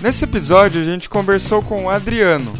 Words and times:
Nesse 0.00 0.22
episódio 0.22 0.80
a 0.80 0.84
gente 0.84 1.10
conversou 1.10 1.60
com 1.60 1.84
o 1.84 1.90
Adriano. 1.90 2.52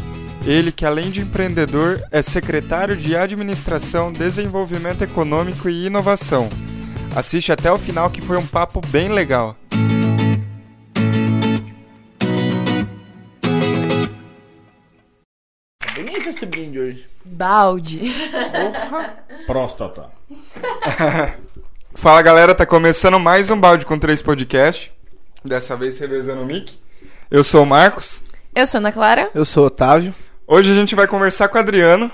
Ele 0.45 0.73
que 0.73 0.85
além 0.85 1.09
de 1.09 1.21
empreendedor 1.21 2.03
é 2.11 2.21
secretário 2.21 2.97
de 2.97 3.15
Administração, 3.15 4.11
Desenvolvimento 4.11 5.03
Econômico 5.03 5.69
e 5.69 5.85
Inovação. 5.85 6.49
Assiste 7.15 7.51
até 7.51 7.71
o 7.71 7.77
final 7.77 8.09
que 8.09 8.19
foi 8.19 8.35
um 8.35 8.45
papo 8.45 8.81
bem 8.87 9.07
legal. 9.07 9.55
Bonito 15.95 16.29
esse 16.29 16.45
brinde 16.45 16.77
hoje. 16.77 17.07
Balde. 17.23 18.13
Próstata. 19.47 20.09
Fala 21.95 22.21
galera, 22.21 22.53
tá 22.53 22.65
começando 22.65 23.17
mais 23.17 23.49
um 23.49 23.59
Balde 23.59 23.85
com 23.85 23.97
Três 23.97 24.21
Podcast. 24.21 24.91
Dessa 25.43 25.77
vez 25.77 25.97
revezando 25.99 26.41
o 26.41 26.45
Mic. 26.45 26.78
Eu 27.31 27.43
sou 27.43 27.61
o 27.61 27.65
Marcos. 27.65 28.23
Eu 28.55 28.65
sou 28.65 28.79
Ana 28.79 28.91
Clara. 28.91 29.29
Eu 29.35 29.45
sou 29.45 29.65
o 29.65 29.67
Otávio. 29.67 30.15
Hoje 30.47 30.71
a 30.71 30.73
gente 30.73 30.95
vai 30.95 31.05
conversar 31.05 31.47
com 31.47 31.59
o 31.59 31.61
Adriano. 31.61 32.09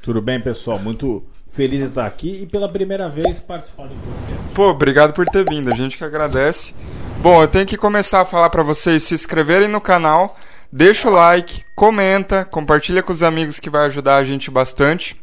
Tudo 0.00 0.22
bem, 0.22 0.40
pessoal? 0.40 0.78
Muito 0.78 1.24
feliz 1.50 1.80
de 1.80 1.86
estar 1.86 2.06
aqui 2.06 2.42
e 2.42 2.46
pela 2.46 2.68
primeira 2.68 3.08
vez 3.08 3.40
participar 3.40 3.88
do 3.88 3.96
podcast. 3.96 4.54
Pô, 4.54 4.70
obrigado 4.70 5.12
por 5.12 5.26
ter 5.26 5.44
vindo, 5.44 5.68
a 5.68 5.74
gente 5.74 5.98
que 5.98 6.04
agradece. 6.04 6.72
Bom, 7.20 7.42
eu 7.42 7.48
tenho 7.48 7.66
que 7.66 7.76
começar 7.76 8.20
a 8.20 8.24
falar 8.24 8.50
pra 8.50 8.62
vocês 8.62 9.02
se 9.02 9.14
inscreverem 9.14 9.66
no 9.66 9.80
canal, 9.80 10.36
deixa 10.70 11.08
o 11.08 11.12
like, 11.12 11.64
comenta, 11.74 12.44
compartilha 12.44 13.02
com 13.02 13.12
os 13.12 13.22
amigos 13.22 13.58
que 13.58 13.68
vai 13.68 13.86
ajudar 13.86 14.18
a 14.18 14.24
gente 14.24 14.48
bastante. 14.48 15.16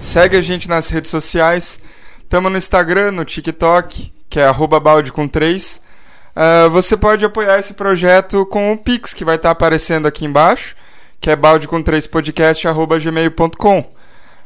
Segue 0.00 0.36
a 0.36 0.40
gente 0.40 0.68
nas 0.68 0.88
redes 0.88 1.10
sociais. 1.10 1.80
Tamo 2.28 2.50
no 2.50 2.58
Instagram, 2.58 3.12
no 3.12 3.24
TikTok, 3.24 4.12
que 4.28 4.40
é 4.40 4.46
arroba 4.46 4.80
balde 4.80 5.12
com 5.12 5.28
3. 5.28 5.85
Você 6.70 6.96
pode 6.96 7.24
apoiar 7.24 7.58
esse 7.58 7.74
projeto 7.74 8.44
com 8.46 8.72
o 8.72 8.78
Pix, 8.78 9.14
que 9.14 9.24
vai 9.24 9.36
estar 9.36 9.50
aparecendo 9.50 10.06
aqui 10.06 10.24
embaixo, 10.24 10.76
que 11.20 11.30
é 11.30 11.36
balde 11.36 11.66
com 11.66 11.82
3 11.82 12.06
podcast 12.06 12.66
arroba 12.68 12.98
gmail.com. 12.98 13.84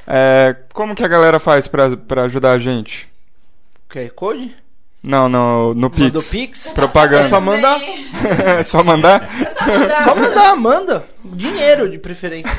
É, 0.06 0.56
como 0.72 0.94
que 0.94 1.04
a 1.04 1.08
galera 1.08 1.38
faz 1.38 1.68
pra, 1.68 1.96
pra 1.96 2.24
ajudar 2.24 2.52
a 2.52 2.58
gente? 2.58 3.08
QR 3.88 4.10
Code? 4.14 4.56
Não, 5.02 5.28
no, 5.28 5.74
no 5.74 5.88
Pix. 5.88 6.04
Manda 6.04 6.18
o 6.18 6.22
Pix? 6.22 6.68
Propaganda. 6.74 7.26
É 7.26 7.28
só 7.30 7.40
mandar. 7.40 7.80
É 8.58 8.64
só 8.64 8.84
mandar? 8.84 9.28
Só 10.04 10.14
mandar, 10.14 10.56
manda. 10.56 11.06
Dinheiro, 11.24 11.88
de 11.88 11.98
preferência. 11.98 12.50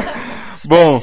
Bom, 0.64 1.02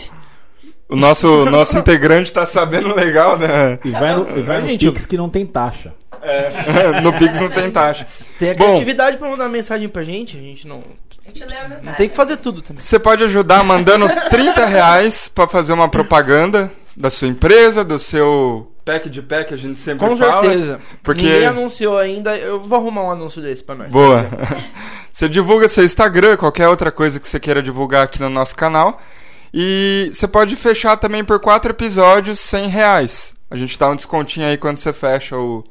o 0.88 0.96
nosso, 0.96 1.46
nosso 1.46 1.78
integrante 1.78 2.32
tá 2.32 2.46
sabendo 2.46 2.96
legal, 2.96 3.38
né? 3.38 3.80
E 3.84 3.92
vai 3.92 4.16
no, 4.16 4.38
e 4.38 4.42
vai 4.42 4.62
no 4.62 4.68
Gente, 4.68 4.90
Pix 4.92 5.06
que 5.06 5.18
não 5.18 5.30
tem 5.30 5.46
taxa. 5.46 5.94
É, 6.22 7.02
no 7.02 7.14
Pix 7.14 7.40
não 7.40 7.50
tem 7.50 7.70
taxa. 7.72 8.08
Tem 8.38 8.52
a 8.52 8.56
criatividade 8.56 9.18
pra 9.18 9.30
mandar 9.30 9.50
mensagem 9.50 9.88
pra 9.88 10.04
gente. 10.04 10.38
A 10.38 10.42
gente 10.42 10.68
não. 10.68 10.84
A 11.26 11.30
gente 11.30 11.46
lê 11.46 11.56
a 11.56 11.64
mensagem. 11.64 11.86
Não 11.86 11.94
tem 11.94 12.10
que 12.10 12.16
fazer 12.16 12.38
tudo 12.38 12.62
também. 12.62 12.82
Você 12.82 13.00
pode 13.00 13.24
ajudar 13.24 13.64
mandando 13.64 14.08
30 14.30 14.66
reais 14.66 15.28
pra 15.28 15.48
fazer 15.48 15.74
uma 15.74 15.90
propaganda 15.90 16.72
da 16.96 17.10
sua 17.10 17.28
empresa, 17.28 17.84
do 17.84 18.00
seu 18.00 18.72
pack 18.88 19.10
de 19.10 19.22
pack, 19.22 19.54
a 19.54 19.58
gente 19.58 19.78
sempre 19.78 20.08
Com 20.08 20.16
fala. 20.16 20.42
certeza. 20.42 20.80
Porque... 21.04 21.24
Ninguém 21.24 21.46
anunciou 21.46 21.98
ainda. 21.98 22.38
Eu 22.38 22.62
vou 22.62 22.80
arrumar 22.80 23.04
um 23.04 23.12
anúncio 23.12 23.42
desse 23.42 23.64
pra 23.64 23.76
nós. 23.76 23.90
Boa. 23.90 24.26
Você 25.12 25.28
divulga 25.28 25.68
seu 25.68 25.84
Instagram, 25.84 26.38
qualquer 26.38 26.70
outra 26.70 26.92
coisa 26.92 27.20
que 27.20 27.28
você 27.28 27.40
queira 27.40 27.60
divulgar 27.60 28.04
aqui 28.04 28.20
no 28.22 28.30
nosso 28.30 28.56
canal. 28.56 29.02
E 29.52 30.12
você 30.14 30.28
pode 30.28 30.56
fechar 30.56 30.96
também 30.96 31.24
por 31.24 31.40
quatro 31.40 31.72
episódios 31.72 32.40
100 32.40 32.68
reais. 32.70 33.34
A 33.50 33.56
gente 33.58 33.80
dá 33.80 33.90
um 33.90 33.96
descontinho 33.96 34.46
aí 34.46 34.58
quando 34.58 34.78
você 34.78 34.94
fecha 34.94 35.36
o, 35.36 35.64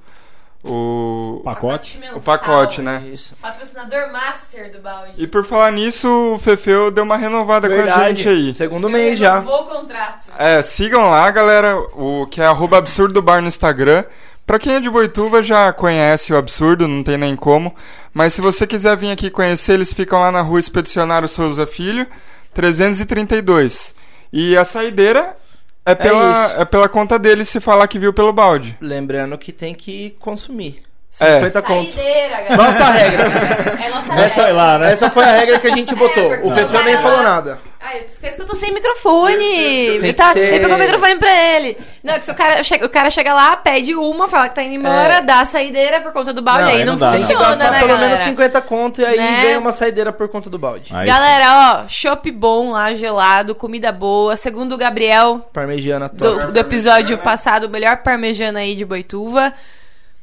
o, 0.66 1.40
Pacote. 1.44 2.00
o 2.14 2.20
pacote, 2.20 2.82
né? 2.82 3.02
Isso. 3.12 3.34
Patrocinador 3.40 4.12
master 4.12 4.72
do 4.72 4.80
balde. 4.80 5.12
E 5.16 5.26
por 5.26 5.44
falar 5.44 5.70
nisso, 5.72 6.08
o 6.34 6.38
Fefeu 6.38 6.90
deu 6.90 7.04
uma 7.04 7.16
renovada 7.16 7.68
com 7.68 7.74
a 7.74 7.76
Verdade. 7.76 8.22
gente 8.22 8.28
aí. 8.28 8.54
Segundo 8.56 8.88
mês 8.88 9.18
já. 9.18 9.40
O 9.40 9.64
contrato. 9.64 10.26
É, 10.38 10.60
sigam 10.62 11.08
lá, 11.08 11.30
galera, 11.30 11.76
o 11.94 12.26
que 12.26 12.40
é 12.40 12.46
arroba 12.46 12.78
absurdo 12.78 13.22
bar 13.22 13.40
no 13.40 13.48
Instagram. 13.48 14.04
Pra 14.46 14.60
quem 14.60 14.74
é 14.74 14.80
de 14.80 14.88
Boituva 14.88 15.42
já 15.42 15.72
conhece 15.72 16.32
o 16.32 16.36
Absurdo, 16.36 16.86
não 16.86 17.02
tem 17.02 17.18
nem 17.18 17.34
como. 17.34 17.74
Mas 18.14 18.32
se 18.32 18.40
você 18.40 18.64
quiser 18.64 18.96
vir 18.96 19.10
aqui 19.10 19.28
conhecer, 19.28 19.72
eles 19.72 19.92
ficam 19.92 20.20
lá 20.20 20.30
na 20.30 20.40
rua 20.40 20.60
Expedicionário 20.60 21.26
Souza 21.26 21.66
Filho, 21.66 22.06
332. 22.54 23.92
E 24.32 24.56
a 24.56 24.64
saideira 24.64 25.36
é 25.86 25.94
pela, 25.94 26.46
isso. 26.46 26.60
é 26.60 26.64
pela 26.64 26.88
conta 26.88 27.18
deles 27.18 27.48
se 27.48 27.60
falar 27.60 27.86
que 27.86 27.98
viu 27.98 28.12
pelo 28.12 28.32
balde. 28.32 28.76
Lembrando 28.80 29.38
que 29.38 29.52
tem 29.52 29.74
que 29.74 30.16
consumir. 30.18 30.82
É. 31.18 31.34
50 31.36 31.62
conto. 31.62 31.92
Saideira, 31.94 32.28
galera. 32.42 32.56
Nossa 32.56 32.84
regra. 32.90 33.24
É 33.84 33.88
nossa 33.90 34.12
É 34.14 34.28
só 34.28 34.40
ir 34.42 34.44
regra. 34.46 34.52
lá, 34.52 34.78
né? 34.78 34.92
Essa 34.92 35.10
foi 35.10 35.24
a 35.24 35.32
regra 35.32 35.58
que 35.58 35.66
a 35.66 35.74
gente 35.74 35.94
botou. 35.94 36.28
porque 36.28 36.46
o 36.60 36.66
vai 36.68 36.84
nem 36.84 36.96
falou 36.98 37.22
nada. 37.22 37.58
Ai, 37.80 38.00
eu 38.00 38.06
esqueço 38.06 38.36
que 38.36 38.42
eu 38.42 38.46
tô 38.46 38.54
sem 38.56 38.74
microfone. 38.74 39.36
Tem 39.36 39.86
Ele, 39.94 40.06
que 40.08 40.12
tá, 40.12 40.32
ser- 40.32 40.40
ele 40.40 40.60
pegou 40.60 40.76
o 40.76 40.78
microfone 40.80 41.16
pra 41.16 41.30
ele. 41.30 41.78
Não, 42.02 42.14
é 42.14 42.18
que 42.18 42.24
se 42.24 42.30
o 42.32 42.34
cara, 42.34 42.62
chega, 42.64 42.84
o 42.84 42.88
cara 42.88 43.10
chega 43.10 43.32
lá, 43.32 43.56
pede 43.56 43.94
uma, 43.94 44.26
fala 44.28 44.48
que 44.48 44.56
tá 44.56 44.62
indo 44.62 44.74
embora, 44.74 45.14
É. 45.14 45.20
dá 45.20 45.40
a 45.42 45.44
saideira 45.44 46.00
por 46.00 46.12
conta 46.12 46.32
do 46.32 46.42
balde, 46.42 46.62
Não, 46.64 46.68
aí 46.70 46.84
não, 46.84 46.92
não 46.94 46.98
dá, 46.98 47.12
Tem 47.12 47.20
que 47.20 47.26
funciona, 47.26 47.48
gastar 47.56 47.70
né, 47.70 47.78
pelo 47.78 47.90
galera? 47.92 48.08
menos 48.10 48.24
50 48.24 48.60
conto 48.62 49.00
e 49.00 49.06
aí 49.06 49.16
Né? 49.16 49.40
ganha 49.42 49.58
uma 49.60 49.70
saideira 49.72 50.12
por 50.12 50.28
conta 50.28 50.50
do 50.50 50.58
balde. 50.58 50.90
Aí 50.94 51.06
Galera, 51.06 51.84
ó, 51.84 51.88
chopp 51.88 52.28
bom 52.32 52.72
lá, 52.72 52.92
gelado, 52.94 53.54
comida 53.54 53.92
boa. 53.92 54.36
Segundo 54.36 54.74
o 54.74 54.78
Gabriel, 54.78 55.48
Parmegiana 55.52 56.08
top. 56.08 56.46
do, 56.46 56.52
do 56.52 56.58
episódio 56.58 57.16
passado, 57.18 57.64
o 57.64 57.70
melhor 57.70 57.98
parmejana 57.98 58.58
aí 58.60 58.74
de 58.74 58.84
Boituva. 58.84 59.52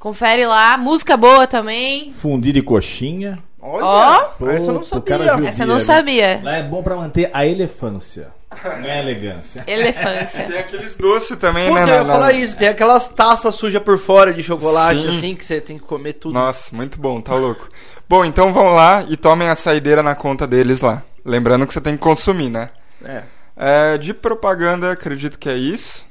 Confere 0.04 0.46
lá. 0.46 0.78
Música 0.78 1.16
boa 1.16 1.48
também. 1.48 2.12
Fundi 2.12 2.52
de 2.52 2.62
coxinha. 2.62 3.40
Olha, 3.62 3.86
Ó. 3.86 4.16
essa 4.50 4.66
eu 4.66 4.74
não 4.74 4.82
o 4.82 5.02
cara 5.02 5.24
sabia. 5.24 5.32
judia, 5.36 5.50
Essa 5.50 5.64
eu 5.64 5.68
não 5.68 5.78
viu? 5.78 5.86
sabia. 5.86 6.42
Lá 6.44 6.58
é 6.58 6.64
bom 6.64 6.84
pra 6.84 6.98
manter 6.98 7.30
a 7.32 7.46
elefância. 7.46 8.28
Não 8.66 8.90
é 8.90 9.00
elegância. 9.00 9.64
Elefância. 9.66 10.44
Tem 10.44 10.60
aqueles 10.60 10.98
doces 10.98 11.38
também, 11.38 11.70
Puta, 11.70 11.86
né? 11.86 11.92
eu 11.94 11.96
na- 11.96 12.02
ia 12.02 12.06
falar 12.06 12.34
isso. 12.34 12.58
Tem 12.58 12.68
aquelas 12.68 13.08
taças 13.08 13.56
sujas 13.56 13.82
por 13.82 13.98
fora 13.98 14.34
de 14.34 14.44
chocolate, 14.44 15.04
Sim. 15.04 15.18
assim, 15.18 15.36
que 15.36 15.46
você 15.46 15.62
tem 15.62 15.78
que 15.78 15.86
comer 15.86 16.12
tudo. 16.14 16.34
Nossa, 16.34 16.76
muito 16.76 17.00
bom, 17.00 17.22
tá 17.22 17.34
louco. 17.34 17.70
Bom, 18.10 18.26
então 18.26 18.52
vão 18.52 18.74
lá 18.74 19.06
e 19.08 19.16
tomem 19.16 19.48
a 19.48 19.56
saideira 19.56 20.04
na 20.04 20.16
conta 20.16 20.46
deles 20.46 20.82
lá. 20.82 21.02
Lembrando 21.24 21.66
que 21.66 21.72
você 21.72 21.80
tem 21.80 21.94
que 21.96 22.04
consumir, 22.04 22.50
né? 22.50 22.70
É. 23.06 23.24
É, 23.56 23.98
de 23.98 24.14
propaganda, 24.14 24.92
acredito 24.92 25.40
que 25.40 25.48
é 25.48 25.56
isso. 25.56 26.06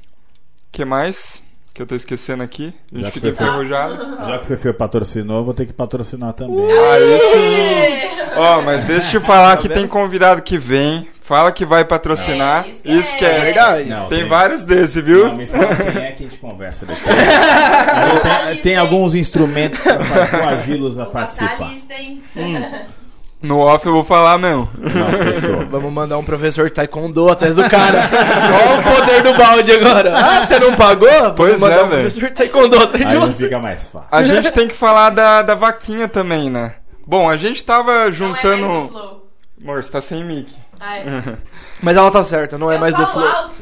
que 0.71 0.83
mais? 0.83 1.42
Que 1.73 1.81
eu 1.81 1.87
tô 1.87 1.95
esquecendo 1.95 2.43
aqui. 2.43 2.71
A 2.91 2.95
gente 2.95 3.05
Já 3.05 3.11
fica 3.11 3.33
foi- 3.33 3.47
enferrujado. 3.47 3.95
Já 4.27 4.37
que 4.37 4.43
o 4.43 4.45
Fefe 4.47 4.73
patrocinou, 4.73 5.37
eu 5.39 5.43
vou 5.43 5.53
ter 5.55 5.65
que 5.65 5.73
patrocinar 5.73 6.33
também. 6.33 6.65
Aí 6.71 7.19
sim! 7.19 8.09
Ó, 8.35 8.61
mas 8.61 8.83
deixa 8.85 9.17
eu 9.17 9.21
te 9.21 9.25
falar 9.25 9.57
que 9.57 9.67
tem 9.67 9.87
convidado 9.87 10.41
que 10.43 10.55
vem, 10.57 11.07
fala 11.21 11.51
que 11.51 11.65
vai 11.65 11.83
patrocinar 11.83 12.65
É, 12.65 12.69
e 12.69 12.99
esquece. 12.99 12.99
esquece. 12.99 13.25
É 13.25 13.41
verdade. 13.45 13.89
Não, 13.89 14.07
Tem 14.07 14.27
vários 14.27 14.63
desses, 14.63 15.03
viu? 15.03 15.27
Não, 15.29 15.35
me 15.35 15.47
fala 15.47 15.75
quem 15.75 15.87
é 16.03 16.11
que 16.11 16.23
a 16.23 16.27
gente 16.29 16.37
conversa 16.39 16.85
depois. 16.85 17.15
Tem, 18.21 18.61
tem 18.61 18.75
alguns 18.77 19.15
instrumentos 19.15 19.79
para 19.79 20.27
coagi-los 20.27 20.99
a 20.99 21.03
Vou 21.05 21.13
passar 21.13 21.45
a 21.45 21.47
participar. 21.57 21.73
lista, 21.73 21.93
hein? 21.95 22.21
No 23.43 23.59
off 23.59 23.85
eu 23.85 23.91
vou 23.91 24.03
falar 24.05 24.37
mesmo. 24.37 24.69
Não, 24.77 25.09
fechou. 25.33 25.65
Vamos 25.69 25.91
mandar 25.91 26.17
um 26.17 26.23
professor 26.23 26.65
de 26.65 26.71
taekwondo 26.71 27.29
atrás 27.29 27.53
do 27.55 27.69
cara. 27.69 28.09
Olha 28.09 28.79
o 28.79 28.83
poder 28.95 29.21
do 29.21 29.33
balde 29.37 29.71
agora. 29.73 30.17
Ah, 30.17 30.45
você 30.47 30.57
não 30.59 30.73
pagou? 30.75 31.09
Vamos 31.11 31.33
Pois 31.35 31.59
mandar 31.59 31.79
é, 31.79 31.83
um 31.83 31.89
velho. 31.89 32.01
professor 32.03 32.29
de 32.29 32.35
taekwondo 32.35 32.77
atrás 32.81 33.09
de 33.09 33.17
você. 33.17 33.43
fica 33.43 33.59
mais 33.59 33.87
fácil. 33.87 34.07
A 34.11 34.23
gente 34.23 34.51
tem 34.53 34.67
que 34.67 34.73
falar 34.73 35.09
da, 35.09 35.41
da 35.41 35.55
vaquinha 35.55 36.07
também, 36.07 36.49
né? 36.49 36.75
Bom, 37.05 37.29
a 37.29 37.35
gente 37.35 37.61
tava 37.63 37.91
Não 37.91 38.01
é 38.07 38.11
juntando. 38.13 38.65
mais 38.67 38.81
do 38.83 38.87
Flow. 38.89 39.27
Amor, 39.61 39.83
você 39.83 39.91
tá 39.91 40.01
sem 40.01 40.23
mic. 40.23 40.53
Ah, 40.79 40.97
é. 40.97 41.03
Mas 41.81 41.97
ela 41.97 42.09
tá 42.11 42.23
certa, 42.23 42.57
não 42.57 42.71
é 42.71 42.75
Eu 42.75 42.79
mais 42.79 42.95
do 42.95 43.05
flow. 43.07 43.25
alto. 43.27 43.61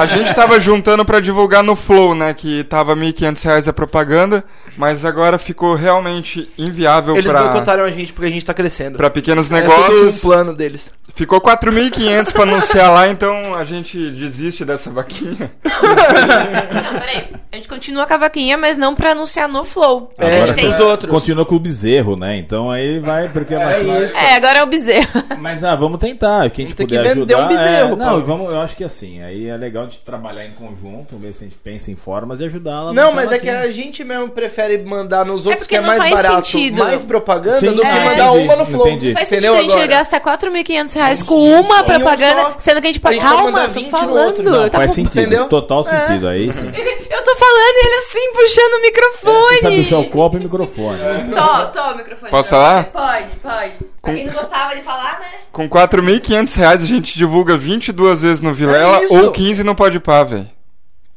A 0.00 0.06
gente 0.06 0.32
tava 0.34 0.58
juntando 0.60 1.04
pra 1.04 1.18
divulgar 1.20 1.62
no 1.64 1.74
Flow, 1.74 2.14
né? 2.14 2.32
Que 2.32 2.62
tava 2.64 2.94
R$ 2.94 3.00
1.500 3.12 3.66
a 3.68 3.72
propaganda, 3.72 4.44
mas 4.76 5.04
agora 5.04 5.38
ficou 5.38 5.74
realmente 5.74 6.48
inviável 6.58 7.16
Eles 7.16 7.30
pra, 7.30 7.42
boicotaram 7.44 7.84
a 7.84 7.90
gente 7.90 8.12
porque 8.12 8.28
a 8.28 8.32
gente 8.32 8.44
tá 8.44 8.54
crescendo. 8.54 8.96
pra 8.96 9.10
pequenos 9.10 9.50
É 9.50 9.60
tudo 9.60 9.68
negócios. 9.70 10.16
um 10.16 10.28
plano 10.28 10.54
deles. 10.54 10.90
Ficou 11.14 11.40
4.500 11.40 12.32
pra 12.32 12.42
anunciar 12.42 12.92
lá, 12.92 13.08
então 13.08 13.54
a 13.54 13.64
gente 13.64 14.10
desiste 14.10 14.64
dessa 14.64 14.90
vaquinha. 14.90 15.50
Não, 15.64 16.98
peraí. 17.00 17.24
A 17.52 17.56
gente 17.56 17.68
continua 17.68 18.06
com 18.06 18.14
a 18.14 18.18
vaquinha, 18.18 18.58
mas 18.58 18.76
não 18.76 18.94
pra 18.94 19.12
anunciar 19.12 19.48
no 19.48 19.64
Flow. 19.64 20.12
É, 20.18 20.42
a 20.42 20.46
gente 20.48 20.56
tem... 20.56 20.66
os 20.68 20.78
outros. 20.80 21.10
Continua 21.10 21.46
com 21.46 21.54
o 21.54 21.58
bezerro, 21.58 22.16
né? 22.16 22.36
Então 22.36 22.70
aí 22.70 22.98
vai, 22.98 23.28
porque 23.30 23.54
É 23.54 23.58
vai- 23.58 24.04
isso. 24.04 24.16
É, 24.16 24.34
agora 24.36 24.58
é 24.58 24.62
o 24.62 24.66
bezerro. 24.66 25.08
Mas 25.38 25.64
ah, 25.64 25.74
vamos 25.74 25.98
tentar, 25.98 26.46
o 26.46 26.50
que 26.50 26.60
a 26.62 26.64
gente 26.64 26.74
Tem 26.76 26.86
que 26.86 26.94
puder 26.96 27.10
ajudar. 27.12 27.44
um 27.44 27.48
bezerro, 27.48 27.92
é, 27.94 27.96
não, 27.96 28.22
vamos, 28.22 28.50
eu 28.50 28.60
acho 28.60 28.76
que 28.76 28.84
assim, 28.84 29.22
aí 29.22 29.48
é 29.48 29.56
legal 29.56 29.84
a 29.84 29.86
gente 29.86 30.00
trabalhar 30.00 30.44
em 30.44 30.52
conjunto, 30.52 31.16
ver 31.16 31.32
se 31.32 31.44
a 31.44 31.46
gente 31.46 31.56
pensa 31.58 31.90
em 31.90 31.96
formas 31.96 32.40
e 32.40 32.44
ajudar 32.44 32.72
ela. 32.72 32.92
Não, 32.92 33.12
mas 33.12 33.32
é 33.32 33.38
que 33.38 33.48
a 33.48 33.70
gente 33.72 34.04
mesmo 34.04 34.28
prefere 34.28 34.65
prefere 34.66 34.84
mandar 34.88 35.24
nos 35.24 35.46
outros 35.46 35.66
porque 35.66 35.76
que 35.78 35.82
é 35.82 35.86
mais 35.86 36.10
barato, 36.12 36.46
sentido. 36.48 36.78
mais 36.82 37.02
propaganda 37.02 37.60
Sim, 37.60 37.72
do 37.72 37.80
que 37.80 37.86
é. 37.86 38.04
mandar 38.04 38.28
entendi, 38.30 38.44
uma 38.44 38.56
no 38.56 38.66
Flow. 38.66 38.86
entendi. 38.88 39.06
Não 39.08 39.14
faz 39.14 39.32
Entendeu 39.32 39.54
sentido 39.54 39.72
a 39.72 39.78
gente 39.80 39.88
gastar 39.88 40.20
4.500 40.20 40.94
reais 40.94 41.22
com 41.22 41.34
um 41.34 41.60
uma 41.60 41.82
propaganda, 41.84 42.42
só. 42.42 42.54
sendo 42.58 42.80
que 42.80 42.86
a 42.88 42.92
gente 42.92 42.98
A 42.98 43.02
pode. 43.02 43.14
gente 43.14 43.24
pode 43.24 43.42
Calma, 43.42 43.60
tô 43.68 43.68
20 43.74 43.84
no 43.84 43.90
falando. 43.98 44.26
outro. 44.26 44.42
Não, 44.44 44.68
tá 44.70 44.78
Faz 44.78 44.90
bom. 44.90 44.94
sentido, 44.94 45.20
entendeu? 45.20 45.48
total 45.48 45.84
sentido. 45.84 46.28
Aí 46.28 46.50
sim. 46.54 46.66
Eu 46.66 47.22
tô 47.24 47.36
falando 47.36 47.74
e 47.76 47.86
ele 47.86 47.94
assim, 47.96 48.32
puxando 48.32 48.72
o 48.72 48.82
microfone. 48.82 49.56
Você 49.56 49.62
sabe 49.62 49.76
puxar 49.82 49.98
o 49.98 50.04
copo 50.10 50.36
e 50.36 50.40
o 50.40 50.42
microfone. 50.42 50.98
Tô, 51.34 51.66
tô, 51.80 51.90
o 51.92 51.96
microfone. 51.96 52.30
Posso 52.30 52.50
falar? 52.50 52.84
Pode, 52.84 53.36
pode. 53.42 53.72
Pra 54.02 54.14
quem 54.14 54.26
não 54.26 54.32
gostava 54.34 54.74
de 54.76 54.82
falar, 54.82 55.18
né? 55.20 55.26
Com 55.50 55.68
4.500 55.68 56.56
reais 56.56 56.82
a 56.82 56.86
gente 56.86 57.16
divulga 57.18 57.56
22 57.56 58.22
vezes 58.22 58.40
no 58.40 58.54
Vilela 58.54 59.02
É 59.02 59.06
ou 59.10 59.32
15 59.32 59.64
no 59.64 59.74
Pode 59.74 59.98
Pá, 59.98 60.22
velho. 60.22 60.48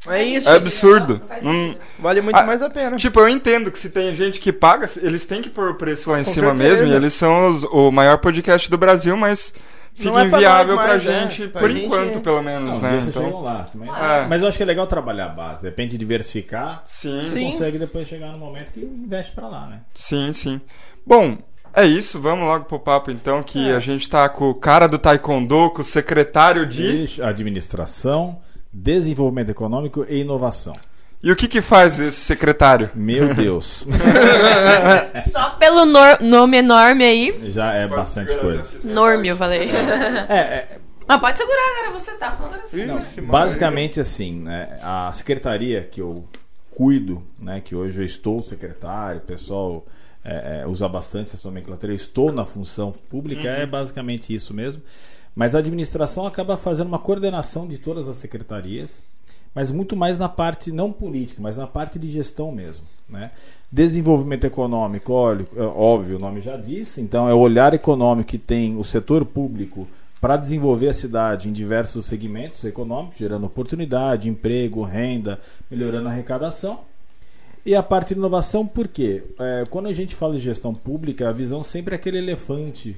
É 0.08 0.24
isso. 0.24 0.48
É 0.50 0.56
absurdo. 0.56 1.20
Não 1.20 1.28
faz 1.28 1.44
Não-. 1.44 1.76
Vale 2.00 2.22
muito 2.22 2.38
Ah, 2.38 2.44
mais 2.44 2.62
a 2.62 2.70
pena. 2.70 2.96
Tipo, 2.98 3.20
eu 3.20 3.30
entendo 3.30 3.70
que 3.72 3.78
se 3.80 3.90
tem 3.90 4.16
gente 4.16 4.40
que 4.40 4.54
paga, 4.54 4.90
eles 5.02 5.26
têm 5.26 5.42
que 5.42 5.50
pôr 5.50 5.70
o 5.72 5.76
preço 5.76 6.10
lá 6.12 6.22
em 6.22 6.24
Com 6.24 6.32
cima 6.32 6.52
certeza. 6.56 6.70
mesmo. 6.84 6.88
E 6.94 6.96
eles 6.96 7.14
são 7.14 7.50
os- 7.50 7.64
o 7.66 7.92
maior 7.92 8.18
podcast 8.18 8.70
do 8.70 8.78
Brasil, 8.78 9.18
mas 9.18 9.54
fica 9.94 10.10
Não 10.12 10.20
é 10.20 10.30
pra 10.30 10.38
inviável 10.38 10.76
nós 10.76 10.84
pra 10.86 10.94
mais, 10.94 11.06
é. 11.08 11.22
gente, 11.22 11.48
Pra 11.50 11.60
por 11.62 11.70
gente- 11.72 11.86
enquanto, 11.86 12.22
pelo 12.22 12.42
menos, 12.42 12.80
Não, 12.80 12.90
né? 12.92 13.00
vocês 13.00 13.14
Então, 13.16 13.42
lá. 13.42 13.68
Mas, 13.76 13.90
É. 13.90 14.28
mas 14.28 14.42
eu 14.42 14.48
acho 14.48 14.56
que 14.58 14.64
é 14.64 14.66
legal 14.66 14.88
trabalhar 14.88 15.26
a 15.26 15.30
base. 15.30 15.60
De 15.62 15.66
repente 15.66 15.98
diversificar, 15.98 16.84
sim, 16.88 17.20
você 17.26 17.32
Sim. 17.32 17.52
consegue 17.52 17.78
depois 17.78 18.08
chegar 18.08 18.32
no 18.32 18.38
momento 18.38 18.72
que 18.72 18.80
investe 18.80 19.34
pra 19.34 19.48
lá, 19.50 19.68
né? 19.68 19.82
sim, 19.94 20.32
sim. 20.32 20.62
Bom, 21.06 21.38
é 21.74 21.86
isso. 21.86 22.20
Vamos 22.22 22.46
logo 22.46 22.64
pro 22.66 22.80
papo 22.80 23.12
então, 23.12 23.44
que 23.44 23.70
É. 23.70 23.76
a 23.76 23.80
gente 23.80 24.10
tá 24.10 24.30
com 24.30 24.50
o 24.50 24.56
cara 24.56 24.88
do 24.88 24.98
Taekwondo, 24.98 25.72
com 25.72 25.82
o 25.82 25.84
secretário 25.84 26.66
de. 26.66 27.06
De 27.08 27.22
administração, 27.22 28.40
desenvolvimento 28.72 29.50
econômico 29.50 30.06
e 30.08 30.20
inovação. 30.20 30.76
E 31.22 31.32
o 31.32 31.36
que 31.36 31.50
que 31.50 31.62
faz 31.62 32.00
esse 32.00 32.20
secretário? 32.20 32.90
Meu 32.96 33.34
Deus. 33.34 33.86
Só 35.30 35.50
pelo 35.52 35.86
nome 35.86 36.58
enorme 36.58 37.04
aí. 37.04 37.52
Já 37.52 37.74
é 37.74 37.86
bastante 37.86 38.38
coisa. 38.38 38.72
Norme, 38.86 39.28
eu 39.28 39.36
falei. 39.36 39.70
É, 40.30 40.38
é, 40.38 40.78
Mas 41.06 41.20
pode 41.20 41.38
segurar 41.38 41.62
agora, 41.76 42.00
você 42.00 42.12
tá 42.12 42.32
falando 42.32 42.56
assim. 42.62 42.86
Não, 42.86 43.04
basicamente 43.28 44.00
assim, 44.00 44.40
né, 44.40 44.80
a 44.82 45.12
secretaria 45.12 45.84
que 45.84 46.00
eu 46.00 46.24
cuido, 46.72 47.22
né, 47.38 47.60
que 47.60 47.76
hoje 47.76 48.00
eu 48.00 48.06
estou 48.06 48.42
secretário, 48.42 49.20
o 49.20 49.24
pessoal 49.24 49.86
é, 50.24 50.62
é, 50.62 50.68
usa 50.68 50.88
bastante 50.88 51.34
essa 51.34 51.50
nomenclatura, 51.50 51.92
eu 51.92 51.96
estou 51.98 52.32
na 52.32 52.46
função 52.46 52.94
pública, 52.94 53.50
é 53.50 53.66
basicamente 53.66 54.34
isso 54.34 54.54
mesmo. 54.54 54.82
Mas 55.40 55.56
a 55.56 55.60
administração 55.60 56.26
acaba 56.26 56.58
fazendo 56.58 56.90
uma 56.90 57.00
coordenação 57.00 57.66
de 57.66 57.78
todas 57.78 58.10
as 58.10 58.18
secretarias, 58.18 59.02
mas 59.56 59.72
muito 59.72 59.96
mais 59.96 60.20
na 60.20 60.28
parte 60.28 60.70
não 60.70 60.92
política, 60.92 61.42
mas 61.42 61.56
na 61.56 61.66
parte 61.66 61.98
de 61.98 62.10
gestão 62.10 62.52
mesmo. 62.52 62.86
Né? 63.08 63.32
Desenvolvimento 63.72 64.44
econômico, 64.44 65.14
é 65.56 65.62
óbvio, 65.62 66.18
o 66.18 66.20
nome 66.20 66.42
já 66.42 66.58
disse, 66.58 67.00
então 67.00 67.30
é 67.30 67.34
o 67.34 67.38
olhar 67.38 67.74
econômico 67.74 68.28
que 68.28 68.38
tem 68.38 68.76
o 68.76 68.84
setor 68.84 69.24
público 69.24 69.88
para 70.20 70.36
desenvolver 70.36 70.90
a 70.90 70.94
cidade 70.94 71.48
em 71.48 71.54
diversos 71.54 72.04
segmentos 72.06 72.66
econômicos, 72.66 73.18
gerando 73.18 73.46
oportunidade, 73.46 74.28
emprego, 74.28 74.84
renda, 74.84 75.40
melhorando 75.72 76.10
a 76.10 76.12
arrecadação. 76.12 76.82
E 77.66 77.74
a 77.74 77.82
parte 77.82 78.14
de 78.14 78.20
inovação, 78.20 78.68
por 78.68 78.90
quê? 78.90 79.24
É, 79.40 79.64
quando 79.70 79.88
a 79.88 79.94
gente 79.94 80.18
fala 80.18 80.34
de 80.34 80.42
gestão 80.42 80.74
pública, 80.74 81.30
a 81.30 81.32
visão 81.32 81.64
sempre 81.64 81.94
é 81.94 81.96
aquele 81.96 82.18
elefante 82.18 82.98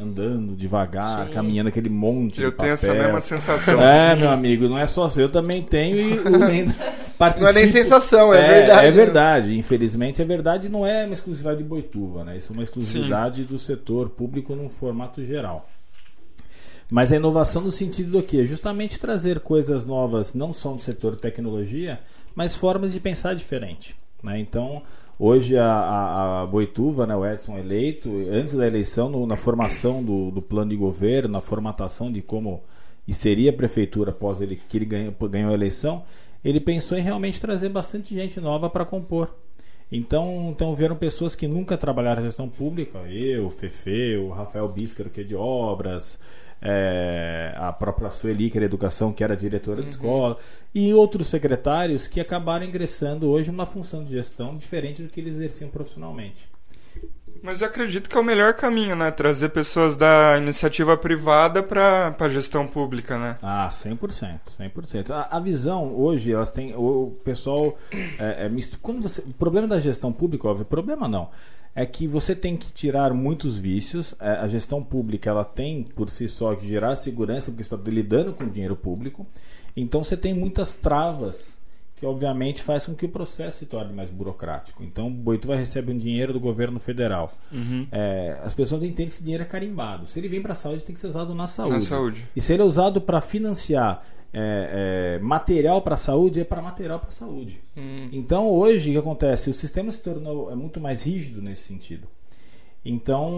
andando 0.00 0.54
devagar, 0.54 1.26
Sim. 1.26 1.32
caminhando 1.32 1.68
aquele 1.68 1.88
monte 1.88 2.40
Eu 2.40 2.50
de 2.50 2.56
tenho 2.56 2.72
essa 2.72 2.86
papel. 2.86 3.02
mesma 3.02 3.20
sensação. 3.20 3.82
É, 3.82 4.14
meu 4.14 4.30
amigo, 4.30 4.68
não 4.68 4.78
é 4.78 4.86
só 4.86 5.08
seu, 5.08 5.24
eu 5.24 5.28
também 5.28 5.62
tenho 5.62 5.96
e 5.96 6.18
o 6.18 6.22
Não 7.40 7.48
é 7.48 7.52
nem 7.52 7.66
sensação, 7.66 8.32
é, 8.32 8.60
verdade. 8.60 8.80
É 8.80 8.82
né? 8.84 8.90
verdade, 8.92 9.58
infelizmente 9.58 10.22
é 10.22 10.24
verdade, 10.24 10.68
não 10.68 10.86
é 10.86 11.04
uma 11.04 11.14
exclusividade 11.14 11.58
de 11.58 11.64
Boituva, 11.64 12.24
né? 12.24 12.36
Isso 12.36 12.52
é 12.52 12.54
uma 12.54 12.62
exclusividade 12.62 13.42
do 13.42 13.58
setor 13.58 14.08
público 14.08 14.54
num 14.54 14.70
formato 14.70 15.24
geral. 15.24 15.66
Mas 16.88 17.12
a 17.12 17.16
inovação 17.16 17.62
no 17.62 17.70
sentido 17.70 18.12
do 18.12 18.22
quê? 18.22 18.46
Justamente 18.46 19.00
trazer 19.00 19.40
coisas 19.40 19.84
novas, 19.84 20.32
não 20.32 20.54
só 20.54 20.70
no 20.72 20.78
setor 20.78 21.16
tecnologia, 21.16 22.00
mas 22.36 22.54
formas 22.54 22.92
de 22.92 23.00
pensar 23.00 23.34
diferente. 23.34 23.96
Né? 24.22 24.38
Então, 24.38 24.82
hoje 25.18 25.56
a, 25.56 25.64
a, 25.66 26.42
a 26.42 26.46
Boituva, 26.46 27.06
né, 27.06 27.16
o 27.16 27.26
Edson 27.26 27.58
eleito, 27.58 28.10
antes 28.30 28.54
da 28.54 28.66
eleição, 28.66 29.08
no- 29.08 29.26
na 29.26 29.36
formação 29.36 30.02
do, 30.02 30.30
do 30.30 30.40
plano 30.42 30.70
de 30.70 30.76
governo, 30.76 31.28
na 31.32 31.40
formatação 31.40 32.10
de 32.12 32.22
como 32.22 32.62
e 33.06 33.14
seria 33.14 33.50
a 33.50 33.54
prefeitura 33.54 34.10
após 34.10 34.40
ele 34.42 34.60
que 34.68 34.76
ele 34.76 34.84
ganhou, 34.84 35.14
ganhou 35.30 35.50
a 35.50 35.54
eleição, 35.54 36.02
ele 36.44 36.60
pensou 36.60 36.96
em 36.98 37.00
realmente 37.00 37.40
trazer 37.40 37.70
bastante 37.70 38.14
gente 38.14 38.38
nova 38.38 38.68
para 38.68 38.84
compor. 38.84 39.34
Então, 39.90 40.50
então 40.54 40.74
vieram 40.74 40.94
pessoas 40.94 41.34
que 41.34 41.48
nunca 41.48 41.78
trabalharam 41.78 42.20
na 42.20 42.28
gestão 42.28 42.46
pública, 42.46 42.98
eu, 43.10 43.48
Fefe, 43.48 44.16
o 44.18 44.28
Rafael 44.28 44.68
Bíscaro, 44.68 45.08
que 45.08 45.22
é 45.22 45.24
de 45.24 45.34
obras, 45.34 46.18
é, 46.60 47.52
a 47.56 47.72
própria 47.72 48.10
Sueli, 48.10 48.50
que 48.50 48.58
era 48.58 48.64
educação, 48.64 49.12
que 49.12 49.22
era 49.22 49.36
diretora 49.36 49.82
de 49.82 49.90
escola, 49.90 50.36
e 50.74 50.92
outros 50.92 51.28
secretários 51.28 52.08
que 52.08 52.20
acabaram 52.20 52.66
ingressando 52.66 53.28
hoje 53.28 53.50
numa 53.50 53.66
função 53.66 54.04
de 54.04 54.10
gestão 54.10 54.56
diferente 54.56 55.02
do 55.02 55.08
que 55.08 55.20
eles 55.20 55.34
exerciam 55.34 55.70
profissionalmente. 55.70 56.48
Mas 57.42 57.60
eu 57.60 57.68
acredito 57.68 58.08
que 58.08 58.16
é 58.16 58.20
o 58.20 58.24
melhor 58.24 58.54
caminho, 58.54 58.96
né? 58.96 59.10
Trazer 59.10 59.50
pessoas 59.50 59.96
da 59.96 60.36
iniciativa 60.38 60.96
privada 60.96 61.62
para 61.62 62.14
a 62.18 62.28
gestão 62.28 62.66
pública, 62.66 63.18
né? 63.18 63.38
Ah, 63.42 63.68
100%, 63.70 64.40
100%. 64.58 65.10
A, 65.10 65.36
a 65.36 65.40
visão 65.40 65.94
hoje, 65.94 66.32
elas 66.32 66.50
têm 66.50 66.74
o, 66.74 67.16
pessoal 67.24 67.76
é, 68.18 68.46
é 68.46 68.48
misto. 68.48 68.78
Quando 68.80 69.02
você, 69.02 69.20
o 69.20 69.34
problema 69.34 69.68
da 69.68 69.80
gestão 69.80 70.12
pública, 70.12 70.48
óbvio, 70.48 70.64
problema 70.64 71.06
não, 71.06 71.30
é 71.74 71.86
que 71.86 72.06
você 72.06 72.34
tem 72.34 72.56
que 72.56 72.72
tirar 72.72 73.12
muitos 73.12 73.58
vícios. 73.58 74.14
É, 74.18 74.30
a 74.30 74.46
gestão 74.46 74.82
pública, 74.82 75.30
ela 75.30 75.44
tem 75.44 75.82
por 75.82 76.10
si 76.10 76.26
só 76.26 76.54
que 76.54 76.66
gerar 76.66 76.96
segurança 76.96 77.50
porque 77.50 77.62
está 77.62 77.76
lidando 77.86 78.32
com 78.32 78.48
dinheiro 78.48 78.76
público. 78.76 79.26
Então 79.76 80.02
você 80.02 80.16
tem 80.16 80.34
muitas 80.34 80.74
travas 80.74 81.57
que 81.98 82.06
obviamente 82.06 82.62
faz 82.62 82.86
com 82.86 82.94
que 82.94 83.04
o 83.04 83.08
processo 83.08 83.58
se 83.58 83.66
torne 83.66 83.92
mais 83.92 84.10
burocrático. 84.10 84.84
Então, 84.84 85.10
Boituva 85.10 85.56
recebe 85.56 85.92
um 85.92 85.98
dinheiro 85.98 86.32
do 86.32 86.40
governo 86.40 86.78
federal. 86.78 87.32
É, 87.90 88.38
as 88.44 88.54
pessoas 88.54 88.82
entendem 88.82 89.06
que 89.06 89.14
esse 89.14 89.22
dinheiro 89.22 89.42
é 89.42 89.46
carimbado. 89.46 90.06
Se 90.06 90.18
ele 90.18 90.28
vem 90.28 90.40
para 90.40 90.52
a 90.52 90.56
saúde, 90.56 90.84
tem 90.84 90.94
que 90.94 91.00
ser 91.00 91.08
usado 91.08 91.34
na 91.34 91.46
saúde. 91.48 91.74
Na 91.74 91.82
saúde. 91.82 92.24
E 92.36 92.40
se 92.40 92.52
ele 92.52 92.62
é 92.62 92.64
usado 92.64 93.00
para 93.00 93.20
financiar 93.20 94.04
é, 94.32 95.16
é, 95.16 95.24
material 95.24 95.82
para 95.82 95.94
a 95.94 95.98
saúde, 95.98 96.40
é 96.40 96.44
para 96.44 96.62
material 96.62 97.00
para 97.00 97.08
a 97.08 97.12
saúde. 97.12 97.60
Então, 98.12 98.48
hoje, 98.48 98.90
o 98.90 98.92
que 98.92 98.98
acontece? 98.98 99.50
O 99.50 99.54
sistema 99.54 99.90
se 99.90 100.00
tornou 100.00 100.50
é 100.52 100.54
muito 100.54 100.80
mais 100.80 101.02
rígido 101.02 101.42
nesse 101.42 101.62
sentido. 101.62 102.06
Então, 102.90 103.30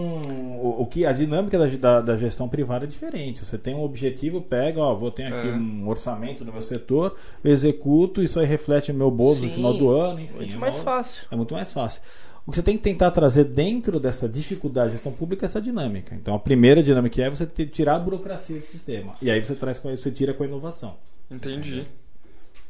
o, 0.61 0.81
o 0.81 0.85
que 0.85 1.05
a 1.05 1.11
dinâmica 1.11 1.57
da, 1.59 1.67
da, 1.67 2.01
da 2.01 2.17
gestão 2.17 2.47
privada 2.47 2.85
é 2.85 2.87
diferente. 2.87 3.43
Você 3.43 3.57
tem 3.57 3.75
um 3.75 3.83
objetivo, 3.83 4.41
pega, 4.41 4.79
ó, 4.79 4.95
vou 4.95 5.11
ter 5.11 5.23
aqui 5.23 5.47
É. 5.49 5.51
um 5.53 5.87
orçamento 5.87 6.45
no 6.45 6.53
meu 6.53 6.61
setor, 6.61 7.15
eu 7.43 7.51
executo, 7.51 8.21
isso 8.23 8.39
aí 8.39 8.45
reflete 8.45 8.91
no 8.91 8.97
meu 8.99 9.11
bolso 9.11 9.41
no 9.41 9.49
Sim, 9.49 9.55
final 9.55 9.73
do 9.73 9.89
ano, 9.89 10.19
enfim. 10.21 10.35
Muito 10.37 10.53
é 10.53 10.57
mais 10.57 10.75
uma- 10.75 10.83
fácil. 10.83 11.23
é 11.29 11.35
muito 11.35 11.53
mais 11.53 11.71
fácil. 11.73 12.01
O 12.45 12.49
que 12.51 12.57
você 12.57 12.63
tem 12.63 12.75
que 12.75 12.81
tentar 12.83 13.11
trazer 13.11 13.43
dentro 13.43 13.99
dessa 13.99 14.27
dificuldade 14.27 14.87
de 14.87 14.91
gestão 14.93 15.11
pública 15.11 15.45
é 15.45 15.47
essa 15.47 15.61
dinâmica. 15.61 16.15
Então, 16.15 16.33
a 16.33 16.39
primeira 16.39 16.81
dinâmica 16.81 17.21
é 17.21 17.29
você 17.29 17.45
ter- 17.45 17.67
tirar 17.67 17.95
a 17.95 17.99
burocracia 17.99 18.57
do 18.57 18.65
sistema. 18.65 19.13
E 19.21 19.29
aí 19.29 19.43
você 19.43 19.53
traz 19.53 19.77
com 19.79 19.95
você 19.95 20.09
tira 20.09 20.33
com 20.33 20.41
a 20.43 20.47
inovação. 20.47 20.95
Entendi. 21.29 21.85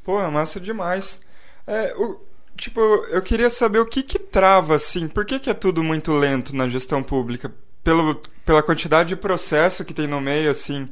Pô, 0.03 0.19
é 0.21 0.29
massa 0.29 0.59
demais. 0.59 1.21
É, 1.65 1.93
o, 1.95 2.19
tipo, 2.61 2.79
eu 3.09 3.21
queria 3.21 3.49
saber 3.49 3.79
o 3.79 3.85
que 3.85 4.03
que 4.03 4.19
trava, 4.19 4.75
assim, 4.75 5.07
por 5.07 5.25
que 5.25 5.39
que 5.39 5.49
é 5.49 5.53
tudo 5.53 5.83
muito 5.83 6.11
lento 6.13 6.55
na 6.55 6.69
gestão 6.69 7.01
pública? 7.03 7.51
Pelo, 7.83 8.15
pela 8.45 8.61
quantidade 8.61 9.09
de 9.09 9.15
processo 9.15 9.83
que 9.83 9.93
tem 9.93 10.05
no 10.07 10.21
meio, 10.21 10.51
assim, 10.51 10.87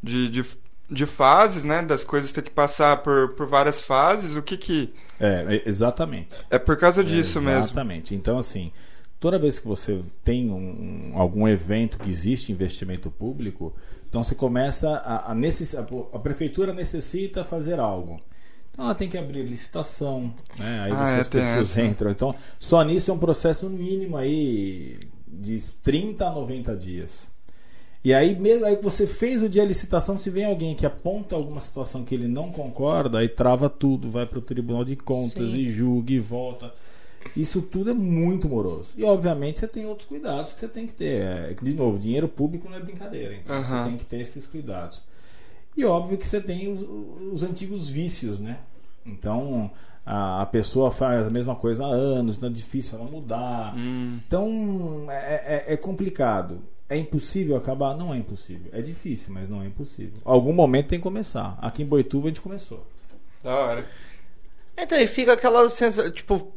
de, 0.00 0.28
de, 0.30 0.44
de 0.88 1.04
fases, 1.06 1.64
né? 1.64 1.82
Das 1.82 2.04
coisas 2.04 2.30
ter 2.30 2.42
que 2.42 2.50
passar 2.52 2.98
por, 2.98 3.30
por 3.30 3.46
várias 3.46 3.80
fases, 3.80 4.36
o 4.36 4.42
que 4.42 4.56
que... 4.56 4.94
É, 5.18 5.56
é, 5.56 5.68
exatamente. 5.68 6.28
É 6.48 6.58
por 6.58 6.76
causa 6.76 7.02
disso 7.02 7.42
mesmo. 7.42 7.58
Exatamente. 7.64 8.14
Então, 8.14 8.38
assim, 8.38 8.70
toda 9.18 9.36
vez 9.36 9.58
que 9.58 9.66
você 9.66 10.00
tem 10.22 10.48
um, 10.50 10.54
um- 11.12 11.12
algum 11.18 11.48
evento 11.48 11.98
que 11.98 12.08
existe 12.08 12.52
investimento 12.52 13.10
público, 13.10 13.74
então 14.08 14.22
você 14.22 14.36
começa 14.36 14.88
a, 15.04 15.32
a, 15.32 15.34
necess, 15.34 15.74
a, 15.74 15.80
a 15.80 16.18
prefeitura 16.20 16.72
necessita 16.72 17.44
fazer 17.44 17.80
algo. 17.80 18.20
Ela 18.78 18.94
tem 18.94 19.08
que 19.08 19.18
abrir 19.18 19.42
licitação, 19.42 20.32
né? 20.56 20.80
Aí 20.84 20.92
Ah, 20.92 21.06
você, 21.06 21.20
é, 21.20 21.24
pessoas 21.24 21.70
essa. 21.70 21.82
entram. 21.82 22.10
Então, 22.12 22.34
só 22.56 22.82
nisso 22.84 23.10
é 23.10 23.14
um 23.14 23.18
processo 23.18 23.68
mínimo 23.68 24.16
aí 24.16 24.96
de 25.26 25.58
30 25.82 26.26
a 26.28 26.32
90 26.32 26.76
dias. 26.76 27.28
E 28.04 28.14
aí, 28.14 28.38
mesmo 28.38 28.64
aí 28.64 28.76
que 28.76 28.84
você 28.84 29.06
fez 29.08 29.42
o 29.42 29.48
dia 29.48 29.62
de 29.62 29.68
licitação, 29.68 30.16
se 30.16 30.30
vem 30.30 30.44
alguém 30.44 30.74
que 30.76 30.86
aponta 30.86 31.34
alguma 31.34 31.60
situação 31.60 32.04
que 32.04 32.14
ele 32.14 32.28
não 32.28 32.52
concorda, 32.52 33.18
aí 33.18 33.28
trava 33.28 33.68
tudo, 33.68 34.08
vai 34.08 34.24
para 34.24 34.38
o 34.38 34.42
Tribunal 34.42 34.84
de 34.84 34.94
Contas 34.94 35.50
Sim. 35.50 35.56
e 35.56 35.72
julga 35.72 36.12
e 36.12 36.20
volta. 36.20 36.72
Isso 37.36 37.60
tudo 37.60 37.90
é 37.90 37.94
muito 37.94 38.48
moroso. 38.48 38.94
E 38.96 39.02
obviamente 39.04 39.58
você 39.58 39.66
tem 39.66 39.84
outros 39.84 40.08
cuidados 40.08 40.52
que 40.52 40.60
você 40.60 40.68
tem 40.68 40.86
que 40.86 40.92
ter. 40.92 41.20
É, 41.20 41.56
de 41.60 41.74
novo, 41.74 41.98
dinheiro 41.98 42.28
público 42.28 42.68
não 42.70 42.76
é 42.76 42.80
brincadeira, 42.80 43.34
então 43.34 43.56
Aham. 43.56 43.82
você 43.84 43.88
tem 43.90 43.98
que 43.98 44.04
ter 44.04 44.20
esses 44.20 44.46
cuidados. 44.46 45.02
E 45.78 45.84
óbvio 45.84 46.18
que 46.18 46.26
você 46.26 46.40
tem 46.40 46.72
os, 46.72 46.82
os 47.32 47.42
antigos 47.44 47.88
vícios, 47.88 48.40
né? 48.40 48.58
Então, 49.06 49.70
a, 50.04 50.42
a 50.42 50.46
pessoa 50.46 50.90
faz 50.90 51.24
a 51.24 51.30
mesma 51.30 51.54
coisa 51.54 51.84
há 51.84 51.88
anos, 51.88 52.36
não 52.36 52.48
é 52.48 52.52
difícil 52.52 52.98
ela 52.98 53.08
mudar. 53.08 53.74
Hum. 53.76 54.18
Então 54.26 55.06
é, 55.08 55.64
é- 55.68 55.74
é 55.74 55.76
complicado. 55.76 56.60
É 56.88 56.96
impossível 56.96 57.54
acabar? 57.56 57.94
Não 57.96 58.12
é 58.12 58.18
impossível. 58.18 58.70
É 58.72 58.82
difícil, 58.82 59.32
mas 59.32 59.48
não 59.48 59.62
é 59.62 59.66
impossível. 59.66 60.18
Algum 60.24 60.52
momento 60.52 60.88
tem 60.88 60.98
que 60.98 61.02
começar. 61.04 61.56
Aqui 61.62 61.82
em 61.82 61.86
Boituva 61.86 62.26
a 62.26 62.30
gente 62.30 62.40
começou. 62.40 62.84
Da 63.44 63.54
hora. 63.54 63.86
Então, 64.76 64.98
e 64.98 65.06
fica 65.06 65.32
aquela 65.34 65.68
sensação, 65.70 66.10
tipo, 66.10 66.50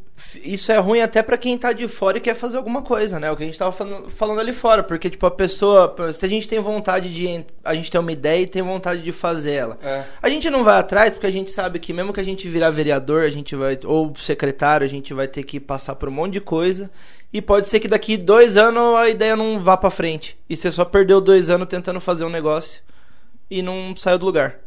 isso 0.44 0.72
é 0.72 0.78
ruim 0.78 1.02
até 1.02 1.22
pra 1.22 1.38
quem 1.38 1.58
tá 1.58 1.74
de 1.74 1.88
fora 1.88 2.18
e 2.18 2.22
quer 2.22 2.36
fazer 2.36 2.58
alguma 2.58 2.82
coisa, 2.82 3.20
né? 3.20 3.32
O 3.32 3.36
que 3.36 3.44
a 3.44 3.46
gente 3.46 3.58
tava 3.58 3.72
falando, 3.72 4.10
falando 4.10 4.40
ali 4.40 4.54
fora, 4.54 4.84
porque, 4.84 5.10
tipo, 5.10 5.26
a 5.26 5.32
pessoa, 5.32 5.96
se 6.14 6.26
a 6.26 6.30
gente 6.30 6.48
tem 6.48 6.60
vontade 6.60 7.14
de, 7.14 7.46
a 7.64 7.74
gente 7.74 7.92
tem 7.92 8.00
uma 8.00 8.12
ideia 8.12 8.42
e 8.42 8.48
tem 8.48 8.62
vontade 8.62 9.02
de 9.02 9.12
fazer 9.12 9.54
ela. 9.54 9.78
É. 9.84 10.04
A 10.22 10.30
gente 10.30 10.50
não 10.50 10.64
vai 10.64 10.80
atrás 10.80 11.14
porque 11.14 11.28
a 11.28 11.32
gente 11.32 11.52
sabe 11.52 11.80
que 11.80 11.94
mesmo 11.94 12.14
que 12.14 12.20
a 12.20 12.26
gente 12.26 12.48
virar 12.48 12.70
vereador, 12.70 13.24
a 13.24 13.30
gente 13.30 13.56
vai, 13.56 13.78
ou 13.86 14.16
secretário, 14.16 14.86
a 14.86 14.90
gente 14.90 15.14
vai 15.14 15.28
ter 15.28 15.44
que 15.44 15.60
passar 15.60 15.96
por 15.96 16.10
um 16.10 16.12
monte 16.12 16.34
de 16.34 16.42
coisa. 16.42 16.90
E 17.34 17.42
pode 17.42 17.70
ser 17.70 17.80
que 17.80 17.88
daqui 17.88 18.18
dois 18.18 18.58
anos 18.58 18.96
a 18.96 19.10
ideia 19.10 19.36
não 19.36 19.60
vá 19.60 19.78
pra 19.78 19.90
frente. 19.90 20.38
E 20.50 20.58
você 20.58 20.70
só 20.72 20.84
perdeu 20.84 21.22
dois 21.22 21.50
anos 21.50 21.68
tentando 21.68 22.00
fazer 22.00 22.26
um 22.26 22.30
negócio 22.30 22.82
e 23.50 23.62
não 23.62 23.96
saiu 23.96 24.18
do 24.18 24.26
lugar. 24.26 24.61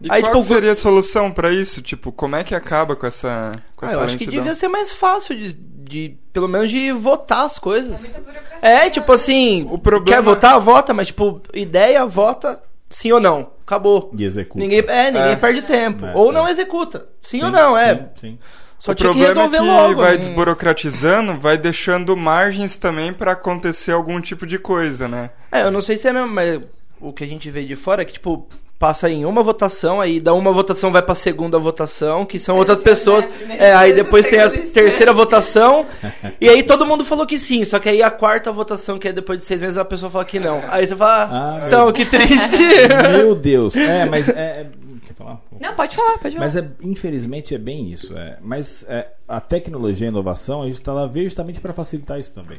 E 0.00 0.06
Aí, 0.10 0.22
qual 0.22 0.32
tipo, 0.32 0.42
que 0.46 0.54
seria 0.54 0.72
a 0.72 0.74
solução 0.74 1.30
pra 1.30 1.52
isso? 1.52 1.82
Tipo, 1.82 2.10
como 2.10 2.34
é 2.36 2.42
que 2.42 2.54
acaba 2.54 2.96
com 2.96 3.06
essa, 3.06 3.52
com 3.76 3.84
Ah, 3.84 3.88
essa 3.88 3.98
eu 3.98 4.04
acho 4.04 4.16
que 4.16 4.24
lentidão? 4.24 4.44
devia 4.44 4.54
ser 4.58 4.68
mais 4.68 4.90
fácil 4.92 5.36
de, 5.36 5.52
de, 5.54 6.16
pelo 6.32 6.48
menos 6.48 6.70
de 6.70 6.90
votar 6.92 7.44
as 7.44 7.58
coisas. 7.58 8.00
Muita 8.00 8.18
burocracia, 8.20 8.58
É, 8.68 8.88
tipo 8.88 9.08
né? 9.12 9.14
assim, 9.14 9.68
O 9.70 9.78
problema- 9.78 10.16
quer 10.16 10.22
votar, 10.22 10.58
vota, 10.58 10.94
mas 10.94 11.08
tipo, 11.08 11.42
ideia, 11.52 12.06
vota, 12.06 12.62
sim 12.88 13.12
ou 13.12 13.20
não. 13.20 13.50
Acabou. 13.66 14.10
E 14.18 14.24
executa. 14.24 14.58
Ninguém, 14.58 14.82
é, 14.88 15.10
ninguém 15.10 15.32
É. 15.32 15.36
perde 15.36 15.62
tempo. 15.62 16.06
É, 16.06 16.14
ou 16.14 16.30
é. 16.30 16.34
não 16.34 16.48
executa. 16.48 17.06
Sim, 17.20 17.44
ou 17.44 17.50
não, 17.50 17.76
é. 17.76 17.94
Sim, 17.94 18.08
sim. 18.20 18.38
Só 18.78 18.92
o 18.92 18.94
tinha 18.94 19.12
que 19.12 19.18
problema 19.22 19.42
resolver 19.48 19.56
é 19.58 19.60
que 19.60 19.66
logo. 19.88 20.00
vai 20.00 20.12
não- 20.12 20.18
desburocratizando, 20.18 21.38
vai 21.38 21.58
deixando 21.58 22.16
margens 22.16 22.78
também 22.78 23.12
pra 23.12 23.32
acontecer 23.32 23.92
algum 23.92 24.18
tipo 24.20 24.46
de 24.46 24.58
coisa, 24.58 25.06
né? 25.06 25.30
É, 25.52 25.62
eu 25.62 25.70
não 25.70 25.82
sei 25.82 25.96
se 25.98 26.08
é 26.08 26.12
mesmo, 26.14 26.28
mas 26.28 26.60
o 27.00 27.12
que 27.12 27.22
a 27.22 27.26
gente 27.26 27.50
vê 27.50 27.64
de 27.64 27.76
fora 27.76 28.00
é 28.02 28.04
que, 28.06 28.14
tipo, 28.14 28.48
passa 28.80 29.10
em 29.10 29.26
uma 29.26 29.42
votação, 29.42 30.00
aí 30.00 30.18
da 30.18 30.32
uma 30.32 30.50
votação 30.50 30.90
vai 30.90 31.02
pra 31.02 31.14
segunda 31.14 31.58
votação, 31.58 32.24
que 32.24 32.38
são 32.38 32.56
outras 32.56 32.78
pessoas. 32.82 33.28
né? 33.46 33.56
É, 33.58 33.74
aí 33.74 33.92
depois 33.92 34.26
tem 34.26 34.40
a 34.40 34.48
terceira 34.48 35.12
votação, 35.12 35.86
e 36.40 36.48
aí 36.48 36.62
todo 36.62 36.86
mundo 36.86 37.04
falou 37.04 37.26
que 37.26 37.38
sim, 37.38 37.62
só 37.66 37.78
que 37.78 37.90
aí 37.90 38.02
a 38.02 38.10
quarta 38.10 38.50
votação, 38.50 38.98
que 38.98 39.06
é 39.08 39.12
depois 39.12 39.38
de 39.38 39.44
seis 39.44 39.60
meses, 39.60 39.76
a 39.76 39.84
pessoa 39.84 40.10
fala 40.10 40.24
que 40.24 40.40
não. 40.40 40.62
Aí 40.70 40.88
você 40.88 40.96
fala, 40.96 41.24
Ah, 41.24 41.60
ah, 41.62 41.66
então, 41.66 41.84
meu- 41.84 41.92
que 41.92 42.06
triste. 42.06 42.56
Meu 43.18 43.34
Deus. 43.34 43.76
É, 43.76 44.06
mas 44.06 44.28
é. 44.30 44.32
é- 44.32 44.66
Quer 45.06 45.14
falar? 45.14 45.40
Não, 45.60 45.74
pode 45.74 45.94
falar, 45.94 46.18
pode 46.18 46.34
falar. 46.34 46.46
Mas 46.46 46.56
é, 46.56 46.66
infelizmente 46.82 47.54
é 47.54 47.58
bem 47.58 47.90
isso. 47.90 48.16
É. 48.16 48.38
Mas 48.40 48.84
é, 48.88 49.10
a 49.28 49.40
tecnologia 49.40 50.06
e 50.06 50.08
a 50.08 50.10
inovação 50.12 50.62
a 50.62 50.66
gente 50.66 50.80
tá 50.80 50.92
lá 50.92 51.06
veio 51.06 51.26
justamente 51.26 51.60
para 51.60 51.72
facilitar 51.74 52.18
isso 52.18 52.32
também. 52.32 52.58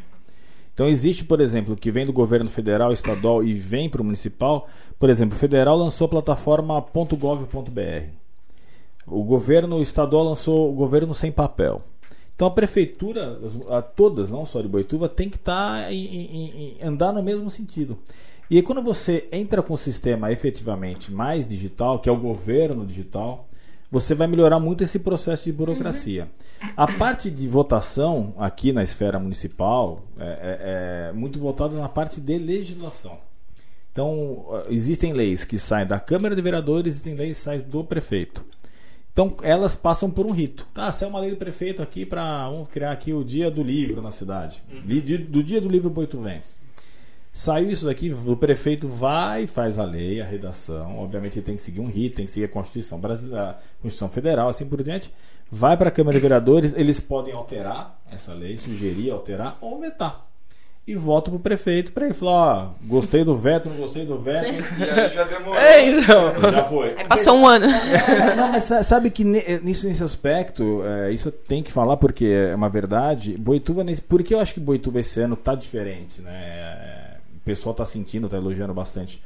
Então 0.74 0.88
existe, 0.88 1.24
por 1.26 1.42
exemplo, 1.42 1.76
que 1.76 1.92
vem 1.92 2.06
do 2.06 2.14
governo 2.14 2.50
federal, 2.50 2.92
estadual 2.94 3.44
e 3.44 3.54
vem 3.54 3.90
para 3.90 4.02
o 4.02 4.06
municipal. 4.06 4.68
Por 5.02 5.10
exemplo, 5.10 5.36
o 5.36 5.40
federal 5.40 5.76
lançou 5.76 6.06
a 6.06 6.10
plataforma 6.10 6.80
.gov.br. 6.80 8.04
O 9.08 9.24
governo 9.24 9.82
estadual 9.82 10.24
lançou 10.24 10.72
o 10.72 10.76
governo 10.76 11.12
sem 11.12 11.32
papel. 11.32 11.82
Então 12.36 12.48
a 12.48 12.52
prefeitura, 12.52 13.40
a, 13.72 13.82
todas, 13.82 14.30
não 14.30 14.46
só 14.46 14.62
de 14.62 14.68
Boituva, 14.68 15.10
tem 15.10 15.28
que 15.28 15.38
estar 15.38 15.88
andar 16.84 17.12
no 17.14 17.24
mesmo 17.24 17.50
sentido. 17.50 17.98
E 18.48 18.58
aí, 18.58 18.62
quando 18.62 18.84
você 18.84 19.28
entra 19.32 19.64
com 19.64 19.74
o 19.74 19.78
sistema 19.78 20.32
efetivamente 20.32 21.12
mais 21.12 21.48
digital, 21.48 21.98
que 21.98 22.08
é 22.08 22.12
o 22.12 22.18
governo 22.18 22.86
digital, 22.86 23.48
você 23.90 24.14
vai 24.14 24.28
melhorar 24.28 24.60
muito 24.60 24.84
esse 24.84 25.00
processo 25.00 25.46
de 25.46 25.52
burocracia. 25.52 26.30
A 26.78 26.86
parte 26.86 27.32
de 27.32 27.48
votação 27.48 28.36
aqui 28.38 28.72
na 28.72 28.84
esfera 28.84 29.18
municipal 29.18 30.02
é, 30.20 30.26
é- 30.26 31.10
é 31.10 31.12
muito 31.12 31.40
voltada 31.40 31.76
na 31.76 31.90
parte 31.90 32.22
de 32.22 32.38
legislação. 32.38 33.31
Então, 33.92 34.46
ah, 34.52 34.66
existem 34.70 35.14
leis 35.14 35.44
que 35.44 35.58
saem 35.58 35.86
da 35.88 36.00
Câmara 36.00 36.36
de 36.36 36.42
Vereadores, 36.42 36.94
existem 36.94 37.16
leis 37.16 37.38
que 37.38 37.44
saem 37.44 37.62
do 37.62 37.84
prefeito. 37.84 38.44
Então, 39.14 39.36
elas 39.44 39.76
passam 39.76 40.10
por 40.10 40.26
um 40.26 40.32
rito. 40.32 40.66
Ah, 40.74 40.92
se 40.94 41.04
é 41.04 41.08
uma 41.08 41.20
lei 41.20 41.32
do 41.32 41.36
prefeito 41.38 41.82
aqui 41.82 42.06
para 42.06 42.48
vamos 42.50 42.70
criar 42.70 42.92
aqui 42.92 43.14
o 43.14 43.24
dia 43.26 43.52
do 43.52 43.62
livro 43.62 44.02
na 44.02 44.12
cidade. 44.12 44.64
Di- 44.86 45.18
Do 45.18 45.44
dia 45.44 45.60
do 45.60 45.68
livro 45.68 45.90
boituvense. 45.90 46.58
Saiu 47.34 47.70
isso 47.72 47.86
daqui, 47.86 48.14
o 48.14 48.36
prefeito 48.36 48.90
vai, 48.90 49.48
faz 49.48 49.80
a 49.80 49.86
lei, 49.86 50.20
a 50.22 50.26
redação. 50.26 51.00
Obviamente 51.00 51.40
ele 51.40 51.46
tem 51.46 51.56
que 51.56 51.62
seguir 51.62 51.80
um 51.80 51.88
rito, 51.88 52.16
tem 52.18 52.26
que 52.26 52.32
seguir 52.32 52.46
a 52.46 52.50
Constituição 52.50 53.00
brasileira, 53.00 53.52
a 53.52 53.54
Constituição 53.82 54.10
Federal, 54.10 54.50
assim 54.50 54.66
por 54.66 54.82
diante. 54.84 55.12
Vai 55.50 55.76
para 55.78 55.88
a 55.90 55.92
Câmara 55.92 56.16
de 56.18 56.22
Vereadores, 56.22 56.74
eles 56.74 57.00
podem 57.00 57.34
alterar 57.34 58.02
essa 58.12 58.34
lei, 58.34 58.58
sugerir, 58.58 59.12
alterar 59.12 59.58
ou 59.62 59.80
vetar. 59.80 60.26
E 60.92 60.96
volta 60.96 61.30
pro 61.32 61.40
prefeito 61.40 61.92
para 61.94 62.06
ele 62.06 62.14
falar: 62.14 62.32
ó, 62.32 62.86
gostei 62.86 63.24
do 63.24 63.36
veto, 63.38 63.70
não 63.70 63.78
gostei 63.78 64.06
do 64.06 64.18
veto. 64.20 64.48
E 64.80 64.84
aí 64.84 65.10
já 65.14 65.24
demorou. 65.24 65.56
é, 65.56 65.86
então. 65.90 66.42
Já 66.52 66.64
foi. 66.64 66.96
Aí 66.98 67.06
passou 67.10 67.36
um 67.38 67.48
ano. 67.48 67.66
É, 67.66 68.36
não, 68.36 68.48
mas 68.50 68.64
sa- 68.64 68.84
sabe 68.84 69.10
que 69.10 69.24
ne- 69.24 69.60
nisso, 69.64 69.88
nesse 69.88 70.04
aspecto, 70.04 70.82
é, 70.84 71.12
isso 71.12 71.28
eu 71.30 71.32
tenho 71.32 71.64
que 71.64 71.72
falar 71.72 71.98
porque 71.98 72.26
é 72.26 72.56
uma 72.56 72.70
verdade. 72.70 73.38
Boituva, 73.38 73.84
nesse, 73.84 74.02
por 74.02 74.22
que 74.24 74.34
eu 74.34 74.40
acho 74.40 74.54
que 74.54 74.60
Boituva 74.60 75.00
esse 75.00 75.20
ano 75.22 75.36
tá 75.36 75.56
diferente, 75.56 76.22
né? 76.22 76.32
É, 76.34 77.18
o 77.36 77.40
pessoal 77.46 77.74
tá 77.74 77.86
sentindo, 77.86 78.28
tá 78.30 78.38
elogiando 78.38 78.74
bastante. 78.74 79.22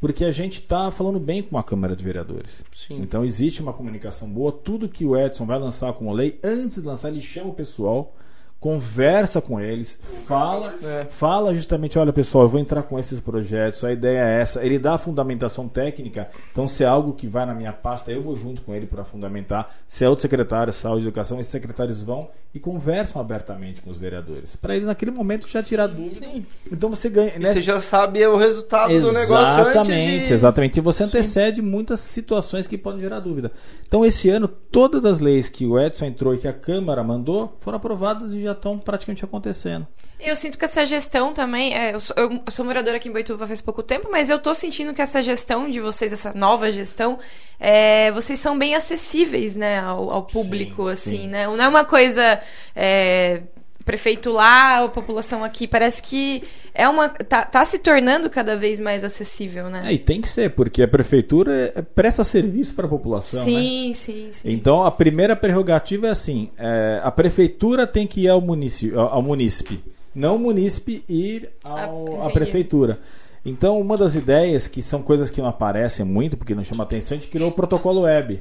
Porque 0.00 0.24
a 0.24 0.32
gente 0.32 0.62
tá 0.62 0.90
falando 0.90 1.20
bem 1.20 1.42
com 1.42 1.58
a 1.58 1.62
Câmara 1.62 1.94
de 1.94 2.02
Vereadores. 2.02 2.64
Sim. 2.74 2.94
Então 3.02 3.22
existe 3.22 3.60
uma 3.60 3.74
comunicação 3.74 4.26
boa. 4.28 4.50
Tudo 4.50 4.88
que 4.88 5.04
o 5.04 5.14
Edson 5.14 5.44
vai 5.44 5.58
lançar 5.58 5.92
como 5.92 6.10
lei, 6.10 6.38
antes 6.42 6.80
de 6.80 6.86
lançar, 6.86 7.10
ele 7.10 7.20
chama 7.20 7.50
o 7.50 7.54
pessoal, 7.54 8.14
conversa 8.60 9.40
com 9.40 9.58
eles, 9.58 9.98
fala, 10.26 10.74
É. 10.84 11.06
fala 11.08 11.54
justamente, 11.54 11.98
olha 11.98 12.12
pessoal, 12.12 12.44
eu 12.44 12.48
vou 12.48 12.60
entrar 12.60 12.82
com 12.82 12.98
esses 12.98 13.18
projetos, 13.18 13.82
a 13.82 13.90
ideia 13.90 14.18
é 14.20 14.40
essa. 14.42 14.62
Ele 14.62 14.78
dá 14.78 14.94
a 14.94 14.98
fundamentação 14.98 15.66
técnica, 15.66 16.28
então 16.52 16.68
se 16.68 16.84
é 16.84 16.86
algo 16.86 17.14
que 17.14 17.26
vai 17.26 17.46
na 17.46 17.54
minha 17.54 17.72
pasta, 17.72 18.12
eu 18.12 18.20
vou 18.22 18.36
junto 18.36 18.60
com 18.60 18.74
ele 18.74 18.86
para 18.86 19.02
fundamentar. 19.02 19.74
Se 19.88 20.04
é 20.04 20.08
outro 20.08 20.22
secretário, 20.22 20.72
saúde 20.72 21.06
educação, 21.06 21.40
esses 21.40 21.50
secretários 21.50 22.04
vão 22.04 22.28
e 22.52 22.58
conversam 22.58 23.20
abertamente 23.20 23.80
com 23.80 23.90
os 23.90 23.96
vereadores, 23.96 24.56
para 24.56 24.74
eles 24.74 24.88
naquele 24.88 25.12
momento 25.12 25.48
já 25.48 25.62
tirar 25.62 25.86
dúvida. 25.86 26.26
Sim. 26.26 26.44
Então 26.70 26.90
você 26.90 27.08
ganha, 27.08 27.38
né? 27.38 27.52
você 27.52 27.62
já 27.62 27.80
sabe 27.80 28.26
o 28.26 28.36
resultado 28.36 29.00
do 29.00 29.12
negócio 29.12 29.60
Exatamente, 29.60 30.26
de... 30.26 30.32
exatamente. 30.32 30.76
E 30.78 30.80
você 30.82 31.04
antecede 31.04 31.62
muitas 31.62 32.00
situações 32.00 32.66
que 32.66 32.76
podem 32.76 33.00
gerar 33.00 33.20
dúvida. 33.20 33.52
Então, 33.86 34.04
esse 34.04 34.28
ano, 34.28 34.48
todas 34.48 35.04
as 35.04 35.18
leis 35.20 35.48
que 35.48 35.64
o 35.64 35.78
Edson 35.78 36.06
entrou 36.06 36.34
e 36.34 36.38
que 36.38 36.48
a 36.48 36.52
Câmara 36.52 37.02
mandou 37.02 37.56
foram 37.60 37.76
aprovadas 37.76 38.32
e 38.34 38.42
já 38.42 38.49
estão 38.52 38.78
praticamente 38.78 39.24
acontecendo. 39.24 39.86
Eu 40.18 40.36
sinto 40.36 40.58
que 40.58 40.64
essa 40.64 40.84
gestão 40.86 41.32
também. 41.32 41.74
é, 41.74 41.94
eu, 41.94 42.00
sou, 42.00 42.14
eu 42.16 42.42
sou 42.50 42.64
moradora 42.64 42.98
aqui 42.98 43.08
em 43.08 43.12
Boituva 43.12 43.46
faz 43.46 43.60
pouco 43.60 43.82
tempo, 43.82 44.08
mas 44.10 44.28
eu 44.28 44.38
tô 44.38 44.52
sentindo 44.52 44.92
que 44.92 45.00
essa 45.00 45.22
gestão 45.22 45.70
de 45.70 45.80
vocês, 45.80 46.12
essa 46.12 46.34
nova 46.34 46.70
gestão, 46.70 47.18
é, 47.58 48.10
vocês 48.12 48.38
são 48.38 48.58
bem 48.58 48.74
acessíveis, 48.74 49.56
né, 49.56 49.80
ao, 49.80 50.10
ao 50.10 50.22
público, 50.24 50.84
Sim, 50.86 50.92
assim, 50.92 51.22
sim. 51.22 51.28
né? 51.28 51.46
Não 51.46 51.62
é 51.62 51.68
uma 51.68 51.84
coisa. 51.84 52.40
é, 52.76 53.42
prefeito 53.90 54.30
lá, 54.30 54.84
a 54.84 54.88
população 54.88 55.42
aqui, 55.42 55.66
parece 55.66 56.00
que 56.00 56.44
é 56.72 56.88
uma 56.88 57.08
tá, 57.08 57.44
tá 57.44 57.64
se 57.64 57.80
tornando 57.80 58.30
cada 58.30 58.56
vez 58.56 58.78
mais 58.78 59.02
acessível, 59.02 59.68
né? 59.68 59.82
É, 59.86 59.92
e 59.92 59.98
tem 59.98 60.20
que 60.20 60.28
ser, 60.28 60.50
porque 60.50 60.82
a 60.82 60.88
prefeitura 60.88 61.72
é- 61.74 61.82
presta 61.82 62.24
serviço 62.24 62.74
para 62.74 62.86
a 62.86 62.88
população, 62.88 63.44
né? 63.44 63.50
sim, 63.50 63.92
sim, 63.94 64.28
sim. 64.32 64.52
Então, 64.52 64.84
a 64.84 64.90
primeira 64.92 65.34
prerrogativa 65.34 66.06
é 66.06 66.10
assim: 66.10 66.50
é, 66.56 67.00
a 67.02 67.10
prefeitura 67.10 67.86
tem 67.86 68.06
que 68.06 68.22
ir 68.22 68.28
ao 68.28 68.40
munícipe, 68.40 68.96
ao 68.96 69.20
munícipe 69.20 69.82
não 70.14 70.36
o 70.36 70.38
munícipe 70.38 71.04
ir 71.08 71.50
ao, 71.62 72.22
à 72.22 72.30
prefeitura. 72.30 72.98
Então, 73.44 73.80
uma 73.80 73.96
das 73.96 74.14
ideias, 74.14 74.66
que 74.66 74.82
são 74.82 75.02
coisas 75.02 75.30
que 75.30 75.40
não 75.40 75.48
aparecem 75.48 76.04
muito, 76.04 76.36
porque 76.36 76.54
não 76.54 76.64
chama 76.64 76.84
atenção, 76.84 77.16
a 77.16 77.20
gente 77.20 77.30
criou 77.30 77.48
o 77.48 77.52
protocolo 77.52 78.02
web. 78.02 78.40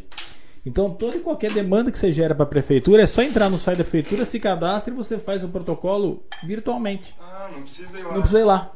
Então, 0.65 0.89
toda 0.91 1.17
e 1.17 1.19
qualquer 1.19 1.51
demanda 1.51 1.91
que 1.91 1.97
você 1.97 2.11
gera 2.11 2.35
para 2.35 2.43
a 2.43 2.47
prefeitura, 2.47 3.03
é 3.03 3.07
só 3.07 3.21
entrar 3.21 3.49
no 3.49 3.57
site 3.57 3.77
da 3.77 3.83
prefeitura, 3.83 4.25
se 4.25 4.39
cadastra 4.39 4.93
e 4.93 4.97
você 4.97 5.17
faz 5.17 5.43
o 5.43 5.49
protocolo 5.49 6.23
virtualmente. 6.43 7.15
Ah, 7.19 7.49
não 7.53 7.61
precisa 7.61 7.97
ir 7.97 8.03
lá. 8.03 8.13
Não 8.13 8.21
precisa 8.21 8.39
ir 8.39 8.43
lá. 8.43 8.71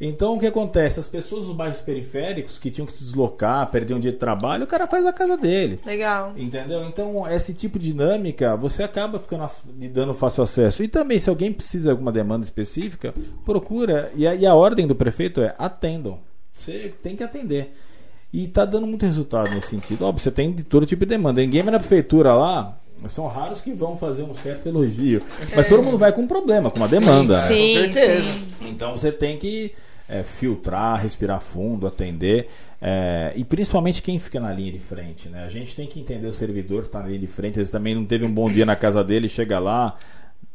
Então 0.00 0.34
o 0.34 0.38
que 0.40 0.46
acontece? 0.46 0.98
As 0.98 1.06
pessoas 1.06 1.44
dos 1.44 1.54
bairros 1.54 1.82
periféricos 1.82 2.58
que 2.58 2.70
tinham 2.70 2.86
que 2.86 2.92
se 2.92 3.04
deslocar, 3.04 3.70
perder 3.70 3.92
um 3.92 4.00
dia 4.00 4.10
de 4.10 4.16
trabalho, 4.16 4.64
o 4.64 4.66
cara 4.66 4.86
faz 4.86 5.04
na 5.04 5.12
casa 5.12 5.36
dele. 5.36 5.78
Legal. 5.84 6.32
Entendeu? 6.38 6.82
Então, 6.84 7.28
esse 7.28 7.52
tipo 7.52 7.78
de 7.78 7.90
dinâmica, 7.90 8.56
você 8.56 8.82
acaba 8.82 9.18
ficando 9.18 9.46
lhe 9.78 9.88
dando 9.88 10.14
fácil 10.14 10.42
acesso. 10.42 10.82
E 10.82 10.88
também, 10.88 11.18
se 11.18 11.28
alguém 11.28 11.52
precisa 11.52 11.84
de 11.84 11.90
alguma 11.90 12.10
demanda 12.10 12.42
específica, 12.42 13.12
procura. 13.44 14.10
E 14.14 14.26
a, 14.26 14.34
e 14.34 14.46
a 14.46 14.54
ordem 14.54 14.86
do 14.86 14.94
prefeito 14.94 15.42
é 15.42 15.54
atendam. 15.58 16.18
Você 16.50 16.94
tem 17.02 17.14
que 17.14 17.22
atender. 17.22 17.74
E 18.32 18.46
tá 18.46 18.64
dando 18.64 18.86
muito 18.86 19.04
resultado 19.04 19.50
nesse 19.50 19.68
sentido. 19.68 20.04
Óbvio, 20.04 20.22
você 20.22 20.30
tem 20.30 20.52
de 20.52 20.62
todo 20.62 20.86
tipo 20.86 21.04
de 21.04 21.10
demanda. 21.10 21.40
Ninguém 21.40 21.62
vai 21.62 21.72
na 21.72 21.80
prefeitura 21.80 22.32
lá. 22.32 22.76
São 23.08 23.26
raros 23.26 23.60
que 23.60 23.72
vão 23.72 23.96
fazer 23.96 24.22
um 24.22 24.34
certo 24.34 24.68
elogio. 24.68 25.22
Mas 25.56 25.66
todo 25.66 25.82
mundo 25.82 25.98
vai 25.98 26.12
com 26.12 26.22
um 26.22 26.26
problema, 26.26 26.70
com 26.70 26.76
uma 26.76 26.88
demanda. 26.88 27.40
né? 27.42 27.48
Sim, 27.48 27.74
certeza. 27.74 28.30
sim. 28.30 28.68
Então 28.68 28.96
você 28.96 29.10
tem 29.10 29.38
que 29.38 29.72
é, 30.08 30.22
filtrar, 30.22 31.00
respirar 31.00 31.40
fundo, 31.40 31.86
atender. 31.86 32.48
É, 32.80 33.32
e 33.36 33.44
principalmente 33.44 34.02
quem 34.02 34.18
fica 34.18 34.40
na 34.40 34.52
linha 34.52 34.72
de 34.72 34.78
frente, 34.78 35.28
né? 35.28 35.44
A 35.44 35.48
gente 35.48 35.74
tem 35.74 35.86
que 35.86 36.00
entender 36.00 36.26
o 36.26 36.32
servidor 36.32 36.82
que 36.82 36.88
está 36.88 37.00
na 37.00 37.06
linha 37.06 37.20
de 37.20 37.26
frente, 37.26 37.52
às 37.52 37.56
vezes 37.56 37.70
também 37.70 37.94
não 37.94 38.04
teve 38.04 38.24
um 38.24 38.32
bom 38.32 38.50
dia 38.50 38.66
na 38.66 38.74
casa 38.74 39.04
dele, 39.04 39.28
chega 39.28 39.58
lá, 39.58 39.96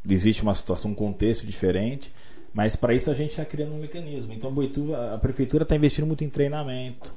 existe 0.08 0.44
uma 0.44 0.54
situação, 0.54 0.92
um 0.92 0.96
contexto 0.96 1.46
diferente. 1.46 2.12
Mas 2.54 2.76
para 2.76 2.94
isso 2.94 3.12
a 3.12 3.14
gente 3.14 3.32
está 3.32 3.46
criando 3.46 3.74
um 3.74 3.80
mecanismo. 3.80 4.34
Então 4.34 4.52
Boituva, 4.52 5.14
a 5.14 5.18
prefeitura 5.18 5.64
está 5.64 5.76
investindo 5.76 6.08
muito 6.08 6.24
em 6.24 6.30
treinamento, 6.30 7.14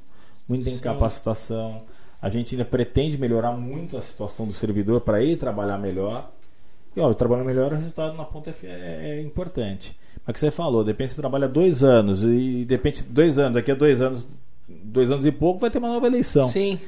muito 0.49 0.69
em 0.69 0.79
capacitação. 0.79 1.83
A 2.21 2.31
gente 2.31 2.55
ainda 2.55 2.65
pretende 2.65 3.19
melhorar 3.19 3.53
muito 3.53 3.97
a 3.97 4.01
situação 4.01 4.47
do 4.47 4.53
servidor 4.53 5.01
para 5.03 5.23
ele 5.23 5.37
trabalhar 5.37 5.79
melhor. 5.79 6.31
E 6.97 7.01
ó, 7.01 7.13
trabalhar 7.13 7.45
melhor, 7.45 7.73
o 7.73 7.77
resultado 7.77 8.17
na 8.17 8.25
ponta 8.25 8.51
é, 8.51 8.67
é, 8.67 9.11
é 9.11 9.23
importante. 9.23 9.97
Mas 10.27 10.35
que 10.35 10.41
você 10.41 10.51
falou, 10.51 10.83
depende 10.83 11.11
se 11.11 11.15
você 11.17 11.21
trabalha 11.21 11.47
dois 11.47 11.85
anos 11.85 12.25
e 12.25 12.65
depende 12.65 13.05
dois 13.05 13.39
anos, 13.39 13.55
daqui 13.55 13.71
a 13.71 13.75
dois 13.75 14.01
anos, 14.01 14.27
dois 14.69 15.11
anos 15.11 15.25
e 15.27 15.31
pouco 15.31 15.61
vai 15.61 15.71
ter 15.71 15.79
uma 15.79 15.89
nova 15.89 16.07
eleição. 16.07 16.49
Sim. 16.49 16.79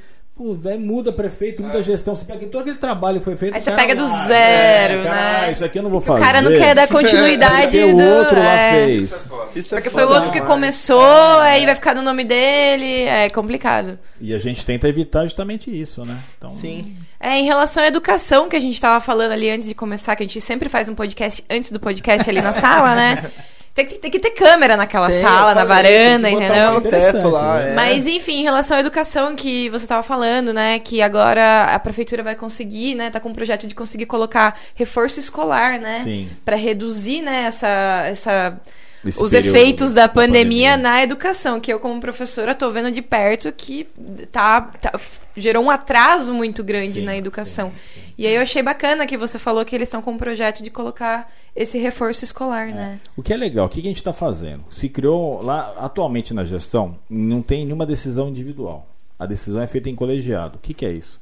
Pô, 0.41 0.55
daí 0.55 0.79
muda 0.79 1.13
prefeito, 1.13 1.63
muda 1.63 1.83
gestão. 1.83 2.15
Você 2.15 2.25
pega 2.25 2.47
todo 2.47 2.63
aquele 2.63 2.79
trabalho 2.79 3.19
que 3.19 3.27
foi 3.27 3.37
feito. 3.37 3.55
Aí 3.55 3.61
você 3.61 3.71
cara 3.71 3.83
pega 3.83 3.95
do 3.95 4.09
lá, 4.09 4.27
zero, 4.27 5.01
é, 5.01 5.05
cara, 5.05 5.15
né? 5.15 5.41
ah, 5.43 5.51
isso 5.51 5.63
aqui 5.63 5.79
eu 5.79 5.83
não 5.83 5.91
vou 5.91 6.01
fazer. 6.01 6.19
O 6.19 6.25
cara 6.25 6.41
não 6.41 6.51
quer 6.53 6.75
dar 6.75 6.89
continuidade 6.89 7.79
Porque 7.79 7.93
do. 7.93 7.99
o 7.99 8.17
outro 8.17 8.39
lá 8.39 8.55
é. 8.55 8.87
fez. 8.87 9.03
Isso 9.05 9.15
é 9.15 9.19
foda. 9.19 9.51
Isso 9.55 9.75
é 9.75 9.77
Porque 9.77 9.91
foi 9.91 10.05
o 10.07 10.09
outro 10.09 10.33
que 10.33 10.41
começou, 10.41 11.39
aí 11.43 11.67
vai 11.67 11.75
ficar 11.75 11.95
no 11.95 12.01
nome 12.01 12.25
dele. 12.25 13.03
É 13.03 13.29
complicado. 13.29 13.99
E 14.19 14.33
a 14.33 14.39
gente 14.39 14.65
tenta 14.65 14.89
evitar 14.89 15.25
justamente 15.25 15.71
isso, 15.71 16.07
né? 16.07 16.17
Então, 16.39 16.49
Sim. 16.49 16.97
É, 17.21 17.39
em 17.39 17.45
relação 17.45 17.83
à 17.83 17.87
educação 17.87 18.49
que 18.49 18.57
a 18.57 18.61
gente 18.61 18.81
tava 18.81 18.99
falando 18.99 19.33
ali 19.33 19.51
antes 19.51 19.69
de 19.69 19.75
começar, 19.75 20.17
que 20.17 20.23
a 20.23 20.27
gente 20.27 20.41
sempre 20.41 20.71
faz 20.71 20.89
um 20.89 20.95
podcast 20.95 21.45
antes 21.51 21.71
do 21.71 21.79
podcast 21.79 22.31
ali 22.31 22.41
na 22.41 22.55
sala, 22.55 22.95
né? 22.95 23.31
Tem 23.81 23.87
que, 23.87 23.95
tem 23.99 24.11
que 24.11 24.19
ter 24.19 24.31
câmera 24.31 24.77
naquela 24.77 25.09
Tem, 25.09 25.23
sala, 25.23 25.55
na 25.55 25.67
falei, 25.67 25.93
varanda, 25.99 26.29
tem 26.29 26.37
que 26.39 26.43
botar 26.45 26.77
entendeu? 26.77 26.91
teto 26.91 27.29
lá. 27.29 27.59
né? 27.61 27.71
é. 27.71 27.75
Mas 27.75 28.07
enfim, 28.07 28.41
em 28.41 28.43
relação 28.43 28.77
à 28.77 28.81
educação 28.81 29.35
que 29.35 29.69
você 29.71 29.85
estava 29.87 30.03
falando, 30.03 30.53
né, 30.53 30.79
que 30.79 31.01
agora 31.01 31.65
a 31.65 31.79
prefeitura 31.79 32.23
vai 32.23 32.35
conseguir, 32.35 32.95
né, 32.95 33.11
tá 33.11 33.19
com 33.19 33.31
um 33.31 33.35
projeto 33.35 33.67
de 33.67 33.75
conseguir 33.75 34.07
colocar 34.07 34.59
reforço 34.75 35.19
escolar, 35.19 35.79
né, 35.79 36.01
Sim. 36.05 36.29
para 36.45 36.57
reduzir, 36.57 37.23
né, 37.23 37.45
essa 37.47 38.03
essa 38.07 38.61
Esse 39.05 39.23
os 39.23 39.33
efeitos 39.33 39.95
da, 39.95 40.03
da 40.03 40.09
pandemia, 40.09 40.73
pandemia. 40.73 40.77
na 40.77 41.03
educação, 41.03 41.59
que 41.59 41.73
eu 41.73 41.81
como 41.81 41.99
professora 42.01 42.55
tô 42.55 42.71
vendo 42.71 42.91
de 42.91 43.01
perto 43.01 43.51
que 43.53 43.87
tá, 44.31 44.61
tá- 44.81 44.93
gerou 45.41 45.65
um 45.65 45.71
atraso 45.71 46.33
muito 46.33 46.63
grande 46.63 47.01
Sim, 47.01 47.05
na 47.05 47.17
educação. 47.17 47.71
sim, 47.71 48.01
sim. 48.01 48.15
E 48.19 48.27
aí 48.27 48.35
eu 48.35 48.43
achei 48.43 48.63
bacana 48.63 49.07
que 49.07 49.17
você 49.17 49.39
falou 49.39 49.65
que 49.65 49.75
eles 49.75 49.89
estão 49.89 50.03
com 50.03 50.13
um 50.13 50.19
projeto 50.19 50.63
de 50.63 50.71
colocar 50.71 51.33
esse 51.57 51.79
reforço 51.79 52.25
escolar, 52.25 52.69
né? 52.69 53.01
O 53.17 53.23
que 53.23 53.33
é 53.33 53.37
legal, 53.37 53.67
o 53.67 53.69
que 53.69 53.81
a 53.81 53.83
gente 53.83 53.97
está 53.97 54.13
fazendo? 54.13 54.65
Se 54.71 54.89
criou 54.89 55.43
lá, 55.43 55.75
atualmente 55.79 56.35
na 56.35 56.45
gestão, 56.45 56.97
não 57.09 57.43
tem 57.43 57.65
nenhuma 57.65 57.87
decisão 57.87 58.29
individual. 58.29 58.87
A 59.19 59.27
decisão 59.27 59.63
é 59.63 59.67
feita 59.67 59.89
em 59.89 59.95
colegiado. 59.95 60.57
O 60.57 60.61
que, 60.61 60.75
que 60.75 60.85
é 60.87 60.93
isso? 60.93 61.21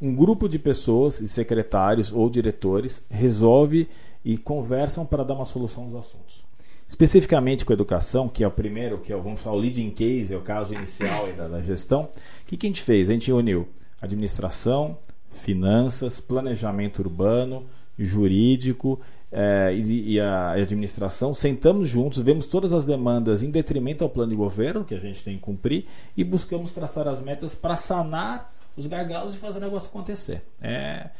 Um 0.00 0.14
grupo 0.14 0.48
de 0.48 0.58
pessoas, 0.58 1.20
e 1.20 1.28
secretários 1.28 2.12
ou 2.12 2.28
diretores, 2.30 3.02
resolve 3.10 3.88
e 4.24 4.36
conversam 4.36 5.06
para 5.06 5.24
dar 5.24 5.34
uma 5.34 5.44
solução 5.44 5.84
aos 5.84 6.06
assuntos. 6.06 6.45
Especificamente 6.88 7.64
com 7.64 7.72
a 7.72 7.74
educação, 7.74 8.28
que 8.28 8.44
é 8.44 8.46
o 8.46 8.50
primeiro, 8.50 8.98
que 8.98 9.12
é 9.12 9.16
o, 9.16 9.22
vamos 9.22 9.40
falar, 9.40 9.56
o 9.56 9.58
leading 9.58 9.90
case, 9.90 10.32
é 10.32 10.36
o 10.36 10.40
caso 10.40 10.72
inicial 10.72 11.26
da, 11.36 11.48
da 11.48 11.60
gestão. 11.60 12.02
O 12.02 12.46
que, 12.46 12.56
que 12.56 12.66
a 12.66 12.70
gente 12.70 12.82
fez? 12.82 13.10
A 13.10 13.12
gente 13.12 13.32
uniu 13.32 13.68
administração, 14.00 14.96
finanças, 15.30 16.20
planejamento 16.20 17.00
urbano, 17.00 17.66
jurídico 17.98 19.00
eh, 19.32 19.74
e, 19.74 20.14
e 20.14 20.20
a 20.20 20.52
administração. 20.52 21.34
Sentamos 21.34 21.88
juntos, 21.88 22.22
vemos 22.22 22.46
todas 22.46 22.72
as 22.72 22.84
demandas 22.84 23.42
em 23.42 23.50
detrimento 23.50 24.04
ao 24.04 24.10
plano 24.10 24.30
de 24.30 24.36
governo 24.36 24.84
que 24.84 24.94
a 24.94 25.00
gente 25.00 25.24
tem 25.24 25.34
que 25.36 25.42
cumprir 25.42 25.86
e 26.16 26.22
buscamos 26.22 26.72
traçar 26.72 27.08
as 27.08 27.20
metas 27.20 27.54
para 27.54 27.76
sanar 27.76 28.54
os 28.76 28.86
gargalos 28.86 29.34
e 29.34 29.38
fazer 29.38 29.58
o 29.58 29.62
negócio 29.62 29.88
acontecer. 29.88 30.42
É, 30.60 31.10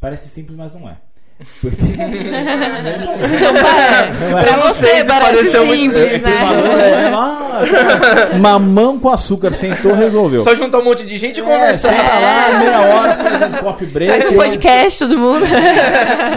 parece 0.00 0.28
simples, 0.28 0.56
mas 0.56 0.72
não 0.72 0.88
é. 0.88 0.98
Pra 4.42 4.56
você, 4.68 5.04
parece 5.04 5.56
muito- 5.58 5.92
simples, 5.92 5.96
É 5.96 6.18
que 6.18 6.30
falou, 6.32 6.62
né? 6.76 7.12
Ah, 7.14 8.38
mamão 8.38 8.98
com 8.98 9.08
açúcar, 9.08 9.52
sentou, 9.52 9.92
resolveu. 9.92 10.42
Só 10.42 10.54
juntar 10.54 10.78
um 10.78 10.84
monte 10.84 11.04
de 11.04 11.18
gente 11.18 11.38
e 11.38 11.40
É, 11.40 11.44
conversar. 11.44 11.88
senta 11.88 12.18
lá, 12.18 12.58
meia 12.58 12.80
hora, 12.80 13.14
faz 13.16 13.42
um 13.42 13.56
coffee 13.64 13.86
break. 13.88 14.12
Faz 14.22 14.32
um 14.32 14.36
podcast, 14.36 14.98
todo 15.00 15.18
mundo. 15.18 15.44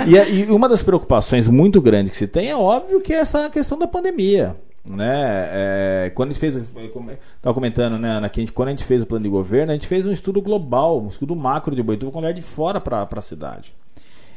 E, 0.07 0.15
e 0.41 0.45
uma 0.51 0.67
das 0.69 0.81
preocupações 0.81 1.47
muito 1.47 1.81
grandes 1.81 2.11
que 2.11 2.17
se 2.17 2.27
tem 2.27 2.49
é 2.49 2.55
óbvio 2.55 3.01
que 3.01 3.13
é 3.13 3.19
essa 3.19 3.49
questão 3.49 3.77
da 3.77 3.87
pandemia. 3.87 4.55
Né? 4.89 5.49
É, 5.51 6.11
quando 6.15 6.29
a 6.29 6.31
gente 6.33 6.39
fez, 6.39 6.55
estava 6.55 7.53
comentando, 7.53 7.99
né, 7.99 8.09
Ana, 8.09 8.29
que 8.29 8.39
a 8.39 8.41
gente, 8.41 8.51
quando 8.53 8.69
a 8.69 8.71
gente 8.71 8.83
fez 8.85 9.01
o 9.03 9.05
plano 9.05 9.23
de 9.23 9.29
governo, 9.29 9.71
a 9.71 9.75
gente 9.75 9.88
fez 9.88 10.07
um 10.07 10.12
estudo 10.12 10.41
global, 10.41 10.99
um 11.03 11.07
estudo 11.09 11.35
macro 11.35 11.75
de 11.75 11.83
Boituva 11.83 12.12
com 12.12 12.17
olhar 12.19 12.33
de 12.33 12.41
fora 12.41 12.79
para 12.81 13.07
a 13.12 13.21
cidade. 13.21 13.73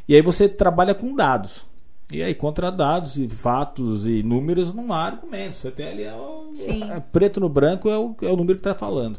E 0.09 0.15
aí 0.15 0.21
você 0.23 0.49
trabalha 0.49 0.95
com 0.95 1.15
dados. 1.15 1.65
E 2.11 2.23
aí, 2.23 2.35
contra 2.35 2.71
dados 2.71 3.17
e 3.17 3.27
fatos 3.29 4.07
e 4.07 4.23
números, 4.23 4.75
não 4.75 4.93
há 4.93 5.05
argumentos. 5.07 5.61
Você 5.61 5.71
tem 5.71 5.88
ali 5.88 6.03
é 6.05 6.12
o- 6.15 6.53
é 6.93 7.01
preto 7.01 7.41
no 7.41 7.49
branco 7.49 7.88
é 7.88 7.97
o, 7.99 8.15
é 8.21 8.27
o 8.31 8.37
número 8.37 8.59
que 8.59 8.69
está 8.69 8.75
falando. 8.75 9.19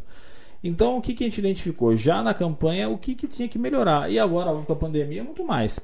Então, 0.64 0.98
o 0.98 1.02
que, 1.02 1.14
que 1.14 1.24
a 1.24 1.28
gente 1.28 1.40
identificou? 1.40 1.96
Já 1.96 2.24
na 2.24 2.34
campanha, 2.34 2.88
o 2.90 2.98
que, 2.98 3.14
que 3.16 3.28
tinha 3.28 3.48
que 3.48 3.60
melhorar. 3.60 4.10
E 4.12 4.18
agora, 4.18 4.50
óbvio, 4.52 4.66
com 4.66 4.74
a 4.74 4.78
pandemia, 4.78 5.24
muito 5.24 5.44
mais. 5.44 5.80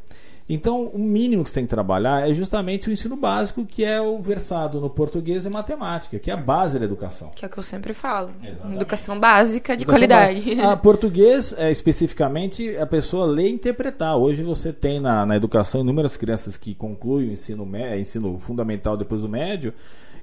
Então, 0.52 0.86
o 0.88 0.98
mínimo 0.98 1.44
que 1.44 1.52
você 1.52 1.56
tem 1.56 1.66
que 1.66 1.70
trabalhar 1.70 2.28
é 2.28 2.34
justamente 2.34 2.90
o 2.90 2.92
ensino 2.92 3.16
básico, 3.16 3.64
que 3.66 3.84
é 3.84 4.02
o 4.02 4.20
versado 4.20 4.82
no 4.82 4.90
português 4.90 5.46
e 5.46 5.50
matemática, 5.50 6.18
que 6.18 6.32
é 6.32 6.34
a 6.34 6.38
base 6.38 6.80
da 6.80 6.86
educação. 6.86 7.30
Que 7.36 7.46
é 7.46 7.48
o 7.48 7.52
que 7.52 7.60
eu 7.60 7.64
sempre 7.64 7.94
falo. 7.94 8.32
Exatamente. 8.44 8.76
Educação 8.78 9.20
básica 9.20 9.78
de 9.78 9.84
Educação 9.84 10.08
qualidade. 10.08 10.40
básica. 10.46 10.72
A 10.72 10.76
português, 10.76 11.54
é, 11.56 11.70
especificamente, 11.70 12.76
a 12.78 12.86
pessoa 12.88 13.28
lê 13.28 13.48
e 13.48 13.54
interpretar. 13.54 14.18
Hoje 14.18 14.42
você 14.42 14.74
tem 14.74 15.00
na, 15.00 15.24
na 15.24 15.36
educação 15.36 15.82
inúmeras 15.82 16.18
crianças 16.18 16.58
que 16.58 16.74
concluem 16.74 17.30
o 17.30 17.32
ensino, 17.32 17.64
mé- 17.64 18.00
ensino 18.00 18.40
fundamental 18.40 18.98
depois 18.98 19.22
do 19.22 19.30
médio 19.30 19.72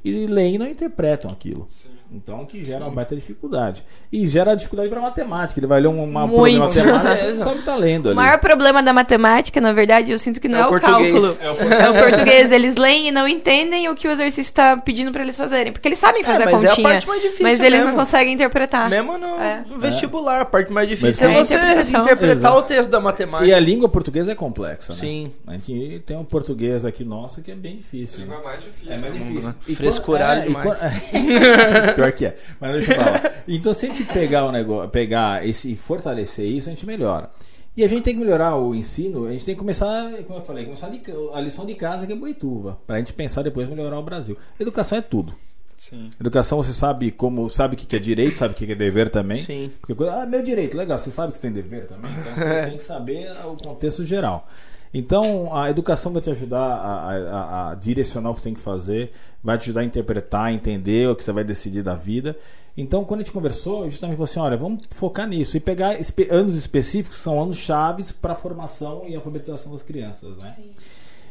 e 0.04 0.26
leem 0.26 0.56
e 0.56 0.58
não 0.58 0.66
interpretam 0.66 1.30
aquilo. 1.30 1.68
Então, 2.12 2.44
que 2.46 2.62
gera 2.62 2.84
uma 2.84 2.90
baita 2.94 3.14
dificuldade. 3.14 3.84
E 4.12 4.26
gera 4.26 4.54
dificuldade 4.54 4.88
para 4.88 5.00
matemática. 5.00 5.58
Ele 5.60 5.66
vai 5.66 5.80
ler 5.80 5.88
um, 5.88 6.02
uma 6.04 6.26
Muito. 6.26 6.58
matemática, 6.58 7.16
você 7.16 7.34
sabe 7.34 7.60
o 7.60 7.62
tá 7.64 7.74
lendo 7.76 8.06
O 8.06 8.08
ali. 8.10 8.16
maior 8.16 8.38
problema 8.38 8.82
da 8.82 8.92
matemática, 8.92 9.60
na 9.60 9.72
verdade, 9.72 10.12
eu 10.12 10.18
sinto 10.18 10.40
que 10.40 10.48
não 10.48 10.58
É 10.58 10.62
é, 10.62 10.64
o 10.64 10.66
o, 10.66 10.70
português. 10.70 11.12
cálculo. 11.12 11.36
É 11.40 11.50
o 11.50 11.56
É 11.72 11.90
o 11.90 12.02
português. 12.08 12.50
Eles 12.52 12.76
leem 12.76 13.08
e 13.08 13.12
não 13.12 13.26
entendem 13.26 13.88
o 13.88 13.94
que 13.94 14.06
o 14.06 14.10
exercício 14.10 14.48
está 14.50 14.76
pedindo 14.76 15.10
para 15.12 15.22
eles 15.22 15.36
fazerem. 15.36 15.72
Porque 15.72 15.88
eles 15.88 15.98
sabem 15.98 16.22
fazer 16.22 16.44
É, 16.44 16.48
a 16.48 16.52
mas 16.52 16.62
é 16.62 16.66
a 16.66 16.70
continha. 16.70 16.88
parte 16.88 17.08
mais 17.08 17.22
difícil 17.22 17.42
mas 17.42 17.60
eles 17.60 17.72
mesmo. 17.80 17.88
não 17.88 17.96
conseguem 17.96 18.34
interpretar. 18.34 18.88
Mesmo 18.88 19.18
no 19.18 19.26
É. 19.40 19.64
no 19.68 19.78
vestibular, 19.78 20.40
a 20.40 20.44
parte 20.44 20.72
mais 20.72 20.88
difícil 20.88 21.28
Mas 21.28 21.50
é 21.50 21.54
você 21.54 21.54
É 21.54 21.96
a 21.98 22.00
interpretar 22.00 22.36
Exato. 22.36 22.58
o 22.58 22.62
texto 22.62 22.90
da 22.90 23.00
matemática. 23.00 23.48
E 23.50 23.52
a 23.54 23.58
língua 23.60 23.88
portuguesa 23.88 24.32
é 24.32 24.34
complexa, 24.34 24.92
né? 24.94 24.98
Sim. 25.00 25.32
A 25.46 25.52
gente 25.54 26.02
tem 26.06 26.16
um 26.16 26.24
português 26.24 26.84
aqui 26.84 27.04
nosso 27.04 27.42
que 27.42 27.50
é 27.50 27.54
bem 27.54 27.76
difícil. 27.76 28.20
né? 28.20 28.26
língua 28.26 28.42
mais 28.44 28.62
difícil. 28.62 28.92
É 28.92 28.96
mais 28.98 29.12
do 29.12 29.18
mundo, 29.18 29.28
difícil. 29.28 29.48
né? 29.50 29.54
E 29.68 29.74
Frescurado 29.74 30.52
quando- 30.52 30.76
é, 30.82 30.86
e 31.14 31.22
demais. 31.22 31.95
Pior 31.96 32.12
que 32.12 32.26
é. 32.26 32.34
Mas 32.60 32.72
deixa 32.72 32.92
eu 32.92 32.96
falar. 32.96 33.32
Então, 33.48 33.74
se 33.74 33.86
a 33.86 33.88
gente 33.90 34.04
pegar 34.04 34.44
o 34.46 34.52
negócio, 34.52 34.88
pegar 34.90 35.44
esse 35.46 35.72
e 35.72 35.76
fortalecer 35.76 36.46
isso, 36.46 36.68
a 36.68 36.72
gente 36.72 36.86
melhora. 36.86 37.30
E 37.76 37.84
a 37.84 37.88
gente 37.88 38.04
tem 38.04 38.14
que 38.14 38.20
melhorar 38.20 38.56
o 38.56 38.74
ensino, 38.74 39.26
a 39.26 39.32
gente 39.32 39.44
tem 39.44 39.54
que 39.54 39.58
começar, 39.58 40.10
como 40.26 40.38
eu 40.38 40.44
falei, 40.44 40.64
começar 40.64 40.90
a 41.34 41.40
lição 41.40 41.66
de 41.66 41.74
casa 41.74 42.06
que 42.06 42.12
é 42.12 42.16
Boituva, 42.16 42.78
pra 42.86 42.96
gente 42.98 43.12
pensar 43.12 43.42
depois 43.42 43.68
melhorar 43.68 43.98
o 43.98 44.02
Brasil. 44.02 44.36
Educação 44.58 44.96
é 44.96 45.02
tudo. 45.02 45.34
Sim. 45.76 46.08
Educação 46.18 46.56
você 46.62 46.72
sabe 46.72 47.10
como, 47.10 47.50
sabe 47.50 47.74
o 47.74 47.76
que 47.76 47.84
que 47.86 47.94
é 47.94 47.98
direito, 47.98 48.38
sabe 48.38 48.54
o 48.54 48.56
que 48.56 48.64
que 48.64 48.72
é 48.72 48.74
dever 48.74 49.10
também. 49.10 49.44
Sim. 49.44 49.70
Porque, 49.86 50.02
ah, 50.08 50.24
meu 50.24 50.42
direito, 50.42 50.74
legal, 50.74 50.98
você 50.98 51.10
sabe 51.10 51.32
que 51.32 51.36
você 51.38 51.42
tem 51.42 51.52
dever 51.52 51.86
também, 51.86 52.10
então 52.12 52.34
você 52.34 52.66
tem 52.70 52.78
que 52.78 52.84
saber 52.84 53.30
o 53.44 53.56
contexto 53.62 54.02
geral. 54.06 54.48
Então, 54.94 55.54
a 55.54 55.68
educação 55.68 56.10
vai 56.12 56.22
te 56.22 56.30
ajudar 56.30 56.58
a, 56.58 57.10
a- 57.10 57.70
a 57.70 57.74
direcionar 57.74 58.30
o 58.30 58.34
que 58.34 58.40
você 58.40 58.44
tem 58.44 58.54
que 58.54 58.60
fazer, 58.60 59.12
vai 59.46 59.56
te 59.56 59.62
ajudar 59.62 59.80
a 59.80 59.84
interpretar, 59.84 60.52
entender 60.52 61.08
o 61.08 61.16
que 61.16 61.24
você 61.24 61.32
vai 61.32 61.44
decidir 61.44 61.82
da 61.82 61.94
vida. 61.94 62.36
Então, 62.76 63.04
quando 63.04 63.20
a 63.20 63.22
gente 63.24 63.32
conversou, 63.32 63.88
justamente 63.88 64.16
falou 64.16 64.24
assim: 64.24 64.40
olha, 64.40 64.56
vamos 64.56 64.84
focar 64.90 65.26
nisso 65.26 65.56
e 65.56 65.60
pegar 65.60 65.98
espe- 65.98 66.28
anos 66.30 66.54
específicos, 66.54 67.16
que 67.16 67.22
são 67.22 67.40
anos 67.42 67.56
chaves 67.56 68.12
para 68.12 68.34
a 68.34 68.36
formação 68.36 69.04
e 69.08 69.14
alfabetização 69.14 69.72
das 69.72 69.82
crianças, 69.82 70.36
né? 70.36 70.56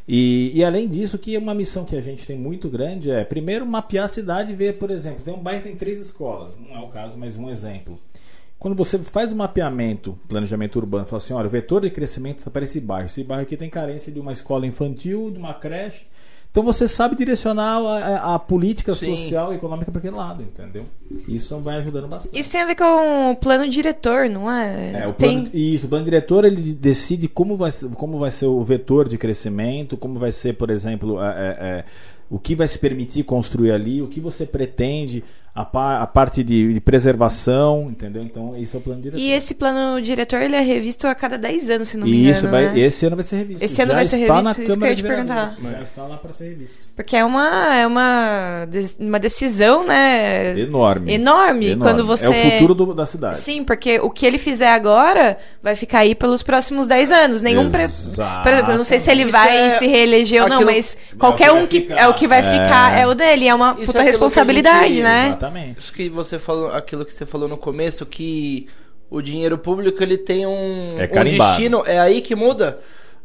E, 0.08 0.52
e 0.54 0.64
além 0.64 0.88
disso, 0.88 1.18
que 1.18 1.34
é 1.34 1.38
uma 1.38 1.54
missão 1.54 1.84
que 1.84 1.96
a 1.96 2.00
gente 2.00 2.26
tem 2.26 2.38
muito 2.38 2.68
grande 2.68 3.10
é, 3.10 3.24
primeiro, 3.24 3.66
mapear 3.66 4.04
a 4.06 4.08
cidade 4.08 4.52
e 4.52 4.56
ver, 4.56 4.78
por 4.78 4.90
exemplo, 4.90 5.22
tem 5.22 5.34
um 5.34 5.38
bairro 5.38 5.62
que 5.62 5.68
tem 5.68 5.76
três 5.76 6.00
escolas, 6.00 6.52
não 6.58 6.76
é 6.76 6.80
o 6.80 6.88
caso, 6.88 7.18
mas 7.18 7.36
um 7.36 7.50
exemplo. 7.50 7.98
Quando 8.58 8.76
você 8.76 8.98
faz 8.98 9.32
o 9.32 9.36
mapeamento, 9.36 10.18
planejamento 10.28 10.76
urbano, 10.76 11.06
fala 11.06 11.18
assim, 11.18 11.34
olha, 11.34 11.46
o 11.46 11.50
vetor 11.50 11.82
de 11.82 11.90
crescimento 11.90 12.38
está 12.38 12.50
para 12.50 12.64
esse 12.64 12.80
bairro. 12.80 13.06
Esse 13.06 13.22
bairro 13.22 13.42
aqui 13.42 13.56
tem 13.56 13.68
carência 13.68 14.10
de 14.10 14.18
uma 14.18 14.32
escola 14.32 14.66
infantil, 14.66 15.30
de 15.30 15.38
uma 15.38 15.52
creche. 15.52 16.06
Então 16.50 16.64
você 16.64 16.88
sabe 16.88 17.14
direcionar 17.14 17.76
a, 17.78 18.34
a- 18.34 18.38
política 18.38 18.94
Sim. 18.94 19.14
social 19.14 19.52
e 19.52 19.56
econômica 19.56 19.90
para 19.90 19.98
aquele 19.98 20.16
lado, 20.16 20.42
entendeu? 20.42 20.86
Isso 21.28 21.58
vai 21.58 21.76
ajudando 21.76 22.08
bastante. 22.08 22.38
Isso 22.38 22.50
tem 22.50 22.62
a 22.62 22.66
ver 22.66 22.74
com 22.76 23.30
o 23.32 23.36
plano 23.36 23.68
diretor, 23.68 24.28
não 24.30 24.50
é? 24.50 25.02
É, 25.02 25.06
o 25.06 25.12
tem... 25.12 25.42
plano, 25.42 25.50
Isso, 25.54 25.84
o 25.86 25.88
plano 25.90 26.04
diretor 26.06 26.44
ele 26.46 26.72
decide 26.72 27.28
como 27.28 27.56
vai, 27.56 27.70
ser- 27.70 27.88
como 27.90 28.18
vai 28.18 28.30
ser 28.30 28.46
o 28.46 28.62
vetor 28.64 29.06
de 29.06 29.18
crescimento, 29.18 29.96
como 29.98 30.18
vai 30.18 30.32
ser, 30.32 30.54
por 30.54 30.70
exemplo, 30.70 31.22
é, 31.22 31.26
é, 31.28 31.66
é, 31.80 31.84
o 32.30 32.38
que 32.38 32.54
vai 32.56 32.66
se 32.66 32.78
permitir 32.78 33.22
construir 33.24 33.70
ali, 33.72 34.00
o 34.00 34.08
que 34.08 34.18
você 34.20 34.46
pretende 34.46 35.22
a, 35.56 35.64
pa, 35.64 35.98
a 36.00 36.06
parte 36.06 36.44
de, 36.44 36.74
de, 36.74 36.80
preservação, 36.80 37.88
entendeu? 37.90 38.22
Então, 38.22 38.54
esse 38.58 38.76
é 38.76 38.78
o 38.78 38.82
plano 38.82 39.00
diretor. 39.00 39.18
E 39.18 39.32
esse 39.32 39.54
plano 39.54 40.00
diretor, 40.02 40.40
ele 40.42 40.54
é 40.54 40.60
revisto 40.60 41.06
a 41.06 41.14
cada 41.14 41.38
10 41.38 41.70
anos, 41.70 41.88
se 41.88 41.96
não 41.96 42.06
me 42.06 42.28
Isso, 42.28 42.46
engano, 42.46 42.50
vai, 42.52 42.74
né? 42.74 42.80
esse 42.80 43.06
ano 43.06 43.16
vai 43.16 43.22
ser 43.24 43.36
revisto. 43.36 43.64
Esse 43.64 43.80
ano 43.80 43.90
Já 43.92 43.96
vai 43.96 44.04
ser 44.06 44.16
revisto, 44.18 44.42
na 44.42 44.50
isso 44.50 44.54
que 44.60 44.66
eu 44.66 44.74
Câmara 44.74 44.90
ia 44.90 44.96
de 44.96 45.02
te 45.02 45.08
perguntar. 45.08 45.56
Já 45.62 45.82
está 45.82 46.02
lá 46.02 46.16
para 46.18 46.32
ser 46.34 46.44
revisto. 46.50 46.86
Porque 46.94 47.16
é 47.16 47.24
uma, 47.24 47.74
é 47.74 47.86
uma, 47.86 48.68
uma 49.00 49.18
decisão, 49.18 49.86
né? 49.86 50.58
Enorme. 50.58 51.14
Enorme. 51.14 51.66
Enorme. 51.70 51.76
Quando 51.82 52.04
você... 52.06 52.26
É 52.26 52.28
o 52.48 52.50
futuro 52.52 52.74
do, 52.74 52.94
da 52.94 53.06
cidade. 53.06 53.38
Sim, 53.38 53.64
porque 53.64 53.98
o 54.00 54.10
que 54.10 54.26
ele 54.26 54.36
fizer 54.38 54.68
agora 54.70 55.38
vai 55.62 55.74
ficar 55.74 56.00
aí 56.00 56.14
pelos 56.14 56.42
próximos 56.42 56.86
10 56.86 57.10
anos. 57.12 57.40
Nenhum. 57.42 57.70
Pre... 57.70 57.82
Exato. 57.84 58.42
Por 58.42 58.52
exemplo, 58.52 58.72
eu 58.72 58.76
não 58.76 58.84
sei 58.84 58.98
se 58.98 59.10
ele 59.10 59.22
Isso 59.22 59.32
vai 59.32 59.56
é 59.56 59.70
se 59.78 59.86
reeleger 59.86 60.42
ou 60.42 60.48
não, 60.48 60.56
aquilo- 60.56 60.72
mas 60.72 60.98
qualquer 61.18 61.48
É 61.48 61.52
um 61.52 61.66
que 61.66 61.80
ficar. 61.80 61.96
é 61.96 62.08
o 62.08 62.14
que 62.14 62.26
vai 62.26 62.40
É. 62.40 62.42
ficar 62.42 62.98
é 62.98 63.06
o 63.06 63.14
dele. 63.14 63.48
É 63.48 63.54
uma 63.54 63.72
Isso 63.78 63.86
puta 63.86 64.00
é 64.00 64.02
responsabilidade, 64.02 64.94
gente- 64.94 65.02
né? 65.02 65.26
Exatamente. 65.28 65.45
Isso 65.78 65.92
que 65.92 66.08
você 66.08 66.38
falou, 66.38 66.68
aquilo 66.68 67.04
que 67.04 67.12
você 67.12 67.26
falou 67.26 67.48
no 67.48 67.56
começo, 67.56 68.04
que 68.06 68.66
o 69.10 69.20
dinheiro 69.22 69.56
público 69.58 70.02
ele 70.02 70.16
tem 70.18 70.46
um, 70.46 70.98
É 70.98 71.04
um 71.04 71.08
destino, 71.48 71.82
é 71.86 71.98
aí 71.98 72.20
que 72.20 72.34
muda? 72.34 72.78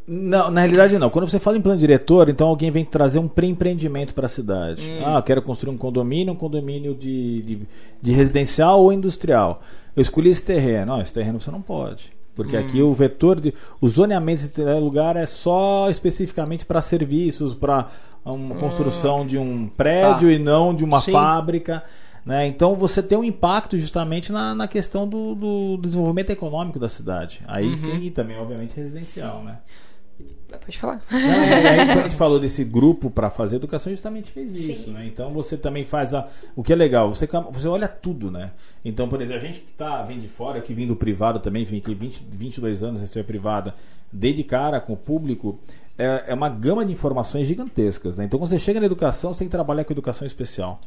Não, 0.06 0.50
na 0.50 0.60
realidade 0.62 0.98
não. 0.98 1.08
Quando 1.10 1.28
você 1.28 1.38
fala 1.38 1.56
em 1.56 1.60
plano 1.60 1.78
diretor, 1.78 2.28
então 2.28 2.48
alguém 2.48 2.70
vem 2.72 2.84
trazer 2.84 3.18
um 3.20 3.28
pré-empreendimento 3.28 4.12
para 4.14 4.26
a 4.26 4.28
cidade. 4.28 4.90
Hum. 4.90 5.00
Ah, 5.04 5.18
eu 5.18 5.22
quero 5.22 5.40
construir 5.42 5.72
um 5.72 5.78
condomínio, 5.78 6.32
um 6.32 6.36
condomínio 6.36 6.92
de, 6.94 7.42
de, 7.42 7.58
de 8.00 8.12
residencial 8.12 8.80
ou 8.82 8.92
industrial. 8.92 9.62
Eu 9.94 10.02
escolhi 10.02 10.30
esse 10.30 10.42
terreno. 10.42 11.00
Esse 11.00 11.12
terreno 11.12 11.40
você 11.40 11.50
não 11.52 11.62
pode. 11.62 12.12
Porque 12.34 12.56
aqui 12.56 12.82
Hum. 12.82 12.88
o 12.90 12.94
vetor 12.94 13.40
de. 13.40 13.54
O 13.80 13.86
zoneamento 13.86 14.42
desse 14.48 14.80
lugar 14.80 15.16
é 15.16 15.26
só 15.26 15.88
especificamente 15.88 16.66
para 16.66 16.80
serviços, 16.80 17.54
para 17.54 17.88
uma 18.24 18.56
construção 18.56 19.24
de 19.24 19.38
um 19.38 19.68
prédio 19.68 20.28
Tá. 20.28 20.34
e 20.34 20.38
não 20.38 20.74
de 20.74 20.82
uma 20.82 21.00
Sim. 21.00 21.12
fábrica. 21.12 21.82
Né? 22.24 22.46
Então 22.46 22.76
você 22.76 23.02
tem 23.02 23.18
um 23.18 23.24
impacto 23.24 23.78
justamente 23.78 24.30
na, 24.30 24.54
na 24.54 24.68
questão 24.68 25.08
do, 25.08 25.34
do 25.34 25.76
desenvolvimento 25.78 26.30
econômico 26.30 26.78
da 26.78 26.88
cidade. 26.88 27.42
Aí 27.46 27.68
Uhum. 27.68 27.76
sim, 27.76 27.96
e 28.02 28.10
também, 28.10 28.36
obviamente, 28.38 28.76
residencial. 28.76 29.42
Né? 29.42 29.58
Pode 30.64 30.78
falar. 30.78 31.02
Não, 31.10 31.18
aí, 31.70 31.86
quando 31.86 32.00
a 32.00 32.02
gente 32.02 32.16
falou 32.16 32.38
desse 32.38 32.62
grupo 32.62 33.10
para 33.10 33.30
fazer 33.30 33.56
educação, 33.56 33.90
justamente 33.90 34.30
fez 34.30 34.54
isso, 34.54 34.90
né? 34.90 35.06
Então 35.06 35.32
você 35.32 35.56
também 35.56 35.82
faz 35.82 36.14
a, 36.14 36.28
o 36.54 36.62
que 36.62 36.72
é 36.72 36.76
legal, 36.76 37.12
você, 37.12 37.26
você 37.50 37.66
olha 37.66 37.88
tudo, 37.88 38.30
né? 38.30 38.50
Então, 38.84 39.08
por 39.08 39.20
exemplo, 39.22 39.42
a 39.42 39.46
gente 39.46 39.60
que 39.60 39.72
tá, 39.72 40.02
vem 40.02 40.18
de 40.18 40.28
fora, 40.28 40.60
que 40.60 40.74
vem 40.74 40.86
do 40.86 40.94
privado 40.94 41.40
também, 41.40 41.64
vem 41.64 41.78
aqui 41.78 41.94
20, 41.94 42.26
22 42.30 42.84
anos 42.84 43.02
em 43.02 43.06
ser 43.06 43.24
privada, 43.24 43.74
dei 44.12 44.32
de 44.32 44.44
cara 44.44 44.78
com 44.78 44.92
o 44.92 44.96
público, 44.96 45.58
é, 45.98 46.24
é 46.28 46.34
uma 46.34 46.50
gama 46.50 46.84
de 46.84 46.92
informações 46.92 47.46
gigantescas, 47.46 48.18
né? 48.18 48.24
Então, 48.24 48.38
quando 48.38 48.50
você 48.50 48.58
chega 48.58 48.78
na 48.78 48.86
educação, 48.86 49.32
você 49.32 49.40
tem 49.40 49.48
que 49.48 49.52
trabalhar 49.52 49.84
com 49.84 49.92
educação 49.92 50.26
especial. 50.26 50.80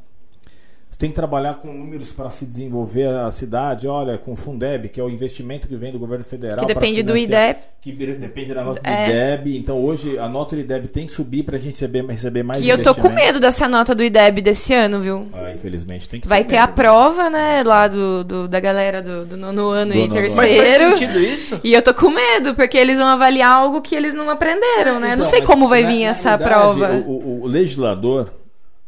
Você 0.95 0.99
tem 0.99 1.09
que 1.09 1.15
trabalhar 1.15 1.55
com 1.55 1.67
números 1.73 2.13
para 2.13 2.29
se 2.29 2.45
desenvolver 2.45 3.05
a 3.09 3.29
cidade, 3.29 3.85
olha, 3.85 4.17
com 4.17 4.31
o 4.31 4.35
Fundeb, 4.37 4.87
que 4.87 4.97
é 4.97 5.03
o 5.03 5.09
investimento 5.09 5.67
que 5.67 5.75
vem 5.75 5.91
do 5.91 5.99
governo 5.99 6.23
federal. 6.23 6.65
Que 6.65 6.73
depende 6.73 7.03
do 7.03 7.17
IDEP. 7.17 7.59
que 7.81 7.91
depende 7.91 8.53
da 8.53 8.63
nota 8.63 8.79
do 8.81 8.87
É. 8.87 9.09
IDEB. 9.35 9.57
Então 9.57 9.83
hoje 9.83 10.17
a 10.17 10.29
nota 10.29 10.55
do 10.55 10.61
IDEB 10.61 10.87
tem 10.87 11.05
que 11.05 11.11
subir 11.11 11.43
para 11.43 11.57
a 11.57 11.59
gente 11.59 11.73
receber, 11.73 12.05
receber 12.05 12.43
mais 12.43 12.63
Que 12.63 12.69
eu 12.69 12.81
tô 12.81 12.95
com 12.95 13.09
medo 13.09 13.41
dessa 13.41 13.67
nota 13.67 13.93
do 13.93 14.01
IDEB 14.03 14.41
desse 14.41 14.73
ano, 14.73 15.01
viu? 15.01 15.27
Ah, 15.33 15.51
infelizmente 15.51 16.07
tem 16.07 16.21
que 16.21 16.29
Vai 16.29 16.45
ter 16.45 16.55
a 16.55 16.61
medo. 16.65 16.75
prova, 16.75 17.29
né, 17.29 17.61
lá 17.65 17.89
do, 17.89 18.23
do- 18.23 18.47
da 18.47 18.61
galera 18.61 19.01
do, 19.03 19.25
do 19.25 19.35
nono 19.35 19.67
ano 19.71 19.91
Do 19.91 19.97
e 19.99 20.07
nono 20.07 20.17
ano. 20.17 20.27
Mas 20.33 20.33
faz 20.33 20.49
terceiro. 20.53 20.97
sentido 20.97 21.19
isso? 21.19 21.59
E 21.61 21.73
eu 21.73 21.81
tô 21.81 21.93
com 21.93 22.09
medo, 22.09 22.55
porque 22.55 22.77
eles 22.77 22.97
vão 22.97 23.07
avaliar 23.07 23.51
algo 23.51 23.81
que 23.81 23.95
eles 23.95 24.13
não 24.13 24.29
aprenderam, 24.29 25.01
né? 25.01 25.07
Então, 25.07 25.25
não 25.25 25.25
sei 25.25 25.41
como 25.41 25.67
vai 25.67 25.81
na- 25.83 25.89
vir 25.89 26.05
na 26.05 26.11
essa 26.11 26.37
realidade, 26.37 26.79
prova. 26.79 26.93
O, 27.05 27.11
o- 27.11 27.41
o 27.41 27.47
legislador, 27.47 28.31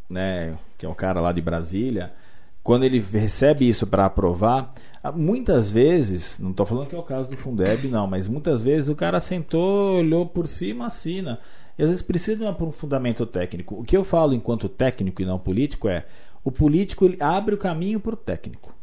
né, 0.09 0.53
que 0.77 0.85
é 0.85 0.89
o 0.89 0.95
cara 0.95 1.19
lá 1.19 1.31
de 1.31 1.41
Brasília, 1.41 2.13
quando 2.63 2.83
ele 2.83 2.99
recebe 2.99 3.67
isso 3.67 3.87
para 3.87 4.05
aprovar, 4.05 4.73
muitas 5.15 5.71
vezes, 5.71 6.37
não 6.37 6.51
estou 6.51 6.65
falando 6.65 6.87
que 6.87 6.95
é 6.95 6.99
o 6.99 7.03
caso 7.03 7.29
do 7.29 7.37
Fundeb, 7.37 7.87
não, 7.87 8.05
mas 8.05 8.27
muitas 8.27 8.61
vezes 8.61 8.89
o 8.89 8.95
cara 8.95 9.19
sentou, 9.19 9.99
olhou 9.99 10.25
por 10.25 10.47
cima, 10.47 10.87
assina. 10.87 11.39
E 11.77 11.83
às 11.83 11.89
vezes 11.89 12.01
precisa 12.01 12.37
de 12.37 12.43
um 12.43 12.49
aprofundamento 12.49 13.25
técnico. 13.25 13.79
O 13.79 13.83
que 13.83 13.95
eu 13.95 14.03
falo 14.03 14.33
enquanto 14.33 14.67
técnico 14.67 15.21
e 15.21 15.25
não 15.25 15.39
político 15.39 15.87
é: 15.87 16.05
o 16.43 16.51
político 16.51 17.05
ele 17.05 17.17
abre 17.21 17.55
o 17.55 17.57
caminho 17.57 17.99
para 17.99 18.15
o 18.15 18.17
técnico. 18.17 18.75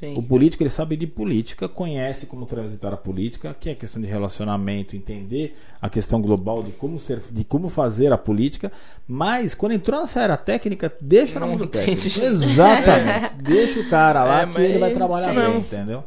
Sim. 0.00 0.16
O 0.16 0.22
político 0.22 0.62
ele 0.62 0.70
sabe 0.70 0.96
de 0.96 1.06
política, 1.06 1.68
conhece 1.68 2.26
como 2.26 2.46
transitar 2.46 2.92
a 2.94 2.96
política, 2.96 3.54
que 3.58 3.68
é 3.68 3.74
questão 3.74 4.00
de 4.00 4.08
relacionamento, 4.08 4.96
entender 4.96 5.54
a 5.80 5.90
questão 5.90 6.20
global 6.20 6.62
de 6.62 6.72
como 6.72 6.98
ser, 6.98 7.20
de 7.30 7.44
como 7.44 7.68
fazer 7.68 8.12
a 8.12 8.16
política, 8.18 8.72
mas 9.06 9.54
quando 9.54 9.72
entrou 9.72 10.00
nessa 10.00 10.20
era 10.22 10.36
técnica, 10.36 10.92
deixa 11.00 11.34
na 11.34 11.40
Não 11.40 11.48
mão 11.48 11.56
do 11.58 11.64
entende. 11.64 11.96
técnico. 11.96 12.20
Exatamente. 12.20 13.34
deixa 13.42 13.80
o 13.80 13.90
cara 13.90 14.24
lá 14.24 14.42
É, 14.42 14.46
que 14.46 14.60
ele 14.60 14.78
vai 14.78 14.92
trabalhar 14.92 15.34
bem, 15.34 15.58
entendeu? 15.58 16.04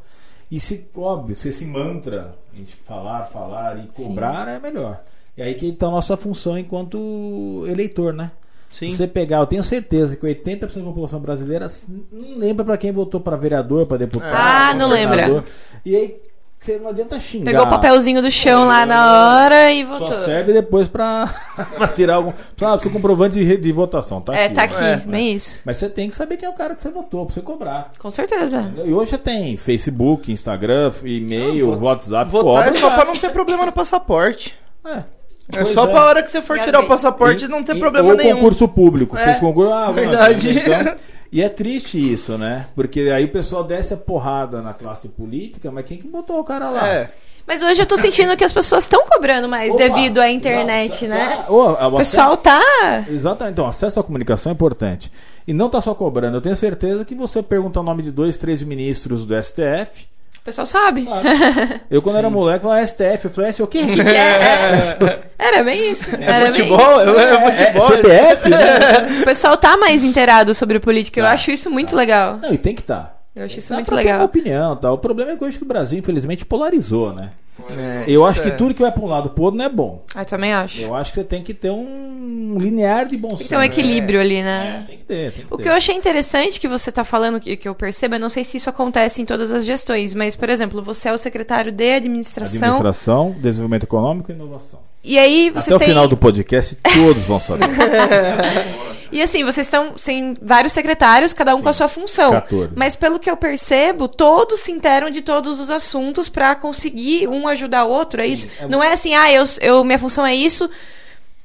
E 0.49 0.59
se, 0.59 0.85
óbvio, 0.95 1.35
se 1.37 1.49
esse 1.49 1.65
mantra, 1.65 2.35
a 2.53 2.55
gente 2.57 2.75
falar, 2.75 3.23
falar 3.25 3.83
e 3.83 3.87
cobrar 3.87 4.47
é 4.47 4.59
melhor. 4.59 5.01
E 5.37 5.41
aí 5.41 5.53
que 5.53 5.67
está 5.67 5.87
a 5.87 5.91
nossa 5.91 6.15
função 6.15 6.57
enquanto 6.57 7.65
eleitor, 7.67 8.13
né? 8.13 8.31
Sim. 8.71 8.89
Se 8.91 8.97
você 8.97 9.07
pegar, 9.07 9.37
eu 9.37 9.45
tenho 9.45 9.63
certeza 9.63 10.15
que 10.17 10.25
80% 10.25 10.79
da 10.79 10.83
população 10.83 11.19
brasileira 11.19 11.69
não 12.11 12.37
lembra 12.37 12.65
pra 12.65 12.77
quem 12.77 12.91
votou 12.91 13.21
pra 13.21 13.37
vereador, 13.37 13.85
pra 13.85 13.97
deputado. 13.97 14.33
Ah, 14.35 14.73
não 14.73 14.89
lembra. 14.89 15.43
E 15.85 15.95
aí 15.95 16.17
você 16.59 16.77
não 16.79 16.89
adianta 16.89 17.19
xingar. 17.19 17.45
Pegou 17.51 17.65
o 17.67 17.69
papelzinho 17.69 18.21
do 18.23 18.29
chão 18.31 18.65
lá 18.67 18.85
na 18.87 19.43
hora 19.43 19.71
e 19.71 19.83
votou. 19.83 20.07
Só 20.07 20.25
serve 20.25 20.51
depois 20.51 20.89
pra, 20.89 21.25
pra 21.77 21.87
tirar 21.89 22.15
algum. 22.15 22.33
Sabe, 22.57 22.81
seu 22.81 22.91
comprovante 22.91 23.35
de, 23.35 23.55
de 23.55 23.71
votação. 23.71 24.19
Tá 24.19 24.35
É, 24.35 24.45
aqui, 24.47 24.55
tá 24.55 24.61
né? 24.61 24.67
aqui, 24.67 25.07
É. 25.07 25.11
bem 25.11 25.31
isso. 25.33 25.61
Mas 25.63 25.77
você 25.77 25.87
tem 25.87 26.09
que 26.09 26.15
saber 26.15 26.35
quem 26.37 26.47
é 26.47 26.51
o 26.51 26.55
cara 26.55 26.73
que 26.75 26.81
você 26.81 26.89
votou, 26.91 27.25
pra 27.25 27.33
você 27.35 27.41
cobrar. 27.41 27.91
Com 27.99 28.09
certeza. 28.11 28.73
E 28.83 28.91
hoje 28.91 29.11
já 29.11 29.17
tem 29.19 29.55
Facebook, 29.55 30.31
Instagram, 30.31 30.91
e-mail, 31.03 31.67
Não, 31.67 31.77
vo- 31.77 31.85
WhatsApp, 31.85 32.29
Votar 32.31 32.65
cobra. 32.65 32.77
é 32.77 32.81
só 32.81 32.89
pra 32.95 33.05
não 33.05 33.15
ter 33.15 33.29
problema 33.31 33.65
no 33.65 33.71
passaporte. 33.71 34.57
É. 34.85 35.03
É 35.53 35.61
Pois 35.61 35.73
só 35.75 35.85
pra 35.87 36.03
hora 36.05 36.23
que 36.23 36.31
você 36.31 36.41
for 36.41 36.59
tirar 36.59 36.79
o 36.79 36.87
passaporte 36.87 37.47
não 37.47 37.61
ter 37.63 37.75
E- 37.75 37.79
problema 37.79 38.09
ou 38.09 38.15
nenhum. 38.17 38.35
concurso 38.35 38.67
público. 38.67 39.15
É, 39.17 39.25
Fez 39.25 39.39
concurso, 39.39 39.71
ah, 39.71 39.91
verdade. 39.91 40.49
então- 40.59 40.95
e 41.31 41.41
é 41.41 41.49
triste 41.49 41.97
isso, 42.13 42.37
né? 42.37 42.67
Porque 42.75 43.01
aí 43.01 43.25
o 43.25 43.31
pessoal 43.31 43.63
desce 43.63 43.93
a 43.93 43.97
porrada 43.97 44.61
na 44.61 44.73
classe 44.73 45.07
política, 45.07 45.71
mas 45.71 45.85
quem 45.85 45.97
que 45.97 46.07
botou 46.07 46.39
o 46.39 46.43
cara 46.43 46.69
lá? 46.71 46.87
É. 46.87 47.11
Mas 47.47 47.61
hoje 47.61 47.79
eu 47.79 47.85
tô 47.85 47.95
sentindo 47.95 48.35
que 48.35 48.43
as 48.43 48.51
pessoas 48.51 48.85
estão 48.85 49.05
cobrando 49.05 49.47
mais 49.47 49.71
Opa, 49.71 49.83
devido 49.83 50.17
à 50.19 50.23
não, 50.23 50.31
internet, 50.31 51.01
tá- 51.07 51.13
né? 51.13 51.43
tá- 51.45 51.51
ô, 51.53 51.73
O 51.93 51.97
pessoal 51.97 52.35
tá. 52.37 53.05
Exatamente. 53.07 53.53
Então, 53.53 53.67
acesso 53.67 53.99
à 53.99 54.03
comunicação 54.03 54.51
é 54.51 54.53
importante. 54.53 55.11
E 55.47 55.53
não 55.53 55.69
tá 55.69 55.79
só 55.79 55.93
cobrando. 55.93 56.37
Eu 56.37 56.41
tenho 56.41 56.55
certeza 56.55 57.05
que 57.05 57.13
você 57.13 57.43
pergunta 57.43 57.79
o 57.79 57.83
nome 57.83 58.01
de 58.01 58.09
dois, 58.11 58.35
três 58.37 58.63
ministros 58.63 59.27
do 59.27 59.35
STF. 59.35 60.07
O 60.45 60.51
pessoal 60.53 60.67
sabe. 60.67 61.05
sabe? 61.05 61.27
Eu, 61.89 62.03
quando 62.03 62.17
era 62.19 62.29
moleque, 62.29 62.61
falava 62.61 62.85
STF. 62.85 63.25
Eu 63.25 63.31
falei, 63.31 63.49
"Esse 63.49 63.61
é 63.61 63.65
o 63.65 63.67
quê? 63.67 63.83
Que 63.83 63.93
que 63.95 64.01
é? 64.01 65.19
Era 65.39 65.63
bem 65.63 65.91
isso. 65.91 66.11
Era 66.15 66.51
bem 66.51 66.53
futebol? 66.53 66.77
isso. 66.79 66.99
Eu- 67.09 67.19
é 67.19 67.33
É, 67.33 67.51
futebol. 67.73 67.87
CBF, 67.87 68.49
né? 68.49 69.21
O 69.21 69.25
pessoal 69.25 69.57
tá 69.57 69.75
mais 69.75 70.03
inteirado 70.03 70.53
sobre 70.53 70.79
política. 70.79 71.19
Eu 71.19 71.25
Tá, 71.25 71.31
acho 71.31 71.49
isso 71.49 71.71
muito 71.71 71.95
legal. 71.95 72.37
Não, 72.41 72.53
e 72.53 72.59
tem 72.59 72.75
que 72.75 72.81
estar. 72.81 73.15
Eu 73.35 73.45
acho 73.45 73.57
isso 73.57 73.69
Dá 73.69 73.75
muito 73.77 73.87
pra 73.87 73.95
ter 73.97 74.03
uma 74.03 74.11
legal. 74.13 74.25
opinião, 74.27 74.75
tá? 74.75 74.91
O 74.91 74.99
problema 74.99 75.31
é 75.31 75.35
que 75.35 75.43
hoje 75.43 75.57
que 75.57 75.63
o 75.63 75.67
Brasil, 75.67 75.97
infelizmente, 75.97 76.45
polarizou, 76.45 77.11
né? 77.11 77.31
É, 77.69 78.03
Eu 78.07 78.25
acho 78.25 78.41
que 78.41 78.49
é. 78.49 78.51
tudo 78.51 78.73
que 78.73 78.81
vai 78.81 78.91
para 78.91 79.01
um 79.01 79.07
lado 79.07 79.29
pro 79.29 79.45
outro 79.45 79.57
não 79.57 79.65
é 79.65 79.69
bom. 79.69 80.03
Eu 80.15 80.25
também 80.25 80.53
acho. 80.53 80.81
Eu 80.81 80.93
acho 80.93 81.11
que 81.13 81.19
você 81.19 81.23
tem 81.23 81.41
que 81.41 81.53
ter 81.53 81.69
um 81.71 82.57
linear 82.59 83.05
de 83.07 83.17
bom 83.17 83.29
senso. 83.29 83.39
Tem 83.39 83.47
que 83.47 83.49
ter 83.53 83.57
um 83.57 83.63
equilíbrio 83.63 84.19
ali, 84.19 84.35
É, 84.35 84.43
né? 84.43 84.83
tem 84.85 84.97
que 84.97 85.03
ter, 85.05 85.31
tem 85.31 85.45
que 85.45 85.53
O 85.53 85.57
ter. 85.57 85.63
que 85.63 85.69
eu 85.69 85.73
achei 85.73 85.95
interessante 85.95 86.59
que 86.59 86.67
você 86.67 86.91
tá 86.91 87.03
falando, 87.05 87.39
que, 87.39 87.55
que 87.55 87.67
eu 87.67 87.73
percebo, 87.73 88.15
eu 88.15 88.19
não 88.19 88.29
sei 88.29 88.43
se 88.43 88.57
isso 88.57 88.69
acontece 88.69 89.21
em 89.21 89.25
todas 89.25 89.51
as 89.51 89.65
gestões, 89.65 90.13
mas, 90.13 90.35
por 90.35 90.49
exemplo, 90.49 90.81
você 90.83 91.09
é 91.09 91.13
o 91.13 91.17
secretário 91.17 91.71
de 91.71 91.95
administração. 91.95 92.57
Administração, 92.57 93.35
desenvolvimento 93.39 93.83
econômico 93.83 94.31
e 94.31 94.35
inovação. 94.35 94.79
E 95.03 95.17
aí 95.17 95.49
vocês 95.49 95.67
Até 95.67 95.75
o 95.75 95.79
têm. 95.79 95.87
final 95.89 96.07
do 96.07 96.17
podcast, 96.17 96.75
todos 96.75 97.23
vão 97.23 97.39
saber. 97.39 97.65
E 99.15 99.21
assim, 99.21 99.45
vocês 99.45 99.65
são 99.67 99.93
têm 99.93 100.33
vários 100.41 100.73
secretários, 100.73 101.31
cada 101.31 101.55
um 101.55 101.61
com 101.61 101.69
a 101.69 101.73
sua 101.73 101.87
função. 101.87 102.31
14. 102.31 102.73
Mas 102.75 102.97
pelo 102.97 103.17
que 103.17 103.31
eu 103.31 103.37
percebo, 103.37 104.09
todos 104.09 104.59
se 104.59 104.73
interam 104.73 105.09
de 105.09 105.21
todos 105.21 105.61
os 105.61 105.69
assuntos 105.69 106.27
pra 106.27 106.53
conseguir 106.53 107.25
um 107.25 107.47
ajudar 107.47 107.85
o 107.85 107.89
outro, 107.89 108.19
é 108.19 108.27
isso? 108.27 108.49
Não 108.67 108.83
é 108.83 108.91
assim, 108.91 109.15
ah, 109.15 109.31
eu, 109.31 109.45
eu, 109.61 109.85
minha 109.85 109.97
função 109.97 110.25
é 110.25 110.35
isso. 110.35 110.69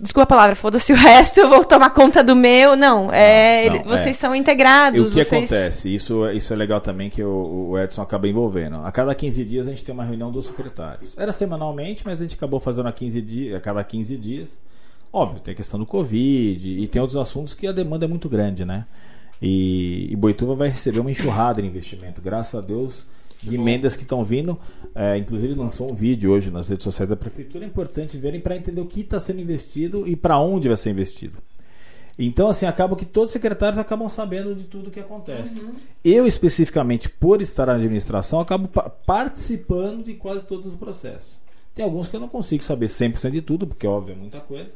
Desculpa 0.00 0.24
a 0.24 0.26
palavra, 0.26 0.56
foda-se 0.56 0.92
o 0.92 0.96
resto, 0.98 1.38
eu 1.38 1.48
vou 1.48 1.64
tomar 1.64 1.90
conta 1.90 2.24
do 2.24 2.34
meu. 2.34 2.74
Não, 2.74 3.12
é, 3.12 3.68
Não, 3.68 3.76
não, 3.76 3.84
vocês 3.84 4.16
é. 4.16 4.18
são 4.18 4.34
E 4.34 4.38
integrados. 4.40 5.00
o 5.00 5.04
que 5.14 5.22
vocês... 5.22 5.44
acontece? 5.44 5.94
Isso, 5.94 6.28
isso 6.30 6.52
é 6.52 6.56
legal 6.56 6.80
também 6.80 7.08
que 7.08 7.22
o, 7.22 7.68
o 7.70 7.78
Edson 7.78 8.02
acaba 8.02 8.26
envolvendo. 8.26 8.78
A 8.84 8.90
cada 8.90 9.14
15 9.14 9.44
dias 9.44 9.68
a 9.68 9.70
gente 9.70 9.84
tem 9.84 9.94
uma 9.94 10.04
reunião 10.04 10.32
dos 10.32 10.46
secretários. 10.46 11.14
Era 11.16 11.32
semanalmente, 11.32 12.02
mas 12.04 12.20
a 12.20 12.24
gente 12.24 12.34
acabou 12.34 12.58
fazendo 12.58 12.88
a, 12.88 12.92
15 12.92 13.22
dias, 13.22 13.54
a 13.54 13.60
cada 13.60 13.84
15 13.84 14.16
dias. 14.16 14.58
Óbvio, 15.12 15.40
tem 15.40 15.52
a 15.52 15.56
questão 15.56 15.78
do 15.80 15.86
Covid 15.86 16.68
e 16.80 16.86
tem 16.86 17.00
outros 17.02 17.16
assuntos 17.16 17.52
que 17.54 17.66
a 17.66 17.72
demanda 17.72 18.04
é 18.04 18.08
muito 18.08 18.28
grande, 18.28 18.64
né? 18.64 18.86
E, 19.42 20.08
e 20.10 20.16
Boituva 20.16 20.54
vai 20.54 20.68
receber 20.68 21.00
uma 21.00 21.10
enxurrada 21.10 21.60
de 21.60 21.66
investimento, 21.66 22.20
graças 22.22 22.54
a 22.54 22.60
Deus, 22.60 23.06
de 23.42 23.54
emendas 23.54 23.96
que 23.96 24.02
estão 24.02 24.22
vindo. 24.22 24.56
É, 24.94 25.16
inclusive 25.16 25.54
lançou 25.54 25.90
um 25.90 25.94
vídeo 25.94 26.30
hoje 26.30 26.50
nas 26.50 26.68
redes 26.68 26.84
sociais 26.84 27.08
da 27.08 27.16
prefeitura. 27.16 27.64
É 27.64 27.66
importante 27.68 28.16
verem 28.18 28.40
para 28.40 28.56
entender 28.56 28.80
o 28.80 28.86
que 28.86 29.00
está 29.00 29.18
sendo 29.18 29.40
investido 29.40 30.06
e 30.06 30.14
para 30.14 30.38
onde 30.38 30.68
vai 30.68 30.76
ser 30.76 30.90
investido. 30.90 31.38
Então, 32.18 32.48
assim, 32.48 32.66
acaba 32.66 32.94
que 32.96 33.06
todos 33.06 33.28
os 33.30 33.32
secretários 33.32 33.78
acabam 33.78 34.06
sabendo 34.10 34.54
de 34.54 34.64
tudo 34.64 34.90
que 34.90 35.00
acontece. 35.00 35.64
Eu, 36.04 36.26
especificamente, 36.26 37.08
por 37.08 37.40
estar 37.40 37.64
na 37.66 37.74
administração, 37.76 38.38
acabo 38.40 38.68
pa- 38.68 38.90
participando 38.90 40.04
de 40.04 40.12
quase 40.14 40.44
todos 40.44 40.66
os 40.66 40.76
processos. 40.76 41.39
Tem 41.80 41.86
alguns 41.86 42.10
que 42.10 42.16
eu 42.16 42.20
não 42.20 42.28
consigo 42.28 42.62
saber 42.62 42.88
100% 42.88 43.30
de 43.30 43.40
tudo, 43.40 43.66
porque, 43.66 43.86
óbvio, 43.86 44.12
é 44.12 44.14
muita 44.14 44.38
coisa. 44.38 44.70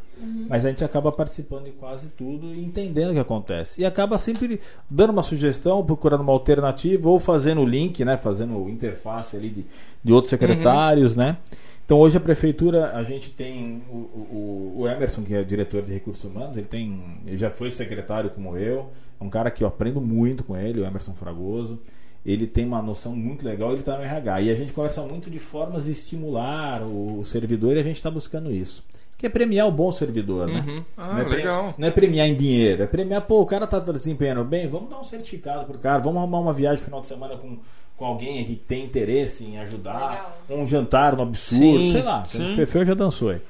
Mas 0.48 0.64
a 0.64 0.70
gente 0.70 0.82
acaba 0.82 1.12
participando 1.12 1.64
de 1.64 1.72
quase 1.72 2.08
tudo 2.08 2.54
e 2.54 2.64
entendendo 2.64 3.10
o 3.10 3.12
que 3.12 3.18
acontece. 3.18 3.78
E 3.78 3.84
acaba 3.84 4.16
sempre 4.16 4.58
dando 4.88 5.10
uma 5.10 5.22
sugestão, 5.22 5.84
procurando 5.84 6.22
uma 6.22 6.32
alternativa, 6.32 7.06
ou 7.10 7.20
fazendo 7.20 7.60
o 7.60 7.66
link, 7.66 8.02
né? 8.06 8.16
Fazendo 8.16 8.70
interface 8.70 9.36
ali 9.36 9.50
de, 9.50 9.66
de 10.02 10.12
outros 10.14 10.30
secretários, 10.30 11.14
né? 11.14 11.36
Então 11.84 11.98
hoje 11.98 12.16
a 12.16 12.20
prefeitura, 12.20 12.92
a 12.96 13.04
gente 13.04 13.30
tem 13.32 13.82
o, 13.90 13.96
o, 13.96 14.74
o 14.78 14.88
Emerson, 14.88 15.24
que 15.24 15.34
é 15.34 15.44
diretor 15.44 15.82
de 15.82 15.92
recursos 15.92 16.24
humanos, 16.24 16.56
ele 16.56 16.66
tem. 16.66 16.98
Ele 17.26 17.36
já 17.36 17.50
foi 17.50 17.70
secretário 17.70 18.30
como 18.30 18.56
eu, 18.56 18.88
é 19.20 19.22
um 19.22 19.28
cara 19.28 19.50
que 19.50 19.62
eu 19.62 19.68
aprendo 19.68 20.00
muito 20.00 20.42
com 20.42 20.56
ele, 20.56 20.80
o 20.80 20.86
Emerson 20.86 21.12
Fragoso. 21.12 21.78
Ele 22.24 22.46
tem 22.46 22.64
uma 22.64 22.80
noção 22.80 23.14
muito 23.14 23.44
legal, 23.44 23.70
ele 23.70 23.80
está 23.80 23.96
no 23.98 24.02
RH. 24.02 24.40
E 24.42 24.50
a 24.50 24.54
gente 24.54 24.72
conversa 24.72 25.02
muito 25.02 25.30
de 25.30 25.38
formas 25.38 25.84
de 25.84 25.90
estimular 25.92 26.82
o, 26.82 27.18
o 27.18 27.24
servidor 27.24 27.76
e 27.76 27.80
a 27.80 27.82
gente 27.82 27.96
está 27.96 28.10
buscando 28.10 28.50
isso. 28.50 28.82
Que 29.18 29.26
é 29.26 29.28
premiar 29.28 29.68
o 29.68 29.70
bom 29.70 29.92
servidor, 29.92 30.48
né? 30.48 30.82
Ah, 30.96 31.08
não, 31.14 31.18
é 31.18 31.24
pre- 31.24 31.36
legal. 31.36 31.74
não 31.78 31.86
é 31.88 31.90
premiar 31.90 32.26
em 32.26 32.34
dinheiro, 32.34 32.82
é 32.82 32.86
premiar, 32.86 33.20
pô, 33.22 33.40
o 33.42 33.46
cara 33.46 33.66
tá 33.66 33.78
desempenhando 33.78 34.42
bem, 34.44 34.66
vamos 34.68 34.90
dar 34.90 34.98
um 34.98 35.04
certificado 35.04 35.64
pro 35.66 35.78
cara, 35.78 35.98
vamos 36.02 36.18
arrumar 36.18 36.40
uma 36.40 36.52
viagem 36.52 36.80
no 36.80 36.84
final 36.84 37.00
de 37.00 37.06
semana 37.06 37.36
com, 37.36 37.56
com 37.96 38.04
alguém 38.04 38.44
que 38.44 38.56
tem 38.56 38.84
interesse 38.84 39.44
em 39.44 39.58
ajudar, 39.60 40.42
um 40.50 40.66
jantar 40.66 41.14
no 41.14 41.22
absurdo, 41.22 41.78
Sim, 41.86 41.90
sei 41.92 42.02
lá. 42.02 42.24
sim. 42.26 42.52
O 42.52 42.56
Fefeu 42.56 42.84
já 42.84 42.94
dançou 42.94 43.30
aí. 43.30 43.40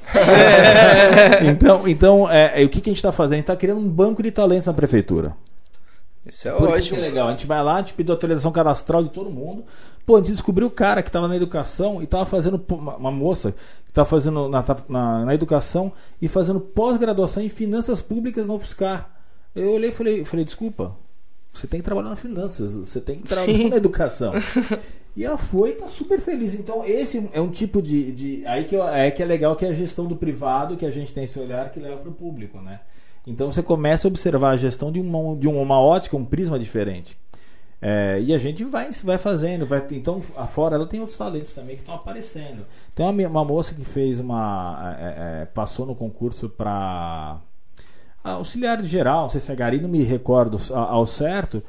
então, 1.51 1.89
então 1.89 2.31
é, 2.31 2.63
é, 2.63 2.65
o 2.65 2.69
que, 2.69 2.81
que 2.81 2.91
a 2.91 2.93
gente 2.93 3.03
tá 3.03 3.13
fazendo? 3.13 3.33
A 3.35 3.37
gente 3.37 3.47
tá 3.47 3.57
criando 3.57 3.81
um 3.81 3.89
banco 3.89 4.23
de 4.23 4.31
talentos 4.31 4.67
na 4.67 4.73
prefeitura. 4.75 5.35
Isso 6.27 6.49
é 6.49 6.53
Por 6.53 6.69
que 6.69 6.73
que 6.75 6.79
ótimo. 6.79 6.99
é 6.99 7.01
legal. 7.03 7.29
A 7.29 7.31
gente 7.33 7.47
vai 7.47 7.63
lá, 7.63 7.75
a 7.75 7.79
gente 7.79 7.95
pediu 7.95 8.15
a 8.15 8.17
atualização 8.17 8.51
cadastral 8.51 9.03
de 9.03 9.11
todo 9.11 9.31
mundo. 9.31 9.65
Pô, 10.07 10.17
a 10.17 10.19
gente 10.19 10.33
descobriu 10.33 10.67
o 10.69 10.71
cara 10.71 11.03
que 11.03 11.09
estava 11.09 11.29
na 11.29 11.37
educação 11.37 12.01
e 12.01 12.05
estava 12.05 12.25
fazendo 12.25 12.63
uma, 12.71 13.11
moça 13.11 13.53
que 13.85 13.91
estava 13.91 14.09
fazendo 14.09 14.49
na, 14.49 14.65
na, 14.89 15.25
na 15.27 15.35
educação 15.35 15.93
e 16.21 16.29
fazendo 16.29 16.61
pós-graduação 16.61 17.43
em 17.43 17.49
finanças 17.49 18.01
públicas 18.01 18.47
na 18.47 18.55
UFSCar. 18.55 19.11
Eu 19.55 19.73
olhei 19.73 19.91
e 19.91 19.93
falei, 19.93 20.25
falei, 20.25 20.45
desculpa, 20.45 20.97
você 21.53 21.67
tem 21.67 21.81
que 21.81 21.85
trabalhar 21.85 22.09
nas 22.11 22.19
finanças, 22.19 22.75
você 22.77 23.01
tem 23.01 23.19
que 23.21 23.29
trabalhar 23.29 23.57
Sim. 23.59 23.69
na 23.69 23.77
educação. 23.77 24.33
E 25.17 25.25
ela 25.25 25.39
foi 25.39 25.71
e 25.71 25.73
tá 25.75 25.89
super 25.89 26.19
feliz. 26.21 26.55
Então, 26.55 26.85
esse 26.85 27.31
é 27.33 27.41
um 27.41 27.49
tipo 27.49 27.81
de. 27.81 28.11
de 28.11 28.47
aí, 28.47 28.65
que, 28.65 28.75
eu- 28.75 28.89
é 28.89 29.11
que 29.13 29.23
é 29.23 29.27
legal 29.27 29.55
que 29.55 29.65
é 29.65 29.69
a 29.69 29.73
gestão 29.73 30.07
do 30.07 30.17
privado, 30.17 30.77
que 30.77 30.85
a 30.85 30.91
gente 30.91 31.15
tem 31.15 31.23
esse 31.23 31.39
olhar 31.39 31.71
que 31.71 31.79
leva 31.79 31.99
para 31.99 32.11
o 32.11 32.13
público, 32.15 32.59
né? 32.61 32.81
Então 33.27 33.51
você 33.51 33.63
começa 33.63 34.07
a 34.07 34.11
observar 34.11 34.51
a 34.51 34.57
gestão 34.57 34.93
de 34.93 35.01
uma, 35.01 35.37
de 35.37 35.49
uma 35.49 35.81
ótica, 35.81 36.17
um 36.17 36.25
prisma 36.25 36.59
diferente. 36.59 37.17
É, 37.81 38.19
e 38.23 38.33
a 38.33 38.39
gente 38.39 38.65
vai, 38.65 38.91
vai 39.03 39.19
fazendo. 39.19 39.67
Vai, 39.67 39.85
então, 39.93 40.23
afora 40.37 40.75
ela 40.77 40.87
tem 40.87 41.01
outros 41.01 41.19
talentos 41.19 41.53
também 41.53 41.77
que 41.77 41.83
estão 41.83 41.95
aparecendo. 41.95 42.65
Tem 42.95 43.05
uma, 43.05 43.29
uma 43.29 43.45
moça 43.45 43.75
que 43.75 43.85
fez 43.85 44.21
uma. 44.21 44.97
é, 44.99 45.43
é, 45.43 45.45
passou 45.47 45.85
no 45.85 45.95
concurso 45.95 46.49
para 46.49 47.39
auxiliar 48.23 48.83
geral, 48.83 49.25
não 49.25 49.31
sei 49.31 49.41
se 49.41 49.53
é 49.53 49.55
Gari, 49.55 49.81
não 49.81 49.89
me 49.89 50.03
recordo 50.03 50.57
ao 50.73 51.05
certo. 51.05 51.63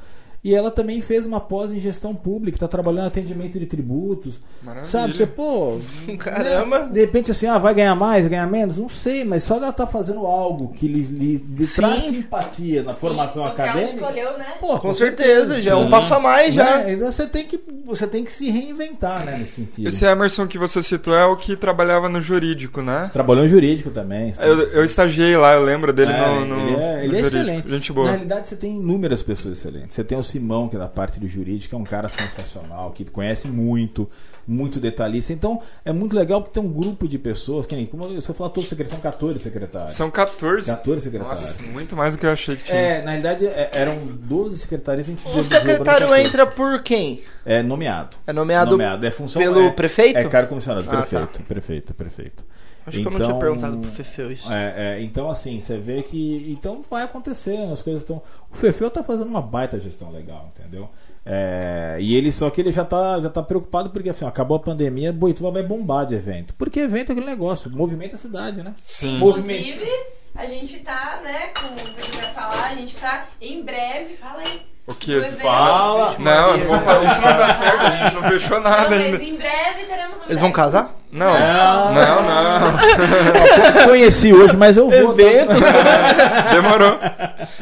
E 0.46 0.54
ela 0.54 0.70
também 0.70 1.00
fez 1.00 1.26
uma 1.26 1.40
pós 1.40 1.72
em 1.72 1.80
gestão 1.80 2.14
pública, 2.14 2.54
está 2.56 2.68
trabalhando 2.68 3.06
em 3.06 3.08
atendimento 3.08 3.58
de 3.58 3.66
tributos. 3.66 4.40
Maravilha. 4.62 4.88
Sabe, 4.88 5.12
você, 5.12 5.26
pô. 5.26 5.80
Caramba. 6.20 6.84
né, 6.84 6.88
de 6.92 7.00
repente, 7.00 7.32
assim, 7.32 7.48
ah, 7.48 7.58
vai 7.58 7.74
ganhar 7.74 7.96
mais, 7.96 8.28
ganhar 8.28 8.46
menos? 8.46 8.78
Não 8.78 8.88
sei, 8.88 9.24
mas 9.24 9.42
só 9.42 9.56
ela 9.56 9.72
tá 9.72 9.88
fazendo 9.88 10.24
algo 10.24 10.68
que 10.72 10.86
lhe, 10.86 11.02
lhe, 11.02 11.36
lhe 11.38 11.66
Sim. 11.66 11.74
traz 11.74 12.02
simpatia 12.04 12.84
na 12.84 12.94
formação 12.94 13.42
porque 13.44 13.60
acadêmica. 13.60 13.98
ela 13.98 14.08
escolheu, 14.12 14.38
né? 14.38 14.46
Pô, 14.60 14.78
Com 14.78 14.94
certeza, 14.94 15.58
já 15.58 15.72
é 15.72 15.74
um 15.74 15.86
Sim. 15.86 15.90
passo 15.90 16.14
a 16.14 16.20
mais 16.20 16.54
já. 16.54 16.78
Né? 16.84 16.92
Então 16.92 17.10
você 17.10 17.26
tem, 17.26 17.44
que, 17.44 17.58
você 17.84 18.06
tem 18.06 18.22
que 18.22 18.30
se 18.30 18.48
reinventar, 18.48 19.24
né, 19.24 19.38
nesse 19.38 19.54
sentido. 19.54 19.88
Esse 19.88 20.04
Emerson 20.04 20.46
que 20.46 20.58
você 20.58 20.80
citou 20.80 21.12
é 21.16 21.24
o 21.26 21.36
que 21.36 21.56
trabalhava 21.56 22.08
no 22.08 22.20
jurídico, 22.20 22.82
né? 22.82 23.10
Trabalhou 23.12 23.44
em 23.44 23.48
jurídico 23.48 23.90
também. 23.90 24.32
sim, 24.32 24.44
Eu, 24.44 24.68
sim. 24.68 24.76
eu 24.76 24.84
estagiei 24.84 25.36
lá, 25.36 25.54
eu 25.54 25.64
lembro 25.64 25.92
dele 25.92 26.12
É, 26.12 26.20
no, 26.20 26.44
no, 26.46 26.68
ele 26.68 26.76
é, 26.80 26.98
ele 27.04 27.08
no 27.14 27.18
é 27.18 27.20
excelente. 27.20 27.68
Gente 27.68 27.88
Na 27.90 27.94
boa. 27.96 28.10
realidade, 28.10 28.46
você 28.46 28.54
tem 28.54 28.76
inúmeras 28.76 29.24
pessoas 29.24 29.58
excelentes. 29.58 29.94
Você 29.96 30.04
tem 30.04 30.16
o 30.16 30.22
Simão, 30.36 30.68
que 30.68 30.76
é 30.76 30.78
da 30.78 30.88
parte 30.88 31.18
do 31.18 31.26
jurídico, 31.26 31.74
é 31.74 31.78
um 31.78 31.84
cara 31.84 32.08
sensacional, 32.08 32.90
que 32.92 33.04
conhece 33.06 33.48
muito, 33.48 34.08
muito 34.46 34.78
detalhista. 34.78 35.32
Então, 35.32 35.60
é 35.84 35.92
muito 35.92 36.14
legal 36.14 36.42
porque 36.42 36.60
tem 36.60 36.62
um 36.68 36.72
grupo 36.72 37.08
de 37.08 37.18
pessoas, 37.18 37.66
que 37.66 37.74
nem, 37.74 37.86
como 37.86 38.04
eu 38.04 38.20
falar 38.20 38.50
todos 38.50 38.64
os 38.64 38.68
secretários, 38.68 38.92
são 38.92 39.00
14 39.00 39.38
secretários. 39.40 39.92
São 39.92 40.10
14. 40.10 40.66
14 40.66 41.04
secretários. 41.04 41.40
Nossa, 41.40 41.62
muito 41.70 41.96
mais 41.96 42.14
do 42.14 42.18
que 42.20 42.26
eu 42.26 42.30
achei 42.30 42.56
que 42.56 42.64
tinha. 42.64 42.76
É, 42.76 43.02
na 43.02 43.10
realidade, 43.12 43.46
é- 43.46 43.70
eram 43.72 43.96
12 44.06 44.58
secretários, 44.58 45.08
a 45.08 45.10
gente 45.12 45.26
O 45.26 45.42
secretário 45.44 46.06
14. 46.08 46.22
entra 46.28 46.46
por 46.46 46.82
quem? 46.82 47.22
É 47.44 47.62
nomeado. 47.62 48.16
É 48.26 48.32
nomeado, 48.32 49.06
É 49.06 49.10
função 49.10 49.40
pelo 49.40 49.60
é, 49.60 49.70
prefeito? 49.70 50.18
É 50.18 50.24
cargo 50.24 50.48
comissionado, 50.50 50.86
Ah, 50.90 50.96
prefeito, 51.02 51.42
prefeito, 51.44 51.94
prefeito. 51.94 52.44
Acho 52.86 53.00
que 53.00 53.06
eu 53.06 53.10
não 53.10 53.20
tinha 53.20 53.34
perguntado 53.34 53.78
pro 53.78 53.90
Fefeu 53.90 54.30
isso. 54.30 54.50
É, 54.50 54.74
é, 54.76 55.02
então, 55.02 55.28
assim, 55.28 55.58
você 55.58 55.76
vê 55.76 56.02
que. 56.02 56.46
Então 56.48 56.82
vai 56.88 57.02
acontecendo, 57.02 57.72
as 57.72 57.82
coisas 57.82 58.02
estão. 58.02 58.22
O 58.50 58.56
Fefeu 58.56 58.88
tá 58.88 59.02
fazendo 59.02 59.28
uma 59.28 59.42
baita 59.42 59.80
gestão 59.80 60.12
legal, 60.12 60.52
entendeu? 60.54 60.88
É, 61.24 61.96
e 61.98 62.14
ele, 62.14 62.30
só 62.30 62.48
que 62.48 62.60
ele 62.60 62.70
já 62.70 62.84
tá, 62.84 63.20
já 63.20 63.28
tá 63.28 63.42
preocupado 63.42 63.90
porque 63.90 64.08
assim, 64.08 64.24
ó, 64.24 64.28
acabou 64.28 64.56
a 64.56 64.60
pandemia, 64.60 65.12
Boituva 65.12 65.50
vai 65.50 65.64
bombar 65.64 66.06
de 66.06 66.14
evento. 66.14 66.54
Porque 66.54 66.78
evento 66.78 67.10
é 67.10 67.12
aquele 67.12 67.26
negócio, 67.26 67.68
movimenta 67.68 68.14
a 68.14 68.18
cidade, 68.18 68.62
né? 68.62 68.72
Sim. 68.80 69.16
Inclusive, 69.16 69.90
a 70.36 70.46
gente 70.46 70.78
tá, 70.78 71.20
né, 71.24 71.48
com. 71.48 71.76
Se 71.76 71.92
você 71.92 72.02
quiser 72.02 72.32
falar, 72.32 72.70
a 72.70 72.74
gente 72.76 72.96
tá 72.96 73.26
em 73.40 73.64
breve. 73.64 74.14
Fala 74.14 74.42
aí. 74.42 74.75
O 74.86 74.94
que 74.94 75.12
evento. 75.14 75.40
Fala! 75.40 76.14
Não, 76.18 76.56
eu 76.56 76.68
vou 76.68 76.80
falar 76.80 77.04
isso 77.04 77.20
não 77.20 77.36
dá 77.36 77.54
certo, 77.54 77.80
a 77.86 77.90
gente 77.90 78.14
não 78.14 78.22
fechou 78.22 78.60
Não, 78.60 78.70
nada 78.70 78.88
mas 78.90 79.02
ainda. 79.02 79.22
em 79.24 79.36
breve 79.36 79.82
teremos 79.88 80.20
um 80.20 80.24
Eles 80.28 80.40
vão 80.40 80.52
casar? 80.52 80.94
Não, 81.10 81.32
Não. 81.32 81.92
não, 81.94 82.22
não. 82.22 83.84
Conheci 83.88 84.32
hoje, 84.32 84.56
mas 84.56 84.76
eu 84.76 84.88
vou. 84.90 85.14
tá? 85.14 85.22
Evento? 85.22 85.52
Demorou. 86.52 86.98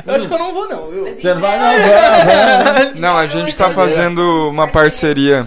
eu 0.06 0.14
acho 0.14 0.28
que 0.28 0.34
eu 0.34 0.38
não 0.38 0.52
vou, 0.52 0.68
não. 0.68 0.90
Mas 1.02 1.20
Você 1.20 1.32
não 1.34 1.40
vai, 1.40 1.58
não, 1.58 1.66
vai, 1.66 2.64
vai. 2.84 2.94
Não, 2.94 3.16
a 3.16 3.26
gente 3.26 3.54
tá 3.56 3.70
fazendo 3.70 4.48
uma 4.50 4.68
parceria 4.68 5.46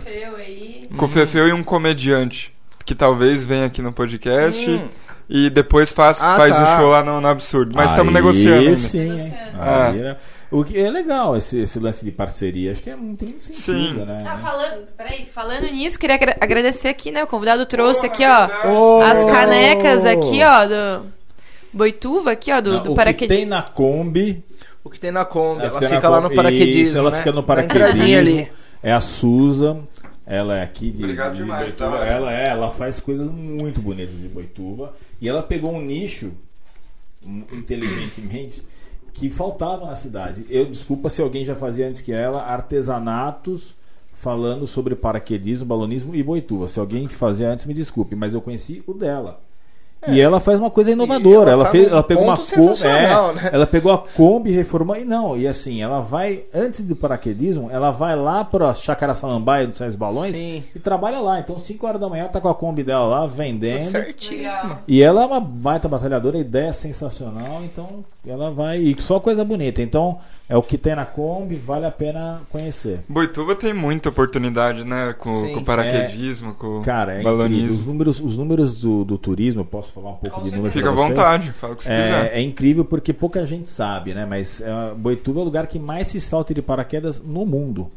com 0.98 1.06
o 1.06 1.10
Fefeu 1.10 1.48
e 1.48 1.54
um 1.54 1.64
comediante 1.64 2.54
que 2.86 2.96
talvez 2.96 3.46
venha 3.46 3.66
aqui 3.66 3.82
no 3.82 3.92
podcast 3.92 4.68
Hum. 4.70 4.88
e 5.30 5.50
depois 5.50 5.92
faz, 5.92 6.24
Ah, 6.24 6.38
faz 6.38 6.56
tá. 6.56 6.64
o 6.64 6.80
show 6.80 6.90
lá 6.92 7.04
no, 7.04 7.20
no 7.20 7.28
Absurdo. 7.28 7.76
Mas 7.76 7.90
estamos 7.92 8.14
negociando 8.14 8.60
ainda. 8.62 8.76
Sim? 8.76 9.00
Negociando. 9.10 9.38
Aí 9.60 10.16
O 10.50 10.64
que 10.64 10.78
é 10.80 10.90
legal 10.90 11.36
esse, 11.36 11.58
esse 11.60 11.78
lance 11.80 12.06
de 12.06 12.12
parceria, 12.12 12.72
acho 12.72 12.82
que 12.82 12.90
é 12.90 12.96
muito, 12.96 13.20
tem 13.20 13.30
muito 13.30 13.44
sentido, 13.44 13.62
Sim. 13.64 14.06
né? 14.06 14.26
Ah, 14.26 14.38
falando, 14.38 14.88
peraí, 14.96 15.26
falando 15.26 15.64
nisso, 15.66 16.00
queria 16.00 16.16
agra- 16.16 16.38
agradecer 16.40 16.88
aqui, 16.88 17.12
né? 17.12 17.22
O 17.24 17.28
convidado 17.28 17.66
trouxe 17.66 18.06
aqui, 18.06 18.24
ó, 18.26 18.48
Oh! 18.66 19.02
as 19.02 19.26
canecas 19.26 20.06
aqui, 20.06 20.40
ó, 20.44 20.66
do 20.66 21.06
Boituva, 21.74 22.32
aqui, 22.32 22.52
ó, 22.52 22.62
do, 22.62 22.72
Não, 22.72 22.84
do 22.84 22.90
o 22.90 22.94
que 22.94 22.96
paraquedismo. 22.96 23.36
tem 23.38 23.46
na 23.46 23.62
Kombi 23.62 24.42
O 24.84 24.90
que 24.90 25.00
tem 25.00 25.12
na 25.12 25.26
Kombi. 25.26 25.66
Ela 25.66 25.80
tem 25.80 25.90
fica 25.90 26.08
lá 26.08 26.22
no 26.22 26.34
paraquedismo. 26.34 26.82
Isso, 26.82 26.98
ela 26.98 27.12
né? 27.12 27.18
fica 27.18 27.32
no 27.34 27.44
paraquedismo. 27.44 28.18
ali. 28.18 28.50
É 28.82 28.94
a 28.94 29.02
Susan. 29.02 29.82
Ela 30.26 30.58
é 30.60 30.64
aqui 30.64 30.92
de, 30.92 31.04
Obrigado 31.04 31.34
de 31.34 31.42
demais, 31.42 31.74
Boituva. 31.76 31.98
tá? 32.00 32.06
Ela 32.06 32.34
é, 32.34 32.48
ela 32.50 32.72
faz 32.72 33.00
coisas 33.02 33.30
muito 33.30 33.82
bonitas 33.82 34.18
de 34.18 34.28
Boituva. 34.30 34.94
E 35.22 35.28
ela 35.28 35.44
pegou 35.44 35.74
um 35.74 35.82
nicho 35.82 36.32
hum, 37.26 37.44
inteligentemente 37.52 38.66
que 39.18 39.32
faltava 39.32 39.88
na 39.88 39.96
cidade. 39.96 40.46
Eu 40.48 40.66
desculpa 40.68 41.10
se 41.10 41.24
alguém 41.24 41.44
já 41.44 41.56
fazia 41.56 41.88
antes 41.88 42.02
que 42.02 42.12
ela 42.12 42.44
artesanatos 42.44 43.76
falando 44.14 44.68
sobre 44.68 44.96
paraquedismo, 44.96 45.66
balonismo 45.66 46.14
e 46.14 46.22
Boituva. 46.22 46.68
Se 46.68 46.80
alguém 46.80 47.08
fazia 47.08 47.50
antes, 47.52 47.66
me 47.66 47.74
desculpe, 47.74 48.16
mas 48.16 48.36
eu 48.36 48.42
conheci 48.42 48.84
o 48.86 48.94
dela. 48.94 49.42
E 50.08 50.20
ela 50.22 50.40
faz 50.40 50.60
uma 50.60 50.70
coisa 50.70 50.92
inovadora. 50.92 51.52
É. 51.52 51.54
Ela 51.54 51.58
Ela, 51.58 51.66
tá 51.66 51.72
fez, 51.72 51.88
ela 51.88 52.04
pegou 52.04 52.24
uma 52.24 52.38
Kombi, 52.38 52.84
é, 52.84 53.08
né? 53.34 53.50
ela 53.52 53.68
pegou 53.68 53.92
a 53.92 53.98
Kombi, 53.98 54.52
reformou 54.52 54.96
e 54.96 55.04
não. 55.04 55.36
E 55.38 55.48
assim, 55.48 55.82
ela 55.82 56.02
vai 56.02 56.44
antes 56.54 56.82
do 56.82 56.96
paraquedismo, 56.96 57.70
ela 57.72 57.92
vai 57.92 58.16
lá 58.16 58.46
para 58.46 58.74
Chácara 58.74 59.14
Samambaia 59.16 59.68
dos 59.68 59.78
Sérgio 59.78 59.98
Balões 59.98 60.36
Sim. 60.36 60.64
e 60.76 60.80
trabalha 60.80 61.20
lá. 61.20 61.40
Então, 61.40 61.58
5 61.58 61.86
horas 61.86 62.00
da 62.00 62.08
manhã 62.08 62.28
tá 62.28 62.40
com 62.40 62.48
a 62.48 62.56
Kombi 62.56 62.84
dela 62.84 63.06
lá 63.06 63.26
vendendo. 63.26 63.90
Certíssima. 63.90 64.82
E 64.88 65.02
ela 65.02 65.24
é 65.24 65.26
uma 65.26 65.40
baita 65.40 65.88
batalhadora, 65.90 66.38
a 66.38 66.42
ideia 66.42 66.68
é 66.70 66.74
sensacional, 66.74 67.62
então 67.64 68.06
ela 68.26 68.52
vai. 68.52 68.78
E 68.80 68.96
só 69.02 69.20
coisa 69.20 69.44
bonita. 69.44 69.82
Então, 69.82 70.20
é 70.50 70.56
o 70.56 70.64
que 70.64 70.78
tem 70.78 70.96
na 70.96 71.06
Kombi, 71.06 71.56
vale 71.56 71.86
a 71.86 71.92
pena 71.92 72.42
conhecer. 72.50 73.00
Boituva 73.10 73.56
tem 73.56 73.74
muita 73.74 74.10
oportunidade, 74.10 74.86
né? 74.86 75.14
Com, 75.18 75.54
com 75.54 75.60
o 75.60 75.64
paraquedismo, 75.64 76.54
com 76.54 76.82
Cara, 76.82 77.14
é 77.14 77.16
o 77.18 77.20
incrível. 77.20 77.34
Os 77.34 77.38
balonismo. 77.38 77.92
números, 77.92 78.20
os 78.22 78.38
números 78.38 78.82
do, 78.82 79.04
do 79.04 79.18
turismo, 79.18 79.62
eu 79.62 79.66
posso 79.66 79.87
falar 79.92 80.12
um 80.12 80.16
pouco 80.16 80.36
Com 80.38 80.42
de 80.44 80.52
números 80.52 80.74
Fica 80.74 80.90
à 80.90 80.92
vontade, 80.92 81.52
fala 81.54 81.74
o 81.74 81.76
que 81.76 81.84
você 81.84 81.90
quiser. 81.90 82.34
É, 82.34 82.40
é 82.40 82.42
incrível 82.42 82.84
porque 82.86 83.14
pouca 83.14 83.46
gente 83.46 83.70
sabe, 83.70 84.14
né? 84.14 84.26
Mas 84.26 84.62
é, 84.62 84.94
Boituva 84.96 85.40
é 85.40 85.42
o 85.42 85.46
lugar 85.46 85.68
que 85.68 85.80
mais 85.80 86.08
se 86.08 86.20
salta 86.22 86.54
de 86.54 86.62
paraquedas 86.62 87.22
no 87.22 87.46
mundo. 87.46 87.92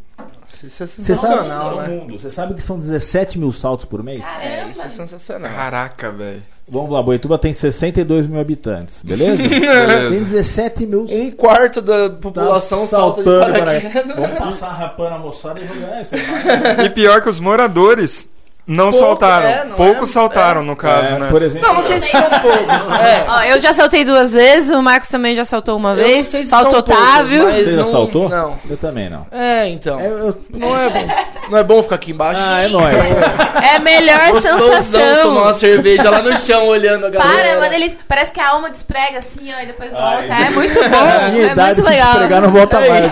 isso 0.62 0.82
é 0.82 0.86
Você 0.86 0.86
sabe, 0.86 1.02
sensacional, 1.02 1.70
no 1.70 1.82
né? 1.82 1.88
mundo, 1.88 2.18
você 2.18 2.30
sabe 2.30 2.54
que 2.54 2.62
são 2.62 2.78
17 2.78 3.38
mil 3.38 3.52
saltos 3.52 3.84
por 3.84 4.02
mês? 4.02 4.24
É, 4.42 4.68
isso 4.68 4.82
é 4.82 4.88
sensacional. 4.88 5.50
Caraca, 5.52 6.10
velho. 6.10 6.42
Vamos 6.72 6.92
lá, 6.92 7.02
Boituva 7.02 7.36
tem 7.36 7.52
62 7.52 8.28
mil 8.28 8.40
habitantes, 8.40 9.02
beleza? 9.02 9.38
Tem 9.42 9.58
Beleza. 9.60 10.10
17 10.24 10.86
mil 10.86 11.04
Um 11.10 11.30
quarto 11.32 11.82
da 11.82 12.08
população 12.10 12.86
salta 12.86 13.24
de 13.24 13.28
saltando 13.28 13.58
paraquedas. 13.58 14.02
para 14.04 14.14
Vamos 14.14 14.38
passar 14.38 14.68
rapando 14.70 15.14
a 15.16 15.18
moçada 15.18 15.58
e 15.58 15.66
jogando. 15.66 15.92
É, 15.92 16.04
vai- 16.04 16.86
E 16.86 16.90
pior 16.90 17.22
que 17.22 17.28
os 17.28 17.40
moradores 17.40 18.28
não 18.72 18.90
Pouco, 18.90 18.98
saltaram. 19.06 19.48
é, 19.48 19.64
não 19.64 19.76
Poucos 19.76 20.10
é- 20.10 20.12
saltaram, 20.12 20.60
é. 20.60 20.64
no 20.64 20.76
caso, 20.76 21.14
É, 21.14 21.18
né? 21.18 21.26
Por 21.28 21.42
exemplo, 21.42 21.66
Não, 21.68 21.74
não 21.74 21.82
sei 21.82 22.00
se 22.00 22.08
são 22.08 22.22
poucos. 22.22 22.60
É. 23.00 23.24
Ó, 23.28 23.42
eu 23.42 23.58
já 23.60 23.72
saltei 23.72 24.04
duas 24.04 24.32
vezes, 24.32 24.70
o 24.70 24.80
Marcos 24.82 25.08
também 25.08 25.34
já 25.34 25.44
saltou 25.44 25.76
uma 25.76 25.90
Eu 25.90 25.96
não 25.96 26.04
vez. 26.04 26.26
sei 26.26 26.44
se 26.44 26.50
Falta 26.50 26.70
são 26.70 26.78
Otávio. 26.80 27.42
poucos, 27.44 27.64
você 27.64 27.70
já 27.70 27.76
não- 27.78 27.84
saltou? 27.90 28.28
Não. 28.28 28.58
Eu 28.68 28.76
também 28.76 29.10
não. 29.10 29.26
É, 29.32 29.66
então. 29.68 29.98
É, 29.98 30.06
eu- 30.06 30.40
Não, 30.54 30.76
é 30.80 30.88
bom, 30.90 31.08
não 31.50 31.58
é 31.58 31.62
bom 31.64 31.82
ficar 31.82 31.94
aqui 31.96 32.12
embaixo? 32.12 32.40
Ah, 32.44 32.60
é 32.62 32.68
nóis. 32.68 32.96
É 33.62 33.76
a 33.76 33.80
melhor 33.80 34.30
Gostosão 34.30 34.58
tomar 34.58 34.82
sensação. 34.82 35.30
uma 35.32 35.54
cerveja 35.54 36.10
lá 36.10 36.22
no 36.22 36.36
chão 36.38 36.66
olhando 36.68 37.06
a 37.06 37.10
galera. 37.10 37.34
Para, 37.36 37.48
é 37.48 37.56
uma 37.58 37.68
delícia. 37.68 37.98
Parece 38.08 38.32
que 38.32 38.40
a 38.40 38.48
alma 38.50 38.70
desprega 38.70 39.18
assim, 39.18 39.52
ó, 39.56 39.62
e 39.62 39.66
depois 39.66 39.90
volta. 39.92 40.24
Ai, 40.30 40.46
é 40.46 40.50
muito 40.50 40.78
bom. 40.78 40.86
É 41.50 41.54
muito 41.54 41.74
se 41.76 41.82
legal. 41.88 42.12
esfregar, 42.12 42.40
não 42.40 42.50
volta 42.50 42.80
mais. 42.80 43.10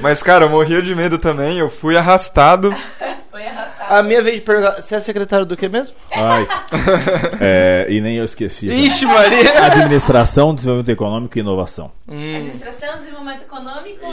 Mas, 0.00 0.22
cara, 0.22 0.44
eu 0.44 0.48
morria 0.50 0.82
de 0.82 0.94
medo 0.94 1.18
também. 1.18 1.58
Eu 1.58 1.70
fui 1.70 1.96
arrastado. 1.96 2.74
Foi 3.30 3.46
arrastado. 3.46 3.94
A 3.94 4.02
minha 4.02 4.22
vez 4.22 4.36
de 4.36 4.42
perguntar, 4.42 4.80
você 4.80 4.94
é 4.96 5.00
secretário 5.00 5.44
do 5.46 5.56
que 5.56 5.68
mesmo? 5.68 5.94
Ai. 6.10 6.48
É, 7.40 7.86
e 7.88 8.00
nem 8.00 8.16
eu 8.16 8.24
esqueci. 8.24 8.66
já. 8.66 8.74
Ixi, 8.74 9.06
Maria. 9.06 9.64
Administração, 9.64 10.54
Desenvolvimento 10.54 10.88
Econômico 10.90 11.38
e 11.38 11.40
Inovação. 11.40 11.92
Hum. 12.08 12.34
Administração, 12.36 12.96
desenvolvimento 12.96 13.42
econômico 13.42 14.04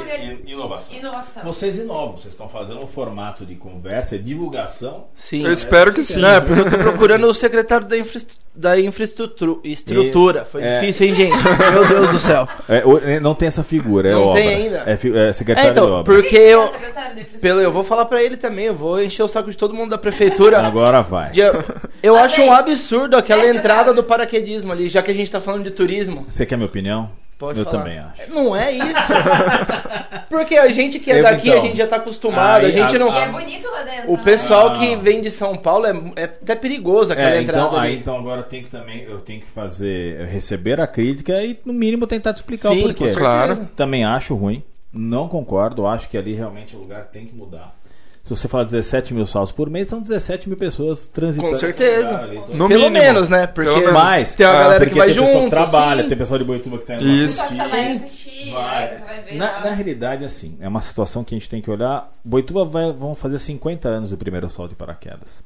e 0.44 0.44
inovação. 0.55 0.97
inovação. 0.97 1.43
Vocês 1.43 1.77
inovam, 1.77 2.13
vocês 2.17 2.33
estão 2.33 2.49
fazendo 2.49 2.83
um 2.83 2.87
formato 2.87 3.45
de 3.45 3.55
conversa, 3.55 4.17
divulgação. 4.17 5.05
Sim. 5.15 5.45
Eu 5.45 5.51
espero 5.53 5.93
que 5.93 6.03
sim. 6.03 6.19
Não, 6.19 6.29
é 6.29 6.41
porque 6.41 6.61
eu 6.61 6.69
tô 6.71 6.77
procurando 6.77 7.27
o 7.27 7.33
secretário 7.33 7.85
da, 7.87 7.97
infra... 7.97 8.21
da 8.55 8.79
infraestrutura. 8.79 9.59
Estrutura. 9.63 10.45
Foi 10.45 10.63
É. 10.63 10.79
difícil, 10.79 11.07
hein, 11.07 11.15
gente? 11.15 11.35
Meu 11.71 11.87
Deus 11.87 12.09
do 12.11 12.19
céu. 12.19 12.47
É, 12.69 12.83
é, 13.15 13.19
não 13.19 13.35
tem 13.35 13.47
essa 13.47 13.63
figura, 13.63 14.09
é 14.09 14.13
Não 14.13 14.23
obras. 14.27 14.43
tem 14.43 14.53
ainda? 14.55 14.83
É, 14.85 14.91
é 14.93 15.29
É, 15.29 15.33
secretário 15.33 15.71
de 15.73 15.79
então, 15.79 15.91
obras. 15.91 16.15
porque 16.15 16.35
eu. 16.35 16.67
Pelo, 17.41 17.61
eu 17.61 17.71
vou 17.71 17.83
falar 17.83 18.05
pra 18.05 18.23
ele 18.23 18.37
também, 18.37 18.65
eu 18.65 18.75
vou 18.75 19.01
encher 19.01 19.23
o 19.23 19.27
saco 19.27 19.51
de 19.51 19.57
todo 19.57 19.73
mundo 19.73 19.89
da 19.89 19.97
prefeitura. 19.97 20.59
Agora 20.61 21.01
vai. 21.01 21.31
De- 21.31 21.41
eu 22.01 22.15
acho 22.15 22.41
um 22.41 22.51
absurdo 22.51 23.15
aquela 23.17 23.47
entrada 23.47 23.93
do 23.93 24.03
paraquedismo 24.03 24.71
ali, 24.71 24.89
já 24.89 25.01
que 25.03 25.11
a 25.11 25.13
gente 25.13 25.31
tá 25.31 25.41
falando 25.41 25.63
de 25.63 25.71
turismo. 25.71 26.25
Você 26.29 26.45
quer 26.45 26.55
minha 26.55 26.67
opinião? 26.67 27.09
Pode 27.37 27.59
eu 27.59 27.65
falar. 27.65 27.77
também 27.79 27.99
acho. 27.99 28.33
Não 28.33 28.55
é 28.55 28.71
isso. 28.71 28.85
Porque 30.29 30.55
a 30.55 30.67
gente 30.71 30.99
que 30.99 31.11
é 31.11 31.19
Eu, 31.19 31.23
daqui, 31.23 31.49
então. 31.49 31.61
a 31.61 31.65
gente 31.65 31.77
já 31.77 31.87
tá 31.87 31.97
acostumado. 31.97 32.61
Aí, 32.63 32.67
a 32.67 32.71
gente 32.71 32.95
a- 32.95 32.99
não. 32.99 33.13
E 33.13 33.17
é 33.17 33.29
bonito 33.31 33.69
lá 33.69 33.83
dentro. 33.83 34.11
O 34.13 34.17
né? 34.17 34.23
pessoal 34.23 34.69
Ah. 34.69 34.79
que 34.79 34.95
vem 34.95 35.21
de 35.21 35.29
São 35.31 35.55
Paulo 35.57 35.85
é, 35.85 35.91
é 36.15 36.23
até 36.23 36.55
perigoso 36.55 37.11
aquela 37.13 37.31
É, 37.35 37.41
entrada 37.41 37.67
então, 37.67 37.79
ali. 37.79 37.87
aí, 37.89 37.95
então 37.97 38.17
agora 38.17 38.39
eu 38.41 38.45
tenho 38.45 38.63
que 38.63 38.69
também, 38.71 39.03
eu 39.03 39.19
tenho 39.19 39.41
que 39.41 39.47
fazer, 39.47 40.25
receber 40.27 40.79
a 40.79 40.87
crítica 40.87 41.41
e 41.43 41.59
no 41.65 41.73
mínimo 41.73 42.07
tentar 42.07 42.33
te 42.33 42.37
explicar 42.37 42.69
Sim, 42.69 42.79
o 42.79 42.83
porquê. 42.83 43.11
Claro. 43.13 43.67
Também 43.75 44.03
acho 44.05 44.33
ruim, 44.33 44.63
não 44.93 45.27
concordo, 45.27 45.85
acho 45.85 46.07
que 46.09 46.17
ali 46.17 46.33
realmente 46.33 46.73
é 46.73 46.77
o 46.77 46.81
lugar 46.81 47.05
tem 47.05 47.25
que 47.25 47.35
mudar. 47.35 47.75
Se 48.25 48.35
você 48.35 48.47
fala 48.47 48.65
17 48.65 49.13
mil 49.13 49.27
saltos 49.27 49.51
por 49.51 49.69
mês, 49.69 49.87
são 49.87 50.01
17 50.01 50.49
mil 50.49 50.57
pessoas 50.57 51.05
transitando. 51.05 51.53
Com 51.53 51.59
certeza. 51.59 52.17
ali. 52.21 52.37
Então, 52.37 52.57
No 52.57 52.67
Pelo 52.67 52.85
mínimo. 52.89 52.89
menos, 53.05 53.29
né? 53.29 53.45
Porque 53.45 53.69
Pelo 53.69 53.81
menos. 53.81 53.93
Mas 53.93 54.35
tem 54.35 54.47
uma 54.47 54.51
Ah, 54.55 54.59
galera 54.63 54.79
porque 54.79 54.93
que 54.93 54.97
vai 54.97 55.07
tem 55.09 55.15
pessoa 55.15 55.31
junto. 55.33 55.43
que 55.43 55.49
trabalha, 55.51 56.01
sim. 56.01 56.09
tem 56.09 56.17
pessoal 56.17 56.39
de 56.39 56.43
Boituva 56.43 56.77
que 56.79 56.85
tá 56.85 56.95
indo 56.95 57.07
Isso. 57.07 57.35
Só 57.35 57.47
que 57.47 57.55
só 57.55 57.67
vai 57.67 57.91
assistir. 57.91 58.51
Vai. 58.51 58.85
né, 58.89 58.97
você 58.97 59.05
vai 59.05 59.21
ver 59.21 59.35
Na, 59.35 59.59
na 59.59 59.69
realidade, 59.69 60.25
assim, 60.25 60.57
é 60.59 60.67
uma 60.67 60.81
situação 60.81 61.23
que 61.23 61.35
a 61.35 61.37
gente 61.37 61.47
tem 61.47 61.61
que 61.61 61.69
olhar. 61.69 62.11
Boituva 62.23 62.65
vai, 62.65 62.91
vão 62.91 63.13
fazer 63.13 63.37
50 63.37 63.87
anos 63.87 64.09
do 64.09 64.17
primeiro 64.17 64.49
salto 64.49 64.69
de 64.71 64.75
paraquedas. 64.75 65.43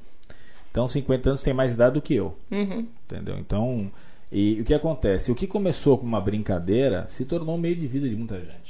Então, 0.72 0.88
50 0.88 1.32
anos 1.32 1.44
tem 1.44 1.54
mais 1.54 1.74
idade 1.74 1.96
do 1.96 2.02
que 2.02 2.16
eu. 2.16 2.38
Uhum. 2.50 2.88
Entendeu? 3.12 3.38
Então, 3.40 3.92
e 4.32 4.62
o 4.62 4.64
que 4.64 4.74
acontece? 4.74 5.30
O 5.34 5.36
que 5.36 5.48
começou 5.48 5.98
com 5.98 6.06
uma 6.06 6.22
brincadeira 6.22 7.06
se 7.10 7.26
tornou 7.26 7.56
um 7.56 7.58
meio 7.60 7.76
de 7.76 7.86
vida 7.88 8.08
de 8.08 8.16
muita 8.16 8.36
gente. 8.40 8.69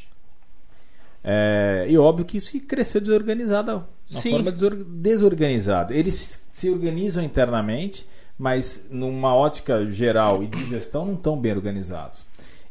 É, 1.24 1.86
e 1.90 1.98
óbvio 1.98 2.26
que 2.26 2.38
isso 2.38 2.58
cresceu 2.62 3.02
desorganizado, 3.02 3.84
uma 4.10 4.22
Sim. 4.22 4.32
forma 4.32 4.52
desor- 4.52 4.84
desorganizada. 4.86 5.94
Eles 5.94 6.42
se 6.52 6.70
organizam 6.70 7.24
internamente, 7.24 8.06
mas 8.38 8.84
numa 8.90 9.36
ótica 9.36 9.90
geral 9.92 10.42
e 10.42 10.48
de 10.48 10.66
gestão 10.66 11.06
não 11.06 11.16
estão 11.16 11.38
bem 11.38 11.52
organizados. 11.54 12.26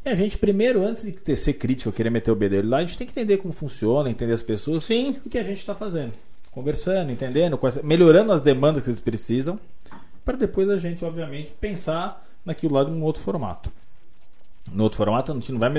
E 0.05 0.09
a 0.09 0.15
gente, 0.15 0.39
primeiro, 0.39 0.83
antes 0.85 1.05
de 1.05 1.13
ter, 1.13 1.37
ser 1.37 1.55
crítico, 1.55 1.93
querer 1.93 2.11
meter 2.11 2.31
o 2.31 2.37
bedelho 2.37 2.69
lá, 2.69 2.79
a 2.79 2.81
gente 2.81 2.97
tem 2.97 3.07
que 3.07 3.13
entender 3.13 3.37
como 3.37 3.53
funciona, 3.53 4.09
entender 4.09 4.33
as 4.33 4.43
pessoas, 4.43 4.85
Sim. 4.85 5.17
o 5.27 5.29
que 5.29 5.39
a 5.39 5.45
gente 5.45 5.59
está 5.59 5.75
fazendo. 5.75 6.13
Conversando, 6.51 7.13
entendendo, 7.13 7.59
melhorando 7.85 8.33
as 8.33 8.41
demandas 8.41 8.83
que 8.83 8.91
eles 8.91 9.01
precisam, 9.01 9.61
para 10.25 10.37
depois 10.37 10.69
a 10.71 10.79
gente, 10.79 11.05
obviamente, 11.05 11.53
pensar 11.61 12.27
naquilo 12.45 12.75
lá 12.75 12.85
de 12.85 12.91
um 12.91 13.03
outro 13.03 13.23
formato. 13.23 13.71
No 14.73 14.85
outro 14.85 14.97
formato, 14.99 15.33
a 15.33 15.35
gente 15.35 15.53
não 15.53 15.59
vai. 15.59 15.71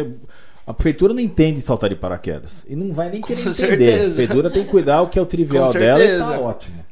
A 0.69 0.73
prefeitura 0.73 1.15
não 1.15 1.19
entende 1.19 1.59
saltar 1.61 1.89
de 1.89 1.95
paraquedas. 1.95 2.63
E 2.67 2.75
não 2.75 2.93
vai 2.93 3.09
nem 3.09 3.21
querer 3.21 3.41
Com 3.41 3.49
entender. 3.49 3.67
certeza. 3.67 4.01
A 4.03 4.13
prefeitura 4.13 4.49
tem 4.51 4.63
que 4.63 4.69
cuidar 4.69 5.01
o 5.01 5.09
que 5.09 5.17
é 5.17 5.21
o 5.21 5.25
trivial 5.25 5.73
Com 5.73 5.79
dela 5.79 6.05
e 6.05 6.15
tá 6.19 6.39
ótimo. 6.39 6.85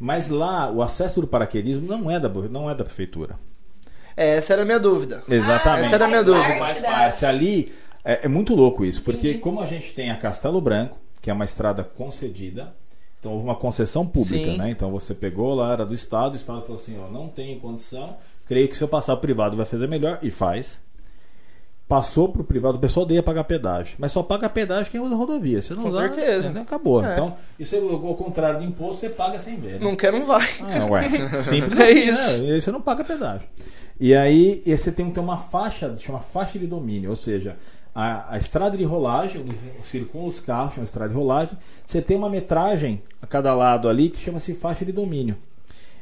Mas 0.00 0.28
lá, 0.28 0.68
o 0.68 0.82
acesso 0.82 1.20
do 1.20 1.26
paraquedismo 1.28 1.86
não 1.86 2.10
é 2.10 2.18
da, 2.18 2.28
não 2.28 2.68
é 2.68 2.74
da 2.74 2.82
prefeitura. 2.82 3.38
É, 4.16 4.38
essa 4.38 4.54
era 4.54 4.62
a 4.62 4.64
minha 4.64 4.80
dúvida. 4.80 5.22
Exatamente. 5.28 5.86
essa 5.86 5.94
era 5.94 6.06
a 6.06 6.08
minha 6.08 6.24
dúvida. 6.24 6.58
parte 6.58 6.58
Faz 6.58 6.80
parte. 6.80 7.24
Ali 7.24 7.72
é, 8.04 8.24
é 8.24 8.28
muito 8.28 8.52
louco 8.52 8.84
isso, 8.84 9.00
porque 9.00 9.34
como 9.34 9.60
a 9.60 9.66
gente 9.66 9.94
tem 9.94 10.10
a 10.10 10.16
Castelo 10.16 10.60
Branco, 10.60 10.98
que 11.22 11.30
é 11.30 11.32
uma 11.32 11.44
estrada 11.44 11.84
concedida, 11.84 12.74
então 13.20 13.30
houve 13.30 13.44
uma 13.44 13.54
concessão 13.54 14.04
pública, 14.04 14.50
Sim. 14.50 14.58
né? 14.58 14.70
Então 14.70 14.90
você 14.90 15.14
pegou 15.14 15.54
lá, 15.54 15.72
era 15.72 15.86
do 15.86 15.94
Estado, 15.94 16.32
o 16.32 16.36
Estado 16.36 16.62
falou 16.62 16.74
assim, 16.74 16.98
ó, 16.98 17.08
não 17.08 17.28
tem 17.28 17.60
condição, 17.60 18.16
creio 18.44 18.68
que 18.68 18.76
se 18.76 18.82
eu 18.82 18.88
passar 18.88 19.14
o 19.14 19.18
privado 19.18 19.56
vai 19.56 19.64
fazer 19.64 19.86
melhor, 19.86 20.18
e 20.20 20.32
faz. 20.32 20.82
Passou 21.86 22.30
pro 22.30 22.42
privado, 22.42 22.78
o 22.78 22.80
pessoal 22.80 23.04
odeia 23.04 23.22
pagar 23.22 23.44
pedágio, 23.44 23.96
mas 23.98 24.10
só 24.10 24.22
paga 24.22 24.48
pedágio 24.48 24.90
quem 24.90 25.00
usa 25.00 25.14
rodovia. 25.14 25.60
Você 25.60 25.74
não 25.74 25.82
Com 25.82 25.88
usa, 25.90 26.00
certeza. 26.00 26.44
entendeu? 26.46 26.62
acabou. 26.62 27.04
É. 27.04 27.12
Então, 27.12 27.34
isso 27.58 27.76
é 27.76 27.78
o 27.78 28.06
ao 28.06 28.14
contrário 28.14 28.58
do 28.60 28.64
imposto, 28.64 29.00
você 29.00 29.10
paga 29.10 29.38
sem 29.38 29.56
ver. 29.60 29.72
né? 29.74 29.78
Não 29.82 29.94
quer, 29.94 30.10
não 30.10 30.24
vai. 30.26 30.48
Ah, 30.62 30.86
ué. 30.86 31.08
Simples 31.44 31.78
É 31.78 31.82
assim, 31.84 31.98
isso. 32.10 32.42
né? 32.42 32.48
E 32.48 32.52
aí 32.54 32.60
você 32.62 32.72
não 32.72 32.80
paga 32.80 33.04
pedágio. 33.04 33.46
E 34.00 34.14
aí 34.14 34.62
e 34.64 34.76
você 34.76 34.90
tem 34.90 35.06
que 35.06 35.12
ter 35.12 35.20
uma 35.20 35.36
faixa, 35.36 35.94
chama 35.96 36.20
faixa 36.20 36.58
de 36.58 36.66
domínio, 36.66 37.10
ou 37.10 37.16
seja, 37.16 37.56
a, 37.94 38.34
a 38.34 38.38
estrada 38.38 38.78
de 38.78 38.82
rolagem, 38.84 39.42
onde 39.42 39.54
circulam 39.86 40.26
os 40.26 40.40
carros, 40.40 40.74
chama 40.74 40.84
estrada 40.84 41.10
de 41.10 41.14
rolagem, 41.14 41.56
você 41.86 42.00
tem 42.00 42.16
uma 42.16 42.30
metragem 42.30 43.02
a 43.20 43.26
cada 43.26 43.54
lado 43.54 43.88
ali 43.90 44.08
que 44.08 44.18
chama-se 44.18 44.54
faixa 44.54 44.84
de 44.86 44.90
domínio. 44.90 45.36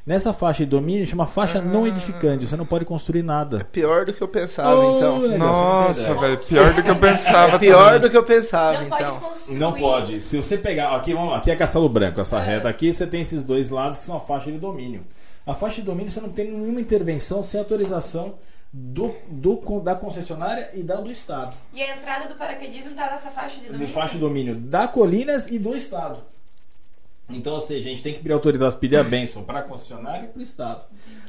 Nessa 0.05 0.33
faixa 0.35 0.65
de 0.65 0.71
domínio 0.71 1.07
chama 1.07 1.27
faixa 1.27 1.61
não 1.61 1.87
edificante, 1.87 2.45
você 2.49 2.57
não 2.57 2.67
pode 2.67 2.85
construir 2.85 3.23
nada. 3.23 3.65
Pior 3.71 4.05
do 4.05 4.13
que 4.13 4.21
eu 4.21 4.27
pensava, 4.27 4.75
Oh, 4.75 4.97
então. 4.97 5.19
negócio, 5.29 5.39
Nossa, 5.39 6.15
velho. 6.15 6.39
Pior 6.39 6.75
do 6.75 6.83
que 6.83 6.91
eu 6.91 6.97
pensava. 6.99 7.55
É 7.55 7.59
pior 7.61 7.85
também. 7.87 8.01
do 8.01 8.11
que 8.11 8.17
eu 8.17 8.25
pensava, 8.25 8.79
Não 8.79 8.87
então. 8.87 8.99
pode 9.21 9.21
construir. 9.21 9.59
Não 9.59 9.73
pode. 9.73 10.21
Se 10.23 10.37
você 10.37 10.59
pegar. 10.59 10.97
Aqui, 10.97 11.15
vamos 11.15 11.31
lá, 11.31 11.37
aqui 11.39 11.53
é 11.53 11.57
Castelo 11.57 11.89
Branco, 11.89 12.21
essa 12.21 12.41
reta 12.41 12.69
aqui, 12.69 12.93
você 12.93 13.07
tem 13.07 13.21
esses 13.21 13.45
dois 13.45 13.71
lados 13.71 13.97
que 13.97 14.05
são 14.05 14.17
a 14.17 14.21
faixa 14.21 14.51
de 14.51 14.59
domínio. 14.59 15.07
A 15.47 15.55
faixa 15.55 15.77
de 15.77 15.83
domínio 15.83 16.11
você 16.11 16.21
não 16.21 16.31
tem 16.31 16.51
nenhuma 16.51 16.81
intervenção 16.81 17.41
sem 17.41 17.61
autorização 17.61 18.35
do, 18.73 19.15
do- 19.29 19.81
da 19.81 19.95
concessionária 19.95 20.69
e 20.75 20.83
da 20.83 20.97
do 20.97 21.13
Estado. 21.13 21.55
E 21.73 21.81
a 21.81 21.97
entrada 21.97 22.27
do 22.27 22.35
paraquedismo 22.35 22.95
tá 22.97 23.09
nessa 23.09 23.31
faixa 23.31 23.57
de 23.61 23.67
De 23.67 23.73
domínio? 23.73 23.89
faixa 23.95 24.15
de 24.15 24.19
domínio 24.19 24.55
da 24.57 24.89
Colinas 24.89 25.47
e 25.49 25.59
do 25.61 25.77
Estado. 25.77 26.19
Então, 27.33 27.55
ou 27.55 27.61
seja, 27.61 27.89
a 27.89 27.91
gente 27.91 28.03
tem 28.03 28.13
que 28.13 28.21
pedir 28.21 28.33
autorização, 28.33 28.79
pedir 28.79 28.97
a 28.97 29.05
bênção 29.05 29.43
para 29.43 29.61
a 29.61 29.63
concessionária 29.63 30.25
e 30.25 30.29
para 30.29 30.41
o 30.41 30.43
Estado. 30.43 30.83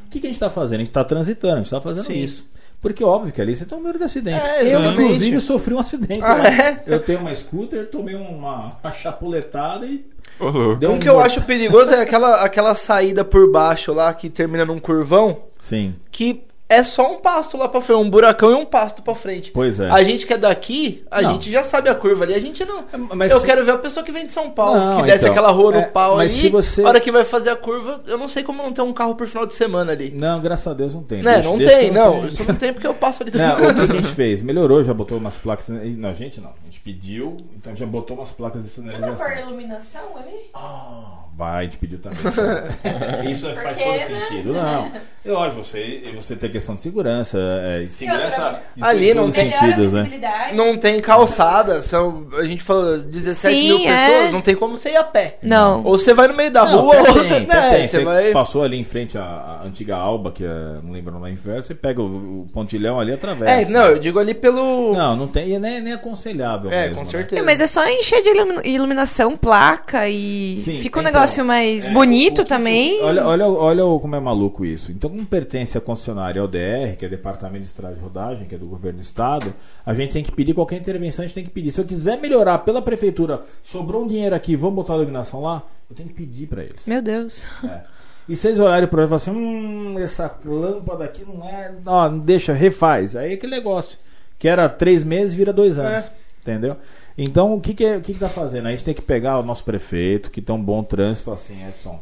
O 0.06 0.10
que, 0.10 0.20
que 0.20 0.28
a 0.28 0.30
gente 0.30 0.36
está 0.36 0.50
fazendo? 0.50 0.76
A 0.76 0.80
gente 0.80 0.90
está 0.90 1.04
transitando, 1.04 1.54
a 1.54 1.58
gente 1.58 1.66
está 1.66 1.82
fazendo 1.82 2.06
Sim. 2.06 2.22
isso. 2.22 2.46
Porque 2.84 3.02
óbvio 3.02 3.32
que 3.32 3.42
ali 3.42 3.56
você 3.56 3.66
tem 3.66 3.78
um 3.78 3.82
medo 3.82 3.98
de 3.98 4.04
acidente. 4.04 4.46
É, 4.46 4.76
eu, 4.76 4.92
inclusive, 4.92 5.40
sofri 5.40 5.74
um 5.74 5.80
acidente. 5.80 6.22
Ah, 6.22 6.36
lá. 6.36 6.48
é? 6.50 6.84
Eu 6.86 7.00
tenho 7.00 7.20
uma 7.22 7.34
scooter, 7.34 7.90
tomei 7.90 8.14
uma, 8.14 8.78
uma 8.84 8.92
chapuletada 8.92 9.86
e 9.86 10.06
louco. 10.38 10.76
deu 10.76 10.92
Um 10.92 11.00
que 11.00 11.08
eu 11.08 11.18
acho 11.18 11.42
perigoso 11.44 11.94
é 11.94 12.02
aquela, 12.02 12.44
aquela 12.44 12.76
saída 12.76 13.24
por 13.24 13.50
baixo 13.50 13.94
lá 13.94 14.14
que 14.14 14.30
termina 14.30 14.66
num 14.66 14.80
curvão 14.80 15.44
Sim. 15.58 15.96
que 16.12 16.44
é 16.76 16.84
só 16.84 17.12
um 17.12 17.18
pasto 17.20 17.58
lá 17.58 17.68
pra 17.68 17.82
frente, 17.82 18.00
um 18.00 18.10
buracão 18.10 18.52
e 18.52 18.56
um 18.56 18.66
pasto 18.66 19.02
pra 19.02 19.14
frente. 19.16 19.52
Pois 19.52 19.80
é. 19.80 19.90
A 19.90 20.04
gente 20.04 20.26
que 20.26 20.34
é 20.34 20.38
daqui, 20.38 21.04
a 21.10 21.22
Não. 21.22 21.34
gente 21.34 21.52
já 21.52 21.64
sabe 21.64 21.90
a 21.90 21.96
curva 21.96 22.24
ali, 22.24 22.34
a 22.34 22.40
gente 22.40 22.64
não. 22.66 22.84
Mas 23.16 23.32
eu 23.32 23.40
se- 23.40 23.46
quero 23.46 23.64
ver 23.64 23.72
a 23.72 23.78
pessoa 23.78 24.04
que 24.06 24.12
vem 24.12 24.26
de 24.26 24.34
São 24.34 24.50
Paulo, 24.50 24.80
Não, 24.80 24.98
que 24.98 25.04
desce 25.04 25.20
então, 25.20 25.32
aquela 25.32 25.52
rua 25.52 25.72
no 25.72 25.78
é, 25.80 25.86
pau 25.86 26.18
mas 26.18 26.32
ali. 26.32 26.42
se 26.42 26.50
você- 26.50 26.84
A 26.84 26.88
hora 26.90 27.00
que 27.00 27.12
vai 27.12 27.24
fazer 27.24 27.50
a 27.50 27.56
curva, 27.56 28.02
eu 28.08 28.18
não 28.18 28.28
sei 28.28 28.44
como 28.44 28.62
não 28.64 28.72
tem 28.74 28.84
um 28.84 28.94
carro 28.94 29.16
por 29.16 29.28
final 29.28 29.46
de 29.46 29.54
semana 29.56 29.92
ali. 29.92 30.12
Não, 30.16 30.40
graças 30.42 30.68
a 30.68 30.74
Deus 30.74 30.94
não 30.94 31.04
tem. 31.04 31.22
Né? 31.22 31.36
Deixa- 31.36 31.50
não 31.50 31.58
deixa 31.58 31.76
tem, 31.78 31.88
que 31.90 31.94
não. 31.96 32.12
tem. 32.20 32.28
Isso 32.28 32.44
não 32.48 32.56
tem 32.56 32.74
porque 32.74 32.88
eu 32.88 32.94
passo 32.94 33.24
ali 33.24 33.32
Não, 33.36 33.56
o 33.70 33.74
que 33.76 33.82
a 33.82 34.02
gente 34.02 34.08
fez? 34.14 34.44
Melhorou, 34.44 34.84
já 34.84 34.94
botou 34.94 35.18
umas 35.18 35.38
placas. 35.38 35.70
Não, 35.70 36.10
a 36.10 36.14
gente 36.14 36.40
não. 36.42 36.50
A 36.50 36.66
gente 36.66 36.80
pediu, 36.82 37.38
então 37.56 37.76
já 37.76 37.86
botou 37.86 38.18
umas 38.18 38.32
placas 38.32 38.62
de 38.64 38.82
Não 38.82 38.92
sinalização. 38.92 39.38
iluminação 39.48 40.18
ali? 40.18 40.50
Ah, 40.54 41.20
vai, 41.36 41.62
a 41.62 41.64
gente 41.64 41.78
pediu 41.78 42.00
também. 42.00 42.20
Isso 43.32 43.48
faz 43.54 43.62
Porque, 43.78 43.84
todo 43.84 43.94
né? 43.94 44.26
sentido. 44.26 44.54
Não. 44.54 44.92
É 45.26 45.32
óbvio, 45.32 45.64
você, 45.64 46.04
você 46.16 46.36
tem 46.36 46.50
que 46.50 46.54
questão 46.58 46.76
de 46.76 46.82
segurança. 46.82 47.38
É, 47.40 47.88
segurança 47.90 48.62
em 48.76 48.84
Ali 48.84 49.08
todos 49.08 49.16
não 49.16 49.26
os 49.30 49.36
tem- 49.36 49.50
sentidos, 49.52 49.94
né? 49.94 50.10
Não 50.54 50.78
tem 50.78 51.00
calçada, 51.00 51.82
são, 51.82 52.28
a 52.38 52.44
gente 52.44 52.62
falou 52.62 52.98
17 52.98 53.56
Sim, 53.56 53.68
mil 53.70 53.78
pessoas, 53.78 54.28
é. 54.28 54.32
não 54.32 54.42
tem 54.42 54.54
como 54.54 54.78
você 54.78 54.90
ir 54.90 54.98
a 54.98 55.04
pé. 55.04 55.38
Não. 55.42 55.82
Ou 55.86 55.98
você 55.98 56.14
vai 56.14 56.28
no 56.28 56.36
meio 56.36 56.52
da 56.52 56.66
Não, 56.66 56.82
rua, 56.82 56.98
ou 56.98 57.04
tem, 57.06 57.14
você, 57.14 57.34
até 57.36 57.46
né, 57.46 57.70
tem. 57.78 57.88
você 57.88 57.98
Você 58.00 58.04
vai... 58.04 58.32
passou 58.32 58.64
ali 58.64 58.78
em 58.78 58.84
frente 58.84 59.18
à, 59.18 59.24
à 59.24 59.64
antiga 59.64 59.96
Alba, 59.96 60.30
que 60.32 60.44
é, 60.44 60.50
não 60.84 60.92
lembro 60.92 61.16
o 61.16 61.20
nome 61.20 61.32
inverso, 61.32 61.70
você 61.70 61.76
pega 61.76 62.02
o, 62.02 62.42
o 62.42 62.48
pontilhão 62.52 63.00
ali 63.00 63.14
através. 63.14 63.66
É, 63.66 63.72
não, 63.72 63.86
eu 63.88 64.00
digo 64.00 64.20
ali 64.20 64.34
pelo... 64.34 64.92
Não, 64.94 65.16
não 65.16 65.28
tem, 65.28 65.48
e 65.54 65.58
nem, 65.58 65.80
nem 65.80 65.94
aconselhável. 65.94 66.70
é, 66.70 66.82
mesmo, 66.90 66.98
com 66.98 67.04
né? 67.06 67.10
certeza. 67.12 67.42
É, 67.42 67.46
mas 67.46 67.62
é 67.62 67.68
só 67.68 67.88
encher 67.88 68.22
de 68.22 68.30
ilumi- 68.30 68.62
iluminação, 68.66 69.38
placa 69.38 70.06
e 70.10 70.58
Sim, 70.58 70.82
fica 70.82 71.00
um 71.00 71.02
então, 71.02 71.14
negócio 71.24 71.46
mais 71.46 71.88
é, 71.88 71.92
bonito 71.92 72.42
o 72.42 72.46
também. 72.46 73.02
Olha, 73.02 73.26
olha, 73.26 73.48
olha 73.48 73.84
como 74.00 74.16
é 74.16 74.20
maluco 74.20 74.66
isso. 74.66 74.92
Então, 74.92 75.10
como 75.10 75.26
pertence 75.26 75.78
à 75.78 75.82
concessionária 75.82 76.42
ao 76.42 76.48
DR, 76.48 76.96
que 76.98 77.06
é 77.06 77.10
Departamento 77.10 77.62
de 77.62 77.70
Estrada 77.70 77.96
de 77.96 78.02
Rodagem, 78.02 78.48
que 78.48 78.56
é 78.56 78.58
do 78.58 78.66
governo 78.66 79.00
do 79.00 79.04
estado, 79.04 79.54
a 79.86 79.94
gente 79.94 80.14
tem 80.14 80.24
que 80.24 80.32
pedir 80.32 80.54
qualquer 80.54 80.78
intervenção, 80.78 81.24
a 81.24 81.28
gente 81.28 81.36
tem 81.36 81.44
que 81.44 81.50
pedir. 81.50 81.72
Se 81.72 81.80
eu 81.80 81.86
quiser 81.86 82.20
melhorar 82.20 82.60
pela 82.60 82.82
prefeitura, 82.82 83.42
sobrou 83.62 84.04
um 84.04 84.08
dinheiro 84.08 84.36
aqui, 84.36 84.56
vamos 84.56 84.76
botar 84.76 84.94
a 84.94 84.98
iluminação 84.98 85.42
lá, 85.42 85.64
eu 85.90 85.96
tenho 85.96 86.10
que 86.10 86.16
pedir 86.16 86.48
pra 86.48 86.64
eles. 86.64 86.86
Meu 86.86 87.02
Deus. 87.02 87.46
É. 87.64 87.82
E 88.28 88.36
se 88.38 88.48
eles 88.48 88.60
olharem 88.60 88.88
e 88.88 88.90
falarem 88.90 89.16
assim, 89.16 89.32
hum, 89.32 90.00
essa 90.00 90.34
lâmpada 90.46 91.04
aqui 91.04 91.26
não 91.26 91.46
é. 91.46 91.74
Ó, 91.86 92.08
deixa, 92.10 92.54
refaz. 92.54 93.16
Aí 93.16 93.32
é 93.32 93.34
aquele 93.34 93.54
negócio. 93.54 93.98
Que 94.40 94.48
era 94.48 94.70
três 94.70 95.04
meses, 95.04 95.36
vira 95.36 95.52
dois 95.52 95.78
anos. 95.78 96.10
Entendeu? 96.42 96.78
Então, 97.18 97.54
o 97.54 97.62
que 97.62 97.74
que, 97.74 97.86
é, 97.86 97.98
o 97.98 98.02
que 98.02 98.14
que 98.14 98.20
tá 98.20 98.30
fazendo? 98.30 98.68
A 98.68 98.72
gente 98.72 98.84
tem 98.84 98.94
que 98.94 99.02
pegar 99.02 99.40
o 99.40 99.44
nosso 99.44 99.64
prefeito, 99.64 100.32
que 100.32 100.42
tem 100.42 100.56
um 100.56 100.62
bom 100.64 100.84
trânsito, 100.84 101.24
e 101.24 101.26
falar 101.26 101.38
assim, 101.38 101.68
Edson, 101.68 102.00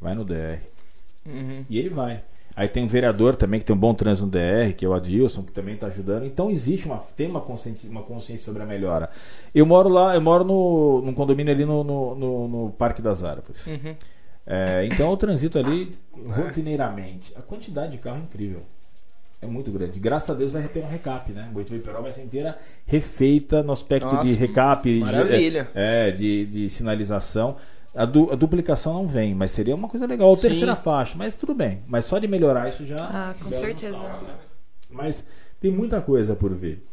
vai 0.00 0.14
no 0.14 0.24
DR. 0.24 0.58
Uhum. 1.26 1.64
E 1.68 1.78
ele 1.78 1.88
vai. 1.90 2.22
Aí 2.56 2.68
tem 2.68 2.82
um 2.84 2.88
vereador 2.88 3.36
também 3.36 3.60
que 3.60 3.64
tem 3.64 3.74
um 3.74 3.78
bom 3.78 3.94
trânsito 3.94 4.26
no 4.26 4.32
DR, 4.32 4.74
que 4.76 4.84
é 4.84 4.88
o 4.88 4.92
Adilson, 4.92 5.42
que 5.44 5.52
também 5.52 5.74
está 5.74 5.86
ajudando. 5.86 6.24
Então 6.26 6.50
existe 6.50 6.86
uma, 6.86 6.98
tem 7.16 7.28
uma 7.28 7.40
consciência, 7.40 7.88
uma 7.88 8.02
consciência 8.02 8.44
sobre 8.44 8.62
a 8.62 8.66
melhora. 8.66 9.08
Eu 9.54 9.64
moro 9.64 9.88
lá, 9.88 10.14
eu 10.14 10.20
moro 10.20 10.44
no, 10.44 11.00
num 11.02 11.14
condomínio 11.14 11.52
ali 11.52 11.64
no, 11.64 11.82
no, 11.84 12.14
no- 12.14 12.48
no 12.48 12.70
Parque 12.72 13.00
das 13.00 13.22
Árvores. 13.22 13.66
Uhum. 13.66 13.94
É, 14.46 14.84
então 14.90 15.10
eu 15.10 15.16
transito 15.16 15.58
ali 15.58 15.92
rotineiramente. 16.36 17.32
A 17.36 17.40
quantidade 17.40 17.92
de 17.92 17.98
carro 17.98 18.16
é 18.18 18.20
incrível. 18.20 18.62
É 19.42 19.46
muito 19.46 19.70
grande. 19.72 19.98
Graças 19.98 20.28
a 20.30 20.34
Deus 20.34 20.52
vai 20.52 20.62
ter 20.68 20.80
um 20.84 20.88
recap, 20.88 21.32
né? 21.32 21.50
E 21.70 21.78
Perol 21.78 22.02
vai 22.02 22.12
ser 22.12 22.22
inteira 22.22 22.58
refeita 22.86 23.62
no 23.62 23.72
aspecto 23.72 24.12
Nossa, 24.12 24.24
de 24.24 24.34
recap, 24.34 24.92
de- 24.92 25.00
maravilha. 25.00 25.70
é, 25.74 26.10
de, 26.10 26.44
de 26.46 26.68
sinalização. 26.70 27.56
A, 27.94 28.04
du- 28.04 28.30
a 28.30 28.34
duplicação 28.36 28.92
não 28.92 29.06
vem, 29.08 29.34
mas 29.34 29.50
seria 29.50 29.74
uma 29.74 29.88
coisa 29.88 30.06
legal. 30.06 30.28
Ou 30.28 30.36
Sim. 30.36 30.42
terceira 30.42 30.76
faixa, 30.76 31.14
mas 31.16 31.34
tudo 31.34 31.54
bem. 31.54 31.82
Mas 31.88 32.04
só 32.04 32.18
de 32.18 32.28
melhorar 32.28 32.68
isso 32.68 32.84
já. 32.84 32.98
Ah, 33.02 33.34
com 33.42 33.50
certeza. 33.52 34.02
né? 34.02 34.34
Mas 34.90 35.24
tem 35.58 35.70
muita 35.70 36.00
coisa 36.02 36.36
por 36.36 36.54
ver. 36.54 36.84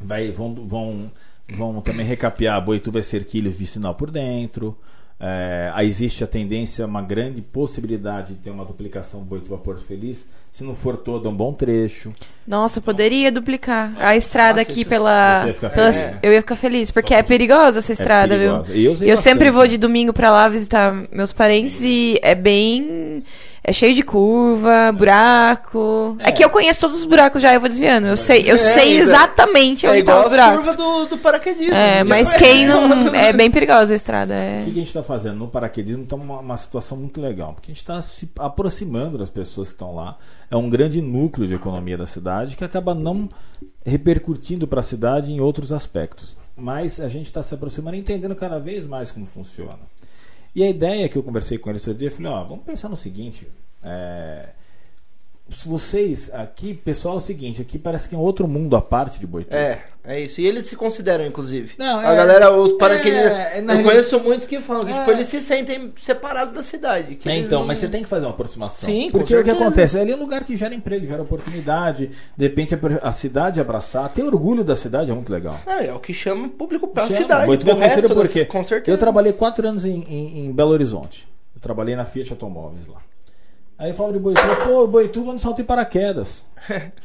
Vai, 0.00 0.30
vão, 0.32 0.54
vão, 0.54 1.10
vão 1.48 1.80
também 1.82 2.04
recapear 2.06 2.64
Boituva 2.64 2.98
e 2.98 3.02
Cerquilhos 3.02 3.58
de 3.58 3.66
sinal 3.66 3.94
por 3.94 4.10
dentro. 4.10 4.76
É, 5.18 5.70
aí 5.74 5.86
existe 5.86 6.24
a 6.24 6.26
tendência, 6.26 6.84
uma 6.84 7.00
grande 7.00 7.40
possibilidade 7.40 8.34
de 8.34 8.40
ter 8.40 8.50
uma 8.50 8.64
duplicação 8.64 9.20
Boituva 9.20 9.56
Porto 9.56 9.84
Feliz. 9.84 10.26
Se 10.52 10.64
não 10.64 10.74
for 10.74 10.96
toda, 10.96 11.28
um 11.28 11.34
bom 11.34 11.52
trecho. 11.52 12.12
Nossa, 12.46 12.80
poderia 12.80 13.30
duplicar 13.32 13.92
a 13.98 14.16
estrada 14.16 14.58
Nossa, 14.60 14.70
aqui 14.72 14.84
pela. 14.84 15.40
você 15.42 15.46
ia 15.48 15.54
ficar 15.54 15.70
pelas- 15.70 15.96
feliz, 15.96 16.12
né? 16.12 16.18
Eu 16.22 16.32
ia 16.32 16.40
ficar 16.40 16.56
feliz, 16.56 16.90
porque 16.90 17.14
é 17.14 17.22
perigosa 17.22 17.78
essa 17.78 17.92
estrada, 17.92 18.34
é 18.34 18.38
viu? 18.38 18.48
perigosa. 18.62 18.74
E 18.74 18.84
eu 18.84 18.94
Eu 19.12 19.16
sempre 19.16 19.50
vou 19.50 19.66
de 19.66 19.78
domingo 19.78 20.12
pra 20.12 20.30
lá 20.30 20.48
visitar 20.48 20.92
meus 21.12 21.32
parentes 21.32 21.82
e 21.82 22.18
é 22.20 22.34
bem. 22.34 23.22
É 23.66 23.72
cheio 23.72 23.94
de 23.94 24.02
curva, 24.02 24.92
buraco. 24.92 26.16
É, 26.20 26.28
É. 26.28 26.32
que 26.32 26.44
eu 26.44 26.50
conheço 26.50 26.80
todos 26.82 26.98
os 26.98 27.06
buracos 27.06 27.40
já, 27.40 27.54
eu 27.54 27.60
vou 27.60 27.68
desviando. 27.68 28.06
Eu 28.06 28.16
sei, 28.16 28.42
eu 28.42 28.56
É, 28.56 28.58
sei 28.58 28.98
é. 28.98 29.00
exatamente 29.00 29.86
É 29.86 29.90
onde 29.90 30.00
estão 30.00 30.18
os 30.20 30.26
a 30.26 30.28
buracos. 30.28 30.68
curva 30.68 30.82
do, 30.82 31.06
do 31.06 31.18
paraquedismo. 31.18 31.74
É, 31.74 32.04
mas 32.04 32.30
quem 32.34 32.66
não. 32.66 32.84
É 33.16 33.32
bem 33.32 33.50
perigosa 33.50 33.94
a 33.94 33.96
estrada. 33.96 34.34
É. 34.34 34.60
O 34.60 34.64
que 34.66 34.70
que 34.72 34.76
a 34.76 34.80
gente 34.80 34.88
está 34.88 35.02
fazendo? 35.02 35.36
No 35.38 35.48
paraquedismo 35.48 36.02
está 36.02 36.14
uma, 36.14 36.40
uma 36.40 36.56
situação 36.58 36.98
muito 36.98 37.20
legal, 37.22 37.54
porque 37.54 37.70
a 37.70 37.74
gente 37.74 37.82
está 37.82 38.02
se 38.02 38.28
aproximando 38.38 39.16
das 39.16 39.30
pessoas 39.30 39.68
que 39.68 39.74
estão 39.74 39.94
lá. 39.94 40.18
É 40.50 40.56
um 40.56 40.68
grande 40.68 41.00
núcleo 41.00 41.46
de 41.48 41.54
economia 41.54 41.96
da 41.96 42.06
cidade 42.06 42.56
que 42.56 42.64
acaba 42.64 42.94
não 42.94 43.30
repercutindo 43.84 44.66
para 44.66 44.80
a 44.80 44.82
cidade 44.82 45.32
em 45.32 45.40
outros 45.40 45.72
aspectos. 45.72 46.36
Mas 46.56 47.00
a 47.00 47.08
gente 47.08 47.26
está 47.26 47.42
se 47.42 47.52
aproximando 47.54 47.96
e 47.96 48.00
entendendo 48.00 48.34
cada 48.36 48.60
vez 48.60 48.86
mais 48.86 49.10
como 49.10 49.26
funciona. 49.26 49.78
E 50.54 50.62
a 50.62 50.68
ideia 50.68 51.08
que 51.08 51.16
eu 51.16 51.22
conversei 51.22 51.58
com 51.58 51.70
eles 51.70 51.82
esse 51.82 51.94
dia, 51.94 52.08
eu 52.08 52.12
falei, 52.12 52.30
ó, 52.30 52.44
vamos 52.44 52.64
pensar 52.64 52.88
no 52.88 52.96
seguinte. 52.96 53.48
é, 53.84 54.50
vocês 55.68 56.30
aqui, 56.32 56.72
pessoal, 56.72 57.16
é 57.16 57.18
o 57.18 57.20
seguinte, 57.20 57.60
aqui 57.60 57.78
parece 57.78 58.08
que 58.08 58.14
é 58.14 58.18
um 58.18 58.20
outro 58.22 58.48
mundo 58.48 58.74
à 58.76 58.80
parte 58.82 59.20
de 59.20 59.26
Boituva. 59.26 59.56
É, 59.56 59.82
é 60.02 60.20
isso. 60.20 60.40
E 60.40 60.46
eles 60.46 60.66
se 60.66 60.74
consideram, 60.74 61.24
inclusive. 61.26 61.74
Não, 61.78 61.98
a 62.00 62.12
é- 62.12 62.16
galera, 62.16 62.50
os 62.50 62.72
paraquedistas. 62.72 63.30
é, 63.30 63.30
na 63.30 63.38
eu 63.38 63.50
realidade- 63.50 63.82
conheço 63.84 64.20
muitos 64.20 64.48
que 64.48 64.58
falam 64.60 64.82
que 64.84 64.90
É. 64.92 64.98
tipo, 64.98 65.10
eles 65.10 65.26
se 65.28 65.40
sentem 65.42 65.92
separados 65.96 66.54
da 66.54 66.62
cidade. 66.62 67.14
que 67.16 67.28
É, 67.28 67.36
então, 67.36 67.60
não- 67.60 67.66
mas 67.66 67.78
você 67.78 67.88
tem 67.88 68.02
que 68.02 68.08
fazer 68.08 68.24
uma 68.24 68.32
aproximação. 68.32 68.88
Sim, 68.88 69.10
com 69.10 69.18
Porque 69.18 69.36
o 69.36 69.44
que 69.44 69.50
acontece? 69.50 69.98
Ali 69.98 70.12
é 70.12 70.16
um 70.16 70.20
lugar 70.20 70.44
que 70.44 70.56
gera 70.56 70.74
emprego, 70.74 71.06
gera 71.06 71.22
oportunidade. 71.22 72.10
De 72.36 72.44
repente 72.44 72.74
a, 72.74 72.78
a 73.02 73.12
cidade 73.12 73.60
abraçar, 73.60 74.10
ter 74.12 74.22
orgulho 74.22 74.64
da 74.64 74.74
cidade 74.76 75.10
é 75.10 75.14
muito 75.14 75.30
legal. 75.32 75.60
É, 75.66 75.86
é 75.88 75.92
o 75.92 76.00
que 76.00 76.14
chama 76.14 76.46
o 76.46 76.50
público 76.50 76.88
pra 76.88 77.04
Chama. 77.04 77.16
cidade. 77.18 77.46
Boituva 77.46 77.72
é 77.72 77.74
conhecido 77.76 78.08
da- 78.08 78.14
porque 78.14 78.44
Com 78.46 78.64
certeza. 78.64 78.94
eu 78.96 78.98
trabalhei 78.98 79.32
quatro 79.34 79.68
anos 79.68 79.84
em, 79.84 80.02
em- 80.08 80.46
em 80.46 80.52
Belo 80.52 80.70
Horizonte. 80.70 81.28
Eu 81.54 81.60
trabalhei 81.60 81.94
na 81.94 82.04
Fiat 82.06 82.32
Automóveis 82.32 82.86
lá. 82.88 82.96
Aí 83.78 83.90
eu 83.90 83.94
falo 83.96 84.12
de 84.12 84.18
Boituva, 84.18 84.56
pô, 84.56 84.86
Boituva 84.86 85.32
não 85.32 85.38
salta 85.38 85.62
em 85.62 85.64
paraquedas. 85.64 86.44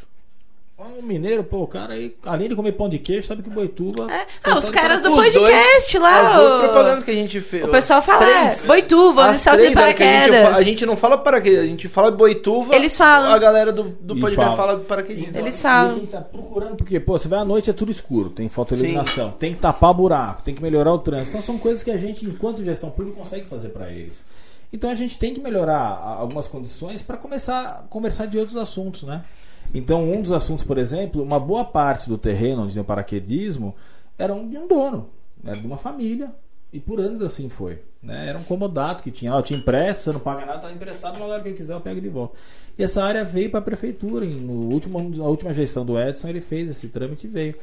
O 0.98 1.02
mineiro, 1.04 1.44
pô, 1.44 1.58
o 1.64 1.68
cara 1.68 1.94
aí, 1.94 2.16
além 2.26 2.48
de 2.48 2.56
comer 2.56 2.72
pão 2.72 2.88
de 2.88 2.98
queijo, 3.00 3.28
sabe 3.28 3.44
que 3.44 3.50
Boituva. 3.50 4.10
É. 4.10 4.26
Ah, 4.42 4.58
os 4.58 4.70
em 4.70 4.72
caras 4.72 5.02
do 5.02 5.12
podcast 5.12 5.92
dois- 6.00 6.02
lá. 6.02 6.22
As 6.32 6.36
duas 6.40 6.54
o- 6.54 6.60
propagandas 6.64 7.04
que 7.04 7.12
a 7.12 7.14
gente 7.14 7.42
fez. 7.42 7.66
O 7.66 7.68
pessoal 7.68 8.02
fala, 8.02 8.20
três- 8.26 8.64
é, 8.64 8.68
Boituva, 8.68 9.28
onde 9.28 9.40
salta 9.40 9.58
de 9.68 9.74
três, 9.74 9.76
né, 9.76 9.84
a 9.84 9.88
gente 9.90 9.98
paraquedas. 10.32 10.58
A 10.58 10.64
gente 10.64 10.86
não 10.86 10.96
fala 10.96 11.18
paraquedas, 11.18 11.64
a 11.64 11.66
gente 11.66 11.90
fala 11.90 12.12
Boituva. 12.12 12.74
Eles 12.74 12.96
falam. 12.96 13.30
A 13.30 13.38
galera 13.38 13.74
do, 13.74 13.84
do 13.84 14.16
E 14.18 14.20
podcast 14.22 14.56
fala. 14.56 14.56
fala 14.56 14.80
de 14.80 14.86
paraquedismo. 14.86 15.38
Eles 15.38 15.60
E 15.60 15.62
falam. 15.62 15.96
quem 16.00 16.06
tá 16.06 16.22
procurando, 16.22 16.76
porque, 16.78 16.98
pô, 16.98 17.20
você 17.20 17.28
vai 17.28 17.40
à 17.40 17.46
noite 17.46 17.70
é 17.70 17.74
tudo 17.74 17.92
escuro, 17.92 18.30
tem 18.30 18.48
fotoiluminação, 18.48 19.32
tem 19.32 19.54
que 19.54 19.60
tapar 19.60 19.94
buraco, 19.94 20.42
tem 20.44 20.56
que 20.56 20.62
melhorar 20.64 20.94
o 20.94 21.00
trânsito. 21.00 21.32
Então 21.32 21.42
são 21.42 21.58
coisas 21.58 21.84
que 21.84 21.92
a 21.92 21.98
gente, 21.98 22.26
enquanto 22.26 22.64
gestão 22.64 22.90
pública, 22.90 23.18
consegue 23.20 23.46
fazer 23.46 23.68
para 23.70 23.92
eles. 23.92 24.24
Então 24.72 24.90
a 24.90 24.96
gente 24.96 25.18
tem 25.18 25.34
que 25.34 25.40
melhorar 25.40 25.80
algumas 25.80 26.48
condições 26.48 27.02
para 27.02 27.18
começar 27.18 27.80
a 27.80 27.84
conversar 27.84 28.28
de 28.28 28.38
outros 28.38 28.56
assuntos, 28.56 29.04
né? 29.04 29.26
Então 29.74 30.10
um 30.10 30.22
dos 30.22 30.32
assuntos, 30.32 30.64
por 30.64 30.78
exemplo, 30.78 31.22
uma 31.24 31.40
boa 31.40 31.66
parte 31.66 32.08
do 32.08 32.18
terreno 32.18 32.64
onde 32.64 32.74
tem 32.74 32.82
o 32.82 32.86
paraquedismo 32.86 33.76
era 34.18 34.34
de 34.34 34.58
um 34.58 34.68
dono, 34.68 35.10
era 35.44 35.58
de 35.58 35.66
uma 35.66 35.78
família. 35.78 36.34
E 36.72 36.80
por 36.80 37.00
anos 37.00 37.22
assim 37.22 37.50
foi. 37.50 37.80
Né? 38.02 38.30
Era 38.30 38.38
um 38.38 38.44
comodato 38.44 39.04
que 39.04 39.12
tinha 39.12 39.32
eu 39.32 39.42
tinha 39.42 39.60
emprestado, 39.60 40.04
você 40.04 40.12
não 40.14 40.20
paga 40.20 40.46
nada, 40.46 40.60
tá 40.60 40.72
emprestado, 40.72 41.20
na 41.20 41.26
hora 41.26 41.44
que 41.44 41.52
quiser 41.54 41.74
eu 41.74 41.82
pego 41.82 42.00
de 42.00 42.08
volta. 42.08 42.38
E 42.78 42.84
essa 42.84 43.04
área 43.04 43.26
veio 43.26 43.50
para 43.50 43.60
a 43.60 43.64
prefeitura. 43.64 44.26
E 44.26 44.30
no 44.30 44.72
último, 44.72 45.10
na 45.10 45.26
última 45.26 45.54
gestão 45.54 45.86
do 45.86 46.00
Edson, 46.00 46.30
ele 46.30 46.40
fez 46.40 46.70
esse 46.70 46.88
trâmite 46.88 47.28
e 47.28 47.30
veio. 47.30 47.56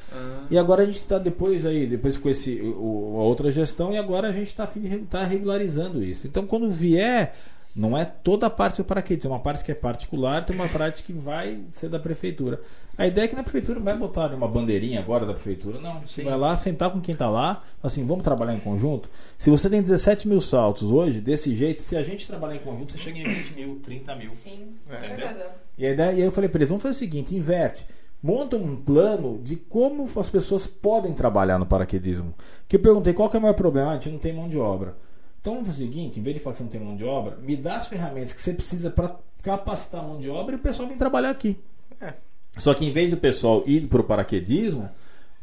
E 0.50 0.59
agora 0.59 0.82
a 0.82 0.86
gente 0.86 1.00
está 1.00 1.18
depois 1.18 1.64
aí, 1.64 1.86
depois 1.86 2.16
ficou 2.16 2.30
esse, 2.30 2.61
o, 2.61 3.16
a 3.18 3.22
outra 3.22 3.50
gestão, 3.50 3.92
e 3.92 3.96
agora 3.96 4.28
a 4.28 4.32
gente 4.32 4.48
está 4.48 4.68
tá 5.09 5.22
regularizando 5.24 6.02
isso. 6.02 6.26
Então 6.26 6.46
quando 6.46 6.70
vier. 6.70 7.34
Não 7.77 7.97
é 7.97 8.07
toda 8.07 8.47
a 8.47 8.51
parte 8.51 8.79
do 8.79 8.87
paraquedismo, 8.87 9.33
é 9.33 9.35
uma 9.35 9.43
parte 9.43 9.62
que 9.62 9.70
é 9.70 9.74
particular, 9.74 10.43
tem 10.43 10.57
uma 10.57 10.66
parte 10.66 11.05
que 11.05 11.12
vai 11.12 11.61
ser 11.68 11.91
da 11.91 12.01
prefeitura. 12.01 12.59
A 12.97 13.07
ideia 13.07 13.27
é 13.27 13.29
que 13.29 13.37
na 13.37 13.43
prefeitura 13.43 13.79
não 13.79 13.85
vai 13.85 13.95
botar 13.95 14.35
uma 14.35 14.49
bandeirinha 14.49 14.99
agora 14.99 15.27
da 15.27 15.35
prefeitura, 15.35 15.79
não. 15.79 16.01
Você 16.01 16.22
vai 16.22 16.39
lá, 16.39 16.57
sentar 16.57 16.91
com 16.91 17.03
quem 17.03 17.12
está 17.12 17.29
lá, 17.29 17.62
assim, 17.83 18.03
vamos 18.03 18.24
trabalhar 18.24 18.55
em 18.55 18.61
conjunto. 18.61 19.11
Se 19.37 19.51
você 19.51 19.68
tem 19.68 19.83
17 19.83 20.27
mil 20.27 20.41
saltos 20.41 20.91
hoje, 20.91 21.20
desse 21.20 21.55
jeito, 21.55 21.83
se 21.83 21.95
a 21.99 22.03
gente 22.03 22.27
trabalhar 22.27 22.57
em 22.57 22.61
conjunto, 22.61 22.93
você 22.93 22.99
chega 22.99 23.18
em 23.18 23.24
20 23.24 23.55
mil, 23.55 23.81
30 23.85 24.16
mil. 24.16 24.31
Sim, 24.31 24.68
tem 24.89 25.27
razão. 25.27 25.47
E 25.77 25.85
a 25.85 25.91
ideia, 25.91 26.12
e 26.12 26.14
aí 26.14 26.22
eu 26.22 26.33
falei 26.33 26.49
para 26.49 26.61
eles, 26.61 26.70
vamos 26.70 26.83
fazer 26.83 26.95
o 26.95 26.99
seguinte, 26.99 27.37
inverte. 27.37 27.85
Monta 28.22 28.57
um 28.57 28.74
plano 28.74 29.39
de 29.45 29.55
como 29.55 30.09
as 30.18 30.31
pessoas 30.31 30.66
podem 30.66 31.12
trabalhar 31.12 31.59
no 31.59 31.66
paraquedismo. 31.66 32.35
Que 32.66 32.77
eu 32.77 32.81
perguntei 32.81 33.12
qual 33.12 33.29
que 33.29 33.37
é 33.37 33.39
o 33.39 33.43
maior 33.43 33.53
problema, 33.55 33.91
ah, 33.91 33.93
a 33.93 33.95
gente 33.97 34.09
não 34.09 34.18
tem 34.18 34.33
mão 34.33 34.49
de 34.49 34.57
obra. 34.57 34.97
Então 35.47 35.55
vamos 35.55 35.68
fazer 35.68 35.84
o 35.84 35.86
seguinte, 35.86 36.18
em 36.18 36.22
vez 36.24 36.34
de 36.36 36.42
falar 36.42 36.55
que 36.55 36.59
você 36.59 36.64
não 36.64 36.70
tem 36.70 36.80
mão 36.80 36.97
de 36.97 37.05
obra, 37.05 37.38
me 37.40 37.57
dá 37.57 37.76
as 37.76 37.86
ferramentas 37.86 38.32
que 38.32 38.42
você 38.42 38.53
precisa 38.53 38.90
para 38.90 39.14
capacitar 39.40 40.01
a 40.01 40.03
mão 40.03 40.18
de 40.18 40.28
obra 40.28 40.57
e 40.57 40.59
o 40.59 40.59
pessoal 40.59 40.88
vem 40.88 40.99
trabalhar 40.99 41.30
aqui. 41.30 41.57
É. 42.01 42.14
Só 42.59 42.74
que 42.74 42.84
em 42.84 42.90
vez 42.90 43.11
do 43.12 43.16
pessoal 43.16 43.62
ir 43.64 43.82
para 43.86 44.01
o 44.01 44.03
paraquedismo, 44.03 44.90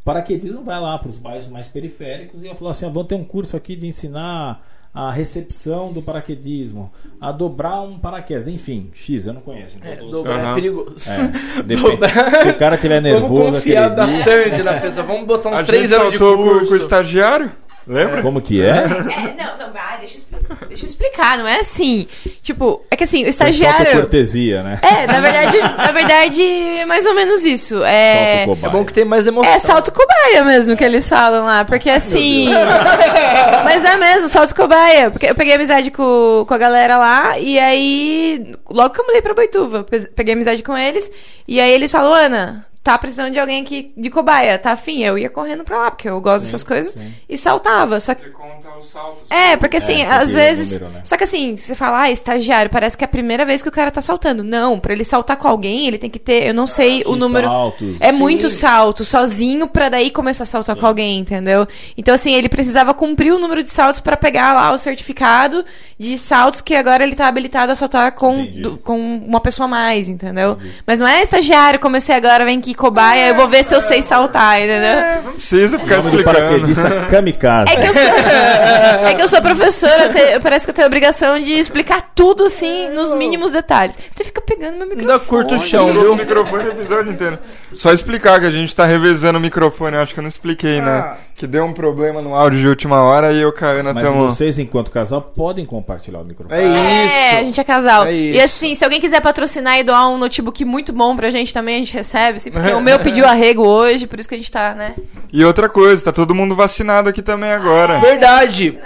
o 0.01 0.03
paraquedismo 0.03 0.61
vai 0.61 0.77
lá 0.81 0.97
para 0.99 1.07
os 1.07 1.15
bairros 1.17 1.47
mais 1.47 1.69
periféricos 1.69 2.41
e 2.41 2.47
vai 2.47 2.53
falar 2.57 2.71
assim: 2.71 2.85
ó, 2.85 2.89
vamos 2.89 3.07
ter 3.07 3.15
um 3.15 3.23
curso 3.23 3.55
aqui 3.55 3.77
de 3.77 3.87
ensinar 3.87 4.61
a 4.93 5.09
recepção 5.09 5.93
do 5.93 6.01
paraquedismo, 6.01 6.91
a 7.21 7.31
dobrar 7.31 7.83
um 7.83 7.97
paraquedas, 7.97 8.49
enfim, 8.49 8.91
X, 8.93 9.25
eu 9.25 9.31
não 9.33 9.41
conheço. 9.41 9.77
Então 9.77 9.89
É, 9.89 9.95
dobrar 9.95 10.37
Aham. 10.37 10.51
é 10.51 10.55
perigoso. 10.55 10.95
é, 11.09 11.63
depende. 11.63 11.97
Se 12.43 12.49
o 12.49 12.57
cara 12.57 12.77
tiver 12.77 12.99
nervoso 13.01 13.35
Vamos 13.35 13.51
confiar 13.59 13.87
dia, 13.87 14.05
bastante 14.05 14.63
na 14.63 14.81
pessoa. 14.81 15.05
Vamos 15.05 15.25
botar 15.25 15.49
uns 15.51 15.59
A 15.61 15.63
três 15.63 15.89
gente 15.89 15.93
anos 15.97 16.11
de 16.11 16.17
curso. 16.17 16.67
com 16.67 16.73
o 16.73 16.75
estagiário? 16.75 17.63
Lembra? 17.87 18.21
como 18.21 18.41
que 18.41 18.63
é? 18.63 18.69
É, 18.69 19.33
não, 19.37 19.57
não, 19.57 19.73
ah, 19.75 19.97
deixa 19.99 20.15
eu 20.15 20.19
explicar. 20.19 20.67
Deixa 20.67 20.83
eu 20.85 20.87
explicar, 20.87 21.37
não 21.37 21.47
é 21.47 21.59
assim. 21.59 22.07
Tipo, 22.41 22.83
é 22.89 22.95
que 22.95 23.03
assim, 23.03 23.23
o 23.23 23.27
estagiário. 23.27 23.91
cortesia, 23.91 24.63
né? 24.63 24.79
É, 24.81 25.07
na 25.07 25.19
verdade, 25.19 25.57
na 25.59 25.91
verdade, 25.91 26.41
é 26.41 26.85
mais 26.85 27.05
ou 27.05 27.13
menos 27.13 27.43
isso. 27.45 27.83
É, 27.83 28.45
Salto 28.45 28.65
É 28.65 28.69
bom 28.69 28.85
que 28.85 28.93
tem 28.93 29.05
mais 29.05 29.27
emoção. 29.27 29.51
é 29.51 29.59
salto 29.59 29.91
cobaia 29.91 30.43
mesmo 30.45 30.75
que 30.77 30.83
eles 30.83 31.07
falam 31.07 31.45
lá, 31.45 31.65
porque 31.65 31.89
assim. 31.89 32.47
Mas 33.63 33.83
é 33.83 33.97
mesmo, 33.97 34.29
salto 34.29 34.55
cobaia. 34.55 35.09
Porque 35.11 35.29
eu 35.29 35.35
peguei 35.35 35.55
amizade 35.55 35.91
com, 35.91 36.45
com 36.47 36.53
a 36.53 36.57
galera 36.57 36.97
lá, 36.97 37.37
e 37.39 37.59
aí. 37.59 38.53
Logo 38.69 38.93
que 38.93 39.01
eu 39.01 39.05
mudei 39.05 39.21
pra 39.21 39.33
Boituva, 39.33 39.83
pe- 39.83 40.09
peguei 40.15 40.33
amizade 40.33 40.63
com 40.63 40.77
eles, 40.77 41.09
e 41.47 41.59
aí 41.61 41.71
eles 41.71 41.91
falam, 41.91 42.13
Ana. 42.13 42.65
Tá 42.83 42.97
precisando 42.97 43.31
de 43.31 43.39
alguém 43.39 43.61
aqui 43.61 43.93
de 43.95 44.09
cobaia, 44.09 44.59
tá 44.59 44.73
afim? 44.73 45.01
Eu 45.03 45.17
ia 45.17 45.29
correndo 45.29 45.63
pra 45.63 45.77
lá, 45.83 45.91
porque 45.91 46.09
eu 46.09 46.19
gosto 46.19 46.43
dessas 46.43 46.63
coisas. 46.65 46.93
E 47.29 47.37
saltava. 47.37 47.97
Só 48.01 48.13
que 48.13 48.29
conta 48.29 48.77
os 48.77 48.85
saltos. 48.87 49.31
é, 49.31 49.55
porque 49.55 49.77
assim, 49.77 50.01
É, 50.01 50.05
porque 50.05 50.23
às 50.25 50.31
é 50.31 50.33
vezes. 50.49 50.71
número, 50.73 50.89
né? 50.91 51.01
Só 51.05 51.15
que 51.15 51.23
assim, 51.23 51.55
você 51.55 51.75
fala, 51.75 52.01
ah, 52.01 52.11
estagiário, 52.11 52.69
parece 52.69 52.97
que 52.97 53.03
é 53.03 53.05
a 53.05 53.07
primeira 53.07 53.45
vez 53.45 53.61
que 53.61 53.69
o 53.69 53.71
cara 53.71 53.89
tá 53.89 54.01
saltando. 54.01 54.43
Não, 54.43 54.77
pra 54.81 54.91
ele 54.91 55.05
saltar 55.05 55.37
com 55.37 55.47
alguém, 55.47 55.87
ele 55.87 55.97
tem 55.97 56.09
que 56.09 56.19
ter, 56.19 56.45
eu 56.45 56.53
não 56.53 56.67
sei 56.67 57.03
o 57.05 57.13
X 57.13 57.19
número. 57.19 57.47
saltos. 57.47 58.01
É 58.01 58.11
Sim. 58.11 58.17
muito 58.17 58.49
salto, 58.49 59.05
sozinho, 59.05 59.65
pra 59.65 59.87
daí 59.87 60.11
começar 60.11 60.43
a 60.43 60.47
saltar 60.47 60.75
com 60.75 60.85
alguém, 60.85 61.19
entendeu? 61.19 61.65
Então, 61.97 62.13
assim, 62.13 62.33
ele 62.33 62.49
precisava 62.49 62.93
cumprir 62.93 63.31
o 63.33 63.39
número 63.39 63.63
de 63.63 63.69
saltos 63.69 64.01
pra 64.01 64.17
pegar 64.17 64.51
lá 64.51 64.73
o 64.73 64.77
certificado 64.77 65.63
de 65.97 66.17
saltos 66.17 66.59
que 66.59 66.75
agora 66.75 67.01
ele 67.01 67.15
tá 67.15 67.27
habilitado 67.27 67.71
a 67.71 67.75
saltar 67.75 68.11
com, 68.11 68.39
Entendi. 68.39 68.61
do- 68.61 68.77
com 68.77 68.99
uma 69.25 69.39
pessoa 69.39 69.67
a 69.67 69.69
mais, 69.69 70.09
entendeu? 70.09 70.57
Mas 70.85 70.99
não 70.99 71.07
é 71.07 71.21
estagiário, 71.21 71.79
comecei 71.79 72.13
agora, 72.13 72.43
vem 72.43 72.59
aqui 72.59 72.72
cobaia, 72.75 73.29
eu 73.29 73.35
vou 73.35 73.47
ver 73.47 73.63
se 73.63 73.73
eu 73.75 73.81
sei 73.81 74.01
saltar, 74.01 74.59
entendeu? 74.59 75.23
Não 75.25 75.33
precisa 75.33 75.79
ficar 75.79 75.99
explicando. 75.99 77.07
kamikaze. 77.09 77.71
É 77.71 77.75
que 77.75 77.87
eu 77.87 77.93
sou, 77.93 78.03
é 79.07 79.13
que 79.15 79.21
eu 79.21 79.27
sou 79.27 79.41
professora, 79.41 80.09
te- 80.09 80.39
parece 80.41 80.65
que 80.65 80.71
eu 80.71 80.73
tenho 80.73 80.85
a 80.85 80.87
obrigação 80.87 81.39
de 81.39 81.53
explicar 81.53 82.11
tudo 82.15 82.45
assim, 82.45 82.89
nos 82.89 83.13
mínimos 83.13 83.51
detalhes. 83.51 83.95
Você 84.15 84.23
fica 84.23 84.41
pegando 84.41 84.77
meu 84.77 84.87
microfone. 84.87 85.11
Ainda 85.11 85.19
curto 85.25 85.55
o 85.55 85.59
chão, 85.59 85.91
viu? 85.93 86.13
o 86.13 86.15
microfone 86.15 86.63
o 86.65 86.71
episódio 86.71 87.11
inteiro. 87.11 87.39
Só 87.73 87.91
explicar 87.91 88.39
que 88.39 88.45
a 88.45 88.51
gente 88.51 88.75
tá 88.75 88.85
revezando 88.85 89.37
o 89.37 89.41
microfone, 89.41 89.95
eu 89.95 90.01
acho 90.01 90.13
que 90.13 90.19
eu 90.19 90.23
não 90.23 90.29
expliquei, 90.29 90.79
Ah. 90.79 90.83
né? 90.83 91.11
Que 91.35 91.47
deu 91.47 91.65
um 91.65 91.73
problema 91.73 92.21
no 92.21 92.35
áudio 92.35 92.59
de 92.59 92.67
última 92.67 93.01
hora 93.01 93.31
e 93.33 93.41
eu 93.41 93.49
e 93.59 93.63
a 93.63 93.67
Ana 93.67 93.93
Mas 93.93 94.03
tamo... 94.03 94.29
vocês, 94.29 94.59
enquanto 94.59 94.91
casal, 94.91 95.19
podem 95.19 95.65
compartilhar 95.65 96.19
o 96.19 96.25
microfone. 96.25 96.61
É 96.61 96.63
É, 96.63 97.05
isso. 97.05 97.35
a 97.37 97.43
gente 97.43 97.59
é 97.59 97.63
casal. 97.63 98.05
É 98.05 98.13
e 98.13 98.39
assim, 98.39 98.75
se 98.75 98.83
alguém 98.83 99.01
quiser 99.01 99.19
patrocinar 99.19 99.79
e 99.79 99.83
doar 99.83 100.07
um 100.09 100.17
notebook 100.19 100.63
muito 100.63 100.93
bom 100.93 101.15
pra 101.15 101.31
gente 101.31 101.51
também, 101.51 101.75
a 101.77 101.79
gente 101.79 101.93
recebe. 101.93 102.37
Assim, 102.37 102.51
porque 102.63 102.75
o 102.75 102.81
meu 102.81 102.99
pediu 103.03 103.25
arrego 103.25 103.65
hoje, 103.67 104.07
por 104.07 104.19
isso 104.19 104.27
que 104.29 104.35
a 104.35 104.37
gente 104.37 104.51
tá, 104.51 104.73
né? 104.73 104.95
E 105.31 105.43
outra 105.43 105.67
coisa, 105.69 106.03
tá 106.03 106.11
todo 106.11 106.33
mundo 106.35 106.55
vacinado 106.55 107.09
aqui 107.09 107.21
também 107.21 107.51
agora. 107.51 107.99
Verdade. 107.99 108.77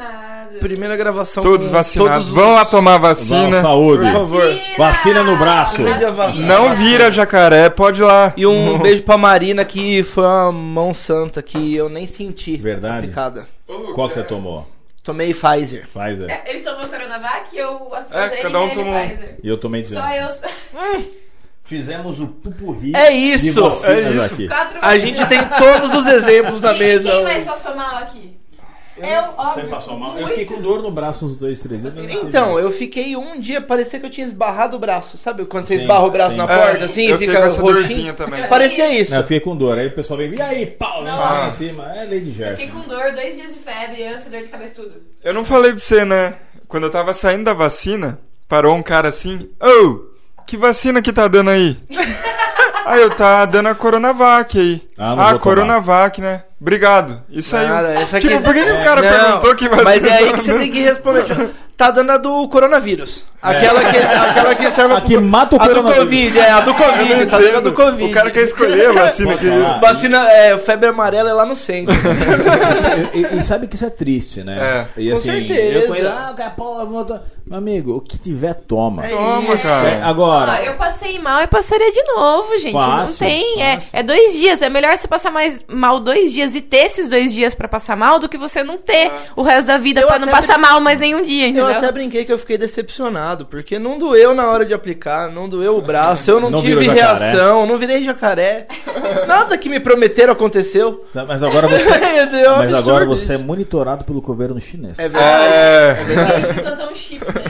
Primeira 0.59 0.97
gravação. 0.97 1.43
Todos 1.43 1.69
vacinados. 1.69 2.11
todos 2.13 2.27
os- 2.29 2.33
Vão 2.33 2.53
lá 2.55 2.65
tomar 2.65 2.93
Vão, 2.97 3.09
vacina. 3.09 3.61
saúde. 3.61 4.05
Por 4.05 4.11
favor. 4.11 4.43
Vacina 4.77 5.23
no 5.23 5.37
braço. 5.37 5.83
Não 6.35 6.73
vira 6.73 7.11
jacaré, 7.11 7.69
pode 7.69 8.01
ir 8.01 8.05
lá. 8.05 8.33
E 8.35 8.45
um 8.47 8.79
beijo 8.81 9.03
pra 9.03 9.17
Marina, 9.19 9.63
que 9.63 10.01
foi 10.03 10.23
uma 10.23 10.51
mão 10.51 10.93
santa 10.95 11.43
que 11.43 11.75
eu 11.75 11.89
nem 11.89 12.07
senti. 12.07 12.57
Verdade. 12.57 13.05
Picada. 13.07 13.47
Qual 13.93 14.07
que 14.07 14.15
você 14.15 14.23
tomou? 14.23 14.67
Tomei 15.03 15.31
Pfizer. 15.33 15.87
Pfizer. 15.87 16.41
Ele 16.47 16.59
tomou 16.61 16.87
Coronavac 16.87 17.55
e 17.55 17.59
eu 17.59 17.91
É, 18.11 18.29
cada 18.41 18.59
um 18.59 18.69
tomou 18.69 18.93
um. 18.95 19.09
E 19.43 19.47
eu 19.47 19.57
tomei 19.57 19.83
200. 19.83 20.09
Só 20.09 20.15
eu. 20.15 21.03
Fizemos 21.67 22.19
o 22.21 22.27
pupurri 22.27 22.93
É 22.95 23.11
isso. 23.11 23.45
É 23.85 23.99
isso. 24.09 24.33
aqui. 24.33 24.47
Quatro 24.47 24.77
A 24.81 24.97
gente 24.97 25.25
tem 25.27 25.39
todos 25.43 25.93
os 25.93 26.05
exemplos 26.07 26.61
na 26.61 26.69
Quem- 26.71 26.79
mesa. 26.79 27.11
Quem 27.11 27.23
mais 27.23 27.43
passou 27.43 27.75
mal 27.75 27.97
aqui? 27.97 28.35
Eu, 28.99 29.21
óbvio. 29.37 29.63
Você 29.65 29.69
passou 29.69 29.95
mal? 29.99 30.15
Eu 30.17 30.21
muito. 30.25 30.29
fiquei 30.39 30.45
com 30.45 30.59
dor 30.59 30.81
no 30.81 30.89
braço 30.89 31.23
uns 31.23 31.37
dois, 31.37 31.59
três 31.59 31.81
dias. 31.83 31.93
mas 31.93 32.03
não 32.05 32.09
sei 32.19 32.27
Então, 32.29 32.57
eu 32.57 32.71
fiquei 32.71 33.15
um 33.15 33.39
dia, 33.39 33.61
parecia 33.61 33.99
que 33.99 34.05
eu 34.07 34.09
tinha 34.09 34.25
esbarrado 34.25 34.75
o 34.75 34.79
braço. 34.79 35.19
Sabe 35.19 35.45
quando 35.45 35.65
você 35.67 35.75
Sim, 35.75 35.81
esbarra 35.81 36.05
o 36.05 36.09
braço 36.09 36.31
sim. 36.31 36.37
na 36.37 36.45
É, 36.45 36.47
porta, 36.47 36.85
assim, 36.85 37.01
eu 37.03 37.09
e 37.09 37.11
fiquei 37.19 37.27
fica 37.27 37.39
com 37.41 37.45
essa 37.45 37.61
roxinho? 37.61 37.81
dorzinha 37.83 38.13
também. 38.13 38.47
Parecia 38.47 38.91
isso. 38.99 39.11
Não, 39.11 39.17
eu 39.17 39.23
fiquei 39.23 39.39
com 39.39 39.55
dor. 39.55 39.77
Aí 39.77 39.85
o 39.87 39.93
pessoal 39.93 40.17
veio, 40.17 40.33
e 40.33 40.41
aí, 40.41 40.65
pau, 40.65 41.03
né? 41.03 41.11
Nossa. 41.11 41.63
em 41.63 41.67
cima. 41.69 41.83
É 41.95 42.05
lei 42.05 42.21
de 42.21 42.31
Fiquei 42.31 42.47
Gerson. 42.57 42.71
com 42.71 42.87
dor, 42.87 43.11
dois 43.13 43.35
dias 43.35 43.53
de 43.53 43.59
febre, 43.59 44.03
ânsia, 44.07 44.31
dor 44.31 44.41
de 44.41 44.47
cabeça, 44.47 44.73
tudo. 44.81 44.93
Eu 45.23 45.33
não 45.33 45.45
falei 45.45 45.71
pra 45.73 45.79
você, 45.79 46.03
né? 46.03 46.33
Quando 46.67 46.85
eu 46.85 46.89
tava 46.89 47.13
saindo 47.13 47.43
da 47.43 47.53
vacina, 47.53 48.19
parou 48.47 48.75
um 48.75 48.81
cara 48.81 49.09
assim. 49.09 49.47
Ô, 49.61 50.06
que 50.47 50.55
vacina 50.55 51.01
que 51.01 51.11
tá 51.11 51.27
dando 51.27 51.49
aí? 51.49 51.77
aí 52.85 53.01
eu 53.01 53.13
tá 53.13 53.45
dando 53.45 53.67
a 53.67 53.75
Coronavac 53.75 54.57
aí. 54.57 54.81
Ah, 54.97 55.09
não 55.09 55.15
vou 55.17 55.25
tomar. 55.25 55.39
Coronavac, 55.39 56.21
né? 56.21 56.43
Obrigado. 56.59 57.21
Isso 57.29 57.55
aí. 57.55 57.67
Nada, 57.67 57.93
essa 57.93 58.17
aqui- 58.17 58.27
Tipo, 58.27 58.41
por 58.41 58.53
que, 58.53 58.63
que 58.63 58.69
É, 58.69 58.73
o 58.81 58.83
cara 58.83 59.01
não, 59.01 59.09
perguntou 59.09 59.55
que 59.55 59.69
vacina 59.69 59.83
Mas 59.85 60.03
é 60.05 60.11
aí 60.11 60.33
que 60.33 60.41
você 60.43 60.57
tem 60.57 60.71
que 60.71 60.81
responder. 60.81 61.23
tipo, 61.25 61.49
Tá 61.77 61.91
dando 61.91 62.11
a 62.11 62.17
do 62.17 62.47
coronavírus. 62.47 63.23
Aquela, 63.39 63.81
que, 63.91 63.97
aquela 63.99 64.55
que 64.55 64.71
serve 64.71 64.95
A 64.95 64.99
que 65.01 65.15
mata 65.19 65.55
o 65.57 65.61
a 65.61 65.67
do 65.67 65.75
coronavírus. 65.75 66.03
Covid, 66.05 66.39
é, 66.39 66.49
a 66.49 66.61
do 66.61 66.73
Covid, 66.73 67.15
não 67.15 67.25
tá 67.27 67.37
dando 67.37 67.57
a 67.57 67.59
do. 67.61 67.73
Covid. 67.73 68.03
O 68.05 68.11
cara 68.11 68.31
quer 68.31 68.41
escolher 68.45 68.89
a 68.89 68.93
vacina 68.93 69.37
que. 69.37 69.45
Vacina, 69.79 70.27
é, 70.31 70.57
febre 70.57 70.89
amarela 70.89 71.29
é 71.29 71.33
lá 71.33 71.45
no 71.45 71.55
centro. 71.55 71.93
E, 73.13 73.19
e- 73.19 73.37
e 73.39 73.43
sabe 73.43 73.67
que 73.67 73.75
isso 73.75 73.85
é 73.85 73.91
triste, 73.91 74.43
né? 74.43 74.87
É. 74.97 74.99
E 75.01 75.09
Com 75.11 75.17
assim, 75.17 75.29
certeza. 75.29 75.77
eu 75.77 75.87
conheço, 75.87 76.07
ah, 76.07 76.33
cara, 76.35 76.53
eu 76.57 76.87
vou 76.87 77.05
Meu 77.45 77.57
amigo, 77.59 77.93
o 77.97 78.01
que 78.01 78.17
tiver, 78.17 78.55
toma. 78.55 79.05
É 79.05 79.09
Toma, 79.09 79.53
isso. 79.53 79.61
cara. 79.63 79.87
É, 79.87 80.01
Agora, 80.01 80.53
Ah, 80.53 80.63
eu 80.63 80.73
passei 80.73 81.19
mal 81.19 81.41
e 81.43 81.47
passaria 81.47 81.91
de 81.91 82.01
novo, 82.03 82.57
gente. 82.57 82.73
não 82.73 82.79
Fácil, 82.81 83.19
tem. 83.19 83.61
É, 83.61 83.79
é 83.93 84.01
dois 84.03 84.33
dias. 84.33 84.63
É 84.63 84.69
melhor 84.69 84.97
você 84.97 85.07
passar 85.07 85.29
mais 85.29 85.63
mal 85.67 85.99
dois 85.99 86.33
dias 86.33 86.46
e 86.55 86.61
ter 86.61 86.85
esses 86.85 87.09
dois 87.09 87.33
dias 87.33 87.53
pra 87.53 87.67
passar 87.67 87.95
mal 87.95 88.19
do 88.19 88.27
que 88.29 88.37
você 88.37 88.63
não 88.63 88.77
ter 88.77 89.11
o 89.35 89.41
resto 89.41 89.67
da 89.67 89.77
vida 89.77 90.01
Eu 90.01 90.07
pra 90.07 90.19
não 90.19 90.27
passar 90.27 90.57
mal 90.57 90.79
mais 90.79 90.99
nenhum 90.99 91.23
dia, 91.23 91.45
Eu 91.45 91.49
entendeu? 91.49 91.67
até 91.67 91.91
brinquei 91.91 92.25
que 92.25 92.31
eu 92.31 92.37
fiquei 92.37 92.57
decepcionado, 92.57 93.45
porque 93.45 93.77
não 93.79 93.97
doeu 93.97 94.33
na 94.33 94.49
hora 94.49 94.65
de 94.65 94.73
aplicar, 94.73 95.31
não 95.31 95.47
doeu 95.49 95.77
o 95.77 95.81
braço, 95.81 96.29
eu 96.31 96.39
não, 96.39 96.49
Não 96.49 96.61
tive 96.61 96.87
reação, 96.87 97.65
não 97.65 97.77
virei 97.77 98.03
jacaré. 98.03 98.67
Nada 99.27 99.57
que 99.57 99.69
me 99.69 99.79
prometeram 99.79 100.33
aconteceu. 100.33 101.05
mas 101.27 101.41
agora 101.43 101.67
você, 101.67 101.89
Entendeu? 102.23 102.57
mas 102.57 102.73
agora 102.73 103.05
você 103.05 103.33
é 103.33 103.37
monitorado 103.37 104.03
pelo 104.03 104.21
governo 104.21 104.59
chinês. 104.59 104.97
É 104.99 105.07
verdade. 105.07 105.53
É. 105.53 106.05
Eles 106.37 106.57
implantam 106.57 106.91
um 106.91 106.95
chip 106.95 107.25
gente. 107.25 107.46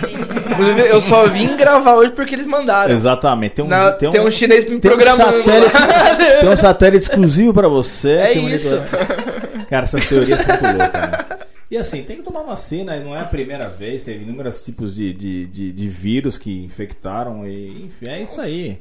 Inclusive, 0.62 0.88
eu 0.90 1.02
só 1.02 1.28
vim 1.28 1.56
gravar 1.56 1.96
hoje 1.96 2.12
porque 2.12 2.36
eles 2.36 2.48
mandaram. 2.48 2.94
Exatamente. 2.94 3.56
Tem 3.56 3.66
um, 3.66 3.68
Na- 3.68 3.92
tem 3.92 4.10
um, 4.10 4.12
tem 4.12 4.22
um 4.22 4.32
chinês 4.32 4.64
me 4.70 4.80
tem 4.80 4.92
um 4.92 4.96
programando. 4.96 5.44
satélite- 5.44 5.72
tem 6.42 6.50
um 6.50 6.58
satélite 6.58 7.04
exclusivo 7.04 7.54
pra 7.54 7.68
você. 7.68 8.12
É 8.12 8.34
isso. 8.34 8.70
monitora- 8.70 9.66
Cara, 9.70 9.84
essas 9.86 10.06
teorias 10.06 10.42
são 10.42 10.50
muito 10.54 10.78
loucas, 10.78 11.02
né? 11.02 11.26
E 11.70 11.76
assim, 11.78 12.02
tem 12.04 12.16
que 12.18 12.24
tomar 12.24 12.44
vacina, 12.44 12.96
e 12.96 13.04
não 13.04 13.14
é 13.14 13.20
a 13.20 13.26
primeira 13.26 13.68
vez, 13.68 14.06
teve 14.06 14.24
inúmeros 14.24 14.62
tipos 14.62 14.96
de, 14.96 15.12
de, 15.14 15.46
de, 15.48 15.72
de 15.74 15.88
vírus 15.90 16.38
que 16.38 16.64
infectaram, 16.64 17.46
e 17.46 17.84
enfim, 17.86 18.08
é 18.10 18.22
isso 18.22 18.40
aí. 18.40 18.80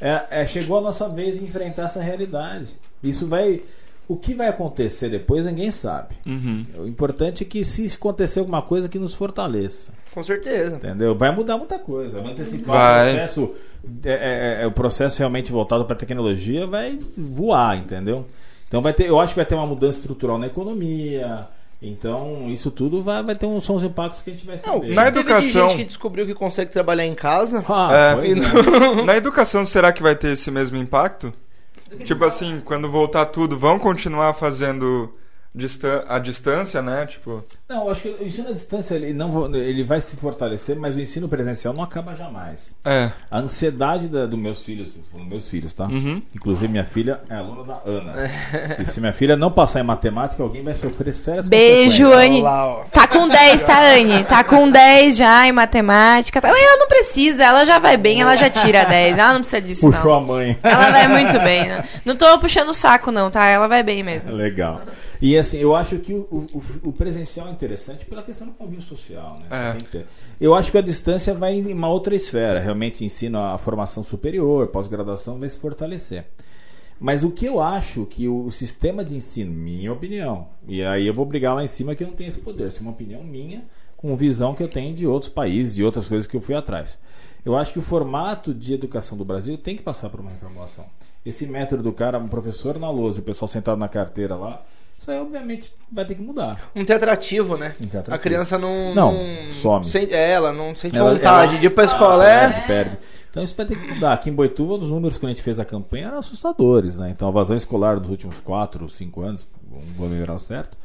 É, 0.00 0.24
é, 0.42 0.46
chegou 0.46 0.78
a 0.78 0.80
nossa 0.80 1.08
vez 1.08 1.38
de 1.38 1.44
enfrentar 1.44 1.84
essa 1.84 2.00
realidade. 2.00 2.66
Isso 3.02 3.26
vai. 3.26 3.60
O 4.08 4.16
que 4.16 4.34
vai 4.34 4.48
acontecer 4.48 5.08
depois 5.08 5.46
ninguém 5.46 5.70
sabe. 5.70 6.14
Uhum. 6.26 6.66
O 6.78 6.86
importante 6.86 7.42
é 7.42 7.46
que 7.46 7.64
se 7.64 7.86
acontecer 7.94 8.40
alguma 8.40 8.60
coisa 8.62 8.88
que 8.88 8.98
nos 8.98 9.14
fortaleça. 9.14 9.92
Com 10.16 10.22
certeza. 10.22 10.76
Entendeu? 10.76 11.14
Vai 11.14 11.30
mudar 11.30 11.58
muita 11.58 11.78
coisa. 11.78 12.22
Vai 12.22 12.32
antecipar 12.32 12.74
Vai. 12.74 13.10
o 13.10 13.14
processo. 13.16 13.52
é, 14.06 14.10
é, 14.60 14.62
é, 14.62 14.66
o 14.66 14.72
processo 14.72 15.18
realmente 15.18 15.52
voltado 15.52 15.84
para 15.84 15.92
a 15.94 15.98
tecnologia 15.98 16.66
vai 16.66 16.98
voar, 17.18 17.76
entendeu? 17.76 18.24
Então 18.66 18.80
vai 18.80 18.94
ter, 18.94 19.06
eu 19.08 19.20
acho 19.20 19.34
que 19.34 19.38
vai 19.40 19.44
ter 19.44 19.54
uma 19.54 19.66
mudança 19.66 19.98
estrutural 19.98 20.38
na 20.38 20.46
economia. 20.46 21.46
Então, 21.82 22.46
isso 22.48 22.70
tudo 22.70 23.02
vai, 23.02 23.22
vai 23.22 23.34
ter 23.34 23.44
um, 23.44 23.60
são 23.60 23.76
os 23.76 23.84
impactos 23.84 24.22
que 24.22 24.30
a 24.30 24.32
gente 24.32 24.46
vai 24.46 24.56
Não, 24.56 24.62
saber. 24.62 24.94
na 24.94 25.04
teve 25.04 25.20
educação- 25.20 25.68
gente 25.68 25.78
que 25.80 25.84
descobriu 25.84 26.24
que 26.24 26.34
consegue 26.34 26.70
trabalhar 26.72 27.04
em 27.04 27.14
casa. 27.14 27.62
Ah, 27.68 27.92
É. 27.92 28.14
pois 28.14 28.36
é. 28.38 29.02
Na 29.04 29.16
educação, 29.18 29.66
será 29.66 29.92
que 29.92 30.02
vai 30.02 30.16
ter 30.16 30.28
esse 30.28 30.50
mesmo 30.50 30.78
impacto? 30.78 31.30
Tipo 32.06 32.24
assim, 32.24 32.62
quando 32.64 32.90
voltar 32.90 33.26
tudo, 33.26 33.58
vão 33.58 33.78
continuar 33.78 34.32
fazendo 34.32 35.12
distan 35.56 36.04
a 36.06 36.18
distância, 36.18 36.82
né? 36.82 37.06
Tipo, 37.06 37.42
Não, 37.68 37.84
eu 37.86 37.90
acho 37.90 38.02
que 38.02 38.08
o 38.08 38.26
ensino 38.26 38.50
à 38.50 38.52
distância 38.52 38.94
ele, 38.94 39.12
não, 39.12 39.54
ele 39.56 39.82
vai 39.82 40.00
se 40.00 40.16
fortalecer, 40.16 40.76
mas 40.78 40.94
o 40.94 41.00
ensino 41.00 41.28
presencial 41.28 41.72
não 41.72 41.82
acaba 41.82 42.14
jamais. 42.14 42.76
é. 42.84 43.10
A 43.30 43.38
ansiedade 43.40 44.08
da, 44.08 44.26
dos 44.26 44.38
meus 44.38 44.60
filhos, 44.62 44.88
falando 45.10 45.28
meus 45.28 45.48
filhos, 45.48 45.72
tá? 45.72 45.86
Uhum. 45.86 46.22
Inclusive 46.34 46.68
minha 46.68 46.84
filha 46.84 47.20
é 47.30 47.34
aluna 47.36 47.64
da 47.64 47.80
Ana. 47.84 48.30
E 48.78 48.84
se 48.84 49.00
minha 49.00 49.12
filha 49.12 49.36
não 49.36 49.50
passar 49.50 49.80
em 49.80 49.84
matemática, 49.84 50.42
alguém 50.42 50.62
vai 50.62 50.74
sofrer 50.74 51.14
sérias 51.14 51.48
Beijo. 51.48 52.12
Anne. 52.12 52.42
Tá 52.92 53.06
com 53.08 53.26
10, 53.26 53.64
tá, 53.64 53.80
Anne? 53.94 54.24
Tá 54.24 54.44
com 54.44 54.70
10 54.70 55.16
já 55.16 55.46
em 55.46 55.52
matemática. 55.52 56.40
Tá... 56.40 56.48
Mas 56.48 56.62
ela 56.62 56.76
não 56.76 56.86
precisa, 56.88 57.44
ela 57.44 57.64
já 57.64 57.78
vai 57.78 57.96
bem, 57.96 58.20
ela 58.20 58.36
já 58.36 58.50
tira 58.50 58.84
10. 58.84 59.16
Ela 59.18 59.32
não 59.32 59.40
precisa 59.40 59.62
disso, 59.62 59.80
Puxou 59.80 60.10
não. 60.10 60.14
a 60.14 60.20
mãe. 60.20 60.58
Ela 60.62 60.90
vai 60.90 61.08
muito 61.08 61.38
bem, 61.40 61.68
né? 61.68 61.84
Não 62.04 62.14
tô 62.14 62.38
puxando 62.38 62.68
o 62.68 62.74
saco, 62.74 63.10
não, 63.10 63.30
tá? 63.30 63.46
Ela 63.46 63.66
vai 63.66 63.82
bem 63.82 64.02
mesmo. 64.02 64.32
Legal. 64.32 64.82
E 65.20 65.34
assim, 65.46 65.58
eu 65.58 65.74
acho 65.74 65.98
que 65.98 66.12
o, 66.12 66.26
o- 66.30 66.88
o 66.88 66.92
presencial 66.92 67.48
é 67.48 67.50
interessante 67.50 68.04
pela 68.06 68.22
questão 68.22 68.46
do 68.48 68.52
convívio 68.54 68.82
social, 68.82 69.38
né? 69.40 69.46
É. 69.94 70.04
Eu 70.40 70.54
acho 70.54 70.70
que 70.72 70.78
a 70.78 70.82
distância 70.82 71.32
vai 71.34 71.54
em 71.54 71.72
uma 71.72 71.88
outra 71.88 72.14
esfera. 72.14 72.60
Realmente 72.60 73.04
ensino 73.04 73.38
a 73.38 73.56
formação 73.58 74.02
superior, 74.02 74.68
pós-graduação 74.68 75.38
vai 75.38 75.48
se 75.48 75.58
fortalecer. 75.58 76.26
Mas 76.98 77.22
o 77.22 77.30
que 77.30 77.44
eu 77.46 77.60
acho 77.60 78.06
que 78.06 78.26
o, 78.26 78.44
o 78.46 78.50
sistema 78.50 79.04
de 79.04 79.14
ensino, 79.16 79.52
minha 79.52 79.92
opinião, 79.92 80.48
e 80.66 80.82
aí 80.82 81.06
eu 81.06 81.12
vou 81.12 81.26
brigar 81.26 81.54
lá 81.54 81.62
em 81.62 81.66
cima 81.68 81.94
que 81.94 82.02
eu 82.02 82.08
não 82.08 82.14
tenho 82.14 82.28
esse 82.28 82.38
poder, 82.38 82.68
isso 82.68 82.78
é 82.78 82.82
uma 82.82 82.90
opinião 82.92 83.22
minha, 83.22 83.64
com 83.96 84.16
visão 84.16 84.54
que 84.54 84.62
eu 84.62 84.68
tenho 84.68 84.94
de 84.94 85.06
outros 85.06 85.30
países, 85.30 85.74
de 85.74 85.84
outras 85.84 86.08
coisas 86.08 86.26
que 86.26 86.36
eu 86.36 86.40
fui 86.40 86.54
atrás. 86.54 86.98
Eu 87.44 87.54
acho 87.56 87.72
que 87.72 87.78
o 87.78 87.82
formato 87.82 88.52
de 88.54 88.72
educação 88.72 89.16
do 89.16 89.24
Brasil 89.24 89.58
tem 89.58 89.76
que 89.76 89.82
passar 89.82 90.08
por 90.08 90.20
uma 90.20 90.30
reformulação. 90.30 90.86
Esse 91.24 91.46
método 91.46 91.82
do 91.82 91.92
cara, 91.92 92.18
um 92.18 92.28
professor 92.28 92.78
na 92.78 92.88
lousa, 92.90 93.20
o 93.20 93.22
pessoal 93.22 93.46
sentado 93.48 93.78
na 93.78 93.88
carteira 93.88 94.34
lá, 94.34 94.62
isso 94.98 95.10
aí 95.10 95.18
obviamente 95.20 95.72
vai 95.92 96.04
ter 96.04 96.14
que 96.14 96.22
mudar. 96.22 96.70
Não 96.74 96.84
tem 96.84 96.96
atrativo, 96.96 97.56
né? 97.56 97.74
Não 97.78 97.86
tem 97.88 98.00
atrativo. 98.00 98.14
A 98.14 98.18
criança 98.18 98.58
não. 98.58 98.94
Não, 98.94 99.14
some. 99.62 99.84
Sente, 99.84 100.14
é, 100.14 100.30
ela 100.32 100.52
não 100.52 100.74
sente 100.74 100.96
Ela- 100.96 101.12
vontade 101.14 101.52
ela- 101.52 101.60
de 101.60 101.66
ir 101.66 101.70
pra 101.70 101.84
escola. 101.84 102.28
É. 102.28 102.48
Perde, 102.50 102.66
perde. 102.66 102.98
Então 103.30 103.44
isso 103.44 103.54
vai 103.54 103.66
ter 103.66 103.78
que 103.78 103.92
mudar. 103.92 104.14
Aqui 104.14 104.30
em 104.30 104.32
Boituva, 104.32 104.74
os 104.74 104.90
números 104.90 105.18
que 105.18 105.26
a 105.26 105.28
gente 105.28 105.42
fez 105.42 105.60
a 105.60 105.64
campanha 105.64 106.06
eram 106.08 106.18
assustadores, 106.18 106.96
né? 106.96 107.10
Então 107.10 107.28
a 107.28 107.30
vazão 107.30 107.54
escolar 107.56 108.00
dos 108.00 108.10
últimos 108.10 108.40
4, 108.40 108.88
5 108.88 109.20
anos, 109.20 109.46
um 109.70 109.78
vou 109.98 110.08
lembrar 110.08 110.34
o 110.34 110.38
certo, 110.38 110.78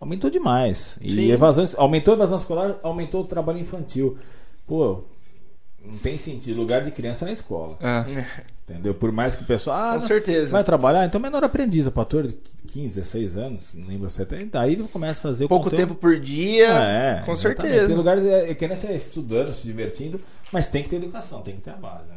aumentou 0.00 0.30
demais. 0.30 0.96
E 1.02 1.30
evasão, 1.30 1.68
aumentou 1.76 2.14
a 2.14 2.16
evasão 2.16 2.38
escolar, 2.38 2.76
aumentou 2.82 3.20
o 3.20 3.24
trabalho 3.24 3.58
infantil. 3.58 4.16
Pô, 4.66 5.04
não 5.88 5.98
tem 5.98 6.18
sentido. 6.18 6.56
Lugar 6.56 6.82
de 6.82 6.90
criança 6.90 7.24
na 7.24 7.32
escola. 7.32 7.76
É. 7.80 8.24
Entendeu? 8.68 8.94
Por 8.94 9.10
mais 9.10 9.34
que 9.34 9.42
o 9.42 9.46
pessoal. 9.46 9.76
Ah, 9.78 9.94
Com 9.94 10.00
não, 10.00 10.06
certeza. 10.06 10.52
Vai 10.52 10.62
trabalhar, 10.62 11.06
então 11.06 11.18
menor 11.20 11.42
aprendiz, 11.42 11.86
a 11.86 11.90
partir 11.90 12.26
de 12.26 12.34
15, 12.68 12.96
16 12.96 13.36
anos, 13.36 13.70
não 13.74 13.86
lembro 13.88 14.10
se 14.10 14.20
até. 14.20 14.44
Daí 14.44 14.76
começa 14.88 15.20
a 15.20 15.22
fazer 15.22 15.46
o 15.46 15.48
Pouco 15.48 15.64
conteúdo. 15.64 15.88
tempo 15.88 15.94
por 15.94 16.20
dia. 16.20 16.68
É, 16.68 17.22
com 17.24 17.32
exatamente. 17.32 17.40
certeza. 17.62 17.86
Tem 17.86 17.96
lugares 17.96 18.24
é, 18.24 18.54
criança 18.54 18.86
é 18.88 18.94
estudando, 18.94 19.52
se 19.52 19.66
divertindo, 19.66 20.20
mas 20.52 20.66
tem 20.66 20.82
que 20.82 20.90
ter 20.90 20.96
educação, 20.96 21.40
tem 21.40 21.54
que 21.54 21.62
ter 21.62 21.70
a 21.70 21.76
base. 21.76 22.04
Né? 22.08 22.16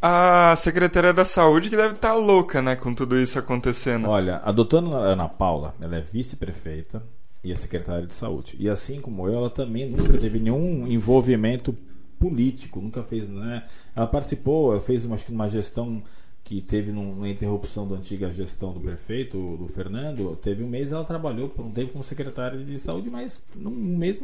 A 0.00 0.54
Secretaria 0.56 1.12
da 1.12 1.24
Saúde 1.24 1.70
que 1.70 1.76
deve 1.76 1.94
estar 1.94 2.14
louca, 2.14 2.62
né, 2.62 2.76
com 2.76 2.94
tudo 2.94 3.18
isso 3.18 3.38
acontecendo. 3.38 4.08
Olha, 4.08 4.40
a 4.44 4.52
doutora 4.52 4.86
Ana 4.88 5.28
Paula, 5.28 5.74
ela 5.80 5.96
é 5.96 6.00
vice-prefeita 6.00 7.02
e 7.42 7.52
é 7.52 7.56
secretária 7.56 8.06
de 8.06 8.14
saúde. 8.14 8.56
E 8.60 8.68
assim 8.68 9.00
como 9.00 9.26
eu, 9.26 9.34
ela 9.34 9.50
também 9.50 9.88
nunca 9.90 10.16
teve 10.16 10.38
nenhum 10.38 10.86
envolvimento 10.86 11.76
político, 12.18 12.80
nunca 12.80 13.02
fez, 13.02 13.28
né? 13.28 13.64
Ela 13.94 14.06
participou, 14.06 14.72
ela 14.72 14.80
fez 14.80 15.04
uma, 15.04 15.14
acho 15.14 15.26
que 15.26 15.32
uma 15.32 15.48
gestão 15.48 16.02
que 16.44 16.62
teve 16.62 16.90
uma 16.90 17.28
interrupção 17.28 17.86
da 17.86 17.96
antiga 17.96 18.32
gestão 18.32 18.72
do 18.72 18.80
prefeito, 18.80 19.56
do 19.58 19.68
Fernando. 19.68 20.34
Teve 20.36 20.64
um 20.64 20.68
mês 20.68 20.92
ela 20.92 21.04
trabalhou 21.04 21.50
por 21.50 21.64
um 21.64 21.70
tempo 21.70 21.92
como 21.92 22.02
secretária 22.02 22.58
de 22.58 22.78
saúde, 22.78 23.10
mas 23.10 23.42
não, 23.54 23.70
nem, 23.70 24.16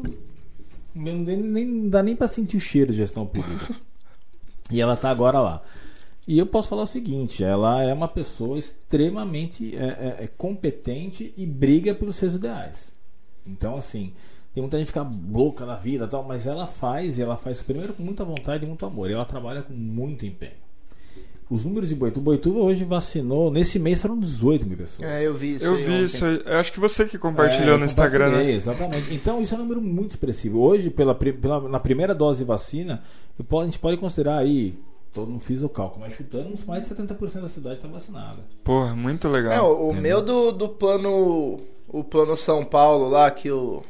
nem, 0.94 1.66
não 1.66 1.88
dá 1.90 2.02
nem 2.02 2.16
para 2.16 2.26
sentir 2.26 2.56
o 2.56 2.60
cheiro 2.60 2.92
de 2.92 2.98
gestão 2.98 3.26
pública. 3.26 3.74
E 4.70 4.80
ela 4.80 4.96
tá 4.96 5.10
agora 5.10 5.38
lá. 5.40 5.62
E 6.26 6.38
eu 6.38 6.46
posso 6.46 6.70
falar 6.70 6.84
o 6.84 6.86
seguinte: 6.86 7.44
ela 7.44 7.82
é 7.82 7.92
uma 7.92 8.08
pessoa 8.08 8.58
extremamente 8.58 9.76
é, 9.76 10.16
é, 10.20 10.24
é 10.24 10.26
competente 10.26 11.34
e 11.36 11.44
briga 11.44 11.94
pelos 11.94 12.16
seus 12.16 12.34
ideais. 12.34 12.94
Então, 13.46 13.76
assim, 13.76 14.14
tem 14.54 14.62
muita 14.62 14.78
gente 14.78 14.92
que 14.92 14.98
fica 14.98 15.10
louca 15.32 15.66
na 15.66 15.74
vida 15.76 16.04
e 16.04 16.08
tal, 16.08 16.22
mas 16.22 16.46
ela 16.46 16.66
faz, 16.66 17.18
e 17.18 17.22
ela 17.22 17.36
faz 17.36 17.60
primeiro 17.60 17.92
com 17.92 18.02
muita 18.02 18.24
vontade 18.24 18.64
e 18.64 18.68
muito 18.68 18.86
amor. 18.86 19.10
E 19.10 19.12
ela 19.12 19.24
trabalha 19.24 19.62
com 19.62 19.72
muito 19.74 20.24
empenho. 20.24 20.52
Os 21.50 21.64
números 21.64 21.90
de 21.90 21.94
Boituva, 21.94 22.24
Boituva 22.24 22.58
hoje 22.60 22.84
vacinou, 22.84 23.50
nesse 23.50 23.78
mês 23.78 24.00
foram 24.00 24.18
18 24.18 24.64
mil 24.64 24.78
pessoas. 24.78 25.06
É, 25.06 25.26
eu 25.26 25.34
vi 25.34 25.56
isso. 25.56 25.64
Eu 25.64 25.74
aí 25.74 25.82
vi 25.82 25.92
ontem. 25.92 26.04
isso 26.06 26.24
aí. 26.24 26.40
Eu 26.46 26.58
acho 26.58 26.72
que 26.72 26.80
você 26.80 27.04
que 27.04 27.18
compartilhou 27.18 27.74
É, 27.74 27.78
no 27.78 27.84
Instagram, 27.84 28.30
né? 28.30 28.50
Exatamente. 28.50 29.12
Então, 29.12 29.42
isso 29.42 29.52
é 29.54 29.58
um 29.58 29.60
número 29.60 29.80
muito 29.82 30.12
expressivo. 30.12 30.58
Hoje, 30.60 30.88
pela, 30.88 31.14
pela- 31.14 31.68
na 31.68 31.78
primeira 31.78 32.14
dose 32.14 32.38
de 32.38 32.44
vacina, 32.44 33.02
a 33.38 33.64
gente 33.64 33.78
pode 33.78 33.98
considerar 33.98 34.38
aí, 34.38 34.78
todo 35.12 35.30
não 35.30 35.38
fiz 35.38 35.62
o 35.62 35.68
cálculo, 35.68 36.00
mas 36.00 36.14
chutamos, 36.14 36.64
mais 36.64 36.88
de 36.88 36.94
70% 36.94 37.42
da 37.42 37.48
cidade 37.48 37.76
está 37.76 37.88
vacinada. 37.88 38.38
Porra, 38.64 38.96
muito 38.96 39.26
É, 39.26 39.30
legal. 39.30 39.70
o, 39.70 39.88
o 39.88 39.90
Entendeu? 39.92 40.02
meu 40.02 40.22
do, 40.24 40.52
do 40.52 40.68
plano. 40.70 41.60
O 41.86 42.02
plano 42.02 42.34
São 42.36 42.64
Paulo 42.64 43.08
lá, 43.10 43.30
que, 43.30 43.50
o, 43.50 43.82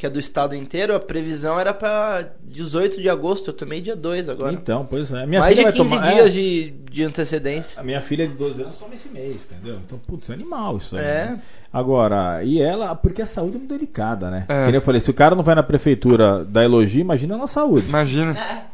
que 0.00 0.06
é 0.06 0.10
do 0.10 0.18
estado 0.18 0.56
inteiro, 0.56 0.96
a 0.96 0.98
previsão 0.98 1.60
era 1.60 1.74
pra 1.74 2.26
18 2.44 3.02
de 3.02 3.10
agosto. 3.10 3.48
Eu 3.48 3.52
tomei 3.52 3.82
dia 3.82 3.94
2 3.94 4.30
agora. 4.30 4.50
Então, 4.50 4.86
pois 4.88 5.12
é. 5.12 5.26
Minha 5.26 5.42
Mais 5.42 5.54
de 5.54 5.60
filha 5.60 5.72
15 5.72 5.88
vai 5.90 5.98
tomar, 5.98 6.14
dias 6.14 6.26
é, 6.26 6.28
de, 6.30 6.70
de 6.90 7.04
antecedência. 7.04 7.78
A 7.78 7.84
minha 7.84 8.00
filha 8.00 8.26
de 8.26 8.32
12 8.32 8.62
anos 8.62 8.76
toma 8.78 8.94
esse 8.94 9.10
mês, 9.10 9.46
entendeu? 9.50 9.78
Então, 9.84 9.98
putz, 9.98 10.30
é 10.30 10.32
animal 10.32 10.78
isso 10.78 10.96
aí. 10.96 11.04
É. 11.04 11.24
né? 11.26 11.42
Agora, 11.70 12.42
e 12.42 12.62
ela, 12.62 12.94
porque 12.94 13.20
a 13.20 13.26
saúde 13.26 13.56
é 13.56 13.58
muito 13.58 13.74
delicada, 13.74 14.30
né? 14.30 14.46
É. 14.48 14.64
Que 14.64 14.66
nem 14.68 14.76
eu 14.76 14.80
falei, 14.80 15.02
se 15.02 15.10
o 15.10 15.14
cara 15.14 15.34
não 15.36 15.42
vai 15.42 15.54
na 15.54 15.62
prefeitura 15.62 16.46
dar 16.46 16.64
elogio, 16.64 17.02
imagina 17.02 17.36
na 17.36 17.46
saúde. 17.46 17.86
Imagina. 17.86 18.64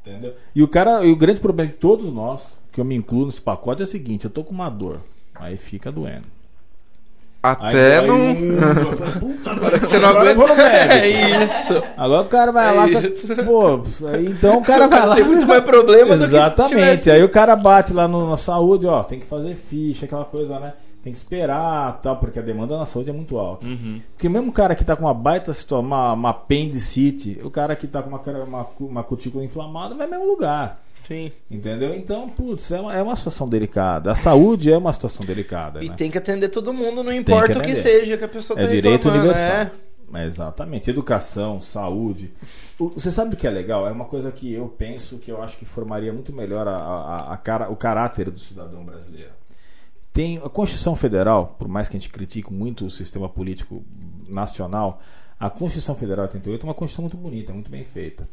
Entendeu? 0.00 0.34
E 0.54 0.62
o 0.62 0.68
cara, 0.68 1.04
e 1.04 1.12
o 1.12 1.16
grande 1.16 1.42
problema 1.42 1.70
de 1.70 1.76
todos 1.76 2.10
nós, 2.10 2.56
que 2.72 2.80
eu 2.80 2.86
me 2.86 2.94
incluo 2.94 3.26
nesse 3.26 3.42
pacote, 3.42 3.82
é 3.82 3.84
o 3.84 3.86
seguinte: 3.86 4.24
eu 4.24 4.30
tô 4.30 4.42
com 4.42 4.54
uma 4.54 4.70
dor, 4.70 5.02
aí 5.34 5.58
fica 5.58 5.92
doendo. 5.92 6.24
Até 7.44 7.98
aí, 7.98 8.06
não. 8.06 8.16
Aí, 8.16 9.18
Puta, 9.20 9.50
agora 9.52 9.78
Você 9.78 9.98
não 9.98 10.08
agora 10.08 10.30
aguenta. 10.30 10.62
É 10.62 11.42
isso. 11.44 11.82
Agora 11.96 12.22
o 12.22 12.28
cara 12.28 12.52
vai 12.52 12.68
É 12.68 12.72
lá, 12.72 12.88
isso. 12.88 13.26
pô, 13.44 13.82
aí 14.08 14.26
então 14.28 14.58
o 14.58 14.62
cara 14.64 14.86
O 14.86 14.88
cara 14.88 15.00
vai 15.02 15.08
lá. 15.08 15.14
tem 15.16 15.24
muito 15.24 15.46
mais 15.46 15.62
problema 15.62 16.14
Exatamente. 16.14 16.70
tivesse- 16.74 17.10
Aí 17.10 17.22
o 17.22 17.28
cara 17.28 17.54
bate 17.54 17.92
lá 17.92 18.08
no- 18.08 18.30
na 18.30 18.36
saúde, 18.38 18.86
ó, 18.86 19.02
tem 19.02 19.20
que 19.20 19.26
fazer 19.26 19.54
ficha, 19.54 20.06
aquela 20.06 20.24
coisa, 20.24 20.58
né? 20.58 20.72
Tem 21.02 21.12
que 21.12 21.18
esperar, 21.18 22.00
tal, 22.00 22.16
porque 22.16 22.38
a 22.38 22.42
demanda 22.42 22.78
na 22.78 22.86
saúde 22.86 23.10
é 23.10 23.12
muito 23.12 23.36
alta. 23.36 23.66
Uhum. 23.66 24.00
Porque 24.16 24.26
mesmo 24.26 24.48
o 24.48 24.52
cara 24.52 24.74
que 24.74 24.82
tá 24.82 24.96
com 24.96 25.04
uma 25.04 25.12
baita 25.12 25.52
situação, 25.52 25.84
uma, 25.84 26.14
uma 26.14 26.30
apendicite, 26.30 27.38
o 27.44 27.50
cara 27.50 27.76
que 27.76 27.86
tá 27.86 28.02
com 28.02 28.08
uma, 28.08 28.20
uma, 28.42 28.66
uma 28.80 29.02
cutícula 29.02 29.44
inflamada 29.44 29.94
vai 29.94 30.06
no 30.06 30.12
mesmo 30.12 30.26
lugar. 30.26 30.80
Sim. 31.06 31.30
Entendeu? 31.50 31.94
Então, 31.94 32.28
putz, 32.28 32.70
é 32.72 32.80
uma, 32.80 32.94
é 32.94 33.02
uma 33.02 33.16
situação 33.16 33.48
delicada. 33.48 34.12
A 34.12 34.14
saúde 34.16 34.72
é 34.72 34.76
uma 34.78 34.92
situação 34.92 35.24
delicada. 35.24 35.82
E 35.84 35.88
né? 35.88 35.94
tem 35.94 36.10
que 36.10 36.18
atender 36.18 36.48
todo 36.48 36.72
mundo, 36.72 37.02
não 37.04 37.12
importa 37.12 37.58
o 37.58 37.62
que 37.62 37.76
seja 37.76 38.16
que 38.16 38.24
a 38.24 38.28
pessoa 38.28 38.58
É 38.58 38.62
tá 38.64 38.68
direito 38.68 39.08
universal. 39.08 39.50
é. 39.52 39.70
É, 40.14 40.24
Exatamente. 40.26 40.88
Educação, 40.90 41.60
saúde. 41.60 42.32
O- 42.78 42.90
Você 42.90 43.10
sabe 43.10 43.34
o 43.34 43.36
que 43.36 43.46
é 43.46 43.50
legal? 43.50 43.86
É 43.88 43.90
uma 43.90 44.04
coisa 44.04 44.30
que 44.30 44.52
eu 44.52 44.68
penso 44.68 45.18
que 45.18 45.30
eu 45.30 45.42
acho 45.42 45.56
que 45.58 45.64
formaria 45.64 46.12
muito 46.12 46.32
melhor 46.32 46.68
a, 46.68 46.76
a- 46.76 47.32
a 47.32 47.36
cara, 47.36 47.68
o 47.68 47.74
caráter 47.74 48.30
do 48.30 48.38
cidadão 48.38 48.84
brasileiro. 48.84 49.32
Tem 50.12 50.36
a 50.44 50.48
Constituição 50.48 50.94
Federal, 50.94 51.56
por 51.58 51.66
mais 51.66 51.88
que 51.88 51.96
a 51.96 52.00
gente 52.00 52.12
critique 52.12 52.52
muito 52.52 52.86
o 52.86 52.90
sistema 52.90 53.28
político 53.28 53.84
nacional, 54.28 55.00
a 55.40 55.50
Constituição 55.50 55.96
Federal 55.96 56.26
de 56.28 56.34
88 56.34 56.62
é 56.62 56.64
uma 56.68 56.74
Constituição 56.74 57.02
muito 57.02 57.16
bonita, 57.16 57.52
muito 57.52 57.68
bem 57.70 57.84
feita. 57.84 58.28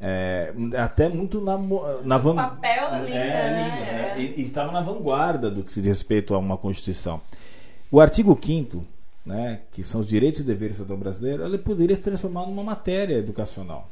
É, 0.00 0.52
até 0.76 1.08
muito 1.08 1.40
na, 1.40 1.58
na 2.04 2.18
van- 2.18 2.36
papel 2.36 2.88
é 2.88 2.98
linda, 3.04 3.16
é, 3.16 3.50
né? 3.50 3.68
linda, 3.68 3.92
né? 3.92 4.34
E 4.36 4.42
estava 4.42 4.70
na 4.70 4.80
vanguarda 4.80 5.50
do 5.50 5.62
que 5.64 5.72
se 5.72 5.80
diz 5.80 5.88
respeito 5.88 6.34
a 6.34 6.38
uma 6.38 6.56
Constituição. 6.56 7.20
O 7.90 8.00
artigo 8.00 8.38
5 8.40 8.84
né, 9.28 9.60
que 9.70 9.84
são 9.84 10.00
os 10.00 10.08
direitos 10.08 10.40
e 10.40 10.44
deveres 10.44 10.76
do 10.76 10.84
cidadão 10.84 10.98
brasileiro, 10.98 11.44
ele 11.44 11.58
poderia 11.58 11.94
se 11.94 12.00
transformar 12.02 12.46
numa 12.46 12.64
matéria 12.64 13.16
educacional. 13.16 13.90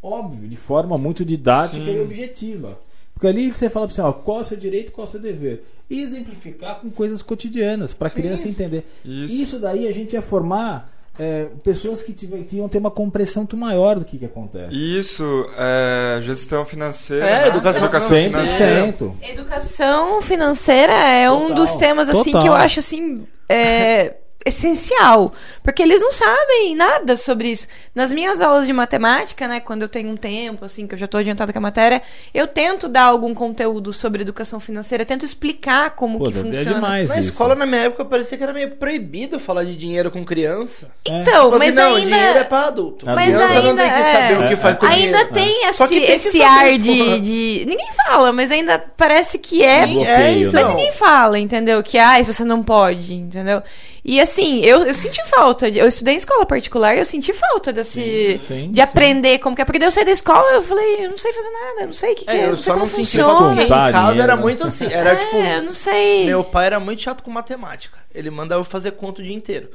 Óbvio, 0.00 0.48
de 0.48 0.56
forma 0.56 0.96
muito 0.96 1.24
didática 1.24 1.84
Sim. 1.84 1.96
e 1.96 2.00
objetiva. 2.00 2.78
Porque 3.12 3.26
ali 3.26 3.50
você 3.50 3.68
fala 3.68 3.86
para 3.86 3.94
você, 3.96 4.00
ó, 4.00 4.12
qual 4.12 4.38
é 4.38 4.42
o 4.42 4.44
seu 4.44 4.56
direito, 4.56 4.92
qual 4.92 5.04
é 5.04 5.08
o 5.08 5.10
seu 5.10 5.18
dever. 5.18 5.64
E 5.90 6.00
exemplificar 6.00 6.78
com 6.78 6.88
coisas 6.90 7.20
cotidianas, 7.22 7.92
para 7.92 8.06
a 8.06 8.10
criança 8.10 8.46
entender. 8.46 8.86
Isso. 9.04 9.34
Isso 9.34 9.58
daí 9.58 9.88
a 9.88 9.92
gente 9.92 10.12
ia 10.12 10.22
formar 10.22 10.88
é, 11.18 11.46
pessoas 11.64 12.02
que 12.02 12.12
tiver, 12.12 12.44
iam 12.52 12.68
ter 12.68 12.78
uma 12.78 12.90
compreensão 12.90 13.42
muito 13.42 13.56
maior 13.56 13.98
do 13.98 14.04
que, 14.04 14.18
que 14.18 14.24
acontece. 14.24 14.74
Isso, 14.74 15.48
é, 15.58 16.20
gestão 16.22 16.64
financeira. 16.64 17.26
É, 17.26 17.40
né? 17.42 17.48
educação 17.48 17.90
financeira. 17.90 18.92
100%. 18.92 19.12
Educação 19.22 20.22
financeira 20.22 20.92
é 20.92 21.30
um 21.30 21.48
Total, 21.48 21.56
dos 21.56 21.76
temas 21.76 22.08
assim 22.08 22.32
total. 22.32 22.42
que 22.42 22.48
eu 22.48 22.54
acho 22.54 22.78
assim 22.78 23.26
é, 23.48 24.14
essencial, 24.48 25.32
porque 25.62 25.82
eles 25.82 26.00
não 26.00 26.12
sabem 26.12 26.74
nada 26.74 27.16
sobre 27.16 27.48
isso. 27.50 27.66
Nas 27.94 28.12
minhas 28.12 28.40
aulas 28.40 28.66
de 28.66 28.72
matemática, 28.72 29.46
né, 29.48 29.60
quando 29.60 29.82
eu 29.82 29.88
tenho 29.88 30.10
um 30.10 30.16
tempo 30.16 30.64
assim 30.64 30.86
que 30.86 30.94
eu 30.94 30.98
já 30.98 31.04
estou 31.04 31.20
adiantada 31.20 31.52
com 31.52 31.58
a 31.58 31.62
matéria, 31.62 32.02
eu 32.34 32.46
tento 32.46 32.88
dar 32.88 33.04
algum 33.04 33.34
conteúdo 33.34 33.92
sobre 33.92 34.22
educação 34.22 34.58
financeira, 34.60 35.04
tento 35.04 35.24
explicar 35.24 35.90
como 35.90 36.18
Pô, 36.18 36.24
que 36.24 36.30
é 36.38 36.42
funciona. 36.42 36.74
demais 36.74 37.08
Na 37.08 37.18
isso. 37.20 37.30
escola, 37.30 37.54
na 37.54 37.66
minha 37.66 37.82
época, 37.82 38.04
parecia 38.04 38.36
que 38.36 38.42
era 38.44 38.52
meio 38.52 38.70
proibido 38.76 39.38
falar 39.38 39.64
de 39.64 39.76
dinheiro 39.76 40.10
com 40.10 40.24
criança. 40.24 40.88
É. 41.06 41.20
Então, 41.20 41.46
Tipo 41.46 41.58
mas 41.58 41.68
assim, 41.68 41.76
não, 41.76 41.94
ainda 41.96 42.16
dinheiro 42.16 42.38
é 42.38 42.44
pra 42.44 42.66
adulto. 42.66 43.06
Mas 43.06 43.24
criança 43.26 43.54
não 43.62 43.70
ainda 43.70 43.82
tem 43.82 43.90
que 43.92 43.96
é- 43.98 44.12
saber 44.12 44.44
o 44.44 44.48
que 44.48 44.56
faz 44.56 44.78
com 44.78 44.86
Ainda 44.86 45.24
dinheiro. 45.24 45.32
tem 45.32 45.72
Só 45.72 45.84
esse, 45.84 46.00
tem 46.00 46.14
esse 46.14 46.42
ar 46.42 46.78
de, 46.78 47.20
de- 47.20 47.64
Ninguém 47.66 47.88
fala, 47.92 48.32
mas 48.32 48.50
ainda 48.50 48.78
parece 48.96 49.38
que 49.38 49.62
é. 49.62 49.86
Sim, 49.86 50.04
é, 50.04 50.18
né? 50.18 50.38
então. 50.38 50.52
Mas 50.52 50.68
ninguém 50.74 50.92
fala, 50.92 51.38
entendeu? 51.38 51.82
Que, 51.82 51.98
ah, 51.98 52.18
isso 52.20 52.32
você 52.32 52.44
não 52.44 52.62
pode, 52.62 53.14
entendeu? 53.14 53.62
E 54.10 54.20
assim, 54.22 54.60
eu, 54.64 54.84
eu 54.84 54.94
senti 54.94 55.22
falta. 55.28 55.70
de- 55.70 55.78
eu 55.78 55.86
estudei 55.86 56.14
em 56.14 56.16
escola 56.16 56.46
particular 56.46 56.94
e 56.96 56.98
eu 57.00 57.04
senti 57.04 57.30
falta 57.34 57.70
desse. 57.72 58.38
Sim, 58.38 58.38
sim, 58.38 58.68
de 58.70 58.76
sim. 58.76 58.80
aprender 58.80 59.38
como 59.38 59.54
que 59.54 59.60
é. 59.60 59.64
Porque 59.66 59.78
daí 59.78 59.86
eu 59.86 59.90
saí 59.92 60.04
da 60.06 60.10
escola 60.12 60.50
eu 60.52 60.62
falei, 60.62 61.04
eu 61.04 61.10
não 61.10 61.16
sei 61.18 61.30
fazer 61.32 61.50
nada, 61.50 61.80
eu 61.82 61.86
não 61.88 61.92
sei 61.92 62.12
o 62.12 62.16
que, 62.16 62.24
que 62.24 62.30
é, 62.30 62.36
É, 62.40 62.44
eu 62.46 62.50
não 62.50 62.56
sei 62.56 62.64
só 62.64 62.72
como 62.72 62.86
não 62.86 62.88
senti 62.94 63.16
funciona. 63.22 63.62
em 63.62 63.68
casa 63.68 64.22
era 64.22 64.34
muito 64.34 64.64
assim. 64.64 64.86
Era 64.90 65.10
é, 65.12 65.16
tipo. 65.16 65.36
eu 65.36 65.62
não 65.62 65.72
sei. 65.74 66.24
Meu 66.24 66.42
pai 66.42 66.66
era 66.66 66.80
muito 66.80 67.02
chato 67.02 67.22
com 67.22 67.30
matemática. 67.30 67.98
Ele 68.14 68.30
mandava 68.30 68.60
eu 68.62 68.64
fazer 68.64 68.92
conta 68.92 69.20
o 69.20 69.24
dia 69.24 69.34
inteiro. 69.34 69.68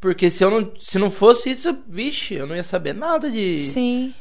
Porque 0.00 0.30
se 0.30 0.42
eu 0.42 0.50
não, 0.50 0.72
se 0.80 0.98
não 0.98 1.10
fosse 1.10 1.50
isso, 1.50 1.76
vixe, 1.86 2.34
eu 2.36 2.46
não 2.46 2.56
ia 2.56 2.64
saber 2.64 2.94
nada 2.94 3.30
de 3.30 3.58
Sim. 3.58 4.14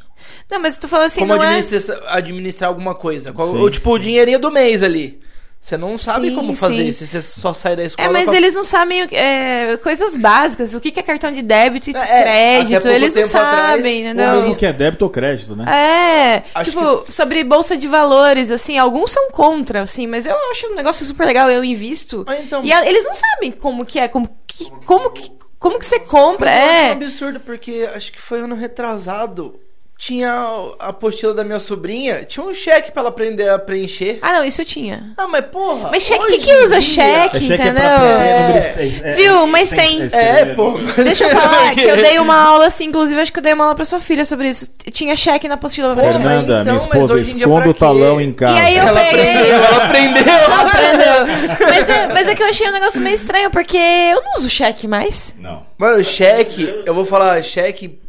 Não, 0.50 0.60
mas 0.60 0.78
tu 0.78 0.88
falou 0.88 1.06
assim, 1.06 1.22
como 1.22 1.36
não 1.38 1.43
é. 1.43 1.48
administrar, 1.60 2.00
administrar 2.08 2.68
alguma 2.70 2.95
coisa. 2.95 3.32
Qual- 3.32 3.50
Sim. 3.52 3.58
ou 3.60 3.70
tipo 3.70 3.91
o 3.91 4.00
dinheirinho 4.00 4.39
do 4.39 4.52
mês 4.52 4.84
ali. 4.84 5.20
Você 5.68 5.76
não 5.76 5.97
sabe 5.97 6.30
Sim, 6.30 6.36
como 6.36 6.55
fazer 6.55 6.93
sim. 6.93 7.05
se 7.05 7.07
você 7.07 7.22
só 7.22 7.53
sai 7.53 7.76
da 7.76 7.84
escola. 7.84 8.07
É, 8.07 8.09
mas 8.09 8.24
com 8.24 8.32
a- 8.32 8.38
eles 8.38 8.55
não 8.55 8.63
sabem 8.63 9.03
o 9.03 9.07
que- 9.09 9.18
é, 9.18 9.76
coisas 9.84 10.15
básicas. 10.15 10.74
O 10.74 10.80
que 10.80 10.91
que 10.91 10.99
é 11.01 11.03
cartão 11.03 11.30
de 11.30 11.41
débito 11.41 11.89
e 11.89 11.93
de 11.93 11.99
É, 11.99 12.03
é, 12.03 12.24
crédito. 12.63 12.88
Eles 12.88 13.13
não 13.13 13.24
tempo 13.24 13.38
atrás, 13.38 13.76
sabem, 13.76 14.13
o? 14.13 14.32
Mesmo 14.38 14.55
que 14.55 14.65
é 14.65 14.72
débito 14.72 15.03
ou 15.03 15.11
crédito, 15.11 15.57
né? 15.57 15.65
É, 15.70 16.43
Acho 16.55 16.72
tipo, 16.72 17.11
sobre 17.11 17.43
bolsa 17.43 17.76
de 17.76 17.86
valores, 17.86 18.49
assim, 18.49 18.78
alguns 18.78 19.11
são 19.11 19.30
contra, 19.30 19.82
assim, 19.82 20.07
mas 20.07 20.26
eu 20.26 20.38
acho 20.51 20.68
um 20.68 20.76
negócio 20.76 21.05
super 21.05 21.26
legal, 21.28 21.49
eu 21.49 21.61
invisto. 21.65 22.24
Ah, 22.28 22.38
então- 22.39 22.63
E 22.63 22.72
a- 22.72 22.88
eles 22.88 23.03
não 23.03 23.13
sabem 23.13 23.51
como 23.51 23.86
que 23.86 23.99
é, 23.99 24.07
como 24.07 24.30
que, 24.47 24.72
como 24.86 25.11
que, 25.11 25.30
como 25.59 25.78
que 25.80 25.86
você 25.86 25.99
compra, 25.99 26.49
Mas 26.49 26.61
acho 26.61 26.72
um 26.72 26.80
é. 26.88 26.91
absurdo, 26.93 27.39
porque 27.41 27.89
acho 27.93 28.13
que 28.13 28.22
foi 28.22 28.39
ano 28.39 28.55
retrasado. 28.55 29.59
Tinha 29.98 30.32
a 30.80 30.89
apostila 30.89 31.34
da 31.34 31.43
minha 31.43 31.58
sobrinha, 31.60 32.24
tinha 32.24 32.45
um 32.45 32.54
cheque 32.54 32.91
pra 32.91 33.02
ela 33.02 33.10
aprender 33.10 33.50
a 33.50 33.58
preencher. 33.58 34.20
Ah, 34.22 34.32
não, 34.34 34.43
isso 34.45 34.62
eu 34.62 34.66
tinha. 34.66 35.12
Ah, 35.18 35.28
mas 35.28 35.43
porra. 35.48 35.89
Mas 35.89 36.04
cheque, 36.04 36.24
hoje 36.24 36.38
que 36.38 36.45
que 36.45 36.54
usa 36.64 36.80
cheque? 36.80 37.38
É 37.38 37.39
cheque 37.39 37.52
é 37.54 37.56
entendeu? 37.66 37.74
pra 37.84 38.24
É. 38.24 38.76
é- 38.78 39.10
é- 39.10 39.14
Viu? 39.14 39.48
Mas 39.48 39.74
é- 39.74 39.76
tem- 39.76 40.02
é- 40.04 40.06
É, 40.41 40.45
né? 40.45 40.56
Deixa 41.04 41.24
eu 41.26 41.30
falar 41.32 41.74
que 41.76 41.82
eu 41.82 41.98
dei 41.98 42.20
uma 42.20 42.36
aula 42.39 42.68
assim, 42.68 42.86
inclusive 42.86 43.20
acho 43.20 43.34
que 43.34 43.39
eu 43.39 43.43
dei 43.43 43.54
uma 43.54 43.64
aula 43.66 43.76
pra 43.76 43.86
sua 43.86 44.00
filha 44.00 44.24
sobre 44.24 44.50
isso. 44.50 44.70
Tinha 44.91 45.16
cheque 45.16 45.48
na 45.48 45.56
apostila 45.56 45.95
preencher. 45.95 46.20
mas 46.20 46.22
Fernanda, 46.24 46.62
então, 46.62 46.64
minha 46.64 46.74
mas 46.76 46.84
esposa, 46.84 47.14
hoje 47.16 47.32
em 47.32 47.36
dia 47.38 47.45
esconda 47.48 47.70
o 47.70 47.74
talão 47.74 48.22
em 48.22 48.32
casa. 48.32 48.54
E 48.56 48.60
aí 48.60 48.78
eu 48.78 48.88
Ela 48.88 49.02
peguei. 49.02 49.30
aprendeu, 49.30 49.54
ela 49.54 49.84
aprendeu. 49.84 50.24
Aprendeu. 50.62 51.68
Mas 51.68 51.89
é, 51.89 52.08
mas 52.14 52.28
é 52.28 52.36
que 52.36 52.43
eu 52.43 52.48
achei 52.48 52.68
um 52.70 52.72
negócio 52.72 53.02
meio 53.02 53.16
estranho, 53.16 53.50
porque 53.50 53.78
eu 53.78 54.22
não 54.24 54.38
uso 54.38 54.48
cheque 54.50 54.88
mais. 54.88 55.34
Não. 55.39 55.66
Mano, 55.78 56.04
cheque, 56.04 56.84
eu 56.86 56.93
vou 56.93 57.04
falar, 57.06 57.43
cheque, 57.43 58.00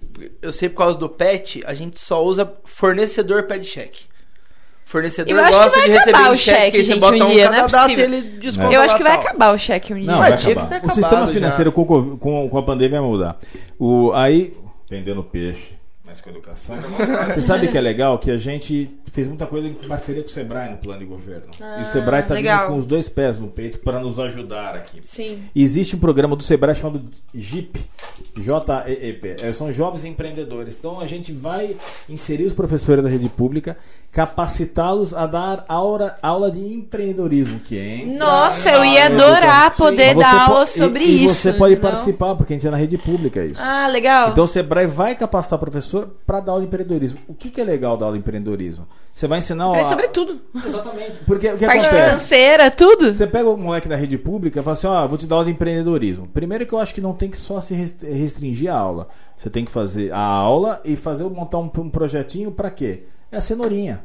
eu 0.42 0.52
sei 0.52 0.68
por 0.68 0.78
causa 0.78 0.98
do 0.98 1.08
pet, 1.08 1.62
a 1.66 1.74
gente 1.74 1.98
só 2.00 2.24
usa 2.24 2.50
fornecedor 2.64 3.44
pede 3.44 3.66
cheque. 3.66 4.06
Fornecedor 4.84 5.30
Eu 5.30 5.44
acho 5.44 5.50
que 5.50 5.64
gosta 5.64 5.78
vai 5.78 5.88
de 5.88 5.94
receber 5.96 6.30
o 6.30 6.36
cheque, 6.36 6.78
você 6.78 6.84
gente, 6.84 7.00
bota 7.00 7.24
um 7.24 7.26
um 7.26 7.30
dia, 7.30 7.50
cada 7.50 7.56
não 7.58 7.78
é 7.84 7.92
e 7.92 8.00
ele 8.00 8.20
desconta 8.22 8.72
Eu 8.72 8.80
acho 8.80 8.96
que 8.96 9.02
vai 9.02 9.12
tal. 9.12 9.20
acabar 9.20 9.54
o 9.54 9.58
cheque 9.58 9.92
um 9.92 9.96
dia. 9.98 10.06
Não, 10.06 10.18
vai 10.18 10.32
acabar. 10.32 10.84
O 10.84 10.90
sistema 10.90 11.28
financeiro 11.28 11.70
já. 11.70 11.74
com, 12.16 12.48
com 12.48 12.58
a 12.58 12.62
pandemia 12.62 12.98
vai 12.98 13.08
mudar. 13.10 13.38
O, 13.78 14.12
aí, 14.14 14.56
vendendo 14.88 15.22
peixe, 15.22 15.77
mas 16.08 16.22
com 16.22 16.30
educação. 16.30 16.74
Você 17.34 17.42
sabe 17.42 17.68
que 17.68 17.76
é 17.76 17.80
legal 17.80 18.18
que 18.18 18.30
a 18.30 18.38
gente 18.38 18.90
fez 19.12 19.28
muita 19.28 19.46
coisa 19.46 19.68
em 19.68 19.74
parceria 19.74 20.22
com 20.22 20.28
o 20.28 20.32
Sebrae 20.32 20.70
no 20.70 20.78
plano 20.78 21.00
de 21.00 21.04
governo. 21.04 21.48
e 21.78 21.82
o 21.82 21.84
Sebrae 21.84 22.22
está 22.22 22.34
vindo 22.34 22.66
com 22.66 22.76
os 22.76 22.86
dois 22.86 23.08
pés 23.10 23.38
no 23.38 23.48
peito 23.48 23.80
para 23.80 24.00
nos 24.00 24.18
ajudar 24.18 24.74
aqui. 24.74 25.00
Sim. 25.04 25.38
E 25.54 25.62
existe 25.62 25.96
um 25.96 25.98
programa 25.98 26.34
do 26.34 26.42
Sebrae 26.42 26.74
chamado 26.74 27.04
JIP, 27.34 27.78
J-E-E-P. 28.36 29.36
É, 29.40 29.52
são 29.52 29.70
jovens 29.70 30.04
empreendedores. 30.06 30.78
Então 30.78 30.98
a 30.98 31.06
gente 31.06 31.30
vai 31.30 31.76
inserir 32.08 32.44
os 32.44 32.54
professores 32.54 33.04
da 33.04 33.10
rede 33.10 33.28
pública, 33.28 33.76
capacitá-los 34.10 35.12
a 35.12 35.26
dar 35.26 35.64
aula, 35.68 36.16
aula 36.22 36.50
de 36.50 36.60
empreendedorismo, 36.60 37.60
que 37.60 37.78
é 37.78 38.06
Nossa, 38.06 38.70
eu 38.70 38.84
ia 38.84 39.06
adorar 39.06 39.76
poder 39.76 40.14
dar 40.14 40.48
aula 40.48 40.66
sobre 40.66 41.04
e, 41.04 41.24
isso. 41.24 41.34
E 41.34 41.36
você 41.36 41.52
pode 41.52 41.74
entendeu? 41.74 41.90
participar, 41.90 42.34
porque 42.34 42.54
a 42.54 42.56
gente 42.56 42.66
é 42.66 42.70
na 42.70 42.76
rede 42.76 42.96
pública 42.96 43.44
isso. 43.44 43.60
Ah, 43.62 43.86
legal. 43.88 44.30
Então 44.30 44.44
o 44.44 44.48
Sebrae 44.48 44.86
vai 44.86 45.14
capacitar 45.14 45.58
o 45.58 45.60
professor 46.00 46.16
para 46.26 46.40
dar 46.40 46.52
aula 46.52 46.62
de 46.62 46.66
empreendedorismo. 46.68 47.18
O 47.28 47.34
que, 47.34 47.50
que 47.50 47.60
é 47.60 47.64
legal 47.64 47.96
da 47.96 48.06
aula 48.06 48.16
de 48.16 48.20
empreendedorismo? 48.20 48.86
Você 49.14 49.26
vai 49.26 49.38
ensinar 49.38 49.66
Aprende 49.68 49.84
ó, 49.86 49.88
sobre 49.88 50.08
tudo. 50.08 50.40
Exatamente. 50.66 51.12
Porque 51.26 51.48
o 51.48 51.56
que 51.56 51.66
Parte 51.66 51.86
acontece? 51.86 52.10
financeira, 52.10 52.70
tudo. 52.70 53.12
Você 53.12 53.26
pega 53.26 53.48
o 53.48 53.56
moleque 53.56 53.88
da 53.88 53.96
rede 53.96 54.16
pública 54.18 54.60
e 54.60 54.62
fala 54.62 54.74
assim: 54.74 54.86
ó, 54.86 55.06
vou 55.08 55.18
te 55.18 55.26
dar 55.26 55.36
aula 55.36 55.44
de 55.46 55.52
empreendedorismo. 55.52 56.26
Primeiro 56.28 56.66
que 56.66 56.72
eu 56.72 56.78
acho 56.78 56.94
que 56.94 57.00
não 57.00 57.12
tem 57.12 57.30
que 57.30 57.38
só 57.38 57.60
se 57.60 57.74
rest- 57.74 58.02
restringir 58.02 58.72
a 58.72 58.78
aula. 58.78 59.08
Você 59.36 59.50
tem 59.50 59.64
que 59.64 59.70
fazer 59.70 60.12
a 60.12 60.18
aula 60.20 60.80
e 60.84 60.96
fazer 60.96 61.24
montar 61.24 61.58
um, 61.58 61.70
um 61.78 61.90
projetinho 61.90 62.50
para 62.52 62.70
quê? 62.70 63.04
É 63.30 63.38
a 63.38 63.40
cenourinha. 63.40 64.04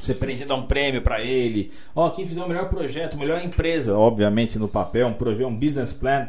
Você 0.00 0.14
prende 0.14 0.44
dar 0.44 0.54
um 0.54 0.62
prêmio 0.62 1.02
para 1.02 1.20
ele. 1.20 1.72
Ó, 1.94 2.08
quem 2.10 2.24
fizer 2.24 2.40
o 2.42 2.48
melhor 2.48 2.68
projeto, 2.68 3.18
melhor 3.18 3.44
empresa, 3.44 3.96
obviamente 3.98 4.56
no 4.56 4.68
papel, 4.68 5.08
um 5.08 5.12
projeto, 5.12 5.48
um 5.48 5.54
business 5.56 5.92
plan, 5.92 6.28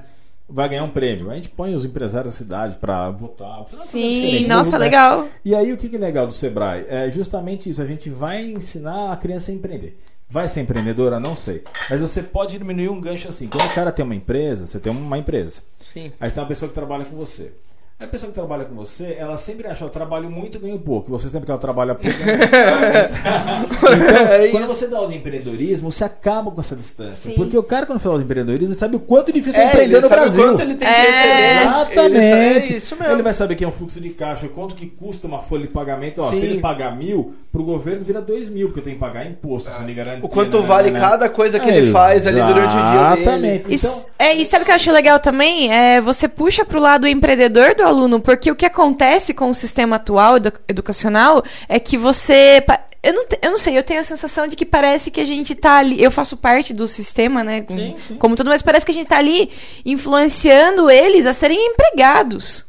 vai 0.49 0.67
ganhar 0.67 0.83
um 0.83 0.89
prêmio. 0.89 1.29
A 1.29 1.35
gente 1.35 1.49
põe 1.49 1.75
os 1.75 1.85
empresários 1.85 2.33
da 2.33 2.37
cidade 2.37 2.77
para 2.77 3.09
votar. 3.11 3.65
Sim, 3.67 4.47
nossa, 4.47 4.77
legal. 4.77 5.27
E 5.45 5.53
aí 5.53 5.71
o 5.71 5.77
que 5.77 5.89
que 5.89 5.95
é 5.95 5.99
legal 5.99 6.25
do 6.25 6.33
Sebrae? 6.33 6.85
É 6.89 7.09
justamente 7.11 7.69
isso, 7.69 7.81
a 7.81 7.85
gente 7.85 8.09
vai 8.09 8.43
ensinar 8.43 9.11
a 9.11 9.15
criança 9.15 9.51
a 9.51 9.53
empreender. 9.53 9.97
Vai 10.31 10.47
ser 10.47 10.61
empreendedora? 10.61 11.19
Não 11.19 11.35
sei. 11.35 11.63
Mas 11.89 12.01
você 12.01 12.21
pode 12.21 12.57
diminuir 12.57 12.89
um 12.89 13.01
gancho 13.01 13.27
assim. 13.27 13.47
Quando 13.47 13.65
o 13.65 13.73
cara 13.73 13.91
tem 13.91 14.05
uma 14.05 14.13
empresa, 14.13 14.65
você 14.65 14.79
tem 14.79 14.91
uma 14.91 15.17
empresa. 15.17 15.61
Sim. 15.91 16.11
Aí 16.19 16.29
você 16.29 16.35
tem 16.35 16.43
uma 16.43 16.47
pessoa 16.49 16.69
que 16.69 16.75
trabalha 16.75 17.05
com 17.05 17.15
você. 17.15 17.51
A 18.01 18.07
pessoa 18.07 18.29
que 18.31 18.33
trabalha 18.35 18.63
com 18.63 18.73
você, 18.75 19.17
ela 19.19 19.35
sempre 19.35 19.67
acha, 19.67 19.83
eu 19.83 19.89
trabalho 19.89 20.29
muito 20.31 20.57
e 20.57 20.61
ganho 20.61 20.79
pouco. 20.79 21.09
E 21.09 21.11
você 21.11 21.27
sempre 21.29 21.45
que 21.45 21.51
ela 21.51 21.59
trabalha 21.59 21.93
pouco. 21.95 22.15
muito. 22.17 23.93
então, 23.93 24.33
É 24.33 24.47
quando 24.47 24.67
você 24.67 24.87
dá 24.87 24.97
aula 24.99 25.09
de 25.09 25.17
empreendedorismo, 25.17 25.91
você 25.91 26.05
acaba 26.05 26.49
com 26.49 26.61
essa 26.61 26.77
distância. 26.77 27.31
Sim. 27.31 27.35
Porque 27.35 27.57
o 27.57 27.63
cara, 27.63 27.85
quando 27.85 27.99
fala 27.99 28.17
de 28.17 28.23
empreendedorismo, 28.23 28.73
sabe 28.73 28.95
o 28.95 29.01
quanto 29.01 29.33
difícil 29.33 29.59
é, 29.61 29.65
É, 29.65 29.67
empreender 29.67 29.95
ele 29.97 30.01
no 30.01 30.07
sabe 30.07 30.21
Brasil. 30.21 30.43
quanto 30.43 30.61
ele 30.61 30.75
tem 30.75 30.87
que 30.87 30.93
É. 30.93 31.61
Exatamente. 31.61 31.99
Ele 31.99 32.29
sabe- 32.29 32.73
é 32.73 32.77
isso 32.77 32.95
mesmo. 32.95 33.13
Ele 33.13 33.21
vai 33.23 33.33
saber 33.33 33.55
quem 33.55 33.65
é 33.65 33.67
um 33.67 33.73
fluxo 33.73 33.99
de 33.99 34.09
caixa, 34.11 34.47
quanto 34.47 34.75
que 34.75 34.85
custa 34.87 35.27
uma 35.27 35.39
folha 35.39 35.63
de 35.63 35.67
pagamento. 35.67 36.21
Ó, 36.21 36.29
Sim. 36.29 36.35
se 36.39 36.45
ele 36.45 36.61
pagar 36.61 36.95
mil, 36.95 37.33
pro 37.51 37.63
governo 37.65 38.01
vira 38.05 38.21
dois 38.21 38.47
mil, 38.49 38.67
porque 38.67 38.79
eu 38.79 38.83
tenho 38.83 38.95
que 38.95 39.01
pagar 39.01 39.25
imposto, 39.25 39.69
de 39.85 39.93
garantia. 39.93 40.23
O 40.25 40.29
quanto 40.29 40.61
né, 40.61 40.65
vale 40.65 40.89
né, 40.91 40.99
né. 41.01 41.05
cada 41.05 41.27
coisa 41.27 41.59
que 41.59 41.69
ele 41.69 41.91
faz 41.91 42.25
ali 42.25 42.41
durante 42.41 42.75
o 42.75 42.79
dia. 42.79 43.13
Exatamente. 43.17 43.73
Isso- 43.73 43.87
Então, 44.15 44.27
é, 44.27 44.35
e 44.35 44.45
sabe 44.45 44.63
o 44.63 44.65
que 44.65 44.71
eu 44.71 44.75
acho 44.75 44.89
legal 44.91 45.19
também? 45.19 45.69
É, 45.73 45.99
você 45.99 46.29
puxa 46.29 46.63
pro 46.63 46.79
lado 46.79 47.05
empreendedor 47.05 47.75
do 47.75 47.88
aluno, 47.89 48.19
porque 48.19 48.49
o 48.51 48.55
que 48.55 48.65
acontece 48.65 49.33
com 49.33 49.49
o 49.49 49.55
sistema 49.55 49.97
atual 49.97 50.37
edu- 50.37 50.53
educacional 50.67 51.43
é 51.67 51.79
que 51.79 51.97
você. 51.97 52.63
Eu 53.01 53.13
não, 53.13 53.25
eu 53.41 53.51
não 53.51 53.57
sei, 53.57 53.77
eu 53.77 53.83
tenho 53.83 54.01
a 54.01 54.03
sensação 54.03 54.45
de 54.45 54.57
que 54.57 54.65
parece 54.65 55.09
que 55.09 55.21
a 55.21 55.25
gente 55.25 55.55
tá 55.55 55.77
ali. 55.77 56.03
Eu 56.03 56.11
faço 56.11 56.35
parte 56.35 56.73
do 56.73 56.85
sistema, 56.87 57.43
né? 57.43 57.63
Sim, 57.67 57.95
sim. 57.97 58.15
Como 58.15 58.35
tudo, 58.35 58.49
mas 58.49 58.61
parece 58.61 58.85
que 58.85 58.91
a 58.91 58.95
gente 58.95 59.07
tá 59.07 59.17
ali 59.17 59.49
influenciando 59.85 60.89
eles 60.89 61.25
a 61.25 61.33
serem 61.33 61.57
empregados. 61.67 62.65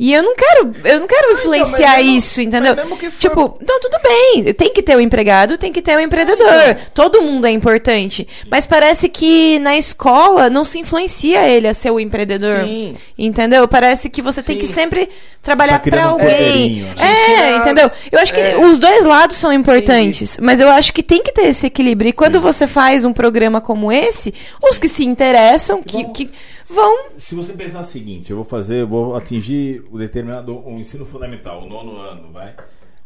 E 0.00 0.12
eu 0.14 0.22
não 0.22 0.36
quero, 0.36 0.72
eu 0.84 1.00
não 1.00 1.08
quero 1.08 1.32
influenciar 1.32 1.88
mas 1.96 2.04
mesmo- 2.04 2.18
isso, 2.18 2.40
entendeu? 2.40 2.72
mas 2.76 2.84
mesmo 2.84 2.96
que 2.96 3.10
for- 3.10 3.18
Tipo, 3.18 3.58
então 3.60 3.80
tudo 3.80 3.98
bem, 4.00 4.54
tem 4.54 4.72
que 4.72 4.80
ter 4.80 4.96
o 4.96 5.00
empregado, 5.00 5.58
tem 5.58 5.72
que 5.72 5.82
ter 5.82 5.96
o 5.96 6.00
empreendedor. 6.00 6.76
Todo 6.94 7.20
mundo 7.20 7.46
é 7.48 7.50
importante. 7.50 8.26
Mas 8.48 8.64
parece 8.64 9.08
que 9.08 9.58
na 9.58 9.76
escola 9.76 10.48
não 10.48 10.62
se 10.62 10.78
influencia 10.78 11.48
ele 11.48 11.66
a 11.66 11.74
ser 11.74 11.90
o 11.90 11.98
empreendedor. 11.98 12.62
Sim. 12.64 12.94
Entendeu? 13.18 13.66
Parece 13.66 14.08
que 14.08 14.22
você 14.22 14.40
tem 14.40 14.56
que 14.56 14.68
Sim. 14.68 14.74
sempre 14.74 15.08
trabalhar 15.42 15.74
Tá 15.74 15.90
criando 15.90 16.00
pra 16.00 16.08
um 16.10 16.12
alguém. 16.12 16.28
roteirinho, 16.30 16.86
né? 16.86 16.94
É, 17.00 17.32
Ensinar- 17.50 17.56
entendeu? 17.62 17.90
Eu 18.12 18.18
acho 18.20 18.32
que 18.32 18.40
É. 18.40 18.56
os 18.56 18.78
dois 18.78 19.04
lados 19.04 19.36
são 19.36 19.52
importantes, 19.52 20.38
mas 20.40 20.60
eu 20.60 20.68
acho 20.68 20.92
que 20.92 21.02
tem 21.02 21.22
que 21.24 21.32
ter 21.32 21.46
esse 21.48 21.66
equilíbrio. 21.66 22.10
E 22.10 22.12
quando 22.12 22.40
você 22.40 22.68
faz 22.68 23.04
um 23.04 23.12
programa 23.12 23.60
como 23.60 23.90
esse, 23.90 24.32
os 24.62 24.78
que 24.78 24.88
se 24.88 25.04
interessam, 25.04 25.82
que, 25.82 26.04
que 26.10 26.30
vão 26.68 27.08
se 27.16 27.34
você 27.34 27.52
pensar 27.52 27.80
o 27.80 27.84
seguinte, 27.84 28.30
eu 28.30 28.36
vou 28.36 28.44
fazer, 28.44 28.82
eu 28.82 28.88
vou 28.88 29.16
atingir 29.16 29.84
o 29.90 29.98
determinado 29.98 30.56
o 30.58 30.78
ensino 30.78 31.04
fundamental, 31.06 31.62
o 31.62 31.68
nono 31.68 31.96
ano, 31.96 32.30
vai, 32.32 32.54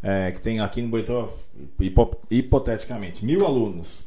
é, 0.03 0.33
que 0.33 0.41
tem 0.41 0.61
aqui 0.61 0.83
no 0.83 0.89
Boitó, 0.89 1.29
hipo- 1.81 2.17
hipoteticamente, 2.31 3.25
mil 3.25 3.47
alunos. 3.47 4.05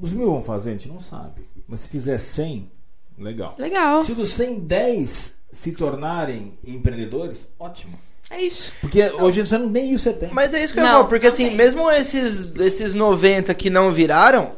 Os 0.00 0.12
mil 0.12 0.30
vão 0.30 0.42
fazer, 0.42 0.70
a 0.70 0.72
gente 0.72 0.88
não 0.88 0.98
sabe. 1.00 1.42
Mas 1.66 1.80
se 1.80 1.88
fizer 1.90 2.16
100, 2.18 2.70
legal. 3.18 3.54
Legal. 3.58 4.00
Se 4.00 4.14
dos 4.14 4.30
100, 4.30 4.60
10 4.60 5.34
se 5.50 5.72
tornarem 5.72 6.54
empreendedores, 6.66 7.46
ótimo. 7.58 7.98
É 8.30 8.42
isso. 8.42 8.72
Porque 8.80 9.02
hoje 9.10 9.40
você 9.44 9.56
não, 9.58 9.68
nem 9.68 9.92
isso 9.92 10.04
você 10.04 10.12
tem. 10.12 10.28
Mas 10.32 10.52
é 10.54 10.62
isso 10.62 10.72
que 10.74 10.78
eu 10.80 10.84
Não, 10.84 10.92
falo, 10.92 11.08
porque 11.08 11.26
não 11.26 11.32
assim, 11.32 11.48
tem. 11.48 11.56
mesmo 11.56 11.90
esses, 11.90 12.50
esses 12.56 12.94
90 12.94 13.54
que 13.54 13.70
não 13.70 13.90
viraram, 13.92 14.52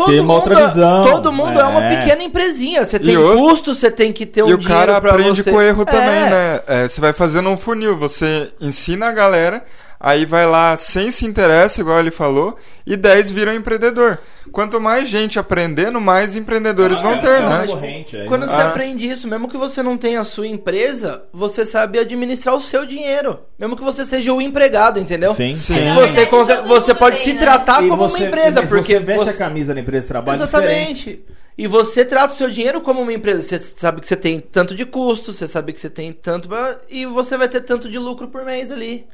todo 0.00 0.10
Tem 0.10 0.20
uma 0.20 0.34
mundo, 0.34 0.50
outra 0.50 0.66
visão. 0.68 1.04
todo 1.04 1.32
mundo 1.32 1.58
é. 1.60 1.64
uma 1.64 1.84
É. 1.84 1.96
pequena 1.98 2.22
empresinha. 2.22 2.84
Você 2.84 2.98
tem 2.98 3.16
o- 3.16 3.36
custo, 3.36 3.74
você 3.74 3.90
tem 3.90 4.12
que 4.12 4.24
ter 4.26 4.42
um 4.42 4.48
e 4.48 4.54
o 4.54 4.58
dinheiro 4.58 4.86
cara 4.86 4.96
aprende 4.96 5.42
você... 5.42 5.50
com 5.50 5.60
erro 5.60 5.84
também, 5.84 6.00
É. 6.08 6.30
né? 6.30 6.60
É, 6.66 6.88
você 6.88 7.00
vai 7.00 7.12
fazendo 7.12 7.48
um 7.48 7.56
funil, 7.56 7.96
você 7.98 8.50
ensina 8.60 9.08
a 9.08 9.12
galera, 9.12 9.62
aí 10.00 10.24
vai 10.24 10.46
lá 10.46 10.74
sem 10.76 11.10
se 11.12 11.26
interessa, 11.26 11.80
igual 11.82 12.00
ele 12.00 12.10
falou, 12.10 12.56
e 12.86 12.96
10 12.96 13.30
viram 13.30 13.52
empreendedor. 13.54 14.18
Quanto 14.50 14.80
mais 14.80 15.08
gente 15.08 15.38
aprendendo, 15.38 16.00
mais 16.00 16.34
empreendedores 16.34 16.98
Ah, 16.98 17.02
vão 17.02 17.12
é, 17.12 17.18
ter, 17.18 17.26
é 17.28 17.38
uma 17.40 17.58
né? 17.58 17.66
corrente, 17.68 18.16
aí, 18.16 18.26
Quando 18.26 18.46
né? 18.46 18.48
você 18.48 18.60
Ah. 18.62 18.68
aprende 18.68 19.06
isso, 19.06 19.28
mesmo 19.28 19.46
que 19.48 19.56
você 19.56 19.80
não 19.82 19.96
tenha 19.96 20.20
a 20.20 20.24
sua 20.24 20.46
empresa, 20.48 21.22
você 21.32 21.64
sabe 21.64 21.98
administrar 22.00 22.56
o 22.56 22.60
seu 22.60 22.84
dinheiro. 22.84 23.38
Mesmo 23.58 23.76
que 23.76 23.84
você 23.84 24.04
seja 24.04 24.32
o 24.32 24.40
empregado, 24.40 24.98
entendeu? 24.98 25.34
Sim, 25.34 25.54
Sim. 25.54 25.74
Você, 25.74 25.84
Na 25.84 25.94
verdade, 26.00 26.26
consegue- 26.30 26.66
você 26.68 26.94
pode 26.94 27.16
tem, 27.16 27.24
se 27.26 27.32
né? 27.34 27.38
tratar 27.40 27.84
E 27.84 27.88
como 27.88 28.08
você- 28.08 28.22
uma 28.22 28.26
empresa, 28.28 28.62
porque 28.66 28.94
você 28.94 28.98
veste 28.98 29.24
você- 29.24 29.30
a 29.30 29.34
camisa 29.34 29.72
da 29.74 29.80
empresa 29.80 30.02
de 30.06 30.08
trabalho 30.08 30.44
diferente. 30.44 30.70
Exatamente. 31.10 31.24
E 31.58 31.66
você 31.66 32.04
trata 32.06 32.32
o 32.32 32.36
seu 32.36 32.48
dinheiro 32.50 32.80
como 32.80 33.02
uma 33.02 33.12
empresa. 33.12 33.42
Você 33.42 33.58
sabe 33.58 34.00
que 34.00 34.06
você 34.06 34.16
tem 34.16 34.40
tanto 34.40 34.74
de 34.74 34.84
custo, 34.86 35.32
você 35.32 35.46
sabe 35.46 35.72
que 35.74 35.80
você 35.80 35.90
tem 35.90 36.10
tanto. 36.12 36.48
E 36.88 37.04
você 37.04 37.36
vai 37.36 37.48
ter 37.48 37.60
tanto 37.60 37.88
de 37.88 37.98
lucro 37.98 38.28
por 38.28 38.44
mês 38.44 38.70
ali. 38.72 39.04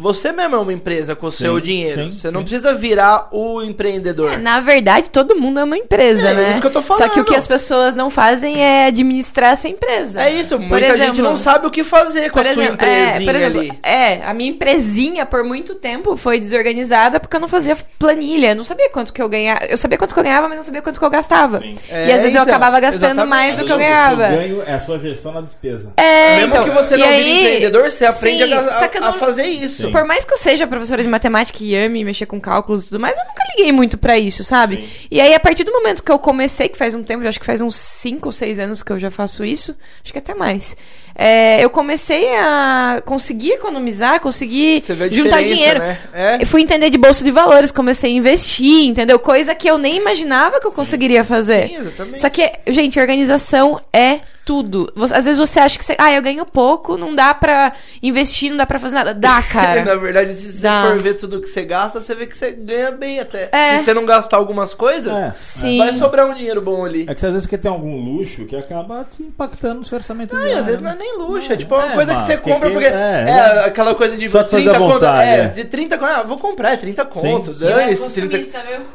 Você 0.00 0.30
mesmo 0.30 0.54
é 0.54 0.58
uma 0.58 0.72
empresa 0.72 1.16
com 1.16 1.26
o 1.26 1.32
seu 1.32 1.56
Sim, 1.56 1.62
dinheiro. 1.64 2.04
sim, 2.04 2.12
você 2.12 2.30
não 2.30 2.40
sim. 2.42 2.46
precisa 2.46 2.72
virar 2.72 3.26
o 3.32 3.60
empreendedor. 3.62 4.32
É, 4.32 4.36
na 4.36 4.60
verdade, 4.60 5.10
todo 5.10 5.34
mundo 5.34 5.58
é 5.58 5.64
uma 5.64 5.76
empresa, 5.76 6.28
É 6.28 6.34
né? 6.34 6.50
isso 6.52 6.60
que 6.60 6.66
eu 6.68 6.70
tô 6.70 6.80
Só 6.82 7.08
que 7.08 7.18
o 7.20 7.24
que 7.24 7.30
falando. 7.30 7.34
as 7.40 7.46
pessoas 7.48 7.96
não 7.96 8.08
fazem 8.08 8.62
é 8.64 8.86
administrar 8.86 9.54
essa 9.54 9.66
empresa. 9.68 10.22
É 10.22 10.32
isso, 10.32 10.50
Por 10.56 10.60
muita 10.68 10.90
gente 10.90 11.00
exemplo- 11.02 11.22
não 11.24 11.36
sabe 11.36 11.66
o 11.66 11.70
que 11.72 11.82
fazer 11.82 12.30
com 12.30 12.38
a 12.38 12.44
sua 12.44 12.52
exemplo, 12.52 12.86
é, 12.86 13.06
empresinha 13.08 13.26
por 13.32 13.34
exemplo, 13.34 13.60
ali. 13.60 13.78
é, 13.82 14.22
a 14.24 14.32
minha 14.32 14.50
empresinha 14.50 15.26
por 15.26 15.42
muito 15.42 15.74
tempo 15.74 16.16
foi 16.16 16.38
desorganizada 16.38 17.18
porque 17.18 17.34
eu 17.34 17.40
não 17.40 17.48
fazia 17.48 17.76
planilha, 17.98 18.50
eu 18.50 18.56
não 18.56 18.62
sabia 18.62 18.88
quanto 18.90 19.12
que 19.12 19.20
eu 19.20 19.28
ganhava, 19.28 19.64
eu 19.66 19.76
sabia 19.76 19.98
quanto 19.98 20.14
que 20.14 20.20
eu 20.20 20.24
ganhava, 20.24 20.46
mas 20.48 20.58
não 20.58 20.64
sabia 20.64 20.80
quanto 20.80 21.00
que 21.00 21.04
eu 21.04 21.10
gastava. 21.10 21.58
Sim. 21.58 21.74
e 21.90 21.92
É, 21.92 22.04
às 22.14 22.22
vezes 22.22 22.36
eu 22.36 22.42
então, 22.42 22.42
acabava 22.44 22.78
gastando 22.78 23.02
exatamente. 23.02 23.28
mais 23.30 23.56
do 23.56 23.64
que 23.64 23.72
eu 23.72 23.76
O 23.76 23.78
ganhava. 23.80 24.28
seu 24.28 24.38
ganho 24.38 24.62
é 24.64 24.74
a 24.74 24.80
sua 24.80 24.98
gestão 25.00 25.32
na 25.32 25.40
despesa. 25.40 25.92
É, 25.96 26.36
Mesmo 26.36 26.54
então, 26.54 26.64
que 26.64 26.70
você 26.70 26.96
não 26.96 27.08
aí- 27.08 27.24
vire 27.24 27.40
empreendedor, 27.40 27.90
você 27.90 28.04
aprende 28.04 28.44
Sim, 28.44 28.52
a, 28.52 28.56
eu 28.56 28.70
a- 28.70 28.90
a 28.94 29.00
não- 29.00 29.18
fazer 29.18 29.46
isso. 29.46 29.87
Sim. 29.88 29.92
Por 29.92 30.04
mais 30.06 30.24
que 30.24 30.32
eu 30.32 30.38
seja 30.38 30.66
professora 30.66 31.02
de 31.02 31.08
matemática 31.08 31.58
e 31.62 31.74
ame 31.76 32.04
mexer 32.04 32.26
com 32.26 32.40
cálculos 32.40 32.84
e 32.84 32.88
tudo 32.88 33.00
mais, 33.00 33.16
eu 33.18 33.24
nunca 33.24 33.42
liguei 33.56 33.72
muito 33.72 33.98
pra 33.98 34.16
isso, 34.16 34.44
sabe? 34.44 34.76
Sim. 34.82 34.88
E 35.10 35.20
aí, 35.20 35.34
a 35.34 35.40
partir 35.40 35.64
do 35.64 35.72
momento 35.72 36.02
que 36.02 36.10
eu 36.12 36.18
comecei, 36.18 36.68
que 36.68 36.78
faz 36.78 36.94
um 36.94 37.02
tempo, 37.02 37.26
acho 37.26 37.40
que 37.40 37.46
faz 37.46 37.60
uns 37.60 37.76
5 37.76 38.28
ou 38.28 38.32
6 38.32 38.58
anos 38.58 38.82
que 38.82 38.92
eu 38.92 38.98
já 38.98 39.10
faço 39.10 39.44
isso, 39.44 39.74
acho 40.02 40.12
que 40.12 40.18
até 40.18 40.34
mais. 40.34 40.76
é, 41.14 41.62
eu 41.64 41.68
comecei 41.70 42.28
a 42.36 43.02
conseguir 43.04 43.52
economizar, 43.52 44.20
conseguir 44.20 44.82
juntar 45.10 45.42
dinheiro. 45.42 45.80
né? 45.80 45.98
É. 46.12 46.44
Fui 46.44 46.62
entender 46.62 46.90
de 46.90 46.98
bolsa 46.98 47.24
de 47.24 47.30
valores, 47.30 47.72
comecei 47.72 48.12
a 48.12 48.14
investir, 48.14 48.84
entendeu? 48.86 49.18
Coisa 49.18 49.54
que 49.54 49.68
eu 49.68 49.76
nem 49.78 49.96
imaginava 49.96 50.60
que 50.60 50.66
eu 50.66 50.72
conseguiria 50.72 51.24
fazer. 51.24 51.68
Sim, 51.68 51.76
exatamente. 51.76 52.20
Só 52.20 52.30
que, 52.30 52.50
gente, 52.68 52.98
organização 53.00 53.80
é 53.92 54.20
tudo. 54.48 54.90
Às 55.12 55.26
vezes 55.26 55.38
você 55.38 55.60
acha 55.60 55.76
que 55.76 55.84
você, 55.84 55.94
ah, 55.98 56.10
eu 56.10 56.22
ganho 56.22 56.46
pouco, 56.46 56.96
não 56.96 57.14
dá 57.14 57.34
pra 57.34 57.74
investir, 58.02 58.48
não 58.48 58.56
dá 58.56 58.64
pra 58.64 58.78
fazer 58.78 58.94
nada. 58.94 59.12
Dá, 59.12 59.42
cara. 59.44 59.84
Na 59.84 59.94
verdade, 59.94 60.32
se 60.32 60.54
você 60.54 60.66
for 60.66 60.98
ver 60.98 61.14
tudo 61.16 61.38
que 61.42 61.48
você 61.48 61.66
gasta, 61.66 62.00
você 62.00 62.14
vê 62.14 62.24
que 62.24 62.34
você 62.34 62.52
ganha 62.52 62.90
bem 62.90 63.20
até. 63.20 63.50
É. 63.52 63.76
Se 63.76 63.84
você 63.84 63.92
não 63.92 64.06
gastar 64.06 64.38
algumas 64.38 64.72
coisas, 64.72 65.12
é. 65.12 65.34
Sim. 65.36 65.76
vai 65.76 65.92
sobrar 65.92 66.26
um 66.26 66.32
dinheiro 66.32 66.62
bom 66.62 66.82
ali. 66.82 67.04
É 67.06 67.14
que 67.14 67.26
às 67.26 67.32
vezes 67.32 67.46
quer 67.46 67.58
ter 67.58 67.68
algum 67.68 67.94
luxo 68.02 68.46
que 68.46 68.56
acaba 68.56 69.04
te 69.04 69.22
impactando 69.22 69.80
no 69.80 69.84
seu 69.84 69.98
orçamento. 69.98 70.34
Não, 70.34 70.40
diário, 70.40 70.60
às 70.60 70.64
vezes 70.64 70.80
né? 70.80 70.88
não 70.88 70.94
é 70.94 70.98
né? 70.98 71.04
nem 71.04 71.18
luxo, 71.18 71.44
é 71.44 71.48
não, 71.48 71.54
é 71.54 71.58
tipo 71.58 71.74
uma 71.74 71.84
é, 71.84 71.94
coisa 71.94 72.12
mano, 72.14 72.26
que 72.26 72.32
você 72.32 72.38
compra 72.38 72.68
que, 72.68 72.72
porque. 72.72 72.88
É, 72.88 73.24
é, 73.28 73.64
aquela 73.66 73.94
coisa 73.94 74.16
de 74.16 74.28
Só 74.30 74.42
30 74.42 74.78
conto. 74.78 75.04
É, 75.04 75.48
de 75.48 75.64
30 75.66 75.98
conto. 75.98 76.10
Ah, 76.10 76.22
vou 76.22 76.38
comprar, 76.38 76.72
é 76.72 76.76
30 76.78 77.04
conto. 77.04 77.54
É 77.66 77.92
isso. 77.92 78.10
30... 78.10 78.38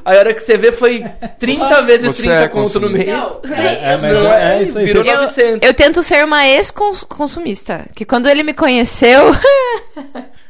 A 0.04 0.12
hora 0.14 0.34
que 0.34 0.42
você 0.42 0.58
vê 0.58 0.72
foi 0.72 1.04
30 1.38 1.82
vezes 1.84 2.08
você 2.08 2.24
30 2.24 2.50
conto 2.50 2.80
no 2.80 2.90
mês. 2.90 3.06
Não, 3.06 3.40
é, 4.34 4.64
isso 4.64 4.80
aí. 4.80 4.88
Virou 4.88 5.04
900 5.04 5.43
tento. 5.44 5.64
Eu 5.64 5.74
tento 5.74 6.04
ser 6.04 6.26
uma 6.26 6.48
ex-consumista. 6.48 7.86
Que 7.96 8.06
quando 8.06 8.28
ele 8.28 8.44
me 8.44 8.54
conheceu. 8.54 9.32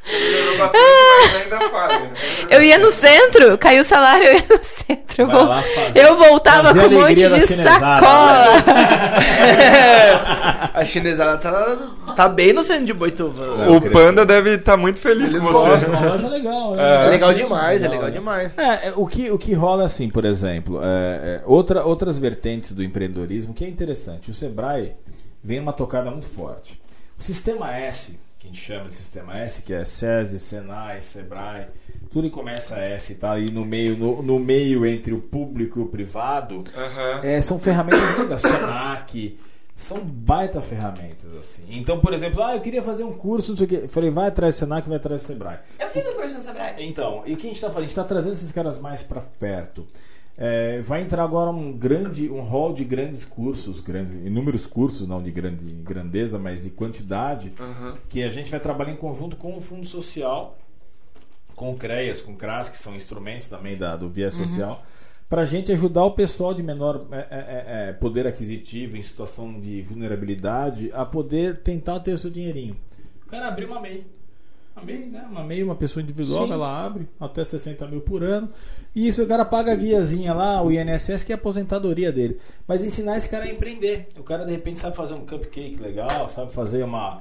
Falha. 1.71 2.11
eu 2.49 2.61
ia 2.61 2.77
no 2.77 2.91
centro, 2.91 3.57
caiu 3.57 3.81
o 3.81 3.85
salário, 3.85 4.27
eu 4.27 4.33
ia 4.35 4.45
no 4.49 4.61
centro. 4.63 5.27
Fazer- 5.29 5.99
eu 5.99 6.17
voltava 6.17 6.67
fazer 6.69 6.89
com 6.89 6.95
um 6.95 6.99
monte 7.01 7.15
de 7.15 7.47
sacola. 7.47 8.45
a 10.73 10.85
chinesada 10.85 11.37
tá, 11.37 11.77
tá 12.15 12.27
bem 12.29 12.53
no 12.53 12.63
centro 12.63 12.85
de 12.85 12.93
Boituva. 12.93 13.69
O 13.71 13.81
Panda 13.91 14.25
deve 14.25 14.55
estar 14.55 14.75
muito 14.77 14.99
feliz 14.99 15.33
Eles 15.33 15.43
com 15.45 15.51
você. 15.53 15.69
gostam. 15.69 15.93
Uma 15.93 16.09
loja 16.11 16.27
legal, 16.27 16.75
né? 16.75 16.83
É, 16.83 17.05
É. 17.05 17.09
legal 17.09 17.33
demais, 17.33 17.83
é 17.83 17.87
legal 17.87 18.05
né? 18.07 18.11
demais. 18.11 18.57
É, 18.57 18.87
é, 18.89 18.93
o 18.95 19.05
que, 19.07 19.31
o 19.31 19.37
que 19.37 19.53
rola 19.53 19.85
assim, 19.85 20.09
por 20.09 20.25
exemplo, 20.25 20.79
é, 20.83 20.85
é, 20.85 21.41
outra, 21.45 21.83
outras 21.85 22.17
vertentes 22.19 22.71
do 22.71 22.83
empreendedorismo 22.83 23.53
que 23.53 23.63
é 23.63 23.67
interessante. 23.69 24.31
O 24.31 24.33
Sebrae 24.33 24.93
vem 25.43 25.59
uma 25.59 25.73
tocada 25.73 26.09
muito 26.11 26.27
forte. 26.27 26.81
O 27.19 27.23
sistema 27.23 27.75
S, 27.77 28.17
que 28.43 28.47
a 28.47 28.51
gente 28.51 28.61
chama 28.61 28.89
de 28.89 28.95
sistema 28.95 29.37
S, 29.39 29.61
que 29.61 29.73
é 29.73 29.85
SESI, 29.85 30.37
Senai, 30.37 30.99
Sebrae, 31.01 31.67
tudo 32.11 32.29
que 32.29 32.35
começa 32.35 32.75
S, 32.75 33.15
tá 33.15 33.31
aí 33.31 33.49
no 33.49 33.63
meio, 33.63 33.97
no, 33.97 34.21
no 34.21 34.37
meio 34.37 34.85
entre 34.85 35.13
o 35.13 35.21
público 35.21 35.79
e 35.79 35.83
o 35.83 35.85
privado, 35.85 36.63
Aham. 36.75 37.21
é, 37.23 37.41
são 37.41 37.57
ferramentas 37.57 38.27
da 38.27 38.37
Senac, 38.37 39.39
são 39.77 39.99
baita 39.99 40.61
ferramentas 40.61 41.33
assim. 41.39 41.63
Então, 41.69 41.99
por 42.01 42.13
exemplo, 42.13 42.43
ah, 42.43 42.55
eu 42.55 42.61
queria 42.61 42.83
fazer 42.83 43.05
um 43.05 43.13
curso, 43.13 43.51
não 43.51 43.57
sei 43.57 43.65
o 43.65 43.69
quê. 43.69 43.79
Eu 43.83 43.89
falei, 43.89 44.09
vai 44.09 44.27
atrás 44.27 44.55
do 44.55 44.59
Senac, 44.59 44.87
vai 44.87 44.97
atrás 44.97 45.21
do 45.21 45.25
Sebrae. 45.25 45.59
Eu 45.79 45.89
fiz 45.89 46.05
um 46.05 46.13
curso 46.13 46.35
no 46.35 46.41
Sebrae. 46.41 46.75
Então, 46.79 47.23
e 47.25 47.33
o 47.33 47.37
que 47.37 47.45
a 47.45 47.49
gente 47.49 47.55
está 47.55 47.67
fazendo? 47.67 47.79
A 47.79 47.81
gente 47.83 47.91
está 47.91 48.03
trazendo 48.03 48.33
esses 48.33 48.51
caras 48.51 48.77
mais 48.77 49.01
para 49.03 49.21
perto. 49.21 49.87
É, 50.35 50.81
vai 50.81 51.01
entrar 51.01 51.23
agora 51.23 51.51
um 51.51 51.71
grande, 51.71 52.29
um 52.29 52.41
hall 52.41 52.73
de 52.73 52.83
grandes 52.83 53.23
cursos, 53.23 53.79
grandes, 53.79 54.15
inúmeros 54.15 54.65
cursos, 54.65 55.07
não 55.07 55.21
de 55.21 55.29
grande 55.29 55.65
grandeza, 55.65 56.39
mas 56.39 56.63
de 56.63 56.71
quantidade, 56.71 57.53
Aham. 57.59 57.97
que 58.09 58.23
a 58.23 58.29
gente 58.31 58.49
vai 58.49 58.59
trabalhar 58.59 58.91
em 58.91 58.97
conjunto 58.97 59.37
com 59.37 59.55
o 59.55 59.61
Fundo 59.61 59.85
Social, 59.85 60.57
com 61.55 61.71
o 61.71 61.77
CREAS, 61.77 62.23
com 62.23 62.31
o 62.31 62.35
CRAS, 62.35 62.67
que 62.67 62.77
são 62.77 62.95
instrumentos 62.95 63.47
também 63.47 63.77
da, 63.77 63.95
do 63.95 64.09
viés 64.09 64.33
social, 64.33 64.81
para 65.29 65.43
a 65.43 65.45
gente 65.45 65.71
ajudar 65.71 66.03
o 66.03 66.11
pessoal 66.11 66.53
de 66.53 66.63
menor 66.63 67.07
é, 67.11 67.17
é, 67.17 67.25
é, 67.29 67.89
é, 67.89 67.93
poder 67.93 68.25
aquisitivo, 68.25 68.97
em 68.97 69.01
situação 69.01 69.59
de 69.59 69.81
vulnerabilidade, 69.81 70.91
a 70.93 71.05
poder 71.05 71.61
tentar 71.61 71.99
ter 71.99 72.13
o 72.13 72.17
seu 72.17 72.31
dinheirinho. 72.31 72.75
O 73.25 73.29
cara 73.29 73.47
abriu 73.47 73.67
uma 73.67 73.79
MEI. 73.79 74.05
Uma 74.75 74.83
MEI, 74.85 75.05
né? 75.05 75.27
Uma 75.29 75.43
MEI, 75.43 75.63
uma 75.63 75.75
pessoa 75.75 76.01
individual, 76.01 76.47
Sim. 76.47 76.53
ela 76.53 76.85
abre 76.85 77.07
até 77.19 77.43
60 77.43 77.87
mil 77.87 78.01
por 78.01 78.23
ano. 78.23 78.49
E 78.95 79.07
isso 79.07 79.21
o 79.23 79.27
cara 79.27 79.45
paga 79.45 79.71
a 79.71 79.75
guiazinha 79.75 80.33
lá, 80.33 80.61
o 80.61 80.71
INSS, 80.71 81.23
que 81.23 81.31
é 81.31 81.35
a 81.35 81.37
aposentadoria 81.37 82.11
dele. 82.11 82.37
Mas 82.67 82.83
ensinar 82.83 83.17
esse 83.17 83.29
cara 83.29 83.45
a 83.45 83.49
empreender. 83.49 84.07
O 84.19 84.23
cara, 84.23 84.45
de 84.45 84.51
repente, 84.51 84.79
sabe 84.79 84.95
fazer 84.95 85.13
um 85.13 85.25
cupcake 85.25 85.77
legal, 85.77 86.29
sabe 86.29 86.51
fazer 86.51 86.83
uma, 86.83 87.17
um- 87.17 87.19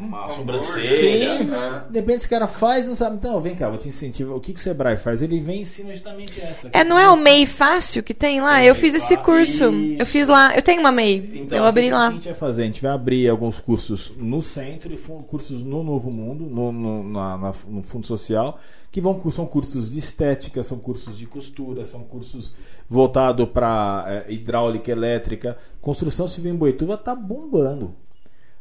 uma 0.00 0.28
sobrancelha. 0.30 1.38
Sim. 1.38 1.90
De 1.92 2.00
repente 2.00 2.16
esse 2.18 2.28
cara 2.28 2.46
faz, 2.46 2.86
não 2.86 2.94
sabe. 2.96 3.16
Então, 3.16 3.40
vem 3.40 3.54
cá, 3.54 3.68
vou 3.68 3.78
te 3.78 3.88
incentivar. 3.88 4.36
O 4.36 4.40
que, 4.40 4.52
que 4.52 4.58
o 4.58 4.62
Sebrae 4.62 4.96
faz? 4.96 5.22
Ele 5.22 5.40
vem 5.40 5.58
e 5.58 5.62
ensina 5.62 5.92
justamente 5.92 6.40
essa. 6.40 6.68
É, 6.72 6.82
não 6.84 6.98
é 6.98 7.08
o 7.08 7.16
MEI 7.16 7.46
fácil 7.46 8.02
que 8.02 8.12
tem 8.12 8.40
lá? 8.40 8.56
Tem 8.56 8.66
Eu 8.66 8.72
o 8.74 8.76
fiz 8.76 8.94
esse 8.94 9.16
curso. 9.18 9.70
Isso. 9.70 9.96
Eu 9.98 10.06
fiz 10.06 10.28
lá. 10.28 10.54
Eu 10.54 10.62
tenho 10.62 10.80
uma 10.80 10.92
MEI. 10.92 11.30
Então, 11.36 11.58
eu 11.58 11.64
o 11.64 11.66
abri 11.66 11.84
que, 11.84 11.90
lá. 11.92 12.06
O 12.08 12.10
que 12.10 12.12
a 12.12 12.16
gente 12.16 12.24
vai 12.26 12.34
fazer? 12.34 12.62
A 12.62 12.66
gente 12.66 12.82
vai 12.82 12.92
abrir 12.92 13.28
alguns 13.28 13.60
cursos 13.60 14.12
no 14.16 14.42
centro 14.42 14.92
e 14.92 14.96
cursos 15.26 15.62
no 15.62 15.82
Novo 15.82 16.10
Mundo, 16.10 16.44
no, 16.46 16.72
no, 16.72 17.04
na- 17.04 17.38
na- 17.38 17.54
no 17.68 17.82
Fundo 17.82 18.06
Social, 18.06 18.58
que 18.90 19.00
vão, 19.00 19.20
são 19.30 19.46
cursos 19.46 19.90
de 19.90 19.98
estética, 19.98 20.62
são 20.62 20.78
cursos 20.78 21.16
de 21.16 21.26
costura, 21.26 21.84
são 21.84 22.00
cursos 22.00 22.52
voltados 22.88 23.48
para 23.48 24.24
hidráulica, 24.28 24.90
elétrica. 24.90 25.56
Construção 25.80 26.28
civil 26.28 26.52
em 26.52 26.56
Boituva 26.56 26.94
está 26.94 27.14
bombando. 27.14 27.94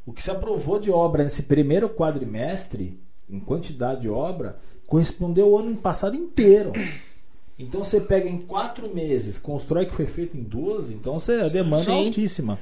O 0.05 0.11
que 0.11 0.21
se 0.21 0.29
aprovou 0.31 0.79
de 0.79 0.91
obra 0.91 1.23
nesse 1.23 1.43
primeiro 1.43 1.89
quadrimestre, 1.89 2.99
em 3.29 3.39
quantidade 3.39 4.01
de 4.01 4.09
obra, 4.09 4.57
correspondeu 4.85 5.45
ao 5.47 5.59
ano 5.59 5.75
passado 5.77 6.15
inteiro. 6.15 6.73
Então 7.57 7.83
você 7.85 8.01
pega 8.01 8.27
em 8.27 8.39
quatro 8.39 8.93
meses, 8.93 9.37
constrói 9.39 9.85
que 9.85 9.93
foi 9.93 10.05
feito 10.05 10.35
em 10.35 10.43
12, 10.43 10.93
então 10.93 11.17
você, 11.19 11.33
a 11.33 11.47
demanda 11.47 11.83
é 11.83 11.95
Sim. 11.95 12.05
altíssima. 12.07 12.59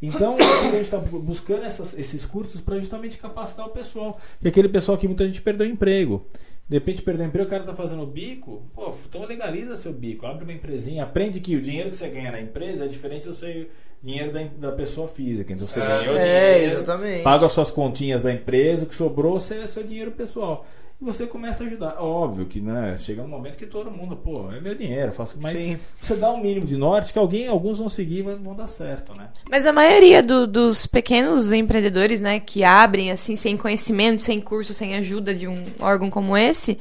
Então 0.00 0.36
a 0.36 0.70
gente 0.70 0.80
está 0.80 0.98
buscando 0.98 1.62
essas- 1.64 1.96
esses 1.96 2.24
cursos 2.24 2.60
para 2.60 2.78
justamente 2.80 3.18
capacitar 3.18 3.66
o 3.66 3.70
pessoal. 3.70 4.18
E 4.42 4.48
aquele 4.48 4.68
pessoal 4.68 4.96
que 4.98 5.06
muita 5.06 5.24
gente 5.26 5.42
perdeu 5.42 5.66
emprego. 5.66 6.24
De 6.68 6.76
repente 6.76 7.02
perdeu 7.02 7.26
emprego, 7.26 7.46
o 7.46 7.50
cara 7.50 7.62
está 7.64 7.74
fazendo 7.74 8.06
bico, 8.06 8.62
pô, 8.74 8.94
então 9.08 9.24
legaliza 9.26 9.76
seu 9.76 9.92
bico, 9.92 10.24
abre 10.26 10.44
uma 10.44 10.52
empresinha, 10.52 11.02
aprende 11.02 11.38
que 11.38 11.54
o 11.54 11.60
dinheiro 11.60 11.90
que 11.90 11.96
você 11.96 12.08
ganha 12.08 12.32
na 12.32 12.40
empresa 12.40 12.84
é 12.86 12.88
diferente 12.88 13.26
do 13.28 13.34
seu 13.34 13.66
dinheiro 14.02 14.32
da, 14.32 14.42
da 14.70 14.72
pessoa 14.72 15.06
física. 15.08 15.52
Então 15.52 15.66
você 15.66 15.80
É. 15.80 15.86
ganhou 15.86 16.16
É, 16.16 16.54
dinheiro, 16.54 16.72
exatamente. 16.82 17.22
paga 17.22 17.46
as 17.46 17.52
suas 17.52 17.70
continhas 17.70 18.22
da 18.22 18.32
empresa, 18.32 18.84
o 18.84 18.88
que 18.88 18.94
sobrou 18.94 19.38
você 19.38 19.56
é 19.56 19.66
seu 19.66 19.82
dinheiro 19.84 20.10
pessoal. 20.12 20.64
E 21.00 21.04
você 21.04 21.26
começa 21.26 21.64
a 21.64 21.66
ajudar. 21.66 21.96
Óbvio 22.00 22.46
que 22.46 22.60
né, 22.60 22.96
chega 22.96 23.22
um 23.22 23.26
momento 23.28 23.56
que 23.56 23.66
todo 23.66 23.90
mundo, 23.90 24.14
pô, 24.16 24.52
é 24.52 24.60
meu 24.60 24.72
dinheiro, 24.72 25.10
faço. 25.10 25.36
Mas 25.40 25.60
Sim. 25.60 25.78
você 26.00 26.14
dá 26.14 26.30
um 26.30 26.40
mínimo 26.40 26.64
de 26.64 26.76
norte 26.76 27.12
que 27.12 27.18
alguém, 27.18 27.48
alguns 27.48 27.78
vão 27.80 27.88
seguir 27.88 28.18
e 28.18 28.22
vão, 28.22 28.38
vão 28.40 28.54
dar 28.54 28.68
certo, 28.68 29.12
né? 29.12 29.28
Mas 29.50 29.66
a 29.66 29.72
maioria 29.72 30.22
do- 30.22 30.46
dos 30.46 30.86
pequenos 30.86 31.50
empreendedores, 31.50 32.20
né, 32.20 32.38
que 32.38 32.62
abrem 32.62 33.10
assim 33.10 33.34
sem 33.34 33.56
conhecimento, 33.56 34.22
sem 34.22 34.40
curso, 34.40 34.72
sem 34.74 34.94
ajuda 34.94 35.34
de 35.34 35.48
um 35.48 35.64
órgão 35.80 36.08
como 36.08 36.36
esse, 36.36 36.78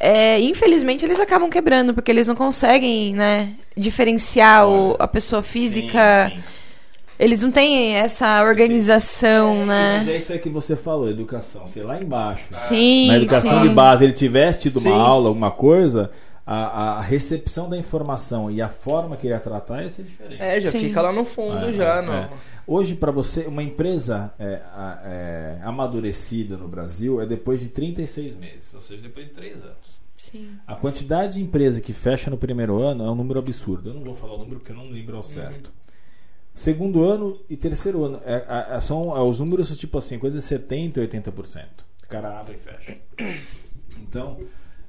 é, 0.00 0.40
infelizmente 0.40 1.04
eles 1.04 1.20
acabam 1.20 1.48
quebrando 1.50 1.92
porque 1.94 2.10
eles 2.10 2.26
não 2.26 2.34
conseguem, 2.34 3.12
né, 3.14 3.50
diferenciar 3.76 4.66
o- 4.66 4.96
a 4.98 5.06
pessoa 5.06 5.42
física. 5.42 6.28
Sim, 6.30 6.36
sim. 6.36 6.42
Eles 7.18 7.42
não 7.42 7.50
têm 7.50 7.96
essa 7.96 8.42
organização, 8.42 9.66
Mas 9.66 10.06
né? 10.06 10.14
é 10.14 10.16
isso 10.16 10.32
aí 10.32 10.38
que 10.38 10.48
você 10.48 10.74
falou, 10.74 11.06
educação. 11.10 11.66
Você 11.66 11.82
lá 11.82 12.00
embaixo. 12.00 12.46
Sim, 12.50 13.08
Na 13.08 13.16
educação 13.18 13.60
sim. 13.60 13.68
de 13.68 13.74
base, 13.74 14.04
ele 14.04 14.14
tivesse 14.14 14.60
tido 14.60 14.78
uma 14.80 14.90
Sim. 14.90 14.96
aula, 14.98 15.28
alguma 15.28 15.50
coisa, 15.50 16.10
a, 16.52 16.98
a 16.98 17.00
recepção 17.00 17.68
da 17.68 17.76
informação 17.76 18.50
e 18.50 18.60
a 18.60 18.68
forma 18.68 19.16
que 19.16 19.26
ele 19.28 19.34
ia 19.34 19.38
tratar 19.40 19.82
ia 19.84 19.88
ser 19.90 20.02
diferente. 20.02 20.42
É, 20.42 20.60
já 20.60 20.72
Sim. 20.72 20.80
fica 20.80 21.00
lá 21.00 21.12
no 21.12 21.24
fundo 21.24 21.66
É, 21.66 21.72
já, 21.72 21.98
é, 21.98 22.02
não. 22.02 22.12
é. 22.12 22.30
Hoje, 22.66 22.96
para 22.96 23.12
você, 23.12 23.42
uma 23.46 23.62
empresa 23.62 24.34
é, 24.38 24.60
a- 24.72 25.00
é, 25.04 25.60
amadurecida 25.62 26.56
no 26.56 26.66
Brasil 26.66 27.20
é 27.20 27.26
depois 27.26 27.60
de 27.60 27.68
36 27.68 28.34
meses, 28.36 28.74
ou 28.74 28.80
seja, 28.80 29.00
depois 29.02 29.26
de 29.26 29.32
3 29.32 29.56
anos. 29.64 30.00
Sim. 30.16 30.50
A 30.66 30.74
quantidade 30.74 31.34
de 31.34 31.42
empresa 31.42 31.80
que 31.80 31.92
fecha 31.92 32.30
no 32.30 32.36
primeiro 32.36 32.82
ano 32.82 33.04
é 33.06 33.10
um 33.10 33.14
número 33.14 33.38
absurdo. 33.38 33.90
Eu 33.90 33.94
não 33.94 34.02
vou 34.02 34.14
falar 34.16 34.34
o 34.34 34.38
número 34.38 34.58
porque 34.58 34.72
eu 34.72 34.76
não 34.76 34.90
lembro 34.90 35.12
Uhum. 35.12 35.18
ao 35.18 35.22
certo. 35.22 35.72
Segundo 36.52 37.04
ano 37.04 37.38
e 37.48 37.56
terceiro 37.56 38.04
ano 38.04 38.20
é, 38.24 38.80
são 38.80 39.16
é, 39.16 39.20
os 39.22 39.38
números 39.38 39.74
tipo 39.76 39.96
assim, 39.96 40.18
coisa 40.18 40.36
de 40.38 40.42
70% 40.44 40.96
e 40.96 41.00
80%. 41.06 41.64
cara 42.08 42.40
abre 42.40 42.56
e 42.56 42.58
fecha. 42.58 42.98
Então, 44.02 44.36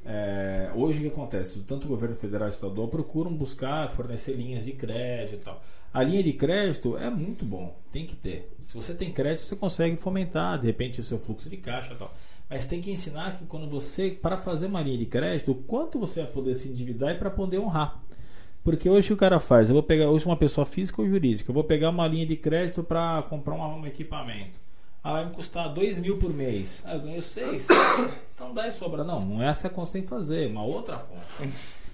é, 0.04 0.72
hoje 0.74 1.00
o 1.00 1.02
que 1.04 1.08
acontece? 1.08 1.62
Tanto 1.62 1.86
o 1.86 1.88
governo 1.88 2.16
federal 2.16 2.48
e 2.48 2.52
estadual 2.52 2.88
procuram 2.88 3.34
buscar 3.34 3.90
fornecer 3.90 4.34
linhas 4.34 4.66
de 4.66 4.72
crédito 4.72 5.42
e 5.42 5.44
tal. 5.44 5.62
A 5.94 6.02
linha 6.02 6.24
de 6.24 6.34
crédito 6.34 6.98
é 6.98 7.10
muito 7.10 7.46
bom, 7.46 7.78
tem 7.92 8.06
que 8.06 8.16
ter. 8.16 8.52
Se 8.62 8.74
você 8.76 8.94
tem 8.94 9.12
crédito, 9.12 9.42
você 9.42 9.56
consegue 9.56 9.96
fomentar, 9.98 10.60
de 10.60 10.66
repente, 10.66 11.00
o 11.00 11.04
seu 11.04 11.20
fluxo 11.20 11.50
de 11.50 11.58
caixa 11.58 11.94
e 11.94 11.98
tal. 11.98 12.14
Mas 12.50 12.66
tem 12.66 12.82
que 12.82 12.92
ensinar 12.92 13.38
que 13.38 13.46
quando 13.46 13.70
você, 13.70 14.10
para 14.10 14.38
fazer 14.38 14.66
uma 14.68 14.82
linha 14.82 14.98
de 14.98 15.06
crédito, 15.06 15.52
o 15.52 15.56
quanto 15.56 16.00
você 16.00 16.24
vai 16.24 16.32
poder 16.32 16.56
se 16.56 16.68
endividar 16.68 17.16
e 17.16 17.20
para 17.20 17.30
poder 17.30 17.60
honrar. 17.60 18.02
Porque 18.64 18.90
hoje 18.90 19.14
o 19.14 19.18
cara 19.18 19.40
faz? 19.40 19.70
Eu 19.70 19.74
vou 19.74 19.84
pegar 19.84 20.10
hoje 20.10 20.26
uma 20.26 20.38
pessoa 20.38 20.66
física 20.66 21.02
ou 21.02 21.08
jurídica, 21.08 21.50
eu 21.50 21.54
vou 21.54 21.64
pegar 21.64 21.90
uma 21.90 22.08
linha 22.08 22.26
de 22.26 22.36
crédito 22.36 22.84
para 22.84 23.24
comprar 23.24 23.56
um, 23.56 23.82
um 23.82 23.88
equipamento. 23.88 24.60
Ah, 25.04 25.14
vai 25.14 25.26
me 25.26 25.32
custar 25.32 25.70
2 25.74 26.00
mil 26.00 26.18
por 26.18 26.32
mês. 26.34 26.84
Ah, 26.86 26.96
eu 26.96 27.02
ganho 27.02 27.22
6. 27.22 27.66
Então 28.36 28.54
dá 28.54 28.68
e 28.68 28.72
sobra. 28.72 29.04
Não, 29.04 29.20
não 29.22 29.42
é 29.44 29.48
essa 29.48 29.70
conta 29.70 29.88
que 29.88 29.94
tem 29.94 30.02
que 30.04 30.10
fazer, 30.10 30.48
uma 30.50 30.64
outra 30.64 30.98
conta. 30.98 31.52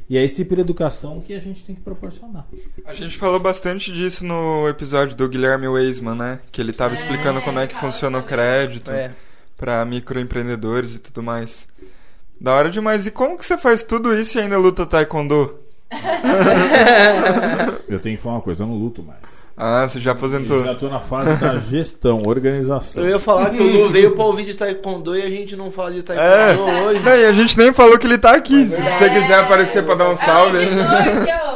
E 0.09 0.17
é 0.17 0.23
esse 0.23 0.35
tipo 0.37 0.55
de 0.55 0.61
educação 0.61 1.19
que 1.21 1.33
a 1.33 1.39
gente 1.39 1.63
tem 1.65 1.75
que 1.75 1.81
proporcionar. 1.81 2.45
A 2.85 2.93
gente 2.93 3.17
falou 3.17 3.39
bastante 3.39 3.91
disso 3.91 4.25
no 4.25 4.67
episódio 4.67 5.15
do 5.17 5.27
Guilherme 5.27 5.67
Weisman, 5.67 6.15
né? 6.15 6.39
Que 6.51 6.61
ele 6.61 6.71
estava 6.71 6.93
É, 6.93 6.97
explicando 6.97 7.41
como 7.41 7.59
é 7.59 7.67
que 7.67 7.75
funciona 7.75 8.17
o 8.17 8.21
sobre 8.21 8.35
crédito 8.35 8.91
É. 8.91 9.13
para 9.57 9.83
microempreendedores 9.85 10.95
e 10.95 10.99
tudo 10.99 11.21
mais. 11.21 11.67
Da 12.39 12.53
hora 12.53 12.69
demais. 12.69 13.05
E 13.05 13.11
como 13.11 13.37
que 13.37 13.45
você 13.45 13.57
faz 13.57 13.83
tudo 13.83 14.13
isso 14.17 14.37
e 14.37 14.41
ainda 14.41 14.57
luta 14.57 14.85
taekwondo? 14.85 15.59
Eu 17.87 17.99
tenho 17.99 18.17
que 18.17 18.21
falar 18.23 18.35
uma 18.35 18.41
coisa, 18.41 18.63
eu 18.63 18.67
não 18.67 18.75
luto 18.75 19.01
mais. 19.01 19.47
Ah, 19.55 19.87
você 19.87 19.99
já 19.99 20.11
aposentou. 20.11 20.57
Eu 20.57 20.65
já 20.65 20.75
tô 20.75 20.89
na 20.89 20.99
fase 20.99 21.35
da 21.37 21.57
gestão, 21.59 22.21
organização. 22.25 23.03
Eu 23.03 23.09
ia 23.11 23.19
falar 23.19 23.49
que 23.51 23.61
o 23.61 23.63
Lu 23.85 23.89
veio 23.89 24.13
pra 24.13 24.25
ouvir 24.25 24.45
de 24.45 24.53
Taekwondo 24.55 25.15
e 25.17 25.21
a 25.23 25.29
gente 25.29 25.55
não 25.55 25.71
fala 25.71 25.91
de 25.91 25.99
É, 25.99 26.01
Taekwondo 26.03 26.77
hoje. 26.85 26.99
não, 26.99 27.15
e 27.15 27.25
a 27.25 27.31
gente 27.33 27.57
nem 27.57 27.71
falou 27.73 27.97
que 27.97 28.05
ele 28.05 28.17
tá 28.17 28.31
aqui. 28.35 28.67
Se 28.67 28.81
você 28.81 29.09
quiser 29.09 29.39
aparecer 29.39 29.83
pra 29.85 29.95
dar 29.95 30.09
um 30.09 30.11
É 30.11 30.13
o 30.15 30.17
salve. 30.17 30.57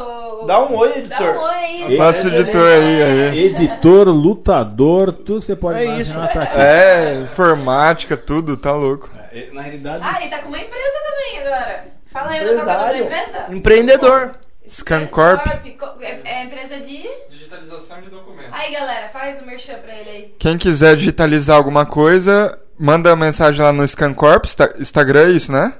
ó. 0.07 0.45
Dá 0.45 0.63
um 0.65 0.75
oi, 0.75 0.89
Dá 0.89 0.97
editor. 0.97 1.35
um 1.35 1.39
oi 1.39 1.53
aí. 1.53 1.97
Faça 1.97 2.27
o 2.27 2.33
editor 2.33 2.65
aí, 2.67 3.03
aí. 3.03 3.45
Editor, 3.45 4.07
lutador, 4.09 5.11
tudo 5.11 5.39
que 5.39 5.45
você 5.45 5.55
pode 5.55 5.79
É 5.79 5.85
imaginar 5.85 6.25
isso. 6.25 6.33
tá 6.33 6.43
aqui. 6.43 6.57
É, 6.59 7.19
informática, 7.23 8.17
tudo, 8.17 8.57
tá 8.57 8.71
louco. 8.71 9.07
É, 9.31 9.49
Na 9.53 9.61
realidade, 9.61 10.03
Ah, 10.03 10.19
ele 10.19 10.29
tá 10.29 10.39
com 10.39 10.47
uma 10.47 10.57
empresa 10.57 10.93
também 11.09 11.39
agora. 11.45 11.90
Fala 12.11 12.31
aí 12.31 12.43
o 12.43 12.55
nome 12.55 12.65
da 12.65 12.97
empresa. 12.97 13.45
Empreendedor. 13.49 14.31
Scancorp. 14.69 15.45
Co- 15.77 16.01
É, 16.01 16.21
é 16.23 16.43
empresa 16.43 16.77
de... 16.79 17.03
Digitalização 17.29 18.01
de 18.01 18.09
documentos. 18.09 18.51
Aí, 18.53 18.71
galera, 18.71 19.09
faz 19.09 19.41
o 19.41 19.45
merchan 19.45 19.75
pra 19.79 19.93
ele 19.95 20.09
aí. 20.09 20.35
Quem 20.39 20.57
quiser 20.57 20.95
digitalizar 20.95 21.57
alguma 21.57 21.85
coisa, 21.85 22.57
manda 22.77 23.13
mensagem 23.15 23.61
lá 23.63 23.73
no 23.73 23.85
Scancorp, 23.87 24.45
Insta- 24.45 24.73
Instagram, 24.79 25.27
é 25.27 25.31
isso, 25.31 25.51
né? 25.51 25.73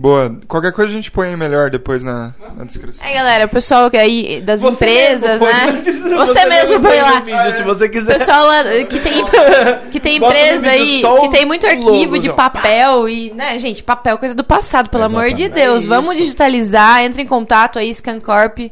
Boa. 0.00 0.38
Qualquer 0.46 0.70
coisa 0.72 0.92
a 0.92 0.94
gente 0.94 1.10
põe 1.10 1.26
aí 1.30 1.36
melhor 1.36 1.70
depois 1.70 2.04
na, 2.04 2.32
na 2.56 2.62
descrição. 2.64 3.04
Aí, 3.04 3.14
galera, 3.14 3.46
o 3.46 3.48
pessoal 3.48 3.90
que 3.90 3.96
aí 3.96 4.40
das 4.40 4.60
Você 4.60 4.72
empresas, 4.72 5.40
né? 5.40 5.82
Você, 6.16 6.44
mesmo 6.44 6.80
põe 6.80 7.00
lá. 7.00 7.18
vídeo, 7.20 7.56
se 7.56 7.62
você 7.64 7.86
O 7.86 7.90
quiser. 7.90 8.18
pessoal 8.18 8.46
lá 8.46 8.62
que 8.88 9.00
tem, 9.00 9.24
que 9.90 9.98
tem 9.98 10.20
Bota 10.20 10.38
empresa 10.38 10.70
aí, 10.70 11.02
que 11.20 11.28
tem 11.30 11.44
muito 11.44 11.66
logo, 11.66 11.88
arquivo 11.88 12.16
de 12.16 12.26
João. 12.26 12.36
papel 12.36 13.08
e, 13.08 13.32
né, 13.34 13.58
gente, 13.58 13.82
papel 13.82 14.14
é 14.14 14.18
coisa 14.18 14.36
do 14.36 14.44
passado, 14.44 14.88
pelo 14.88 15.02
amor 15.02 15.32
de 15.32 15.42
Exatamente. 15.42 15.54
Deus. 15.66 15.84
É 15.84 15.88
Vamos 15.88 16.16
digitalizar, 16.16 17.02
entre 17.02 17.22
em 17.22 17.26
contato 17.26 17.76
aí, 17.76 17.92
Scancorp. 17.92 18.70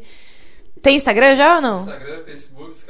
Tem 0.81 0.95
Instagram 0.95 1.35
já 1.35 1.57
ou 1.57 1.61
não? 1.61 1.81
Instagram, 1.81 2.23
Facebook, 2.25 2.46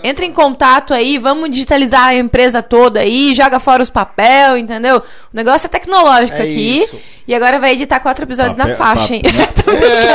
Entra 0.09 0.25
em 0.25 0.33
contato 0.33 0.95
aí, 0.95 1.19
vamos 1.19 1.51
digitalizar 1.51 2.05
a 2.07 2.15
empresa 2.15 2.63
toda 2.63 3.01
aí, 3.01 3.35
joga 3.35 3.59
fora 3.59 3.83
os 3.83 3.91
papel, 3.91 4.57
entendeu? 4.57 4.99
O 4.99 5.03
negócio 5.33 5.67
é 5.67 5.69
tecnológico 5.69 6.39
É 6.39 6.43
aqui. 6.43 6.83
isso. 6.83 6.97
E 7.27 7.35
agora 7.35 7.59
vai 7.59 7.73
editar 7.73 7.99
quatro 7.99 8.25
episódios 8.25 8.57
na 8.57 8.65
Papel- 8.65 8.77
faixa, 8.77 9.15
hein? 9.17 9.23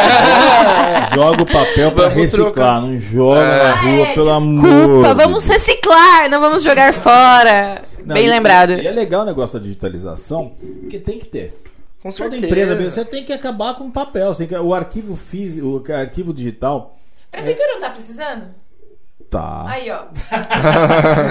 joga 1.13 1.43
o 1.43 1.45
papel 1.45 1.91
pra 1.91 2.07
Vamos 2.07 2.15
reciclar, 2.21 2.51
trocar. 2.53 2.81
não 2.81 2.99
joga 2.99 3.41
na 3.41 3.71
Ah, 3.71 3.81
rua, 3.81 4.07
é, 4.07 4.13
pelo 4.13 4.31
amor. 4.31 4.61
desculpa, 4.63 5.07
de 5.09 5.13
vamos 5.23 5.47
reciclar, 5.47 6.29
não 6.29 6.39
vamos 6.39 6.63
jogar 6.63 6.93
fora. 6.93 7.81
Não, 8.05 8.13
Bem 8.15 8.25
e- 8.25 8.29
lembrado. 8.29 8.73
E 8.73 8.87
é 8.87 8.91
legal 8.91 9.23
o 9.23 9.25
negócio 9.25 9.59
da 9.59 9.63
digitalização, 9.63 10.53
porque 10.81 10.99
tem 10.99 11.17
que 11.19 11.25
ter. 11.25 11.61
Com 12.01 12.09
Toda 12.11 12.31
certeza. 12.31 12.45
empresa, 12.45 12.75
mesmo, 12.75 12.91
você 12.91 13.05
tem 13.05 13.23
que 13.23 13.31
acabar 13.33 13.75
com 13.75 13.85
o 13.85 13.91
papel. 13.91 14.33
Você 14.33 14.45
tem 14.45 14.57
que- 14.57 14.63
o 14.63 14.73
arquivo 14.73 15.15
físico, 15.15 15.83
o 15.87 15.93
arquivo 15.93 16.33
digital, 16.33 16.97
Prefeitura 17.29 17.73
não 17.75 17.79
tá 17.81 17.89
precisando? 17.91 18.45
Tá. 19.31 19.65
Aí, 19.67 19.89
ó. 19.89 20.03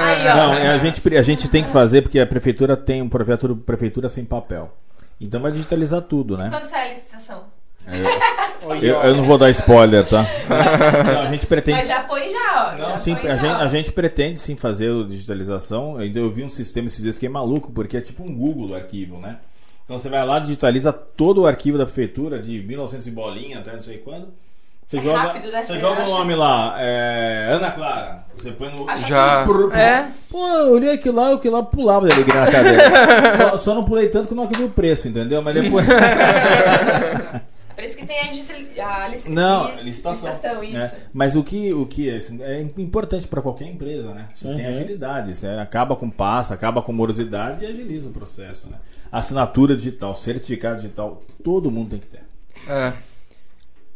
Aí, 0.03 0.28
ó. 0.28 0.36
Não, 0.36 0.55
é, 0.55 0.68
a 0.68 0.78
gente, 0.78 1.03
a 1.16 1.22
gente 1.22 1.48
tem 1.48 1.62
que 1.62 1.70
fazer 1.70 2.03
porque 2.03 2.18
a 2.18 2.26
prefeitura 2.26 2.76
tem 2.76 3.03
um 3.03 3.09
projeto 3.09 3.46
de 3.48 3.55
prefeitura 3.55 4.09
sem 4.09 4.24
papel. 4.24 4.74
Então 5.20 5.40
vai 5.40 5.53
digitalizar 5.53 6.01
tudo, 6.01 6.36
né? 6.36 6.48
Quando 6.51 6.64
sai 6.64 6.88
a 6.88 6.94
licitação? 6.94 7.44
Eu, 8.82 9.03
eu 9.03 9.16
não 9.16 9.24
vou 9.24 9.38
dar 9.38 9.48
spoiler, 9.51 10.07
tá? 10.07 10.22
Não, 11.03 11.22
a 11.22 11.28
gente 11.30 11.46
pretende. 11.46 11.78
Mas 11.78 11.88
já 11.88 12.05
põe 12.05 12.28
já, 12.30 12.74
ó. 12.74 12.78
Não, 12.78 12.88
Já 12.90 12.96
sim, 12.98 13.14
a 13.14 13.22
já, 13.22 13.36
gente, 13.36 13.53
ó. 13.53 13.57
a 13.57 13.68
gente 13.68 13.92
pretende 13.92 14.38
sim 14.38 14.55
fazer 14.55 14.92
a 14.92 15.09
digitalização. 15.09 15.96
Ainda 15.96 16.18
eu 16.18 16.30
vi 16.30 16.44
um 16.44 16.48
sistema 16.48 16.86
esses 16.86 17.03
dias, 17.03 17.14
fiquei 17.14 17.30
maluco, 17.30 17.72
porque 17.72 17.96
é 17.96 18.01
tipo 18.03 18.22
um 18.22 18.36
Google 18.36 18.68
do 18.68 18.74
arquivo, 18.74 19.18
né? 19.18 19.38
Então 19.84 19.98
você 19.98 20.11
vai 20.11 20.24
lá, 20.26 20.38
digitaliza 20.38 20.92
todo 20.92 21.40
o 21.40 21.46
arquivo 21.46 21.78
da 21.78 21.86
prefeitura, 21.86 22.38
de 22.38 22.61
1900 22.61 23.07
e 23.07 23.11
bolinha 23.11 23.59
até 23.61 23.72
não 23.72 23.82
sei 23.82 23.96
quando. 23.96 24.28
Você 24.91 24.97
É 24.99 25.03
joga, 25.03 25.18
rápido, 25.20 25.53
né? 25.53 25.62
você 25.64 25.78
joga 25.78 26.03
o 26.03 26.07
nome 26.09 26.34
lá, 26.34 26.74
é, 26.80 27.49
Ana 27.53 27.70
Clara. 27.70 28.24
Você 28.36 28.51
põe 28.51 28.70
no. 28.74 28.86
Já. 29.07 29.47
É. 29.72 30.07
Pô, 30.28 30.45
eu 30.49 30.72
olhei 30.72 30.91
aquilo 30.95 31.14
lá, 31.16 31.32
aquilo 31.32 31.55
lá 31.57 31.62
pulava 31.62 32.09
de 32.09 32.14
alegria 32.14 32.41
na 32.41 32.51
cadeira. 32.51 33.36
só, 33.53 33.57
só 33.59 33.74
não 33.76 33.84
pulei 33.84 34.09
tanto 34.09 34.26
que 34.28 34.34
não 34.34 34.49
vi 34.49 34.64
o 34.64 34.68
preço, 34.70 35.07
entendeu? 35.07 35.41
Mas 35.43 35.55
depois. 35.55 35.86
Por 37.76 37.84
isso 37.84 37.97
que 37.97 38.05
tem 38.05 38.20
a, 38.20 38.24
digitali- 38.32 38.80
a 38.80 39.09
lic- 39.09 39.28
Não, 39.28 39.66
lic- 39.70 39.82
licitação. 39.84 40.62
isso. 40.64 40.76
né? 40.76 40.93
Mas 41.14 41.34
o 41.36 41.43
que, 41.45 41.72
o 41.72 41.86
que 41.86 42.11
é, 42.11 42.16
assim, 42.16 42.43
é 42.43 42.61
importante 42.61 43.26
para 43.28 43.41
qualquer 43.41 43.66
empresa, 43.68 44.12
né? 44.12 44.26
Você 44.34 44.49
tem 44.55 44.64
Uhum. 44.64 44.70
agilidade, 44.70 45.34
você 45.34 45.47
acaba 45.47 45.97
com 45.97 46.11
pasta, 46.11 46.53
acaba 46.53 46.82
com 46.82 46.93
morosidade 46.93 47.64
e 47.64 47.68
agiliza 47.68 48.09
o 48.09 48.12
processo, 48.12 48.66
né? 48.68 48.76
Assinatura 49.11 49.74
digital, 49.76 50.12
certificado 50.14 50.76
digital, 50.82 51.22
todo 51.43 51.70
mundo 51.70 51.91
tem 51.91 52.01
que 52.01 52.09
ter. 52.09 52.22
É. 52.68 52.93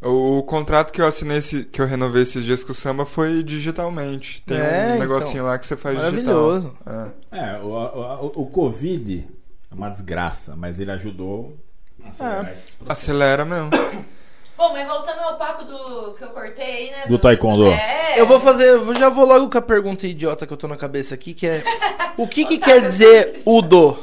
O 0.04 0.42
contrato 0.42 0.92
que 0.92 1.00
eu 1.00 1.06
assinei, 1.06 1.38
esse- 1.38 1.64
que 1.64 1.80
eu 1.80 1.86
renovei 1.86 2.22
esses 2.22 2.44
dias 2.44 2.62
com 2.62 2.72
o 2.72 2.74
samba 2.74 3.06
foi 3.06 3.42
digitalmente. 3.42 4.42
Tem 4.42 4.58
É, 4.58 4.60
um 4.60 4.86
então. 4.86 4.98
negocinho 4.98 5.44
lá 5.44 5.56
que 5.58 5.66
você 5.66 5.76
faz 5.76 5.96
Maravilhoso. 5.96 6.68
digital. 6.84 7.12
É. 7.32 7.38
É, 7.38 7.58
o, 7.62 7.68
o, 7.68 8.42
o 8.42 8.46
Covid 8.46 9.26
é 9.70 9.74
uma 9.74 9.88
desgraça, 9.88 10.54
mas 10.56 10.78
ele 10.78 10.90
ajudou 10.90 11.56
a 12.04 12.08
acelerar 12.10 12.48
É. 12.48 12.52
esses 12.52 12.74
processos. 12.74 12.90
Acelera 13.04 13.44
mesmo. 13.44 13.70
Bom, 14.56 14.72
mas 14.72 14.86
voltando 14.86 15.18
ao 15.20 15.36
papo 15.36 15.64
do 15.64 16.14
que 16.14 16.22
eu 16.22 16.28
cortei 16.28 16.64
aí, 16.64 16.90
né? 16.90 17.06
Do 17.08 17.18
taekwondo. 17.18 17.66
É. 17.72 18.20
Eu 18.20 18.26
vou 18.26 18.38
fazer, 18.38 18.68
eu 18.68 18.94
já 18.94 19.08
vou 19.08 19.26
logo 19.26 19.50
com 19.50 19.58
a 19.58 19.62
pergunta 19.62 20.06
idiota 20.06 20.46
que 20.46 20.52
eu 20.52 20.56
tô 20.56 20.68
na 20.68 20.76
cabeça 20.76 21.12
aqui, 21.14 21.34
que 21.34 21.44
é 21.46 21.64
o 22.16 22.28
que 22.28 22.44
que 22.44 22.58
quer 22.58 22.80
dizer 22.82 23.42
Udo? 23.44 23.98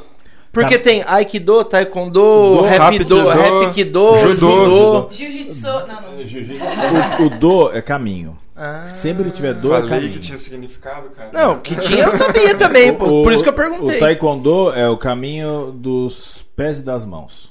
Porque 0.52 0.76
Tá. 0.78 0.84
tem 0.84 1.02
Aikido, 1.06 1.64
Taekwondo, 1.64 2.12
Do, 2.20 2.60
Rapido, 2.62 3.26
Rapkido, 3.26 4.18
Judô. 4.18 5.08
Jiu-jitsu. 5.10 5.66
Não, 5.66 5.86
não. 5.86 7.24
O, 7.24 7.26
o 7.26 7.30
do 7.30 7.72
é 7.72 7.80
caminho. 7.80 8.38
Ah. 8.54 8.84
Sempre 8.86 9.24
que 9.24 9.30
tiver 9.30 9.54
do 9.54 9.72
é 9.74 9.80
Falei 9.80 9.88
caminho. 9.88 10.12
que 10.12 10.18
tinha 10.20 10.36
significado, 10.36 11.08
cara. 11.10 11.30
Não, 11.32 11.58
que 11.58 11.74
tinha 11.76 12.04
eu 12.04 12.16
sabia 12.18 12.54
também, 12.54 12.92
pô, 12.94 13.06
O- 13.06 13.22
por 13.24 13.32
isso 13.32 13.42
que 13.42 13.48
eu 13.48 13.52
O 13.54 13.56
perguntei. 13.56 13.98
taekwondo 13.98 14.70
é 14.74 14.86
o 14.88 14.98
caminho 14.98 15.72
dos 15.74 16.44
pés 16.54 16.78
e 16.78 16.82
das 16.82 17.06
mãos. 17.06 17.50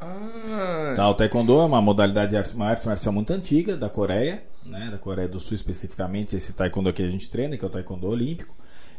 Ah, 0.00 0.92
Tá, 0.94 1.10
o 1.10 1.14
taekwondo 1.14 1.58
é 1.60 1.64
uma 1.64 1.82
modalidade 1.82 2.30
de 2.30 2.36
arte, 2.36 2.54
uma 2.54 2.66
arte 2.68 2.86
marcial 2.86 3.12
muito 3.12 3.32
antiga 3.32 3.76
da 3.76 3.88
Coreia, 3.88 4.42
né, 4.64 4.88
da 4.92 4.98
Coreia 4.98 5.26
do 5.28 5.40
Sul 5.40 5.54
especificamente, 5.54 6.36
esse 6.36 6.52
taekwondo 6.52 6.92
que 6.92 7.02
a 7.02 7.08
gente 7.10 7.28
treina, 7.28 7.56
que 7.56 7.64
é 7.64 7.66
o 7.66 7.70
taekwondo 7.70 8.08
olímpico. 8.08 8.54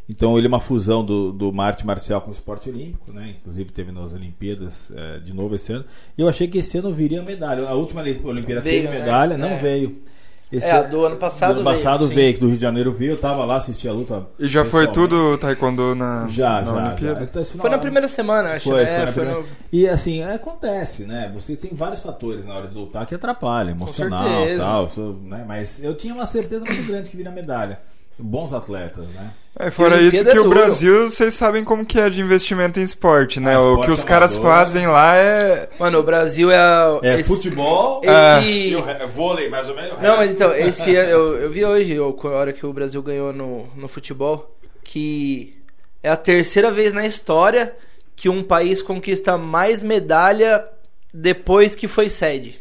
Então 0.10 0.38
ele 0.38 0.47
é 0.47 0.49
uma 0.49 0.60
fusão 0.62 1.03
do, 1.03 1.32
do 1.34 1.62
arte 1.62 1.86
marcial 1.86 2.22
com 2.22 2.30
o 2.30 2.34
esporte 2.34 2.70
olímpico, 2.70 3.12
né? 3.12 3.36
Inclusive 3.39 3.72
teve 3.72 3.91
nas 3.91 4.14
Olimpíadas 4.14 4.91
eh, 4.95 5.20
de 5.20 5.34
novo 5.34 5.55
esse 5.55 5.74
ano. 5.74 5.84
E 6.18 6.22
eu 6.22 6.30
achei 6.30 6.47
que 6.47 6.60
esse 6.60 6.78
ano 6.78 6.93
viria 6.93 7.22
medalha. 7.22 7.68
A 7.68 7.74
última 7.74 8.01
Olimpíada 8.01 8.62
Veio, 8.62 8.84
teve 8.84 8.93
né? 8.93 8.99
medalha, 8.99 9.38
não 9.38 9.49
É. 9.49 9.55
veio. 9.58 10.01
Esse 10.49 10.66
É, 10.72 10.82
do 10.88 11.03
ano 11.05 11.18
passado 11.18 11.55
do 11.55 11.60
ano 11.60 11.70
veio, 11.70 11.76
passado 11.78 12.08
veio, 12.08 12.34
que 12.34 12.39
do 12.39 12.47
Rio 12.47 12.55
de 12.55 12.62
Janeiro 12.62 12.93
veio, 12.93 13.12
eu 13.12 13.18
tava 13.20 13.43
lá, 13.43 13.58
assisti 13.58 13.86
a 13.86 13.91
luta. 13.91 14.26
E 14.39 14.47
já 14.47 14.64
foi 14.64 14.88
tudo 14.88 15.38
taekwondo 15.38 15.93
na, 15.93 16.26
Já, 16.30 16.62
na 16.62 16.64
já, 16.64 16.86
Olimpíada? 16.88 17.20
já. 17.20 17.26
Então, 17.26 17.43
foi 17.43 17.70
na 17.70 17.76
não- 17.76 17.82
primeira 17.82 18.08
semana, 18.08 18.53
acho, 18.53 18.64
foi, 18.70 18.86
né? 18.86 18.89
foi 18.95 18.97
na 18.99 19.12
Foi 19.12 19.24
primeira- 19.26 19.41
no- 19.41 19.47
E 19.74 19.89
assim, 19.89 20.24
acontece, 20.24 21.03
né? 21.03 21.30
Você 21.34 21.58
tem 21.58 21.72
vários 21.74 21.99
fatores 21.99 22.45
na 22.45 22.55
hora 22.55 22.68
de 22.70 22.76
lutar 22.76 23.05
que 23.05 23.14
atrapalham, 23.14 23.72
emocional 23.72 24.24
tal. 24.58 24.89
sou- 24.89 25.20
né? 25.22 25.43
Mas 25.45 25.84
eu 25.84 25.93
tinha 25.95 26.14
uma 26.14 26.26
certeza 26.26 26.64
muito 26.64 26.88
grande 26.88 27.10
que 27.10 27.18
viria 27.18 27.30
medalha. 27.32 27.82
Bons 28.20 28.51
atletas, 28.53 29.07
né? 29.09 29.32
É, 29.59 29.70
fora 29.72 29.95
isso 29.95 30.03
Olimpíada 30.18 30.32
que 30.32 30.38
é 30.38 30.41
o. 30.41 30.49
Brasil, 30.49 31.09
vocês 31.09 31.34
sabem 31.34 31.63
como 31.63 31.86
que 31.86 31.99
é 31.99 32.09
de 32.09 32.20
investimento 32.22 32.80
em 32.80 32.84
esporte, 32.84 33.39
né? 33.39 33.53
Ah, 33.55 33.59
o 33.59 33.61
esporte 33.72 33.86
que 33.86 33.91
os 33.91 34.03
caras 34.03 34.36
amador. 34.38 34.51
fazem 34.51 34.88
lá 34.88 35.15
é... 35.15 35.70
Mano, 35.80 35.99
o 35.99 36.03
Brasil 36.03 36.49
é. 36.51 36.57
a- 36.57 36.99
É 37.03 37.13
esse- 37.15 37.24
futebol 37.24 38.01
Esse. 38.03 38.47
e 38.70 38.76
o 38.76 38.82
re- 38.82 39.05
vôlei, 39.07 39.49
mais 39.49 39.68
ou 39.70 39.76
menos. 39.76 39.99
Não, 40.01 40.18
mas 40.18 40.32
então, 40.32 40.53
esse 40.55 40.95
ano, 40.95 41.09
eu, 41.11 41.38
eu 41.41 41.49
vi 41.51 41.63
hoje, 41.65 41.93
eu- 41.93 42.20
a 42.24 42.28
hora 42.30 42.53
que 42.53 42.65
o 42.65 42.74
Brasil 42.74 43.01
ganhou 43.03 43.32
no, 43.34 43.68
no 43.76 43.88
futebol, 43.88 44.55
que 44.84 45.55
é 46.01 46.09
a 46.09 46.18
terceira 46.18 46.72
vez 46.72 46.93
na 46.93 47.05
história 47.05 47.76
que 48.15 48.30
um 48.30 48.41
país 48.43 48.82
conquista 48.82 49.38
mais 49.38 49.82
medalha 49.84 50.65
depois 51.13 51.76
que 51.76 51.88
foi 51.88 52.09
sede. 52.09 52.59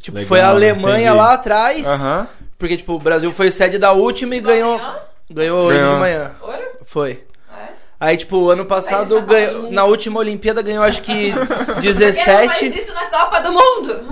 Tipo, 0.00 0.18
Legal, 0.18 0.28
foi 0.28 0.40
a 0.40 0.44
né? 0.44 0.48
Alemanha 0.50 0.98
Entendi. 1.08 1.16
lá 1.16 1.32
atrás, 1.32 1.86
Aham. 1.86 2.28
Porque 2.58 2.76
tipo, 2.76 2.94
o 2.94 2.98
Brasil 2.98 3.30
foi 3.32 3.50
sede 3.50 3.78
da 3.78 3.92
última 3.92 4.34
e 4.36 4.40
ganhou, 4.40 4.80
ganhou 5.30 5.66
hoje 5.66 5.78
Ganhou. 5.78 5.94
de 5.94 6.00
manhã. 6.00 6.30
Ouro? 6.40 6.62
Foi. 6.84 7.10
É. 7.56 7.66
Aí, 7.98 8.16
tipo, 8.16 8.48
ano 8.50 8.64
passado, 8.66 9.04
isso 9.04 9.14
na 9.14 9.20
Copa 9.20 9.26
do 9.26 9.34
ganhou, 9.34 9.62
Mundo. 9.62 9.72
na 9.72 9.84
última 9.84 10.20
Olimpíada 10.20 10.62
ganhou 10.62 10.84
acho 10.84 11.02
que 11.02 11.32
Por 11.34 11.46
que 11.46 11.46
não 11.46 11.74
faz 11.74 11.82
17. 11.84 12.66
isso 12.78 12.94
na 12.94 13.06
Copa 13.06 13.40
do 13.40 13.52
Mundo? 13.52 14.02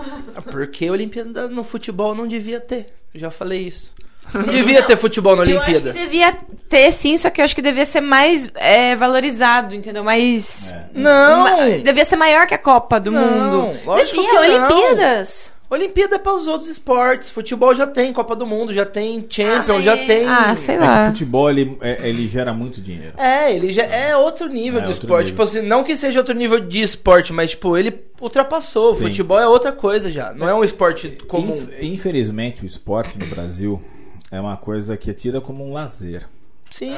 Porque 0.50 0.86
a 0.86 0.92
Olimpíada 0.92 1.48
no 1.48 1.62
futebol 1.64 2.14
não 2.14 2.26
devia 2.26 2.60
ter. 2.60 2.92
Eu 3.14 3.20
já 3.20 3.30
falei 3.30 3.60
isso. 3.66 3.92
Não 4.32 4.42
devia 4.44 4.82
ter 4.82 4.96
futebol 4.96 5.36
na 5.36 5.44
Eu 5.44 5.58
acho 5.60 5.66
que 5.66 5.72
Olimpíada. 5.72 5.98
devia 5.98 6.34
ter 6.68 6.90
sim, 6.92 7.18
só 7.18 7.28
que 7.28 7.42
eu 7.42 7.44
acho 7.44 7.54
que 7.54 7.60
devia 7.60 7.84
ser 7.84 8.00
mais 8.00 8.50
é, 8.54 8.96
valorizado, 8.96 9.74
entendeu? 9.74 10.02
Mais. 10.02 10.72
É. 10.72 10.86
Não! 10.94 11.40
Ma- 11.42 11.56
Devia 11.84 12.04
ser 12.06 12.16
maior 12.16 12.46
que 12.46 12.54
a 12.54 12.58
Copa 12.58 12.98
do 12.98 13.10
Não, 13.12 13.20
Mundo. 13.20 13.78
lógico 13.84 14.22
devia, 14.22 14.30
que 14.40 14.48
não. 14.48 14.66
Olimpíadas. 14.66 15.52
Olimpíada 15.74 16.16
é 16.16 16.18
para 16.18 16.34
os 16.34 16.46
outros 16.46 16.68
esportes. 16.70 17.30
Futebol 17.30 17.74
já 17.74 17.86
tem 17.86 18.12
Copa 18.12 18.34
do 18.34 18.46
Mundo, 18.46 18.72
já 18.72 18.86
tem 18.86 19.26
Champions, 19.28 19.78
Ah, 19.78 19.80
já 19.82 19.96
é. 19.96 20.06
tem. 20.06 20.26
Ah, 20.26 20.56
sei 20.56 20.74
É 20.74 20.78
que 20.78 20.84
o 20.84 20.86
lá. 20.86 21.06
futebol 21.08 21.50
ele, 21.50 21.76
é- 21.80 22.08
ele 22.08 22.26
gera 22.28 22.52
muito 22.54 22.80
dinheiro. 22.80 23.12
É, 23.18 23.54
ele 23.54 23.72
já 23.72 23.82
é 23.84 24.16
outro 24.16 24.48
nível 24.48 24.80
É 24.80 24.82
do 24.84 24.88
outro 24.88 25.02
esporte. 25.04 25.24
nível. 25.24 25.32
Tipo 25.32 25.42
assim, 25.42 25.66
não 25.66 25.84
que 25.84 25.96
seja 25.96 26.18
outro 26.20 26.34
nível 26.34 26.60
de 26.60 26.80
esporte, 26.82 27.32
mas 27.32 27.50
tipo, 27.50 27.76
ele 27.76 27.92
ultrapassou. 28.20 28.92
O 28.92 28.94
Sim. 28.96 29.02
futebol 29.04 29.38
é 29.38 29.46
outra 29.46 29.72
coisa 29.72 30.10
já. 30.10 30.32
Não 30.32 30.48
é 30.48 30.54
um 30.54 30.64
esporte 30.64 31.08
comum. 31.28 31.56
Inf- 31.56 31.82
infelizmente, 31.82 32.62
o 32.62 32.66
esporte 32.66 33.18
no 33.18 33.26
Brasil 33.26 33.82
é 34.30 34.40
uma 34.40 34.56
coisa 34.56 34.96
que 34.96 35.10
é 35.10 35.12
tida 35.14 35.40
como 35.40 35.64
um 35.68 35.72
lazer. 35.72 36.26
Sim. 36.70 36.90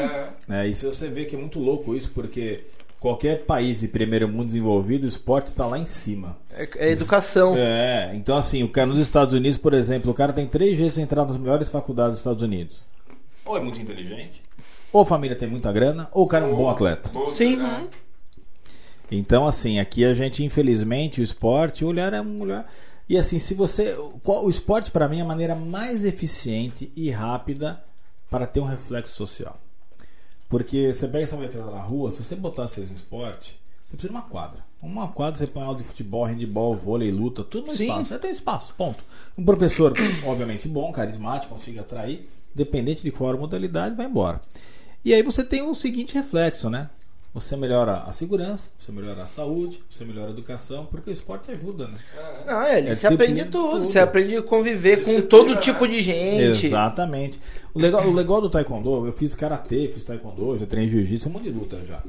né? 0.48 0.66
E 0.66 0.74
se 0.74 0.86
você 0.86 1.06
vê 1.08 1.24
que 1.26 1.36
é 1.36 1.38
muito 1.38 1.58
louco 1.58 1.94
isso, 1.94 2.10
porque 2.14 2.60
qualquer 3.00 3.44
país 3.44 3.80
de 3.80 3.88
primeiro 3.88 4.28
mundo 4.28 4.46
desenvolvido, 4.46 5.04
o 5.04 5.08
esporte 5.08 5.48
está 5.48 5.66
lá 5.66 5.78
em 5.78 5.86
cima. 5.86 6.36
É, 6.52 6.68
é 6.76 6.90
educação. 6.90 7.54
É, 7.56 8.12
então 8.14 8.36
assim, 8.36 8.62
o 8.62 8.68
cara 8.68 8.86
nos 8.86 8.98
Estados 8.98 9.34
Unidos, 9.34 9.58
por 9.58 9.74
exemplo, 9.74 10.10
o 10.10 10.14
cara 10.14 10.32
tem 10.32 10.46
três 10.46 10.76
jeitos 10.76 10.96
de 10.96 11.02
entrar 11.02 11.24
nas 11.24 11.36
melhores 11.36 11.68
faculdades 11.68 12.12
dos 12.12 12.18
Estados 12.20 12.42
Unidos. 12.42 12.80
Ou 13.44 13.56
é 13.56 13.60
muito 13.60 13.80
inteligente, 13.80 14.42
ou 14.92 15.02
a 15.02 15.06
família 15.06 15.36
tem 15.36 15.48
muita 15.48 15.70
grana, 15.72 16.08
ou 16.12 16.24
o 16.24 16.26
cara 16.26 16.44
é 16.44 16.48
um 16.48 16.56
bom 16.56 16.68
atleta. 16.68 17.10
Sim. 17.30 17.58
Então, 19.10 19.46
assim, 19.46 19.78
aqui 19.78 20.04
a 20.04 20.12
gente, 20.14 20.42
infelizmente, 20.44 21.20
o 21.20 21.24
esporte, 21.24 21.84
o 21.84 21.88
olhar 21.88 22.12
é 22.12 22.20
um 22.20 22.40
olhar. 22.40 22.66
E 23.08 23.16
assim, 23.16 23.38
se 23.38 23.54
você. 23.54 23.96
qual- 24.24 24.44
O 24.44 24.50
esporte, 24.50 24.90
para 24.90 25.08
mim, 25.08 25.18
é 25.18 25.22
a 25.22 25.24
maneira 25.24 25.54
mais 25.54 26.04
eficiente 26.04 26.90
e 26.96 27.08
rápida 27.10 27.80
para 28.28 28.46
ter 28.48 28.58
um 28.58 28.64
reflexo 28.64 29.14
social. 29.14 29.56
Porque 30.48 30.92
você 30.92 31.08
pega 31.08 31.24
essa 31.24 31.36
molecada 31.36 31.70
na 31.70 31.80
rua, 31.80 32.10
se 32.10 32.22
você 32.22 32.36
botar 32.36 32.68
vocês 32.68 32.88
no 32.88 32.94
esporte, 32.94 33.58
você 33.84 33.96
precisa 33.96 34.12
de 34.12 34.18
uma 34.18 34.22
quadra. 34.22 34.64
Uma 34.80 35.08
quadra, 35.08 35.38
você 35.38 35.46
põe 35.46 35.62
aula 35.62 35.76
de 35.76 35.84
futebol, 35.84 36.24
handball, 36.24 36.76
vôlei, 36.76 37.10
luta, 37.10 37.42
tudo 37.42 37.68
no 37.68 37.76
Sim. 37.76 37.84
espaço. 37.84 38.06
Você 38.06 38.18
tem 38.18 38.30
espaço, 38.30 38.74
ponto. 38.74 39.04
Um 39.36 39.44
professor, 39.44 39.94
obviamente, 40.24 40.68
bom, 40.68 40.90
carismático, 40.92 41.54
consiga 41.54 41.80
atrair, 41.80 42.28
independente 42.54 43.02
de 43.02 43.10
qual 43.10 43.36
modalidade, 43.36 43.96
vai 43.96 44.06
embora. 44.06 44.40
E 45.04 45.14
aí 45.14 45.22
você 45.22 45.44
tem 45.44 45.62
o 45.62 45.74
seguinte 45.74 46.14
reflexo, 46.14 46.68
né? 46.68 46.90
Você 47.36 47.54
melhora 47.54 47.98
a 47.98 48.12
segurança, 48.12 48.70
você 48.78 48.90
melhora 48.90 49.22
a 49.22 49.26
saúde, 49.26 49.82
você 49.90 50.06
melhora 50.06 50.28
a 50.28 50.30
educação, 50.30 50.86
porque 50.86 51.10
o 51.10 51.12
esporte 51.12 51.50
ajuda, 51.50 51.86
né? 51.86 51.98
Ah, 52.46 52.66
é, 52.70 52.80
É 52.80 52.94
você 52.94 53.06
aprende 53.08 53.44
tudo. 53.44 53.72
tudo. 53.72 53.84
Você 53.84 53.98
aprende 53.98 54.34
a 54.38 54.42
conviver 54.42 55.04
com 55.04 55.20
todo 55.20 55.54
tipo 55.56 55.86
de 55.86 56.00
gente. 56.00 56.64
Exatamente. 56.66 57.38
O 57.74 57.78
legal, 57.78 58.06
o 58.08 58.12
legal 58.14 58.40
do 58.40 58.48
taekwondo, 58.48 59.04
eu 59.06 59.12
fiz 59.12 59.34
karatê, 59.34 59.86
fiz 59.92 60.02
taekwondo, 60.02 60.56
já 60.56 60.64
treinei 60.64 60.88
jiu-jitsu, 60.90 61.28
um 61.28 61.32
monte 61.32 61.42
de 61.42 61.50
luta 61.50 61.84
já. 61.84 62.02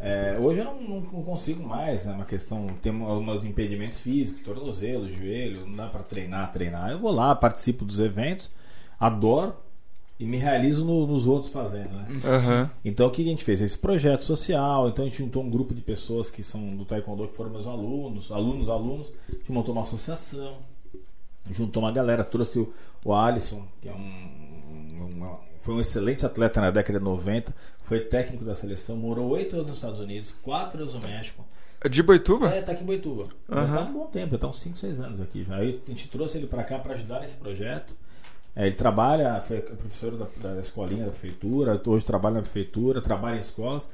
É, 0.00 0.36
hoje 0.40 0.58
eu 0.58 0.64
não, 0.64 0.80
não- 0.82 1.00
não 1.12 1.22
consigo 1.22 1.62
mais, 1.62 2.04
é 2.08 2.10
uma 2.10 2.24
questão, 2.24 2.66
tem 2.82 2.90
alguns 3.04 3.44
impedimentos 3.44 4.00
físicos, 4.00 4.40
tornozelo, 4.42 5.08
joelho, 5.08 5.64
não 5.64 5.76
dá 5.76 5.86
pra 5.86 6.02
treinar, 6.02 6.50
treinar. 6.50 6.90
Eu 6.90 6.98
vou 6.98 7.12
lá, 7.12 7.36
participo 7.36 7.84
dos 7.84 8.00
eventos, 8.00 8.50
adoro 8.98 9.54
e 10.18 10.24
me 10.24 10.36
realizo 10.38 10.84
no- 10.84 11.06
nos 11.06 11.26
outros 11.26 11.50
fazendo, 11.50 11.90
né? 11.92 12.06
Aham. 12.24 12.70
Então 12.84 13.06
o 13.06 13.10
que 13.10 13.22
a 13.22 13.24
gente 13.24 13.44
fez? 13.44 13.60
Esse 13.60 13.76
projeto 13.76 14.22
social, 14.22 14.88
então 14.88 15.04
a 15.04 15.08
gente 15.08 15.18
juntou 15.18 15.42
um 15.42 15.50
grupo 15.50 15.74
de 15.74 15.82
pessoas 15.82 16.30
que 16.30 16.42
são 16.42 16.74
do 16.76 16.84
Taekwondo, 16.84 17.28
que 17.28 17.34
foram 17.34 17.50
meus 17.50 17.66
alunos, 17.66 18.30
alunos, 18.32 18.68
alunos, 18.68 19.12
a 19.28 19.32
gente 19.32 19.52
montou 19.52 19.74
uma 19.74 19.82
associação, 19.82 20.56
juntou 21.50 21.82
uma 21.82 21.92
galera, 21.92 22.24
trouxe 22.24 22.58
o, 22.60 22.72
o 23.04 23.14
Alisson, 23.14 23.62
que 23.80 23.88
é 23.88 23.92
um, 23.92 23.96
um- 23.96 25.36
foi 25.60 25.74
um 25.74 25.80
excelente 25.80 26.24
atleta 26.24 26.60
na 26.60 26.70
década 26.70 26.98
de 26.98 27.04
90, 27.04 27.54
foi 27.82 28.00
técnico 28.00 28.44
da 28.44 28.54
seleção, 28.54 28.96
morou 28.96 29.28
oito 29.30 29.54
anos 29.56 29.68
nos 29.68 29.76
Estados 29.76 30.00
Unidos, 30.00 30.34
quatro 30.42 30.80
anos 30.80 30.94
no 30.94 31.00
México. 31.00 31.44
É 31.84 31.88
De 31.88 32.02
Boituba? 32.02 32.48
É, 32.48 32.62
tá 32.62 32.72
aqui 32.72 32.82
em 32.82 32.86
Boituva. 32.86 33.28
Aham. 33.50 33.74
tá 33.74 33.80
há 33.82 33.84
um 33.84 33.92
bom 33.92 34.06
tempo, 34.06 34.38
tá 34.38 34.48
uns 34.48 34.60
5, 34.60 34.78
6 34.78 34.98
anos 35.00 35.20
aqui 35.20 35.44
já. 35.44 35.56
Aí 35.56 35.80
a 35.86 35.90
gente 35.90 36.08
trouxe 36.08 36.38
ele 36.38 36.46
para 36.46 36.64
cá 36.64 36.78
para 36.78 36.94
ajudar 36.94 37.20
nesse 37.20 37.36
projeto. 37.36 37.94
É, 38.56 38.66
ele 38.66 38.74
trabalha, 38.74 39.38
foi 39.46 39.58
professor 39.60 40.12
da, 40.16 40.54
da 40.54 40.60
escolinha 40.60 41.04
da 41.04 41.10
prefeitura, 41.10 41.78
hoje 41.86 42.04
trabalha 42.06 42.36
na 42.36 42.40
prefeitura, 42.42 43.02
trabalha 43.02 43.36
em 43.36 43.40
escolas. 43.40 43.86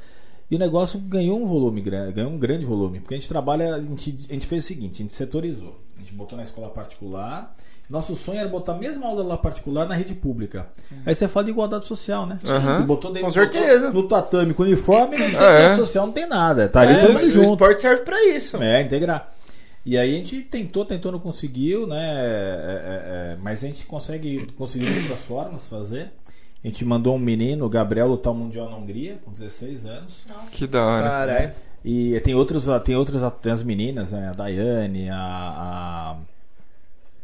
E 0.51 0.55
o 0.55 0.59
negócio 0.59 1.01
ganhou 1.01 1.41
um 1.43 1.47
volume 1.47 1.81
grande, 1.81 2.13
ganhou 2.13 2.31
um 2.31 2.39
grande 2.39 2.65
volume. 2.65 3.01
Porque 3.01 3.15
a 3.15 3.17
gente 3.17 3.29
trabalha, 3.29 3.75
a 3.75 3.81
gente, 3.81 4.27
a 4.31 4.33
gente 4.35 4.47
fez 4.47 4.65
o 4.65 4.67
seguinte, 4.69 4.97
a 4.97 5.03
gente 5.03 5.15
setorizou. 5.15 5.81
A 5.97 6.01
gente 6.01 6.13
botou 6.13 6.37
na 6.37 6.45
escola 6.45 6.69
particular. 6.69 7.55
Nosso 7.89 8.15
sonho 8.15 8.39
era 8.39 8.49
botar 8.49 8.73
a 8.73 8.79
mesma 8.79 9.07
aula 9.07 9.25
lá 9.25 9.37
particular 9.37 9.87
na 9.89 9.95
rede 9.95 10.15
pública. 10.15 10.69
Aí 11.07 11.15
você 11.15 11.27
fala 11.27 11.45
de 11.45 11.51
igualdade 11.51 11.87
social, 11.87 12.27
né? 12.27 12.39
Aham. 12.45 12.75
Você 12.77 12.83
botou 12.83 13.11
dentro 13.13 13.27
Com 13.29 13.33
certeza. 13.33 13.87
botou 13.87 14.03
no 14.03 14.09
tatame 14.09 14.55
com 14.55 14.63
uniforme, 14.63 15.17
não 15.19 15.27
tem 15.27 15.35
É. 15.37 15.39
igualdade 15.39 15.77
social, 15.81 16.07
não 16.07 16.13
tem 16.13 16.27
nada. 16.27 16.69
Tá 16.69 16.83
ali 16.83 16.93
É, 16.95 17.01
todo 17.01 17.15
mas 17.15 17.23
mundo 17.23 17.31
o 17.31 17.35
junto. 17.35 17.53
esporte 17.53 17.81
serve 17.81 18.03
pra 18.05 18.25
isso. 18.27 18.57
É, 18.63 18.83
integrar. 18.83 19.33
E 19.85 19.99
aí 19.99 20.15
a 20.15 20.17
gente 20.17 20.41
tentou, 20.43 20.85
tentou, 20.85 21.11
não 21.11 21.19
conseguiu, 21.19 21.87
né? 21.87 22.15
É, 22.15 23.33
é, 23.33 23.33
é, 23.33 23.37
mas 23.43 23.65
a 23.65 23.67
gente 23.67 23.85
consegue, 23.85 24.47
conseguiu 24.57 24.93
de 24.93 24.99
outras 25.01 25.23
formas 25.25 25.69
fazer. 25.69 26.11
A 26.63 26.67
gente 26.69 26.85
mandou 26.85 27.17
um 27.17 27.19
menino, 27.19 27.65
o 27.67 27.69
Gabriel, 27.69 28.07
lutar 28.07 28.33
o 28.33 28.37
Mundial 28.37 28.71
na 28.71 28.77
Hungria, 28.77 29.19
com 29.25 29.33
16 29.33 29.85
anos. 29.87 30.25
Que 30.53 30.67
da 30.67 30.87
hora. 30.87 31.09
Caralho. 31.09 31.53
E 31.85 32.21
tem 32.21 32.35
outros, 32.37 32.67
tem 32.85 32.95
outras 32.95 33.23
tem 33.41 33.51
as 33.51 33.65
meninas, 33.65 34.13
né? 34.13 34.29
a 34.29 34.33
Daiane, 34.33 35.11
a. 35.11 35.17
a- 35.17 36.17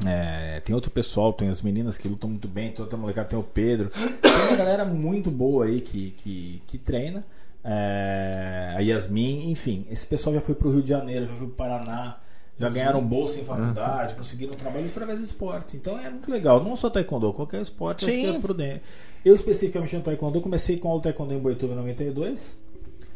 é, 0.06 0.60
tem 0.60 0.74
outro 0.74 0.90
pessoal, 0.92 1.32
tem 1.32 1.48
as 1.48 1.60
meninas 1.60 1.98
que 1.98 2.06
lutam 2.06 2.30
muito 2.30 2.46
bem, 2.46 2.70
tem 2.70 2.82
outra 2.82 2.96
molecada, 2.96 3.28
tem 3.28 3.38
o 3.38 3.42
Pedro. 3.42 3.90
Tem 4.20 4.30
uma 4.32 4.56
galera 4.56 4.84
muito 4.84 5.28
boa 5.28 5.64
aí 5.66 5.80
que, 5.80 6.14
que, 6.18 6.62
que 6.68 6.78
treina. 6.78 7.24
É, 7.64 8.74
a 8.76 8.80
Yasmin, 8.80 9.50
enfim, 9.50 9.84
esse 9.90 10.06
pessoal 10.06 10.34
já 10.34 10.40
foi 10.40 10.54
pro 10.54 10.70
Rio 10.70 10.82
de 10.82 10.88
Janeiro, 10.88 11.26
já 11.26 11.32
foi 11.32 11.46
pro 11.48 11.56
Paraná, 11.56 12.16
já 12.58 12.68
ganharam 12.68 13.04
bolsa 13.04 13.38
em 13.38 13.44
faculdade, 13.44 14.14
conseguiram 14.14 14.54
trabalho 14.54 14.86
através 14.86 15.18
do 15.18 15.24
esporte. 15.24 15.76
Então 15.76 15.98
é 15.98 16.10
muito 16.10 16.30
legal, 16.30 16.62
não 16.62 16.74
só 16.74 16.90
taekwondo, 16.90 17.32
qualquer 17.32 17.62
esporte 17.62 18.04
acho 18.04 18.14
Sim. 18.14 18.22
que 18.22 18.36
é 18.36 18.40
prudente. 18.40 18.82
Eu 19.24 19.34
especificamente 19.34 19.96
no 19.96 20.02
taekwondo, 20.02 20.40
comecei 20.40 20.76
com 20.76 20.88
aula 20.88 21.00
de 21.00 21.04
taekwondo 21.04 21.34
em 21.34 21.38
Boituva 21.38 21.74
em 21.74 21.76
92, 21.76 22.58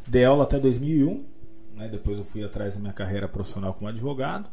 dei 0.06 0.24
aula 0.24 0.44
até 0.44 0.58
2001, 0.58 1.24
né? 1.74 1.88
depois 1.88 2.18
eu 2.18 2.24
fui 2.24 2.44
atrás 2.44 2.74
da 2.74 2.80
minha 2.80 2.92
carreira 2.92 3.26
profissional 3.26 3.74
como 3.74 3.88
advogado. 3.88 4.48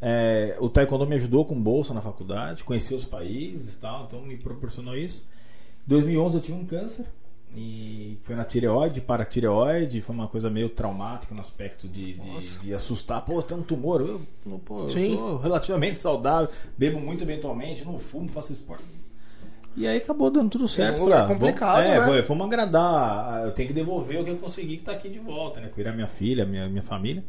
É, 0.00 0.56
o 0.60 0.70
taekwondo 0.70 1.06
me 1.06 1.16
ajudou 1.16 1.44
com 1.44 1.60
bolsa 1.60 1.92
na 1.92 2.00
faculdade, 2.00 2.64
conheci 2.64 2.94
os 2.94 3.04
países 3.04 3.74
e 3.74 3.76
tal, 3.76 4.04
então 4.06 4.22
me 4.22 4.38
proporcionou 4.38 4.96
isso. 4.96 5.28
Em 5.86 5.88
2011 5.90 6.36
eu 6.36 6.40
tive 6.40 6.58
um 6.58 6.64
câncer 6.64 7.04
e 7.56 8.18
foi 8.22 8.36
na 8.36 8.44
tireoide, 8.44 9.00
paratireoide, 9.00 10.00
foi 10.00 10.14
uma 10.14 10.28
coisa 10.28 10.48
meio 10.48 10.68
traumática 10.68 11.34
no 11.34 11.40
aspecto 11.40 11.88
de, 11.88 12.14
de, 12.14 12.58
de 12.58 12.74
assustar. 12.74 13.24
Pô, 13.24 13.42
tem 13.42 13.56
um 13.58 13.62
tumor, 13.62 14.00
eu, 14.00 14.58
pô, 14.60 14.82
eu 14.82 14.88
Sim. 14.88 15.14
sou 15.16 15.38
relativamente 15.38 15.98
saudável, 15.98 16.48
bebo 16.78 17.00
muito 17.00 17.22
eventualmente, 17.24 17.84
não 17.84 17.98
fumo, 17.98 18.28
faço 18.28 18.52
esporte. 18.52 18.84
E 19.76 19.86
aí 19.86 19.98
acabou 19.98 20.30
dando 20.30 20.50
tudo 20.50 20.66
certo. 20.66 21.12
ah, 21.12 21.26
complicado, 21.26 21.76
vamos, 21.76 21.90
é, 21.90 22.00
né? 22.00 22.06
foi- 22.06 22.22
vamos 22.22 22.46
agradar. 22.46 23.44
Eu 23.46 23.52
tenho 23.52 23.68
que 23.68 23.74
devolver 23.74 24.20
o 24.20 24.24
que 24.24 24.30
eu 24.30 24.36
consegui 24.36 24.76
que 24.76 24.82
tá 24.82 24.92
aqui 24.92 25.08
de 25.08 25.18
volta, 25.18 25.60
né? 25.60 25.68
Cuidar 25.68 25.92
minha 25.92 26.08
filha, 26.08 26.44
minha, 26.44 26.68
minha 26.68 26.82
família. 26.82 27.24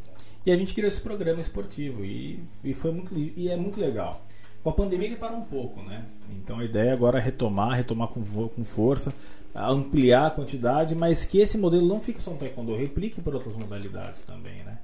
E 0.46 0.52
a 0.52 0.58
gente 0.58 0.74
criou 0.74 0.88
esse 0.88 1.00
programa 1.00 1.40
esportivo 1.40 2.04
e, 2.04 2.40
e 2.64 2.74
foi 2.74 2.92
muito 2.92 3.14
e 3.16 3.48
é 3.48 3.56
muito 3.56 3.80
legal. 3.80 4.24
Com 4.64 4.70
a 4.72 4.74
pandemia 4.74 5.08
ele 5.08 5.16
parou 5.16 5.38
um 5.38 5.44
pouco, 5.44 5.82
né? 5.84 6.04
Então 6.32 6.60
a 6.60 6.66
ideia 6.66 6.94
agora 6.94 7.20
é 7.20 7.22
retomar, 7.22 7.76
retomar 7.76 8.08
com, 8.08 8.24
com 8.24 8.64
força, 8.64 9.14
ampliar 9.54 10.28
a 10.28 10.32
quantidade, 10.32 10.96
mas 10.96 11.26
que 11.26 11.40
esse 11.40 11.58
modelo 11.58 11.88
não 11.88 12.00
fique 12.00 12.22
só 12.22 12.32
no 12.32 12.38
taekwondo, 12.38 12.76
replique 12.76 13.22
para 13.22 13.36
outras 13.36 13.56
modalidades 13.56 14.22
também, 14.22 14.64
né? 14.64 14.78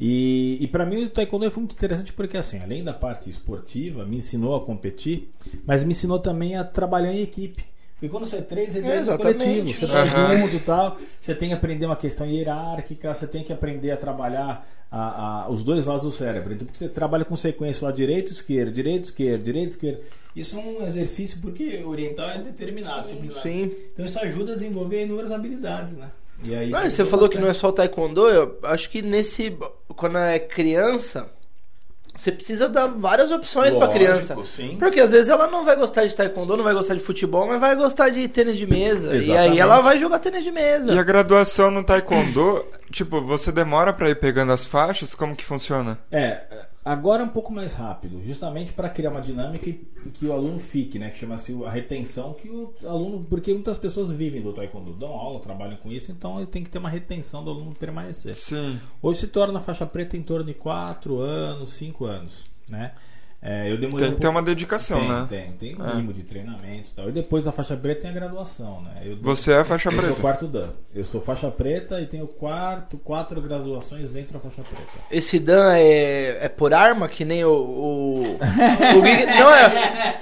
E, 0.00 0.58
e 0.60 0.66
para 0.66 0.84
mim 0.84 1.04
o 1.04 1.08
taekwondo 1.08 1.50
foi 1.50 1.60
muito 1.62 1.74
interessante 1.74 2.12
porque 2.12 2.36
assim, 2.36 2.58
além 2.58 2.82
da 2.82 2.92
parte 2.92 3.30
esportiva, 3.30 4.04
me 4.04 4.16
ensinou 4.16 4.54
a 4.54 4.64
competir, 4.64 5.30
mas 5.64 5.84
me 5.84 5.92
ensinou 5.92 6.18
também 6.18 6.56
a 6.56 6.64
trabalhar 6.64 7.12
em 7.12 7.22
equipe. 7.22 7.64
Porque 8.02 8.08
quando 8.10 8.26
você 8.26 8.42
treina, 8.42 8.68
você 8.68 8.80
treina 8.80 9.00
exatamente. 9.00 9.44
coletivo, 9.44 9.72
você 9.78 9.86
Sim. 9.86 9.92
tá 9.92 10.02
Aham. 10.02 10.36
junto 10.40 10.56
e 10.56 10.58
tal, 10.58 10.96
você 11.20 11.34
tem 11.36 11.50
que 11.50 11.54
aprender 11.54 11.86
uma 11.86 11.94
questão 11.94 12.26
hierárquica, 12.26 13.14
você 13.14 13.28
tem 13.28 13.44
que 13.44 13.52
aprender 13.52 13.92
a 13.92 13.96
trabalhar 13.96 14.66
a- 14.90 15.44
a- 15.44 15.48
os 15.48 15.62
dois 15.62 15.86
lados 15.86 16.02
do 16.02 16.10
cérebro. 16.10 16.52
Então, 16.52 16.66
porque 16.66 16.78
você 16.80 16.88
trabalha 16.88 17.24
com 17.24 17.36
sequência 17.36 17.86
lá 17.86 17.92
direito, 17.92 18.32
esquerda, 18.32 18.72
direito, 18.72 19.04
esquerda, 19.04 19.38
direito, 19.44 19.68
esquerda. 19.68 20.00
Isso 20.34 20.56
é 20.56 20.58
um 20.58 20.84
exercício 20.84 21.38
porque 21.40 21.80
oriental 21.84 22.28
é 22.30 22.38
determinado, 22.38 23.02
disciplinado. 23.02 23.40
Sim. 23.40 23.70
Então 23.92 24.04
isso 24.04 24.18
ajuda 24.18 24.50
a 24.50 24.54
desenvolver 24.56 25.04
inúmeras 25.04 25.30
habilidades, 25.30 25.96
né? 25.96 26.10
E 26.42 26.56
aí, 26.56 26.70
Não, 26.70 26.90
você 26.90 27.04
falou 27.04 27.28
que 27.28 27.38
não 27.38 27.46
é 27.46 27.52
só 27.52 27.68
o 27.68 27.72
taekwondo, 27.72 28.28
eu 28.28 28.58
acho 28.64 28.90
que 28.90 29.00
nesse. 29.00 29.56
Quando 29.94 30.18
é 30.18 30.40
criança, 30.40 31.30
você 32.22 32.30
precisa 32.30 32.68
dar 32.68 32.86
várias 32.86 33.32
opções 33.32 33.70
pra 33.70 33.86
Lógico, 33.86 33.92
criança. 33.94 34.36
sim. 34.44 34.76
Porque 34.78 35.00
às 35.00 35.10
vezes 35.10 35.28
ela 35.28 35.48
não 35.48 35.64
vai 35.64 35.74
gostar 35.74 36.06
de 36.06 36.14
taekwondo, 36.14 36.56
não 36.56 36.62
vai 36.62 36.72
gostar 36.72 36.94
de 36.94 37.00
futebol, 37.00 37.48
mas 37.48 37.60
vai 37.60 37.74
gostar 37.74 38.10
de 38.10 38.28
tênis 38.28 38.56
de 38.56 38.66
mesa. 38.66 39.08
E 39.08 39.18
aí 39.18 39.24
Exatamente. 39.24 39.60
ela 39.60 39.80
vai 39.80 39.98
jogar 39.98 40.20
tênis 40.20 40.44
de 40.44 40.52
mesa. 40.52 40.92
E 40.92 40.98
a 40.98 41.02
graduação 41.02 41.70
no 41.70 41.82
Taekwondo, 41.82 42.64
tipo, 42.92 43.20
você 43.22 43.50
demora 43.50 43.92
pra 43.92 44.08
ir 44.08 44.14
pegando 44.14 44.52
as 44.52 44.64
faixas? 44.64 45.16
Como 45.16 45.34
que 45.34 45.44
funciona? 45.44 45.98
É, 46.12 46.44
agora 46.84 47.22
é 47.22 47.26
um 47.26 47.28
pouco 47.28 47.52
mais 47.52 47.72
rápido, 47.72 48.22
justamente 48.24 48.72
para 48.72 48.88
criar 48.88 49.10
uma 49.10 49.20
dinâmica 49.20 49.68
e 49.68 49.74
que 50.12 50.26
o 50.26 50.32
aluno 50.32 50.58
fique, 50.58 50.98
né? 50.98 51.10
Que 51.10 51.18
chama-se 51.18 51.52
a 51.64 51.70
retenção, 51.70 52.34
que 52.34 52.48
o 52.48 52.72
aluno. 52.84 53.24
Porque 53.28 53.52
muitas 53.52 53.78
pessoas 53.78 54.10
vivem 54.10 54.42
do 54.42 54.52
taekwondo, 54.52 54.92
dão 54.92 55.10
aula, 55.10 55.40
trabalham 55.40 55.76
com 55.76 55.90
isso, 55.90 56.10
então 56.10 56.38
ele 56.38 56.46
tem 56.46 56.62
que 56.62 56.70
ter 56.70 56.78
uma 56.78 56.88
retenção 56.88 57.44
do 57.44 57.50
aluno 57.50 57.74
permanecer. 57.74 58.34
Sim. 58.34 58.78
Hoje 59.00 59.20
se 59.20 59.26
torna 59.28 59.60
faixa 59.60 59.86
preta 59.86 60.16
em 60.16 60.22
torno 60.22 60.44
de 60.44 60.54
4 60.54 61.18
anos, 61.18 61.70
5 61.74 62.04
anos, 62.04 62.44
né? 62.68 62.92
É, 63.44 63.68
eu 63.72 63.76
demorei 63.76 64.06
Tem 64.06 64.12
um 64.12 64.14
que 64.14 64.20
ter 64.20 64.26
pouco- 64.28 64.38
uma 64.38 64.42
dedicação, 64.42 65.00
tem, 65.00 65.08
né? 65.08 65.26
Tem, 65.28 65.52
tem 65.52 65.76
um 65.76 65.84
É. 65.84 65.94
mínimo 65.94 66.12
de 66.12 66.22
treinamento 66.22 66.90
e 66.90 66.94
tal. 66.94 67.08
E 67.08 67.12
depois 67.12 67.42
da 67.42 67.50
faixa 67.50 67.76
preta 67.76 68.02
tem 68.02 68.10
a 68.10 68.14
graduação, 68.14 68.80
né? 68.82 69.02
Eu, 69.04 69.16
Você 69.20 69.50
é 69.50 69.64
faixa 69.64 69.88
eu 69.88 69.92
sou 69.94 70.00
preta. 70.02 70.20
quarto 70.20 70.46
Dan. 70.46 70.68
Eu 70.94 71.04
sou 71.04 71.20
faixa 71.20 71.50
preta 71.50 72.00
e 72.00 72.06
tenho 72.06 72.28
quarto, 72.28 72.96
quatro 72.98 73.40
graduações 73.40 74.10
dentro 74.10 74.32
da 74.34 74.38
faixa 74.38 74.62
preta. 74.62 74.86
Esse 75.10 75.40
Dan 75.40 75.74
é, 75.76 76.44
é 76.44 76.48
por 76.48 76.72
arma, 76.72 77.08
que 77.08 77.24
nem 77.24 77.44
o. 77.44 77.50
O, 77.50 78.20
o 78.20 78.38
não 79.40 79.52
é. 79.54 79.64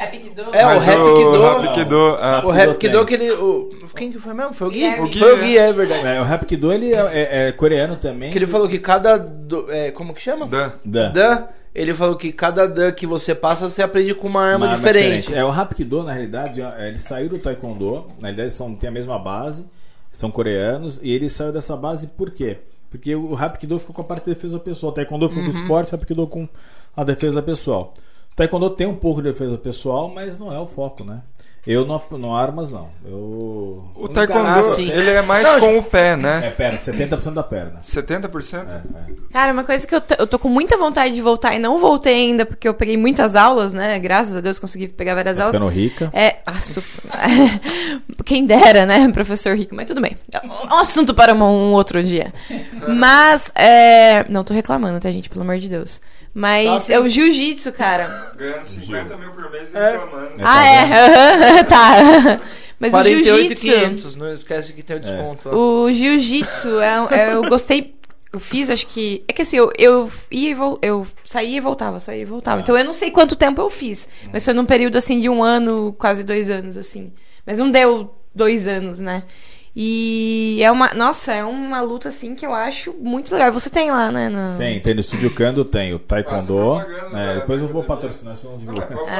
É? 0.01 0.61
É, 0.61 0.67
o 0.67 0.79
Rap 0.79 0.97
Kido- 0.97 1.43
Rapkido, 1.43 1.99
ah, 2.21 2.43
O 2.47 2.51
Rap 2.51 2.79
tem. 2.79 2.91
que 2.91 2.97
aquele. 2.97 3.31
O, 3.33 3.71
quem 3.95 4.11
que 4.11 4.19
foi 4.19 4.33
mesmo? 4.33 4.55
Foi 4.55 4.69
o 4.69 4.71
Gui? 4.71 4.89
O 4.99 5.09
Gui, 5.09 5.19
foi 5.19 5.33
o 5.35 5.37
é. 5.37 5.45
Gui, 5.45 5.59
é 5.59 5.73
verdade. 5.73 6.07
É, 6.07 6.21
o 6.21 6.25
Rapkido 6.25 6.73
ele 6.73 6.95
é, 6.95 6.99
é- 6.99 7.49
é 7.49 7.53
coreano 7.53 7.97
também. 7.97 8.31
Que 8.31 8.39
ele 8.39 8.47
falou 8.47 8.67
que 8.67 8.79
cada. 8.79 9.19
do- 9.19 9.71
é, 9.71 9.91
como 9.91 10.15
que 10.15 10.23
chama? 10.23 10.47
Dan. 10.47 10.73
Dan. 10.85 11.13
Dan. 11.13 11.45
Ele 11.75 11.95
falou 11.95 12.17
que 12.17 12.33
cada 12.33 12.67
Dan 12.67 12.93
que 12.93 13.07
você 13.07 13.35
passa, 13.35 13.69
você 13.69 13.83
aprende 13.83 14.13
com 14.15 14.27
uma 14.27 14.43
arma 14.43 14.67
Uma 14.67 14.77
diferente. 14.77 15.33
É, 15.33 15.45
o 15.45 15.51
Rapkido, 15.51 16.03
na 16.03 16.13
realidade, 16.13 16.61
é, 16.61 16.89
ele 16.89 16.99
saiu 16.99 17.29
do 17.29 17.39
Taekwondo. 17.39 18.07
Na 18.19 18.29
realidade, 18.29 18.53
são, 18.53 18.75
tem 18.75 18.89
a 18.89 18.93
mesma 18.93 19.19
base. 19.19 19.65
São 20.11 20.31
coreanos. 20.31 20.99
E 21.03 21.13
ele 21.13 21.29
saiu 21.29 21.53
dessa 21.53 21.77
base 21.77 22.09
por 22.09 22.33
quê? 22.33 22.59
Porque 22.91 23.15
o 23.15 23.35
Rapkido 23.35 23.79
ficou 23.79 23.95
com 23.95 24.03
a 24.03 24.05
parte 24.05 24.25
de 24.25 24.35
defesa 24.35 24.59
pessoal. 24.59 24.91
O 24.91 24.95
Taekwondo 24.95 25.29
ficou 25.29 25.45
com 25.45 25.51
o 25.51 25.53
esporte, 25.53 25.89
o 25.89 25.93
Rapkido 25.93 26.27
com 26.27 26.49
a 26.97 27.05
defesa 27.05 27.41
pessoal. 27.41 27.95
O 28.33 28.35
Taekwondo 28.35 28.71
tem 28.71 28.89
um 28.89 28.97
pouco 28.97 29.23
de 29.23 29.31
defesa 29.31 29.57
pessoal, 29.57 30.11
mas 30.13 30.37
não 30.39 30.53
é 30.53 30.59
o 30.59 30.67
foco, 30.67 31.05
né? 31.05 31.23
Eu 31.67 31.85
não, 31.87 32.03
não 32.13 32.35
armas, 32.35 32.71
não. 32.71 32.89
Eu. 33.05 33.85
O 33.95 34.07
Ah, 34.07 34.15
Taekwondo, 34.15 34.81
ele 34.81 35.11
é 35.11 35.21
mais 35.23 35.45
Não, 35.45 35.61
com 35.61 35.79
o 35.79 35.83
pé, 35.83 36.13
É 36.13 36.17
né? 36.17 36.51
perna, 36.57 36.79
70% 36.79 37.35
da 37.35 37.43
perna. 37.43 37.81
70%? 37.83 38.55
É, 38.73 38.77
é. 38.77 39.15
Cara, 39.31 39.53
uma 39.53 39.63
coisa 39.63 39.87
que 39.87 39.95
eu, 39.95 40.01
eu 40.19 40.27
tô 40.27 40.39
com 40.39 40.49
muita 40.49 40.77
vontade 40.79 41.15
de 41.15 41.21
voltar 41.21 41.55
e 41.55 41.59
não 41.59 41.79
voltei 41.79 42.15
ainda, 42.15 42.47
porque 42.47 42.67
eu 42.67 42.73
peguei 42.73 42.97
muitas 42.97 43.37
aulas, 43.37 43.73
né? 43.75 43.99
Graças 43.99 44.35
a 44.37 44.41
Deus 44.41 44.59
consegui 44.59 44.89
pegar 44.89 45.15
várias 45.15 45.37
Tá 45.37 45.43
aulas. 45.45 45.55
ficando 45.57 45.71
rica. 45.71 46.11
É, 46.15 46.39
ah, 46.47 46.61
super. 46.63 46.89
Quem 48.25 48.47
dera, 48.47 48.87
né, 48.87 49.11
professor 49.13 49.55
Rico, 49.57 49.75
mas 49.75 49.87
tudo 49.87 50.01
bem. 50.01 50.17
É 50.33 50.47
um 50.75 50.79
assunto 50.79 51.15
para 51.15 51.35
um 51.35 51.73
outro 51.73 52.03
dia. 52.03 52.33
Mas, 52.89 53.51
é... 53.55 54.25
Não 54.29 54.45
tô 54.45 54.55
reclamando, 54.55 55.01
tá, 55.01 55.11
gente? 55.11 55.29
Pelo 55.29 55.43
amor 55.43 55.59
de 55.59 55.69
Deus. 55.69 56.01
Mas 56.33 56.87
Tá, 56.87 56.95
é 56.95 57.01
o 57.01 57.09
jiu-jitsu, 57.09 57.73
cara. 57.73 58.33
Ganhando 58.37 58.65
50 58.65 59.17
mil 59.17 59.33
por 59.33 59.51
mês 59.51 59.75
e 59.75 59.77
É. 59.77 59.91
reclamando. 59.93 60.31
Ah, 60.41 60.67
é? 60.67 60.83
aham, 60.83 61.65
tá. 61.69 62.41
Mas 62.79 62.95
o 62.95 62.97
48,500. 62.97 63.63
jiu-jitsu... 64.03 64.19
Não 64.19 64.33
esquece 64.33 64.73
que 64.73 64.83
tem 64.83 64.97
o 64.97 65.01
desconto. 65.01 65.49
lá. 65.49 65.55
O 65.57 65.93
jiu-jitsu, 65.93 66.81
é, 66.81 67.07
é, 67.11 67.35
eu 67.35 67.43
gostei. 67.49 67.95
Eu 68.33 68.39
fiz, 68.39 68.71
acho 68.71 68.87
que. 68.87 69.25
É 69.27 69.33
que 69.33 69.43
assim, 69.43 69.57
eu, 69.57 69.73
eu 69.77 70.11
ia 70.31 70.51
e 70.51 70.55
vol, 70.55 70.79
eu 70.81 71.05
saía 71.25 71.57
e 71.57 71.61
voltava, 71.61 71.99
saía 71.99 72.23
e 72.23 72.25
voltava. 72.25 72.61
Então 72.61 72.79
eu 72.79 72.85
não 72.85 72.93
sei 72.93 73.11
quanto 73.11 73.35
tempo 73.35 73.61
eu 73.61 73.69
fiz. 73.69 74.09
Mas 74.33 74.45
foi 74.45 74.55
num 74.55 74.65
período 74.65 74.97
assim 74.97 75.21
de 75.21 75.29
um 75.29 75.43
ano, 75.43 75.93
quase 75.99 76.23
dois 76.23 76.49
anos, 76.49 76.77
assim. 76.77 77.13
Mas 77.45 77.59
não 77.59 77.69
deu 77.71 78.15
dois 78.33 78.69
anos, 78.69 79.01
né? 79.01 79.25
E 79.75 80.61
é 80.63 80.71
uma. 80.71 80.93
Nossa, 80.95 81.33
é 81.33 81.45
uma 81.45 81.81
luta 81.81 82.09
assim 82.09 82.35
que 82.35 82.45
eu 82.45 82.53
acho 82.53 82.93
muito 82.95 83.33
legal. 83.33 83.53
Você 83.53 83.71
tem 83.71 83.91
lá, 83.91 84.11
né? 84.11 84.29
no- 84.29 84.59
Tem, 84.59 84.81
tem 84.81 84.95
no 84.95 85.01
Estúdio 85.01 85.33
Kando, 85.33 85.65
tem 85.65 85.95
o 85.95 85.99
Taekwondo. 85.99 86.81
É, 86.81 87.11
né? 87.13 87.35
depois 87.37 87.61
eu 87.63 87.69
vou 87.69 87.85
patrocinar, 87.85 88.35
senão 88.35 88.55
não 88.55 88.59
divulgo. 88.61 88.83
Pode 88.83 88.95
falar. 88.95 89.11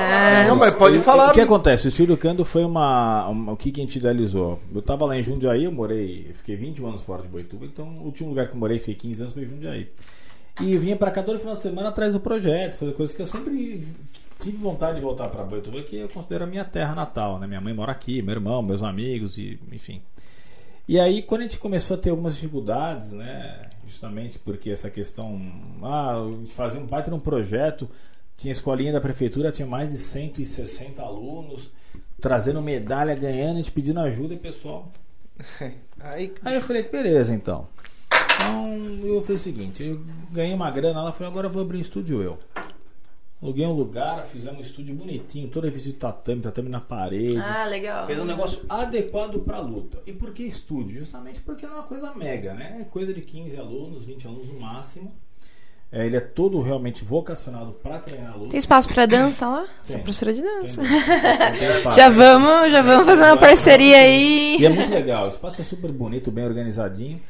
Ah. 0.43 0.49
Não, 0.49 0.57
mas 0.57 0.75
pode 0.75 0.97
O- 0.99 1.03
falar. 1.03 1.31
O 1.31 1.35
que 1.35 1.41
acontece? 1.41 1.87
O 1.87 1.89
Estúdio 1.91 2.17
Kando 2.17 2.45
foi 2.45 2.65
uma, 2.65 3.29
uma- 3.29 3.53
O 3.53 3.57
que, 3.57 3.71
que 3.71 3.81
a 3.81 3.85
gente 3.85 3.97
idealizou? 3.97 4.59
Eu 4.75 4.83
tava 4.83 5.07
lá 5.07 5.17
em 5.17 5.23
Jundiaí, 5.23 5.65
eu 5.65 5.73
morei. 5.73 6.27
Eu 6.31 6.35
fiquei 6.35 6.57
21 6.57 6.89
anos 6.89 7.03
fora 7.03 7.23
de 7.23 7.29
Boituva, 7.29 7.65
então 7.65 7.87
o 7.87 8.05
último 8.07 8.29
lugar 8.31 8.49
que 8.49 8.55
eu 8.55 8.59
morei, 8.59 8.79
fiquei 8.81 8.95
15 8.97 9.23
anos, 9.23 9.35
foi 9.35 9.45
Jundiaí. 9.47 9.89
E 10.61 10.75
eu 10.75 10.81
vinha 10.81 10.97
pra 10.97 11.13
cá 11.13 11.23
todo 11.23 11.39
final 11.39 11.55
de 11.55 11.61
semana 11.61 11.89
atrás 11.91 12.13
do 12.13 12.21
projeto, 12.21 12.75
fazer 12.77 12.93
coisas 12.93 13.15
que 13.15 13.23
eu 13.23 13.27
sempre 13.27 13.87
tive 14.41 14.57
vontade 14.57 14.97
de 14.97 15.01
voltar 15.01 15.29
pra 15.29 15.45
Boituva, 15.45 15.81
que 15.83 15.97
eu 15.97 16.09
considero 16.09 16.43
a 16.45 16.47
minha 16.47 16.65
terra 16.65 16.95
natal, 16.95 17.39
né? 17.39 17.47
Minha 17.47 17.61
mãe 17.61 17.73
mora 17.73 17.93
aqui, 17.93 18.21
meu 18.21 18.35
irmão, 18.35 18.61
meus 18.61 18.83
amigos, 18.83 19.39
e 19.39 19.59
enfim. 19.73 20.03
E 20.91 20.99
aí, 20.99 21.23
quando 21.23 21.43
a 21.43 21.45
gente 21.45 21.61
começou 21.61 21.97
a 21.97 22.01
ter 22.01 22.11
algumas 22.11 22.35
dificuldades, 22.35 23.13
né? 23.13 23.61
Justamente 23.87 24.41
porque 24.41 24.71
essa 24.71 24.91
questão. 24.91 25.41
Ah, 25.85 26.17
a 26.17 26.33
gente 26.33 26.53
fazia 26.53 26.81
um 26.81 26.85
baita 26.85 27.13
num 27.13 27.21
projeto, 27.21 27.89
tinha 28.37 28.51
escolinha 28.51 28.93
da 28.93 29.01
prefeitura, 29.01 29.53
tinha 29.53 29.69
mais 29.69 29.93
de 29.93 29.99
160 29.99 31.01
alunos, 31.01 31.71
trazendo 32.21 32.61
medalha, 32.61 33.15
ganhando, 33.15 33.53
a 33.53 33.57
gente 33.59 33.71
pedindo 33.71 34.01
ajuda 34.01 34.35
e 34.35 34.37
pessoal. 34.37 34.91
Aí, 36.01 36.35
Aí 36.45 36.57
eu 36.57 36.63
falei, 36.63 36.83
beleza 36.83 37.33
então. 37.33 37.69
Então 38.35 38.77
eu 39.05 39.23
fiz 39.23 39.39
o 39.39 39.45
seguinte, 39.45 39.85
eu 39.85 40.05
ganhei 40.33 40.53
uma 40.53 40.73
grana 40.73 41.05
lá, 41.05 41.13
falei, 41.13 41.31
agora 41.31 41.47
eu 41.47 41.53
vou 41.53 41.63
abrir 41.63 41.79
um 41.79 41.83
estúdio 41.83 42.21
eu. 42.21 42.37
Aluguei 43.43 43.67
um 43.67 43.73
lugar, 43.73 44.27
fizemos 44.27 44.59
um 44.59 44.63
estúdio 44.63 44.95
bonitinho, 44.95 45.49
todo 45.49 45.65
revestido 45.65 45.95
de 45.95 45.99
tatame, 46.01 46.43
tatame 46.43 46.69
na 46.69 46.81
parede. 46.81 47.39
Ah, 47.39 47.65
legal. 47.65 48.07
Fez 48.07 48.19
um 48.19 48.25
negócio 48.27 48.61
adequado 48.69 49.41
pra 49.41 49.59
luta. 49.61 49.99
E 50.07 50.13
por 50.13 50.35
que 50.35 50.43
estúdio? 50.43 50.99
Justamente 50.99 51.41
porque 51.41 51.67
não 51.67 51.73
é 51.73 51.77
uma 51.79 51.83
coisa 51.85 52.13
mega, 52.15 52.53
né? 52.53 52.79
É 52.83 52.85
coisa 52.85 53.15
de 53.15 53.23
15 53.23 53.57
alunos, 53.57 54.05
20 54.05 54.27
alunos 54.27 54.49
no 54.49 54.61
máximo. 54.61 55.11
É, 55.93 56.07
ele 56.07 56.17
é 56.17 56.21
todo 56.21 56.61
realmente 56.61 57.03
vocacionado 57.03 57.73
pra 57.73 57.99
treinar 57.99 58.37
luta. 58.37 58.51
Tem 58.51 58.59
espaço 58.59 58.89
pra 58.89 59.07
dança 59.07 59.49
lá? 59.49 59.67
Tem. 59.87 59.97
Sou 59.97 59.99
professora 60.01 60.35
de 60.35 60.43
dança. 60.43 60.83
tem. 60.83 61.93
Já 61.97 62.11
vamos, 62.11 62.71
já 62.71 62.83
vamos 62.83 63.07
fazer 63.07 63.23
uma 63.25 63.37
parceria 63.37 63.97
aí. 63.97 64.57
E 64.61 64.67
é 64.67 64.69
muito 64.69 64.93
legal, 64.93 65.25
o 65.25 65.29
espaço 65.29 65.61
é 65.61 65.65
super 65.65 65.91
bonito, 65.91 66.31
bem 66.31 66.45
organizadinho. 66.45 67.21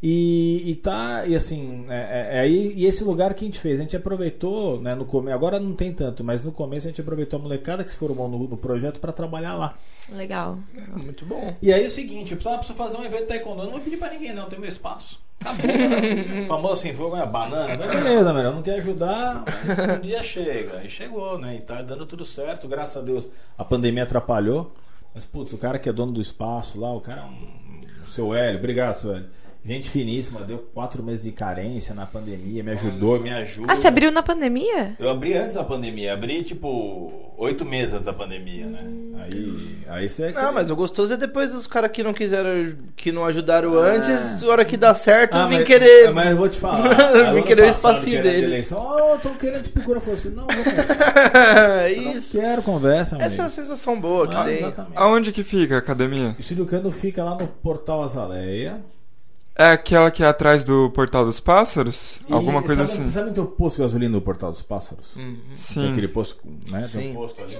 E, 0.00 0.62
e 0.70 0.74
tá, 0.76 1.26
e 1.26 1.34
assim, 1.34 1.84
é, 1.88 1.96
é- 1.96 2.36
é 2.36 2.40
aí 2.40 2.72
e 2.76 2.86
esse 2.86 3.02
lugar 3.02 3.34
que 3.34 3.44
a 3.44 3.48
gente 3.48 3.58
fez, 3.58 3.80
a 3.80 3.82
gente 3.82 3.96
aproveitou, 3.96 4.80
né, 4.80 4.94
no 4.94 5.04
começo, 5.04 5.34
agora 5.34 5.58
não 5.58 5.72
tem 5.72 5.92
tanto, 5.92 6.22
mas 6.22 6.44
no 6.44 6.52
começo 6.52 6.86
a 6.86 6.90
gente 6.90 7.00
aproveitou 7.00 7.40
a 7.40 7.42
molecada 7.42 7.82
que 7.82 7.90
se 7.90 7.96
formou 7.96 8.28
no, 8.28 8.38
no 8.46 8.56
projeto 8.56 9.00
para 9.00 9.12
trabalhar 9.12 9.56
lá. 9.56 9.76
Legal. 10.08 10.56
muito 11.02 11.26
bom. 11.26 11.52
E 11.60 11.72
aí 11.72 11.82
é 11.82 11.86
o 11.88 11.90
seguinte, 11.90 12.30
eu 12.30 12.36
precisava, 12.36 12.58
preciso 12.58 12.78
fazer 12.78 12.96
um 12.96 13.04
evento 13.04 13.26
taekwondo, 13.26 13.60
eu 13.62 13.64
não 13.64 13.72
vou 13.72 13.80
pedir 13.80 13.96
pra 13.96 14.10
ninguém 14.10 14.32
não, 14.32 14.48
tem 14.48 14.58
meu 14.60 14.68
espaço. 14.68 15.20
Acabou. 15.40 15.66
né? 15.66 16.46
Famoso 16.46 16.74
assim, 16.74 16.92
foi 16.94 17.06
uma 17.06 17.26
banana. 17.26 17.76
Mas 17.76 17.88
beleza, 18.02 18.32
melhor, 18.32 18.54
não 18.54 18.62
quer 18.62 18.74
ajudar, 18.74 19.44
mas 19.66 19.78
um 19.98 20.00
dia 20.00 20.22
chega. 20.22 20.82
E 20.84 20.88
chegou, 20.88 21.38
né? 21.38 21.56
E 21.56 21.60
tá 21.60 21.82
dando 21.82 22.06
tudo 22.06 22.24
certo, 22.24 22.68
graças 22.68 22.96
a 22.96 23.00
Deus. 23.00 23.26
A 23.56 23.64
pandemia 23.64 24.04
atrapalhou. 24.04 24.72
Mas, 25.14 25.24
putz, 25.24 25.52
o 25.52 25.58
cara 25.58 25.78
que 25.78 25.88
é 25.88 25.92
dono 25.92 26.12
do 26.12 26.20
espaço 26.20 26.78
lá, 26.78 26.92
o 26.92 27.00
cara 27.00 27.22
é 27.22 27.24
um. 27.24 28.02
O 28.04 28.06
seu 28.06 28.32
Hélio, 28.34 28.58
obrigado, 28.58 28.96
seu 28.96 29.12
Hélio. 29.12 29.28
Gente 29.64 29.90
finíssima, 29.90 30.40
deu 30.42 30.58
quatro 30.72 31.02
meses 31.02 31.24
de 31.24 31.32
carência 31.32 31.94
na 31.94 32.06
pandemia, 32.06 32.62
me 32.62 32.70
ajudou, 32.70 33.20
me 33.20 33.30
ajuda. 33.30 33.70
Ah, 33.70 33.74
você 33.74 33.88
abriu 33.88 34.10
na 34.10 34.22
pandemia? 34.22 34.94
Eu 34.98 35.10
abri 35.10 35.34
antes 35.34 35.56
da 35.56 35.64
pandemia, 35.64 36.14
abri 36.14 36.42
tipo 36.42 37.34
oito 37.36 37.64
meses 37.66 37.92
antes 37.92 38.06
da 38.06 38.12
pandemia, 38.14 38.64
né? 38.66 38.80
Aí, 39.20 39.78
aí 39.88 40.08
você 40.08 40.22
é 40.22 40.32
que- 40.32 40.38
Ah, 40.38 40.52
mas 40.52 40.70
o 40.70 40.76
gostoso 40.76 41.12
é 41.12 41.16
depois 41.18 41.52
os 41.54 41.66
caras 41.66 41.90
que 41.90 42.02
não 42.02 42.14
quiseram, 42.14 42.76
que 42.96 43.12
não 43.12 43.26
ajudaram 43.26 43.76
antes, 43.78 44.42
a 44.42 44.46
hora 44.46 44.64
que 44.64 44.76
dá 44.76 44.94
certo, 44.94 45.36
Ah, 45.36 45.46
vim 45.46 45.56
mas, 45.56 45.64
querer. 45.64 46.12
Mas 46.14 46.30
eu 46.30 46.36
vou 46.36 46.48
te 46.48 46.58
falar. 46.58 46.78
Vim 47.34 47.42
querer 47.42 47.62
o 47.64 47.68
espacinho 47.68 48.10
que 48.10 48.16
era 48.16 48.22
de 48.28 48.34
deles. 48.36 48.44
eleição, 48.44 48.80
oh, 48.80 49.18
tô 49.18 49.30
querendo 49.30 49.64
te 49.64 49.70
procurar. 49.70 49.96
Eu 49.98 50.00
falei 50.00 50.14
assim, 50.18 50.30
não, 50.30 50.46
vou 50.46 50.64
conversar. 50.64 51.90
Eu 51.90 52.02
não 52.02 52.12
Isso. 52.16 52.30
quero 52.30 52.62
conversa, 52.62 53.16
amigo. 53.16 53.26
Essa 53.30 53.42
é 53.42 53.44
a 53.46 53.50
sensação 53.50 54.00
boa 54.00 54.26
que 54.28 54.34
Ah, 54.34 54.44
tem. 54.44 54.56
exatamente. 54.58 54.92
Aonde 54.96 55.32
que 55.32 55.42
fica 55.44 55.74
a 55.74 55.78
academia? 55.78 56.34
O 56.38 56.40
Estúdio 56.40 56.64
Cando 56.64 56.90
fica 56.92 57.22
lá 57.24 57.34
no 57.34 57.46
Portal 57.46 58.02
Azaleia. 58.04 58.80
É 59.60 59.72
aquela 59.72 60.08
que 60.08 60.22
é 60.22 60.26
atrás 60.26 60.62
do 60.62 60.88
Portal 60.90 61.24
dos 61.24 61.40
Pássaros? 61.40 62.20
E 62.28 62.32
Alguma 62.32 62.62
coisa 62.62 62.86
sabe, 62.86 63.02
assim? 63.02 63.10
Sabe 63.10 63.30
o 63.30 63.34
teu 63.34 63.44
posto 63.44 63.76
de 63.76 63.82
gasolina 63.82 64.12
no 64.12 64.20
Portal 64.22 64.52
dos 64.52 64.62
Pássaros? 64.62 65.16
Hum. 65.16 65.36
Tem 65.48 65.56
Sim. 65.56 65.90
aquele 65.90 66.06
posto, 66.06 66.38
né? 66.70 66.88
Tem 66.92 67.02
Sim. 67.02 67.10
um 67.10 67.14
posto 67.14 67.42
ali. 67.42 67.58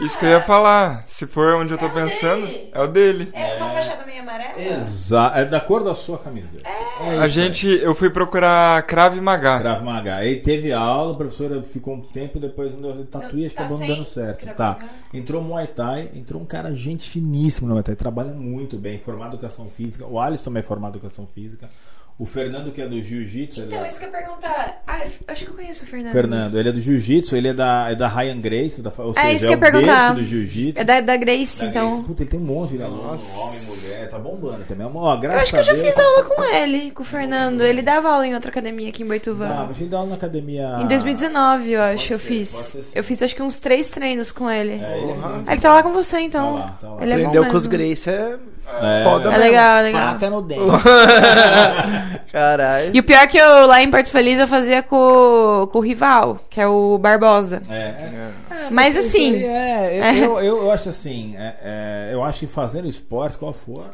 Isso 0.00 0.18
que 0.18 0.24
eu 0.24 0.30
ia 0.30 0.40
falar. 0.40 1.04
Se 1.06 1.26
for 1.26 1.54
onde 1.54 1.72
eu 1.74 1.78
tô 1.78 1.86
É 1.86 1.88
o 1.88 1.92
pensando, 1.92 2.46
dele. 2.46 2.70
é 2.72 2.80
o 2.80 2.86
dele. 2.88 3.30
É, 3.32 3.56
uma 3.56 3.70
faixa 3.70 3.96
também 3.96 4.18
amarela? 4.18 4.60
Exato. 4.60 5.38
É 5.38 5.44
da 5.44 5.60
cor 5.60 5.84
da 5.84 5.94
sua 5.94 6.18
camiseta. 6.18 6.68
É 6.68 7.18
A 7.18 7.26
isso 7.26 7.34
gente, 7.34 7.66
eu 7.68 7.94
fui 7.94 8.10
procurar 8.10 8.82
Krav 8.84 9.16
Maga. 9.20 9.58
Krav 9.60 9.82
Maga. 9.84 10.16
Aí 10.16 10.36
teve 10.40 10.72
aula, 10.72 11.12
a 11.12 11.16
professora 11.16 11.62
ficou 11.62 11.94
um 11.94 12.00
tempo, 12.00 12.40
depois 12.40 12.74
não 12.74 12.80
deu 12.92 13.04
tatuí, 13.04 13.42
Não, 13.44 13.50
tá 13.50 13.54
acabou 13.60 13.78
não 13.78 13.86
sem 13.86 13.94
dando 13.96 14.04
certo. 14.06 14.40
Krav 14.40 14.56
Tá. 14.56 14.78
Entrou 15.12 15.42
Muay 15.42 15.66
Thai, 15.66 16.10
entrou 16.14 16.40
um 16.40 16.46
cara 16.46 16.72
gente 16.74 17.08
finíssimo 17.08 17.68
no 17.68 17.74
Muay 17.74 17.84
Thai, 17.84 17.94
trabalha 17.94 18.32
muito 18.32 18.78
bem, 18.78 18.98
formado 18.98 19.32
em 19.32 19.34
educação 19.34 19.66
física. 19.68 20.06
O 20.06 20.18
Alisson 20.18 20.44
também 20.46 20.60
é 20.60 20.64
formado 20.64 20.94
em 20.94 20.98
educação 20.98 21.26
física. 21.26 21.68
O 22.18 22.26
Fernando, 22.26 22.70
que 22.70 22.80
é 22.80 22.86
do 22.86 23.00
Jiu-Jitsu. 23.02 23.62
Então, 23.62 23.84
é- 23.84 23.88
isso 23.88 23.98
que 23.98 24.04
eu 24.04 24.10
ia 24.10 24.16
perguntar. 24.18 24.82
Ah, 24.86 24.98
eu 25.04 25.10
acho 25.26 25.44
que 25.44 25.50
eu 25.50 25.54
conheço 25.54 25.84
o 25.84 25.86
Fernando. 25.86 26.12
Fernando, 26.12 26.58
ele 26.58 26.68
é 26.68 26.72
do 26.72 26.80
Jiu-Jitsu, 26.80 27.34
ele 27.36 27.48
é 27.48 27.54
da, 27.54 27.90
é 27.90 27.94
da 27.96 28.06
Ryan 28.06 28.38
Grace, 28.40 28.80
da, 28.82 28.92
ou 28.98 29.12
seja, 29.14 29.26
É 29.26 29.32
isso 29.34 29.44
é 29.44 29.48
que 29.48 29.54
eu 29.54 29.58
o 29.58 29.64
ia 29.64 29.70
perguntar. 29.72 30.14
do 30.14 30.22
Jiu-Jitsu. 30.24 30.80
É 30.80 30.84
da, 30.84 31.00
da 31.00 31.16
Grace, 31.16 31.58
Da 31.60 31.66
então. 31.66 31.88
Grace. 31.88 32.02
Puta, 32.04 32.22
ele 32.22 32.30
tem 32.30 32.38
um 32.40 32.44
monte 32.44 32.76
de 32.76 32.82
aluno, 32.82 33.02
homem, 33.36 33.60
mulher, 33.66 34.08
tá 34.08 34.18
bombando 34.18 34.64
também. 34.64 34.86
Ó, 34.86 35.14
Eu 35.14 35.18
graças 35.20 35.42
acho 35.42 35.52
que 35.52 35.58
eu 35.58 35.62
já 35.64 35.72
Deus, 35.72 35.86
fiz 35.86 35.98
aula 35.98 36.24
com 36.24 36.42
ele, 36.54 36.90
com 36.92 37.02
o 37.02 37.06
Fernando. 37.06 37.62
Ele 37.62 37.82
dava 37.82 38.10
aula 38.10 38.26
em 38.26 38.34
outra 38.34 38.50
academia 38.50 38.88
aqui 38.90 39.02
em 39.02 39.06
Boituva. 39.06 39.46
Ah, 39.46 39.64
mas 39.66 39.80
ele 39.80 39.88
dá 39.88 39.96
aula 39.96 40.10
na 40.10 40.14
academia. 40.16 40.78
Em 40.80 40.86
2019, 40.86 41.72
eu 41.72 41.80
acho, 41.82 42.12
eu 42.12 42.18
ser, 42.18 42.24
fiz. 42.24 42.52
pode. 42.72 42.84
Eu 42.94 43.02
fiz 43.04 43.22
acho 43.22 43.34
que 43.34 43.42
uns 43.42 43.58
três 43.58 43.90
treinos 43.90 44.30
com 44.30 44.48
ele. 44.50 44.72
É, 44.72 44.98
ele 44.98 45.10
é 45.12 45.52
Ele 45.52 45.60
tá 45.60 45.72
lá 45.74 45.82
com 45.82 45.92
você, 45.92 46.20
então. 46.20 46.54
Tá 46.54 46.60
lá, 46.64 46.78
tá 46.80 46.88
lá. 46.90 47.02
Ele 47.02 47.10
é 47.12 47.14
Aprendeu 47.16 47.44
bom 47.44 47.50
com 47.50 47.56
os. 47.56 47.66
Grace 47.66 48.08
é 48.08 48.36
É, 48.80 49.04
foda 49.04 49.32
É 49.32 49.36
legal, 49.36 49.78
é 49.78 49.82
legal. 49.82 50.12
Faca 50.12 50.30
no 50.30 50.42
dente. 50.42 50.60
Caralho. 52.32 52.90
E 52.94 53.00
o 53.00 53.02
pior 53.02 53.18
é 53.22 53.26
que 53.26 53.38
eu, 53.38 53.66
lá 53.66 53.82
em 53.82 53.90
Porto 53.90 54.10
Feliz, 54.10 54.38
eu 54.38 54.48
fazia 54.48 54.82
com, 54.82 55.68
com 55.70 55.78
o 55.78 55.82
rival, 55.82 56.40
que 56.48 56.60
é 56.60 56.66
o 56.66 56.96
Barbosa. 56.98 57.62
É, 57.68 57.74
é. 57.76 58.30
Mas 58.70 58.96
assim. 58.96 59.34
É, 59.44 59.98
eu, 59.98 60.04
É. 60.04 60.18
eu, 60.18 60.40
eu, 60.40 60.62
eu 60.62 60.70
acho 60.70 60.88
assim, 60.88 61.34
é, 61.36 61.54
é, 61.62 62.14
eu 62.14 62.24
acho 62.24 62.40
que 62.40 62.46
fazendo 62.46 62.88
esporte, 62.88 63.36
qual 63.36 63.52
for, 63.52 63.86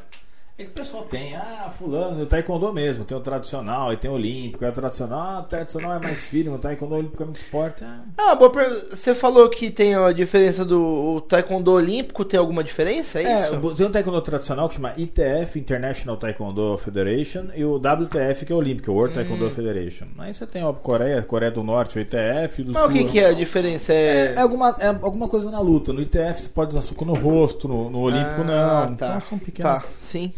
é 0.59 0.65
que 0.65 0.71
o 0.71 0.73
pessoal 0.75 1.05
tem, 1.05 1.37
ah, 1.37 1.71
fulano, 1.71 2.21
o 2.23 2.27
taekwondo 2.27 2.73
mesmo, 2.73 3.05
tem 3.05 3.17
o 3.17 3.21
tradicional, 3.21 3.93
e 3.93 3.97
tem 3.97 4.11
o 4.11 4.15
olímpico, 4.15 4.65
é 4.65 4.69
o 4.69 4.73
tradicional, 4.73 5.21
ah, 5.21 5.41
o 5.41 5.43
tradicional 5.45 5.93
é 5.95 5.99
mais 6.01 6.27
firme, 6.27 6.51
o 6.51 6.59
taekwondo 6.59 6.97
olímpico 6.97 7.23
é 7.23 7.27
muito 7.27 7.37
esporte. 7.37 7.85
Ah, 7.85 8.01
Ah, 8.17 8.35
boa. 8.35 8.51
Você 8.91 9.15
falou 9.15 9.49
que 9.49 9.71
tem 9.71 9.95
a 9.95 10.11
diferença 10.11 10.65
do 10.65 11.21
taekwondo 11.29 11.71
olímpico, 11.73 12.25
tem 12.25 12.41
alguma 12.41 12.65
diferença? 12.65 13.21
É, 13.21 13.25
É, 13.25 13.51
isso? 13.53 13.75
tem 13.77 13.87
um 13.87 13.91
taekwondo 13.91 14.21
tradicional 14.21 14.69
que 14.69 14.75
chama 14.75 14.93
ITF, 14.97 15.61
International 15.61 16.17
Taekwondo 16.17 16.77
Federation, 16.79 17.47
e 17.55 17.65
o 17.65 17.77
WTF, 17.77 18.45
que 18.45 18.53
é 18.53 18.55
o 18.57 18.59
olímpico, 18.59 18.91
World 18.91 19.15
Taekwondo 19.15 19.49
Federation. 19.51 20.07
Aí 20.19 20.35
você 20.35 20.45
tem 20.45 20.67
a 20.67 20.73
Coreia, 20.73 21.23
Coreia 21.23 21.53
do 21.53 21.63
Norte, 21.63 21.99
o 21.99 22.01
ITF, 22.01 22.65
do 22.65 22.73
Mas 22.73 22.83
Sul. 22.83 22.91
o 22.91 22.93
que, 22.93 23.05
que 23.05 23.21
é 23.21 23.27
a 23.27 23.33
diferença? 23.33 23.93
É... 23.93 24.35
É, 24.35 24.41
alguma, 24.41 24.75
é 24.81 24.89
alguma 24.89 25.29
coisa 25.29 25.53
na 25.53 25.61
luta. 25.61 25.93
No 25.93 26.01
ITF 26.01 26.41
você 26.43 26.49
pode 26.49 26.71
usar 26.73 26.83
soco 26.83 27.05
no 27.05 27.15
rosto, 27.15 27.69
no, 27.69 27.89
no 27.89 28.01
Olímpico 28.01 28.41
Ah, 28.41 28.87
não. 28.89 28.97
Tá. 28.97 29.07
Então 29.19 29.29
são 29.29 29.39
pequenas, 29.39 29.83
Tá, 29.83 29.89
sim. 30.03 30.35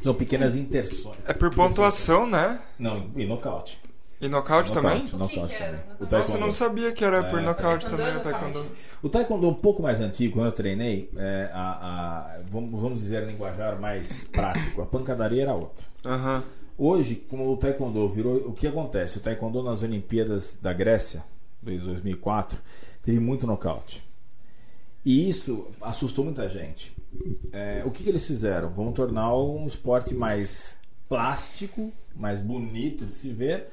São 0.00 0.14
pequenas 0.14 0.56
interções. 0.56 1.16
É 1.26 1.32
por 1.32 1.54
pontuação, 1.54 2.26
né? 2.26 2.58
Não, 2.78 3.10
e 3.16 3.24
nocaute. 3.26 3.80
E 4.20 4.28
nocaute 4.28 4.72
também? 4.72 5.02
Nocaute, 5.02 5.16
nocaute 5.36 5.58
também. 5.58 5.80
O 6.00 6.06
Nossa, 6.08 6.32
eu 6.36 6.40
não 6.40 6.52
sabia 6.52 6.92
que 6.92 7.04
era 7.04 7.24
por 7.24 7.40
É, 7.40 7.42
nocaute 7.42 7.88
também 7.88 8.06
é 8.06 8.16
o 8.18 8.20
taekwondo. 8.22 8.66
O 9.02 9.08
taekwondo 9.08 9.48
um 9.48 9.54
pouco 9.54 9.82
mais 9.82 10.00
antigo, 10.00 10.34
quando 10.34 10.46
eu 10.46 10.52
treinei, 10.52 11.10
é, 11.16 11.50
a, 11.52 11.60
a- 12.36 12.40
vamos, 12.48 12.80
vamos 12.80 13.00
dizer 13.00 13.26
linguajar 13.26 13.80
mais 13.80 14.24
prático, 14.26 14.80
a 14.80 14.86
pancadaria 14.86 15.42
era 15.42 15.54
outra. 15.54 15.84
Aham. 16.04 16.44
Hoje, 16.78 17.16
como 17.16 17.52
o 17.52 17.56
taekwondo 17.56 18.08
virou, 18.08 18.36
o 18.48 18.52
que 18.52 18.66
acontece? 18.68 19.18
O 19.18 19.20
taekwondo 19.20 19.60
nas 19.62 19.82
Olimpíadas 19.82 20.56
da 20.62 20.72
Grécia, 20.72 21.24
de 21.60 21.78
2004, 21.78 22.60
teve 23.02 23.18
muito 23.18 23.44
nocaute. 23.44 24.02
E 25.04 25.28
isso 25.28 25.66
assustou 25.80 26.24
muita 26.24 26.48
gente. 26.48 26.94
É, 27.52 27.82
o 27.84 27.90
que, 27.90 28.02
que 28.04 28.08
eles 28.08 28.26
fizeram? 28.26 28.70
Vamos 28.70 28.94
tornar 28.94 29.34
um 29.36 29.66
esporte 29.66 30.14
mais 30.14 30.76
plástico, 31.08 31.92
mais 32.16 32.40
bonito 32.40 33.04
de 33.04 33.14
se 33.14 33.28
ver 33.30 33.68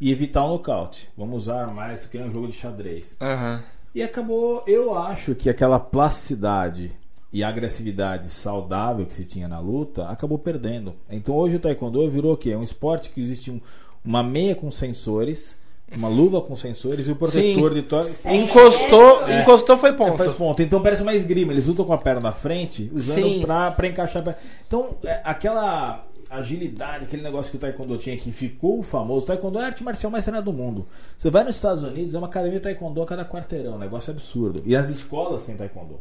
e 0.00 0.10
evitar 0.10 0.44
o 0.44 0.48
nocaute. 0.48 1.08
Vamos 1.16 1.44
usar 1.44 1.68
mais, 1.72 2.06
criar 2.06 2.26
um 2.26 2.30
jogo 2.30 2.48
de 2.48 2.52
xadrez. 2.54 3.16
Aham. 3.20 3.62
E 3.94 4.02
acabou, 4.02 4.62
eu 4.66 4.96
acho 4.96 5.34
que 5.34 5.50
aquela 5.50 5.78
plasticidade 5.78 6.92
e 7.32 7.42
agressividade 7.42 8.28
saudável 8.30 9.06
que 9.06 9.14
se 9.14 9.24
tinha 9.24 9.48
na 9.48 9.58
luta 9.58 10.06
acabou 10.08 10.38
perdendo. 10.38 10.94
Então 11.10 11.34
hoje 11.34 11.56
o 11.56 11.60
taekwondo 11.60 12.08
virou 12.10 12.34
o 12.34 12.36
quê? 12.36 12.50
É 12.50 12.56
um 12.58 12.62
esporte 12.62 13.10
que 13.10 13.20
existe 13.20 13.50
um- 13.50 13.60
uma 14.04 14.22
meia 14.22 14.54
com 14.54 14.70
sensores, 14.70 15.56
uma 15.96 16.08
luva 16.08 16.40
com 16.40 16.54
sensores 16.56 17.06
e 17.06 17.12
o 17.12 17.16
protetor 17.16 17.70
Sim. 17.70 17.74
de 17.74 17.82
tórax. 17.82 18.24
Encostou, 18.26 19.26
É. 19.26 19.42
encostou 19.42 19.76
foi 19.76 19.90
É, 19.90 19.92
ponto. 19.92 20.16
faz 20.18 20.34
ponto. 20.34 20.62
Então 20.62 20.82
parece 20.82 21.02
uma 21.02 21.14
esgrima. 21.14 21.52
Eles 21.52 21.66
lutam 21.66 21.84
com 21.84 21.92
a 21.92 21.98
perna 21.98 22.20
na 22.20 22.32
frente, 22.32 22.90
usando 22.94 23.22
Sim. 23.22 23.40
pra, 23.42 23.70
pra 23.70 23.86
encaixar. 23.88 24.22
a 24.22 24.24
perna. 24.24 24.38
Então, 24.66 24.96
é, 25.04 25.20
aquela 25.24 26.04
agilidade, 26.30 27.04
aquele 27.04 27.22
negócio 27.22 27.50
que 27.50 27.58
o 27.58 27.60
Taekwondo 27.60 27.96
tinha, 27.98 28.16
que 28.16 28.30
ficou 28.32 28.82
famoso. 28.82 29.24
O 29.24 29.26
Taekwondo 29.26 29.58
é 29.58 29.62
a 29.64 29.66
arte 29.66 29.84
marcial 29.84 30.10
mais 30.10 30.24
treinada 30.24 30.44
do 30.50 30.52
mundo. 30.52 30.86
Você 31.18 31.30
vai 31.30 31.44
nos 31.44 31.54
Estados 31.56 31.82
Unidos, 31.82 32.14
é 32.14 32.18
uma 32.18 32.26
academia 32.26 32.58
de 32.58 32.62
Taekwondo 32.64 33.02
a 33.02 33.06
cada 33.06 33.24
quarteirão. 33.24 33.74
Um 33.74 33.78
negócio 33.78 34.10
absurdo. 34.10 34.62
E 34.64 34.74
as 34.74 34.88
escolas 34.88 35.42
têm 35.42 35.54
Taekwondo. 35.56 35.98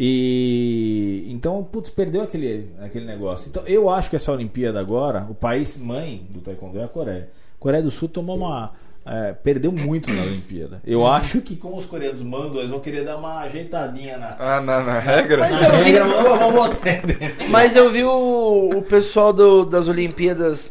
E 0.00 1.24
então, 1.28 1.62
putz, 1.64 1.90
perdeu 1.90 2.22
aquele, 2.22 2.70
aquele 2.80 3.04
negócio. 3.04 3.48
Então, 3.48 3.62
eu 3.66 3.90
acho 3.90 4.08
que 4.08 4.16
essa 4.16 4.32
Olimpíada 4.32 4.78
agora, 4.78 5.26
o 5.28 5.34
país 5.34 5.76
mãe 5.76 6.24
do 6.30 6.40
Taekwondo 6.40 6.78
é 6.78 6.84
a 6.84 6.88
Coreia. 6.88 7.28
A 7.56 7.60
Coreia 7.60 7.82
do 7.82 7.90
Sul 7.90 8.08
tomou 8.08 8.36
uma. 8.36 8.72
É, 9.10 9.32
perdeu 9.32 9.72
muito 9.72 10.12
na 10.12 10.22
Olimpíada. 10.22 10.80
Eu 10.86 11.06
acho 11.06 11.40
que, 11.40 11.56
como 11.56 11.76
os 11.76 11.86
coreanos 11.86 12.22
mandam, 12.22 12.58
eles 12.58 12.70
vão 12.70 12.80
querer 12.80 13.04
dar 13.04 13.16
uma 13.16 13.40
ajeitadinha 13.40 14.18
na. 14.18 14.36
Ah, 14.38 14.60
na, 14.60 14.80
na 14.80 14.98
regra? 14.98 15.48
na 15.48 15.56
regra, 15.56 16.04
vamos 16.04 16.38
vamos 16.38 16.54
botar. 16.54 17.02
Mas 17.50 17.74
eu 17.74 17.90
vi 17.90 18.04
o, 18.04 18.70
o 18.76 18.82
pessoal 18.82 19.32
do- 19.32 19.64
das 19.64 19.88
Olimpíadas, 19.88 20.70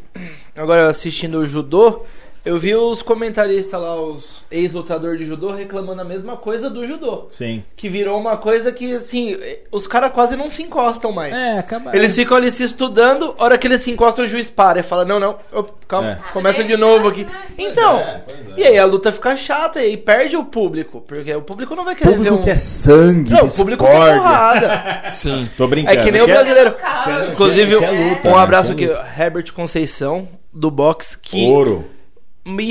agora 0.56 0.88
assistindo 0.88 1.38
o 1.38 1.46
judô, 1.46 2.04
eu 2.48 2.58
vi 2.58 2.74
os 2.74 3.02
comentaristas 3.02 3.80
lá, 3.80 4.00
os 4.00 4.44
ex-lutadores 4.50 5.18
de 5.18 5.26
judô, 5.26 5.50
reclamando 5.52 6.00
a 6.00 6.04
mesma 6.04 6.36
coisa 6.36 6.70
do 6.70 6.86
judô. 6.86 7.28
Sim. 7.30 7.62
Que 7.76 7.88
virou 7.88 8.18
uma 8.18 8.36
coisa 8.36 8.72
que, 8.72 8.94
assim, 8.94 9.36
os 9.70 9.86
caras 9.86 10.12
quase 10.12 10.36
não 10.36 10.48
se 10.48 10.62
encostam 10.62 11.12
mais. 11.12 11.32
É, 11.34 11.58
acaba. 11.58 11.94
Eles 11.96 12.14
ficam 12.14 12.36
ali 12.36 12.50
se 12.50 12.62
estudando, 12.64 13.34
a 13.38 13.44
hora 13.44 13.58
que 13.58 13.66
eles 13.66 13.82
se 13.82 13.90
encostam, 13.90 14.24
o 14.24 14.28
juiz 14.28 14.50
para 14.50 14.80
e 14.80 14.82
fala: 14.82 15.04
Não, 15.04 15.20
não, 15.20 15.36
op, 15.52 15.70
calma, 15.86 16.12
É. 16.12 16.32
começa 16.32 16.62
É 16.62 16.64
de 16.64 16.76
novo 16.76 17.08
aqui. 17.08 17.24
né? 17.24 17.30
Então, 17.58 17.98
é, 17.98 18.22
pois 18.26 18.48
é. 18.48 18.60
e 18.60 18.64
aí 18.66 18.78
a 18.78 18.84
luta 18.86 19.12
fica 19.12 19.36
chata 19.36 19.84
e 19.84 19.96
perde 19.96 20.36
o 20.36 20.44
público, 20.44 21.02
porque 21.06 21.34
o 21.34 21.42
público 21.42 21.74
não 21.76 21.84
vai 21.84 21.94
querer 21.94 22.10
público 22.12 22.34
ver 22.36 22.40
um. 22.40 22.44
quer 22.44 22.56
sangue, 22.58 23.30
Não, 23.32 23.44
o 23.46 23.52
público 23.52 23.84
quer 23.84 24.14
porrada. 24.16 25.10
Sim. 25.12 25.48
Tô 25.56 25.66
brincando. 25.68 25.98
É 26.00 26.02
que 26.02 26.10
nem 26.10 26.22
o 26.22 26.26
quer- 26.26 26.34
brasileiro. 26.34 26.72
Quer- 26.74 27.30
Inclusive, 27.32 27.78
quer 27.78 27.90
luta, 27.90 28.28
um 28.28 28.32
né? 28.36 28.38
abraço 28.42 28.72
aqui. 28.72 28.84
Herbert 29.18 29.52
Conceição, 29.52 30.26
do 30.52 30.70
boxe, 30.70 31.18
que. 31.20 31.46
Ouro. 31.46 31.84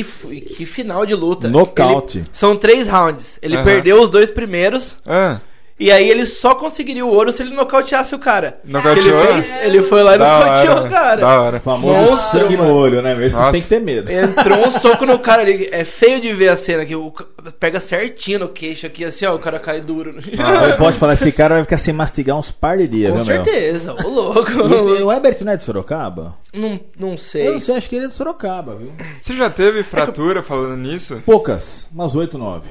F- 0.03 0.41
que 0.41 0.65
final 0.65 1.05
de 1.05 1.13
luta. 1.15 1.47
Nocaute. 1.47 2.19
Ele- 2.19 2.27
são 2.33 2.55
três 2.55 2.87
rounds. 2.87 3.37
Ele 3.41 3.55
Aham. 3.55 3.63
perdeu 3.65 4.01
os 4.01 4.09
dois 4.09 4.29
primeiros. 4.29 4.97
Ah, 5.05 5.39
E 5.79 5.91
aí 5.91 6.09
ele 6.09 6.25
só 6.25 6.55
conseguiria 6.55 7.05
o 7.05 7.09
ouro 7.09 7.31
se 7.31 7.43
ele 7.43 7.53
nocauteasse 7.53 8.15
o 8.15 8.19
cara. 8.19 8.59
Nocauteou? 8.65 9.21
Ele, 9.21 9.43
fez, 9.43 9.63
ele 9.63 9.81
foi 9.83 10.01
lá 10.01 10.15
e 10.15 10.17
da 10.17 10.39
nocauteou 10.39 10.75
hora. 10.75 10.87
o 10.87 10.89
cara. 10.91 11.21
Da 11.21 11.41
hora. 11.41 11.57
O 11.57 11.61
famoso 11.61 12.17
sangue 12.31 12.57
no 12.57 12.63
mano. 12.63 12.75
olho, 12.75 13.01
né? 13.03 13.13
Esses 13.23 13.37
Nossa. 13.37 13.51
tem 13.51 13.61
que 13.61 13.67
ter 13.67 13.79
medo. 13.79 14.11
Entrou 14.11 14.67
um 14.67 14.71
soco 14.79 15.05
no 15.05 15.19
cara 15.19 15.43
ali. 15.43 15.69
É 15.71 15.83
feio 15.83 16.19
de 16.19 16.33
ver 16.33 16.49
a 16.49 16.57
cena 16.57 16.83
que 16.83 16.95
o 16.95 17.13
pega 17.59 17.79
certinho 17.79 18.39
no 18.39 18.49
queixo 18.49 18.87
aqui, 18.87 19.05
assim, 19.05 19.25
ó, 19.27 19.35
o 19.35 19.39
cara 19.39 19.59
cai 19.59 19.79
duro. 19.79 20.15
Ele 20.17 20.73
pode 20.77 20.97
falar, 20.97 21.13
esse 21.13 21.31
cara 21.31 21.55
vai 21.55 21.63
ficar 21.63 21.77
sem 21.77 21.93
mastigar 21.93 22.35
uns 22.35 22.49
par 22.51 22.77
de 22.77 22.87
dias, 22.87 23.11
Com 23.13 23.19
viu, 23.19 23.35
meu? 23.35 23.43
certeza, 23.45 23.93
ô 24.03 24.07
louco. 24.09 24.51
E 24.51 24.73
esse- 24.95 25.03
o 25.03 25.11
Herbert 25.11 25.37
não 25.43 25.51
é 25.51 25.57
de 25.57 25.63
Sorocaba? 25.63 26.35
Não, 26.53 26.79
não 26.99 27.17
sei. 27.17 27.47
Eu 27.47 27.53
não 27.53 27.59
sei, 27.59 27.75
acho 27.77 27.87
que 27.87 27.95
ele 27.95 28.05
é 28.05 28.07
de 28.07 28.13
Sorocaba, 28.15 28.75
viu? 28.75 28.91
Você 29.21 29.35
já 29.35 29.47
teve 29.49 29.83
fratura 29.83 30.41
falando 30.41 30.75
nisso? 30.77 31.21
Poucas, 31.23 31.87
umas 31.93 32.15
8, 32.15 32.35
9. 32.37 32.67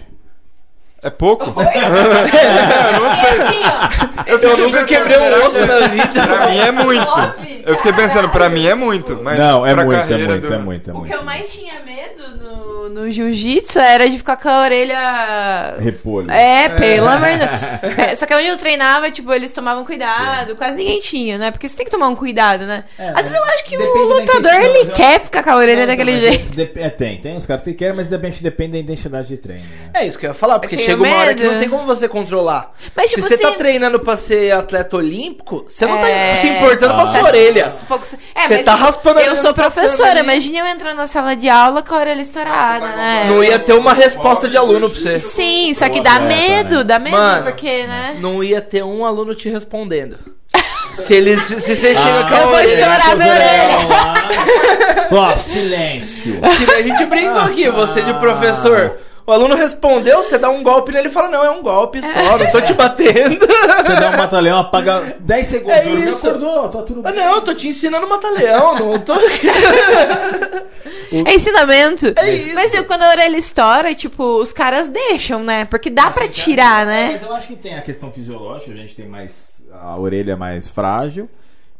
É 1.06 1.10
pouco? 1.10 1.54
Eu 1.56 3.00
não 3.00 3.14
sei. 3.14 3.36
Eu, 4.26 4.38
eu 4.40 4.56
nunca 4.58 4.84
quebrei 4.84 5.18
um 5.18 5.46
osso 5.46 5.64
na 5.66 5.86
vida. 5.86 6.26
Pra 6.26 6.48
mim 6.48 6.58
é 6.58 6.72
muito. 6.72 7.04
Nove? 7.04 7.62
Eu 7.64 7.76
fiquei 7.76 7.92
pensando, 7.92 8.28
pra 8.28 8.48
mim 8.48 8.66
é 8.66 8.74
muito, 8.74 9.20
mas 9.22 9.38
não, 9.38 9.64
é 9.64 9.72
pra 9.74 9.84
muito, 9.84 10.12
é 10.12 10.16
muito, 10.26 10.46
do- 10.48 10.54
é 10.54 10.58
muito, 10.58 10.90
é 10.90 10.92
O 10.92 10.96
muito. 10.98 11.10
que 11.10 11.16
eu 11.16 11.24
mais 11.24 11.52
tinha 11.52 11.74
medo 11.84 12.36
no, 12.36 12.88
no 12.88 13.10
jiu-jitsu 13.10 13.78
era 13.78 14.08
de 14.10 14.18
ficar 14.18 14.36
com 14.36 14.48
a 14.48 14.62
orelha. 14.62 15.74
Repolho. 15.78 16.30
É, 16.30 16.68
pelo 16.70 17.08
amor 17.08 17.28
de 17.30 17.38
Deus. 17.38 17.50
É, 18.06 18.14
só 18.14 18.26
que 18.26 18.34
onde 18.34 18.46
eu 18.46 18.56
treinava, 18.56 19.10
tipo, 19.10 19.32
eles 19.32 19.52
tomavam 19.52 19.84
cuidado. 19.84 20.56
Quase 20.56 20.76
ninguém 20.76 21.00
tinha, 21.00 21.38
né? 21.38 21.50
Porque 21.50 21.68
você 21.68 21.76
tem 21.76 21.84
que 21.84 21.90
tomar 21.92 22.08
um 22.08 22.16
cuidado, 22.16 22.64
né? 22.66 22.84
É, 22.98 23.08
Às 23.10 23.22
vezes 23.28 23.34
eu 23.34 23.44
acho 23.44 23.64
que 23.64 23.76
o 23.76 24.02
lutador, 24.14 24.52
ele 24.54 24.84
né? 24.84 24.92
quer 24.94 25.20
ficar 25.20 25.42
com 25.42 25.50
a 25.50 25.56
orelha 25.56 25.80
Não, 25.80 25.86
daquele 25.88 26.16
jeito. 26.16 26.60
É, 26.76 26.88
tem, 26.90 27.18
tem 27.18 27.36
os 27.36 27.46
caras 27.46 27.62
que 27.64 27.74
querem, 27.74 27.94
mas 27.96 28.06
depende, 28.08 28.42
depende 28.42 28.72
da 28.72 28.78
intensidade 28.78 29.28
de 29.28 29.36
treino. 29.36 29.62
Né? 29.62 29.90
É 30.02 30.06
isso 30.06 30.18
que 30.18 30.26
eu 30.26 30.30
ia 30.30 30.34
falar, 30.34 30.58
porque 30.58 30.76
tenho 30.76 30.95
chega 31.04 31.08
uma 31.14 31.16
hora 31.22 31.34
que 31.34 31.40
medo. 31.42 31.52
não 31.52 31.60
tem 31.60 31.68
como 31.68 31.84
você 31.84 32.08
controlar. 32.08 32.72
Mas, 32.94 33.10
tipo 33.10 33.22
se 33.22 33.28
você 33.28 33.38
tá 33.38 33.48
assim- 33.48 33.58
treinando 33.58 34.00
pra 34.00 34.16
ser 34.16 34.52
atleta 34.52 34.96
olímpico, 34.96 35.66
você 35.68 35.86
não 35.86 35.96
É. 35.98 36.34
tá 36.34 36.40
se 36.40 36.46
importando 36.48 36.94
com 36.94 37.00
a 37.00 37.06
sua 37.06 37.18
Ah. 37.20 37.24
orelha. 37.24 37.72
É, 38.34 38.48
Você 38.48 38.58
tá 38.62 38.74
raspando 38.74 39.18
a 39.18 39.22
Eu 39.22 39.36
sou 39.36 39.52
tatame 39.52 39.72
professora, 39.74 40.20
imagina 40.20 40.58
eu 40.58 40.66
entrando 40.66 40.96
na 40.96 41.06
sala 41.06 41.34
de 41.36 41.48
aula 41.48 41.82
com 41.82 41.94
a 41.94 41.98
orelha 41.98 42.20
estourada. 42.22 42.80
foda, 42.86 42.96
né? 42.96 43.26
Não 43.28 43.42
ia 43.42 43.58
ter 43.58 43.72
uma 43.74 43.92
resposta 43.92 44.48
de 44.48 44.56
aluno 44.56 44.88
pra 44.90 44.98
você. 44.98 45.18
Sim, 45.18 45.72
só 45.74 45.88
que 45.88 46.00
dá 46.00 46.18
medo, 46.20 46.84
dá 46.84 46.98
medo, 46.98 47.16
Mano, 47.16 47.42
porque, 47.44 47.84
né? 47.84 48.16
Não 48.20 48.42
ia 48.42 48.60
ter 48.60 48.82
um 48.84 49.04
aluno 49.04 49.34
te 49.34 49.48
respondendo. 49.48 50.18
Se 51.06 51.12
ele 51.12 51.38
se, 51.40 51.60
se 51.60 51.76
você 51.76 51.94
chega 51.94 52.24
com 52.28 52.34
a 52.34 52.38
eu 52.40 52.46
vou 52.46 52.54
orelha, 52.56 52.72
estourar 52.72 53.16
minha 53.16 53.32
orelha. 53.34 53.76
Ó, 55.12 55.36
silêncio. 55.36 56.40
a 56.42 56.82
gente 56.82 57.04
brincou 57.06 57.40
aqui, 57.40 57.68
você 57.70 58.00
de 58.02 58.14
professor. 58.14 58.96
O 59.26 59.32
aluno 59.32 59.56
respondeu, 59.56 60.22
você 60.22 60.38
dá 60.38 60.48
um 60.48 60.62
golpe 60.62 60.92
nele 60.92 61.08
e 61.08 61.10
fala, 61.10 61.28
não, 61.28 61.42
é 61.44 61.50
um 61.50 61.60
golpe 61.60 62.00
só, 62.00 62.38
não 62.38 62.50
tô 62.52 62.60
te 62.60 62.72
batendo. 62.74 63.44
Você 63.84 63.94
dá 64.00 64.10
um 64.10 64.16
mata-leão, 64.18 64.58
apaga 64.60 65.16
10 65.18 65.46
segundos. 65.46 65.76
É 65.80 65.84
isso. 65.84 66.28
acordou, 66.28 66.68
tá 66.68 66.82
tudo 66.82 67.00
Ah, 67.04 67.10
bem. 67.10 67.20
não, 67.20 67.34
eu 67.34 67.40
tô 67.42 67.52
te 67.52 67.66
ensinando 67.66 68.06
mata-leão, 68.06 68.78
não 68.78 68.98
tô... 69.00 69.14
É 71.26 71.34
ensinamento. 71.34 72.12
É 72.16 72.34
isso. 72.34 72.54
Mas 72.54 72.72
viu, 72.72 72.84
quando 72.84 73.02
a 73.02 73.10
orelha 73.10 73.36
estoura, 73.36 73.94
tipo, 73.94 74.22
os 74.40 74.52
caras 74.52 74.88
deixam, 74.88 75.42
né? 75.42 75.64
Porque 75.64 75.88
dá 75.90 76.10
pra 76.10 76.28
tirar, 76.28 76.84
né? 76.84 77.10
Mas 77.12 77.22
eu 77.22 77.32
acho 77.32 77.46
que 77.48 77.56
tem 77.56 77.76
a 77.76 77.82
questão 77.82 78.10
fisiológica, 78.12 78.72
a 78.72 78.76
gente 78.76 78.94
tem 78.94 79.06
mais. 79.08 79.62
A 79.72 79.96
orelha 79.98 80.32
é 80.32 80.36
mais 80.36 80.68
frágil. 80.70 81.28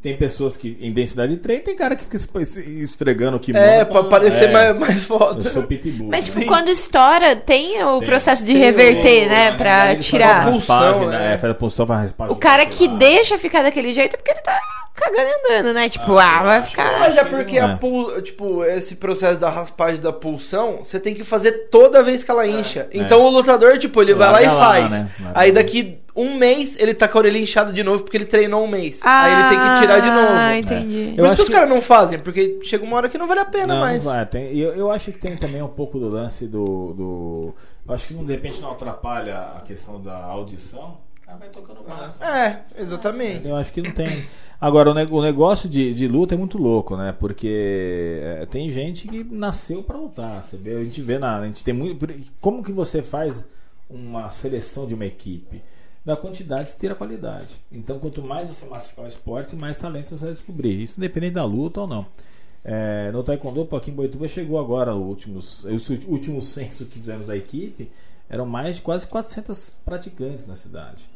Tem 0.06 0.16
pessoas 0.16 0.56
que, 0.56 0.78
em 0.80 0.92
densidade 0.92 1.32
de 1.34 1.38
treino, 1.40 1.64
tem 1.64 1.74
cara 1.74 1.96
que 1.96 2.04
fica 2.04 2.16
es- 2.40 2.56
esfregando 2.56 3.38
o 3.38 3.40
kimono. 3.40 3.64
É, 3.64 3.84
pra 3.84 4.04
parecer 4.04 4.44
É, 4.44 4.52
mais, 4.52 4.78
mais 4.78 4.94
Eu 4.94 5.00
foda. 5.00 5.42
sou 5.42 5.64
pitbull. 5.64 6.10
Mas, 6.10 6.26
tipo, 6.26 6.38
Sim. 6.38 6.46
quando 6.46 6.68
estoura, 6.68 7.34
tem 7.34 7.82
o 7.82 7.98
Tem. 7.98 8.08
processo 8.08 8.44
de 8.44 8.52
Tem 8.52 8.62
reverter, 8.62 9.26
o- 9.26 9.28
né? 9.30 9.50
na 9.50 9.56
Pra 9.56 9.96
tirar. 9.96 10.52
Pulsão, 10.52 11.08
né? 11.08 11.18
né? 11.18 11.34
É, 11.34 11.38
faz 11.38 11.52
a 11.52 11.56
pulsão, 11.56 11.86
faz 11.88 11.98
a 11.98 12.02
raspagem. 12.04 12.32
O 12.32 12.36
cara 12.36 12.64
que 12.66 12.86
Ah. 12.86 12.92
deixa 12.96 13.36
ficar 13.36 13.62
daquele 13.64 13.92
jeito 13.92 14.14
é 14.14 14.16
porque 14.16 14.30
ele 14.30 14.40
tá 14.42 14.56
cagando 14.94 15.28
e 15.28 15.52
andando, 15.54 15.74
né? 15.74 15.88
Tipo, 15.88 16.16
ah, 16.16 16.42
vai 16.44 16.62
ficar. 16.62 17.00
Mas 17.00 17.16
é 17.16 17.24
porque 17.24 17.58
É. 17.58 17.62
a 17.62 17.76
pul... 17.76 18.22
tipo, 18.22 18.62
esse 18.64 18.94
processo 18.94 19.40
da 19.40 19.50
raspagem 19.50 20.00
da 20.00 20.12
pulsão, 20.12 20.78
você 20.84 21.00
tem 21.00 21.14
que 21.14 21.24
fazer 21.24 21.68
toda 21.68 22.00
vez 22.02 22.22
que 22.22 22.30
ela 22.30 22.46
incha. 22.46 22.86
Então 22.94 23.22
o 23.22 23.28
lutador, 23.30 23.76
tipo, 23.76 24.00
ele 24.00 24.14
vai 24.14 24.30
lá 24.30 24.42
e 24.42 24.46
Larga 24.46 24.60
lá, 24.60 24.70
faz. 24.70 24.90
né? 24.90 25.08
Aí 25.34 25.50
lá. 25.50 25.54
daqui 25.56 25.98
um 26.16 26.34
mês 26.36 26.76
ele 26.80 26.94
tá 26.94 27.06
com 27.06 27.18
a 27.18 27.20
orelha 27.20 27.38
inchada 27.38 27.72
de 27.72 27.82
novo 27.82 28.02
porque 28.02 28.16
ele 28.16 28.24
treinou 28.24 28.64
um 28.64 28.66
mês. 28.66 29.01
Ah, 29.05 29.22
Aí 29.24 29.32
ele 29.32 29.48
tem 29.51 29.59
que 29.74 29.80
tirar 29.80 30.01
de 30.01 30.10
novo. 30.10 30.32
Ah, 30.32 30.59
entendi. 30.59 31.10
Eu 31.10 31.16
Por 31.16 31.24
isso 31.24 31.26
acho 31.26 31.36
que 31.36 31.43
os 31.43 31.48
que- 31.48 31.55
caras 31.55 31.68
não 31.68 31.80
fazem, 31.80 32.18
porque 32.18 32.59
chega 32.64 32.82
uma 32.84 32.97
hora 32.97 33.09
que 33.09 33.18
não 33.18 33.26
vale 33.26 33.40
a 33.40 33.44
pena 33.44 33.74
Não, 33.74 33.80
mais. 33.80 34.05
não 34.05 34.12
vai. 34.12 34.24
Tem, 34.26 34.56
eu, 34.56 34.74
eu 34.74 34.90
acho 34.90 35.12
que 35.12 35.18
tem 35.18 35.36
também 35.36 35.60
um 35.62 35.68
pouco 35.68 35.98
do 35.98 36.09
lance 36.09 36.47
do. 36.47 36.93
do 36.94 37.55
eu 37.86 37.94
acho 37.94 38.09
que 38.09 38.14
não, 38.14 38.24
de 38.24 38.32
repente 38.32 38.60
não 38.60 38.72
atrapalha 38.72 39.38
a 39.56 39.60
questão 39.60 40.01
da 40.01 40.16
audição. 40.24 40.98
Ah, 41.28 41.34
vai 41.36 41.48
tocando 41.48 41.82
barco. 41.82 42.22
É, 42.22 42.60
exatamente. 42.78 43.48
Eu 43.48 43.56
acho 43.56 43.72
que 43.72 43.82
não 43.82 43.90
tem. 43.90 44.24
Agora, 44.60 44.93
o, 44.93 44.94
ne- 44.94 45.09
o 45.10 45.20
negócio 45.20 45.68
de, 45.68 45.93
de 45.93 46.06
luta 46.06 46.36
é 46.36 46.38
muito 46.38 46.56
louco, 46.56 46.97
né? 46.97 47.12
Porque 47.18 48.20
é, 48.22 48.47
tem 48.47 48.70
gente 48.70 49.09
que 49.09 49.24
nasceu 49.24 49.82
pra 49.82 49.98
lutar. 49.98 50.43
Você 50.44 50.56
vê, 50.56 50.76
a 50.76 50.84
gente 50.84 51.02
vê 51.02 51.18
na. 51.18 51.38
A 51.40 51.47
gente 51.47 51.64
tem 51.64 51.74
muito. 51.74 52.06
Como 52.40 52.62
que 52.62 52.70
você 52.70 53.02
faz 53.02 53.44
uma 53.90 54.30
seleção 54.30 54.86
de 54.86 54.94
uma 54.94 55.05
equipe? 55.05 55.60
Da 56.06 56.16
quantidade 56.16 56.70
você 56.70 56.78
tira 56.78 56.92
a 56.92 56.96
qualidade. 56.96 57.56
Então, 57.70 57.98
quanto 57.98 58.22
mais 58.22 58.46
você 58.46 58.64
massificar 58.64 59.04
o 59.04 59.08
esporte, 59.08 59.56
mais 59.56 59.76
talento 59.76 60.10
você 60.10 60.24
vai 60.24 60.32
descobrir. 60.32 60.80
Isso 60.80 61.00
independente 61.00 61.34
da 61.34 61.44
luta 61.44 61.80
ou 61.80 61.88
não. 61.88 62.06
É, 62.62 63.10
no 63.10 63.24
Taekwondo, 63.24 63.66
pô, 63.66 63.74
aqui 63.74 63.90
em 63.90 63.94
Boituva 63.94 64.28
chegou 64.28 64.60
agora 64.60 64.94
o 64.94 65.02
últimos, 65.02 65.64
o 65.64 66.10
último 66.12 66.40
censo 66.40 66.86
que 66.86 67.00
fizemos 67.00 67.26
da 67.26 67.36
equipe. 67.36 67.90
Eram 68.30 68.46
mais 68.46 68.76
de 68.76 68.82
quase 68.82 69.04
400 69.04 69.72
praticantes 69.84 70.46
na 70.46 70.54
cidade. 70.54 71.10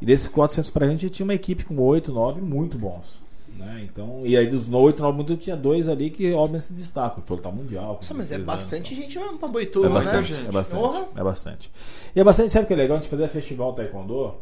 E 0.00 0.06
desses 0.06 0.28
400 0.28 0.70
pra 0.70 0.88
gente 0.88 1.10
tinha 1.10 1.24
uma 1.24 1.34
equipe 1.34 1.64
com 1.64 1.78
8, 1.78 2.10
9 2.10 2.40
muito 2.40 2.78
bons. 2.78 3.20
Né? 3.56 3.82
Então, 3.84 4.22
e 4.24 4.36
aí 4.36 4.46
dos 4.46 4.66
8, 4.72 5.02
9 5.02 5.16
muito 5.16 5.36
tinha 5.36 5.56
dois 5.56 5.88
ali 5.88 6.10
que 6.10 6.32
obviamente 6.32 6.66
se 6.66 6.72
destacam. 6.72 7.22
Foi 7.24 7.36
lutar 7.36 7.52
mundial. 7.52 7.96
com 7.96 8.00
Nossa, 8.00 8.14
mas 8.14 8.30
é 8.30 8.38
16 8.38 8.40
anos, 8.40 8.46
bastante 8.46 8.94
então. 8.94 9.04
gente 9.04 9.18
mesmo 9.18 9.38
pra 9.38 9.48
É 9.48 9.52
Boituva, 9.52 9.88
bastante, 9.88 10.32
né? 10.32 10.44
é 10.48 10.52
bastante, 10.52 11.08
é 11.16 11.22
bastante. 11.24 11.72
E 12.14 12.20
é 12.20 12.24
bastante, 12.24 12.52
sabe 12.52 12.64
o 12.64 12.66
que 12.68 12.72
é 12.72 12.76
legal? 12.76 12.96
A 12.96 13.00
gente 13.00 13.10
fazer 13.10 13.28
festival 13.28 13.72
Taekwondo, 13.72 14.34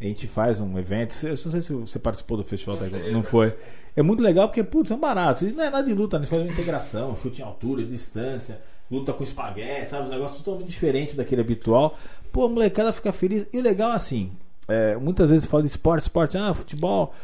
a 0.00 0.04
gente 0.04 0.26
faz 0.26 0.60
um 0.60 0.78
evento, 0.78 1.14
eu 1.24 1.30
não 1.30 1.36
sei 1.36 1.60
se 1.60 1.72
você 1.72 1.98
participou 1.98 2.36
do 2.36 2.44
festival 2.44 2.76
Taekwondo, 2.76 3.12
não 3.12 3.22
foi. 3.22 3.54
É 3.94 4.02
muito 4.02 4.22
legal 4.22 4.48
porque, 4.48 4.62
putz, 4.62 4.88
são 4.88 4.98
baratos. 4.98 5.42
Isso 5.42 5.56
não 5.56 5.64
é 5.64 5.70
nada 5.70 5.86
de 5.86 5.94
luta, 5.94 6.16
a 6.16 6.20
gente 6.20 6.28
faz 6.28 6.42
uma 6.42 6.52
integração, 6.52 7.14
chute 7.16 7.40
em 7.40 7.44
altura, 7.44 7.82
distância, 7.82 8.60
luta 8.90 9.12
com 9.12 9.24
espaguete, 9.24 9.90
sabe? 9.90 10.04
Os 10.04 10.10
negócios 10.10 10.42
totalmente 10.42 10.68
diferentes 10.68 11.14
daquele 11.14 11.40
habitual. 11.40 11.96
Pô, 12.32 12.44
a 12.44 12.48
molecada 12.48 12.92
fica 12.92 13.12
feliz. 13.12 13.46
E 13.52 13.58
o 13.58 13.62
legal 13.62 13.92
é 13.92 13.94
assim, 13.94 14.32
é, 14.68 14.96
muitas 14.96 15.30
vezes 15.30 15.46
fala 15.46 15.62
de 15.62 15.68
esporte, 15.68 16.02
esporte, 16.02 16.36
ah, 16.36 16.52
futebol. 16.52 17.14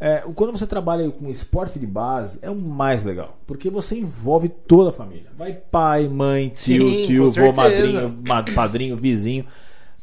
É, 0.00 0.22
quando 0.34 0.52
você 0.52 0.66
trabalha 0.66 1.10
com 1.10 1.28
esporte 1.28 1.78
de 1.78 1.86
base, 1.86 2.38
é 2.40 2.48
o 2.50 2.54
mais 2.56 3.02
legal. 3.02 3.36
Porque 3.46 3.68
você 3.68 3.98
envolve 3.98 4.48
toda 4.48 4.90
a 4.90 4.92
família. 4.92 5.26
Vai 5.36 5.52
pai, 5.52 6.06
mãe, 6.08 6.50
tio, 6.50 6.88
Sim, 6.88 7.02
tio, 7.06 7.24
vô, 7.24 7.32
certeza. 7.32 7.52
madrinho, 7.56 8.18
ma- 8.24 8.44
padrinho, 8.54 8.96
vizinho. 8.96 9.44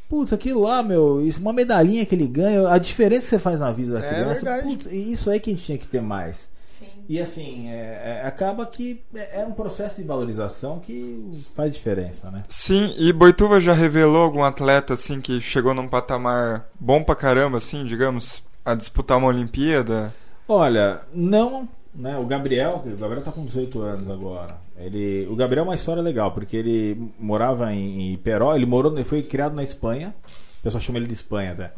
Putz, 0.08 0.32
aquilo 0.32 0.60
lá, 0.62 0.82
meu, 0.82 1.20
isso, 1.26 1.40
uma 1.40 1.52
medalhinha 1.52 2.04
que 2.06 2.14
ele 2.14 2.26
ganha, 2.28 2.68
a 2.68 2.78
diferença 2.78 3.22
que 3.22 3.28
você 3.30 3.38
faz 3.38 3.58
na 3.58 3.72
vida 3.72 3.94
da 3.94 4.06
É 4.06 4.08
criança, 4.08 4.34
verdade. 4.34 4.62
putz, 4.68 4.86
e 4.86 5.12
isso 5.12 5.30
aí 5.30 5.40
que 5.40 5.50
a 5.50 5.52
gente 5.54 5.64
tinha 5.64 5.78
que 5.78 5.88
ter 5.88 6.00
mais. 6.02 6.46
Sim. 6.64 6.86
E 7.08 7.18
assim, 7.18 7.68
é- 7.70 8.20
é- 8.22 8.26
acaba 8.26 8.64
que 8.66 9.02
é, 9.14 9.40
é 9.40 9.46
um 9.46 9.52
processo 9.52 10.00
de 10.00 10.06
valorização 10.06 10.78
que 10.78 11.24
faz 11.56 11.72
diferença, 11.74 12.30
né? 12.30 12.42
Sim, 12.48 12.94
e 12.98 13.12
Boituva 13.12 13.58
já 13.60 13.72
revelou 13.72 14.22
algum 14.22 14.44
atleta 14.44 14.92
assim 14.94 15.20
que 15.20 15.40
chegou 15.40 15.72
num 15.74 15.88
patamar 15.88 16.68
bom 16.78 17.02
pra 17.02 17.16
caramba, 17.16 17.58
assim, 17.58 17.84
digamos, 17.84 18.44
a 18.66 18.74
disputar 18.74 19.16
uma 19.16 19.28
Olimpíada? 19.28 20.12
Olha, 20.48 21.00
não, 21.14 21.68
né? 21.94 22.18
O 22.18 22.26
Gabriel, 22.26 22.82
o 22.84 22.96
Gabriel 22.96 23.22
tá 23.22 23.30
com 23.30 23.44
18 23.44 23.80
anos 23.80 24.10
agora. 24.10 24.56
Ele, 24.76 25.26
o 25.30 25.36
Gabriel 25.36 25.64
é 25.64 25.68
uma 25.68 25.74
história 25.74 26.02
legal, 26.02 26.32
porque 26.32 26.56
ele 26.56 27.10
morava 27.18 27.72
em, 27.72 28.02
em 28.02 28.12
Iperó, 28.12 28.54
ele 28.54 28.66
morou, 28.66 28.92
ele 28.92 29.04
foi 29.04 29.22
criado 29.22 29.54
na 29.54 29.62
Espanha. 29.62 30.12
O 30.60 30.62
pessoal 30.66 30.80
chama 30.80 30.98
ele 30.98 31.06
de 31.06 31.12
Espanha 31.12 31.52
até. 31.52 31.70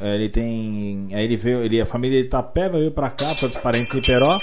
É, 0.00 0.16
Ele 0.16 0.28
tem, 0.28 1.10
aí 1.12 1.24
ele 1.24 1.36
veio, 1.36 1.62
ele 1.62 1.80
a 1.80 1.86
família 1.86 2.20
de 2.20 2.26
Itapeva 2.26 2.76
veio 2.76 2.90
pra 2.90 3.08
cá, 3.08 3.32
para 3.36 3.46
os 3.46 3.56
parentes 3.56 3.94
em 3.94 3.98
Iperó. 3.98 4.36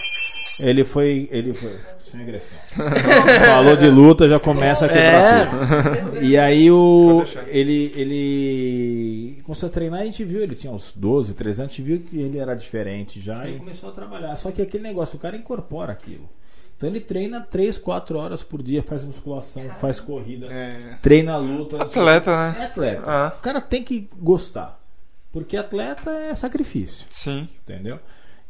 Ele 0.61 0.85
foi, 0.85 1.27
ele 1.31 1.53
foi 1.53 1.75
sem 1.99 2.21
agressão. 2.21 2.57
Falou 3.45 3.75
de 3.75 3.89
luta, 3.89 4.29
já 4.29 4.39
começa 4.39 4.85
a 4.85 4.89
quebrar 4.89 5.49
tudo. 5.49 6.23
E 6.23 6.37
aí 6.37 6.71
o 6.71 7.25
ele 7.47 7.93
ele 7.95 9.28
começou 9.49 9.65
a 9.67 9.71
treinar 9.71 10.01
e 10.01 10.03
a 10.03 10.05
gente 10.05 10.23
viu, 10.23 10.43
ele 10.43 10.53
tinha 10.53 10.71
uns 10.71 10.91
12, 10.95 11.33
13 11.33 11.61
anos, 11.63 11.73
a 11.73 11.75
gente 11.75 11.81
viu 11.83 11.99
que 12.01 12.19
ele 12.19 12.37
era 12.37 12.53
diferente 12.53 13.19
já 13.19 13.49
e 13.49 13.57
começou 13.57 13.89
a 13.89 13.91
trabalhar. 13.91 14.35
Só 14.37 14.51
que 14.51 14.61
aquele 14.61 14.83
negócio, 14.83 15.17
o 15.17 15.19
cara 15.19 15.35
incorpora 15.35 15.91
aquilo. 15.91 16.29
Então 16.77 16.87
ele 16.87 16.99
treina 16.99 17.41
3, 17.41 17.79
4 17.79 18.15
horas 18.19 18.43
por 18.43 18.61
dia, 18.61 18.83
faz 18.83 19.03
musculação, 19.03 19.63
faz 19.79 19.99
corrida, 19.99 20.45
É. 20.53 20.99
treina 21.01 21.35
luta. 21.37 21.81
Atleta, 21.81 22.51
né? 22.51 22.57
É 22.59 22.63
atleta. 22.65 23.03
Ah. 23.07 23.33
O 23.35 23.41
cara 23.41 23.59
tem 23.59 23.83
que 23.83 24.07
gostar. 24.19 24.79
Porque 25.31 25.57
atleta 25.57 26.11
é 26.11 26.35
sacrifício 26.35 27.07
Sim. 27.09 27.49
entendeu? 27.63 27.99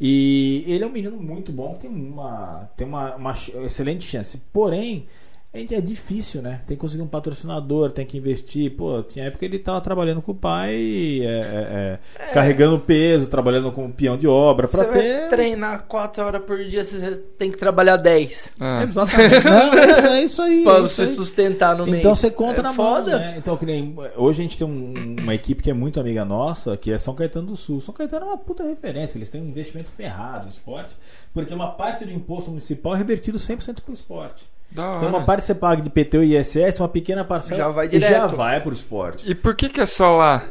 E 0.01 0.65
ele 0.67 0.83
é 0.83 0.87
um 0.87 0.91
menino 0.91 1.15
muito 1.17 1.51
bom, 1.53 1.75
tem 1.75 1.89
uma, 1.89 2.69
tem 2.75 2.85
uma, 2.85 3.15
uma 3.15 3.33
excelente 3.65 4.05
chance. 4.05 4.37
Porém, 4.51 5.07
é 5.51 5.61
é 5.61 5.81
difícil, 5.81 6.41
né? 6.43 6.61
Tem 6.67 6.77
que 6.77 6.81
conseguir 6.81 7.01
um 7.01 7.07
patrocinador, 7.07 7.91
tem 7.91 8.05
que 8.05 8.17
investir. 8.17 8.71
Pô, 8.75 9.01
tinha 9.01 9.25
época 9.25 9.39
que 9.39 9.45
ele 9.45 9.57
tava 9.59 9.81
trabalhando 9.81 10.21
com 10.21 10.31
o 10.31 10.35
pai, 10.35 11.21
é, 11.21 11.25
é, 11.25 11.99
é, 12.19 12.33
carregando 12.33 12.77
peso, 12.79 13.27
trabalhando 13.27 13.71
como 13.71 13.91
peão 13.91 14.15
de 14.15 14.27
obra, 14.27 14.67
pra 14.67 14.83
Você 14.83 14.89
vai 14.89 14.99
ter. 15.01 15.29
treinar 15.29 15.85
4 15.87 16.23
horas 16.23 16.43
por 16.43 16.63
dia, 16.63 16.83
você 16.85 17.15
tem 17.37 17.51
que 17.51 17.57
trabalhar 17.57 17.97
10. 17.97 18.53
É. 18.59 18.83
Exatamente. 18.83 19.43
Não, 19.43 19.73
é 19.73 19.91
isso, 19.91 20.07
é 20.07 20.23
isso 20.23 20.41
aí. 20.43 20.63
Pra 20.63 20.77
é 20.77 20.81
você 20.81 21.07
sustentar 21.07 21.75
no 21.75 21.85
meio. 21.85 21.97
Então 21.97 22.13
você 22.13 22.29
conta 22.29 22.59
é 22.59 22.63
na 22.63 22.71
mão, 22.71 22.97
foda. 22.97 23.17
né? 23.17 23.33
Então, 23.37 23.57
que 23.57 23.65
nem, 23.65 23.95
hoje 24.17 24.41
a 24.41 24.43
gente 24.43 24.57
tem 24.57 24.67
um- 24.67 25.15
uma 25.21 25.33
equipe 25.33 25.63
que 25.63 25.71
é 25.71 25.73
muito 25.73 25.99
amiga 25.99 26.23
nossa, 26.23 26.77
que 26.77 26.91
é 26.91 26.97
São 26.99 27.15
Caetano 27.15 27.47
do 27.47 27.55
Sul. 27.55 27.81
São 27.81 27.93
Caetano 27.93 28.25
é 28.25 28.29
uma 28.29 28.37
puta 28.37 28.63
referência, 28.63 29.17
eles 29.17 29.29
têm 29.29 29.41
um 29.41 29.47
investimento 29.47 29.89
ferrado 29.89 30.43
no 30.45 30.51
esporte, 30.51 30.95
porque 31.33 31.53
uma 31.53 31.71
parte 31.71 32.05
do 32.05 32.11
imposto 32.11 32.49
municipal 32.51 32.93
é 32.93 32.97
revertido 32.99 33.39
100% 33.39 33.81
para 33.81 33.91
o 33.91 33.93
esporte. 33.95 34.45
Da 34.71 34.87
hora. 34.87 34.97
Então, 34.97 35.09
uma 35.09 35.25
parte 35.25 35.43
você 35.43 35.55
paga 35.55 35.81
de 35.81 35.89
PT 35.89 36.23
e 36.23 36.37
ISS, 36.37 36.79
uma 36.79 36.89
pequena 36.89 37.25
parcela 37.25 37.57
Já 37.57 37.69
vai 37.69 37.85
já 37.87 37.91
direto. 37.91 38.35
vai 38.35 38.61
para 38.61 38.69
o 38.69 38.73
esporte. 38.73 39.29
E 39.29 39.33
por 39.33 39.55
que 39.55 39.69
que 39.69 39.81
é 39.81 39.85
só 39.85 40.17
lá? 40.17 40.43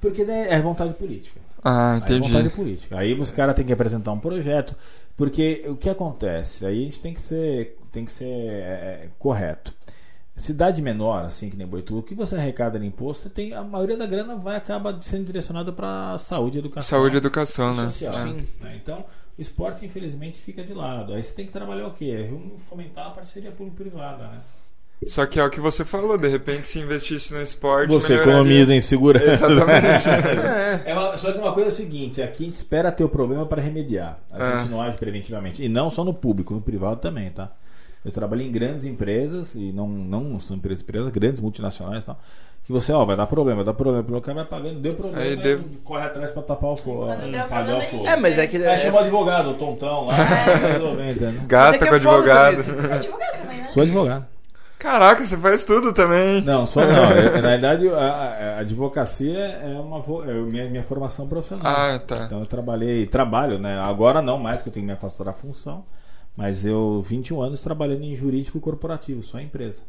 Porque 0.00 0.22
é 0.22 0.60
vontade 0.60 0.92
política. 0.94 1.40
Ah, 1.62 1.94
Aí 1.94 1.98
é 1.98 2.18
vontade 2.18 2.24
entendi. 2.24 2.50
política. 2.50 2.98
Aí 2.98 3.18
os 3.18 3.30
caras 3.30 3.54
têm 3.54 3.64
que 3.64 3.72
apresentar 3.72 4.12
um 4.12 4.18
projeto. 4.18 4.76
Porque 5.16 5.64
o 5.66 5.76
que 5.76 5.88
acontece? 5.88 6.66
Aí 6.66 6.80
a 6.80 6.84
gente 6.84 7.00
tem 7.00 7.14
que 7.14 7.20
ser, 7.20 7.78
tem 7.92 8.04
que 8.04 8.12
ser 8.12 8.24
é, 8.26 9.04
é, 9.04 9.08
correto. 9.18 9.72
Cidade 10.36 10.82
menor, 10.82 11.24
assim 11.24 11.48
que 11.48 11.56
nem 11.56 11.64
Boituva, 11.64 12.00
o 12.00 12.02
que 12.02 12.12
você 12.12 12.34
arrecada 12.34 12.76
de 12.76 12.84
imposto, 12.84 13.30
tem, 13.30 13.54
a 13.54 13.62
maioria 13.62 13.96
da 13.96 14.04
grana 14.04 14.34
vai 14.34 14.56
acaba 14.56 14.98
sendo 15.00 15.24
direcionada 15.24 15.72
para 15.72 16.18
saúde 16.18 16.58
e 16.58 16.60
educação. 16.60 16.98
Saúde 16.98 17.14
e 17.14 17.18
educação, 17.18 17.72
né? 17.72 17.84
social. 17.84 18.14
É. 18.14 18.24
né? 18.24 18.44
Então, 18.74 19.04
esporte, 19.38 19.84
infelizmente, 19.84 20.38
fica 20.38 20.62
de 20.62 20.72
lado. 20.74 21.12
Aí 21.14 21.22
você 21.22 21.32
tem 21.34 21.46
que 21.46 21.52
trabalhar 21.52 21.86
o 21.88 21.92
quê? 21.92 22.28
Fomentar 22.68 23.06
a 23.08 23.10
parceria 23.10 23.50
público-privada, 23.50 24.24
né? 24.28 24.40
Só 25.06 25.26
que 25.26 25.38
é 25.38 25.44
o 25.44 25.50
que 25.50 25.60
você 25.60 25.84
falou, 25.84 26.16
de 26.16 26.28
repente 26.28 26.66
se 26.68 26.78
investisse 26.78 27.32
no 27.34 27.42
esporte. 27.42 27.90
Você 27.90 28.14
economiza 28.14 28.74
em 28.74 28.80
segurança. 28.80 29.24
Exatamente. 29.46 30.08
É. 30.08 30.82
É 30.86 30.94
uma- 30.94 31.16
só 31.18 31.30
que 31.32 31.38
uma 31.38 31.52
coisa 31.52 31.68
é 31.68 31.72
o 31.72 31.74
seguinte, 31.74 32.22
aqui 32.22 32.44
a 32.44 32.46
gente 32.46 32.54
espera 32.54 32.90
ter 32.90 33.04
o 33.04 33.08
problema 33.08 33.44
para 33.44 33.60
remediar. 33.60 34.18
A 34.30 34.42
É. 34.42 34.60
gente 34.60 34.70
não 34.70 34.80
age 34.80 34.96
preventivamente. 34.96 35.62
E 35.62 35.68
não 35.68 35.90
só 35.90 36.04
no 36.04 36.14
público, 36.14 36.54
no 36.54 36.60
privado 36.62 37.00
também, 37.00 37.28
tá? 37.30 37.50
Eu 38.04 38.12
trabalhei 38.12 38.46
em 38.46 38.52
grandes 38.52 38.84
empresas, 38.84 39.54
e 39.54 39.72
não, 39.72 39.88
não 39.88 40.38
são 40.40 40.56
empresas, 40.56 40.82
empresas 40.82 41.10
grandes, 41.10 41.40
multinacionais 41.40 42.02
e 42.02 42.06
tal. 42.06 42.20
Que 42.64 42.72
você, 42.72 42.92
ó, 42.92 43.04
vai 43.04 43.14
dar 43.16 43.26
problema, 43.26 43.56
vai 43.56 43.64
dar 43.66 43.74
problema. 43.74 44.18
O 44.18 44.20
cara 44.22 44.36
vai 44.36 44.44
pagando, 44.46 44.80
deu 44.80 44.94
problema, 44.94 45.20
Aí 45.22 45.30
aí 45.30 45.36
deu- 45.36 45.60
corre 45.84 46.04
atrás 46.06 46.32
pra 46.32 46.42
tapar 46.42 46.70
o 46.70 46.76
fogo. 46.76 47.06
Problema, 47.06 47.46
o 47.78 47.82
fogo. 47.82 48.06
É, 48.06 48.16
mas 48.16 48.38
é 48.38 48.46
que. 48.46 48.56
Aí 48.56 48.62
É, 48.64 48.76
chama 48.78 48.96
o 48.96 49.00
advogado, 49.00 49.50
o 49.50 49.54
tontão 49.54 50.06
lá. 50.06 50.14
resolver, 50.72 51.10
entendeu? 51.10 51.42
Gasta 51.46 51.78
Mas 51.84 51.88
com 51.90 51.94
é 51.94 51.98
é 51.98 52.00
foda 52.00 52.16
advogado. 52.16 52.64
também, 52.64 52.80
Você 52.88 52.92
é 52.92 52.96
advogado 52.96 53.40
também, 53.42 53.58
né? 53.58 53.66
Sou 53.66 53.82
advogado. 53.82 54.26
Caraca, 54.78 55.24
você 55.26 55.36
faz 55.36 55.64
tudo 55.64 55.92
também. 55.94 56.40
Não, 56.42 56.66
só 56.66 56.80
não. 56.86 57.10
Eu- 57.12 57.32
na 57.42 57.48
verdade, 57.50 57.88
a, 57.88 57.94
a- 57.98 58.58
advocacia 58.60 59.38
é 59.38 59.78
uma 59.78 59.98
é 60.26 60.32
minha, 60.34 60.68
minha 60.70 60.82
formação 60.82 61.26
profissional. 61.28 61.66
Ah, 61.66 61.98
tá. 61.98 62.24
Então 62.26 62.40
eu 62.40 62.46
trabalhei, 62.46 63.06
trabalho, 63.06 63.58
né? 63.58 63.78
Agora 63.78 64.20
não 64.22 64.38
mais, 64.38 64.62
que 64.62 64.68
eu 64.68 64.72
tenho 64.72 64.84
que 64.84 64.88
me 64.90 64.92
afastar 64.94 65.24
da 65.24 65.32
função. 65.34 65.84
Mas 66.36 66.64
eu, 66.66 67.00
21 67.06 67.40
anos, 67.42 67.60
trabalhando 67.60 68.04
em 68.04 68.14
jurídico 68.16 68.58
corporativo, 68.58 69.22
só 69.22 69.38
em 69.38 69.44
empresa. 69.44 69.82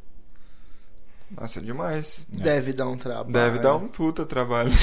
Nossa, 1.30 1.60
é 1.60 1.62
demais. 1.64 2.26
Deve 2.30 2.72
dar 2.72 2.88
um 2.88 2.96
trabalho. 2.98 3.32
Deve 3.34 3.60
dar 3.60 3.76
um 3.76 3.88
puta 3.88 4.26
trabalho. 4.26 4.72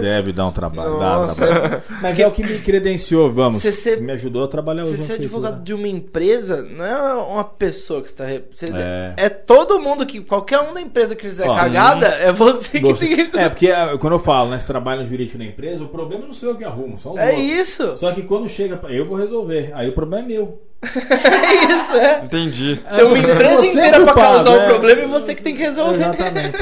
Deve 0.00 0.32
dar 0.32 0.46
um 0.46 0.52
trabalho. 0.52 0.98
Dá 0.98 1.28
trabalho. 1.34 1.82
Mas 2.00 2.18
é 2.18 2.26
o 2.26 2.30
que 2.30 2.44
me 2.44 2.58
credenciou, 2.58 3.32
vamos. 3.32 3.62
Você 3.62 3.72
ser- 3.72 4.00
me 4.00 4.12
ajudou 4.12 4.44
a 4.44 4.48
trabalhar 4.48 4.84
Você 4.84 4.94
hoje. 4.94 5.02
ser 5.04 5.12
advogado 5.14 5.62
de 5.62 5.72
uma 5.74 5.88
empresa 5.88 6.62
não 6.62 6.84
é 6.84 7.14
uma 7.14 7.44
pessoa 7.44 8.00
que 8.02 8.08
está. 8.08 8.24
Você... 8.50 8.66
É. 8.74 9.14
É. 9.16 9.28
todo 9.28 9.80
mundo 9.80 10.04
que. 10.06 10.20
Qualquer 10.20 10.60
um 10.60 10.72
da 10.72 10.80
empresa 10.80 11.14
que 11.16 11.22
fizer 11.22 11.46
Ó, 11.48 11.56
cagada, 11.56 12.06
é 12.06 12.30
você 12.32 12.80
que 12.80 12.80
Você- 12.80 13.06
tem 13.16 13.30
que. 13.30 13.36
É, 13.38 13.48
porque 13.48 13.70
ah, 13.70 13.96
quando 13.98 14.12
eu 14.14 14.20
falo, 14.20 14.50
né? 14.50 14.60
Você 14.60 14.66
trabalha 14.68 15.00
no 15.02 15.06
jurídico 15.06 15.38
na 15.38 15.44
empresa, 15.46 15.82
o 15.82 15.88
problema 15.88 16.24
não 16.26 16.32
sou 16.32 16.50
eu 16.50 16.56
que 16.56 16.64
arrumo, 16.64 16.98
são 16.98 17.14
os 17.14 17.20
É 17.20 17.30
outros. 17.30 17.46
isso. 17.48 17.96
Só 17.96 18.12
que 18.12 18.22
quando 18.22 18.48
chega, 18.48 18.78
eu 18.90 19.06
vou 19.06 19.16
resolver. 19.16 19.70
Aí 19.74 19.88
o 19.88 19.92
problema 19.94 20.24
é 20.24 20.28
meu. 20.28 20.62
É 20.82 21.54
isso, 21.72 21.92
é. 21.96 22.24
Entendi. 22.24 22.80
Tem 22.96 23.04
uma 23.04 23.16
Você- 23.16 23.32
empresa 23.32 23.56
você 23.56 23.66
é 23.66 23.70
inteira 23.88 24.04
pra 24.04 24.14
causar 24.14 24.50
é. 24.52 24.66
o 24.66 24.68
problema 24.70 25.02
e 25.02 25.06
você 25.06 25.34
que 25.34 25.42
tem 25.42 25.54
que 25.54 25.62
resolver. 25.62 25.94
Exatamente. 25.96 26.56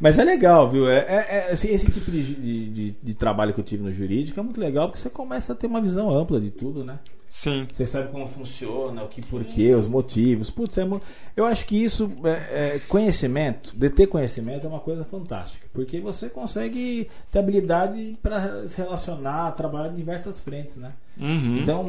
Mas 0.00 0.18
é 0.18 0.24
legal, 0.24 0.68
viu? 0.68 0.88
É, 0.90 0.98
é- 0.98 1.46
é, 1.48 1.52
assim, 1.52 1.68
esse 1.70 1.90
tipo 1.90 2.10
de, 2.10 2.22
de, 2.22 2.68
de- 2.70 2.96
de 3.02 3.14
trabalho 3.14 3.52
que 3.52 3.60
eu 3.60 3.64
tive 3.64 3.82
no 3.82 3.92
jurídico 3.92 4.38
é 4.40 4.42
muito 4.42 4.60
legal 4.60 4.88
porque 4.88 5.00
você 5.00 5.10
começa 5.10 5.52
a 5.52 5.56
ter 5.56 5.66
uma 5.66 5.80
visão 5.80 6.10
ampla 6.10 6.40
de 6.40 6.50
tudo, 6.50 6.84
né? 6.84 6.98
Sim. 7.28 7.66
Você 7.70 7.84
sabe 7.84 8.10
como 8.12 8.26
funciona, 8.26 9.02
o 9.02 9.08
que 9.08 9.20
porquê, 9.20 9.74
os 9.74 9.86
motivos. 9.88 10.50
Putz, 10.50 10.78
é 10.78 10.84
mu- 10.84 11.00
eu 11.36 11.44
acho 11.44 11.66
que 11.66 11.76
isso, 11.82 12.10
é, 12.24 12.76
é, 12.76 12.80
conhecimento, 12.88 13.76
de 13.76 13.90
ter 13.90 14.06
conhecimento 14.06 14.64
é 14.64 14.68
uma 14.68 14.80
coisa 14.80 15.04
fantástica. 15.04 15.66
Porque 15.72 16.00
você 16.00 16.28
consegue 16.28 17.08
ter 17.30 17.38
habilidade 17.40 18.16
para 18.22 18.68
se 18.68 18.76
relacionar, 18.76 19.50
trabalhar 19.52 19.92
em 19.92 19.96
diversas 19.96 20.40
frentes, 20.40 20.76
né? 20.76 20.92
Uhum. 21.18 21.58
Então, 21.58 21.88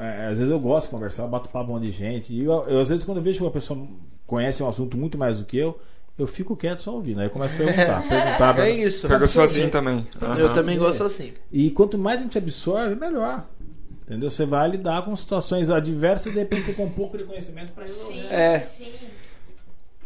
é, 0.00 0.26
às 0.26 0.38
vezes 0.38 0.50
eu 0.52 0.58
gosto 0.60 0.86
de 0.86 0.90
conversar, 0.92 1.24
eu 1.24 1.28
bato 1.28 1.48
papo 1.50 1.70
um 1.70 1.74
monte 1.74 1.84
de 1.84 1.90
gente. 1.90 2.32
E 2.34 2.44
eu, 2.44 2.52
eu, 2.68 2.80
às 2.80 2.88
vezes, 2.88 3.04
quando 3.04 3.18
eu 3.18 3.22
vejo 3.22 3.38
que 3.38 3.44
uma 3.44 3.50
pessoa 3.50 3.86
conhece 4.26 4.62
um 4.62 4.68
assunto 4.68 4.96
muito 4.96 5.18
mais 5.18 5.38
do 5.40 5.44
que 5.44 5.56
eu, 5.58 5.78
eu 6.16 6.26
fico 6.28 6.56
quieto 6.56 6.78
só 6.80 6.94
ouvindo. 6.94 7.18
Aí 7.20 7.26
eu 7.26 7.30
começo 7.30 7.54
a 7.54 7.56
perguntar. 7.58 8.02
perguntar 8.08 8.54
pra- 8.54 8.68
É 8.68 8.70
isso. 8.70 9.06
Eu 9.06 9.26
sou 9.28 9.42
assim 9.42 9.68
também. 9.68 10.06
Eu 10.38 10.46
Aham. 10.46 10.54
também 10.54 10.78
gosto 10.78 11.02
assim. 11.02 11.32
E 11.50 11.70
quanto 11.72 11.98
mais 11.98 12.20
a 12.20 12.22
gente 12.22 12.38
absorve, 12.38 12.94
melhor. 12.94 13.44
Entendeu? 14.06 14.28
Você 14.30 14.44
vai 14.44 14.68
lidar 14.68 15.02
com 15.02 15.16
situações 15.16 15.70
adversas 15.70 16.26
e 16.26 16.30
de 16.32 16.38
repente 16.38 16.66
você 16.66 16.72
tem 16.74 16.84
um 16.84 16.90
pouco 16.90 17.16
de 17.16 17.24
conhecimento 17.24 17.72
para 17.72 17.84
resolver. 17.84 18.26
É. 18.30 18.60
sim. 18.60 18.92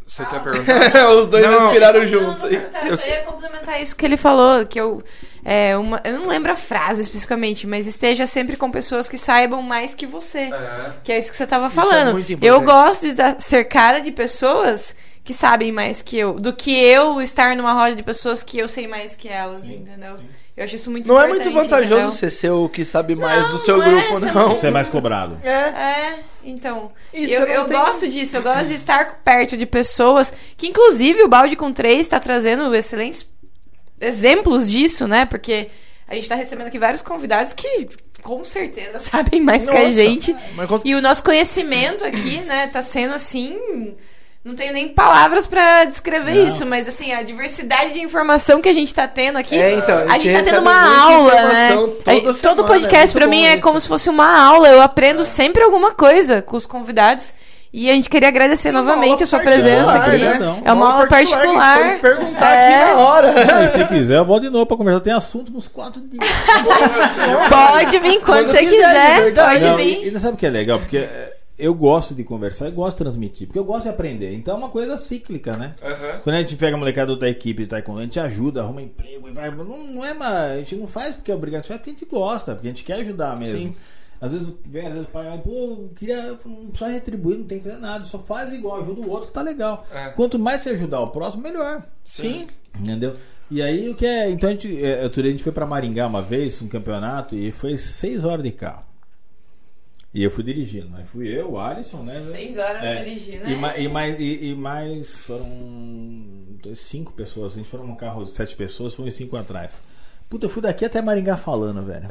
Você 0.07 0.25
quer 0.25 0.43
perguntar? 0.43 1.11
Os 1.13 1.27
dois 1.27 1.45
Não. 1.45 1.65
respiraram 1.69 2.01
Não, 2.01 2.07
junto. 2.07 2.49
não, 2.49 2.61
não, 2.61 2.87
eu 2.87 2.97
só 2.97 3.07
ia 3.07 3.23
complementar 3.25 3.83
isso 3.83 3.95
que 3.95 4.07
ele 4.07 4.17
falou, 4.17 4.65
que 4.67 4.81
eu. 4.81 5.03
É, 5.45 5.77
uma, 5.77 6.01
eu 6.03 6.19
não 6.21 6.29
lembro 6.29 6.51
a 6.51 6.57
frase 6.57 7.03
especificamente, 7.03 7.67
mas 7.67 7.87
esteja 7.87 8.27
sempre 8.27 8.57
com 8.57 8.71
pessoas 8.71 9.07
que 9.07 9.19
saibam 9.19 9.61
mais 9.61 9.95
que 9.95 10.07
você. 10.07 10.45
É. 10.51 10.93
Que 11.05 11.13
é 11.13 11.19
isso 11.19 11.31
que 11.31 11.37
você 11.37 11.47
tava 11.47 11.67
é 11.67 11.71
falando. 11.71 12.19
importante. 12.19 12.39
eu 12.47 12.61
gosto 12.63 13.07
de 13.13 13.43
ser 13.43 13.65
cara 13.65 13.99
de 13.99 14.11
pessoas 14.11 14.97
que 15.23 15.35
sabem 15.35 15.71
mais 15.71 16.01
que 16.01 16.17
eu, 16.17 16.41
do 16.41 16.55
que 16.55 16.75
eu 16.75 17.21
estar 17.21 17.55
numa 17.55 17.75
roda 17.75 17.95
de 17.95 18.03
pessoas 18.03 18.43
que 18.43 18.59
eu 18.59 18.67
sei 18.67 18.89
mais 18.89 19.15
que 19.15 19.29
elas, 19.29 19.61
Sim, 19.61 19.75
entendeu? 19.77 20.17
sim. 20.17 20.25
Eu 20.59 20.65
acho 20.65 20.75
isso 20.75 20.91
muito 20.91 21.07
Não 21.07 21.21
é 21.21 21.29
muito 21.29 21.49
vantajoso 21.53 21.85
entendeu? 21.95 22.11
você 22.11 22.29
ser 22.31 22.51
o 22.51 22.69
que 22.69 22.85
sabe 22.85 23.15
mais 23.15 23.43
Não, 23.45 23.51
do 23.53 23.59
seu 23.65 23.77
não 23.77 23.85
é, 23.85 23.91
grupo, 23.91 24.09
você 24.21 24.33
não. 24.33 24.49
Você 24.57 24.67
é 24.67 24.71
mais 24.73 24.89
cobrado. 24.89 25.39
É. 25.45 25.51
É, 25.53 26.19
então. 26.45 26.91
E 27.15 27.33
eu 27.33 27.45
eu 27.45 27.65
tem- 27.67 27.79
gosto 27.79 28.09
disso, 28.09 28.37
eu 28.37 28.43
gosto 28.43 28.67
de 28.67 28.75
estar 28.75 29.21
perto 29.23 29.57
de 29.57 29.65
pessoas 29.65 30.33
que, 30.57 30.67
inclusive, 30.67 31.23
o 31.23 31.29
Balde 31.29 31.55
com 31.55 31.73
3 31.73 32.01
está 32.01 32.19
trazendo 32.19 32.75
excelentes 32.75 33.25
exemplos 34.01 34.71
disso, 34.71 35.07
né? 35.07 35.27
Porque 35.27 35.69
a 36.09 36.15
gente 36.15 36.25
está 36.25 36.35
recebendo 36.35 36.67
aqui 36.67 36.79
vários 36.79 37.03
convidados 37.03 37.53
que 37.53 37.89
com 38.23 38.45
certeza 38.45 38.99
sabem 39.01 39.41
mais 39.41 39.65
que 39.65 39.71
a 39.77 39.85
Nossa, 39.85 39.91
gente. 39.93 40.37
mas 40.57 40.69
E 40.85 40.95
o 40.95 41.01
nosso 41.01 41.23
conhecimento 41.23 42.05
aqui, 42.05 42.41
né, 42.41 42.67
tá 42.67 42.83
sendo 42.83 43.15
assim. 43.15 43.95
Não 44.45 44.55
tenho 44.55 44.73
nem 44.73 44.89
palavras 44.89 45.47
pra 45.47 45.85
descrever 45.85 46.35
Não. 46.35 46.47
isso, 46.47 46.65
mas 46.65 46.89
assim, 46.89 47.13
a 47.13 47.23
diversidade 47.23 47.93
de 47.93 48.01
informação 48.01 48.63
que 48.63 48.69
a 48.69 48.73
gente 48.73 48.95
tá 48.95 49.07
tendo 49.07 49.37
aqui. 49.37 49.57
É, 49.59 49.75
então, 49.75 49.99
a 49.99 50.03
a 50.05 50.09
gente 50.19 50.31
gente 50.31 50.39
tá 50.39 50.51
tendo 50.51 50.61
uma 50.63 51.03
aula, 51.03 51.35
né? 51.35 51.69
toda 51.75 51.91
A- 51.91 52.21
Todo 52.21 52.33
semana, 52.35 52.61
é 52.63 52.67
podcast 52.67 53.07
muito 53.07 53.13
pra 53.19 53.27
mim 53.27 53.41
bom 53.43 53.47
é 53.47 53.53
isso. 53.55 53.63
como 53.63 53.81
se 53.81 53.89
fosse 53.89 54.09
uma 54.09 54.41
aula. 54.47 54.69
Eu 54.69 54.81
aprendo 54.81 55.23
sempre 55.25 55.63
alguma 55.63 55.93
coisa 55.93 56.41
com 56.41 56.57
os 56.57 56.67
convidados. 56.67 57.35
E 57.71 57.91
a 57.91 57.93
gente 57.93 58.09
queria 58.09 58.29
agradecer 58.29 58.73
novamente 58.73 59.23
a 59.23 59.27
sua 59.27 59.41
presença 59.41 59.93
particular, 59.93 60.31
aqui. 60.33 60.41
né? 60.43 60.63
É 60.65 60.73
uma 60.73 60.91
aula 60.95 61.07
que 61.07 61.15
a 61.15 61.19
gente 61.19 61.31
particular. 61.35 61.79
pode 61.79 62.01
perguntar 62.01 62.55
É. 62.55 62.75
aqui 62.85 62.95
na 62.95 62.99
hora. 63.03 63.35
E 63.65 63.69
se 63.69 63.85
quiser, 63.85 64.17
eu 64.17 64.25
vou 64.25 64.41
de 64.41 64.49
novo 64.49 64.65
pra 64.65 64.77
conversar. 64.79 65.01
Tem 65.01 65.13
assunto 65.13 65.55
uns 65.55 65.69
quatro 65.69 66.01
dias. 66.01 66.25
Pode 67.51 67.99
vir 67.99 68.21
quando, 68.21 68.25
Quando 68.25 68.47
você 68.47 68.59
quiser, 68.59 69.25
quiser. 69.25 69.35
Pode 69.35 69.61
Não, 69.65 69.77
vir. 69.77 70.07
e, 70.07 70.15
e 70.15 70.19
sabe 70.21 70.35
o 70.35 70.37
que 70.39 70.47
é 70.47 70.51
legal? 70.51 70.79
Porque 70.79 70.97
é, 70.97 71.33
eu 71.59 71.75
gosto 71.75 72.15
de 72.15 72.23
conversar 72.23 72.69
e 72.69 72.71
gosto 72.71 72.99
de 72.99 73.05
transmitir. 73.05 73.47
Porque 73.49 73.59
eu 73.59 73.65
gosto 73.65 73.85
de 73.85 73.89
aprender. 73.89 74.33
Então 74.35 74.55
é 74.55 74.59
uma 74.59 74.69
coisa 74.69 74.97
cíclica, 74.97 75.57
né? 75.57 75.75
Aham. 75.83 76.21
Quando 76.23 76.37
a 76.37 76.41
gente 76.41 76.57
pega 76.57 76.77
a 76.77 76.79
molecada 76.79 77.17
da 77.17 77.29
equipe 77.29 77.65
de 77.65 77.69
taekwondo, 77.69 78.01
a 78.01 78.05
gente 78.05 78.21
ajuda, 78.21 78.63
arruma 78.63 78.83
emprego 78.83 79.29
e 79.29 79.33
vai. 79.33 79.51
Não, 79.51 79.87
não 79.87 80.05
é 80.05 80.13
uma. 80.13 80.53
A 80.53 80.57
gente 80.59 80.77
não 80.77 80.87
faz 80.87 81.17
porque 81.17 81.33
é 81.33 81.35
obrigado, 81.35 81.65
faz 81.65 81.79
porque 81.79 81.91
a 81.91 81.93
gente 81.95 82.07
gosta, 82.07 82.55
porque 82.55 82.69
a 82.69 82.71
gente 82.71 82.85
quer 82.85 82.95
ajudar 83.01 83.37
mesmo. 83.37 83.59
Sim. 83.59 83.77
Às 84.21 84.33
vezes 84.33 84.53
vem, 84.69 84.87
às 84.87 84.93
vezes 84.93 85.07
o 85.07 85.11
pai 85.11 85.25
vai, 85.27 85.39
pô, 85.39 85.51
eu 85.51 85.91
queria. 85.97 86.39
Não 86.45 86.67
precisa 86.69 86.91
retribuir, 86.91 87.39
não 87.39 87.45
tem 87.45 87.59
que 87.59 87.65
fazer 87.65 87.79
nada, 87.79 88.05
só 88.05 88.19
faz 88.19 88.53
igual, 88.53 88.81
ajuda 88.81 89.01
o 89.01 89.11
outro 89.11 89.29
que 89.29 89.35
tá 89.35 89.43
legal. 89.43 89.87
É. 89.93 90.09
Quanto 90.11 90.39
mais 90.39 90.63
você 90.63 90.71
ajudar 90.71 91.01
o 91.01 91.09
próximo, 91.09 91.43
melhor. 91.43 91.83
Sim. 92.05 92.49
Entendeu? 92.79 93.17
E 93.51 93.63
aí 93.63 93.89
o 93.89 93.95
que 93.95 94.07
é. 94.07 94.31
Então 94.31 94.49
a 94.49 94.53
gente, 94.53 94.85
é, 94.85 95.05
a 95.05 95.09
gente 95.09 95.43
foi 95.43 95.53
pra 95.53 95.67
Maringá 95.67 96.07
uma 96.07 96.23
vez, 96.23 96.61
um 96.63 96.69
campeonato, 96.69 97.35
e 97.35 97.51
foi 97.51 97.77
seis 97.77 98.25
horas 98.25 98.45
de 98.45 98.53
carro. 98.53 98.88
E 100.19 100.25
eu 100.25 100.31
fui 100.33 100.43
dirigindo. 100.43 100.89
Aí 100.97 101.05
fui 101.05 101.29
eu, 101.29 101.53
o 101.53 101.61
Alisson, 101.61 101.99
né? 101.99 102.21
Seis 102.33 102.59
horas 102.59 102.83
É. 102.83 102.97
dirigindo, 103.05 103.49
E, 103.49 103.55
né? 103.55 103.75
e 103.79 103.89
mais, 103.89 104.17
e, 104.19 104.47
e 104.51 104.55
mais 104.57 105.25
foram 105.25 105.47
dois- 106.61 106.81
cinco 106.81 107.13
pessoas. 107.13 107.53
A 107.53 107.57
gente 107.57 107.69
foi 107.69 107.79
num 107.79 107.95
carro 107.95 108.25
de 108.25 108.31
sete 108.31 108.57
pessoas, 108.57 108.97
foram 108.97 109.09
cinco 109.13 109.37
atrás. 109.37 109.81
Puta, 110.29 110.47
eu 110.47 110.51
fui 110.51 110.61
daqui 110.61 110.85
até 110.85 111.01
Maringá 111.01 111.37
falando, 111.37 111.85
velho. 111.85 112.07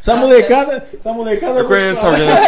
essa 0.00 0.16
molecada. 0.16 0.82
Essa 0.98 1.12
molecada. 1.12 1.60
Eu 1.60 1.66
conheço 1.66 2.06
alguém 2.06 2.28
assim. 2.30 2.46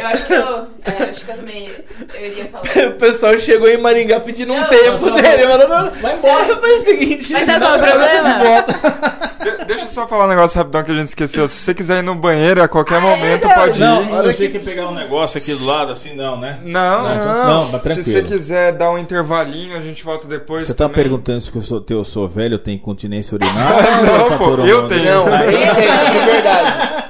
Eu 0.00 0.06
acho 0.08 0.26
que 0.26 0.32
eu. 0.32 0.66
É, 0.84 1.02
acho 1.10 1.24
que 1.24 1.30
eu 1.30 1.36
também. 1.36 1.70
Eu 2.14 2.26
iria 2.26 2.46
falar. 2.46 2.64
O 2.90 2.94
pessoal 2.94 3.38
chegou 3.38 3.68
em 3.68 3.78
Maringá 3.78 4.18
pedindo 4.20 4.52
um 4.52 4.64
tempo 4.64 5.10
dele. 5.12 5.46
Mas 5.46 5.68
não, 5.68 5.90
Vai 6.00 6.16
embora. 6.16 6.56
Faz 6.60 6.82
o 6.82 6.84
seguinte. 6.84 7.32
Mas 7.32 7.46
sabe 7.46 7.60
qual 7.64 7.74
é 7.74 7.76
o 7.76 7.80
problema? 7.80 9.29
De- 9.42 9.64
deixa 9.64 9.84
eu 9.84 9.88
só 9.88 10.06
falar 10.06 10.26
um 10.26 10.28
negócio 10.28 10.58
rapidão 10.58 10.82
que 10.82 10.92
a 10.92 10.94
gente 10.94 11.08
esqueceu. 11.08 11.48
Se 11.48 11.56
você 11.56 11.74
quiser 11.74 11.98
ir 11.98 12.02
no 12.02 12.14
banheiro 12.14 12.62
a 12.62 12.68
qualquer 12.68 12.96
Ah, 12.96 12.98
é 12.98 13.00
momento, 13.00 13.40
verdade. 13.48 13.54
pode 13.60 13.78
ir. 13.78 13.80
Não, 13.80 14.12
Olha 14.12 14.24
eu 14.26 14.30
achei 14.30 14.48
que- 14.48 14.58
pegar 14.58 14.88
um 14.88 14.94
negócio 14.94 15.38
aqui 15.38 15.54
do 15.54 15.64
lado, 15.66 15.92
assim, 15.92 16.14
não, 16.14 16.38
né? 16.38 16.58
Não, 16.62 17.02
Não, 17.02 17.14
então- 17.14 17.26
não, 17.34 17.46
não, 17.46 17.60
se- 17.64 17.70
você 17.72 17.78
tranquilo. 17.80 18.28
quiser 18.28 18.72
dar 18.72 18.90
um 18.90 18.98
intervalinho, 18.98 19.76
a 19.76 19.80
gente 19.80 20.04
volta 20.04 20.28
depois. 20.28 20.66
Você 20.66 20.74
tá 20.74 20.84
também. 20.88 21.02
perguntando 21.02 21.40
se 21.40 21.50
eu 21.54 21.62
sou, 21.62 21.84
eu 21.88 22.04
sou 22.04 22.28
velho, 22.28 22.54
eu 22.54 22.58
tenho 22.58 22.76
incontinência 22.76 23.34
urinária? 23.34 23.90
Não, 24.02 24.26
é 24.34 24.36
pô, 24.38 24.50
eu 24.66 24.88
tenho. 24.88 25.04
Não, 25.04 25.26
Aí- 25.34 25.46
tem, 25.46 26.12
de 26.20 26.26
verdade. 26.32 27.00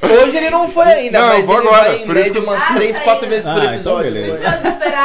Hoje 0.00 0.36
ele 0.36 0.48
não 0.50 0.66
foi 0.68 0.84
ainda, 0.86 1.18
Não, 1.20 1.26
mas 1.28 1.44
vou 1.44 1.58
ele 1.58 1.66
agora, 1.68 1.84
vai 1.84 1.96
em 1.96 2.06
por 2.06 2.16
isso 2.16 2.24
média 2.26 2.32
que- 2.32 2.46
umas 2.46 2.62
Ah, 2.62 2.74
3, 2.74 2.96
tá 2.96 3.02
4 3.04 3.24
aí. 3.24 3.30
vezes 3.30 3.44
por 3.44 3.50
Ah, 3.52 3.56
então 3.58 3.72
episódio. 3.74 4.12
beleza. 4.12 4.40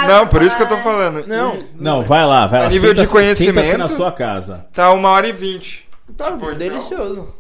Não, 0.08 0.28
por 0.28 0.42
isso 0.44 0.56
que 0.56 0.64
eu 0.64 0.68
tô 0.68 0.78
falando. 0.78 1.28
Não, 1.28 1.58
Não, 1.80 2.04
vai 2.04 2.26
lá, 2.26 2.48
vai 2.48 2.62
lá. 2.62 2.66
A 2.68 2.70
nível 2.70 2.94
de 2.94 3.06
conhecimento- 3.08 3.78
na 3.78 3.88
sua 3.88 4.12
casa. 4.12 4.66
Tá 4.74 4.92
uma 4.94 5.10
hora 5.10 5.28
e 5.28 5.32
vinte. 5.32 5.83
Tá 6.18 6.32
Tipo, 6.32 6.54
delicioso. 6.56 7.34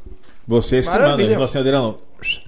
Vocês 0.47 0.87
que 0.87 0.97
mandam. 0.97 1.37
Você, 1.39 1.57
Adriano, 1.59 1.99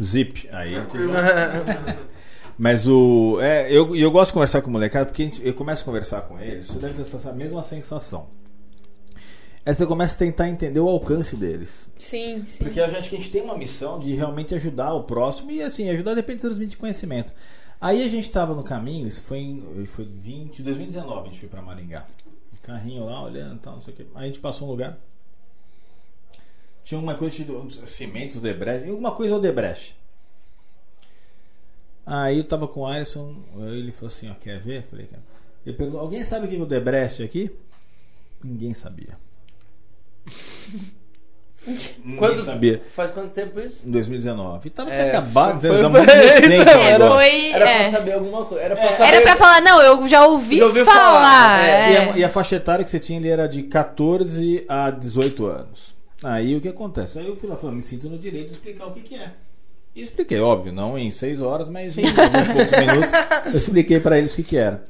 zip. 0.02 0.50
Aí. 0.52 0.74
Mas 2.58 2.88
o. 2.88 3.38
É, 3.42 3.70
eu, 3.72 3.96
eu 3.96 4.10
gosto 4.12 4.30
de 4.30 4.34
conversar 4.34 4.62
com 4.62 4.70
o 4.70 4.72
molecada 4.72 5.06
porque 5.06 5.24
a 5.24 5.26
gente- 5.26 5.46
eu 5.46 5.54
começo 5.54 5.82
a 5.82 5.86
conversar 5.86 6.22
com 6.22 6.40
eles. 6.40 6.68
Você 6.68 6.80
deve 6.80 6.94
ter 6.94 7.02
essa 7.16 7.32
mesma 7.34 7.62
sensação. 7.62 8.28
Aí 9.66 9.74
você 9.74 9.86
começa 9.86 10.16
a 10.16 10.20
tentar 10.20 10.48
entender 10.48 10.80
o 10.80 10.88
alcance 10.88 11.36
deles. 11.36 11.90
Sim, 11.98 12.44
sim. 12.46 12.64
Porque 12.64 12.80
a 12.80 12.88
gente, 12.88 13.10
que 13.10 13.16
a 13.16 13.20
gente 13.20 13.32
tem 13.32 13.42
uma 13.42 13.58
missão 13.58 13.98
de 14.00 14.14
realmente 14.14 14.54
ajudar 14.54 14.94
o 14.94 15.04
próximo 15.04 15.52
e 15.52 15.62
assim, 15.62 15.90
ajudar 15.90 16.14
depende 16.14 16.38
de 16.38 16.42
transmitir 16.44 16.78
conhecimento. 16.78 17.34
Aí 17.82 18.02
a 18.04 18.10
gente 18.10 18.26
estava 18.26 18.54
no 18.54 18.64
caminho, 18.64 19.08
isso 19.08 19.24
foi 19.24 19.40
em 19.40 19.86
foi 19.88 20.06
20, 20.06 20.62
2019, 20.62 21.20
a 21.22 21.24
gente 21.26 21.40
foi 21.40 21.50
para 21.50 21.62
Maringá. 21.62 22.06
Carrinho 22.62 23.06
lá, 23.06 23.24
olhando 23.24 23.56
e 23.56 23.60
tal, 23.60 23.74
não 23.74 23.82
sei 23.82 23.94
o 23.94 23.98
que. 23.98 24.04
Aí 24.16 24.24
a 24.24 24.28
gente 24.28 24.40
passou 24.40 24.68
um 24.68 24.72
lugar. 24.72 24.98
Tinha 26.86 27.00
uma 27.00 27.16
coisa 27.16 27.44
de 27.44 27.90
cimentos 27.90 28.38
Odebrecht, 28.38 28.90
alguma 28.90 29.12
coisa 29.12 29.36
Odebrecht. 29.36 29.98
Aí 32.06 32.38
eu 32.38 32.44
tava 32.44 32.68
com 32.68 32.82
o 32.82 32.86
Alisson, 32.86 33.36
ele 33.58 33.92
falou 33.92 34.08
assim, 34.08 34.30
ó, 34.30 34.36
quer 34.36 34.60
ver? 34.60 34.78
Eu 34.78 34.84
falei, 34.84 35.08
cara. 35.08 35.24
Ele 35.66 35.76
perguntou, 35.76 36.00
alguém 36.00 36.24
sabe 36.24 36.46
o 36.46 36.50
que 36.50 36.56
é 36.56 36.60
o 36.60 36.62
Odebrecht 36.62 37.24
aqui? 37.24 37.50
Ninguém 38.44 38.74
sabia. 38.74 39.18
Ninguém 41.98 42.18
Quando- 42.20 42.44
sabia. 42.44 42.80
Faz 42.94 43.10
quanto 43.10 43.32
tempo 43.32 43.60
isso? 43.60 43.82
Em 43.88 43.90
2019. 43.90 44.68
E 44.68 44.70
tava 44.70 44.92
É, 44.92 45.08
acabado, 45.10 45.60
foi- 45.60 45.70
foi, 45.82 45.90
muito 45.90 46.06
recente 46.12 46.54
É, 46.70 47.00
foi. 47.00 47.52
Era 47.52 47.70
é. 47.70 47.80
pra 47.90 47.92
saber 47.98 48.12
alguma 48.14 48.46
coisa. 48.46 48.64
Era 48.64 48.76
pra 48.76 48.90
saber. 48.92 49.04
Era 49.04 49.22
pra 49.24 49.36
falar, 49.36 49.62
não, 49.64 49.82
eu 49.82 50.08
já 50.08 50.28
ouvi 50.28 50.60
Já 50.60 50.66
ouviu 50.68 50.86
falar. 50.86 51.00
falar, 51.24 51.66
é. 51.68 51.92
E 51.92 51.98
a, 51.98 52.18
e 52.20 52.24
a 52.24 52.30
faixa 52.30 52.58
etária 52.58 52.86
que 52.86 52.92
você 52.92 53.00
tinha 53.00 53.18
ali 53.18 53.30
era 53.30 53.48
de 53.48 53.64
14 53.64 54.64
a 54.70 54.92
18 54.92 55.44
anos. 55.48 55.95
Aí 56.24 56.56
o 56.56 56.62
que 56.62 56.68
acontece? 56.68 57.20
Aí 57.20 57.28
eu 57.28 57.36
fui 57.36 57.50
lá 57.50 57.58
falando, 57.58 57.76
me 57.76 57.82
sinto 57.82 58.10
no 58.10 58.18
direito 58.18 58.48
de 58.48 58.54
explicar 58.54 58.88
o 58.88 58.94
que, 58.94 59.02
que 59.02 59.16
é. 59.16 59.34
E 59.96 60.02
expliquei, 60.02 60.40
óbvio, 60.40 60.74
não 60.74 60.98
em 60.98 61.10
6 61.10 61.42
horas, 61.42 61.70
mas 61.70 61.98
em 61.98 62.06
alguns 62.06 62.48
poucos 62.48 62.80
minutos 62.80 63.12
eu 63.46 63.58
expliquei 63.58 64.00
pra 64.00 64.18
eles 64.18 64.34
o 64.34 64.36
que, 64.36 64.44
que 64.44 64.58
era. 64.58 64.84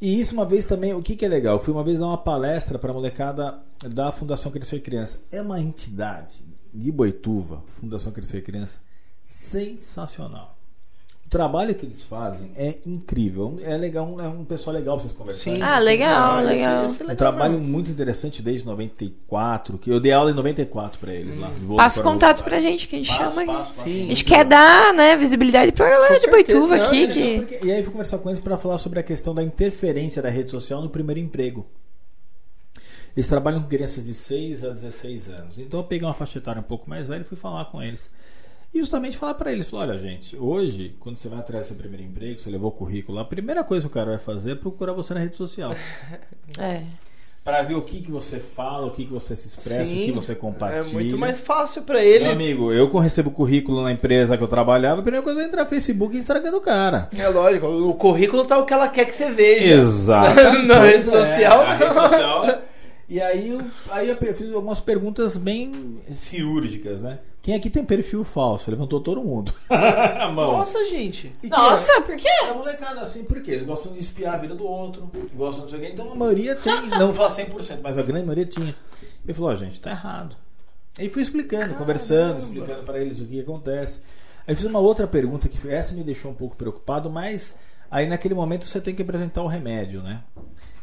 E 0.00 0.18
isso 0.18 0.34
uma 0.34 0.44
vez 0.44 0.66
também, 0.66 0.92
o 0.92 1.02
que, 1.02 1.14
que 1.14 1.24
é 1.24 1.28
legal? 1.28 1.56
Eu 1.56 1.62
fui 1.62 1.72
uma 1.72 1.84
vez 1.84 1.98
dar 1.98 2.06
uma 2.06 2.18
palestra 2.18 2.78
pra 2.78 2.92
molecada 2.92 3.60
da 3.88 4.10
Fundação 4.10 4.50
Crescer 4.50 4.80
Criança. 4.80 5.20
É 5.30 5.40
uma 5.40 5.60
entidade 5.60 6.44
de 6.74 6.90
Boituva, 6.90 7.62
Fundação 7.80 8.12
Crescer 8.12 8.42
Criança, 8.42 8.80
sensacional. 9.22 10.58
O 11.32 11.38
trabalho 11.42 11.74
que 11.74 11.86
eles 11.86 12.04
fazem 12.04 12.50
é 12.56 12.76
incrível. 12.84 13.58
É 13.64 13.74
legal, 13.74 14.20
é 14.20 14.28
um 14.28 14.44
pessoal 14.44 14.76
legal 14.76 14.98
vocês 15.00 15.14
conversarem. 15.14 15.56
Sim. 15.56 15.62
Ah, 15.62 15.78
legal, 15.78 16.10
Trabalho, 16.34 16.46
legal. 16.46 16.82
esse- 16.84 16.92
esse 16.92 17.00
é 17.00 17.04
Um 17.04 17.08
legal 17.08 17.16
trabalho 17.16 17.54
mesmo. 17.54 17.68
muito 17.68 17.90
interessante 17.90 18.42
desde 18.42 18.66
94, 18.66 19.78
que 19.78 19.90
eu 19.90 19.98
dei 19.98 20.12
aula 20.12 20.30
em 20.30 20.34
94 20.34 21.00
pra 21.00 21.14
eles 21.14 21.34
lá. 21.40 21.48
de 21.48 21.60
vôlei 21.60 21.78
Passa 21.78 22.02
para 22.02 22.12
contato 22.12 22.44
pra 22.44 22.60
gente, 22.60 22.86
que 22.86 22.96
a 22.96 22.98
gente 22.98 23.08
Passo, 23.16 23.34
chama. 23.34 23.46
passo, 23.50 23.72
passo. 23.72 23.88
Sim. 23.88 24.04
A 24.04 24.06
gente 24.08 24.24
quer 24.26 24.44
dar, 24.44 24.92
né, 24.92 25.16
visibilidade 25.16 25.72
pra 25.72 25.88
galera 25.88 26.16
Com 26.16 26.20
de. 26.20 26.30
Boituva 26.30 26.76
Não, 26.76 26.84
aqui. 26.84 27.02
é 27.04 27.06
que... 27.06 27.36
Porque- 27.38 27.66
E 27.66 27.72
aí 27.72 27.78
eu 27.78 27.84
fui 27.84 27.92
conversar 27.92 28.18
com 28.18 28.28
eles 28.28 28.40
para 28.42 28.58
falar 28.58 28.76
sobre 28.76 29.00
a 29.00 29.02
questão 29.02 29.34
da 29.34 29.42
interferência 29.42 30.20
da 30.20 30.28
rede 30.28 30.50
social 30.50 30.82
no 30.82 30.90
primeiro 30.90 31.18
emprego. 31.18 31.64
Eles 33.16 33.26
trabalham 33.26 33.62
com 33.62 33.68
crianças 33.68 34.04
de 34.04 34.12
6 34.12 34.62
a 34.66 34.68
16 34.68 35.30
anos. 35.30 35.58
Então 35.58 35.80
eu 35.80 35.84
peguei 35.84 36.06
uma 36.06 36.12
faixa 36.12 36.36
etária 36.38 36.60
um 36.60 36.62
pouco 36.62 36.90
mais 36.90 37.08
velha 37.08 37.22
e 37.22 37.24
fui 37.24 37.38
falar 37.38 37.64
com 37.66 37.82
eles. 37.82 38.10
E 38.74 38.78
justamente 38.78 39.18
falar 39.18 39.34
para 39.34 39.52
eles, 39.52 39.70
olha 39.72 39.98
gente, 39.98 40.34
hoje, 40.34 40.96
quando 40.98 41.18
você 41.18 41.28
vai 41.28 41.40
atrás 41.40 41.64
do 41.64 41.68
seu 41.68 41.76
primeiro 41.76 42.04
emprego, 42.04 42.38
você 42.38 42.48
levou 42.48 42.70
o 42.70 42.72
currículo, 42.72 43.16
lá, 43.16 43.22
a 43.22 43.26
primeira 43.26 43.62
coisa 43.62 43.86
que 43.86 43.90
o 43.90 43.94
cara 43.94 44.12
vai 44.12 44.18
fazer 44.18 44.52
é 44.52 44.54
procurar 44.54 44.94
você 44.94 45.12
na 45.12 45.20
rede 45.20 45.36
social. 45.36 45.74
É. 46.58 46.82
Para 47.44 47.62
ver 47.62 47.74
o 47.74 47.82
que, 47.82 48.00
que 48.00 48.10
você 48.10 48.38
fala, 48.38 48.86
o 48.86 48.92
que, 48.92 49.04
que 49.04 49.12
você 49.12 49.34
se 49.34 49.48
expressa, 49.48 49.86
Sim, 49.86 50.02
o 50.02 50.04
que 50.06 50.12
você 50.12 50.34
compartilha. 50.34 50.90
É 50.90 50.92
muito 50.92 51.18
mais 51.18 51.40
fácil 51.40 51.82
pra 51.82 52.02
ele. 52.02 52.24
Meu 52.24 52.32
amigo, 52.32 52.72
eu 52.72 52.88
recebo 52.98 53.30
currículo 53.30 53.82
na 53.82 53.90
empresa 53.90 54.38
que 54.38 54.44
eu 54.44 54.48
trabalhava, 54.48 55.00
a 55.00 55.02
primeira 55.02 55.24
coisa 55.24 55.42
é 55.42 55.44
entrar 55.44 55.64
no 55.64 55.68
Facebook 55.68 56.14
e 56.14 56.20
Instagram 56.20 56.52
do 56.52 56.60
cara. 56.60 57.10
É 57.16 57.28
lógico, 57.28 57.66
o 57.66 57.94
currículo 57.94 58.44
tá 58.44 58.56
o 58.58 58.64
que 58.64 58.72
ela 58.72 58.88
quer 58.88 59.06
que 59.06 59.14
você 59.14 59.28
veja. 59.30 59.74
Exato. 59.74 60.58
Na 60.64 60.84
rede 60.84 61.04
social. 61.04 61.60
A 61.62 61.74
rede 61.74 61.94
social. 61.94 62.62
E 63.08 63.20
aí, 63.20 63.50
eu, 63.50 63.66
aí 63.90 64.08
eu 64.08 64.16
fiz 64.16 64.52
algumas 64.52 64.80
perguntas 64.80 65.36
bem 65.36 65.98
cirúrgicas, 66.10 67.02
né? 67.02 67.18
Quem 67.42 67.56
aqui 67.56 67.68
tem 67.68 67.84
perfil 67.84 68.22
falso? 68.22 68.70
Levantou 68.70 69.00
todo 69.00 69.20
mundo. 69.20 69.52
a 69.68 70.28
mão. 70.28 70.58
Nossa, 70.58 70.84
gente. 70.84 71.34
E 71.42 71.50
que 71.50 71.56
Nossa, 71.56 72.00
por 72.02 72.16
quê? 72.16 72.28
É 72.28 72.50
a 72.50 72.54
molecada 72.54 73.00
assim, 73.00 73.24
por 73.24 73.42
quê? 73.42 73.50
Eles 73.50 73.64
gostam 73.64 73.92
de 73.92 73.98
espiar 73.98 74.34
a 74.34 74.38
vida 74.38 74.54
do 74.54 74.64
outro, 74.64 75.10
gostam 75.34 75.66
de 75.66 75.72
não 75.72 75.78
sei 75.78 75.78
o 75.78 75.82
quê. 75.82 75.88
Então 75.92 76.12
a 76.12 76.14
maioria 76.14 76.54
tem, 76.54 76.86
não 76.96 77.12
fala 77.12 77.34
100%, 77.34 77.80
mas 77.82 77.98
a 77.98 78.02
grande 78.02 78.26
maioria 78.26 78.46
tinha. 78.46 78.76
Ele 79.24 79.34
falou, 79.34 79.50
ó, 79.50 79.56
gente, 79.56 79.80
tá 79.80 79.90
errado. 79.90 80.36
Aí 80.96 81.08
fui 81.08 81.22
explicando, 81.22 81.74
conversando, 81.74 82.38
explicando 82.38 82.84
pra 82.84 83.00
eles 83.00 83.18
o 83.18 83.26
que 83.26 83.40
acontece. 83.40 84.00
Aí 84.46 84.54
fiz 84.54 84.64
uma 84.64 84.78
outra 84.78 85.08
pergunta 85.08 85.48
que 85.48 85.68
essa 85.68 85.92
me 85.94 86.04
deixou 86.04 86.30
um 86.30 86.34
pouco 86.34 86.54
preocupado, 86.54 87.10
mas 87.10 87.56
aí 87.90 88.06
naquele 88.06 88.34
momento 88.34 88.66
você 88.66 88.80
tem 88.80 88.94
que 88.94 89.02
apresentar 89.02 89.42
o 89.42 89.48
remédio, 89.48 90.00
né? 90.00 90.22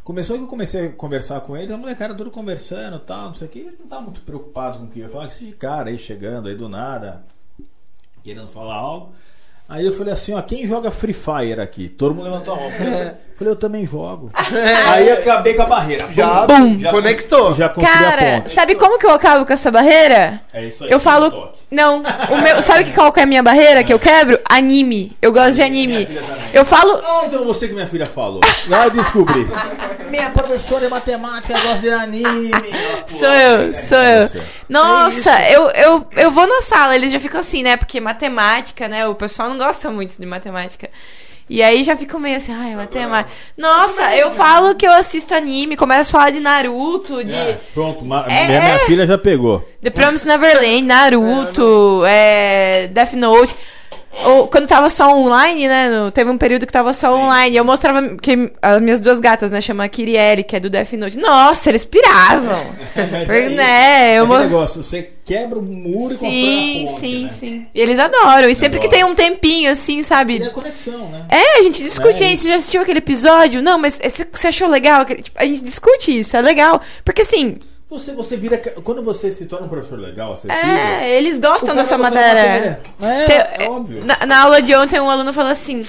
Começou 0.09 0.37
que 0.37 0.41
eu 0.41 0.47
comecei 0.47 0.87
a 0.87 0.91
conversar 0.91 1.39
com 1.41 1.55
eles, 1.55 1.69
a 1.69 1.77
molecada 1.77 2.15
tudo 2.15 2.31
conversando 2.31 2.97
e 2.97 2.99
tal, 3.01 3.27
não 3.27 3.35
sei 3.35 3.47
o 3.47 3.51
que, 3.51 3.59
eles 3.59 3.77
não 3.77 3.83
estavam 3.83 4.05
muito 4.05 4.21
preocupados 4.21 4.79
com 4.79 4.85
o 4.85 4.87
que 4.87 5.01
eu 5.01 5.03
ia 5.03 5.09
falar, 5.09 5.27
esse 5.27 5.51
cara 5.51 5.91
aí 5.91 5.99
chegando 5.99 6.47
aí 6.47 6.55
do 6.55 6.67
nada, 6.67 7.23
querendo 8.23 8.47
falar 8.47 8.73
algo. 8.73 9.13
Aí 9.69 9.85
eu 9.85 9.93
falei 9.93 10.11
assim, 10.11 10.33
ó, 10.33 10.41
quem 10.41 10.65
joga 10.67 10.89
Free 10.89 11.13
Fire 11.13 11.61
aqui? 11.61 11.87
Todo 11.87 12.15
mundo 12.15 12.23
levantou 12.25 12.55
a 12.55 12.57
mão. 12.57 12.71
Eu 13.39 13.45
Falei, 13.45 13.53
eu 13.53 13.55
também 13.55 13.85
jogo. 13.85 14.31
Aí 14.33 15.09
acabei 15.11 15.53
com 15.53 15.61
a 15.61 15.65
barreira. 15.65 16.09
Já, 16.11 16.45
Bum. 16.45 16.77
já 16.77 16.91
conectou. 16.91 17.53
Já 17.53 17.69
Cara, 17.69 18.41
ponte. 18.41 18.53
sabe 18.53 18.75
como 18.75 18.99
que 18.99 19.05
eu 19.05 19.11
acabo 19.11 19.45
com 19.45 19.53
essa 19.53 19.71
barreira? 19.71 20.41
É 20.53 20.65
isso 20.65 20.83
aí. 20.83 20.91
Eu 20.91 20.99
falo. 20.99 21.31
toque. 21.31 21.59
Não, 21.71 22.01
o 22.31 22.41
meu, 22.41 22.63
sabe 22.63 22.85
que 22.85 22.91
qual 22.91 23.13
que 23.13 23.19
é 23.19 23.23
a 23.23 23.27
minha 23.27 23.43
barreira 23.43 23.83
que 23.83 23.93
eu 23.93 23.99
quebro? 23.99 24.39
Anime. 24.43 25.15
Eu 25.21 25.31
gosto 25.31 25.53
de 25.53 25.61
anime. 25.61 26.05
Eu 26.51 26.65
falo. 26.65 26.99
Ah, 27.01 27.21
então 27.27 27.45
você 27.45 27.67
que 27.67 27.73
minha 27.73 27.85
filha 27.87 28.07
falou. 28.07 28.41
Lá 28.67 28.85
eu 28.85 28.91
descobri. 28.91 29.47
minha 30.09 30.31
professora 30.31 30.85
de 30.85 30.89
matemática 30.89 31.53
gosta 31.61 31.77
de 31.79 31.89
anime. 31.91 32.51
Sou 33.07 33.29
eu, 33.29 33.71
sou 33.73 33.99
eu. 33.99 34.27
Você. 34.27 34.41
Nossa, 34.67 35.49
eu, 35.49 35.69
eu, 35.69 36.07
eu 36.17 36.31
vou 36.31 36.47
na 36.47 36.61
sala, 36.63 36.95
eles 36.95 37.13
já 37.13 37.19
ficam 37.19 37.39
assim, 37.39 37.61
né? 37.61 37.77
Porque 37.77 37.99
matemática, 38.01 38.87
né? 38.87 39.07
O 39.07 39.13
pessoal 39.13 39.47
não 39.47 39.57
gosta 39.59 39.91
muito 39.91 40.17
de 40.17 40.25
matemática. 40.25 40.89
E 41.49 41.63
aí 41.63 41.83
já 41.83 41.97
ficam 41.97 42.19
meio 42.19 42.37
assim, 42.37 42.53
ai, 42.53 42.75
matemática. 42.75 43.35
Nossa, 43.57 44.15
eu 44.15 44.31
falo 44.31 44.75
que 44.75 44.85
eu 44.87 44.91
assisto 44.93 45.33
anime, 45.33 45.75
começo 45.75 46.09
a 46.09 46.19
falar 46.19 46.29
de 46.29 46.39
Naruto, 46.39 47.23
de 47.23 47.33
É, 47.33 47.59
pronto, 47.73 48.03
É, 48.05 48.47
minha, 48.47 48.61
minha 48.61 48.75
é. 48.75 48.79
filha 48.85 49.07
já 49.07 49.17
pegou. 49.17 49.67
The 49.81 49.89
Promised 49.89 50.27
Neverland, 50.27 50.83
Naruto, 50.83 52.03
é, 52.05 52.87
Death 52.87 53.13
Note. 53.13 53.55
Ou, 54.25 54.47
quando 54.47 54.67
tava 54.67 54.89
só 54.89 55.15
online, 55.15 55.67
né? 55.67 55.87
no- 55.89 56.11
teve 56.11 56.29
um 56.31 56.37
período 56.37 56.65
que 56.65 56.73
tava 56.73 56.91
só 56.93 57.15
online. 57.15 57.55
Eu 57.55 57.63
mostrava 57.63 58.01
que 58.17 58.51
as 58.61 58.81
minhas 58.81 58.99
duas 58.99 59.19
gatas, 59.19 59.51
né? 59.51 59.61
Chama 59.61 59.87
Kiri 59.87 60.13
e 60.13 60.17
Eri, 60.17 60.43
que 60.43 60.55
é 60.55 60.59
do 60.59 60.69
Death 60.69 60.93
Note. 60.93 61.17
Nossa, 61.17 61.69
eles 61.69 61.85
piravam. 61.85 62.65
Mas 63.11 63.29
é 63.29 63.49
né, 63.49 64.17
eu 64.19 64.23
Aquele 64.25 64.37
mo- 64.39 64.43
negócio, 64.43 64.83
você 64.83 65.11
quebra 65.23 65.59
o 65.59 65.61
muro 65.61 66.15
e 66.15 66.17
constrói 66.17 66.31
Sim, 66.31 66.83
a 66.83 66.89
ponte, 66.89 66.99
sim, 66.99 67.23
né? 67.23 67.29
sim. 67.29 67.67
E 67.73 67.79
eles 67.79 67.99
adoram. 67.99 68.49
E 68.49 68.55
sempre 68.55 68.79
que 68.79 68.89
tem 68.89 69.03
um 69.03 69.13
tempinho, 69.13 69.71
assim, 69.71 70.01
sabe? 70.03 70.39
E 70.39 70.43
a 70.43 70.49
conexão, 70.49 71.07
né? 71.09 71.25
É, 71.29 71.59
a 71.59 71.63
gente 71.63 71.83
discute 71.83 72.23
É 72.23 72.27
aí. 72.27 72.33
isso. 72.33 72.43
Você 72.43 72.49
já 72.49 72.55
assistiu 72.55 72.81
aquele 72.81 72.97
episódio? 72.99 73.61
Não, 73.61 73.77
mas 73.77 73.99
esse- 74.03 74.27
você 74.31 74.47
achou 74.47 74.67
legal? 74.67 75.05
Tipo, 75.05 75.31
a 75.39 75.45
gente 75.45 75.63
discute 75.63 76.19
isso, 76.19 76.35
é 76.35 76.41
legal. 76.41 76.81
Porque 77.05 77.21
assim, 77.21 77.57
Você, 77.89 78.13
você 78.13 78.37
vira. 78.37 78.57
Quando 78.83 79.01
você 79.03 79.31
se 79.31 79.45
torna 79.45 79.65
um 79.65 79.69
professor 79.69 79.97
legal, 79.97 80.33
acessível. 80.33 80.55
é, 80.55 81.09
eles 81.17 81.39
gostam 81.39 81.75
dessa 81.75 81.97
da 81.97 81.97
matéria. 81.97 82.79
É, 83.01 83.25
Tem- 83.25 83.65
é 83.65 83.69
óbvio. 83.69 84.05
Na, 84.05 84.25
na 84.27 84.41
aula 84.43 84.61
de 84.61 84.75
ontem, 84.75 84.99
um 84.99 85.09
aluno 85.09 85.33
falou 85.33 85.51
assim: 85.51 85.83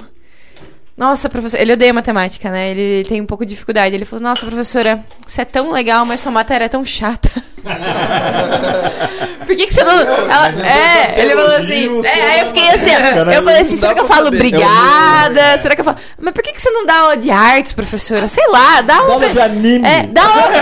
Nossa, 0.97 1.29
professor, 1.29 1.59
ele 1.59 1.73
odeia 1.73 1.93
matemática, 1.93 2.49
né? 2.49 2.71
Ele 2.71 3.07
tem 3.07 3.21
um 3.21 3.25
pouco 3.27 3.45
de 3.45 3.51
dificuldade. 3.51 3.93
Ele 3.93 4.05
falou: 4.05 4.23
Nossa, 4.23 4.45
professora, 4.45 5.05
você 5.27 5.41
é 5.41 5.45
tão 5.45 5.69
legal, 5.71 6.03
mas 6.05 6.21
sua 6.21 6.31
matéria 6.31 6.65
é 6.65 6.69
tão 6.69 6.83
chata. 6.83 7.29
Por 9.45 9.55
que, 9.55 9.67
que 9.67 9.73
você 9.73 9.83
não. 9.83 9.91
Ela- 9.99 10.47
é 10.65 11.09
você 11.13 11.21
ele 11.21 11.35
falou 11.35 11.51
assim. 11.55 11.87
você 11.89 12.07
É, 12.07 12.23
aí 12.31 12.39
eu 12.41 12.45
fiquei 12.47 12.69
assim: 12.69 12.89
ó, 12.95 12.99
Caralho, 12.99 13.31
Eu 13.31 13.43
falei 13.43 13.61
assim: 13.61 13.77
será 13.77 13.93
que 13.93 13.99
eu 13.99 14.05
falo 14.07 14.27
obrigada? 14.27 15.57
Será 15.61 15.75
que 15.75 15.81
eu 15.81 15.85
falo. 15.85 15.97
Mas 16.19 16.33
por 16.33 16.43
que, 16.43 16.53
que 16.53 16.61
você 16.61 16.69
não 16.69 16.85
dá 16.85 16.99
aula 16.99 17.17
de 17.17 17.29
artes, 17.31 17.73
professora? 17.73 18.27
Sei 18.27 18.47
lá, 18.47 18.81
dá 18.81 18.93
Dá 18.93 18.99
aula. 18.99 19.13
aula 19.13 19.29
de 19.29 19.39
anime. 19.41 19.87
É, 19.87 20.03
dá 20.03 20.23
aula. 20.23 20.57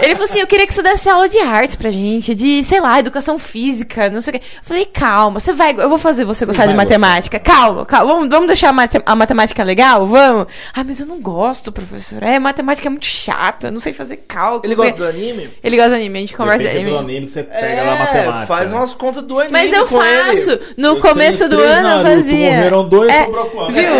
é. 0.00 0.04
Ele 0.04 0.14
falou 0.14 0.28
assim: 0.30 0.40
eu 0.40 0.46
queria 0.46 0.66
que 0.66 0.74
você 0.74 0.82
desse 0.82 1.08
aula 1.08 1.28
de 1.28 1.38
artes 1.38 1.76
pra 1.76 1.90
gente, 1.90 2.34
de, 2.34 2.64
sei 2.64 2.80
lá, 2.80 2.98
educação 2.98 3.38
física, 3.38 4.10
não 4.10 4.20
sei 4.20 4.34
o 4.34 4.38
quê. 4.40 4.44
Eu 4.56 4.62
falei, 4.64 4.86
calma, 4.86 5.38
você 5.40 5.52
vai. 5.52 5.72
Eu 5.78 5.88
vou 5.88 5.98
fazer 5.98 6.24
você 6.24 6.44
gostar 6.44 6.62
de 6.62 6.68
vai 6.74 6.76
matemática. 6.84 7.38
Calma, 7.38 7.84
calma. 7.86 8.12
Vamos, 8.14 8.28
vamos 8.28 8.46
deixar 8.48 8.70
a, 8.70 8.72
mate- 8.72 9.02
a 9.04 9.14
matemática 9.16 9.62
legal? 9.62 10.06
Vamos? 10.06 10.46
Ah, 10.74 10.82
mas 10.84 10.98
eu 11.00 11.06
não 11.06 11.20
gosto, 11.20 11.70
professora. 11.70 12.26
É, 12.28 12.38
matemática 12.38 12.88
é 12.88 12.90
muito 12.90 13.06
chata, 13.06 13.68
eu 13.68 13.72
não 13.72 13.78
sei 13.78 13.92
fazer 13.92 14.16
cálculo. 14.28 14.62
Ele 14.64 14.74
gosta 14.74 14.92
do 14.96 15.06
anime? 15.06 15.50
Ele 15.62 15.76
gosta 15.76 15.93
do 15.94 16.00
anime, 16.00 16.18
a 16.18 16.20
gente 16.22 16.36
conversa 16.36 16.58
de 16.58 16.64
Depende 16.64 16.90
do 16.90 16.96
anime. 16.96 17.10
anime 17.12 17.26
que 17.26 17.32
você 17.32 17.42
pega 17.42 17.82
lá 17.82 17.96
matemática. 17.96 18.46
faz 18.46 18.70
né? 18.70 18.76
umas 18.76 18.94
contas 18.94 19.22
do 19.22 19.38
anime 19.38 19.52
Mas 19.52 19.72
eu 19.72 19.86
com 19.86 20.02
ele. 20.02 20.24
faço. 20.24 20.58
No 20.76 20.88
Eu 20.88 21.00
começo 21.00 21.48
do 21.48 21.58
ano 21.60 21.76
eu 21.76 21.82
Naruto, 21.82 22.10
fazia. 22.10 22.50
Morreram 22.50 22.88
dois, 22.88 23.10
É, 23.12 23.24
sobrou 23.24 23.44
quanto? 23.46 23.72
Viu? 23.72 23.84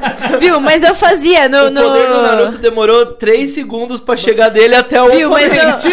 Viu? 0.40 0.60
Mas 0.60 0.82
eu 0.82 0.94
fazia 0.94 1.48
no. 1.48 1.66
O 1.66 1.70
no... 1.70 1.82
poder 1.82 2.06
do 2.08 2.22
Naruto 2.22 2.58
demorou 2.58 3.06
3 3.06 3.50
segundos 3.50 4.00
pra 4.00 4.16
chegar 4.16 4.48
dele 4.48 4.74
até 4.74 5.00
o 5.02 5.08
Viu, 5.10 5.30
mas 5.30 5.52
eu. 5.54 5.70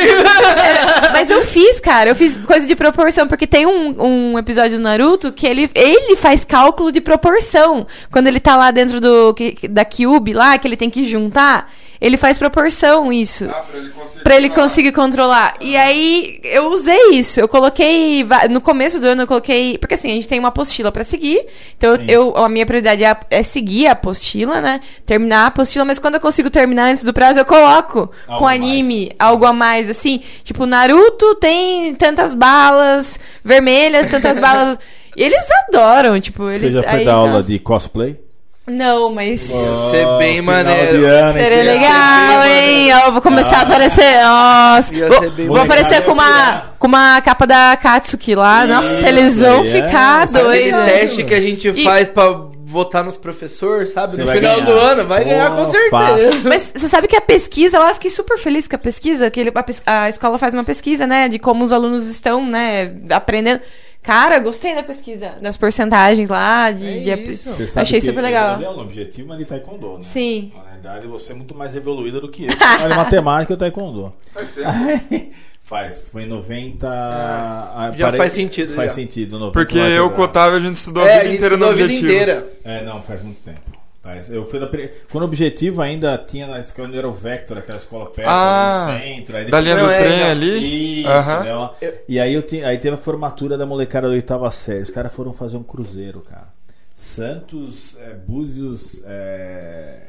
É, 0.57 1.09
mas 1.11 1.29
eu 1.29 1.43
fiz, 1.43 1.79
cara. 1.79 2.09
Eu 2.09 2.15
fiz 2.15 2.37
coisa 2.39 2.67
de 2.67 2.75
proporção, 2.75 3.27
porque 3.27 3.47
tem 3.47 3.65
um, 3.65 3.95
um 4.33 4.37
episódio 4.39 4.77
do 4.77 4.83
Naruto 4.83 5.31
que 5.31 5.45
ele, 5.47 5.69
ele 5.73 6.15
faz 6.15 6.43
cálculo 6.43 6.91
de 6.91 7.01
proporção. 7.01 7.85
Quando 8.11 8.27
ele 8.27 8.39
tá 8.39 8.55
lá 8.55 8.71
dentro 8.71 8.99
do 8.99 9.35
da 9.69 9.85
Cube 9.85 10.33
lá, 10.33 10.57
que 10.57 10.67
ele 10.67 10.77
tem 10.77 10.89
que 10.89 11.03
juntar. 11.03 11.71
Ele 11.99 12.17
faz 12.17 12.37
proporção 12.37 13.11
isso. 13.11 13.45
Ah, 13.49 13.61
pra 13.61 13.77
ele 13.77 13.89
conseguir. 13.89 14.23
Pra 14.23 14.35
ele 14.35 14.49
controlar. 14.49 14.67
conseguir 14.69 14.91
controlar. 14.91 15.53
E 15.59 15.75
aí, 15.75 16.39
eu 16.43 16.67
usei 16.67 17.11
isso. 17.11 17.39
Eu 17.39 17.47
coloquei. 17.47 18.25
No 18.49 18.61
começo 18.61 18.99
do 18.99 19.07
ano, 19.07 19.23
eu 19.23 19.27
coloquei. 19.27 19.77
Porque 19.77 19.95
assim, 19.95 20.11
a 20.11 20.13
gente 20.13 20.27
tem 20.27 20.39
uma 20.39 20.49
apostila 20.49 20.91
pra 20.91 21.03
seguir. 21.03 21.45
Então, 21.77 21.95
Sim. 21.95 22.05
eu, 22.07 22.37
a 22.37 22.47
minha 22.47 22.65
prioridade 22.65 23.03
é, 23.03 23.17
é 23.29 23.43
seguir 23.43 23.87
a 23.87 23.93
apostila, 23.93 24.61
né? 24.61 24.79
Terminar 25.05 25.43
a 25.43 25.47
apostila. 25.47 25.85
Mas 25.85 25.99
quando 25.99 26.15
eu 26.15 26.21
consigo 26.21 26.49
terminar 26.49 26.91
antes 26.91 27.03
do 27.03 27.13
prazo, 27.13 27.39
eu 27.39 27.45
coloco 27.45 28.11
Algo 28.27 28.39
com 28.39 28.47
anime 28.47 29.11
algo 29.17 29.45
a 29.45 29.53
mais. 29.53 29.89
Assim, 29.89 30.21
tipo, 30.43 30.65
Naruto 30.65 31.35
tem 31.35 31.95
tantas 31.95 32.33
balas 32.33 33.19
vermelhas, 33.43 34.09
tantas 34.09 34.37
balas. 34.39 34.77
E 35.15 35.23
eles 35.23 35.45
adoram, 35.67 36.19
tipo, 36.21 36.47
eles. 36.49 36.61
Você 36.61 36.71
já 36.71 36.83
foi 36.83 36.99
aí 36.99 37.05
dar 37.05 37.13
aula 37.13 37.41
de 37.41 37.57
cosplay? 37.57 38.26
Não, 38.69 39.09
mas. 39.13 39.49
Ia 39.49 39.77
ser 39.91 40.17
bem 40.17 40.41
maneiro. 40.41 41.05
ano, 41.07 41.39
Seria 41.39 41.63
legal, 41.63 42.45
hein? 42.47 42.89
Eu 42.89 43.11
vou 43.13 43.21
começar 43.21 43.57
a 43.57 43.59
Ah. 43.59 43.63
aparecer. 43.63 44.21
Nossa. 44.23 44.93
Ia 44.95 45.07
Vou, 45.07 45.19
ser 45.19 45.29
bem 45.31 45.47
vou 45.47 45.61
aparecer 45.61 46.01
com 46.03 46.11
uma, 46.11 46.63
com 46.77 46.87
uma 46.87 47.21
capa 47.21 47.47
da 47.47 47.77
Katsuki 47.81 48.35
lá. 48.35 48.65
Nossa, 48.67 48.91
Isso 48.93 49.05
eles 49.05 49.39
vão 49.39 49.63
é. 49.63 49.71
ficar 49.71 50.23
Aquele 50.23 50.43
doidos. 50.43 50.83
teste 50.85 51.23
que 51.23 51.33
a 51.33 51.39
gente 51.41 51.69
E- 51.69 51.83
faz 51.83 52.09
pra 52.09 52.27
votar 52.69 53.05
nos 53.05 53.15
professores, 53.15 53.91
sabe? 53.93 54.17
Você 54.17 54.23
no 54.25 54.31
final 54.33 54.55
ganhar. 54.55 54.65
do 54.65 54.71
ano, 54.73 55.05
vai 55.07 55.23
ganhar 55.23 55.49
com 55.55 55.65
certeza. 55.71 56.49
Mas 56.49 56.73
você 56.75 56.89
sabe 56.89 57.07
que 57.07 57.15
a 57.15 57.21
pesquisa 57.21 57.79
lá, 57.79 57.89
eu 57.91 57.93
fiquei 57.93 58.11
super 58.11 58.37
feliz 58.37 58.67
com 58.67 58.75
a 58.75 58.79
pesquisa, 58.79 59.31
que 59.31 59.39
ele- 59.39 59.53
a, 59.85 60.01
a 60.03 60.09
escola 60.09 60.37
faz 60.37 60.53
uma 60.53 60.65
pesquisa, 60.65 61.07
né, 61.07 61.29
de 61.29 61.39
como 61.39 61.63
os 61.63 61.71
alunos 61.71 62.05
estão, 62.07 62.45
né, 62.45 62.91
aprendendo. 63.11 63.61
Cara, 64.07 64.39
gostei 64.39 64.73
da 64.73 64.83
pesquisa, 64.83 65.33
das 65.41 65.57
porcentagens 65.57 66.29
lá, 66.29 66.71
de. 66.71 67.09
É 67.09 67.15
de. 67.17 67.35
Você 67.35 67.67
sabe 67.67 67.81
Achei 67.83 67.99
que 67.99 68.05
super 68.05 68.21
legal. 68.21 68.55
dei 68.55 68.65
aula 68.65 68.83
objetivo, 68.83 69.27
mas 69.27 69.37
de 69.37 69.43
taekwondo, 69.43 69.95
né? 69.97 70.01
Sim. 70.01 70.53
Na 70.55 70.63
verdade, 70.71 71.07
você 71.07 71.33
é 71.33 71.35
muito 71.35 71.53
mais 71.53 71.75
evoluída 71.75 72.21
do 72.21 72.29
que 72.29 72.45
eu. 72.45 72.49
Olha, 72.85 72.95
matemática 72.95 73.53
e 73.53 73.57
taekwondo. 73.57 74.13
Faz 74.33 74.51
tempo. 74.53 74.69
Faz, 75.59 76.05
foi 76.09 76.23
em 76.23 76.27
90. 76.27 76.87
ah, 76.89 77.91
Já 77.93 78.13
faz 78.13 78.31
sentido, 78.31 78.73
Faz 78.73 78.91
já. 78.91 78.95
sentido. 78.95 79.33
90, 79.37 79.51
Porque 79.51 79.77
eu 79.77 80.09
com 80.11 80.21
o 80.21 80.23
Otávio 80.23 80.55
a 80.55 80.61
gente 80.61 80.75
estudou 80.77 81.05
É, 81.05 81.11
a 81.11 81.19
a 81.19 81.23
vida 81.23 81.27
gente 81.31 81.35
inteira 81.39 81.57
no 81.57 81.65
estudou 81.65 81.69
a 81.69 81.75
vida 81.75 81.83
objetivo. 81.83 82.11
inteira. 82.13 82.47
É, 82.63 82.85
não, 82.85 83.01
faz 83.01 83.21
muito 83.21 83.41
tempo. 83.43 83.76
Faz. 84.07 84.29
Eu 84.29 84.45
fui 84.45 84.57
da 84.57 84.67
pre... 84.67 84.89
Quando 85.11 85.23
o 85.23 85.25
objetivo 85.25 85.81
ainda 85.81 86.17
tinha 86.17 86.47
na 86.47 86.59
escola 86.59 86.87
onde 86.87 86.97
era 86.97 87.07
o 87.09 87.13
Vector, 87.13 87.57
aquela 87.57 87.77
escola 87.77 88.05
perto, 88.09 88.29
Ah, 88.29 88.85
ali 88.85 88.93
no 89.09 89.15
centro. 89.17 89.35
Aí 89.37 89.45
Da 89.45 89.59
linha 89.59 89.75
do 89.75 89.91
é, 89.91 89.97
trem 89.97 90.19
já- 90.19 90.31
ali. 90.31 90.99
Isso, 91.01 91.09
Aham. 91.09 91.43
né. 91.81 91.93
E 92.07 92.17
aí, 92.19 92.33
eu 92.33 92.45
aí 92.65 92.77
teve 92.77 92.95
a 92.95 92.97
formatura 92.97 93.57
da 93.57 93.65
molecada 93.65 94.07
da 94.07 94.13
oitava 94.13 94.49
série. 94.49 94.81
Os 94.83 94.89
caras 94.89 95.11
foram 95.13 95.33
fazer 95.33 95.57
um 95.57 95.63
cruzeiro, 95.63 96.21
cara. 96.21 96.47
Santos, 96.95 97.97
é, 97.99 98.13
Búzios, 98.13 99.01
é, 99.05 100.03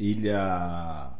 Ilha. 0.00 1.10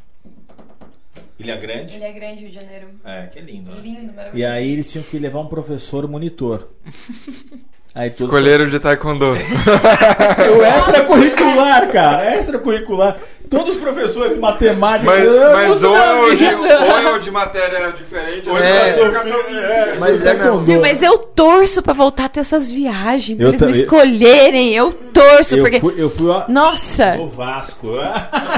Ilha 1.38 1.56
Grande. 1.58 2.02
é 2.02 2.12
grande, 2.12 2.40
Rio 2.40 2.48
de 2.48 2.54
Janeiro. 2.54 2.88
É, 3.04 3.26
que 3.26 3.40
lindo, 3.42 3.70
né? 3.70 3.80
Lindo, 3.82 4.12
E 4.32 4.42
aí 4.42 4.72
eles 4.72 4.90
tinham 4.90 5.04
que 5.04 5.18
levar 5.18 5.40
um 5.40 5.46
professor 5.48 6.08
monitor. 6.08 6.66
Aí 7.96 8.10
Escolheram 8.10 8.68
de 8.68 8.78
taekwondo. 8.78 9.30
o 9.32 10.62
extracurricular, 10.62 11.88
cara, 11.88 12.28
extracurricular. 12.36 13.16
Todos 13.48 13.76
os 13.76 13.80
professores 13.80 14.34
de 14.34 14.38
matemática. 14.38 15.10
Mas, 15.10 15.24
eu 15.24 15.52
mas 15.52 15.82
ou, 15.82 15.96
é 15.96 16.14
o 16.14 16.36
de, 16.36 16.44
ou 16.44 16.66
é 16.66 17.12
o 17.14 17.18
de 17.20 17.30
matéria 17.30 17.90
diferente, 17.92 18.50
ou 18.50 18.58
É. 18.58 18.90
é 18.90 18.92
de 18.92 19.00
educação 19.00 19.44
física. 19.44 19.66
É, 19.66 19.96
Mas 19.98 20.26
é. 20.26 20.78
Mas 20.78 21.02
eu 21.02 21.16
torço 21.16 21.80
pra 21.80 21.94
voltar 21.94 22.26
a 22.26 22.28
ter 22.28 22.40
essas 22.40 22.70
viagens, 22.70 23.38
pra 23.38 23.46
Eu 23.46 23.50
eles 23.52 23.62
me 23.62 23.70
escolherem. 23.70 24.74
Eu 24.74 24.92
torço, 24.92 25.56
eu 25.56 25.62
porque. 25.62 25.80
fui, 25.80 25.94
eu 25.96 26.10
fui 26.10 26.28
ó, 26.28 26.42
Nossa! 26.48 27.14
no 27.14 27.28
Vasco. 27.28 27.88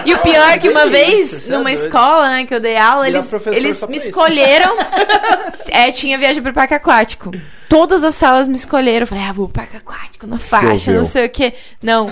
E 0.05 0.15
o 0.15 0.19
pior 0.19 0.49
é 0.51 0.59
que 0.59 0.69
uma 0.69 0.87
vez, 0.87 1.49
é 1.49 1.53
numa 1.53 1.71
escola, 1.71 2.29
né, 2.31 2.45
que 2.45 2.55
eu 2.57 2.61
dei 2.61 2.77
aula, 2.77 3.07
eles, 3.07 3.31
eles 3.53 3.87
me 3.87 3.99
escolheram. 3.99 4.75
é, 5.71 5.93
tinha 5.93 6.19
viagem 6.19 6.43
pro 6.43 6.53
parque 6.53 6.75
aquático. 6.75 7.31
Todas 7.69 8.03
as 8.03 8.15
salas 8.15 8.49
me 8.49 8.55
escolheram. 8.57 9.01
Eu 9.01 9.07
Falei, 9.07 9.25
ah, 9.25 9.33
vou 9.33 9.49
pro 9.49 9.63
parque 9.63 9.77
aquático, 9.77 10.27
na 10.27 10.39
faixa, 10.39 10.93
não 10.93 11.05
sei 11.05 11.27
o 11.27 11.31
quê. 11.31 11.53
Não. 11.83 12.07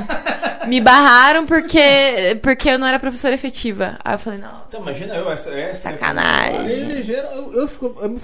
Me 0.68 0.80
barraram 0.80 1.46
porque, 1.46 2.38
porque 2.42 2.68
eu 2.70 2.78
não 2.78 2.86
era 2.86 2.98
professora 2.98 3.34
efetiva. 3.34 3.98
Aí 4.04 4.14
eu 4.14 4.18
falei, 4.18 4.38
não. 4.38 4.50
Então, 4.68 4.80
imagina 4.82 5.14
eu, 5.14 5.30
essa, 5.30 5.50
essa 5.50 5.90
Sacanagem. 5.90 6.58
Aí 6.60 6.80
elegeram, 6.82 7.30
eu, 7.30 7.54
eu 7.54 7.68
fico. 7.68 7.94
eu 8.00 8.08
me- 8.08 8.20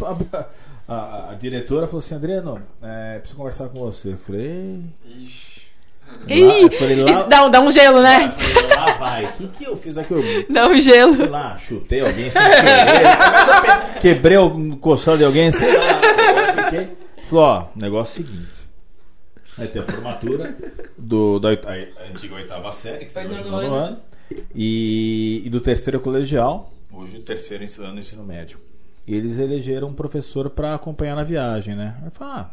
a, 0.89 0.93
a- 0.95 1.31
a 1.31 1.35
diretora 1.35 1.87
falou 1.87 2.01
assim: 2.01 2.15
Adriano, 2.17 2.61
é, 2.83 3.19
preciso 3.19 3.37
conversar 3.37 3.69
com 3.69 3.79
você. 3.79 4.09
Eu 4.09 4.19
falei. 4.19 4.81
Ih, 6.29 6.63
eu 6.65 6.71
falei, 6.73 6.97
lá- 7.03 7.11
isso 7.13 7.25
dá, 7.25 7.45
um- 7.47 7.51
dá 7.51 7.61
um 7.61 7.71
gelo, 7.71 8.03
né? 8.03 8.31
falei, 8.37 8.77
lá 8.77 8.93
vai. 8.95 9.25
O 9.25 9.29
que, 9.33 9.49
que 9.49 9.65
eu 9.65 9.77
fiz 9.77 9.97
aqui? 9.97 10.13
Eu 10.13 10.23
Dá 10.51 10.67
um 10.67 10.79
gelo. 10.79 11.15
fui 11.15 11.29
lá, 11.29 11.57
chutei 11.57 12.01
alguém 12.01 12.31
sem 12.31 12.43
querer. 12.43 13.99
quebrei 14.01 14.37
o 14.37 14.77
costado 14.77 15.19
de 15.19 15.25
alguém, 15.25 15.51
sei 15.53 15.75
lá. 15.77 15.85
Eu 16.57 16.65
fiquei. 16.65 17.02
Falou: 17.33 17.45
ó, 17.45 17.67
negócio 17.75 18.21
é 18.21 18.25
o 18.25 18.27
seguinte. 18.27 18.67
Aí 19.59 19.69
tem 19.69 19.83
a 19.83 19.85
formatura 19.85 20.55
do, 20.97 21.39
da 21.39 21.49
oita- 21.49 21.69
a 21.71 22.11
antiga 22.11 22.35
oitava 22.37 22.73
série, 22.73 23.05
que 23.07 23.13
foi 23.13 23.27
hoje 23.27 23.45
no 23.45 23.51
no 23.51 23.57
ano. 23.57 23.75
ano, 23.75 24.01
e, 24.55 25.43
e 25.45 25.51
do 25.51 25.61
terceiro 25.61 26.01
colegial, 26.01 26.73
hoje 26.91 27.19
o 27.19 27.23
terceiro 27.23 27.65
ano 27.85 27.95
do 27.95 27.99
ensino 28.01 28.25
médio. 28.25 28.59
E 29.07 29.15
eles 29.15 29.39
elegeram 29.39 29.89
um 29.89 29.93
professor 29.93 30.49
para 30.49 30.75
acompanhar 30.75 31.17
na 31.17 31.25
viagem, 31.25 31.75
né? 31.75 31.97
Aí 32.01 32.07
eu 32.07 32.11
falei, 32.13 32.33
ah, 32.35 32.51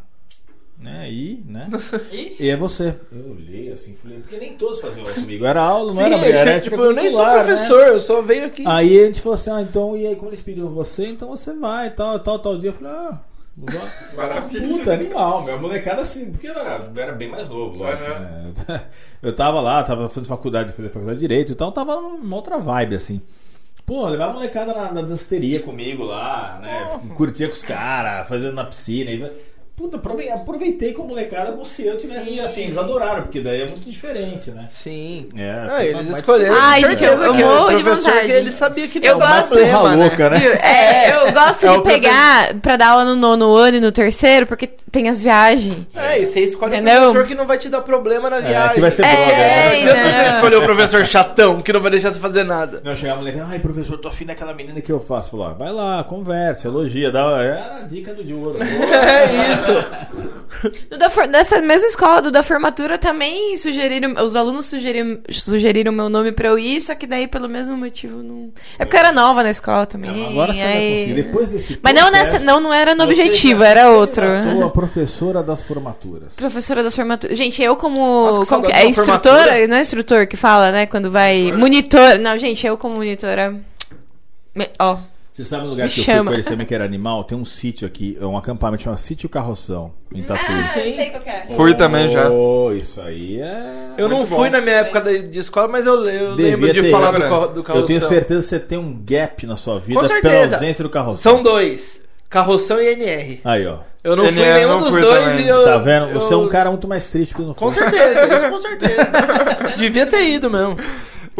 né, 0.77 1.11
e, 1.11 1.43
né? 1.45 1.67
E 2.39 2.49
é 2.49 2.57
você. 2.57 2.95
Eu 3.11 3.31
olhei 3.31 3.71
assim, 3.71 3.93
falei, 3.93 4.19
porque 4.19 4.37
nem 4.37 4.55
todos 4.57 4.81
faziam 4.81 5.05
aula 5.05 5.13
comigo. 5.13 5.45
Era 5.45 5.61
aula, 5.61 5.93
não 5.93 6.03
Sim, 6.03 6.13
era 6.25 6.49
era 6.51 6.59
tipo, 6.61 6.81
eu 6.81 6.93
nem 6.93 7.11
sou 7.11 7.25
né? 7.25 7.33
professor, 7.33 7.87
eu 7.87 7.99
só 7.99 8.21
venho 8.21 8.45
aqui. 8.45 8.63
Aí 8.65 8.99
a 8.99 9.05
gente 9.05 9.21
falou 9.21 9.35
assim, 9.35 9.51
ah, 9.51 9.61
então, 9.61 9.95
e 9.95 10.07
aí 10.07 10.15
como 10.15 10.29
eles 10.29 10.41
pediram 10.41 10.69
você, 10.71 11.07
então 11.07 11.29
você 11.29 11.53
vai, 11.53 11.91
tal, 11.93 12.19
tal, 12.19 12.39
tal 12.39 12.57
dia. 12.57 12.71
Eu 12.71 12.73
falei, 12.73 12.91
ah. 12.91 13.21
Maravilha. 14.15 14.67
Puta, 14.67 14.93
animal, 14.93 15.43
meu 15.43 15.59
molecada 15.59 16.01
assim, 16.01 16.31
porque 16.31 16.47
eu 16.47 16.57
era, 16.57 16.89
eu 16.93 17.01
era 17.01 17.11
bem 17.11 17.29
mais 17.29 17.49
novo, 17.49 17.77
lógico, 17.77 18.09
Aham. 18.09 18.53
né? 18.67 18.85
Eu 19.21 19.35
tava 19.35 19.59
lá, 19.59 19.83
tava 19.83 20.07
fazendo 20.07 20.27
faculdade, 20.27 20.71
fiz 20.71 20.85
faculdade 20.85 21.19
de 21.19 21.27
Direito, 21.27 21.51
então 21.51 21.71
tava 21.71 21.95
numa 21.99 22.35
outra 22.35 22.57
vibe, 22.57 22.95
assim. 22.95 23.21
Pô, 23.85 24.07
levar 24.07 24.29
a 24.29 24.33
molecada 24.33 24.73
na, 24.73 24.91
na 24.91 25.01
danceteria 25.01 25.61
comigo 25.61 26.03
lá, 26.03 26.59
né? 26.61 26.99
Curtia 27.15 27.47
com 27.47 27.53
os 27.53 27.63
caras, 27.63 28.29
fazendo 28.29 28.53
na 28.53 28.63
piscina. 28.63 29.11
E... 29.11 29.31
Puta, 29.79 29.95
aprovei- 29.95 30.29
aproveitei 30.29 30.91
com 30.91 31.03
a 31.03 31.05
molecada 31.05 31.53
como 31.53 31.65
se 31.65 31.85
eu 31.85 31.97
tivesse. 31.97 32.29
E 32.31 32.39
assim, 32.41 32.63
eles 32.63 32.77
adoraram, 32.77 33.21
porque 33.21 33.39
daí 33.39 33.61
é 33.61 33.65
muito 33.65 33.89
diferente, 33.89 34.51
né? 34.51 34.67
Sim. 34.69 35.29
É, 35.37 35.55
Ah, 35.69 35.85
eles 35.85 36.05
uma- 36.09 36.17
escolheram. 36.19 36.53
Ai, 36.59 36.81
com 36.83 36.89
gente, 36.89 37.03
eu- 37.05 37.09
certeza 37.11 37.27
eu 37.29 37.33
que 37.33 37.43
morro 37.45 37.67
o 37.67 37.77
de 37.77 37.83
professor 37.83 38.11
vontade. 38.11 38.27
que 38.27 38.31
ele 38.33 38.51
sabia 38.51 38.87
que 38.89 38.97
Eu 39.01 39.17
não 39.17 39.19
gosto- 39.25 39.49
problema, 39.55 39.95
né? 39.95 40.03
louca, 40.03 40.29
né? 40.31 40.37
Viu? 40.39 40.51
É, 40.51 41.15
eu 41.15 41.31
gosto 41.31 41.65
É 41.65 41.69
de 41.71 41.77
o 41.77 41.81
pegar 41.81 42.55
pra 42.55 42.75
dar 42.75 42.89
aula 42.89 43.05
no 43.05 43.15
nono 43.15 43.55
ano 43.55 43.77
e 43.77 43.79
no 43.79 43.91
terceiro, 43.93 44.45
porque 44.45 44.67
tem 44.91 45.07
as 45.07 45.23
viagens. 45.23 45.85
É, 45.95 46.19
e 46.19 46.25
você 46.25 46.41
escolhe 46.41 46.75
Entendeu? 46.75 46.95
um 46.95 46.99
professor 47.11 47.27
que 47.27 47.35
não 47.35 47.47
vai 47.47 47.57
te 47.57 47.69
dar 47.69 47.79
problema 47.81 48.29
na 48.29 48.41
viagem. 48.41 48.75
que 48.75 48.81
vai 48.81 48.91
ser 48.91 49.05
É, 49.05 49.15
brother, 49.15 49.37
né? 49.37 49.85
Não 49.93 50.23
você 50.29 50.35
escolher 50.35 50.55
o 50.57 50.61
professor 50.63 51.05
chatão, 51.05 51.61
que 51.61 51.71
não 51.71 51.79
vai 51.79 51.91
deixar 51.91 52.13
você 52.13 52.19
fazer 52.19 52.43
nada. 52.43 52.81
Não, 52.83 52.97
chegava 52.97 53.19
a 53.19 53.21
moleque, 53.21 53.39
ai 53.49 53.59
professor, 53.59 53.97
tô 53.97 54.09
afim 54.09 54.25
daquela 54.25 54.53
menina 54.53 54.81
que 54.81 54.91
eu 54.91 54.99
faço. 54.99 55.31
Falar, 55.31 55.53
vai 55.53 55.71
lá, 55.71 56.03
conversa, 56.03 56.67
elogia, 56.67 57.09
dá. 57.11 57.29
Era 57.41 57.77
a 57.77 57.81
dica 57.81 58.13
do 58.13 58.25
de 58.25 58.33
ouro. 58.33 58.59
É 58.99 59.53
isso. 59.53 59.68
No 60.91 60.97
da 60.97 61.09
for- 61.09 61.27
Nessa 61.27 61.61
mesma 61.61 61.87
escola, 61.87 62.21
do 62.21 62.31
da 62.31 62.43
formatura, 62.43 62.97
também 62.97 63.55
sugeriram. 63.55 64.13
Os 64.25 64.35
alunos 64.35 64.65
sugeriram, 64.65 65.19
sugeriram 65.31 65.91
meu 65.91 66.09
nome 66.09 66.31
pra 66.33 66.49
eu 66.49 66.59
ir, 66.59 66.81
só 66.81 66.95
que 66.95 67.07
daí, 67.07 67.27
pelo 67.27 67.47
mesmo 67.47 67.77
motivo, 67.77 68.21
não. 68.21 68.51
É 68.77 68.83
porque 68.83 68.97
eu 68.97 68.99
era 68.99 69.11
nova 69.13 69.41
na 69.43 69.49
escola 69.49 69.85
também. 69.85 70.11
Não, 70.11 70.29
agora 70.31 70.53
você 70.53 70.61
vai 70.63 70.73
aí- 70.77 70.91
conseguir. 70.95 71.13
Depois 71.23 71.49
desse 71.51 71.79
Mas 71.81 71.93
não 71.93 72.03
podcast, 72.03 72.33
nessa. 72.33 72.45
Não, 72.45 72.59
não 72.59 72.73
era 72.73 72.93
no 72.95 73.03
objetivo, 73.05 73.63
era 73.63 73.89
outro. 73.91 74.25
a 74.65 74.69
professora 74.69 75.41
das 75.41 75.63
formaturas. 75.63 76.35
Professora 76.35 76.83
das 76.83 76.95
formaturas. 76.95 77.37
Gente, 77.37 77.61
eu 77.63 77.75
como. 77.77 78.25
Nossa, 78.25 78.45
como 78.55 78.65
é 78.69 78.85
instrutora? 78.85 79.35
formatura. 79.43 79.67
Não 79.67 79.77
é 79.77 79.81
instrutor 79.81 80.27
que 80.27 80.35
fala, 80.35 80.71
né? 80.71 80.85
Quando 80.87 81.09
vai. 81.09 81.51
Monitor. 81.53 82.17
Não, 82.19 82.37
gente, 82.37 82.65
eu 82.67 82.77
como 82.77 82.95
monitora. 82.95 83.55
me- 84.55 84.69
Ó. 84.79 84.97
Você 85.39 85.45
sabe 85.45 85.65
um 85.67 85.69
lugar 85.69 85.85
Me 85.87 85.89
que 85.93 86.01
eu 86.01 86.03
fui 86.03 86.13
chama. 86.13 86.31
com 86.31 86.35
eles 86.35 86.45
também 86.45 86.65
que 86.67 86.75
era 86.75 86.83
animal? 86.83 87.23
Tem 87.23 87.37
um 87.37 87.45
sítio 87.45 87.87
aqui, 87.87 88.17
é 88.19 88.25
um 88.25 88.35
acampamento 88.37 88.83
chama 88.83 88.97
Sítio 88.97 89.29
Carroção, 89.29 89.93
em 90.13 90.21
Tatuí. 90.21 90.45
Ah, 90.49 90.79
eu 90.79 90.93
sei 90.95 91.09
qual 91.11 91.23
que 91.23 91.29
é. 91.29 91.45
Fui 91.55 91.73
também 91.75 92.09
já. 92.09 92.29
Oh, 92.29 92.73
isso 92.73 92.99
aí 92.99 93.39
é. 93.39 93.93
Eu 93.97 94.09
não 94.09 94.17
Muito 94.17 94.29
fui 94.35 94.49
bom. 94.49 94.57
na 94.57 94.59
minha 94.61 94.75
época 94.75 94.99
de, 94.99 95.23
de 95.29 95.39
escola, 95.39 95.69
mas 95.69 95.85
eu, 95.85 95.93
eu 96.09 96.35
Devia 96.35 96.51
lembro 96.57 96.73
de 96.73 96.81
ter, 96.81 96.91
falar 96.91 97.11
do, 97.11 97.19
carro- 97.19 97.47
do 97.47 97.63
carroção. 97.63 97.83
Eu 97.83 97.85
tenho 97.87 98.01
certeza 98.01 98.41
que 98.43 98.49
você 98.49 98.59
tem 98.59 98.77
um 98.77 99.01
gap 99.05 99.47
na 99.47 99.55
sua 99.55 99.79
vida 99.79 100.01
Com 100.01 100.07
pela 100.07 100.21
certeza. 100.21 100.55
ausência 100.55 100.83
do 100.83 100.89
carroção. 100.89 101.31
São 101.33 101.41
dois. 101.41 102.01
Carroção 102.29 102.79
e 102.81 102.87
NR. 102.89 103.39
Aí, 103.45 103.65
ó. 103.65 103.77
Eu 104.03 104.15
não 104.17 104.25
fui 104.25 104.33
NR 104.33 104.53
nenhum 104.59 104.69
não 104.69 104.79
dos 104.81 104.89
fui 104.89 105.01
dois 105.01 105.23
também. 105.23 105.45
e 105.45 105.47
eu... 105.47 105.63
Tá 105.63 105.77
vendo? 105.77 106.13
Você 106.13 106.33
é 106.33 106.37
um 106.37 106.43
eu- 106.43 106.47
cara 106.49 106.69
muito 106.69 106.87
mais 106.87 107.07
triste 107.07 107.33
que 107.33 107.41
não 107.41 107.53
Com 107.53 107.71
certeza, 107.71 108.35
isso 108.35 108.49
com 108.49 108.59
certeza. 108.61 109.07
Devia 109.77 110.05
ter 110.05 110.23
ido 110.29 110.49
mesmo. 110.49 110.77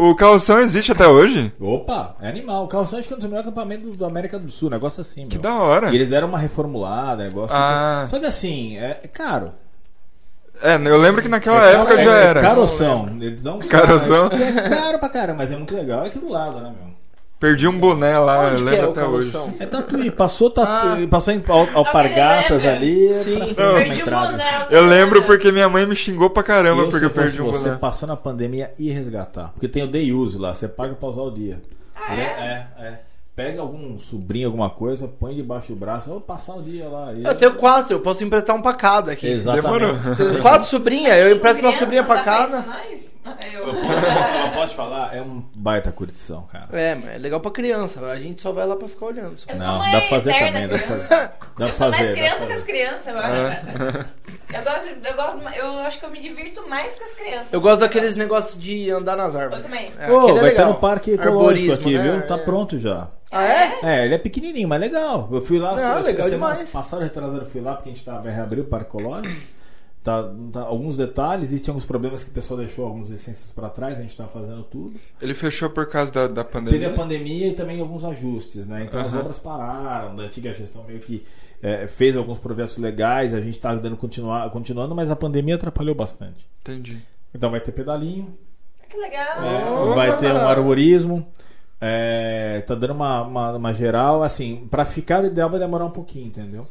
O 0.02 0.14
calção 0.14 0.58
existe 0.60 0.92
até 0.92 1.06
hoje? 1.06 1.52
Opa, 1.60 2.14
é 2.20 2.28
animal. 2.28 2.64
O 2.64 2.68
carroção 2.68 2.98
acho 2.98 3.06
que 3.06 3.12
é 3.12 3.16
um 3.16 3.20
dos 3.20 3.28
melhores 3.28 3.46
acampamentos 3.48 3.96
da 3.98 4.06
América 4.06 4.38
do 4.38 4.50
Sul. 4.50 4.70
Negócio 4.70 5.00
assim, 5.00 5.26
Que 5.28 5.34
meu. 5.36 5.42
da 5.42 5.54
hora. 5.56 5.90
E 5.90 5.94
eles 5.94 6.08
deram 6.08 6.28
uma 6.28 6.38
reformulada, 6.38 7.24
negócio. 7.24 7.54
Ah. 7.56 8.06
Só 8.08 8.18
que 8.18 8.26
assim, 8.26 8.76
é 8.78 8.94
caro. 9.12 9.52
É, 10.62 10.76
eu 10.76 10.96
lembro 10.98 11.22
que 11.22 11.28
naquela 11.28 11.66
É 11.68 11.74
época 11.74 11.96
caro- 11.96 12.02
já 12.02 12.16
é 12.18 12.24
era. 12.26 12.40
Caroção. 12.40 13.16
Eles 13.20 13.42
dão 13.42 13.58
Caroção. 13.60 14.28
É, 14.32 14.48
é 14.66 14.68
caro 14.68 14.98
pra 14.98 15.08
caramba, 15.08 15.38
mas 15.38 15.52
é 15.52 15.56
muito 15.56 15.74
legal. 15.74 16.02
É 16.04 16.06
aqui 16.06 16.18
do 16.18 16.30
lado, 16.30 16.60
né, 16.60 16.72
meu? 16.78 16.89
Perdi 17.40 17.66
um 17.66 17.78
boné 17.78 18.18
lá, 18.18 18.44
eu 18.44 18.48
Onde 18.52 18.56
que 18.58 18.62
lembro 18.70 18.84
é 18.84 18.86
o 18.86 18.90
até 18.90 19.04
hoje. 19.06 19.32
É 19.58 19.64
Tatuí, 19.66 20.10
passou, 20.10 20.50
tatu... 20.50 20.70
Ah. 21.02 21.08
passou 21.10 21.32
em 21.32 21.42
al- 21.48 21.68
alpargatas 21.72 22.66
ali. 22.66 23.08
Sim. 23.24 23.36
pra 23.38 23.46
frente 23.46 23.58
Não. 23.58 23.72
na 23.72 23.78
Perdi 23.78 23.90
um 23.98 24.02
entrada. 24.02 24.30
boné. 24.32 24.66
Eu 24.70 24.86
lembro 24.86 25.22
porque 25.24 25.50
minha 25.50 25.66
mãe 25.68 25.86
me 25.86 25.96
xingou 25.96 26.28
pra 26.28 26.42
caramba 26.42 26.82
Eu, 26.82 26.90
porque 26.90 27.06
eu 27.06 27.10
perdi 27.10 27.40
um 27.40 27.46
você, 27.50 27.68
boné. 27.70 27.76
passou 27.78 28.06
na 28.06 28.14
pandemia 28.16 28.72
e 28.78 28.90
resgatar. 28.90 29.52
Porque 29.54 29.66
tem 29.68 29.82
o 29.82 29.86
day 29.86 30.12
use 30.12 30.36
lá, 30.36 30.54
você 30.54 30.68
paga 30.68 30.94
pra 30.94 31.08
usar 31.08 31.22
o 31.22 31.30
dia. 31.30 31.62
Ah, 31.96 32.12
Ele 32.12 32.20
é? 32.20 32.24
é, 32.24 32.66
é. 32.84 33.00
Pega 33.34 33.62
algum 33.62 33.98
sobrinho, 33.98 34.48
alguma 34.48 34.68
coisa, 34.68 35.08
põe 35.08 35.34
debaixo 35.34 35.72
do 35.72 35.76
braço, 35.76 36.10
vou 36.10 36.20
passar 36.20 36.56
o 36.56 36.62
dia 36.62 36.88
lá. 36.88 37.14
E- 37.14 37.24
Eu 37.24 37.34
tenho 37.34 37.54
quatro, 37.54 37.94
eu 37.94 38.00
posso 38.00 38.22
emprestar 38.22 38.54
um 38.54 38.60
pra 38.60 38.74
cada 38.74 39.12
aqui. 39.12 39.34
Demorou. 39.34 39.90
Exatamente. 39.92 40.16
Tenho 40.18 40.42
quatro 40.42 40.68
sobrinhas, 40.68 41.16
eu 41.18 41.34
empresto 41.34 41.62
uma 41.62 41.72
sobrinha 41.72 42.04
pra 42.04 42.16
dá 42.16 42.22
Eu. 43.52 43.68
Ela 43.68 44.52
pode 44.52 44.74
falar, 44.74 45.14
é 45.16 45.20
um 45.22 45.42
baita 45.54 45.90
curtição, 45.92 46.42
cara. 46.42 46.68
É, 46.72 46.94
mas 46.94 47.06
é 47.14 47.18
legal 47.18 47.40
pra 47.40 47.50
criança. 47.50 48.00
A 48.06 48.18
gente 48.18 48.40
só 48.42 48.52
vai 48.52 48.66
lá 48.66 48.76
pra 48.76 48.88
ficar 48.88 49.06
olhando. 49.06 49.38
só. 49.38 49.50
Eu 49.50 49.56
sou 49.56 49.66
Não, 49.66 49.78
dá 49.78 49.90
pra 50.00 50.08
fazer 50.08 50.32
também, 50.32 50.68
dá 50.68 50.78
pra 50.78 50.86
fazer. 50.86 51.08
Dá 51.08 51.24
eu 51.24 51.56
pra 51.56 51.72
sou 51.72 51.90
fazer, 51.92 52.04
mais 52.04 52.18
criança 52.18 52.36
pra 52.36 52.46
que 52.46 52.52
as 52.52 52.60
fazer. 52.60 52.72
crianças, 52.72 53.06
eu 53.06 53.18
acho. 53.18 53.34
É. 53.34 54.06
Eu 54.58 54.62
gosto, 54.64 54.88
eu 55.06 55.14
gosto, 55.16 55.56
eu 55.58 55.78
acho 55.80 55.98
que 56.00 56.04
eu 56.06 56.10
me 56.10 56.20
divirto 56.20 56.68
mais 56.68 56.94
que 56.94 57.04
as 57.04 57.14
crianças. 57.14 57.52
Eu 57.52 57.60
gosto 57.60 57.80
daqueles 57.80 58.16
negócios 58.16 58.60
de 58.60 58.90
andar 58.90 59.16
nas 59.16 59.36
árvores. 59.36 59.64
Eu 59.64 59.70
também. 59.70 59.86
É, 59.98 60.10
Ô, 60.10 60.20
aquele 60.22 60.38
é 60.38 60.42
vai 60.42 60.50
ter 60.52 60.64
no 60.64 60.74
parque 60.74 61.10
ecológico 61.12 61.38
Arborismo, 61.38 61.72
aqui, 61.74 61.98
né? 61.98 62.02
viu? 62.02 62.26
Tá 62.26 62.34
É. 62.34 62.38
pronto 62.38 62.78
já. 62.78 63.08
Ah, 63.32 63.44
é? 63.44 63.78
É, 63.82 64.04
ele 64.06 64.14
é 64.16 64.18
pequenininho, 64.18 64.68
mas 64.68 64.80
legal. 64.80 65.28
Eu 65.30 65.40
fui 65.40 65.58
lá, 65.58 65.70
Ah, 65.70 66.00
legal 66.00 66.26
semana 66.26 66.54
demais. 66.54 66.70
passada, 66.70 67.04
retrasada, 67.04 67.42
eu 67.42 67.46
fui 67.46 67.60
lá 67.60 67.74
porque 67.74 67.88
a 67.90 67.92
gente 67.92 68.04
tava, 68.04 68.22
vai 68.22 68.32
reabrir 68.32 68.60
o 68.60 68.64
Parque 68.64 68.86
Ecológico. 68.88 69.40
Tá, 70.02 70.22
tá- 70.50 70.62
alguns 70.62 70.96
detalhes, 70.96 71.48
existem 71.48 71.70
alguns 71.72 71.84
problemas 71.84 72.24
que 72.24 72.30
o 72.30 72.32
pessoal 72.32 72.58
deixou 72.58 72.86
algumas 72.86 73.10
licenças 73.10 73.52
pra 73.52 73.68
trás, 73.68 73.98
a 73.98 74.00
gente 74.02 74.16
tá 74.16 74.26
fazendo 74.26 74.62
tudo. 74.62 74.98
Ele 75.20 75.34
fechou 75.34 75.68
por 75.68 75.86
causa 75.90 76.10
da, 76.10 76.26
da 76.26 76.42
Teve 76.42 76.52
pandemia. 76.58 76.88
a 76.88 76.92
pandemia 76.94 77.48
e 77.48 77.52
também 77.52 77.80
alguns 77.82 78.02
ajustes, 78.02 78.66
né? 78.66 78.84
Então 78.84 78.98
as 78.98 79.12
Aham. 79.12 79.20
obras 79.20 79.38
pararam, 79.38 80.16
da 80.16 80.22
antiga 80.22 80.54
gestão 80.54 80.84
meio 80.84 81.00
que 81.00 81.22
é, 81.62 81.86
fez 81.86 82.16
alguns 82.16 82.38
projetos 82.38 82.78
legais, 82.78 83.34
a 83.34 83.42
gente 83.42 83.60
tá 83.60 83.74
dando 83.74 83.94
continuar, 83.94 84.48
continuando, 84.50 84.94
mas 84.94 85.10
a 85.10 85.16
pandemia 85.16 85.56
atrapalhou 85.56 85.94
bastante. 85.94 86.46
Entendi. 86.62 86.98
Então 87.34 87.50
vai 87.50 87.60
ter 87.60 87.72
pedalinho, 87.72 88.34
Que 88.88 88.96
legal. 88.96 89.44
é, 89.44 89.94
vai 89.94 90.16
ter 90.16 90.32
um 90.32 90.48
arborismo, 90.48 91.26
é, 91.78 92.62
tá 92.66 92.74
dando 92.74 92.94
uma, 92.94 93.22
uma, 93.22 93.52
uma 93.52 93.74
geral, 93.74 94.22
assim, 94.22 94.66
pra 94.70 94.86
ficar 94.86 95.22
o 95.22 95.26
ideal 95.26 95.50
vai 95.50 95.60
demorar 95.60 95.84
um 95.84 95.90
pouquinho, 95.90 96.26
entendeu? 96.26 96.66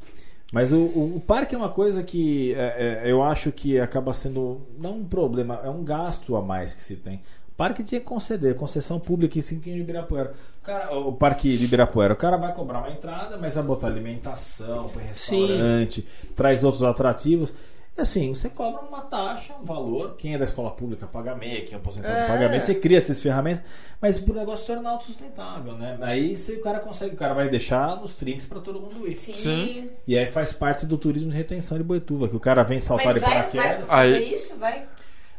Mas 0.52 0.72
o, 0.72 0.78
o, 0.78 1.18
o 1.18 1.20
parque 1.20 1.54
é 1.54 1.58
uma 1.58 1.70
coisa 1.70 2.04
que 2.04 2.54
é, 2.56 3.04
é, 3.04 3.12
eu 3.12 3.24
acho 3.24 3.52
que 3.52 3.80
acaba 3.80 4.14
sendo 4.14 4.62
não 4.78 4.98
um 4.98 5.06
problema, 5.06 5.60
é 5.64 5.70
um 5.70 5.84
gasto 5.84 6.36
a 6.36 6.42
mais 6.42 6.74
que 6.74 6.82
se 6.82 6.96
tem. 6.96 7.22
O 7.50 7.56
parque 7.60 7.84
tinha 7.84 8.00
que 8.00 8.08
conceder, 8.08 8.56
concessão 8.56 9.00
pública 9.00 9.38
em 9.38 9.42
5 9.42 9.62
de 9.62 9.72
Ibirapuera. 9.72 10.32
O, 10.62 10.66
cara, 10.66 10.98
o 10.98 11.14
parque 11.14 11.58
de 11.58 11.66
Ibirapuera, 11.66 12.14
o 12.14 12.18
cara 12.18 12.38
vai 12.38 12.54
cobrar 12.54 12.80
uma 12.80 12.90
entrada, 12.90 13.38
mas 13.38 13.56
vai 13.56 13.64
botar 13.64 13.88
alimentação, 13.88 14.90
restaurante, 14.98 16.08
traz 16.36 16.64
outros 16.64 16.84
atrativos. 16.84 17.54
E 17.98 18.02
assim, 18.02 18.34
você 18.34 18.50
cobra 18.50 18.82
uma 18.82 19.02
taxa, 19.02 19.54
um 19.62 19.66
valor. 19.66 20.16
Quem 20.18 20.34
é 20.34 20.38
da 20.38 20.46
escola 20.46 20.72
pública 20.72 21.06
paga 21.06 21.36
meia, 21.36 21.62
quem 21.66 21.74
é 21.74 21.78
aposentado 21.78 22.16
É. 22.16 22.28
paga 22.28 22.48
meia. 22.48 22.60
Você 22.60 22.74
cria 22.76 22.98
essas 22.98 23.22
ferramentas, 23.22 23.64
mas 24.02 24.18
pro 24.20 24.34
negócio 24.34 24.62
se 24.62 24.68
tornar 24.68 24.92
autossustentável, 24.92 25.74
né? 25.74 25.98
Aí 26.02 26.38
você, 26.38 26.54
o 26.54 26.62
cara 26.62 26.80
consegue, 26.80 27.14
o 27.14 27.18
cara 27.18 27.34
vai 27.34 27.50
deixar 27.50 27.98
nos 28.00 28.14
trinks 28.16 28.48
para 28.48 28.62
todo 28.62 28.80
mundo 28.80 29.06
ir. 29.08 29.14
Sim. 29.16 29.34
Sim. 29.34 29.90
E 30.08 30.18
aí 30.18 30.28
faz 30.28 30.54
parte 30.54 30.86
do 30.86 30.98
turismo 30.98 31.30
de 31.30 31.36
retenção 31.36 31.78
de 31.78 31.84
Boituva, 31.84 32.30
que 32.30 32.36
o 32.36 32.40
cara 32.40 32.64
vem 32.64 32.80
saltar 32.80 33.08
Mas 33.08 33.16
de 33.16 33.22
vai, 33.22 33.30
vai 33.30 33.50
paraquedas. 33.50 33.86
fazer 33.88 34.16
Aí- 34.16 34.34
isso? 34.34 34.58
Vai? 34.58 34.88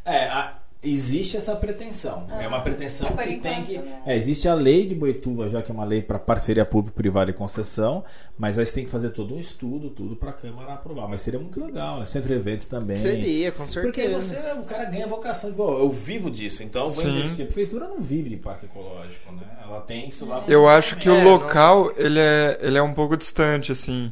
É, 0.04 0.24
a- 0.26 0.54
existe 0.82 1.36
essa 1.36 1.54
pretensão. 1.54 2.26
Ah. 2.30 2.42
é 2.42 2.48
uma 2.48 2.60
pretensão 2.62 3.08
É 3.08 3.10
que 3.10 3.16
tem 3.16 3.36
enquanto, 3.60 3.66
que. 3.66 3.78
né? 3.78 4.02
É, 4.06 4.16
existe 4.16 4.48
a 4.48 4.54
lei 4.54 4.86
de 4.86 4.94
Boituva, 4.94 5.48
já 5.48 5.60
que 5.62 5.70
é 5.70 5.74
uma 5.74 5.84
lei 5.84 6.00
para 6.00 6.18
parceria 6.18 6.64
público-privada 6.64 7.30
e 7.30 7.34
concessão, 7.34 8.02
mas 8.38 8.58
aí 8.58 8.64
você 8.64 8.72
tem 8.72 8.84
que 8.84 8.90
fazer 8.90 9.10
todo 9.10 9.34
um 9.34 9.38
estudo, 9.38 9.90
tudo 9.90 10.16
para 10.16 10.30
a 10.30 10.32
Câmara 10.32 10.74
aprovar. 10.74 11.06
Mas 11.08 11.20
seria 11.20 11.38
muito 11.38 11.62
legal, 11.62 12.00
é 12.02 12.06
centro 12.06 12.28
de 12.28 12.34
eventos 12.34 12.66
também. 12.66 12.96
Seria, 12.96 13.52
com 13.52 13.66
certeza. 13.66 13.92
Porque 13.92 14.08
você, 14.08 14.58
o 14.58 14.62
cara 14.64 14.84
ganha 14.86 15.06
vocação 15.06 15.50
de 15.50 15.56
"Pô, 15.56 15.78
eu 15.78 15.90
vivo 15.90 16.30
disso, 16.30 16.62
então 16.62 16.86
eu 16.86 16.90
vou 16.90 17.04
Sim. 17.04 17.10
investir. 17.18 17.42
A 17.42 17.46
prefeitura 17.46 17.86
não 17.88 18.00
vive 18.00 18.30
de 18.30 18.36
parque 18.36 18.66
ecológico, 18.66 19.32
né? 19.32 19.42
Ela 19.62 19.80
tem 19.82 20.08
isso 20.08 20.24
lá. 20.24 20.42
Eu 20.48 20.66
acho 20.68 20.96
que 20.96 21.08
É, 21.08 21.12
o 21.12 21.16
não- 21.16 21.24
local, 21.32 21.92
ele, 21.96 22.18
é, 22.18 22.58
ele 22.62 22.78
é 22.78 22.82
um 22.82 22.94
pouco 22.94 23.16
distante, 23.16 23.70
assim. 23.72 24.10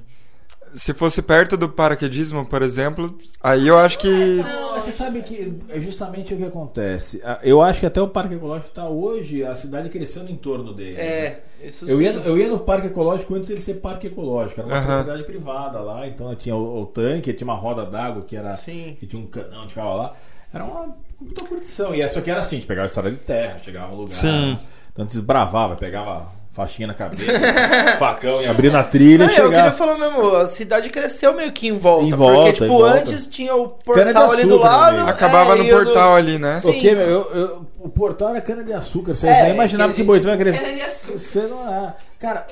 Se 0.75 0.93
fosse 0.95 1.21
perto 1.23 1.57
do 1.57 1.69
paraquedismo, 1.69 2.45
por 2.47 2.63
exemplo, 2.63 3.17
aí 3.43 3.67
eu 3.69 3.79
acho 3.79 3.99
que... 3.99 4.09
Não, 4.09 4.73
mas 4.73 4.85
você 4.85 4.93
sabe 4.93 5.23
que 5.23 5.57
é 5.69 5.81
justamente 5.81 6.35
o 6.35 6.37
que 6.37 6.45
acontece. 6.45 7.21
Ah, 7.25 7.39
Eu 7.43 7.61
acho 7.63 7.81
que 7.81 7.87
até 7.87 8.01
o 8.01 8.09
Parque 8.09 8.35
Ecológico 8.35 8.69
está 8.69 8.89
hoje, 8.89 9.45
a 9.45 9.55
cidade 9.55 9.89
crescendo 9.89 10.31
em 10.31 10.37
torno 10.37 10.73
dele. 10.75 10.97
né? 10.97 11.03
É, 11.03 11.43
isso 11.65 11.85
Eu 11.89 11.97
sim. 11.99 12.03
ia, 12.05 12.11
eu 12.13 12.39
ia 12.39 12.49
no 12.49 12.59
Parque 12.59 12.89
Ecológico 12.89 13.35
antes 13.35 13.51
ele 13.51 13.61
ser 13.61 13.75
Parque 13.75 14.07
Ecológico, 14.09 14.61
era 14.61 14.69
uma 14.69 14.77
Aham. 14.79 14.87
propriedade 14.87 15.25
privada 15.25 15.79
lá, 15.81 16.07
então 16.07 16.35
tinha 16.35 16.55
o, 16.57 16.83
o 16.83 16.87
tanque, 16.87 17.33
tinha 17.33 17.47
uma 17.49 17.57
roda 17.57 17.85
d'água 17.85 18.23
que 18.23 18.37
era 18.37 18.55
Sim. 18.55 18.97
que 18.99 19.07
tinha 19.07 19.21
um 19.23 19.27
canão 19.27 19.63
que 19.63 19.69
ficava 19.71 19.95
lá. 19.95 20.15
Era 20.53 20.65
uma 20.65 20.97
puta 21.19 21.45
curtição. 21.47 21.95
E 21.95 22.07
só 22.09 22.21
que 22.21 22.31
era 22.31 22.41
assim, 22.41 22.57
a 22.57 22.59
gente 22.61 22.69
pegava 22.69 22.87
a 22.87 22.89
estrada 22.89 23.11
de 23.11 23.17
terra, 23.19 23.59
chegava 23.59 23.89
no 23.93 23.97
lugar, 24.03 24.11
Sim. 24.15 24.59
então 24.93 25.05
desbravava, 25.05 25.77
pegava 25.77 26.38
faixinha 26.59 26.89
na 26.89 26.95
cabeça, 26.95 27.31
facão 28.01 28.43
e 28.43 28.47
abria 28.49 28.73
na 28.73 28.83
trilha 28.83 29.27
Não, 29.29 29.33
e 29.33 29.37
eu 29.39 29.49
queria 29.49 29.71
falar 29.71 29.97
mesmo, 29.97 30.35
a 30.35 30.49
cidade 30.49 30.91
cresceu 30.91 31.33
meio 31.33 31.53
que 31.53 31.69
em 31.69 31.79
volta. 31.79 32.05
Em 32.05 32.11
volta, 32.13 32.35
porque, 32.35 32.53
tipo, 32.55 32.65
em 32.65 32.69
volta. 32.69 32.95
antes 32.99 33.27
tinha 33.29 33.55
o 33.55 33.69
portal 33.69 34.33
ali 34.33 34.45
do 34.45 34.59
lado. 34.59 35.09
Acabava 35.09 35.53
é, 35.53 35.59
no 35.59 35.65
e 35.65 35.71
do- 35.71 35.77
portal 35.77 36.17
ali, 36.17 36.37
né? 36.37 36.59
Sim. 36.61 36.73
Porque 36.73 36.89
eu, 36.89 36.97
eu- 37.33 37.67
o 37.79 37.89
portal 37.89 38.31
era 38.31 38.41
cana 38.41 38.65
de 38.65 38.73
açúcar, 38.73 39.15
você 39.15 39.29
É, 39.29 39.35
já 39.43 39.49
imaginava 39.51 39.93
que 39.93 40.01
que, 40.01 40.05
Boituva 40.05 40.33
ia 40.33 40.37
crescer. 40.39 40.59
Cana 40.61 40.73
de 40.75 40.83
açúcar. 40.83 41.19
Você 41.19 41.41
não 41.43 41.73
é. 41.73 41.95
Cara, 42.19 42.45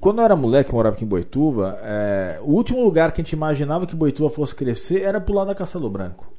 quando 0.00 0.18
eu 0.20 0.24
era 0.24 0.36
moleque, 0.36 0.72
morava 0.72 0.94
aqui 0.94 1.04
em 1.04 1.08
Boituva, 1.08 1.80
é, 1.82 2.38
o 2.42 2.52
último 2.52 2.80
lugar 2.84 3.10
que 3.10 3.20
a 3.20 3.24
gente 3.24 3.32
imaginava 3.32 3.86
que 3.88 3.96
Boituva 3.96 4.30
fosse 4.30 4.54
crescer 4.54 5.02
era 5.02 5.20
pro 5.20 5.34
lado 5.34 5.48
da 5.48 5.54
Castelo 5.56 5.90
Branco. 5.90 6.32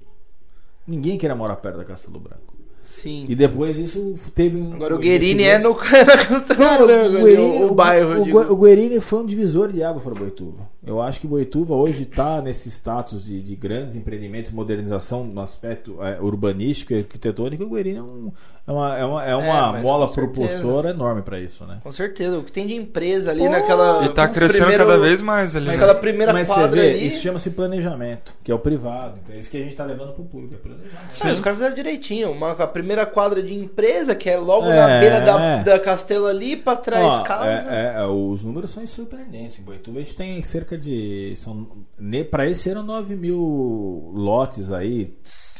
Ninguém 0.87 1.17
queria 1.17 1.35
morar 1.35 1.57
perto 1.57 1.79
da 1.79 1.83
Castelo 1.83 2.17
Branco. 2.17 2.48
Sim. 2.89 3.25
E 3.29 3.35
depois 3.35 3.77
isso 3.77 4.15
teve 4.33 4.57
um. 4.57 4.73
Agora 4.73 4.95
o 4.95 4.97
Guerini 4.97 5.43
é 5.43 5.57
no 5.59 5.75
Cara, 6.57 6.83
o, 6.83 7.23
Guerini, 7.23 7.63
o, 7.63 7.71
o 7.71 7.75
bairro. 7.75 8.23
o, 8.23 8.53
o 8.53 8.57
Guerini 8.57 8.99
foi 8.99 9.19
um 9.19 9.25
divisor 9.25 9.71
de 9.71 9.83
água 9.83 10.01
para 10.01 10.13
Boituva. 10.15 10.67
Eu 10.85 10.99
acho 11.01 11.19
que 11.19 11.27
Boituva 11.27 11.75
hoje 11.75 12.03
está 12.03 12.41
nesse 12.41 12.67
status 12.69 13.23
de, 13.23 13.41
de 13.41 13.55
grandes 13.55 13.95
empreendimentos, 13.95 14.51
modernização 14.51 15.23
no 15.23 15.39
aspecto 15.39 15.97
é, 16.03 16.19
urbanístico 16.19 16.91
e 16.93 16.97
arquitetônico. 16.97 17.63
O 17.63 17.69
Guerini 17.69 17.97
é, 17.99 18.01
um- 18.01 18.31
é 18.69 18.71
uma, 18.71 18.97
é 18.99 19.05
uma, 19.05 19.25
é 19.25 19.35
uma 19.35 19.71
mas 19.73 19.81
mola 19.83 20.07
propulsora 20.11 20.91
enorme 20.91 21.23
para 21.23 21.39
isso, 21.39 21.65
né? 21.65 21.79
Com 21.83 21.91
certeza, 21.91 22.37
o 22.37 22.43
que 22.43 22.51
tem 22.51 22.67
de 22.67 22.75
empresa 22.75 23.31
ali 23.31 23.41
Pô, 23.41 23.49
naquela. 23.49 24.05
E 24.05 24.09
tá 24.09 24.27
crescendo 24.27 24.65
primeiro- 24.67 24.85
cada 24.85 24.99
vez 24.99 25.21
mais 25.21 25.55
ali, 25.55 25.65
né? 25.65 25.73
Naquela 25.73 25.95
primeira 25.95 26.31
Mas 26.31 26.47
você 26.47 26.53
quadra 26.53 26.81
vê, 26.81 26.89
ali. 26.91 27.07
isso 27.07 27.21
chama-se 27.23 27.49
planejamento, 27.49 28.33
que 28.43 28.51
é 28.51 28.55
o 28.55 28.59
privado. 28.59 29.17
Então 29.23 29.35
é 29.35 29.39
isso 29.39 29.49
que 29.49 29.57
a 29.57 29.61
gente 29.61 29.71
está 29.71 29.83
levando 29.85 30.13
para 30.13 30.21
o 30.21 30.25
público, 30.25 30.53
é 30.53 30.57
planejamento. 30.57 30.93
Ah, 31.23 31.33
os 31.33 31.39
caras 31.39 31.57
fizeram 31.57 31.75
direitinho. 31.75 32.31
Uma, 32.31 32.51
a 32.51 32.67
primeira 32.67 33.05
quadra 33.05 33.41
de 33.41 33.53
empresa, 33.55 34.13
que 34.13 34.29
é 34.29 34.37
logo 34.37 34.67
É, 34.67 34.75
na 34.75 34.99
beira 34.99 35.21
da, 35.21 35.41
é. 35.41 35.63
da 35.63 35.79
Castelo 35.79 36.27
ali, 36.27 36.55
pra 36.55 36.75
trás 36.75 37.03
Ó, 37.05 37.23
casa. 37.23 37.45
é- 37.49 37.95
é, 37.97 38.01
é, 38.01 38.05
os 38.05 38.43
números 38.43 38.69
são 38.69 38.85
surpreendentes. 38.85 39.57
Em 39.59 39.63
Boituva 39.63 39.97
a 39.97 40.01
gente 40.01 40.15
tem 40.15 40.41
cerca 40.43 40.77
de. 40.77 41.33
São, 41.37 41.67
ne, 41.97 42.23
para 42.23 42.47
esse 42.47 42.69
ano, 42.69 42.83
9 42.83 43.15
mil 43.15 44.11
lotes 44.13 44.71
aí 44.71 45.15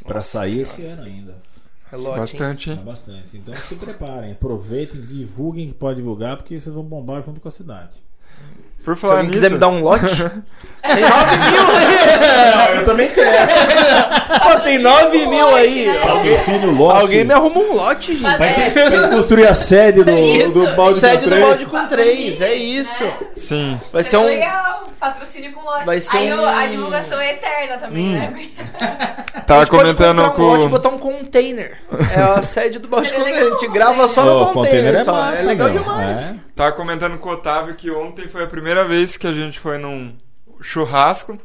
para 0.06 0.22
sair 0.22 0.64
Senhora. 0.65 0.84
esse 0.84 0.86
ano 0.86 1.02
ainda. 1.03 1.48
Relote, 1.91 2.10
hein? 2.10 2.18
Bastante, 2.18 2.70
É 2.70 2.74
hein? 2.74 2.80
bastante. 2.84 3.38
Então 3.38 3.56
se 3.57 3.76
preparem, 3.76 4.32
aproveitem, 4.34 5.02
divulguem 5.02 5.68
que 5.68 5.74
pode 5.74 5.98
divulgar, 5.98 6.38
porque 6.38 6.60
vocês 6.60 6.74
vão 6.74 6.84
bombar 6.84 7.24
junto 7.24 7.40
com 7.41 7.48
a 7.48 7.52
cidade. 7.52 8.02
Por 8.90 8.95
Se 8.95 9.02
falar 9.02 9.14
alguém 9.18 9.30
nisso... 9.30 9.41
quiser 9.41 9.52
me 9.53 9.60
dar 9.60 9.68
um 9.68 9.82
lote, 9.84 10.06
tem 10.82 11.02
9 11.03 11.38
mil 11.52 11.76
aí. 11.76 12.76
eu 12.78 12.86
também 12.86 13.10
quero! 13.10 13.48
Pô, 14.41 14.60
tem 14.61 14.80
9 14.80 15.26
mil 15.28 15.56
aí. 15.56 15.88
Né? 15.88 15.99
Patrocínio 16.07 16.72
lote. 16.76 17.02
Alguém 17.02 17.24
me 17.24 17.34
arruma 17.34 17.60
um 17.60 17.76
lote, 17.76 18.16
gente. 18.16 18.36
Pra 18.38 18.48
gente, 18.48 18.72
pra 18.72 18.90
gente 18.90 19.10
construir 19.10 19.48
a 19.48 19.53
sede 19.53 20.03
do, 20.03 20.11
Isso, 20.11 20.52
do 20.52 20.76
balde 20.76 20.99
Sede 21.02 21.18
com 21.18 21.22
do 21.24 21.30
três. 21.30 21.44
balde 21.45 21.66
com 21.68 21.88
3, 21.88 22.41
é 22.41 22.53
isso. 22.56 23.03
Né? 23.03 23.14
Sim. 23.36 23.82
Vai 23.94 24.03
ser 24.03 24.10
Seria 24.11 24.26
um. 24.26 24.30
legal. 24.30 24.80
Patrocínio 24.99 25.53
com 25.53 25.61
lote. 25.64 25.86
Vai 25.86 26.02
ser 26.02 26.18
Aí 26.18 26.34
um- 26.34 26.45
a 26.45 26.66
divulgação 26.68 27.20
é 27.22 27.32
eterna 27.32 27.78
também, 27.78 28.10
né? 28.10 28.34
Tava 29.48 29.61
a 29.61 29.66
gente 29.66 29.70
pode 29.70 29.70
comentando 29.70 30.32
com... 30.32 30.41
um 30.41 30.45
lote 30.48 30.66
e 30.66 30.70
botar 30.70 30.90
um 30.90 30.98
container. 30.98 31.78
É 32.16 32.22
a 32.22 32.41
sede 32.41 32.80
do 32.80 32.88
balde 32.88 33.14
com 33.14 33.22
legal. 33.22 33.48
A 33.48 33.49
gente 33.52 33.68
grava 33.70 34.07
só 34.10 34.22
Ô, 34.24 34.45
no 34.48 34.53
container. 34.53 35.03
só. 35.06 35.14
massa, 35.14 35.38
é 35.38 35.41
legal 35.44 35.70
meu. 35.70 35.80
demais. 35.84 36.18
É. 36.20 36.34
Tava 36.60 36.73
comentando 36.73 37.18
com 37.18 37.30
o 37.30 37.31
Otávio 37.31 37.73
que 37.73 37.90
ontem 37.90 38.27
foi 38.27 38.44
a 38.44 38.48
primeira 38.48 38.84
vez 38.86 39.15
que 39.15 39.26
a 39.26 39.31
gente 39.31 39.57
foi 39.57 39.77
num 39.77 40.14
churrasco 40.60 41.40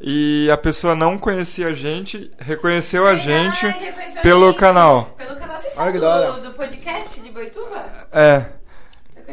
e 0.00 0.50
a 0.50 0.56
pessoa 0.56 0.96
não 0.96 1.16
conhecia 1.16 1.68
a 1.68 1.72
gente, 1.72 2.28
reconheceu 2.40 3.06
a 3.06 3.14
gente 3.14 3.64
reconheceu 3.64 4.18
a 4.18 4.22
pelo 4.24 4.48
gente. 4.48 4.58
canal. 4.58 5.14
Pelo 5.16 5.36
canal. 5.36 5.56
Você 5.56 5.70
sabe 5.70 5.92
que 5.92 5.98
do, 6.00 6.40
do 6.40 6.50
podcast 6.54 7.20
de 7.20 7.30
Boituva? 7.30 7.84
É. 8.10 8.46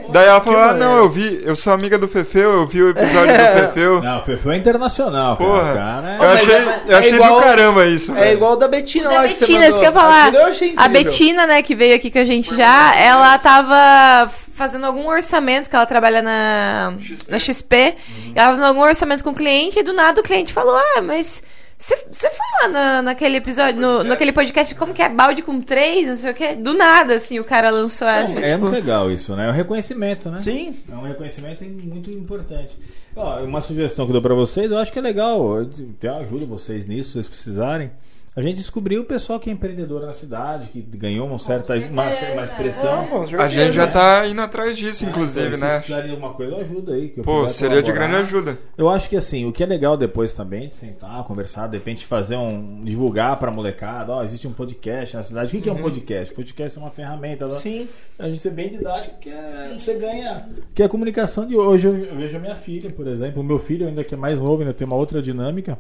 Daí 0.10 0.28
ela 0.28 0.42
falou: 0.42 0.60
Que 0.62 0.70
Ah, 0.70 0.74
não, 0.76 0.98
eu 0.98 1.10
vi, 1.10 1.42
eu 1.44 1.56
sou 1.56 1.74
amiga 1.74 1.98
do 1.98 2.08
Fefeu, 2.08 2.52
eu 2.54 2.68
vi 2.68 2.84
o 2.84 2.92
episódio 2.92 3.34
do 3.34 3.40
Fefeu. 3.66 4.02
Não, 4.04 4.24
foi, 4.24 4.38
foi 4.38 4.56
internacional, 4.58 5.36
cara. 5.38 5.50
Porra. 5.50 5.74
cara 5.74 6.08
é- 6.08 6.18
Eu 6.20 6.30
achei, 6.30 6.54
é- 6.54 6.82
eu 6.88 6.96
é 6.96 7.00
achei 7.00 7.14
igual- 7.16 7.36
do 7.36 7.42
caramba 7.42 7.86
isso. 7.88 8.16
É 8.16 8.32
igual 8.34 8.52
o 8.54 8.56
da 8.58 8.68
Betina 8.68 9.10
Da 9.10 9.16
lá 9.24 9.28
que 9.28 9.34
você 9.34 9.40
Betina, 9.40 9.60
mandou. 9.62 9.70
isso 9.72 9.80
que 9.80 9.86
eu 9.88 9.90
ia 9.90 10.00
falar. 10.00 10.34
Eu 10.36 10.46
A 10.46 10.50
incrível. 10.52 10.90
Betina, 10.92 11.48
né, 11.48 11.64
que 11.64 11.74
veio 11.74 11.96
aqui 11.96 12.12
com 12.12 12.20
a 12.20 12.26
gente 12.26 12.56
já, 12.56 12.96
ela 12.96 13.40
tava 13.40 14.32
fazendo 14.60 14.86
algum 14.86 15.08
orçamento, 15.08 15.70
que 15.70 15.76
ela 15.76 15.86
trabalha 15.86 16.22
na 16.22 16.94
XP. 17.00 17.32
na 17.32 17.40
XP, 17.40 17.76
e 17.76 18.34
ela 18.36 18.50
fazendo 18.50 18.66
algum 18.66 18.82
orçamento 18.82 19.24
com 19.24 19.30
o 19.30 19.36
cliente, 19.36 19.80
e 19.80 19.84
do 19.84 19.94
nada 19.94 20.20
o 20.20 20.24
cliente 20.24 20.52
falou, 20.52 20.76
ah, 20.76 21.02
mas 21.02 21.42
você 21.80 22.30
foi 22.30 22.46
lá 22.62 22.68
na, 22.68 23.02
naquele 23.02 23.38
episódio, 23.38 23.80
no, 23.80 24.04
naquele 24.04 24.34
podcast, 24.34 24.76
como 24.76 24.94
que 24.94 25.02
é 25.02 25.08
balde 25.08 25.42
com 25.42 25.62
três, 25.62 26.10
não 26.10 26.18
sei 26.18 26.32
o 26.32 26.34
que, 26.34 26.56
do 26.56 26.74
nada, 26.74 27.16
assim, 27.16 27.40
o 27.40 27.44
cara 27.46 27.70
lançou 27.70 28.06
essa, 28.06 28.38
É, 28.38 28.50
é 28.50 28.52
tipo... 28.52 28.66
muito 28.66 28.74
legal 28.74 29.10
isso, 29.10 29.34
né? 29.34 29.48
É 29.48 29.50
um 29.50 29.54
reconhecimento, 29.54 30.30
né? 30.30 30.42
Sim. 30.42 30.78
É 30.92 30.96
um 30.96 31.04
reconhecimento 31.04 31.64
muito 31.64 32.12
importante. 32.12 32.78
Ó, 33.16 33.40
uma 33.46 33.62
sugestão 33.62 34.06
que 34.06 34.10
eu 34.10 34.14
dou 34.14 34.22
pra 34.22 34.36
vocês, 34.36 34.70
eu 34.70 34.78
acho 34.78 34.92
que 34.92 35.00
é 35.00 35.02
legal, 35.02 35.58
eu 35.58 35.70
até 35.98 36.10
ajudo 36.10 36.46
vocês 36.46 36.86
nisso, 36.86 37.12
se 37.12 37.14
vocês 37.14 37.30
precisarem. 37.30 37.90
A 38.36 38.42
gente 38.44 38.58
descobriu 38.58 39.02
o 39.02 39.06
pessoal 39.06 39.40
que 39.40 39.50
é 39.50 39.54
empreendedor 39.54 40.06
na 40.06 40.14
cidade, 40.14 40.70
que 40.70 40.82
ganhou 40.82 41.28
uma 41.28 41.40
certa 41.40 41.74
uma, 41.76 42.04
uma 42.04 42.44
expressão. 42.44 43.26
A 43.40 43.48
gente 43.50 43.74
já 43.74 43.88
né? 43.88 43.92
tá 43.92 44.28
indo 44.28 44.40
atrás 44.40 44.78
disso, 44.78 45.04
inclusive, 45.04 45.48
Então, 45.48 45.58
Se 45.58 45.64
né? 45.64 45.70
vocês 45.72 45.78
precisarem 45.80 46.06
de 46.06 46.12
alguma 46.12 46.34
coisa, 46.34 46.56
ajuda 46.58 46.94
aí. 46.94 47.10
Que 47.10 47.20
eu 47.20 47.24
Pô, 47.24 47.50
seria 47.50 47.82
de 47.82 47.92
colaborar. 47.92 48.08
grande 48.08 48.28
ajuda. 48.28 48.58
Eu 48.78 48.88
acho 48.88 49.10
que 49.10 49.18
assim, 49.18 49.46
o 49.46 49.52
que 49.52 49.64
é 49.64 49.66
legal 49.66 49.98
depois 49.98 50.32
também, 50.34 50.70
de 50.70 50.76
sentar, 50.76 51.24
conversar, 51.24 51.68
de 51.68 51.78
repente 51.78 52.06
fazer 52.06 52.36
um. 52.38 52.82
divulgar 52.84 53.38
pra 53.40 53.52
molecada, 53.52 54.14
ó, 54.14 54.24
existe 54.24 54.48
um 54.48 54.54
podcast 54.54 55.18
na 55.18 55.24
cidade. 55.24 55.48
O 55.48 55.52
que, 55.52 55.62
que 55.62 55.70
é 55.70 55.74
um 55.74 55.82
podcast? 55.82 56.34
Podcast 56.34 56.78
é 56.78 56.82
uma 56.82 56.92
ferramenta. 56.92 57.48
né? 57.48 57.56
Sim. 57.56 57.90
A 58.18 58.30
gente 58.30 58.42
ser 58.42 58.52
bem 58.52 58.70
didático, 58.70 59.16
porque 59.16 59.30
é- 59.30 59.76
você 59.78 59.96
ganha. 59.96 60.48
Que 60.76 60.84
é 60.84 60.86
a 60.86 60.90
comunicação 60.90 61.46
de 61.48 61.58
hoje. 61.58 61.88
Eu 61.88 62.16
vejo 62.16 62.38
a 62.38 62.40
minha 62.40 62.56
filha, 62.56 62.92
por 62.92 63.08
exemplo. 63.08 63.42
O 63.42 63.44
meu 63.44 63.58
filho, 63.60 63.88
ainda 63.88 64.04
que 64.04 64.14
é 64.14 64.18
mais 64.18 64.38
novo, 64.40 64.62
ainda 64.62 64.74
tem 64.74 64.86
uma 64.86 64.96
outra 64.96 65.20
dinâmica. 65.22 65.78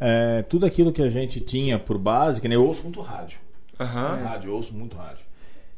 É, 0.00 0.42
tudo 0.42 0.66
aquilo 0.66 0.92
que 0.92 1.02
a 1.02 1.08
gente 1.08 1.40
tinha 1.40 1.78
por 1.78 1.98
base, 1.98 2.40
que 2.40 2.48
nem 2.48 2.56
eu 2.56 2.66
ouço 2.66 2.82
muito 2.82 3.00
rádio. 3.00 3.38
Aham. 3.78 4.16
Rádio, 4.16 4.50
eu 4.50 4.54
ouço 4.56 4.74
muito 4.74 4.96
rádio. 4.96 5.24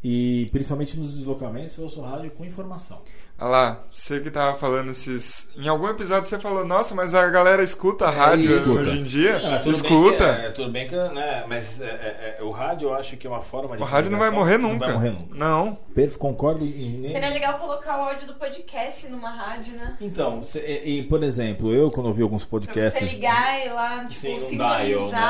E 0.03 0.49
principalmente 0.53 0.97
nos 0.97 1.17
deslocamentos, 1.17 1.77
eu 1.77 1.85
ouço 1.85 2.01
rádio 2.01 2.31
com 2.31 2.45
informação. 2.45 3.01
Olha 3.39 3.51
lá, 3.51 3.85
você 3.93 4.19
que 4.21 4.31
tava 4.31 4.57
falando 4.57 4.93
esses. 4.93 5.47
Em 5.59 5.69
algum 5.69 5.87
episódio 5.89 6.27
você 6.27 6.39
falou, 6.39 6.65
nossa, 6.67 6.95
mas 6.95 7.15
a 7.15 7.29
galera 7.29 7.63
escuta 7.63 8.07
a 8.07 8.11
rádio 8.11 8.51
escuta. 8.51 8.81
hoje 8.81 8.99
em 8.99 9.05
dia? 9.05 9.39
Tudo 9.63 9.73
escuta. 9.73 10.25
Bem 10.27 10.37
que, 10.41 10.47
é, 10.47 10.51
tudo 10.53 10.71
bem 10.71 10.89
que, 10.89 10.97
né, 10.97 11.45
mas 11.47 11.79
é, 11.83 11.85
é, 11.85 12.37
é, 12.39 12.43
o 12.43 12.49
rádio 12.49 12.89
eu 12.89 12.95
acho 12.95 13.15
que 13.19 13.27
é 13.27 13.31
uma 13.31 13.43
forma 13.43 13.77
de 13.77 13.83
O 13.83 13.85
rádio 13.85 14.11
não 14.11 14.19
vai 14.19 14.31
morrer 14.31 14.57
nunca. 14.57 14.87
Não 14.87 14.99
vai 15.01 15.11
morrer 15.11 15.11
nunca. 15.21 15.35
Não. 15.37 15.75
Perfeito, 15.95 16.19
concordo 16.19 16.65
em 16.65 16.99
nem... 16.99 17.13
Seria 17.13 17.29
legal 17.29 17.59
colocar 17.59 17.99
o 17.99 18.05
áudio 18.09 18.27
do 18.27 18.35
podcast 18.37 19.07
numa 19.09 19.29
rádio, 19.29 19.75
né? 19.77 19.99
Então, 20.01 20.43
cê- 20.43 20.83
e, 20.85 21.01
e, 21.01 21.03
por 21.03 21.23
exemplo, 21.23 21.71
eu 21.75 21.91
quando 21.91 22.07
ouvi 22.07 22.23
alguns 22.23 22.43
Pra 22.47 22.59
podcasts 22.59 23.07
você 23.07 23.17
ligar 23.17 23.67
e 23.67 23.69
lá, 23.69 23.99
tipo, 24.07 24.15
Sim, 24.15 24.39
sintonizar 24.39 24.81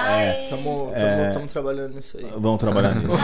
né? 0.07 0.29
É. 0.29 0.41
e... 0.43 0.45
Estamos 0.45 0.93
É. 0.95 1.47
trabalhando 1.49 1.95
nisso 1.97 2.19
aí. 2.19 2.27
vão 2.37 2.57
trabalhar 2.57 2.95
nisso. 3.03 3.17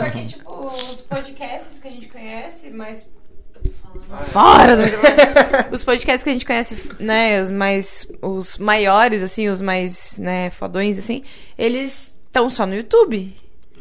Porque, 0.00 0.24
tipo, 0.26 0.66
os 0.66 1.00
podcasts 1.00 1.80
que 1.80 1.88
a 1.88 1.90
gente 1.90 2.06
conhece, 2.08 2.70
mas. 2.70 3.10
Fora 4.30 4.76
do 4.76 4.82
microfone. 4.82 5.12
Os 5.72 5.84
podcasts 5.84 6.22
que 6.22 6.30
a 6.30 6.32
gente 6.32 6.44
conhece, 6.46 6.76
né, 7.00 7.40
os 7.40 7.50
mais. 7.50 8.06
Os 8.20 8.58
maiores, 8.58 9.22
assim, 9.22 9.48
os 9.48 9.60
mais, 9.60 10.18
né, 10.18 10.50
fodões, 10.50 10.98
assim, 10.98 11.22
eles 11.58 12.14
estão 12.26 12.48
só 12.50 12.66
no 12.66 12.74
YouTube. 12.74 13.34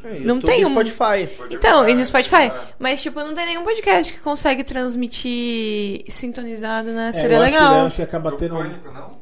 Não 0.04 0.36
YouTube 0.38 0.46
tem 0.46 0.62
e 0.62 0.66
um- 0.66 0.72
Spotify. 0.72 1.30
Então, 1.52 1.88
e 1.88 1.94
no 1.94 2.04
Spotify. 2.04 2.44
É. 2.48 2.54
Mas, 2.80 3.02
tipo, 3.02 3.20
não 3.20 3.34
tem 3.36 3.46
nenhum 3.46 3.64
podcast 3.64 4.12
que 4.14 4.20
consegue 4.20 4.64
transmitir 4.64 6.04
sintonizado, 6.10 6.90
né? 6.92 7.10
É, 7.10 7.14
Seria 7.14 7.38
eu 7.38 7.42
acho 7.44 7.52
que- 7.52 7.58
legal. 7.58 7.76
eu 7.80 7.86
acho 7.86 7.96
que 7.98 8.02
acaba 8.02 8.32
tendo. 8.32 8.56
Pânico, 8.56 8.92
não? 8.92 9.21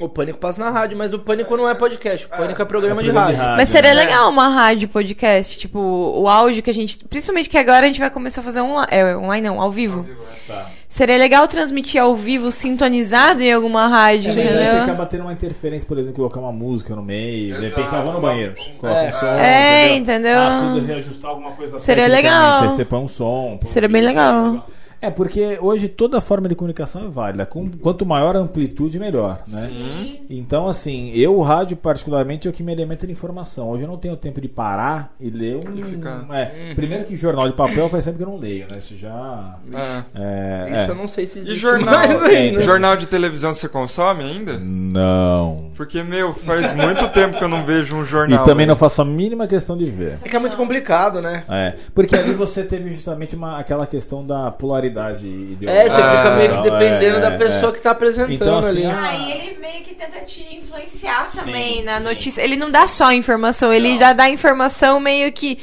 O 0.00 0.08
Pânico 0.08 0.38
passa 0.38 0.62
na 0.62 0.70
rádio, 0.70 0.96
mas 0.96 1.12
o 1.12 1.18
Pânico 1.18 1.56
não 1.56 1.68
é 1.68 1.74
podcast. 1.74 2.26
O 2.26 2.30
Pânico 2.30 2.60
é 2.62 2.64
programa, 2.64 3.00
É 3.00 3.04
de, 3.04 3.10
programa 3.10 3.30
de 3.32 3.36
rádio. 3.36 3.48
rádio. 3.48 3.56
Mas 3.56 3.68
seria 3.68 3.94
né? 3.94 4.00
legal 4.04 4.30
uma 4.30 4.48
rádio 4.48 4.88
podcast, 4.88 5.58
tipo, 5.58 5.78
o 5.78 6.28
áudio 6.28 6.62
que 6.62 6.70
a 6.70 6.74
gente. 6.74 7.04
Principalmente 7.04 7.48
que 7.48 7.58
agora 7.58 7.84
a 7.84 7.88
gente 7.88 8.00
vai 8.00 8.10
começar 8.10 8.40
a 8.40 8.44
fazer 8.44 8.60
online. 8.60 8.88
É, 8.90 9.16
online 9.16 9.48
não, 9.48 9.60
ao 9.60 9.70
vivo. 9.70 10.06
Tá. 10.46 10.70
Seria 10.88 11.18
legal 11.18 11.46
transmitir 11.46 12.00
ao 12.00 12.16
vivo 12.16 12.50
sintonizado 12.50 13.42
em 13.42 13.52
alguma 13.52 13.86
rádio, 13.88 14.30
É, 14.30 14.34
mas 14.34 14.44
você 14.48 14.54
entendeu? 14.62 14.82
acaba 14.82 15.04
tendo 15.04 15.20
uma 15.22 15.32
interferência, 15.34 15.86
por 15.86 15.98
exemplo, 15.98 16.16
colocar 16.16 16.40
uma 16.40 16.50
música 16.52 16.96
no 16.96 17.02
meio, 17.02 17.56
de 17.56 17.66
repente, 17.66 17.88
Exato. 17.88 17.96
ah, 17.96 18.02
vou 18.04 18.12
no 18.14 18.20
banheiro, 18.20 18.54
coloca 18.78 18.98
É. 19.00 19.08
um 19.08 19.12
som. 19.12 19.26
É, 19.26 19.94
entendeu? 19.96 20.38
Ah, 20.38 20.68
precisa 20.72 20.92
reajustar 20.92 21.30
alguma 21.30 21.50
coisa 21.52 21.78
Seria 21.78 22.06
legal. 22.08 22.64
Um 22.92 23.08
som. 23.08 23.58
um 23.62 23.66
Seria 23.66 23.88
bem 23.88 24.00
vídeo, 24.00 24.14
legal. 24.16 24.66
É, 25.00 25.10
porque 25.10 25.58
hoje 25.60 25.86
toda 25.88 26.20
forma 26.20 26.48
de 26.48 26.54
comunicação 26.54 27.04
é 27.06 27.08
válida. 27.08 27.46
Com- 27.46 27.70
Quanto 27.70 28.04
maior 28.04 28.36
a 28.36 28.40
amplitude, 28.40 28.98
melhor, 28.98 29.42
né? 29.48 29.68
Então, 30.28 30.66
assim, 30.68 31.10
eu, 31.14 31.36
o 31.36 31.42
rádio, 31.42 31.76
particularmente, 31.76 32.46
é 32.48 32.50
o 32.50 32.54
que 32.54 32.62
me 32.62 32.72
alimenta 32.72 33.06
de 33.06 33.12
informação. 33.12 33.68
Hoje 33.70 33.84
eu 33.84 33.88
não 33.88 33.96
tenho 33.96 34.16
tempo 34.16 34.40
de 34.40 34.48
parar 34.48 35.14
e 35.20 35.30
ler 35.30 35.56
um. 35.56 35.76
E 35.78 35.84
ficar. 35.84 36.26
É, 36.32 36.74
Primeiro 36.74 37.04
que 37.04 37.14
jornal 37.16 37.48
de 37.48 37.54
papel 37.54 37.88
faz 37.88 38.04
tempo 38.04 38.16
que 38.18 38.22
eu 38.24 38.28
não 38.28 38.36
leio, 38.38 38.66
né? 38.70 38.78
Isso 38.78 38.96
já. 38.96 39.56
É. 39.72 40.04
É, 40.14 40.66
Isso 40.70 40.76
é. 40.78 40.90
eu 40.90 40.94
não 40.94 41.08
sei 41.08 41.26
se 41.26 41.38
existe 41.38 41.54
E 41.54 41.58
jornal? 41.58 41.94
mais 41.94 42.22
ainda. 42.24 42.60
Jornal 42.60 42.96
de 42.96 43.06
televisão 43.06 43.54
você 43.54 43.68
consome 43.68 44.24
ainda? 44.24 44.58
Não. 44.58 45.70
Porque, 45.76 46.02
meu, 46.02 46.34
faz 46.34 46.72
muito 46.74 47.08
tempo 47.10 47.38
que 47.38 47.44
eu 47.44 47.48
não 47.48 47.64
vejo 47.64 47.94
um 47.96 48.02
E 48.02 48.06
jornal. 48.06 48.44
também 48.44 48.66
não 48.66 48.76
faço 48.76 49.00
a 49.00 49.04
mínima 49.04 49.46
questão 49.46 49.76
de 49.76 49.84
ver. 49.86 50.18
É 50.24 50.28
que 50.28 50.34
é 50.34 50.38
muito 50.38 50.56
complicado, 50.56 51.20
né? 51.20 51.44
É, 51.48 51.74
porque 51.94 52.16
ali 52.16 52.34
você 52.34 52.64
teve 52.64 52.90
justamente 52.92 53.36
uma, 53.36 53.58
aquela 53.58 53.86
questão 53.86 54.26
da 54.26 54.50
ideológica. 54.88 55.70
É, 55.70 55.88
você 55.88 56.16
fica 56.16 56.36
meio 56.36 56.48
que 56.50 56.56
Então, 56.58 56.62
dependendo 56.78 57.16
é, 57.18 57.20
da 57.20 57.30
pessoa 57.32 57.72
é. 57.72 57.74
que 57.74 57.80
tá 57.80 57.90
apresentando 57.90 58.32
Então, 58.32 58.58
assim, 58.58 58.84
ali. 58.84 58.86
ah, 58.86 59.08
Ah, 59.08 59.14
e 59.16 59.32
ele 59.32 59.58
meio 59.58 59.82
que 59.84 59.94
tenta 59.94 60.20
te 60.20 60.42
influenciar 60.56 61.30
também 61.32 61.78
Sim, 61.78 61.82
na 61.84 61.98
sim. 61.98 62.04
notícia. 62.04 62.42
Ele 62.42 62.56
não 62.56 62.70
dá 62.70 62.86
só 62.86 63.12
informação, 63.12 63.72
ele 63.72 63.98
já 63.98 64.12
dá 64.12 64.28
informação 64.28 65.00
meio 65.00 65.32
que. 65.32 65.58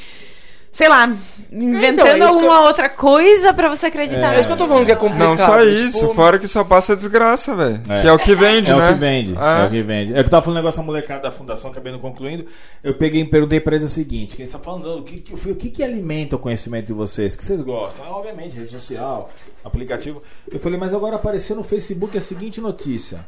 Sei 0.72 0.89
lá, 0.89 1.15
inventando 1.51 2.07
é 2.07 2.09
isso 2.11 2.17
que 2.17 2.23
alguma 2.23 2.61
outra 2.61 2.89
coisa 2.89 3.53
pra 3.53 3.69
você 3.69 3.88
acreditar. 3.88 4.34
É 4.34 4.39
isso 4.39 4.47
que 4.47 4.53
eu 4.53 4.57
tô 4.57 4.67
falando 4.67 4.85
que 4.85 4.91
é 4.91 4.95
complicado. 4.95 5.27
Não 5.30 5.38
só 5.38 5.59
tipo, 5.59 5.72
isso, 5.72 6.13
fora 6.13 6.39
que 6.39 6.47
só 6.47 6.63
passa 6.63 6.95
desgraça, 6.95 7.55
velho. 7.55 7.81
É. 7.89 8.01
Que 8.01 8.07
é 8.07 8.11
o 8.13 8.17
que 8.19 8.35
vende, 8.35 8.72
É 8.72 8.76
né? 8.76 8.89
o 8.89 8.93
que 8.93 8.99
vende, 8.99 9.34
Ah. 9.38 9.63
é 9.63 9.67
o 9.67 9.69
que 9.69 9.81
vende. 9.81 10.11
É 10.13 10.15
que 10.15 10.27
eu 10.27 10.30
tava 10.30 10.41
falando 10.43 10.57
um 10.57 10.61
negócio 10.61 10.81
da 10.81 10.85
molecada 10.85 11.22
da 11.22 11.31
fundação, 11.31 11.72
acabando 11.72 11.99
concluindo. 11.99 12.45
Eu 12.84 12.93
peguei 12.95 13.22
e 13.22 13.26
perguntei 13.26 13.59
pra 13.59 13.76
eles 13.76 13.88
o 13.88 13.93
seguinte: 13.93 14.35
que 14.35 14.41
eles 14.41 14.53
estavam 14.53 14.80
falando, 14.81 14.99
o 14.99 15.03
que, 15.03 15.22
que, 15.22 15.34
o 15.34 15.55
que, 15.55 15.69
que 15.69 15.84
alimenta 15.84 16.35
o 16.35 16.39
conhecimento 16.39 16.88
de 16.88 16.93
vocês? 16.93 17.34
O 17.34 17.38
que 17.38 17.43
vocês 17.43 17.61
gostam? 17.61 18.05
Ah, 18.05 18.15
obviamente, 18.17 18.55
rede 18.55 18.72
social, 18.72 19.30
aplicativo. 19.63 20.22
Eu 20.51 20.59
falei, 20.59 20.80
mas 20.80 20.93
agora 20.93 21.15
apareceu 21.15 21.55
no 21.55 21.63
Facebook 21.63 22.17
a 22.17 22.22
seguinte 22.22 22.59
notícia. 22.61 23.26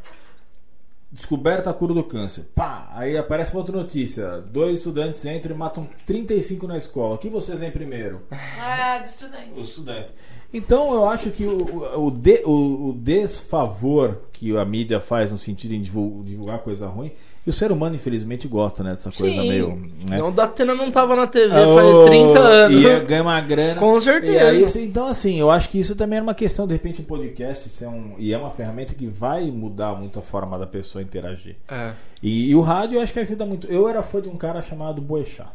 Descoberta 1.17 1.71
a 1.71 1.73
cura 1.73 1.95
do 1.95 2.03
câncer. 2.03 2.45
Pá! 2.53 2.91
Aí 2.93 3.17
aparece 3.17 3.51
uma 3.51 3.61
outra 3.61 3.75
notícia. 3.75 4.37
Dois 4.37 4.77
estudantes 4.77 5.25
entram 5.25 5.55
e 5.55 5.57
matam 5.57 5.89
35 6.05 6.67
na 6.67 6.77
escola. 6.77 7.15
O 7.15 7.17
que 7.17 7.27
vocês 7.27 7.59
leem 7.59 7.71
primeiro? 7.71 8.21
Ah, 8.31 8.99
de 8.99 9.09
estudante. 9.09 9.59
Os 9.59 9.69
estudantes. 9.69 10.13
Então 10.53 10.93
eu 10.93 11.05
acho 11.09 11.29
que 11.31 11.43
o, 11.45 12.05
o, 12.07 12.11
de- 12.11 12.41
o- 12.45 12.89
o 12.89 12.93
desfavor 12.93 14.17
que 14.31 14.55
a 14.55 14.63
mídia 14.63 14.99
faz 14.99 15.31
no 15.31 15.37
sentido 15.37 15.71
de 15.71 15.79
divul- 15.79 16.21
divulgar 16.23 16.59
coisa 16.59 16.87
ruim, 16.87 17.11
e 17.45 17.49
o 17.49 17.53
ser 17.53 17.71
humano 17.71 17.95
infelizmente 17.95 18.47
gosta 18.47 18.83
né, 18.83 18.91
dessa 18.91 19.11
coisa 19.11 19.41
Sim. 19.41 19.47
meio. 19.49 19.75
Né? 20.07 20.17
Não, 20.19 20.31
Datena 20.31 20.75
não 20.75 20.91
tava 20.91 21.15
na 21.15 21.25
TV 21.27 21.53
Oh, 21.55 21.75
faz 21.75 22.09
30 22.09 22.39
anos. 22.39 22.81
E 22.83 22.99
ganha 23.05 23.21
uma 23.23 23.41
grana. 23.41 23.79
Com 23.79 23.99
certeza. 23.99 24.33
E 24.33 24.39
aí, 24.39 24.63
isso- 24.63 24.79
então, 24.79 25.05
assim, 25.05 25.39
eu 25.39 25.49
acho 25.49 25.69
que 25.69 25.79
isso 25.79 25.95
também 25.95 26.19
é 26.19 26.21
uma 26.21 26.33
questão, 26.35 26.67
de 26.67 26.73
repente, 26.73 27.01
um 27.01 27.05
podcast 27.05 27.67
ser 27.69 27.87
um, 27.87 28.13
e 28.19 28.31
é 28.33 28.37
uma 28.37 28.51
ferramenta 28.51 28.93
que 28.93 29.07
vai 29.07 29.49
mudar 29.49 29.95
muito 29.95 30.19
a 30.19 30.21
forma 30.21 30.57
da 30.59 30.67
pessoa 30.67 31.01
interagir. 31.01 31.55
É. 31.69 31.91
E, 32.21 32.49
e 32.51 32.55
o 32.55 32.61
rádio 32.61 32.97
eu 32.97 33.01
acho 33.01 33.11
que 33.13 33.19
ajuda 33.19 33.45
muito. 33.45 33.67
Eu 33.67 33.87
era 33.89 34.03
fã 34.03 34.21
de 34.21 34.29
um 34.29 34.35
cara 34.37 34.61
chamado 34.61 35.01
Boechat. 35.01 35.49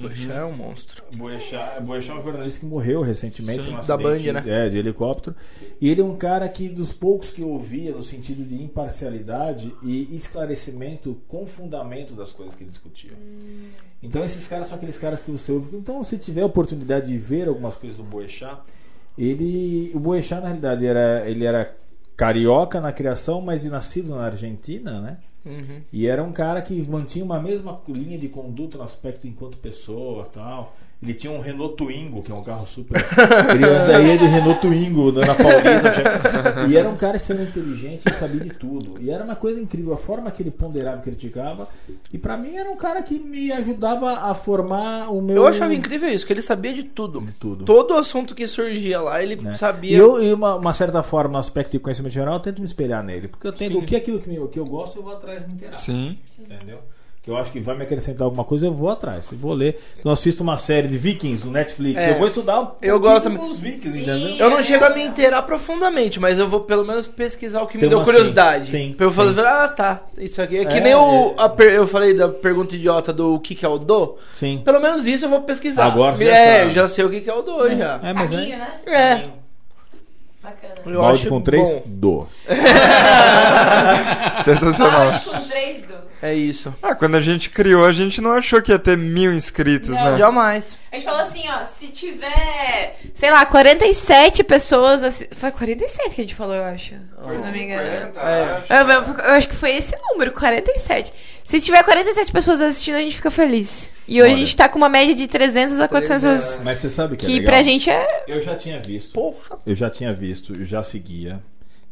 Poxa, 0.00 0.32
é 0.32 0.44
um 0.44 0.52
monstro. 0.52 1.02
Boechat, 1.16 1.82
Boechat 1.82 2.10
é 2.10 2.14
um 2.14 2.22
jornalista 2.22 2.60
que 2.60 2.66
morreu 2.66 3.00
recentemente 3.00 3.64
Sim. 3.64 3.72
num 3.72 3.80
Da 3.80 3.96
Band, 3.96 4.18
né? 4.18 4.44
É, 4.46 4.68
de 4.68 4.76
helicóptero. 4.76 5.34
E 5.80 5.88
ele 5.88 6.02
é 6.02 6.04
um 6.04 6.16
cara 6.16 6.46
que, 6.48 6.68
dos 6.68 6.92
poucos 6.92 7.30
que 7.30 7.40
eu 7.40 7.48
ouvia, 7.48 7.92
no 7.92 8.02
sentido 8.02 8.44
de 8.44 8.62
imparcialidade 8.62 9.74
e 9.82 10.14
esclarecimento 10.14 11.18
com 11.26 11.46
fundamento 11.46 12.14
das 12.14 12.30
coisas 12.30 12.54
que 12.54 12.62
ele 12.62 12.70
discutia. 12.70 13.12
Então 14.02 14.22
esses 14.22 14.46
caras 14.46 14.68
são 14.68 14.76
aqueles 14.76 14.98
caras 14.98 15.24
que 15.24 15.30
você 15.30 15.50
ouve. 15.50 15.74
Então, 15.76 16.04
se 16.04 16.18
tiver 16.18 16.42
a 16.42 16.46
oportunidade 16.46 17.10
de 17.10 17.16
ver 17.16 17.48
algumas 17.48 17.74
coisas 17.74 17.96
do 17.96 18.04
Boechat, 18.04 18.60
ele. 19.16 19.90
O 19.94 19.98
Boechat, 19.98 20.42
na 20.42 20.48
realidade, 20.48 20.84
era, 20.84 21.28
ele 21.28 21.44
era 21.44 21.74
carioca 22.14 22.80
na 22.80 22.92
criação, 22.92 23.40
mas 23.40 23.64
nascido 23.64 24.10
na 24.10 24.24
Argentina, 24.24 25.00
né? 25.00 25.18
Uhum. 25.46 25.80
E 25.92 26.08
era 26.08 26.22
um 26.22 26.32
cara 26.32 26.60
que 26.60 26.82
mantinha 26.82 27.24
uma 27.24 27.40
mesma 27.40 27.80
linha 27.88 28.18
de 28.18 28.28
conduta 28.28 28.76
no 28.76 28.84
aspecto 28.84 29.26
enquanto 29.28 29.56
pessoa 29.58 30.24
tal. 30.24 30.74
Ele 31.02 31.12
tinha 31.12 31.30
um 31.30 31.38
Renault 31.40 31.76
Twingo, 31.76 32.22
que 32.22 32.32
é 32.32 32.34
um 32.34 32.42
carro 32.42 32.64
super. 32.66 32.96
Ele 33.54 33.64
andaria 33.64 34.16
de 34.16 34.24
Renault 34.24 34.60
Twingo 34.62 35.12
na 35.12 35.34
Paulista. 35.34 35.92
já- 35.92 36.66
E 36.66 36.76
era 36.76 36.88
um 36.88 36.96
cara 36.96 37.16
extremamente 37.18 37.50
inteligente 37.58 38.02
e 38.10 38.14
sabia 38.14 38.40
de 38.40 38.50
tudo. 38.50 38.96
E 39.00 39.10
era 39.10 39.22
uma 39.22 39.36
coisa 39.36 39.60
incrível, 39.60 39.92
a 39.92 39.98
forma 39.98 40.30
que 40.30 40.42
ele 40.42 40.50
ponderava 40.50 40.96
e 40.98 41.02
criticava. 41.02 41.68
E 42.10 42.16
pra 42.16 42.38
mim 42.38 42.56
era 42.56 42.70
um 42.70 42.76
cara 42.76 43.02
que 43.02 43.18
me 43.18 43.52
ajudava 43.52 44.10
a 44.30 44.34
formar 44.34 45.10
o 45.12 45.20
meu. 45.20 45.36
Eu 45.36 45.46
achava 45.46 45.74
incrível 45.74 46.08
isso, 46.10 46.26
que 46.26 46.32
ele 46.32 46.40
sabia 46.42 46.72
de 46.72 46.84
tudo. 46.84 47.20
De 47.20 47.32
tudo. 47.34 47.64
Todo 47.66 47.92
assunto 47.94 48.34
que 48.34 48.48
surgia 48.48 48.98
lá, 49.00 49.22
ele 49.22 49.36
né? 49.36 49.54
sabia. 49.54 49.90
E 49.96 50.00
eu, 50.00 50.20
e 50.22 50.32
uma, 50.32 50.56
uma 50.56 50.72
certa 50.72 51.02
forma, 51.02 51.32
no 51.34 51.38
aspecto 51.38 51.72
de 51.72 51.78
conhecimento 51.78 52.12
geral, 52.14 52.34
eu 52.34 52.40
tento 52.40 52.58
me 52.60 52.66
espelhar 52.66 53.04
nele. 53.04 53.28
Porque 53.28 53.46
eu 53.46 53.52
tento. 53.52 53.74
Sim. 53.74 53.78
O 53.80 53.86
que 53.86 53.94
é 53.94 53.98
aquilo 53.98 54.18
que, 54.18 54.30
me- 54.30 54.48
que 54.48 54.58
eu 54.58 54.64
gosto, 54.64 54.96
eu 54.98 55.02
vou 55.02 55.12
atrás 55.12 55.42
e 55.44 55.46
me 55.46 55.52
interar. 55.52 55.76
Sim. 55.76 56.18
Entendeu? 56.40 56.78
Que 57.26 57.30
eu 57.32 57.36
acho 57.36 57.50
que 57.50 57.58
vai 57.58 57.76
me 57.76 57.82
acrescentar 57.82 58.24
alguma 58.24 58.44
coisa, 58.44 58.66
eu 58.66 58.72
vou 58.72 58.88
atrás. 58.88 59.28
Eu 59.32 59.36
vou 59.38 59.52
ler. 59.52 59.80
Eu 60.04 60.12
assisto 60.12 60.44
uma 60.44 60.56
série 60.58 60.86
de 60.86 60.96
Vikings 60.96 61.44
no 61.44 61.50
Netflix. 61.52 62.00
É. 62.00 62.12
Eu 62.12 62.18
vou 62.18 62.28
estudar 62.28 62.60
um 62.60 62.68
Eu 62.80 63.00
gosto- 63.00 63.28
dos 63.28 63.58
Vikings, 63.58 63.98
Sim. 63.98 64.02
entendeu? 64.04 64.36
Eu 64.36 64.48
não 64.48 64.62
chego 64.62 64.84
a 64.84 64.90
me 64.90 65.02
inteirar 65.04 65.42
profundamente, 65.42 66.20
mas 66.20 66.38
eu 66.38 66.46
vou 66.48 66.60
pelo 66.60 66.84
menos 66.84 67.08
pesquisar 67.08 67.62
o 67.62 67.66
que 67.66 67.76
me 67.78 67.88
deu 67.88 68.04
curiosidade. 68.04 68.70
sim, 68.70 68.90
sim, 68.90 68.92
pra 68.92 69.06
eu 69.06 69.10
falar, 69.10 69.34
sim. 69.34 69.40
ah, 69.40 69.66
tá, 69.66 70.00
isso 70.18 70.40
aqui. 70.40 70.58
É 70.58 70.64
que 70.66 70.74
É, 70.78 70.80
nem 70.80 70.94
o, 70.94 71.30
é. 71.36 71.42
a 71.42 71.48
per- 71.48 71.72
eu 71.74 71.84
falei 71.84 72.14
da 72.14 72.28
pergunta 72.28 72.76
idiota 72.76 73.12
do 73.12 73.34
o 73.34 73.40
que, 73.40 73.56
que 73.56 73.66
é 73.66 73.68
o 73.68 73.76
do. 73.76 74.16
Sim. 74.36 74.62
Pelo 74.64 74.80
menos 74.80 75.04
isso 75.04 75.24
eu 75.24 75.28
vou 75.28 75.40
pesquisar. 75.42 75.84
Agora 75.86 76.16
você 76.16 76.26
já 76.26 76.36
É, 76.36 76.58
sabe. 76.60 76.70
já 76.70 76.86
sei 76.86 77.04
o 77.04 77.10
que, 77.10 77.20
que 77.22 77.28
é 77.28 77.34
o 77.34 77.42
do 77.42 77.68
já. 77.76 77.98
É, 78.04 78.12
mas 78.12 78.30
Caminho, 78.30 78.54
é. 78.54 78.56
né? 78.56 78.68
É. 78.86 79.22
Bacana. 80.44 80.74
Eu 80.86 81.00
Balde 81.00 81.18
acho 81.22 81.28
com 81.28 81.40
três, 81.40 81.72
bom. 81.74 81.82
do. 81.86 82.26
Sensacional. 84.44 85.10
Balde 85.10 85.20
com 85.24 85.40
três 85.48 85.82
do. 85.82 86.05
É 86.22 86.34
isso. 86.34 86.74
Ah, 86.82 86.94
quando 86.94 87.14
a 87.16 87.20
gente 87.20 87.50
criou, 87.50 87.84
a 87.84 87.92
gente 87.92 88.20
não 88.20 88.30
achou 88.32 88.62
que 88.62 88.72
ia 88.72 88.78
ter 88.78 88.96
mil 88.96 89.32
inscritos, 89.34 89.90
Não, 89.90 90.12
né? 90.12 90.18
Jamais. 90.18 90.78
A 90.90 90.96
gente 90.96 91.04
falou 91.04 91.20
assim, 91.20 91.42
ó, 91.50 91.64
se 91.64 91.88
tiver, 91.88 92.96
sei 93.14 93.30
lá, 93.30 93.44
47 93.44 94.42
pessoas. 94.42 95.02
assi- 95.02 95.28
Foi 95.36 95.50
47 95.50 96.14
que 96.14 96.20
a 96.22 96.24
gente 96.24 96.34
falou, 96.34 96.54
eu 96.54 96.64
acho. 96.64 96.94
Se 96.94 97.38
não 97.38 97.52
me 97.52 97.62
engano. 97.64 97.82
É. 98.18 98.62
Eu, 98.70 98.88
eu- 98.88 99.02
eu 99.18 99.30
acho 99.32 99.48
que 99.48 99.54
foi 99.56 99.72
esse 99.76 99.94
número, 100.10 100.32
47. 100.32 101.12
Se 101.44 101.60
tiver 101.60 101.82
47 101.82 102.32
pessoas 102.32 102.60
assistindo, 102.60 102.96
a 102.96 103.00
gente 103.00 103.16
fica 103.16 103.30
feliz. 103.30 103.92
E 104.08 104.20
hoje 104.22 104.30
Olha. 104.32 104.34
a 104.36 104.38
gente 104.44 104.56
tá 104.56 104.68
com 104.68 104.78
uma 104.78 104.88
média 104.88 105.14
de 105.14 105.26
300 105.28 105.78
a 105.80 105.86
400. 105.88 106.58
Mas 106.62 106.78
você 106.78 106.88
sabe 106.88 107.16
que, 107.16 107.26
Que 107.26 107.32
é 107.32 107.34
legal? 107.40 107.46
pra 107.54 107.62
gente 107.62 107.90
é. 107.90 108.24
Eu 108.26 108.40
já 108.40 108.54
tinha 108.56 108.80
visto. 108.80 109.12
Porra. 109.12 109.58
Eu 109.66 109.74
já 109.74 109.90
tinha 109.90 110.12
visto, 110.14 110.52
eu 110.58 110.64
já 110.64 110.82
seguia 110.82 111.40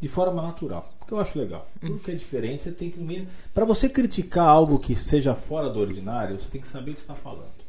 de 0.01 0.09
forma 0.09 0.41
natural. 0.43 0.94
Eu 1.15 1.21
acho 1.21 1.39
legal. 1.39 1.69
Tudo 1.81 1.99
que 1.99 2.11
é 2.11 2.15
diferente, 2.15 2.63
você 2.63 2.73
tem 2.73 2.91
que. 2.91 3.29
Pra 3.53 3.65
você 3.65 3.89
criticar 3.89 4.47
algo 4.47 4.79
que 4.79 4.97
seja 4.97 5.35
fora 5.35 5.71
do 5.71 5.81
ordinário, 5.81 6.39
você 6.39 6.51
tem 6.51 6.61
que 6.61 6.67
saber 6.67 6.91
o 6.91 6.95
que 6.95 7.01
está 7.01 7.15
falando. 7.15 7.65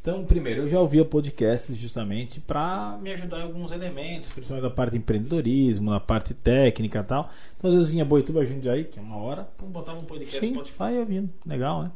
Então, 0.00 0.24
primeiro, 0.24 0.62
eu 0.62 0.68
já 0.68 0.80
ouvia 0.80 1.04
podcasts 1.04 1.76
justamente 1.76 2.40
para 2.40 2.98
me 3.02 3.12
ajudar 3.12 3.40
em 3.40 3.42
alguns 3.42 3.70
elementos, 3.70 4.30
principalmente 4.30 4.62
da 4.62 4.70
parte 4.70 4.92
de 4.92 4.96
empreendedorismo, 4.96 5.90
na 5.90 6.00
parte 6.00 6.32
técnica 6.32 7.00
e 7.00 7.02
tal. 7.02 7.30
Então, 7.58 7.68
às 7.68 7.76
vezes 7.76 7.92
vinha 7.92 8.02
Boituva 8.02 8.44
Jundiaí, 8.46 8.84
que 8.84 8.98
é 8.98 9.02
uma 9.02 9.18
hora, 9.18 9.46
pum, 9.58 9.66
botava 9.66 9.98
um 9.98 10.04
podcast 10.04 10.40
Sim. 10.40 10.54
Spotify 10.54 10.94
e 10.94 10.98
ouvindo. 11.00 11.30
Legal, 11.44 11.82
né? 11.82 11.92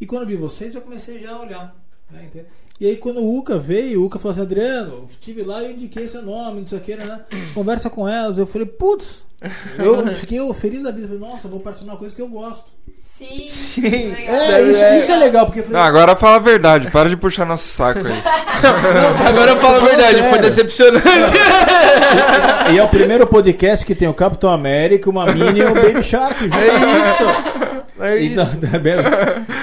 E 0.00 0.06
quando 0.06 0.22
eu 0.22 0.28
vi 0.28 0.36
vocês, 0.36 0.72
eu 0.72 0.80
comecei 0.80 1.18
já 1.18 1.32
a 1.32 1.40
olhar. 1.40 1.76
Né? 2.12 2.30
E 2.78 2.86
aí, 2.86 2.96
quando 2.96 3.20
o 3.20 3.38
Uca 3.38 3.58
veio, 3.58 4.02
o 4.02 4.06
Uca 4.06 4.18
falou 4.18 4.32
assim: 4.32 4.42
Adriano, 4.42 5.06
estive 5.10 5.42
lá 5.42 5.62
e 5.62 5.72
indiquei 5.72 6.06
seu 6.06 6.22
nome, 6.22 6.60
não 6.60 6.66
sei 6.66 6.78
o 6.78 6.80
que, 6.80 6.96
né? 6.96 7.20
Conversa 7.54 7.88
com 7.88 8.08
elas. 8.08 8.38
Eu 8.38 8.46
falei: 8.46 8.66
putz, 8.66 9.24
eu 9.78 10.06
fiquei 10.14 10.38
feliz 10.54 10.82
da 10.82 10.90
vida. 10.90 11.04
Eu 11.06 11.18
falei: 11.18 11.32
nossa, 11.32 11.48
vou 11.48 11.60
participar 11.60 11.88
de 11.88 11.94
uma 11.94 11.98
coisa 11.98 12.14
que 12.14 12.20
eu 12.20 12.28
gosto. 12.28 12.70
Sim. 13.18 13.46
É, 14.28 14.62
isso 14.62 14.84
é, 14.84 15.00
isso 15.00 15.10
é 15.10 15.16
legal, 15.16 15.46
porque 15.46 15.60
eu 15.60 15.64
falei: 15.64 15.80
Não, 15.80 15.88
agora 15.88 16.14
fala 16.14 16.36
a 16.36 16.38
verdade, 16.38 16.90
para 16.90 17.08
de 17.08 17.16
puxar 17.16 17.46
nosso 17.46 17.66
saco 17.66 18.00
aí. 18.00 18.12
Agora 19.26 19.52
eu 19.52 19.56
falo 19.56 19.76
a 19.76 19.80
verdade, 19.80 20.18
foi 20.20 20.30
sério. 20.30 20.42
decepcionante. 20.42 21.06
E 22.74 22.78
é 22.78 22.82
o 22.82 22.88
primeiro 22.88 23.26
podcast 23.26 23.86
que 23.86 23.94
tem 23.94 24.06
o 24.06 24.12
Capitão 24.12 24.50
América, 24.50 25.08
uma 25.08 25.24
Mini 25.32 25.60
e 25.60 25.64
o 25.64 25.74
Baby 25.74 26.02
Shark. 26.02 26.44
junto. 26.44 26.56
É 26.56 26.66
isso. 26.66 27.75
É 28.00 28.16
isso. 28.16 28.34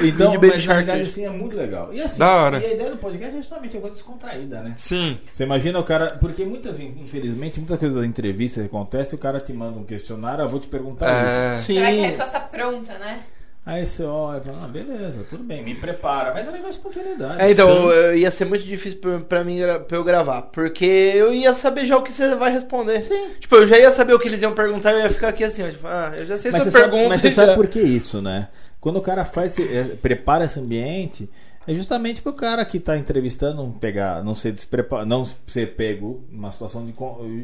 Então, 0.04 0.32
tá 0.32 0.34
então 0.34 0.42
mas 0.42 0.66
na 0.66 0.74
verdade 0.76 1.02
assim 1.04 1.26
é 1.26 1.30
muito 1.30 1.56
legal. 1.56 1.90
E 1.94 2.02
assim, 2.02 2.20
Da 2.20 2.36
hora. 2.36 2.60
e 2.60 2.66
a 2.66 2.74
ideia 2.74 2.90
do 2.92 2.98
podcast 2.98 3.34
é 3.34 3.38
justamente 3.38 3.76
uma 3.76 3.82
coisa 3.82 3.96
descontraída, 3.96 4.62
né? 4.62 4.74
Sim. 4.78 5.18
Você 5.32 5.44
imagina 5.44 5.80
o 5.80 5.84
cara. 5.84 6.18
Porque 6.20 6.44
muitas, 6.44 6.80
infelizmente, 6.80 7.60
muitas 7.60 7.78
coisas 7.78 7.98
da 7.98 8.06
entrevista 8.06 8.60
que 8.60 8.66
acontece, 8.68 9.16
o 9.16 9.18
cara 9.18 9.40
te 9.40 9.54
manda 9.54 9.78
um 9.80 9.84
questionário, 9.84 10.44
eu 10.44 10.50
vou 10.50 10.60
te 10.60 10.68
perguntar 10.68 11.08
É, 11.10 11.56
isso. 11.56 11.66
Sim. 11.66 11.80
Vai 11.80 11.96
com 11.98 12.04
a 12.04 12.08
resposta 12.08 12.40
pronta, 12.40 12.98
né? 12.98 13.20
Aí 13.66 13.86
você 13.86 14.04
olha 14.04 14.40
e 14.40 14.44
fala, 14.44 14.66
ah, 14.66 14.68
beleza, 14.68 15.26
tudo 15.30 15.42
bem, 15.42 15.64
me 15.64 15.74
prepara. 15.74 16.34
Mas 16.34 16.46
é 16.48 16.52
legal 16.52 16.68
a 16.68 16.70
espontaneidade. 16.70 17.42
É, 17.42 17.50
então, 17.52 17.70
Sim. 17.70 17.88
eu- 17.96 18.18
ia 18.18 18.30
ser 18.30 18.44
muito 18.44 18.66
difícil 18.66 19.00
pra, 19.00 19.20
pra 19.22 19.44
mim 19.46 19.60
pra 19.88 19.98
eu 19.98 20.04
gravar. 20.04 20.42
Porque 20.44 20.84
eu 20.86 21.34
ia 21.34 21.54
saber 21.54 21.86
já 21.86 21.96
o 21.98 22.04
que 22.04 22.12
você 22.12 22.36
vai 22.36 22.52
responder. 22.52 23.08
Tipo, 23.40 23.56
eu 23.56 23.66
já 23.66 23.80
ia 23.80 23.90
saber 23.92 24.14
o 24.14 24.20
que 24.20 24.28
eles 24.28 24.42
iam 24.42 24.54
perguntar 24.54 24.92
e 24.92 24.96
eu 24.96 25.00
ia 25.00 25.10
ficar 25.10 25.30
aqui 25.30 25.46
assim, 25.46 25.64
ó, 25.66 25.70
tipo, 25.70 25.88
ah, 25.88 26.14
eu 26.20 26.26
já 26.26 26.38
sei 26.38 26.52
Mas 26.52 26.64
sua 26.64 26.72
você, 26.72 26.78
pergunta. 26.78 26.98
sabe, 27.04 27.10
mas 27.10 27.22
você 27.22 27.30
já. 27.30 27.36
sabe 27.48 27.56
por 27.56 27.68
que 27.68 27.80
isso, 27.80 28.22
né? 28.22 28.50
Quando 28.82 28.98
o 28.98 29.02
cara 29.02 29.24
faz, 29.24 29.58
é, 29.58 29.96
prepara 30.02 30.44
esse 30.44 30.60
ambiente, 30.60 31.30
é 31.68 31.74
justamente 31.74 32.22
para 32.22 32.30
o 32.32 32.36
cara 32.36 32.64
que 32.66 32.78
está 32.78 32.98
entrevistando 32.98 33.58
não 33.64 33.72
pegar, 33.72 34.24
não 34.24 34.36
ser 34.36 34.52
desprepar, 34.52 35.06
não 35.06 35.26
ser 35.48 35.76
pego 35.76 36.24
numa 36.32 36.52
situação 36.52 36.86
de 36.86 36.94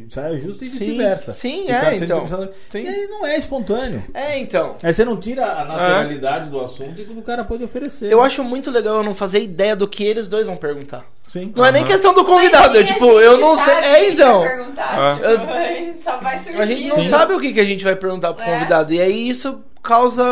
saia 0.09 0.37
justa 0.39 0.65
e 0.65 0.69
vice-versa. 0.69 1.31
sim, 1.31 1.65
é, 1.69 1.95
então. 1.95 2.17
entrevistado- 2.17 2.49
Sim. 2.71 2.83
E 2.83 2.87
aí 2.87 3.07
não 3.07 3.25
é 3.25 3.37
espontâneo. 3.37 4.03
É, 4.13 4.37
então. 4.39 4.75
Aí 4.83 4.93
você 4.93 5.03
não 5.05 5.17
tira 5.17 5.45
a 5.45 5.65
naturalidade 5.65 6.49
do 6.49 6.59
assunto 6.59 6.99
e 7.01 7.05
que 7.05 7.11
o 7.11 7.21
cara 7.21 7.43
pode 7.43 7.63
oferecer. 7.63 8.11
Eu 8.11 8.21
acho 8.21 8.43
muito 8.43 8.69
legal 8.71 8.97
eu 8.97 9.03
não 9.03 9.15
fazer 9.15 9.41
ideia 9.41 9.75
do 9.75 9.87
que 9.87 10.03
eles 10.03 10.27
dois 10.29 10.47
vão 10.47 10.57
perguntar. 10.57 11.05
Sim. 11.27 11.53
Não 11.55 11.63
é 11.63 11.71
nem 11.71 11.85
questão 11.85 12.11
do 12.13 12.25
convidado, 12.25 12.69
Mas 12.73 12.77
é 12.81 12.83
tipo, 12.83 13.05
eu 13.19 13.37
não 13.37 13.55
sei. 13.55 13.73
É, 13.75 13.99
gente 14.05 14.13
então. 14.13 14.39
vai 14.39 14.49
perguntar, 14.57 14.97
Ah. 14.97 15.15
tipo, 15.15 15.99
Só 16.03 16.17
vai 16.17 16.37
surgir. 16.39 16.59
A 16.61 16.65
gente 16.65 16.87
não 16.87 17.03
Sim. 17.03 17.09
sabe 17.09 17.33
o 17.33 17.39
que, 17.39 17.53
que 17.53 17.59
a 17.59 17.63
gente 17.65 17.83
vai 17.83 17.95
perguntar 17.95 18.33
pro 18.33 18.43
É. 18.43 18.53
convidado. 18.53 18.93
E 18.93 18.99
aí 19.01 19.29
isso 19.29 19.61
causa 19.81 20.23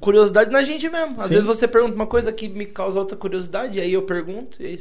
curiosidade 0.00 0.50
na 0.50 0.62
gente 0.62 0.88
mesmo. 0.88 1.14
Às 1.16 1.24
Sim. 1.28 1.34
vezes 1.34 1.44
você 1.46 1.66
pergunta 1.68 1.94
uma 1.94 2.06
coisa 2.06 2.32
que 2.32 2.48
me 2.48 2.66
causa 2.66 2.98
outra 2.98 3.16
curiosidade, 3.16 3.78
e 3.78 3.80
aí 3.80 3.92
eu 3.92 4.02
pergunto, 4.02 4.62
e 4.62 4.66
aí 4.66 4.78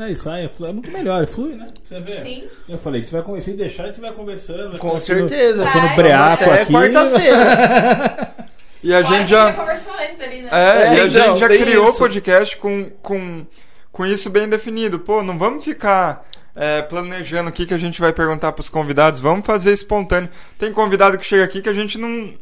É 0.00 0.10
isso 0.10 0.28
aí, 0.30 0.48
flui- 0.48 0.70
é 0.70 0.72
muito 0.72 0.90
melhor, 0.90 1.26
flui, 1.26 1.54
né? 1.54 1.66
Você 1.84 2.00
vê. 2.00 2.16
Sim. 2.22 2.44
Eu 2.68 2.78
falei, 2.78 3.00
a 3.00 3.04
gente 3.04 3.12
vai 3.12 3.22
conhecer 3.22 3.52
e 3.52 3.56
deixar, 3.56 3.84
a 3.84 3.86
gente 3.88 4.00
vai 4.00 4.12
conversando. 4.12 4.78
com 4.78 4.98
certeza. 5.00 5.64
Vai. 5.64 5.72
Ficando 5.72 5.94
breaco 5.96 6.44
Até 6.44 6.62
aqui. 6.62 6.72
quarta-feira. 6.72 8.34
E 8.82 8.92
a 8.92 9.02
Pode, 9.02 9.16
gente 9.16 9.30
já. 9.30 9.52
conversou 9.52 9.94
antes 9.94 10.20
ali, 10.20 10.42
né? 10.42 10.48
É, 10.50 10.94
e 10.96 11.00
a 11.00 11.06
então, 11.06 11.36
gente 11.36 11.38
já 11.40 11.48
criou 11.48 11.88
o 11.90 11.94
podcast 11.94 12.56
com, 12.56 12.90
com, 13.00 13.46
com 13.92 14.04
isso 14.06 14.28
bem 14.28 14.48
definido. 14.48 14.98
Pô, 14.98 15.22
não 15.22 15.38
vamos 15.38 15.62
ficar 15.62 16.28
é, 16.56 16.82
planejando 16.82 17.50
o 17.50 17.52
que, 17.52 17.64
que 17.64 17.74
a 17.74 17.78
gente 17.78 18.00
vai 18.00 18.12
perguntar 18.12 18.50
pros 18.52 18.68
convidados, 18.68 19.20
vamos 19.20 19.46
fazer 19.46 19.72
espontâneo. 19.72 20.28
Tem 20.58 20.72
convidado 20.72 21.16
que 21.16 21.24
chega 21.24 21.44
aqui 21.44 21.62
que 21.62 21.68
a 21.68 21.72
gente 21.72 21.96
não, 21.96 22.34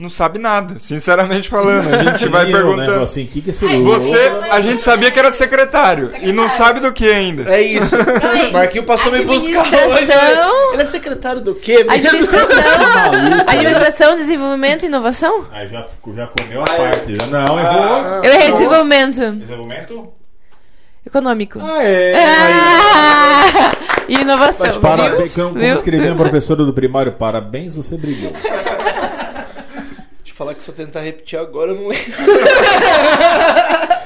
não 0.00 0.08
sabe 0.08 0.38
nada, 0.38 0.76
sinceramente 0.78 1.48
falando. 1.48 1.92
A 1.92 2.04
gente 2.04 2.28
vai 2.30 2.46
né? 2.46 2.52
perguntando. 2.52 3.02
Assim, 3.02 3.24
o 3.24 3.26
que, 3.26 3.40
que 3.42 3.50
é 3.50 3.76
louco? 3.78 4.00
Você, 4.00 4.30
a 4.48 4.60
gente 4.60 4.80
sabia 4.80 5.10
que 5.10 5.18
era 5.18 5.32
secretário, 5.32 6.12
e 6.22 6.30
não 6.32 6.48
Secretário. 6.48 6.50
sabe 6.50 6.80
do 6.80 6.92
que 6.92 7.10
ainda. 7.10 7.52
É 7.52 7.60
isso. 7.62 7.96
Aí, 8.22 8.52
Marquinho 8.52 8.84
passou 8.84 9.10
me 9.10 9.24
buscar 9.24 9.48
hoje. 9.48 9.74
administração- 9.74 10.72
Ele 10.74 10.82
é 10.82 10.86
secretário 10.86 11.40
do 11.40 11.54
quê? 11.56 11.84
Administração, 11.88 12.78
Maluco. 12.78 13.50
administração, 13.50 14.14
desenvolvimento 14.14 14.82
e 14.84 14.86
inovação? 14.86 15.46
Aí 15.50 15.66
já, 15.66 15.84
já 16.14 16.26
comeu 16.28 16.62
a 16.62 16.66
parte. 16.66 17.16
Já, 17.20 17.26
não, 17.26 17.58
errou. 17.58 18.24
Eu 18.24 18.32
errei 18.32 18.52
desenvolvimento 18.52 19.32
Desenvolvimento? 19.32 20.08
econômico. 21.04 21.58
Ah, 21.60 21.82
é. 21.82 22.14
Ah, 22.24 23.72
e 24.08 24.14
inovação. 24.20 24.66
Mas 24.66 24.76
parabéns, 24.76 25.34
viu? 25.34 25.44
como, 25.50 25.58
como 25.58 26.12
a 26.12 26.16
professora 26.16 26.64
do 26.64 26.72
primário, 26.72 27.12
parabéns, 27.12 27.74
você 27.74 27.96
brilhou. 27.96 28.32
Falar 30.38 30.54
que 30.54 30.62
se 30.62 30.70
eu 30.70 30.74
tentar 30.74 31.00
repetir 31.00 31.36
agora, 31.36 31.72
eu 31.72 31.74
não 31.74 31.88
lembro. 31.88 32.12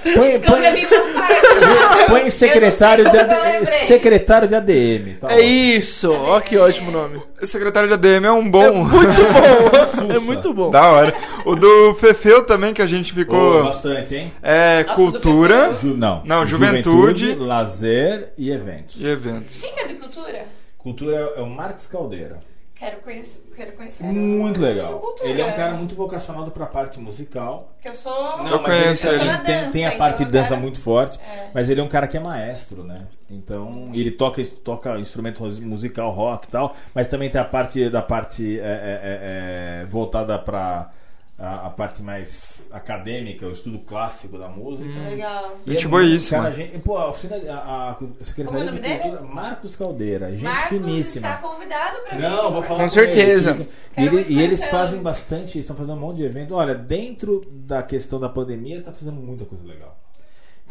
Põe, 0.03 0.41
põe, 0.41 0.87
põe 2.09 2.31
secretário, 2.31 3.11
de 3.11 3.19
AD, 3.19 3.67
secretário 3.87 4.49
de 4.49 4.55
ADM. 4.55 5.19
Tá 5.21 5.31
É 5.31 5.43
isso. 5.43 6.11
Ó 6.11 6.41
que 6.41 6.57
ótimo 6.57 6.91
nome. 6.91 7.21
Secretário 7.43 7.87
de 7.87 7.93
ADM 7.93 8.25
é 8.25 8.33
um 8.33 8.51
bom. 8.51 8.83
Muito 8.83 9.05
bom. 9.05 10.09
É 10.13 10.19
muito 10.21 10.55
bom. 10.55 10.71
da 10.71 10.91
hora. 10.91 11.15
O 11.45 11.55
do 11.55 11.95
Fefeu 11.97 12.43
também, 12.45 12.73
que 12.73 12.81
a 12.81 12.87
gente 12.87 13.13
ficou. 13.13 13.59
Pô, 13.59 13.65
bastante, 13.65 14.17
hein? 14.17 14.33
é 14.43 14.85
Nossa, 14.85 14.95
cultura. 14.97 15.75
Ju- 15.75 15.99
não. 15.99 16.23
Não, 16.25 16.47
juventude. 16.47 17.35
lazer 17.35 18.33
e 18.39 18.51
eventos. 18.51 18.99
e 18.99 19.07
eventos. 19.07 19.61
Quem 19.61 19.75
que 19.75 19.81
é 19.81 19.87
de 19.87 19.95
cultura? 19.97 20.45
Cultura 20.79 21.31
é 21.37 21.41
é 21.41 21.43
o 21.43 21.47
Marcos 21.47 21.87
Caldeira. 21.87 22.41
Quero 22.83 23.01
conhecer. 23.01 23.43
Quero 23.55 23.73
conhecer. 23.77 24.03
Muito 24.03 24.61
legal. 24.61 24.99
cultura. 24.99 25.29
Ele 25.29 25.41
é 25.41 25.47
um 25.47 25.53
cara 25.53 25.75
muito 25.75 25.95
vocacionado 25.95 26.51
pra 26.51 26.67
parte 26.67 26.99
musical. 26.99 27.71
Porque 27.75 27.89
eu 27.89 27.95
sou. 27.95 28.13
Eu 28.45 28.59
conheço 28.61 29.07
ele, 29.07 29.23
ele. 29.23 29.39
tem, 29.39 29.61
tem, 29.61 29.71
tem 29.71 29.87
a 29.87 29.97
parte 29.97 30.17
de 30.17 30.23
então, 30.25 30.33
dança 30.33 30.49
cara- 30.49 30.61
muito 30.61 30.81
forte, 30.81 31.21
É. 31.21 31.51
mas 31.55 31.71
ele 31.71 31.81
é 31.81 31.85
um 31.85 31.89
cara 31.89 32.09
que 32.09 32.17
é 32.17 32.21
maestro, 32.21 32.83
né? 32.83 33.07
Então, 33.31 33.91
ele 33.95 34.11
toca, 34.11 34.45
toca 34.65 34.99
instrumento 34.99 35.45
musical 35.63 36.11
rock 36.11 36.49
e 36.49 36.51
tal, 36.51 36.75
mas 36.93 37.07
também 37.07 37.31
tem 37.31 37.41
a 37.41 37.45
parte 37.45 37.89
da 37.89 38.03
parte 38.03 38.59
é, 38.59 38.63
é, 38.63 38.67
é, 38.67 39.83
é, 39.83 39.87
voltada 39.87 40.37
para 40.37 40.91
a, 41.43 41.67
a 41.67 41.71
parte 41.71 42.03
mais 42.03 42.69
acadêmica, 42.73 43.47
o 43.47 43.51
estudo 43.51 43.81
clássico 43.81 44.39
da 44.39 44.49
música. 44.49 44.89
Legal. 45.01 45.57
E 45.67 45.73
Gente 45.73 45.87
é 45.87 45.89
boíssima. 45.89 46.43
muito- 46.43 46.55
Cara, 46.57 46.67
gente, 46.71 46.79
pô, 46.81 46.97
a, 46.97 47.11
oficina- 47.11 47.37
a, 47.53 47.91
a 47.91 47.97
Secretaria 48.21 48.69
é 48.69 48.71
de 48.73 48.79
dele? 48.79 48.99
Cultura, 49.01 49.23
Marcos 49.23 49.77
Caldeira, 49.77 50.33
gente 50.33 50.45
Marcos 50.45 50.69
finíssima. 50.69 51.29
está 51.29 51.41
convidado 51.43 51.97
vir. 52.11 52.21
Não, 52.21 52.53
vou 52.53 52.63
falar 52.63 52.77
Com 52.79 52.83
ele, 52.85 52.91
certeza. 52.91 53.67
Quero 53.95 54.15
E, 54.15 54.21
ele- 54.23 54.33
e 54.35 54.41
eles 54.43 54.67
fazem 54.69 55.03
bastante, 55.03 55.57
eles 55.59 55.65
estão 55.65 55.77
fazendo 55.77 55.97
um 55.97 56.01
monte 56.01 56.17
de 56.19 56.25
evento. 56.25 56.55
Olha, 56.55 56.75
dentro 56.75 57.43
da 57.51 57.83
questão 57.83 58.21
da 58.21 58.29
pandemia, 58.29 58.81
tá 58.83 58.93
fazendo 58.93 59.21
muita 59.21 59.45
coisa 59.45 59.65
legal. 59.65 59.99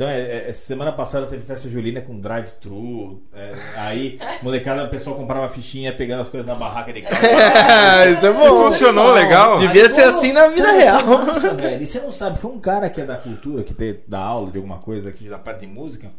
Então, 0.02 0.10
é, 0.10 0.50
é, 0.50 0.52
semana 0.52 0.92
passada 0.92 1.28
teve 1.28 1.44
festa 1.46 1.70
julina 1.70 2.02
com 2.02 2.20
drive-thru. 2.20 3.22
é, 3.32 3.52
aí, 3.76 4.18
molecada, 4.42 4.84
o 4.84 4.90
pessoal 4.90 5.16
comprava 5.16 5.48
fichinha 5.48 5.94
pegando 5.94 6.22
as 6.22 6.28
coisas 6.28 6.48
na 6.48 6.56
barraca 6.56 6.92
de 6.92 7.04
casa. 7.04 7.22
É, 8.02 8.12
isso 8.14 8.26
é 8.26 8.34
bom. 8.34 8.64
funcionou 8.64 9.14
legal? 9.14 9.60
Devia 9.60 9.88
ser 9.90 10.06
assim 10.06 10.32
na 10.32 10.48
vida 10.48 10.66
Cara, 10.66 10.78
real. 10.78 11.06
Nossa, 11.06 11.54
velho. 11.54 11.84
E 11.84 11.86
você 11.86 12.00
não 12.00 12.10
sabe, 12.10 12.40
foi 12.40 12.50
um 12.50 12.60
cara 12.60 12.90
que 12.90 13.00
é 13.00 13.06
da 13.06 13.16
cultura, 13.16 13.62
que 13.62 13.76
tem, 13.76 14.00
dá 14.08 14.18
aula 14.18 14.50
de 14.50 14.58
alguma 14.58 14.80
coisa 14.80 15.10
aqui 15.10 15.30
da 15.30 15.38
parte 15.38 15.60
de 15.60 15.68
música. 15.68 16.10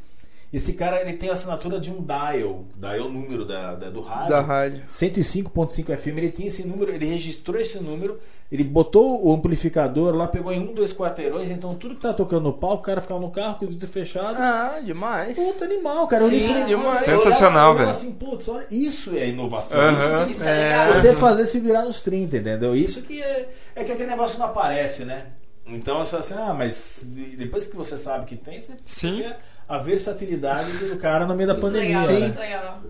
Esse 0.53 0.75
cara 0.75 1.01
ele 1.01 1.15
tem 1.15 1.31
a 1.31 1.33
assinatura 1.33 1.81
de 1.81 1.91
um 1.91 2.03
dial, 2.03 2.67
dial 2.77 3.09
número 3.09 3.43
da, 3.47 3.75
da- 3.75 3.89
do 3.89 4.03
rádio. 4.03 4.29
Da 4.29 4.41
rádio. 4.43 4.83
105.5 4.91 5.97
FM, 5.97 6.19
ele 6.19 6.31
tinha 6.31 6.49
esse 6.49 6.63
número, 6.67 6.93
ele 6.93 7.07
registrou 7.07 7.59
esse 7.59 7.79
número, 7.79 8.19
ele 8.51 8.63
botou 8.63 9.27
o 9.27 9.33
amplificador 9.33 10.15
lá, 10.15 10.29
pegou 10.29 10.53
em 10.53 10.61
um, 10.61 10.75
dois 10.75 10.93
quarteirões, 10.93 11.51
então 11.51 11.75
tudo 11.75 11.95
que 11.95 12.01
tá 12.03 12.13
tocando 12.13 12.43
no 12.43 12.53
palco, 12.53 12.83
o 12.83 12.85
cara 12.85 13.01
ficava 13.01 13.19
no 13.19 13.31
carro 13.31 13.61
com 13.61 13.65
o 13.65 13.69
vidro 13.69 13.89
fechado. 13.89 14.37
Ah, 14.39 14.79
demais. 14.85 15.37
Puta 15.37 15.65
animal, 15.65 16.07
cara. 16.07 16.25
Eu 16.25 16.29
Sim, 16.29 16.67
demais. 16.67 17.09
eu 17.09 17.17
Sensacional, 17.17 17.73
eu 17.73 17.79
velho. 17.79 17.89
Assim, 17.91 18.13
putz, 18.13 18.47
olha, 18.49 18.67
isso 18.71 19.17
é 19.17 19.29
inovação. 19.29 19.81
Aham. 19.81 20.29
Isso 20.31 20.45
é 20.45 20.53
legal. 20.53 20.89
Você 20.95 21.15
fazer 21.15 21.47
se 21.47 21.61
virar 21.61 21.85
nos 21.87 22.01
30, 22.03 22.37
entendeu? 22.37 22.75
Isso 22.77 23.01
que 23.01 23.23
é, 23.23 23.49
é 23.75 23.85
que 23.85 23.93
aquele 23.93 24.11
negócio 24.11 24.39
não 24.39 24.45
aparece, 24.45 25.07
né? 25.07 25.29
Então 25.67 26.05
você 26.05 26.11
fala 26.11 26.23
assim, 26.23 26.35
ah, 26.35 26.53
mas 26.53 27.03
depois 27.39 27.67
que 27.69 27.77
você 27.77 27.97
sabe 27.97 28.27
que 28.27 28.37
tem, 28.37 28.61
você 28.61 28.73
Sim. 28.85 29.23
vê 29.23 29.35
a 29.75 29.79
versatilidade 29.79 30.71
do 30.73 30.97
cara 30.97 31.25
no 31.27 31.35
meio 31.35 31.49
da 31.49 31.55
Muito 31.55 31.67
pandemia. 31.67 32.01
legal, 32.01 32.13
né? 32.13 32.19
muito 32.27 32.39
legal. 32.39 32.81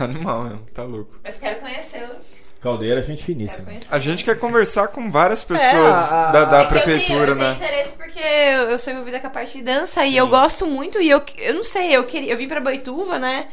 Animal 0.00 0.44
mesmo, 0.44 0.66
tá 0.72 0.82
louco. 0.84 1.18
Mas 1.22 1.36
quero 1.36 1.60
conhecê-lo. 1.60 2.14
Caldeira, 2.60 3.02
gente 3.02 3.24
finíssima. 3.24 3.68
A 3.90 3.98
gente 3.98 4.24
quer 4.24 4.38
conversar 4.38 4.88
com 4.88 5.10
várias 5.10 5.42
pessoas 5.42 5.72
a- 6.12 6.30
da, 6.30 6.44
da 6.44 6.62
É 6.62 6.66
que 6.66 6.74
eu 6.74 6.80
tenho- 6.82 6.84
prefeitura, 6.84 7.30
eu 7.32 7.36
tenho, 7.36 7.48
né? 7.48 7.52
interesse 7.54 7.96
porque 7.96 8.20
eu, 8.20 8.70
eu 8.70 8.78
sou 8.78 8.92
envolvida 8.92 9.18
com 9.20 9.26
a 9.26 9.30
parte 9.30 9.58
de 9.58 9.64
dança 9.64 10.04
e 10.06 10.16
eu 10.16 10.28
gosto 10.28 10.64
muito 10.66 11.00
e 11.00 11.10
eu, 11.10 11.20
eu 11.38 11.54
não 11.54 11.64
sei, 11.64 11.96
eu 11.96 12.04
queria, 12.04 12.32
eu 12.32 12.36
vim 12.38 12.46
pra 12.46 12.60
Boituva, 12.60 13.18
né? 13.18 13.48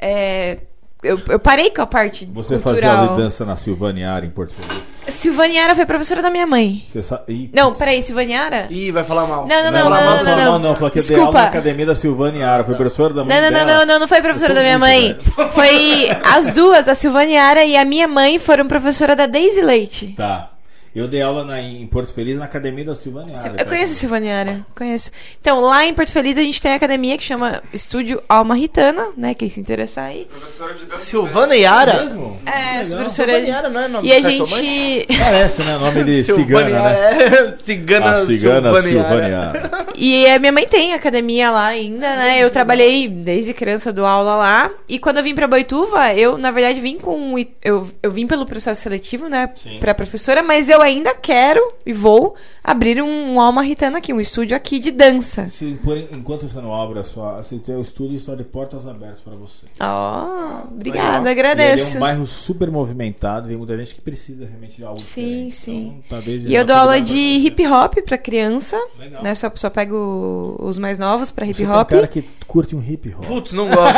É, 0.00 0.58
eu, 1.02 1.20
eu 1.28 1.40
parei 1.40 1.70
com 1.70 1.82
a 1.82 1.86
parte 1.86 2.24
Você 2.26 2.54
cultural. 2.54 2.74
fazia 2.76 2.92
aula 2.92 3.16
de 3.16 3.22
dança 3.22 3.44
na 3.44 3.56
Silvaniara, 3.56 4.24
em 4.24 4.30
Porto 4.30 4.54
Feliz? 4.54 4.91
Silvaniara 5.08 5.74
foi 5.74 5.84
professora 5.84 6.22
da 6.22 6.30
minha 6.30 6.46
mãe. 6.46 6.84
Sa... 6.86 7.22
Ih, 7.28 7.50
não, 7.52 7.72
peraí, 7.74 8.02
Silvaniara? 8.02 8.66
Ih, 8.70 8.92
vai 8.92 9.02
falar 9.04 9.26
mal. 9.26 9.46
Não, 9.46 9.62
não, 9.64 9.72
não. 9.72 9.72
Não, 9.72 9.90
não, 9.90 10.00
não, 10.00 10.16
não, 10.16 10.24
não, 10.24 10.36
não, 10.36 10.58
não. 10.58 10.74
Falou 10.76 10.90
que 10.90 10.98
Desculpa. 10.98 11.20
deu 11.20 11.26
aula 11.26 11.40
na 11.40 11.46
academia 11.48 11.86
da 11.86 11.94
Silvaniara. 11.94 12.64
Foi 12.64 12.74
tá. 12.74 12.78
professora 12.78 13.14
da 13.14 13.24
mãe 13.24 13.34
não, 13.34 13.42
não, 13.42 13.50
dela. 13.50 13.64
Não, 13.64 13.78
não, 13.78 13.86
não, 13.86 13.98
não 14.00 14.08
foi 14.08 14.22
professora 14.22 14.54
da 14.54 14.62
minha 14.62 14.78
mãe. 14.78 15.16
Velho. 15.36 15.52
Foi 15.52 16.08
as 16.24 16.52
duas, 16.52 16.88
a 16.88 16.94
Silvaniara 16.94 17.64
e 17.64 17.76
a 17.76 17.84
minha 17.84 18.06
mãe, 18.06 18.38
foram 18.38 18.66
professora 18.68 19.16
da 19.16 19.26
Daisy 19.26 19.60
Leite. 19.60 20.14
Tá. 20.16 20.51
Eu 20.94 21.08
dei 21.08 21.22
aula 21.22 21.42
na- 21.44 21.60
em 21.60 21.86
Porto 21.86 22.12
Feliz 22.12 22.38
na 22.38 22.44
academia 22.44 22.84
da 22.84 22.94
Silvaniara. 22.94 23.38
Sil- 23.40 23.56
Eu 23.56 23.64
conheço 23.66 23.92
a 23.94 23.96
Silvaniara, 23.96 24.66
conheço. 24.76 25.10
Então, 25.40 25.58
lá 25.60 25.86
em 25.86 25.94
Porto 25.94 26.12
Feliz 26.12 26.36
a 26.36 26.42
gente 26.42 26.60
tem 26.60 26.72
a 26.72 26.76
academia 26.76 27.16
que 27.16 27.24
chama 27.24 27.62
Estúdio 27.72 28.22
Alma 28.28 28.54
Ritana, 28.54 29.08
né? 29.16 29.32
Quem 29.32 29.48
se 29.48 29.58
interessar 29.58 30.06
aí. 30.06 30.26
Professora 30.30 30.74
de 30.74 30.84
dança. 30.84 31.04
Silvana 31.04 31.56
Yara? 31.56 31.94
Mesmo? 32.02 32.38
É, 32.44 32.84
sou 32.84 32.98
professora. 32.98 33.32
Silvana 33.32 33.48
Yara 33.48 33.68
não 33.70 33.80
é 33.80 33.88
nome 33.88 34.08
E 34.08 34.12
a 34.12 34.20
gente. 34.20 35.06
Parece, 35.18 35.62
né? 35.62 35.78
Nome 35.78 36.04
de 36.04 36.24
cigana, 36.24 36.82
né? 36.82 37.24
É, 37.24 37.54
cigana, 37.64 38.10
A 38.12 38.26
cigana 38.26 38.82
Silvana 38.82 39.28
Yara. 39.28 39.52
Silvaniara. 39.62 39.86
E 39.96 40.26
a 40.26 40.38
minha 40.38 40.52
mãe 40.52 40.66
tem 40.66 40.92
academia 40.92 41.50
lá 41.50 41.66
ainda, 41.68 42.16
né? 42.16 42.42
Eu 42.42 42.50
trabalhei 42.50 43.08
desde 43.08 43.54
criança, 43.54 43.92
dou 43.92 44.04
aula 44.04 44.36
lá. 44.36 44.70
E 44.88 44.98
quando 44.98 45.18
eu 45.18 45.22
vim 45.24 45.34
pra 45.34 45.46
Boituva, 45.48 46.12
eu, 46.12 46.36
na 46.36 46.50
verdade, 46.50 46.80
vim 46.80 46.98
com. 46.98 47.34
Eu, 47.62 47.88
eu 48.02 48.10
vim 48.12 48.26
pelo 48.26 48.44
processo 48.44 48.82
seletivo, 48.82 49.28
né? 49.28 49.48
Sim. 49.56 49.78
Pra 49.80 49.94
professora, 49.94 50.42
mas 50.42 50.68
eu 50.68 50.81
ainda 50.82 51.14
quero 51.14 51.60
e 51.86 51.92
vou 51.92 52.34
abrir 52.62 53.00
um, 53.02 53.34
um 53.34 53.40
Alma 53.40 53.62
Ritana 53.62 53.98
aqui, 53.98 54.12
um 54.12 54.20
estúdio 54.20 54.56
aqui 54.56 54.78
de 54.78 54.90
dança. 54.90 55.48
Se, 55.48 55.74
por, 55.82 55.96
enquanto 55.96 56.48
você 56.48 56.60
não 56.60 56.74
abre 56.74 56.98
a 56.98 57.04
sua. 57.04 57.42
Você 57.42 57.58
tem 57.58 57.74
o 57.74 57.80
estúdio 57.80 58.16
está 58.16 58.34
de 58.34 58.44
portas 58.44 58.86
abertas 58.86 59.20
para 59.22 59.34
você. 59.34 59.66
Ó, 59.80 60.62
obrigada, 60.70 61.18
ele 61.18 61.28
é 61.28 61.32
agradeço. 61.32 61.96
um 61.96 62.00
bairro 62.00 62.26
super 62.26 62.70
movimentado, 62.70 63.48
tem 63.48 63.56
muita 63.56 63.76
gente 63.78 63.94
que 63.94 64.00
precisa 64.00 64.44
realmente 64.46 64.76
de 64.76 64.84
algo 64.84 65.00
Sim, 65.00 65.48
diferente. 65.48 65.54
sim. 65.56 66.02
Então, 66.06 66.20
tá 66.20 66.30
E 66.30 66.54
eu 66.54 66.64
dou 66.64 66.76
aula 66.76 67.00
de 67.00 67.18
hip 67.18 67.66
hop 67.66 67.94
pra 68.04 68.18
criança, 68.18 68.76
Legal. 68.98 69.22
né? 69.22 69.34
Só, 69.34 69.50
só 69.54 69.70
pego 69.70 70.56
os 70.60 70.78
mais 70.78 70.98
novos 70.98 71.30
pra 71.30 71.46
hip 71.46 71.54
Você 71.54 71.66
hop. 71.66 71.88
tem 71.88 71.98
cara 71.98 72.06
que 72.08 72.22
curte 72.46 72.76
um 72.76 72.82
hip 72.82 73.14
hop. 73.14 73.24
Putz, 73.26 73.52
não 73.52 73.68
gosto. 73.68 73.94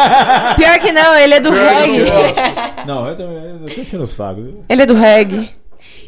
Pior 0.57 0.79
que 0.81 0.93
não, 0.93 1.17
ele 1.19 1.35
é 1.35 1.41
do 1.41 1.51
reggae. 1.51 2.05
Não, 2.87 3.07
eu 3.09 3.17
também. 3.17 3.37
Eu 3.69 3.75
tô 3.75 3.81
enchendo 3.81 4.05
o 4.05 4.07
saco. 4.07 4.41
Ele 4.69 4.83
é 4.83 4.87
do 4.87 4.95
reggae. 4.95 5.51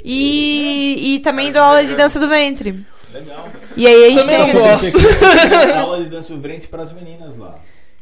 E, 0.08 1.14
e 1.16 1.18
também 1.20 1.52
dou 1.52 1.62
aula 1.62 1.84
de 1.84 1.96
dança 1.96 2.20
do 2.20 2.28
ventre. 2.28 2.86
Legal. 3.12 3.48
E 3.76 3.86
aí 3.86 4.04
a 4.04 4.08
gente 4.10 4.20
Também 4.20 4.44
tem. 4.44 4.54
não 4.54 4.60
gosto. 4.62 4.92
Tem 5.66 5.76
aula 5.78 6.04
de 6.04 6.10
dança 6.10 6.34
do 6.34 6.40
ventre 6.40 6.68
para 6.68 6.82
as 6.82 6.92
meninas 6.92 7.36
lá. 7.36 7.58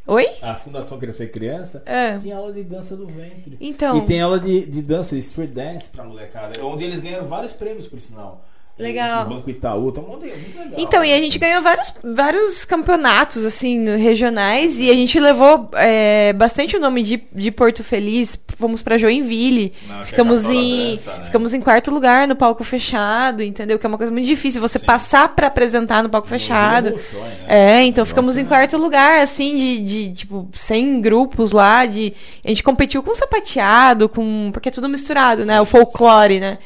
Oi? 0.06 0.26
A 0.42 0.54
Fundação 0.54 0.98
Crescer 0.98 1.28
Criança 1.30 1.82
É. 1.86 2.18
tinha 2.18 2.36
aula 2.36 2.52
de 2.52 2.62
dança 2.62 2.94
do 2.94 3.06
ventre. 3.06 3.56
Então. 3.58 3.96
E 3.96 4.02
tem 4.02 4.20
aula 4.20 4.38
de, 4.38 4.66
de 4.66 4.82
dança, 4.82 5.14
de 5.14 5.22
street 5.22 5.50
dance 5.52 5.88
pra 5.88 6.04
molecada. 6.04 6.62
Onde 6.62 6.84
eles 6.84 7.00
ganharam 7.00 7.26
vários 7.26 7.52
prêmios, 7.52 7.86
por 7.86 7.98
sinal. 7.98 8.44
Legal. 8.76 9.26
Banco 9.28 9.48
Itaú, 9.48 9.92
tá 9.92 10.00
um 10.00 10.08
monte 10.08 10.24
de- 10.24 10.32
muito 10.32 10.58
legal. 10.58 10.74
Então, 10.78 11.04
e 11.04 11.12
a 11.12 11.18
gente 11.18 11.38
ganhou 11.38 11.62
vários, 11.62 11.94
vários 12.02 12.64
campeonatos, 12.64 13.44
assim, 13.44 13.84
regionais, 13.96 14.80
e 14.80 14.90
a 14.90 14.94
gente 14.94 15.18
levou 15.20 15.70
é, 15.74 16.32
bastante 16.32 16.76
o 16.76 16.80
nome 16.80 17.04
de, 17.04 17.22
de 17.32 17.50
Porto 17.52 17.84
Feliz. 17.84 18.36
Fomos 18.56 18.82
pra 18.82 18.98
Joinville. 18.98 19.72
Não, 19.86 20.04
ficamos, 20.04 20.48
em, 20.50 20.92
dança, 20.96 21.16
né? 21.18 21.24
ficamos 21.24 21.54
em 21.54 21.60
quarto 21.60 21.90
lugar 21.92 22.26
no 22.26 22.34
palco 22.34 22.64
fechado, 22.64 23.42
entendeu? 23.42 23.78
Que 23.78 23.86
é 23.86 23.88
uma 23.88 23.96
coisa 23.98 24.12
muito 24.12 24.26
difícil 24.26 24.60
você 24.60 24.78
passar 24.78 25.28
pra 25.28 25.46
apresentar 25.48 26.02
no 26.02 26.08
palco 26.08 26.26
fechado. 26.26 26.90
Bolshoi, 26.90 27.20
né? 27.20 27.44
É, 27.48 27.82
então 27.84 28.04
ficamos 28.04 28.34
em 28.36 28.38
negócio 28.42 28.56
quarto 28.58 28.76
lugar, 28.76 29.20
assim, 29.20 29.56
de, 29.56 29.80
de, 29.82 30.12
tipo, 30.14 30.48
100 30.52 31.00
grupos 31.00 31.52
lá, 31.52 31.86
de... 31.86 32.12
A 32.44 32.48
gente 32.48 32.62
competiu 32.62 33.02
com 33.02 33.14
sapateado, 33.14 34.08
com... 34.08 34.50
Porque 34.52 34.68
é 34.68 34.72
tudo 34.72 34.88
misturado, 34.88 35.44
né? 35.44 35.60
O 35.60 35.64
folclore, 35.64 36.40
né? 36.40 36.58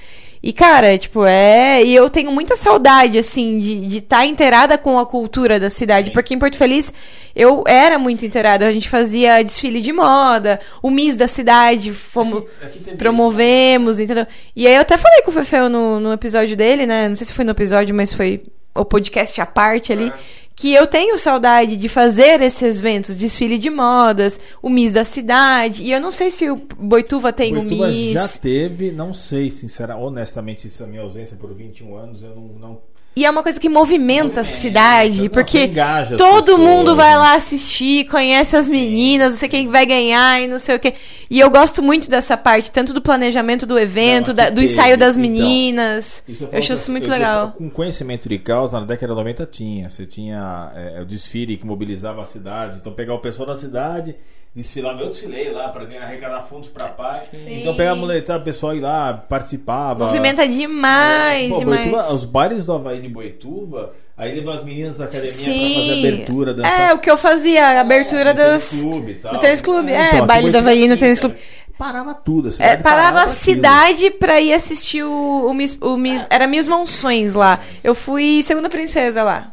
E, 0.48 0.52
cara, 0.54 0.96
tipo, 0.96 1.26
é... 1.26 1.82
E 1.82 1.94
eu 1.94 2.08
tenho 2.08 2.32
muita 2.32 2.56
saudade, 2.56 3.18
assim, 3.18 3.58
de 3.58 3.98
estar 3.98 4.24
inteirada 4.24 4.78
com 4.78 4.98
a 4.98 5.04
cultura 5.04 5.60
da 5.60 5.68
cidade. 5.68 6.10
Porque 6.10 6.32
em 6.32 6.38
Porto 6.38 6.56
Feliz, 6.56 6.90
eu 7.36 7.64
era 7.66 7.98
muito 7.98 8.24
inteirada. 8.24 8.66
A 8.66 8.72
gente 8.72 8.88
fazia 8.88 9.42
desfile 9.44 9.82
de 9.82 9.92
moda, 9.92 10.58
o 10.82 10.88
Miss 10.90 11.16
da 11.16 11.28
cidade, 11.28 11.92
fomos... 11.92 12.38
Aqui- 12.38 12.64
aqui 12.64 12.78
teve 12.78 12.96
promovemos, 12.96 13.98
entendeu? 14.00 14.26
E 14.56 14.66
aí 14.66 14.74
eu 14.74 14.80
até 14.80 14.96
falei 14.96 15.20
com 15.20 15.30
o 15.30 15.34
Fefeu 15.34 15.68
no, 15.68 16.00
no 16.00 16.14
episódio 16.14 16.56
dele, 16.56 16.86
né? 16.86 17.10
Não 17.10 17.16
sei 17.16 17.26
se 17.26 17.34
foi 17.34 17.44
no 17.44 17.50
episódio, 17.50 17.94
mas 17.94 18.14
foi 18.14 18.42
o 18.74 18.86
podcast 18.86 19.38
à 19.42 19.44
parte 19.46 19.92
ali. 19.92 20.10
Que 20.59 20.74
eu 20.74 20.86
tenho 20.89 21.16
saudade 21.16 21.76
de 21.76 21.89
fazer 21.89 22.40
esses 22.40 22.80
eventos, 22.80 23.16
desfile 23.16 23.59
de 23.59 23.70
modas, 23.70 24.40
o 24.60 24.68
Miss 24.68 24.93
da 24.93 25.05
cidade. 25.05 25.85
E 25.85 25.93
eu 25.93 26.01
não 26.01 26.10
sei 26.10 26.32
se 26.32 26.51
o 26.51 26.56
Boituva 26.56 27.32
tem 27.32 27.55
Boituva 27.55 27.85
o 27.85 27.89
Miss. 27.89 28.12
já 28.12 28.26
teve, 28.26 28.90
não 28.90 29.12
sei, 29.12 29.51
sinceramente, 29.51 30.06
honestamente, 30.06 30.66
isso 30.66 30.82
é 30.82 30.86
a 30.86 30.89
minha 30.89 31.02
ausência 31.02 31.36
por 31.36 31.55
21 31.55 31.97
anos, 31.97 32.22
eu 32.22 32.35
não. 32.35 32.43
não 32.59 32.97
E 33.18 33.24
é 33.24 33.30
uma 33.30 33.42
coisa 33.42 33.58
que 33.58 33.68
movimenta 33.68 34.42
a 34.42 34.44
cidade, 34.44 35.28
porque 35.28 35.68
todo 36.16 36.56
mundo 36.56 36.94
vai 36.94 37.16
lá 37.16 37.34
assistir, 37.34 38.04
conhece 38.04 38.54
as 38.54 38.68
meninas, 38.68 39.30
não 39.32 39.36
sei 39.40 39.48
quem 39.48 39.66
vai 39.66 39.84
ganhar 39.84 40.40
e 40.40 40.46
não 40.46 40.60
sei 40.60 40.76
o 40.76 40.78
quê. 40.78 40.92
E 41.28 41.40
eu 41.40 41.50
gosto 41.50 41.82
muito 41.82 42.08
dessa 42.08 42.36
parte, 42.36 42.70
tanto 42.70 42.92
do 42.94 43.02
planejamento 43.02 43.66
do 43.66 43.76
evento, 43.76 44.28
Não, 44.28 44.34
da- 44.36 44.50
do 44.50 44.60
teve, 44.60 44.72
ensaio 44.72 44.96
das 44.96 45.16
então. 45.16 45.28
meninas. 45.32 46.22
Isso 46.28 46.44
eu 46.50 46.58
acho 46.58 46.72
isso 46.74 46.92
muito 46.92 47.06
eu- 47.08 47.10
legal. 47.10 47.50
Com 47.58 47.68
conhecimento 47.68 48.28
de 48.28 48.38
causa, 48.38 48.78
na 48.78 48.86
década 48.86 49.12
de 49.12 49.18
90 49.18 49.44
tinha. 49.44 49.90
Você 49.90 50.06
tinha 50.06 50.70
é, 50.76 51.00
o 51.02 51.04
desfile 51.04 51.56
que 51.56 51.66
mobilizava 51.66 52.22
a 52.22 52.24
cidade. 52.24 52.76
Então, 52.80 52.92
pegar 52.92 53.14
o 53.14 53.18
pessoal 53.18 53.48
da 53.48 53.56
cidade, 53.56 54.14
desfilava. 54.59 55.01
Eu 55.02 55.09
desfilei 55.09 55.51
lá 55.51 55.68
para 55.68 55.85
arrecadar 56.02 56.40
fundos 56.43 56.68
para 56.68 56.86
a 56.86 56.89
PAC. 56.90 57.36
Sim. 57.36 57.60
Então, 57.60 57.74
pegava 57.74 57.97
a 57.97 58.01
molecada, 58.01 58.40
o 58.40 58.44
pessoal 58.44 58.74
ia 58.74 58.82
lá, 58.82 59.14
participava. 59.14 60.05
Movimenta 60.06 60.47
demais, 60.47 61.48
Pô, 61.51 61.59
demais. 61.60 61.86
Boituva, 61.86 62.12
os 62.12 62.24
bailes 62.24 62.64
do 62.66 62.72
Havaí 62.72 63.01
de 63.01 63.09
Boituva, 63.09 63.93
aí 64.16 64.35
levam 64.35 64.55
as 64.55 64.64
meninas 64.64 64.98
da 64.98 65.05
academia 65.05 65.32
pra 65.32 65.43
Sim. 65.44 65.74
fazer 65.74 65.98
abertura, 65.98 66.55
dançar. 66.55 66.90
É, 66.90 66.94
o 66.94 66.98
que 66.98 67.10
eu 67.10 67.16
fazia, 67.16 67.64
a 67.66 67.80
abertura 67.80 68.32
no 68.32 68.36
das. 68.39 68.68
tênis 68.68 68.82
clube 68.85 69.10
e 69.12 69.14
tal. 69.14 69.32
No 69.32 69.39
tênis 69.39 69.60
clube, 69.60 69.93
é, 69.93 70.09
então, 70.14 70.26
baile 70.26 70.51
do 70.51 70.59
Havaí 70.59 70.89
no 70.89 70.97
tênis 70.97 71.20
cara. 71.20 71.35
clube. 71.35 71.48
Parava 71.78 72.12
tudo, 72.12 72.47
a 72.47 72.51
É, 72.51 72.52
cidade 72.52 72.82
parava 72.82 73.09
a 73.20 73.22
pra 73.22 73.32
aquilo. 73.32 73.36
cidade 73.56 74.10
pra 74.10 74.40
ir 74.40 74.52
assistir 74.52 75.05
o, 75.05 75.47
o, 75.48 75.55
Miss, 75.55 75.78
o 75.80 75.97
Miss- 75.97 76.24
Era 76.28 76.48
Miss 76.48 76.66
Monções 76.66 77.35
lá. 77.35 77.60
Eu 77.85 77.94
fui 77.94 78.43
segunda 78.43 78.68
princesa 78.68 79.22
lá. 79.22 79.52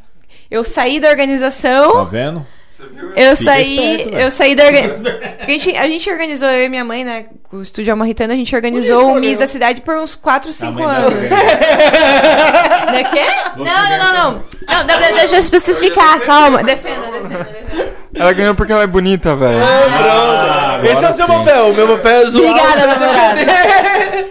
Eu 0.49 0.64
saí 0.64 0.99
da 0.99 1.07
Tá 1.07 1.11
organização. 1.11 2.06
vendo? 2.07 2.44
Eu 3.15 3.35
Fica 3.35 3.52
saí, 3.52 3.95
esperto, 3.97 4.18
eu 4.18 4.31
saí 4.31 4.56
da 4.56 4.65
organização. 4.65 5.03
A 5.39 5.45
gente, 5.45 5.77
a 5.77 5.88
gente 5.88 6.10
organizou, 6.10 6.49
eu 6.49 6.65
e 6.65 6.69
minha 6.69 6.84
mãe, 6.84 7.03
né? 7.06 7.26
Com 7.43 7.57
o 7.57 7.61
Estúdio 7.61 7.91
Alma 7.93 8.06
Ritana, 8.06 8.34
a 8.34 8.38
gente 8.38 8.56
organizou 8.56 9.11
o 9.14 9.15
Miss 9.15 9.39
da 9.39 9.47
cidade 9.47 9.81
por 9.81 9.95
uns 9.97 10.15
4, 10.15 10.49
A 10.49 10.53
5 10.53 10.72
mãe 10.73 10.84
dela 10.85 10.97
anos. 10.97 11.14
organizou. 11.14 11.38
Né, 12.85 13.03
quê? 13.06 13.26
Vou 13.56 13.65
Não, 13.65 13.89
não, 13.89 13.97
não, 13.97 14.14
não. 14.31 14.85
Não, 14.85 15.15
deixa 15.15 15.35
eu 15.35 15.39
especificar, 15.39 16.19
calma. 16.22 16.64
Defenda, 16.64 17.07
defenda, 17.11 17.43
defenda. 17.43 17.95
Ela 18.15 18.33
ganhou 18.33 18.55
porque 18.55 18.71
ela 18.71 18.83
é 18.83 18.87
bonita, 18.87 19.35
velho. 19.35 19.59
Ah, 19.61 20.75
agora 20.75 20.91
Esse 20.91 21.05
é 21.05 21.09
o 21.09 21.13
seu 21.13 21.25
sim. 21.25 21.33
papel. 21.33 21.69
O 21.69 21.73
meu 21.73 21.87
papel 21.97 22.11
é 22.11 22.27
zoar. 22.27 22.49
Obrigada, 22.49 22.87
namorada. 22.87 23.41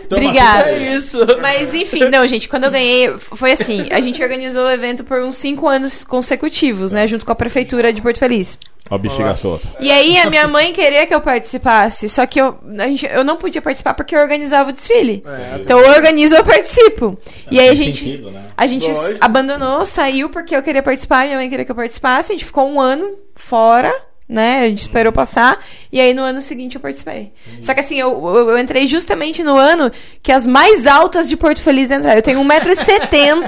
Obrigada. 0.10 0.70
É 0.70 0.94
isso. 0.94 1.18
Mas 1.40 1.74
enfim, 1.74 2.08
não, 2.08 2.26
gente, 2.26 2.48
quando 2.48 2.64
eu 2.64 2.70
ganhei, 2.70 3.14
foi 3.18 3.52
assim, 3.52 3.88
a 3.90 4.00
gente 4.00 4.22
organizou 4.22 4.64
o 4.64 4.70
evento 4.70 5.04
por 5.04 5.20
uns 5.20 5.36
cinco 5.36 5.68
anos 5.68 6.02
consecutivos, 6.02 6.92
né, 6.92 7.06
junto 7.06 7.26
com 7.26 7.32
a 7.32 7.36
prefeitura 7.36 7.92
de 7.92 8.00
Porto 8.00 8.18
Feliz. 8.18 8.58
Ó, 8.90 8.98
bexiga 8.98 9.34
solta. 9.34 9.66
E 9.80 9.90
aí 9.90 10.18
a 10.18 10.28
minha 10.28 10.46
mãe 10.46 10.72
queria 10.72 11.06
que 11.06 11.14
eu 11.14 11.20
participasse, 11.20 12.06
só 12.08 12.26
que 12.26 12.38
eu, 12.38 12.58
a 12.78 12.86
gente, 12.86 13.06
eu 13.06 13.24
não 13.24 13.36
podia 13.36 13.62
participar 13.62 13.94
porque 13.94 14.14
eu 14.14 14.20
organizava 14.20 14.68
o 14.68 14.72
desfile. 14.72 15.24
então 15.60 15.80
eu 15.80 15.90
organizo, 15.92 16.36
eu 16.36 16.44
participo. 16.44 17.18
E 17.50 17.58
aí 17.58 17.70
a 17.70 17.74
gente, 17.74 18.04
sentido, 18.04 18.30
né? 18.30 18.46
a 18.54 18.66
gente 18.66 18.90
Lógico. 18.90 19.24
abandonou, 19.24 19.86
saiu 19.86 20.28
porque 20.28 20.54
eu 20.54 20.62
queria 20.62 20.82
participar, 20.82 21.24
minha 21.24 21.38
mãe 21.38 21.48
queria 21.48 21.64
que 21.64 21.70
eu 21.70 21.76
participasse, 21.76 22.32
a 22.32 22.34
gente 22.34 22.44
ficou 22.44 22.68
um 22.68 22.80
ano 22.80 23.16
fora. 23.34 23.92
Né? 24.26 24.62
A 24.62 24.68
gente 24.70 24.80
esperou 24.80 25.12
passar 25.12 25.62
e 25.92 26.00
aí 26.00 26.14
no 26.14 26.22
ano 26.22 26.40
seguinte 26.40 26.76
eu 26.76 26.80
participei. 26.80 27.34
Só 27.60 27.74
que 27.74 27.80
assim, 27.80 28.00
eu, 28.00 28.10
eu, 28.10 28.50
eu 28.50 28.58
entrei 28.58 28.86
justamente 28.86 29.44
no 29.44 29.54
ano 29.54 29.92
que 30.22 30.32
as 30.32 30.46
mais 30.46 30.86
altas 30.86 31.28
de 31.28 31.36
Porto 31.36 31.60
Feliz 31.60 31.90
entraram. 31.90 32.16
Eu 32.16 32.22
tenho 32.22 32.40
1,70m 32.42 33.46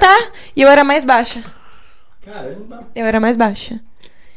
e 0.54 0.60
eu 0.60 0.68
era 0.68 0.84
mais 0.84 1.02
baixa. 1.02 1.42
Caramba. 2.22 2.86
Eu 2.94 3.06
era 3.06 3.18
mais 3.18 3.38
baixa. 3.38 3.80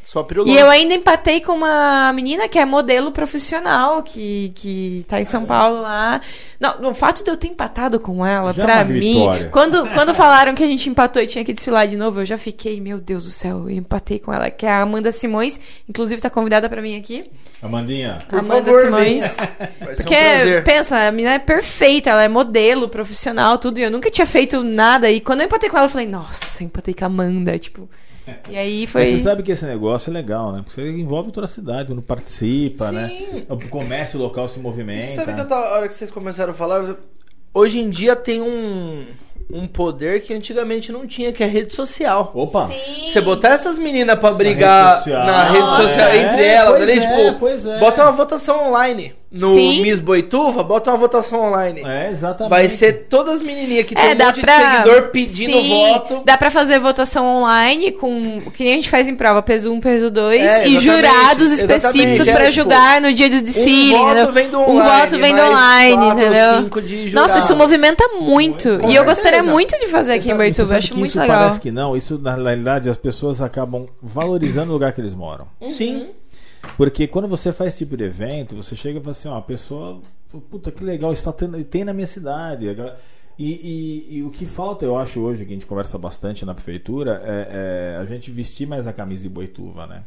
Só 0.10 0.24
pirulão. 0.24 0.52
E 0.52 0.58
eu 0.58 0.68
ainda 0.68 0.96
empatei 0.96 1.40
com 1.40 1.52
uma 1.52 2.12
menina 2.14 2.48
que 2.48 2.58
é 2.58 2.66
modelo 2.66 3.12
profissional, 3.12 4.02
que, 4.02 4.52
que 4.56 5.06
tá 5.08 5.22
em 5.22 5.26
São 5.26 5.46
Paulo 5.46 5.82
lá. 5.82 6.20
Não, 6.60 6.90
o 6.90 6.96
fato 6.96 7.24
de 7.24 7.30
eu 7.30 7.38
ter 7.38 7.50
empatado 7.50 8.00
com 8.00 8.26
ela, 8.26 8.52
Já 8.52 8.66
pra 8.66 8.84
mim. 8.86 9.00
vitória. 9.00 9.50
Quando, 9.50 9.88
quando 9.94 10.12
falaram 10.16 10.56
que 10.56 10.64
a 10.64 10.68
gente 10.68 10.90
empatou 10.90 11.22
e 11.22 11.28
tinha 11.28 11.46
que 11.46 11.54
desfilar 11.54 11.88
de 11.88 11.96
novo, 11.96 12.22
eu 12.22 12.26
já 12.26 12.40
fiquei, 12.40 12.82
meu 12.82 12.98
Deus 12.98 13.26
do 13.26 13.30
céu, 13.30 13.70
eu 13.70 13.78
empatei 13.78 14.18
com 14.18 14.34
ela, 14.34 14.50
que 14.50 14.66
é 14.66 14.72
a 14.72 14.82
Amanda 14.82 15.12
Simões. 15.12 15.60
Inclusive, 15.88 16.20
tá 16.20 16.30
convidada 16.32 16.68
pra 16.68 16.82
mim 16.82 16.98
aqui. 16.98 17.30
Amandinha. 17.62 18.18
Por 18.28 18.40
Amanda 18.40 18.64
favor, 18.66 18.82
Simões. 18.86 19.26
um 19.80 19.96
Porque, 19.96 20.16
prazer. 20.16 20.64
pensa, 20.64 21.08
a 21.08 21.12
menina 21.12 21.36
é 21.36 21.40
perfeita, 21.40 22.10
ela 22.10 22.24
é 22.24 22.28
modelo, 22.28 22.90
profissional, 22.90 23.60
tudo. 23.60 23.78
E 23.78 23.84
eu 23.84 23.92
nunca 23.92 24.10
tinha 24.10 24.26
feito 24.26 24.64
nada. 24.64 25.12
E 25.12 25.20
quando 25.22 25.42
eu 25.42 25.46
empatei 25.46 25.70
com 25.70 25.78
ela, 25.78 25.86
eu 25.86 25.92
falei, 25.92 26.08
nossa, 26.08 26.64
empatei 26.64 26.96
com 26.96 27.04
a 27.04 27.08
Amanda, 27.08 27.60
tipo. 27.60 27.88
E 28.50 28.58
aí 28.58 28.88
foi. 28.88 29.02
Mas 29.02 29.12
você 29.12 29.18
sabe 29.20 29.44
que 29.44 29.52
esse 29.52 29.66
negócio 29.66 30.10
é 30.10 30.14
legal, 30.14 30.52
né? 30.52 30.62
Porque 30.64 30.82
você 30.82 30.90
envolve 30.90 31.32
toda 31.32 31.46
a 31.46 31.50
cidade, 31.50 31.94
não 31.94 32.02
participa, 32.02 32.90
Sim. 32.90 32.96
né? 32.96 33.44
O 33.50 33.58
comércio 33.70 34.20
local 34.20 34.48
se 34.48 34.60
movimenta. 34.60 35.08
Você 35.08 35.16
sabe 35.16 35.34
que 35.34 35.42
eu 35.42 35.48
tava, 35.48 35.66
a 35.68 35.74
hora 35.78 35.88
que 35.90 35.96
vocês 35.96 36.12
começaram 36.12 36.52
a 36.52 36.56
falar, 36.56 36.96
hoje 37.54 37.80
em 37.80 37.90
dia 37.90 38.16
tem 38.16 38.42
um, 38.42 39.06
um 39.52 39.68
poder 39.68 40.22
que 40.22 40.34
antigamente 40.34 40.92
não 40.92 41.08
tinha, 41.08 41.32
que 41.32 41.44
é 41.44 41.48
rede 41.48 41.74
social. 41.74 42.32
Opa! 42.34 42.68
Sim. 42.68 43.10
Você 43.12 43.22
botar 43.22 43.50
essas 43.50 43.78
meninas 43.80 44.20
pra 44.20 44.32
Na 44.32 44.38
brigar 44.38 44.90
rede 44.94 45.04
social. 45.04 45.26
na 45.26 45.44
rede 45.46 45.88
social 45.88 46.08
É, 46.10 46.18
entre 46.18 46.46
elas, 46.46 46.78
pois 46.78 46.82
ali, 46.90 47.00
é, 47.00 47.02
tipo, 47.02 47.40
pois 47.40 47.66
é. 47.66 47.80
bota 47.80 48.04
uma 48.04 48.12
votação 48.12 48.70
online. 48.70 49.14
No 49.32 49.54
Sim. 49.54 49.84
Miss 49.84 50.00
Boituva, 50.00 50.64
bota 50.64 50.90
uma 50.90 50.98
votação 50.98 51.40
online. 51.50 51.84
É, 51.86 52.10
exatamente. 52.10 52.50
Vai 52.50 52.68
ser 52.68 53.06
todas 53.08 53.36
as 53.36 53.42
menininhas 53.44 53.86
que 53.86 53.94
tem 53.94 54.04
É, 54.04 54.14
um 54.14 54.16
dá 54.16 54.26
monte 54.26 54.42
pra. 54.42 54.58
de 54.58 54.72
seguidor 54.72 55.10
pedindo 55.12 55.54
Sim, 55.60 55.70
voto. 55.70 56.22
Dá 56.26 56.36
pra 56.36 56.50
fazer 56.50 56.80
votação 56.80 57.28
online 57.28 57.92
com. 57.92 58.42
Que 58.52 58.64
nem 58.64 58.74
a 58.74 58.76
gente 58.78 58.90
faz 58.90 59.08
em 59.08 59.16
prova, 59.16 59.44
peso 59.44 59.72
1, 59.72 59.80
peso 59.82 60.10
2. 60.10 60.42
É, 60.42 60.68
e 60.68 60.80
jurados 60.80 61.52
específicos 61.52 62.28
é, 62.28 62.32
pra 62.34 62.46
tipo, 62.46 62.56
julgar 62.56 63.00
no 63.02 63.14
dia 63.14 63.30
do 63.30 63.40
desfile. 63.42 63.94
um 63.94 64.00
voto 64.00 64.10
entendeu? 64.16 64.32
vem 64.34 64.50
do 64.50 64.58
Um 64.58 64.62
online, 64.72 65.00
voto 65.02 65.18
vem 65.20 65.36
do 65.36 65.42
online, 65.44 66.06
entendeu? 66.08 66.62
cinco 66.64 66.82
de 66.82 67.12
Nossa, 67.14 67.38
isso 67.38 67.56
movimenta 67.56 68.08
muito. 68.20 68.80
Com 68.80 68.90
e 68.90 68.96
eu 68.96 69.06
gostaria 69.06 69.44
muito 69.44 69.78
de 69.80 69.86
fazer 69.90 70.14
aqui 70.14 70.26
em 70.26 70.32
sabe- 70.32 70.54
você 70.54 70.56
Boituva. 70.64 70.78
Acho 70.78 70.92
que 70.92 70.98
muito 70.98 71.10
isso 71.12 71.20
legal. 71.20 71.38
parece 71.38 71.60
que 71.60 71.70
não. 71.70 71.96
Isso, 71.96 72.18
na 72.18 72.34
realidade, 72.34 72.90
as 72.90 72.98
pessoas 72.98 73.44
acabam 73.44 73.86
valorizando 74.02 74.72
o 74.72 74.74
lugar 74.74 74.92
que 74.92 75.00
eles 75.02 75.14
moram. 75.14 75.46
Sim. 75.70 76.08
Porque 76.78 77.08
quando 77.08 77.28
você 77.28 77.52
faz 77.52 77.70
esse 77.70 77.80
tipo 77.80 77.96
de 77.98 78.04
evento, 78.04 78.56
você 78.56 78.76
chega 78.76 79.00
e 79.00 79.02
fala 79.02 79.12
assim, 79.12 79.28
ó, 79.28 79.36
a 79.38 79.42
pessoa, 79.42 80.02
puta 80.50 80.72
que 80.72 80.84
legal, 80.84 81.12
isso 81.14 81.24
tá 81.26 81.32
tendo, 81.34 81.62
tem 81.64 81.84
na 81.84 81.94
minha 81.94 82.08
cidade. 82.08 82.68
E, 83.38 83.46
e- 83.46 84.18
e 84.18 84.24
o 84.24 84.30
que 84.30 84.46
falta, 84.46 84.84
eu 84.86 84.98
acho, 84.98 85.22
hoje, 85.22 85.46
que 85.46 85.52
a 85.52 85.54
gente 85.54 85.66
conversa 85.66 85.98
bastante 85.98 86.46
na 86.46 86.54
prefeitura, 86.54 87.22
é, 87.24 87.94
é 87.96 87.98
a 87.98 88.06
gente 88.06 88.30
vestir 88.32 88.68
mais 88.68 88.86
a 88.88 88.92
camisa 88.94 89.24
de 89.24 89.30
boituva, 89.30 89.88
né? 89.88 90.04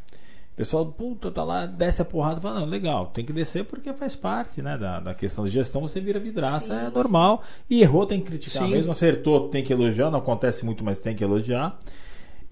O 0.52 0.54
pessoal, 0.54 0.84
puta, 0.84 1.30
tá 1.30 1.42
lá, 1.42 1.64
desce 1.64 2.02
a 2.02 2.04
porrada, 2.04 2.38
fala, 2.38 2.60
não, 2.60 2.66
legal, 2.66 3.06
tem 3.06 3.24
que 3.24 3.32
descer 3.32 3.64
porque 3.64 3.90
faz 3.94 4.14
parte, 4.14 4.60
né, 4.60 4.76
da, 4.76 5.00
da 5.00 5.14
questão 5.14 5.44
de 5.46 5.50
gestão, 5.50 5.80
você 5.80 5.98
vira 5.98 6.20
vidraça, 6.20 6.74
é 6.74 6.90
normal. 6.90 7.42
E 7.70 7.80
errou, 7.80 8.04
tem 8.04 8.20
que 8.20 8.26
criticar. 8.26 8.64
Sim. 8.66 8.70
Mesmo 8.70 8.92
acertou, 8.92 9.48
tem 9.48 9.64
que 9.64 9.72
elogiar, 9.72 10.10
não 10.10 10.18
acontece 10.18 10.62
muito, 10.66 10.84
mas 10.84 10.98
tem 10.98 11.16
que 11.16 11.24
elogiar. 11.24 11.78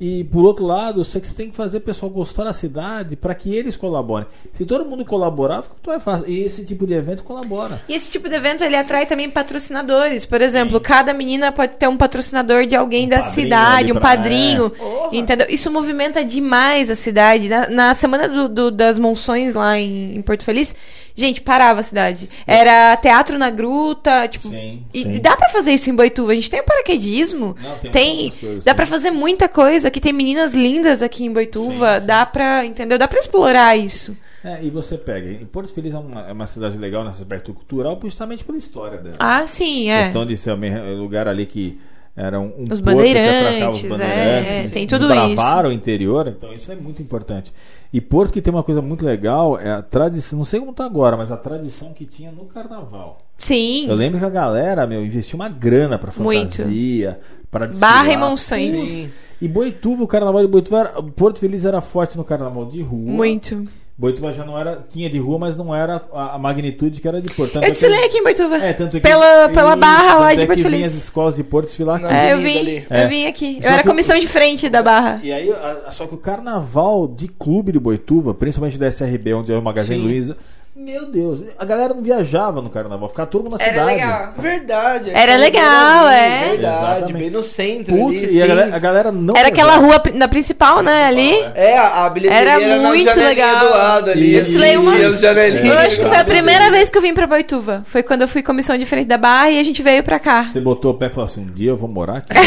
E 0.02 0.24
por 0.24 0.44
outro 0.47 0.64
lado, 0.64 1.05
você 1.05 1.20
que 1.20 1.27
você 1.28 1.35
tem 1.35 1.51
que 1.51 1.56
fazer 1.56 1.77
o 1.77 1.81
pessoal 1.82 2.10
gostar 2.10 2.44
da 2.44 2.55
cidade 2.55 3.16
para 3.16 3.35
que 3.35 3.55
eles 3.55 3.77
colaborem. 3.77 4.27
Se 4.51 4.64
todo 4.64 4.86
mundo 4.86 5.05
colaborar, 5.05 5.60
fica 5.62 5.74
muito 5.74 5.89
mais 5.90 6.02
fácil. 6.02 6.27
E 6.27 6.40
esse 6.40 6.64
tipo 6.64 6.86
de 6.86 6.94
evento 6.94 7.22
colabora. 7.22 7.82
E 7.86 7.93
esse 7.94 8.10
tipo 8.10 8.27
de 8.27 8.35
evento 8.35 8.64
ele 8.64 8.77
atrai 8.77 9.05
também 9.05 9.28
patrocinadores. 9.28 10.24
Por 10.24 10.40
exemplo, 10.40 10.81
cada 10.81 11.12
menina 11.12 11.52
pode 11.52 11.77
ter 11.77 11.86
um 11.86 11.98
patrocinador 11.98 12.64
de 12.66 12.74
alguém 12.74 13.06
da 13.09 13.16
padrinho 13.16 13.35
cidade, 13.35 13.93
um 13.93 13.97
pra- 13.97 14.02
padrinho. 14.16 14.70
Porra. 14.70 15.09
Entendeu? 15.16 15.47
Isso 15.51 15.70
movimenta 15.70 16.24
demais 16.24 16.89
a 16.89 16.94
cidade. 16.94 17.48
Na, 17.51 17.68
na 17.68 17.94
semana 17.94 18.27
do- 18.27 18.48
do- 18.48 18.70
das 18.70 18.98
monções 18.98 19.55
lá 19.55 19.78
em, 19.78 20.16
em 20.16 20.22
Porto 20.22 20.44
Feliz, 20.44 20.74
gente, 21.15 21.41
parava 21.41 21.81
a 21.81 21.82
cidade. 21.82 22.28
Era 22.47 22.97
teatro 22.97 23.39
na 23.39 23.51
gruta, 23.51 24.28
tipo. 24.28 24.49
Sim, 24.49 24.85
e, 24.93 25.03
sim. 25.03 25.15
e 25.15 25.20
dá 25.20 25.37
pra 25.37 25.49
fazer 25.49 25.73
isso 25.73 25.91
em 25.91 25.95
Boituva. 25.95 26.32
A 26.32 26.35
gente 26.35 26.51
tem 26.51 26.61
o 26.61 26.65
paraquedismo. 26.65 27.57
Não, 27.61 27.78
tem 27.78 27.91
tem. 27.91 28.31
coisas, 28.31 28.65
dá 28.65 28.74
pra 28.74 28.87
fazer 28.87 29.11
muita 29.11 29.49
coisa. 29.49 29.91
Que 29.91 30.01
tem 30.01 30.12
meninas 30.12 30.55
lindas 30.55 31.03
aqui 31.03 31.24
em 31.24 31.32
Boituva. 31.32 31.95
Sim, 31.95 32.01
sim. 32.01 32.07
Dá 32.07 32.27
pra. 32.27 32.65
Entendeu? 32.65 32.99
Dá 32.99 33.09
pra 33.09 33.19
explorar 33.19 33.77
isso. 33.77 34.16
É, 34.43 34.59
e 34.62 34.70
você 34.70 34.97
pega. 34.97 35.28
E 35.28 35.45
Porto 35.45 35.73
Feliz 35.73 35.93
é 35.93 35.99
uma, 35.99 36.28
é 36.28 36.32
uma 36.32 36.47
cidade 36.47 36.78
legal 36.78 37.05
nesse 37.05 37.20
aspecto 37.20 37.53
cultural, 37.53 37.99
justamente 38.03 38.43
pela 38.43 38.57
história 38.57 38.99
dela. 38.99 39.16
Ah, 39.19 39.47
sim, 39.47 39.91
A 39.91 39.97
é. 39.97 40.05
questão 40.05 40.24
de 40.24 40.37
ser 40.37 40.53
um 40.53 40.97
lugar 40.97 41.28
ali 41.28 41.45
que 41.45 41.78
era 42.16 42.41
um, 42.41 42.49
Os 42.49 42.55
porto 42.55 42.77
que 42.77 42.82
bandeirantes, 42.82 43.82
os 43.82 43.89
bandeirantes, 43.89 44.53
é, 44.53 44.62
que 44.65 44.69
tem 44.70 44.87
tudo 44.87 45.09
desbravaram 45.09 45.70
o 45.70 45.73
interior, 45.73 46.28
então 46.28 46.53
isso 46.53 46.70
é 46.70 46.77
muito 46.77 47.01
importante. 47.01 47.53
E 47.93 48.01
Porto 48.01 48.32
que 48.32 48.43
tem 48.43 48.53
uma 48.53 48.62
coisa 48.62 48.82
muito 48.82 49.05
legal, 49.05 49.59
é 49.59 49.70
a 49.70 49.82
tradição, 49.82 50.39
não 50.39 50.45
sei 50.45 50.61
como 50.61 50.73
tá 50.73 50.85
agora, 50.85 51.16
mas 51.16 51.31
a 51.31 51.37
tradição 51.37 51.93
que 51.93 52.05
tinha 52.05 52.31
no 52.31 52.45
carnaval. 52.45 53.20
Sim. 53.39 53.89
Eu 53.89 53.95
lembro 53.95 54.19
que 54.19 54.24
a 54.24 54.31
galera, 54.31 54.87
meu, 54.87 55.05
investia 55.05 55.35
uma 55.35 55.49
grana 55.49 55.99
Muito. 56.19 56.57
fantasia, 56.59 57.19
para 57.51 57.66
Barra 57.69 58.12
e 58.12 58.16
Monções. 58.16 58.77
Sim. 58.77 59.11
E 59.41 59.49
Boituva, 59.49 60.05
o 60.05 60.07
carnaval 60.07 60.43
de 60.43 60.49
Boituva, 60.49 60.81
era, 60.81 61.03
Porto 61.03 61.39
Feliz 61.39 61.65
era 61.65 61.81
forte 61.81 62.16
no 62.16 62.24
carnaval 62.24 62.66
de 62.66 62.82
rua. 62.82 63.11
Muito. 63.11 63.65
Boituva 64.01 64.32
já 64.32 64.47
não 64.47 64.59
era, 64.59 64.82
tinha 64.89 65.10
de 65.10 65.18
rua, 65.18 65.39
mas 65.39 65.55
não 65.55 65.74
era 65.74 66.01
a, 66.14 66.36
a 66.36 66.39
magnitude 66.39 67.02
que 67.02 67.06
era 67.06 67.20
de 67.20 67.28
Porto. 67.35 67.52
Tanto 67.52 67.64
Eu 67.64 67.66
é 67.66 67.66
que- 67.66 67.72
desfilei 67.72 68.05
aqui 68.06 68.16
em 68.16 68.22
Boituva. 68.24 68.56
É, 68.56 68.72
tanto 68.72 68.97
é 68.97 69.01
que, 69.01 69.06
Pela- 69.06 69.48
pela 69.51 69.77
barra 69.77 70.14
lá 70.14 70.28
tanto 70.28 70.36
de 70.39 70.43
é 70.43 70.47
Porto 70.47 70.56
que 70.56 70.62
vinha 70.62 70.78
Feliz. 70.81 70.86
as 70.97 71.02
escolas 71.05 71.36
de 71.36 71.44
Porto 71.44 71.66
desfilar 71.66 71.97
aqui. 72.02 72.14
É, 72.14 72.32
eu 72.32 72.39
vim. 72.39 72.85
É. 72.89 73.05
eu 73.05 73.09
vim 73.10 73.27
aqui. 73.27 73.59
Só 73.60 73.68
Eu 73.68 73.72
era 73.74 73.82
que- 73.82 73.89
comissão 73.90 74.18
de 74.18 74.27
frente 74.27 74.70
da 74.70 74.82
barra. 74.82 75.20
E 75.22 75.31
aí, 75.31 75.51
a- 75.52 75.90
só 75.93 76.06
que 76.06 76.14
o 76.14 76.18
carnaval 76.18 77.06
de 77.06 77.28
clube 77.28 77.72
de 77.72 77.78
Boituva, 77.78 78.32
principalmente 78.32 78.78
da 78.78 78.86
SRB, 78.86 79.35
onde 79.35 79.52
é 79.52 79.59
o 79.59 79.62
Magazine 79.62 79.97
Sim. 79.97 80.02
Luiza, 80.02 80.36
meu 80.74 81.10
Deus, 81.10 81.42
a 81.59 81.64
galera 81.64 81.92
não 81.92 82.01
viajava 82.02 82.62
no 82.62 82.70
carnaval, 82.70 83.09
ficava 83.09 83.26
todo 83.28 83.44
mundo 83.44 83.59
na 83.59 83.64
Era 83.64 83.72
cidade. 83.72 83.90
legal. 83.90 84.32
Verdade. 84.38 85.10
Era 85.10 85.20
aquela 85.20 85.36
legal, 85.38 86.05
ali, 86.06 86.14
é. 86.14 86.48
Verdade, 86.51 86.76
Exatamente. 86.97 87.12
bem 87.18 87.30
no 87.30 87.42
centro 87.42 87.97
Putz, 87.97 88.24
ali, 88.24 88.34
e 88.36 88.42
a 88.42 88.47
galera, 88.47 88.76
a 88.76 88.78
galera 88.78 89.12
não 89.12 89.36
Era 89.36 89.48
aquela 89.48 89.72
viajava. 89.72 89.86
rua 89.88 90.01
pri- 90.01 90.12
na 90.16 90.28
principal, 90.28 90.80
né, 90.82 91.05
ali. 91.05 91.34
É, 91.55 91.76
a, 91.76 92.06
a 92.06 92.10
bilheteria 92.10 92.40
Era 92.52 92.76
na 92.78 92.88
muito 92.88 93.18
legal. 93.18 93.59
do 93.60 93.70
lado 93.70 94.10
ali. 94.10 94.34
Eu 94.34 94.40
assim, 94.42 94.51
desfilei 94.52 94.76
uma-. 94.76 94.97
Eu 94.97 95.78
acho 95.80 95.97
que 95.97 96.02
foi 96.02 96.06
a 96.06 96.10
Legal. 96.10 96.24
primeira 96.24 96.70
vez 96.70 96.88
que 96.88 96.97
eu 96.97 97.02
vim 97.02 97.14
pra 97.14 97.26
Boituva. 97.26 97.82
Foi 97.86 98.02
quando 98.02 98.22
eu 98.22 98.28
fui 98.28 98.42
comissão 98.42 98.78
de 98.78 98.86
frente 98.86 99.06
da 99.09 99.18
barra 99.18 99.51
e 99.51 99.59
a 99.59 99.62
gente 99.62 99.82
veio 99.82 100.02
pra 100.05 100.18
cá. 100.18 100.44
Você 100.44 100.60
botou 100.60 100.92
o 100.92 100.94
pé 100.94 101.06
e 101.06 101.10
falou 101.10 101.24
assim: 101.24 101.42
um 101.42 101.47
dia 101.47 101.70
eu 101.70 101.76
vou 101.76 101.88
morar 101.88 102.18
aqui. 102.18 102.32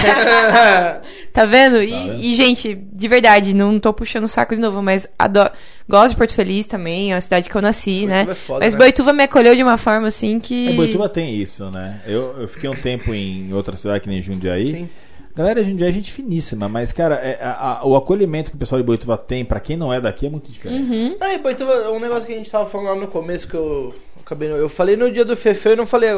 Tá 1.33 1.45
vendo? 1.45 1.81
E, 1.81 1.87
vendo? 1.91 2.13
e, 2.21 2.35
gente, 2.35 2.75
de 2.75 3.07
verdade, 3.07 3.53
não 3.53 3.79
tô 3.79 3.91
puxando 3.93 4.23
o 4.25 4.27
saco 4.27 4.55
de 4.55 4.61
novo, 4.61 4.81
mas 4.81 5.07
adoro. 5.17 5.51
Gosto 5.89 6.11
de 6.11 6.15
Porto 6.17 6.33
Feliz 6.33 6.65
também, 6.65 7.11
é 7.11 7.15
uma 7.15 7.21
cidade 7.21 7.49
que 7.49 7.55
eu 7.55 7.61
nasci, 7.61 8.05
né? 8.07 8.23
Boituva 8.25 8.31
é 8.31 8.35
foda, 8.35 8.59
mas 8.65 8.73
né? 8.73 8.79
Boituva 8.79 9.13
me 9.13 9.23
acolheu 9.23 9.55
de 9.55 9.61
uma 9.63 9.77
forma 9.77 10.07
assim 10.07 10.39
que. 10.39 10.69
É, 10.69 10.73
Boituva 10.73 11.09
tem 11.09 11.35
isso, 11.35 11.69
né? 11.71 12.01
Eu, 12.07 12.35
eu 12.39 12.47
fiquei 12.47 12.69
um 12.69 12.75
tempo 12.75 13.13
em 13.13 13.53
outra 13.53 13.75
cidade 13.75 13.99
que 14.01 14.09
nem 14.09 14.21
Jundiaí. 14.21 14.71
Sim. 14.71 14.89
Galera, 15.35 15.63
Jundiaí 15.63 15.89
é 15.89 15.91
gente 15.93 16.11
finíssima, 16.13 16.69
mas, 16.69 16.91
cara, 16.93 17.15
é, 17.15 17.39
a- 17.43 17.79
a- 17.81 17.85
o 17.87 17.95
acolhimento 17.95 18.51
que 18.51 18.55
o 18.55 18.59
pessoal 18.59 18.79
de 18.79 18.85
Boituva 18.85 19.17
tem, 19.17 19.43
pra 19.43 19.59
quem 19.59 19.75
não 19.75 19.91
é 19.91 19.99
daqui, 19.99 20.27
é 20.27 20.29
muito 20.29 20.51
diferente. 20.51 20.91
Uhum. 20.91 21.17
Aí, 21.19 21.39
Boituva, 21.39 21.89
um 21.91 21.99
negócio 21.99 22.25
que 22.27 22.33
a 22.33 22.37
gente 22.37 22.51
tava 22.51 22.67
falando 22.69 22.87
lá 22.89 22.95
no 22.95 23.07
começo 23.07 23.47
que 23.47 23.55
eu 23.55 23.95
acabei. 24.23 24.51
Eu 24.51 24.69
falei 24.69 24.95
no 24.95 25.11
dia 25.11 25.25
do 25.25 25.35
Fefe, 25.35 25.69
eu 25.69 25.77
não 25.77 25.87
falei. 25.87 26.09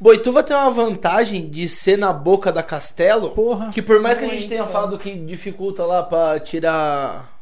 Boituva 0.00 0.42
tem 0.42 0.56
uma 0.56 0.68
vantagem 0.70 1.48
de 1.48 1.68
ser 1.68 1.96
na 1.96 2.12
boca 2.12 2.50
da 2.50 2.62
Castelo. 2.62 3.30
Porra. 3.30 3.70
Que 3.72 3.80
por 3.80 4.00
mais 4.00 4.18
que 4.18 4.24
a 4.24 4.28
gente 4.28 4.48
tenha 4.48 4.66
falado 4.66 4.98
que 4.98 5.14
dificulta 5.14 5.84
lá 5.84 6.02
pra 6.02 6.38
tirar. 6.40 7.33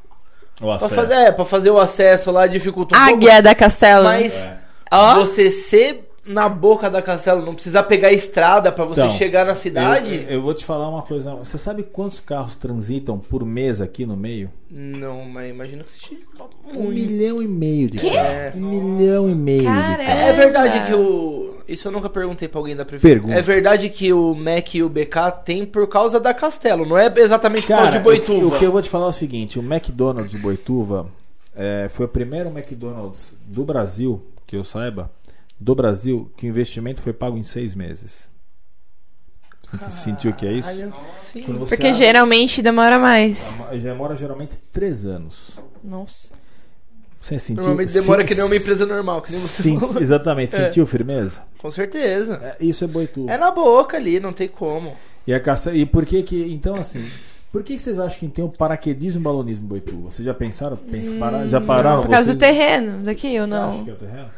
O 0.62 0.78
Pra 0.78 0.89
fazer, 0.89 1.14
é, 1.14 1.32
pra 1.32 1.44
fazer 1.44 1.70
o 1.70 1.78
acesso 1.78 2.30
lá 2.30 2.47
dificulta 2.47 2.97
um 2.97 3.01
Águia 3.01 3.43
da 3.43 3.55
Castelo. 3.55 4.05
pouco. 4.05 4.22
Mas 4.22 4.34
É. 4.34 5.14
Você 5.14 5.51
ser 5.51 6.11
na 6.24 6.49
boca 6.49 6.89
da 6.89 7.03
Castelo, 7.03 7.44
não 7.44 7.55
precisar 7.55 7.82
pegar 7.85 8.09
a 8.09 8.12
estrada 8.12 8.70
pra 8.70 8.85
você 8.85 9.01
Então, 9.01 9.12
chegar 9.12 9.44
na 9.44 9.55
cidade. 9.57 10.24
Eu, 10.28 10.35
eu 10.36 10.43
vou 10.43 10.55
te 10.55 10.65
falar 10.65 10.89
uma 10.89 11.03
coisa. 11.03 11.35
Você 11.36 11.59
sabe 11.59 11.82
quantos 11.82 12.20
carros 12.20 12.55
transitam 12.57 13.19
por 13.19 13.44
mês 13.44 13.81
aqui 13.81 14.07
no 14.07 14.16
meio? 14.16 14.49
Não, 14.70 15.24
mas 15.24 15.51
imagino 15.51 15.82
que 15.85 15.93
seja 15.93 16.16
Um 16.73 16.82
muito. 16.85 16.90
milhão 16.93 17.43
e 17.43 17.49
meio 17.49 17.90
de 17.90 17.99
carros. 17.99 18.55
Um 18.55 18.82
milhão 18.94 19.28
e 19.28 19.35
meio 19.35 19.61
de 19.62 19.66
Cara, 19.66 20.05
carros. 20.05 20.20
É 20.23 20.32
verdade 20.32 20.86
que 20.86 20.94
o. 20.94 21.57
Isso 21.69 21.89
eu 21.89 21.93
nunca 21.93 22.09
perguntei 22.11 22.49
pra 22.49 22.59
alguém 22.61 22.77
da 22.77 22.85
prefeitura. 22.85 23.15
Pergunta. 23.20 23.35
É 23.39 23.40
verdade 23.43 23.89
que 23.89 24.12
o 24.12 24.35
Mac 24.35 24.74
e 24.74 24.82
o 24.82 24.89
BK 24.89 25.31
tem 25.44 25.65
por 25.66 25.89
causa 25.89 26.19
da 26.20 26.32
Castelo, 26.35 26.85
não 26.86 26.99
é 26.99 27.12
exatamente 27.16 27.62
por 27.62 27.69
Cara, 27.69 27.82
causa 27.85 27.99
de 27.99 28.05
Boituva. 28.05 28.47
o, 28.47 28.51
que- 28.51 28.57
o 28.57 28.59
que 28.61 28.65
eu 28.65 28.73
vou 28.73 28.82
te 28.82 28.89
falar 28.90 29.07
é 29.07 29.09
o 29.09 29.12
seguinte: 29.12 29.59
o 29.59 29.62
McDonald's 29.62 30.32
de 30.32 30.39
Boituva 30.39 31.07
é, 31.57 31.89
foi 31.90 32.07
o 32.07 32.09
primeiro 32.09 32.49
McDonald's 32.51 33.35
do 33.47 33.65
Brasil, 33.65 34.23
que 34.47 34.57
eu 34.57 34.65
saiba, 34.65 35.11
do 35.62 35.74
Brasil, 35.74 36.30
que 36.36 36.47
o 36.47 36.48
investimento 36.48 37.01
foi 37.01 37.12
pago 37.12 37.36
em 37.39 37.43
seis 37.43 37.74
meses. 37.74 38.28
Você 39.70 39.90
sentiu 39.90 40.32
o 40.32 40.34
que 40.34 40.47
é 40.47 40.52
isso? 40.52 40.68
Sim. 41.32 41.43
Porque 41.44 41.74
abre- 41.86 41.94
geralmente 41.94 42.60
demora 42.60 42.98
mais. 42.98 43.56
Já 43.74 43.90
demora 43.93 44.14
geralmente 44.16 44.59
três 44.72 45.06
anos. 45.06 45.59
Nossa. 45.82 46.32
Você 47.20 47.39
sentiu? 47.39 47.62
Normalmente 47.62 47.93
demora 47.93 48.22
Sim- 48.22 48.28
que 48.28 48.34
nem 48.34 48.44
uma 48.44 48.56
empresa 48.56 48.84
normal, 48.84 49.22
que 49.22 49.30
nem 49.30 49.40
você 49.40 49.62
Sim, 49.62 49.78
exatamente. 50.01 50.55
É. 50.56 50.64
Sentiu 50.66 50.84
firmeza? 50.86 51.40
Com 51.59 51.70
certeza. 51.70 52.34
É, 52.43 52.56
isso 52.64 52.84
é 52.84 52.86
Boituva. 52.89 53.30
É 53.30 53.39
na 53.39 53.51
boca 53.52 53.97
ali, 53.97 54.18
não 54.18 54.32
tem 54.32 54.48
como. 54.48 54.94
E, 55.26 55.32
a 55.32 55.39
caça... 55.40 55.72
e 55.72 55.86
por 55.86 56.05
que 56.05 56.22
que. 56.24 56.52
Então, 56.52 56.74
assim. 56.74 57.09
Por 57.52 57.62
que, 57.62 57.76
que 57.76 57.82
vocês 57.82 57.98
acham 57.98 58.18
que 58.18 58.28
tem 58.28 58.44
o 58.44 58.48
paraquedismo 58.48 59.20
e 59.20 59.22
o 59.22 59.24
balonismo 59.24 59.64
em 59.64 59.68
Boituva? 59.68 60.10
Vocês 60.10 60.24
já 60.26 60.34
pensaram? 60.34 60.76
Pensa- 60.76 61.12
para- 61.18 61.47
já 61.48 61.60
pararam? 61.60 62.02
Por 62.02 62.10
causa 62.10 62.24
vocês... 62.32 62.36
do 62.36 62.40
terreno 62.40 63.02
daqui 63.05 63.39
ou 63.39 63.47
Você 63.47 63.55
acha 63.55 63.66
não? 63.76 63.84
que 63.84 63.90
é 63.90 63.93
o 63.93 63.97
terreno? 63.97 64.30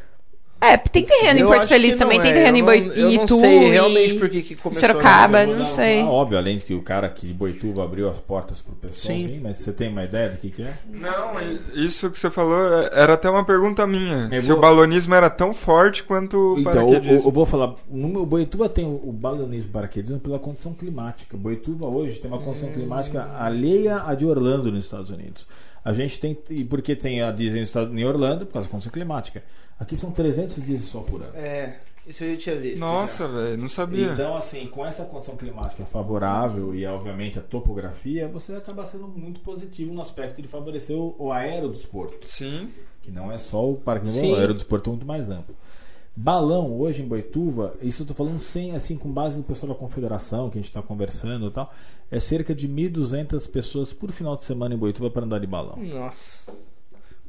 É, 0.73 0.77
tem 0.77 1.05
terreno 1.05 1.41
em 1.41 1.45
Porto 1.47 1.69
Feliz 1.69 1.95
também, 1.97 2.21
tem 2.21 2.31
é. 2.31 2.35
terreno 2.35 2.57
em, 2.57 2.61
Eu 2.61 2.67
não- 2.67 2.93
eu 2.95 3.11
em 3.11 3.17
não 3.19 3.29
sei 3.29 3.69
realmente 3.69 4.15
por 4.15 4.29
que 4.29 4.55
começou 4.57 4.89
Sorocaba, 4.89 5.45
não 5.47 5.67
sei. 5.67 6.01
Ah, 6.01 6.07
óbvio, 6.07 6.39
além 6.39 6.59
de 6.59 6.65
que 6.65 6.75
o 6.75 6.83
cara 6.83 7.07
aqui 7.07 7.27
de 7.27 7.35
Boituva 7.35 7.85
abriu 7.85 8.09
as 8.09 8.19
portas 8.21 8.63
pro 8.63 8.75
pessoal 8.75 9.15
Sim. 9.17 9.27
vir, 9.27 9.41
mas 9.41 9.57
você 9.57 9.73
tem 9.73 9.89
uma 9.91 10.05
ideia 10.05 10.31
do 10.31 10.37
que, 10.39 10.51
que 10.51 10.63
é? 10.63 10.75
Não, 10.89 11.35
isso 11.75 12.11
que 12.11 12.19
você 12.19 12.31
falou 12.31 12.55
é- 12.83 12.91
era 12.93 13.15
até 13.15 13.29
uma 13.29 13.45
pergunta 13.45 13.87
minha. 13.87 14.29
Eu 14.33 14.41
Se 14.41 14.49
vou- 14.49 14.59
o 14.59 14.61
balonismo 14.61 15.15
era 15.15 15.29
tão 15.31 15.53
forte 15.53 16.03
quanto 16.03 16.37
o 16.55 16.59
Então, 16.59 16.73
eu, 16.73 16.87
paraquedismo. 16.89 17.29
eu 17.29 17.33
vou 17.33 17.45
falar. 17.47 17.75
No, 17.91 18.23
o 18.23 18.27
Boituva 18.27 18.69
tem 18.69 18.85
o, 18.87 18.95
o 19.09 19.13
balonismo 19.13 19.71
paraquedismo 19.71 20.19
pela 20.19 20.39
condição 20.39 20.73
climática. 20.73 21.37
Boituva 21.37 21.87
hoje 21.87 22.19
tem 22.19 22.31
uma 22.31 22.41
condição 22.41 22.71
climática 22.71 23.29
alheia 23.39 24.03
à 24.07 24.15
de 24.15 24.25
Orlando, 24.25 24.71
nos 24.73 24.85
Estados 24.85 25.11
Unidos. 25.11 25.47
A 25.85 25.93
gente 25.93 26.19
tem. 26.19 26.39
E 26.51 26.65
porque 26.65 26.97
tem 26.97 27.21
a 27.21 27.31
Disney 27.31 27.65
em 27.93 28.05
Orlando, 28.05 28.47
por 28.47 28.55
causa 28.55 28.69
da 28.69 28.73
condição 28.73 28.93
climática. 28.93 29.43
Aqui 29.79 29.97
são 29.97 30.11
300 30.11 30.63
dias 30.63 30.81
de 30.81 30.87
sol 30.87 31.03
por 31.03 31.23
ano. 31.23 31.33
É, 31.35 31.77
isso 32.07 32.23
eu 32.23 32.33
já 32.33 32.37
tinha 32.37 32.57
visto. 32.57 32.79
Nossa, 32.79 33.27
velho, 33.27 33.57
não 33.57 33.69
sabia. 33.69 34.13
Então, 34.13 34.37
assim, 34.37 34.67
com 34.67 34.85
essa 34.85 35.05
condição 35.05 35.37
climática 35.37 35.85
favorável 35.85 36.75
e, 36.75 36.85
obviamente, 36.87 37.39
a 37.39 37.43
topografia, 37.43 38.29
você 38.29 38.55
acaba 38.55 38.85
sendo 38.85 39.09
muito 39.09 39.41
positivo 39.41 39.93
no 39.93 40.03
aspecto 40.03 40.41
de 40.41 40.49
favorecer 40.49 40.97
o, 40.97 41.15
o 41.19 41.33
aerodesporto. 41.33 42.27
Sim. 42.29 42.71
que 43.03 43.11
não 43.11 43.33
é 43.33 43.39
só 43.39 43.69
o 43.69 43.77
parque 43.77 44.09
Sim. 44.09 44.33
o 44.33 44.37
aerodesporto 44.37 44.91
é 44.91 44.93
muito 44.93 45.07
mais 45.07 45.31
amplo. 45.31 45.55
Balão, 46.17 46.79
hoje 46.79 47.03
em 47.03 47.09
Boituva, 47.09 47.75
isso 47.83 48.03
eu 48.03 48.07
tô 48.07 48.15
falando 48.15 48.39
sem, 48.39 48.75
assim, 48.75 48.97
com 48.97 49.11
base 49.11 49.37
no 49.37 49.43
pessoal 49.43 49.73
da 49.73 49.79
confederação, 49.79 50.49
que 50.49 50.59
a 50.59 50.61
gente 50.61 50.71
está 50.71 50.81
conversando 50.81 51.49
e 51.49 51.51
tal, 51.51 51.73
é 52.09 52.21
cerca 52.21 52.55
de 52.55 52.69
1.200 52.69 53.51
pessoas 53.51 53.93
por 53.93 54.13
final 54.13 54.37
de 54.37 54.45
semana 54.45 54.75
em 54.75 54.79
Boituva 54.79 55.11
para 55.11 55.25
andar 55.25 55.41
de 55.41 55.47
balão. 55.47 55.77
Nossa. 55.77 56.53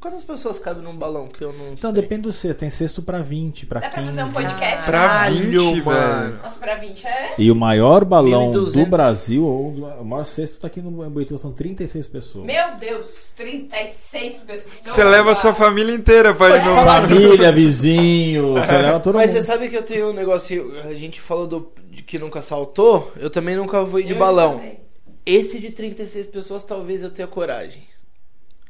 Quantas 0.06 0.22
pessoas 0.22 0.56
cabem 0.60 0.84
num 0.84 0.94
balão 0.96 1.26
que 1.26 1.42
eu 1.42 1.52
não 1.52 1.72
Então 1.72 1.90
sei? 1.92 2.00
depende 2.00 2.22
do 2.22 2.32
cesto, 2.32 2.58
tem 2.60 2.70
cesto 2.70 3.02
para 3.02 3.18
20, 3.18 3.66
para 3.66 3.80
Dá 3.80 3.90
15. 3.90 4.06
pra 4.06 4.06
fazer 4.06 4.22
um 4.30 4.32
podcast? 4.32 4.84
Pra 4.86 4.98
Caralho, 5.00 5.34
20, 5.34 5.82
mano. 5.82 6.20
velho. 6.30 6.38
Nossa, 6.44 6.58
pra 6.60 6.74
20 6.76 7.06
é. 7.08 7.34
E 7.38 7.50
o 7.50 7.56
maior 7.56 8.04
balão 8.04 8.52
1.200. 8.52 8.72
do 8.72 8.86
Brasil, 8.86 9.44
ou 9.44 9.70
o 10.00 10.04
maior 10.04 10.24
cesto 10.24 10.52
está 10.54 10.68
aqui 10.68 10.80
no 10.80 11.04
em 11.04 11.10
Boituva, 11.10 11.40
são 11.40 11.52
36 11.52 12.06
pessoas. 12.06 12.46
Meu 12.46 12.76
Deus, 12.78 13.32
36 13.36 14.34
pessoas. 14.46 14.80
Você 14.84 15.02
leva 15.02 15.32
a 15.32 15.34
sua 15.34 15.52
família 15.52 15.92
inteira 15.92 16.32
pra 16.32 16.56
ir 16.56 16.64
no 16.64 16.74
Família, 16.76 17.50
vizinho, 17.50 18.52
você 18.54 18.72
leva 18.78 19.00
todo 19.00 19.16
Mas 19.16 19.32
mundo. 19.32 19.40
você 19.40 19.44
sabe 19.44 19.68
que 19.68 19.76
eu 19.76 19.82
tenho 19.82 20.10
um 20.10 20.14
negócio. 20.14 20.72
A 20.84 20.94
gente 20.94 21.20
falou 21.20 21.48
do, 21.48 21.72
de 21.90 22.04
que 22.04 22.16
nunca 22.16 22.40
saltou. 22.40 23.10
Eu 23.18 23.28
também 23.28 23.56
nunca 23.56 23.84
fui 23.84 24.04
de 24.04 24.12
Eu 24.12 24.18
balão. 24.20 24.52
já 24.54 24.60
sei. 24.60 24.80
Esse 25.26 25.58
de 25.58 25.70
36 25.70 26.26
pessoas, 26.26 26.62
talvez 26.62 27.02
eu 27.02 27.10
tenha 27.10 27.26
coragem. 27.26 27.82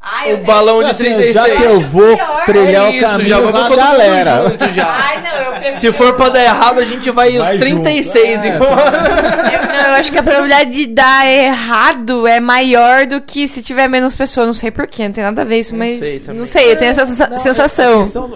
Ai, 0.09 0.35
o 0.35 0.45
balão 0.45 0.83
de 0.85 0.91
Assim, 0.91 1.05
36. 1.05 1.35
já 1.35 1.45
que 1.51 1.63
eu 1.63 1.81
vou 1.81 2.17
pior. 2.17 2.45
trilhar 2.45 2.87
É 2.87 2.89
o 2.89 2.91
isso, 2.93 3.01
caminho 3.01 3.29
já 3.29 3.41
vamos 3.41 3.69
com 3.69 3.77
galera. 3.77 4.49
junto 4.49 4.73
já. 4.73 4.87
Ai, 4.89 5.21
não, 5.23 5.43
eu 5.47 5.53
prefiro. 5.53 5.81
Se 5.81 5.93
for 5.93 6.13
pra 6.15 6.29
dar 6.29 6.45
errado, 6.45 6.79
a 6.79 6.85
gente 6.85 7.11
vai, 7.11 7.37
Vai 7.37 7.55
os 7.55 7.61
36 7.61 8.35
junto. 8.35 8.47
É, 8.47 8.49
embora. 8.57 9.53
Eu, 9.53 9.67
não, 9.67 9.87
eu 9.89 9.95
acho 9.95 10.13
que 10.13 10.19
a 10.19 10.23
probabilidade 10.23 10.71
de 10.71 10.87
dar 10.87 11.27
errado 11.27 12.27
é 12.27 12.39
maior 12.41 13.07
do 13.07 13.21
que 13.21 13.49
se 13.49 13.63
tiver 13.63 13.89
menos 13.89 14.15
pessoas. 14.15 14.47
Não 14.47 14.55
sei 14.55 14.71
porquê, 14.71 15.05
não 15.05 15.13
tem 15.13 15.25
nada 15.25 15.43
a 15.43 15.45
ver 15.45 15.59
isso, 15.59 15.73
Não 15.73 15.79
mas. 15.81 15.99
sei 15.99 16.23
não 16.29 16.47
sei, 16.47 16.73
eu 16.73 16.79
tenho 16.79 16.91
essa 16.93 17.05
Não, 17.29 17.37
é- 17.37 17.39
sensação. 17.41 17.99
questão 18.05 18.31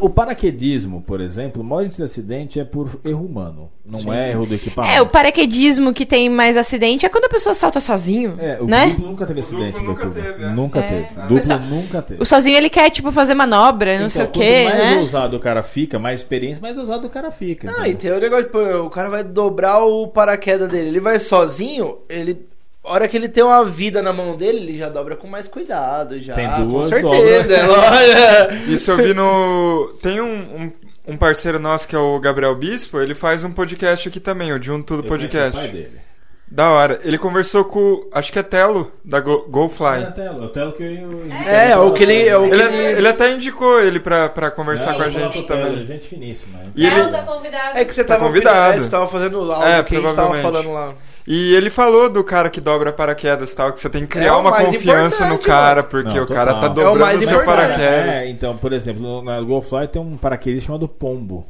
o 0.00 0.10
paraquedismo, 0.10 1.00
por 1.02 1.20
exemplo, 1.20 1.62
o 1.62 1.64
maior 1.64 1.82
índice 1.84 1.98
de 1.98 2.04
acidente 2.04 2.60
é 2.60 2.64
por 2.64 3.00
erro 3.04 3.24
humano. 3.24 3.70
Não 3.88 4.12
é 4.12 4.30
erro 4.30 4.44
do 4.46 4.54
equipamento. 4.54 4.94
É, 4.96 5.00
o 5.00 5.06
paraquedismo 5.06 5.94
que 5.94 6.04
tem 6.04 6.28
mais 6.28 6.56
acidente 6.56 7.06
é 7.06 7.08
quando 7.08 7.26
a 7.26 7.28
pessoa 7.28 7.54
salta 7.54 7.80
sozinho. 7.80 8.34
É, 8.40 8.58
o 8.60 8.66
né? 8.66 8.96
nunca 8.98 9.24
teve 9.24 9.40
acidente. 9.40 9.78
duplo 9.78 9.86
nunca 9.88 10.06
teve, 10.08 10.44
é. 10.44 10.48
Nunca 10.48 10.78
É. 10.80 10.82
teve. 10.82 11.05
Ah. 11.16 11.20
Duplo 11.22 11.36
Pessoal, 11.36 11.58
nunca 11.60 12.02
teve. 12.02 12.22
O 12.22 12.24
sozinho 12.24 12.56
ele 12.56 12.70
quer, 12.70 12.90
tipo, 12.90 13.12
fazer 13.12 13.34
manobra, 13.34 13.92
não 13.98 14.06
Então, 14.06 14.10
sei 14.10 14.22
o 14.22 14.26
quanto 14.26 14.38
quê, 14.38 14.64
mais 14.64 14.76
né? 14.78 14.96
ousado 14.98 15.36
o 15.36 15.40
cara 15.40 15.62
fica, 15.62 15.98
mais 15.98 16.20
experiência, 16.20 16.60
mais 16.62 16.76
ousado 16.76 17.06
o 17.06 17.10
cara 17.10 17.30
fica. 17.30 17.68
Ah, 17.70 17.88
entendeu? 17.88 18.18
e 18.18 18.20
tem 18.20 18.28
o 18.28 18.40
negócio, 18.40 18.84
o 18.84 18.90
cara 18.90 19.08
vai 19.10 19.22
dobrar 19.24 19.84
o 19.84 20.08
paraquedas 20.08 20.68
dele. 20.68 20.88
Ele 20.88 21.00
vai 21.00 21.18
sozinho, 21.18 21.98
ele. 22.08 22.46
A 22.84 22.92
hora 22.92 23.08
que 23.08 23.16
ele 23.16 23.28
tem 23.28 23.42
uma 23.42 23.64
vida 23.64 24.00
na 24.00 24.12
mão 24.12 24.36
dele, 24.36 24.58
ele 24.58 24.78
já 24.78 24.88
dobra 24.88 25.16
com 25.16 25.26
mais 25.26 25.48
cuidado, 25.48 26.20
já. 26.20 26.34
Tem 26.34 26.46
duas, 26.64 26.84
com 26.84 26.88
certeza, 26.88 27.54
é 27.56 27.66
lógico. 27.66 28.70
Isso 28.70 28.90
eu 28.92 28.96
vi 28.98 29.12
no. 29.12 29.92
Tem 30.00 30.20
um, 30.20 30.26
um, 30.28 30.72
um 31.08 31.16
parceiro 31.16 31.58
nosso 31.58 31.88
que 31.88 31.96
é 31.96 31.98
o 31.98 32.20
Gabriel 32.20 32.54
Bispo, 32.54 33.00
ele 33.00 33.14
faz 33.14 33.42
um 33.42 33.50
podcast 33.50 34.08
aqui 34.08 34.20
também, 34.20 34.52
o 34.52 34.58
De 34.60 34.70
Um 34.70 34.80
Tudo 34.82 35.02
Eu 35.02 35.08
conheci 35.08 35.36
o 35.36 35.40
Podcast. 35.40 35.58
pai 35.58 35.68
dele. 35.68 36.05
Da 36.48 36.70
hora. 36.70 37.00
Ele 37.02 37.18
conversou 37.18 37.64
com. 37.64 38.08
Acho 38.12 38.32
que 38.32 38.38
é 38.38 38.42
Telo, 38.42 38.92
da 39.04 39.18
Go, 39.20 39.44
É 39.46 39.50
GoFly. 39.50 40.04
o 40.04 40.12
Telo, 40.12 40.42
é 40.42 40.46
o 40.46 40.48
Telo 40.48 40.72
que 40.72 40.82
eu 40.84 41.22
É, 41.44 41.70
é 41.72 41.76
o 41.76 41.92
que 41.92 42.04
ele. 42.04 42.28
É 42.28 42.36
o 42.38 42.44
que 42.44 42.54
Ele, 42.54 42.62
ele... 42.62 42.98
ele 42.98 43.08
até 43.08 43.32
indicou 43.32 43.80
ele 43.80 43.98
pra, 43.98 44.28
pra 44.28 44.50
conversar 44.50 44.92
Não, 44.92 44.98
com 44.98 45.02
a 45.02 45.08
gente 45.08 45.32
com 45.32 45.38
o 45.40 45.42
Telo, 45.42 45.66
também. 45.70 45.84
Gente 45.84 46.06
finíssima. 46.06 46.60
E 46.76 46.86
ele- 46.86 47.00
Ela 47.00 47.10
tá 47.10 47.22
convidada. 47.22 47.80
É 47.80 47.84
que 47.84 47.92
você 47.94 48.04
Tá 48.04 48.14
tava 48.14 48.26
convidado. 48.26 48.78
é, 48.78 48.80
você 48.80 48.88
tava 48.88 49.08
fazendo 49.08 49.52
áudio 49.52 49.68
É, 49.68 49.82
que 49.82 49.96
a 49.96 50.00
gente 50.00 50.14
tava 50.14 50.28
provavelmente. 50.28 50.42
falando 50.64 50.72
lá. 50.72 50.94
E 51.26 51.52
ele 51.56 51.68
falou 51.68 52.08
do 52.08 52.22
cara 52.22 52.48
que 52.48 52.60
dobra 52.60 52.92
paraquedas 52.92 53.50
e 53.50 53.56
tal, 53.56 53.72
que 53.72 53.80
você 53.80 53.90
tem 53.90 54.02
que 54.02 54.06
criar 54.16 54.28
É 54.28 54.32
uma 54.32 54.52
confiança 54.64 55.26
no 55.26 55.38
cara, 55.40 55.82
porque 55.82 56.14
Não, 56.16 56.22
o 56.22 56.26
cara 56.28 56.54
tá 56.54 56.68
total. 56.68 56.74
dobrando 56.74 57.00
É 57.00 57.02
o 57.02 57.06
mais 57.06 57.18
seus 57.28 57.42
importante. 57.42 57.56
paraquedas. 57.72 58.14
É, 58.14 58.28
então, 58.28 58.56
por 58.56 58.72
exemplo, 58.72 59.20
na 59.24 59.40
GoFly 59.40 59.88
tem 59.88 60.00
um 60.00 60.16
paraquedas 60.16 60.62
chamado 60.62 60.86
Pombo. 60.88 61.44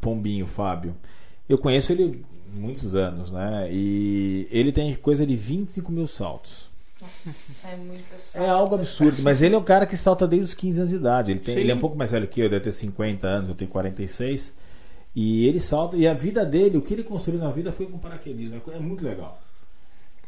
Pombinho, 0.00 0.48
Fábio. 0.48 0.96
Eu 1.48 1.56
conheço 1.56 1.92
ele 1.92 2.24
muitos 2.56 2.94
anos, 2.94 3.30
né? 3.30 3.68
E 3.70 4.48
ele 4.50 4.72
tem 4.72 4.94
coisa 4.94 5.26
de 5.26 5.36
25 5.36 5.92
mil 5.92 6.06
saltos. 6.06 6.70
Nossa, 7.00 7.68
é 7.68 7.76
muito 7.76 8.04
É 8.34 8.48
algo 8.48 8.74
absurdo, 8.74 9.22
mas 9.22 9.42
ele 9.42 9.54
é 9.54 9.58
um 9.58 9.62
cara 9.64 9.86
que 9.86 9.96
salta 9.96 10.26
desde 10.26 10.46
os 10.46 10.54
15 10.54 10.78
anos 10.80 10.90
de 10.90 10.96
idade. 10.96 11.30
Ele, 11.30 11.40
tem, 11.40 11.56
ele 11.58 11.70
é 11.70 11.74
um 11.74 11.78
pouco 11.80 11.96
mais 11.96 12.10
velho 12.10 12.26
que 12.26 12.40
eu, 12.40 12.48
deve 12.48 12.64
ter 12.64 12.72
50 12.72 13.26
anos, 13.26 13.48
eu 13.50 13.54
tenho 13.54 13.70
46. 13.70 14.52
E 15.14 15.46
ele 15.46 15.60
salta, 15.60 15.96
e 15.96 16.06
a 16.06 16.12
vida 16.14 16.44
dele, 16.44 16.76
o 16.78 16.82
que 16.82 16.92
ele 16.94 17.02
construiu 17.04 17.40
na 17.40 17.50
vida 17.50 17.72
foi 17.72 17.86
com 17.86 17.98
paraquedismo. 17.98 18.60
É, 18.72 18.76
é 18.76 18.78
muito 18.80 19.04
legal. 19.04 19.38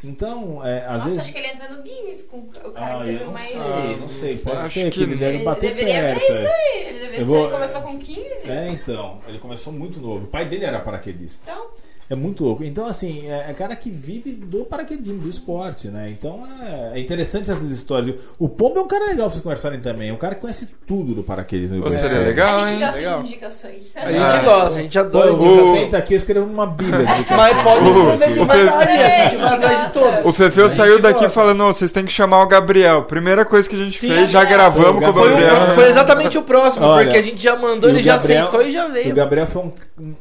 Então, 0.04 0.64
é, 0.64 0.84
às 0.86 0.92
Nossa, 0.92 1.04
vezes. 1.06 1.20
acho 1.22 1.32
que 1.32 1.38
ele 1.38 1.48
entra 1.48 1.68
no 1.74 1.82
Guinness 1.82 2.22
com 2.22 2.38
o 2.38 2.46
cara 2.72 2.98
Ah, 2.98 2.98
que 3.00 3.04
teve 3.10 3.24
não 3.24 3.32
mais. 3.32 3.48
sei, 3.50 3.96
não 3.98 4.08
sei. 4.08 4.38
Pode 4.38 4.56
Acho 4.58 4.74
ser 4.80 4.90
que, 4.92 5.02
ele 5.02 5.16
deve 5.16 5.36
Ele 5.38 5.44
bater 5.44 5.74
deveria 5.74 5.94
perto. 5.94 6.18
ver 6.20 6.24
isso 6.26 6.46
é. 6.46 6.54
aí. 6.54 6.86
Ele 6.86 6.98
deveria 7.00 7.24
vou- 7.24 7.42
Ele 7.44 7.50
começou 7.52 7.82
com 7.82 7.98
15. 7.98 8.48
É, 8.50 8.68
então. 8.70 9.18
Ele 9.26 9.38
começou 9.38 9.72
muito 9.72 9.98
novo. 10.00 10.26
O 10.26 10.28
pai 10.28 10.46
dele 10.46 10.64
era 10.64 10.78
paraquedista. 10.78 11.50
Então, 11.50 11.66
É 12.10 12.14
muito 12.14 12.42
louco. 12.42 12.64
Então, 12.64 12.86
assim, 12.86 13.28
é, 13.28 13.46
é 13.50 13.52
cara 13.52 13.76
que 13.76 13.90
vive 13.90 14.32
do 14.32 14.64
paraquedismo, 14.64 15.18
do 15.20 15.28
esporte, 15.28 15.88
né? 15.88 16.08
Então 16.10 16.42
é, 16.62 16.98
é 16.98 17.00
interessante 17.00 17.50
essas 17.50 17.70
histórias. 17.70 18.18
O 18.38 18.48
Pombo 18.48 18.78
é 18.78 18.82
um 18.82 18.88
cara 18.88 19.04
legal 19.06 19.26
pra 19.26 19.30
vocês 19.30 19.42
conversarem 19.42 19.78
também. 19.80 20.08
É 20.08 20.12
um 20.12 20.16
cara 20.16 20.34
que 20.34 20.40
conhece 20.40 20.68
tudo 20.86 21.14
do 21.14 21.22
paraquedismo. 21.22 21.82
Ou 21.82 21.88
É. 21.88 21.90
seria 21.90 22.18
legal, 22.20 22.60
a 22.60 22.60
hein? 22.62 22.68
gente 22.68 22.80
gosta 22.80 22.96
Legal. 22.96 23.22
de 23.22 23.28
indicações. 23.28 23.82
A 23.94 24.10
gente 24.12 24.22
Ah. 24.22 24.42
gosta, 24.42 24.78
a 24.78 24.82
gente 24.82 24.98
adora. 24.98 25.32
O- 25.34 25.72
Senta 25.72 25.98
aqui, 25.98 26.14
eu 26.14 26.16
escrevo 26.16 26.46
uma 26.46 26.66
bíblia. 26.66 26.98
de 27.04 27.34
Mas 27.36 27.62
pode 27.62 27.88
escrever 27.88 28.32
de 28.34 28.40
o 28.40 28.46
verdade, 28.46 28.86
Fe- 28.92 29.02
a 29.02 29.28
gente 29.28 29.40
vai 29.42 29.54
atrás 29.54 29.86
de 29.86 29.92
todos. 29.92 30.24
O 30.24 30.32
Fefeu 30.32 30.66
A 30.66 30.70
saiu 30.70 30.98
daqui 31.02 31.14
gosta. 31.20 31.30
falando, 31.30 31.62
"Ô, 31.64 31.72
vocês 31.74 31.90
têm 31.92 32.04
que 32.06 32.12
chamar 32.12 32.42
o 32.42 32.46
Gabriel. 32.48 33.02
Primeira 33.04 33.44
coisa 33.44 33.68
que 33.68 33.76
a 33.76 33.84
gente 33.84 33.98
Sim, 33.98 34.08
fez, 34.08 34.30
já 34.30 34.42
é. 34.42 34.46
gravamos 34.46 35.04
com 35.04 35.10
o 35.10 35.12
Foi, 35.14 35.28
o- 35.28 35.36
Gabriel. 35.46 35.74
foi 35.74 35.90
exatamente 35.90 36.38
o 36.38 36.42
próximo, 36.42 36.86
Olha, 36.86 37.04
porque 37.04 37.18
a 37.18 37.22
gente 37.22 37.42
já 37.42 37.54
mandou, 37.54 37.90
E 37.90 37.92
ele 37.92 38.00
o 38.00 38.02
já 38.02 38.16
Gabriel- 38.16 38.46
aceitou 38.48 38.66
e 38.66 38.72
já 38.72 38.88
veio. 38.88 39.12
O 39.12 39.14
Gabriel 39.14 39.46
foi 39.46 39.62
um, 39.62 39.72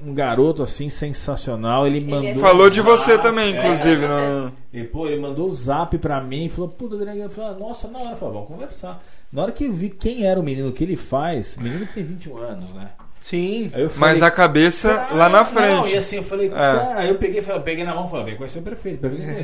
um 0.08 0.14
garoto 0.14 0.62
assim 0.64 0.90
sensacional. 0.90 1.77
Ele 1.86 2.02
mandou. 2.02 2.26
é 2.30 2.36
Falou 2.36 2.70
de 2.70 2.82
um 2.82 2.84
você 2.84 3.12
zap, 3.12 3.22
também, 3.24 3.56
é. 3.56 3.60
inclusive. 3.60 4.06
É, 4.06 4.08
no- 4.08 4.54
E, 4.74 4.84
pô, 4.84 5.08
ele 5.08 5.20
mandou 5.22 5.48
o 5.48 5.52
zap 5.52 5.98
pra 5.98 6.22
mim 6.22 6.46
e 6.46 6.50
falou, 6.50 6.70
puta, 6.70 6.96
Adriano, 6.96 7.20
eu 7.22 7.30
falei, 7.30 7.60
nossa, 7.60 7.88
na 7.88 8.00
hora, 8.00 8.12
eu 8.12 8.18
falei, 8.18 8.34
vamos 8.34 8.48
conversar. 8.48 9.04
Na 9.32 9.44
hora 9.44 9.52
que 9.52 9.66
eu 9.66 9.72
vi 9.74 9.90
quem 9.90 10.26
era 10.26 10.40
o 10.40 10.44
menino, 10.44 10.70
o 10.70 10.72
que 10.72 10.84
ele 10.84 10.96
faz, 10.96 11.58
menino 11.58 11.86
que 11.88 11.94
tem 11.94 12.04
21 12.06 12.38
anos, 12.38 12.74
né? 12.74 12.90
Sim. 13.20 13.72
Eu 13.76 13.92
Mas 13.98 14.20
falei, 14.20 14.24
a 14.24 14.32
cabeça 14.32 14.90
"Ah, 15.12 15.16
lá 15.16 15.30
na 15.30 15.40
Não, 15.40 15.46
frente. 15.46 15.90
e 15.94 15.98
assim, 15.98 16.18
eu 16.18 16.24
falei, 16.24 16.50
É. 16.54 16.94
aí 16.94 17.10
eu 17.10 17.16
peguei, 17.16 17.42
falei, 17.42 17.60
eu 17.60 17.64
peguei 17.64 17.84
na 17.84 17.94
mão 17.94 18.06
e 18.06 18.10
falei, 18.10 18.26
vem 18.26 18.36
conhecer 18.38 18.60
o 18.60 18.62
prefeito, 18.62 19.02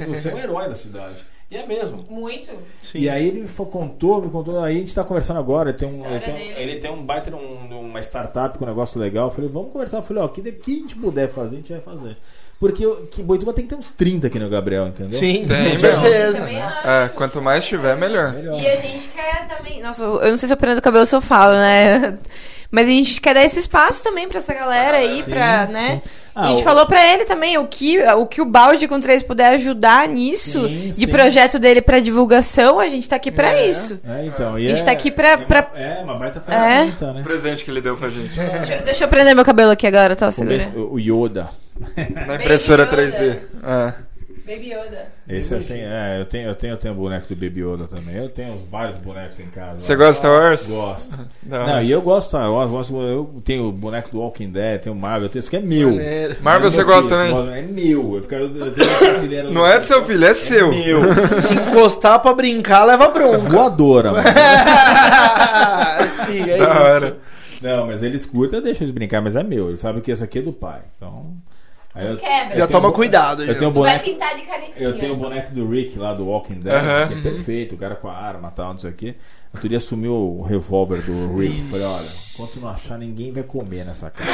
você 0.08 0.30
é 0.30 0.34
um 0.34 0.38
herói 0.38 0.70
da 0.70 0.76
cidade. 0.76 1.26
E 1.54 1.58
é 1.58 1.66
mesmo. 1.68 2.00
Muito. 2.10 2.50
Sim. 2.82 2.98
E 2.98 3.08
aí 3.10 3.28
ele 3.28 3.48
contou, 3.70 4.20
me 4.22 4.30
contou, 4.32 4.60
aí 4.64 4.76
a 4.76 4.80
gente 4.80 4.96
tá 4.96 5.04
conversando 5.04 5.40
agora, 5.40 5.70
ele 5.70 5.78
tem 5.78 5.88
um, 5.88 6.06
ele 6.06 6.20
tem, 6.20 6.34
um- 6.34 6.38
ele 6.58 6.76
tem 6.78 6.92
um 6.92 7.04
baita, 7.06 7.36
um- 7.36 7.80
uma 7.82 8.00
startup 8.00 8.58
com 8.58 8.66
um 8.66 8.68
negócio 8.68 9.00
legal. 9.00 9.28
Eu 9.28 9.32
falei, 9.32 9.50
vamos 9.52 9.72
conversar. 9.72 9.98
Eu 9.98 10.04
falei, 10.04 10.24
ó, 10.24 10.26
o 10.26 10.30
que, 10.30 10.42
que 10.52 10.72
a 10.72 10.76
gente 10.76 10.96
puder 10.96 11.30
fazer, 11.30 11.56
a 11.56 11.60
gente 11.60 11.72
vai 11.72 11.82
fazer. 11.82 12.18
Porque 12.60 12.86
que 13.12 13.22
Boituva 13.22 13.52
tem 13.54 13.66
que 13.66 13.70
ter 13.70 13.76
uns 13.76 13.92
30 13.92 14.28
aqui 14.28 14.40
no 14.40 14.50
Gabriel, 14.50 14.88
entendeu? 14.88 15.20
Sim, 15.20 15.46
Tem. 15.46 15.78
Também 16.34 16.62
acho. 16.62 16.88
É, 16.88 17.10
quanto 17.10 17.42
mais 17.42 17.66
tiver, 17.66 17.98
melhor. 17.98 18.32
Melhor. 18.34 18.60
E 18.60 18.68
a 18.68 18.78
gente 18.78 19.10
quer 19.10 19.46
também. 19.48 19.82
Nossa, 19.82 20.04
eu 20.04 20.30
não 20.32 20.38
sei 20.38 20.48
se 20.48 20.54
eu 20.54 20.58
prendo 20.58 20.80
o 20.80 20.82
cabelo 20.82 21.06
se 21.06 21.14
eu 21.16 21.22
falo, 21.22 21.54
né? 21.54 22.18
Mas 22.72 22.88
a 22.88 22.90
gente 22.90 23.22
quer 23.22 23.34
dar 23.36 23.44
esse 23.44 23.60
espaço 23.60 24.04
também 24.04 24.28
pra 24.28 24.40
essa 24.40 24.54
galera 24.54 24.98
aí, 24.98 25.22
Sim, 25.22 25.30
pra, 25.32 25.68
né? 25.68 26.02
sim. 26.04 26.10
A 26.36 26.46
Ah, 26.46 26.48
gente 26.50 26.62
o- 26.62 26.64
falou 26.64 26.86
pra 26.86 27.06
ele 27.14 27.26
também 27.26 27.58
o 27.58 27.68
que, 27.68 28.00
o 28.02 28.26
que 28.26 28.42
o 28.42 28.46
balde 28.46 28.88
com 28.88 29.00
três 29.00 29.22
puder 29.22 29.54
ajudar 29.54 30.08
nisso, 30.08 30.68
Sim, 30.68 30.88
de 30.90 30.94
sim. 30.94 31.08
projeto 31.08 31.60
dele 31.60 31.82
pra 31.82 32.00
divulgação, 32.00 32.80
a 32.80 32.88
gente 32.90 33.08
tá 33.08 33.16
aqui 33.16 33.32
pra 33.32 33.54
É. 33.54 33.68
isso. 33.68 34.00
É, 34.08 34.26
então. 34.26 34.58
E 34.58 34.66
A 34.66 34.70
gente 34.70 34.82
é, 34.82 34.86
tá 34.86 34.92
aqui 34.92 35.12
pra- 35.12 35.28
é 35.30 35.38
pra- 35.38 35.72
É, 35.76 36.02
uma 36.04 36.16
baita 36.18 36.42
ferramenta, 36.42 37.06
O 37.12 37.14
né? 37.14 37.22
presente 37.24 37.64
que 37.64 37.72
ele 37.72 37.82
deu 37.82 37.96
pra 37.96 38.10
gente. 38.10 38.34
Deixa, 38.34 38.74
eu- 38.76 38.82
deixa 38.84 39.04
eu 39.04 39.08
prender 39.08 39.36
meu 39.36 39.46
cabelo 39.46 39.72
aqui 39.72 39.86
agora, 39.88 40.16
tá? 40.16 40.32
Segura. 40.32 40.72
O 40.76 40.94
o 40.96 41.00
Yoda. 41.00 41.50
Na 42.28 42.36
impressora 42.36 42.86
Baby 42.86 43.02
Yoda. 43.08 43.18
3D. 43.18 43.40
É. 43.64 43.94
Baby 44.46 44.72
Yoda. 44.74 45.08
Esse 45.28 45.56
assim, 45.56 45.76
é, 45.80 46.18
eu 46.20 46.26
tenho, 46.26 46.50
eu 46.50 46.56
tenho, 46.56 46.74
eu 46.74 46.78
tenho 46.78 46.94
o 46.94 46.98
boneco 46.98 47.28
do 47.28 47.36
Baby 47.36 47.62
Yoda 47.62 47.88
também. 47.88 48.16
Eu 48.18 48.28
tenho 48.30 48.58
vários 48.58 48.98
bonecos 48.98 49.40
em 49.40 49.46
casa. 49.48 49.80
Você 49.80 49.96
gosta 49.96 50.12
de 50.14 50.18
Star 50.18 50.32
Wars? 50.32 50.68
Gosto. 50.70 51.20
Não, 51.48 51.62
hora. 51.62 51.84
e 51.84 51.90
eu 51.92 52.02
gosto, 52.02 52.36
eu 52.36 52.68
gosto, 52.70 53.02
eu 53.02 53.42
tenho 53.46 53.70
o 53.70 53.72
boneco 53.72 54.12
do 54.12 54.20
Walking 54.20 54.52
Dead, 54.52 54.82
tenho 54.82 54.96
o 54.96 55.00
Marvel, 55.00 55.28
eu 55.28 55.30
tenho 55.30 55.40
isso 55.40 55.50
que 55.50 55.56
é 55.56 55.62
meu. 55.62 55.92
Maneiro. 55.92 56.36
Marvel 56.42 56.68
É 56.68 56.72
você 56.72 56.84
gosta 56.84 57.10
filho, 57.18 57.34
também? 57.36 57.58
É 57.58 57.62
meu. 57.62 58.16
Eu 58.18 58.22
fico, 58.22 58.36
eu 58.36 58.74
tenho 58.74 58.98
prateleira 59.00 59.50
Não 59.50 59.66
é 59.66 59.80
do 59.80 59.86
seu 59.86 60.04
filho, 60.04 60.26
é 60.26 60.34
seu. 60.34 60.70
meu. 60.70 61.02
Se 61.48 61.54
encostar 61.54 62.20
pra 62.20 62.34
brincar, 62.34 62.84
leva 62.84 63.08
bronca. 63.10 63.38
Voadora, 63.40 64.12
mano. 64.12 64.28
Sim, 66.28 66.42
é 66.50 66.58
Da 66.58 66.66
isso. 66.66 66.82
hora. 66.82 67.18
Não, 67.62 67.88
mas 67.88 68.04
eles 68.04 68.26
curtem, 68.26 68.60
eu 68.60 68.64
deixo 68.64 68.84
eles 68.84 68.94
brincar, 68.94 69.22
mas 69.22 69.38
é 69.38 69.44
meu. 69.44 69.70
Eles 69.70 69.80
sabem 69.80 70.02
que 70.02 70.12
esse 70.12 70.22
aqui 70.24 70.40
é 70.40 70.42
do 70.42 70.52
pai. 70.52 70.82
Então. 70.98 71.32
Aí 71.96 72.08
eu, 72.10 72.18
Quebra. 72.18 72.54
eu 72.54 72.58
Já 72.58 72.68
toma 72.68 72.92
cuidado, 72.92 73.44
Eu 73.44 73.58
tenho 73.58 73.72
Vai 73.72 73.82
boneco. 74.00 74.06
pintar 74.06 74.36
de 74.36 74.42
caretinha. 74.42 74.88
Eu 74.90 74.98
tenho 74.98 75.14
o 75.14 75.16
boneco 75.18 75.52
do 75.54 75.70
Rick 75.70 75.98
lá 76.00 76.14
do 76.14 76.26
Walking 76.28 76.60
Dead, 76.60 77.08
que 77.08 77.14
é 77.14 77.22
perfeito, 77.22 77.76
o 77.76 77.78
cara 77.78 77.96
com 77.96 78.08
a 78.08 78.14
arma 78.18 78.50
e 78.52 78.52
tal, 78.56 78.74
não 78.74 78.80
sei 78.80 78.90
o 78.90 78.94
quê. 78.94 79.16
Outro 79.54 79.70
dia 79.70 79.80
sumiu 79.80 80.14
o 80.16 80.42
revólver 80.42 81.02
do 81.04 81.38
Rick. 81.38 81.62
Falei, 81.70 81.86
olha, 81.86 82.08
enquanto 82.34 82.60
não 82.60 82.70
achar, 82.70 82.98
ninguém 82.98 83.32
vai 83.32 83.44
comer 83.44 83.86
nessa 83.86 84.10
casa. 84.12 84.34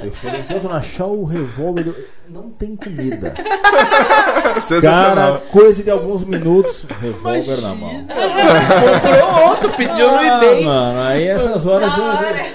Eu 0.00 0.12
falei, 0.12 0.40
enquanto 0.40 0.64
não 0.64 0.72
achar 0.76 1.06
o 1.06 1.24
revólver 1.24 1.82
do. 1.84 1.96
Não 2.28 2.50
tem 2.50 2.76
comida. 2.76 3.32
Cara, 4.82 5.42
coisa 5.50 5.82
de 5.82 5.90
alguns 5.90 6.24
minutos, 6.24 6.86
revólver 7.00 7.60
na 7.60 7.74
mão. 7.74 8.06
Comprou 8.06 9.48
outro, 9.48 9.70
pediu 9.76 10.10
no 10.12 10.18
Ah, 10.18 10.36
eBay. 10.36 10.64
mano, 10.64 11.00
aí 11.00 11.26
essas 11.26 11.66
horas. 11.66 11.94
Da 11.96 11.98
eu- 12.02 12.04
hora. 12.06 12.46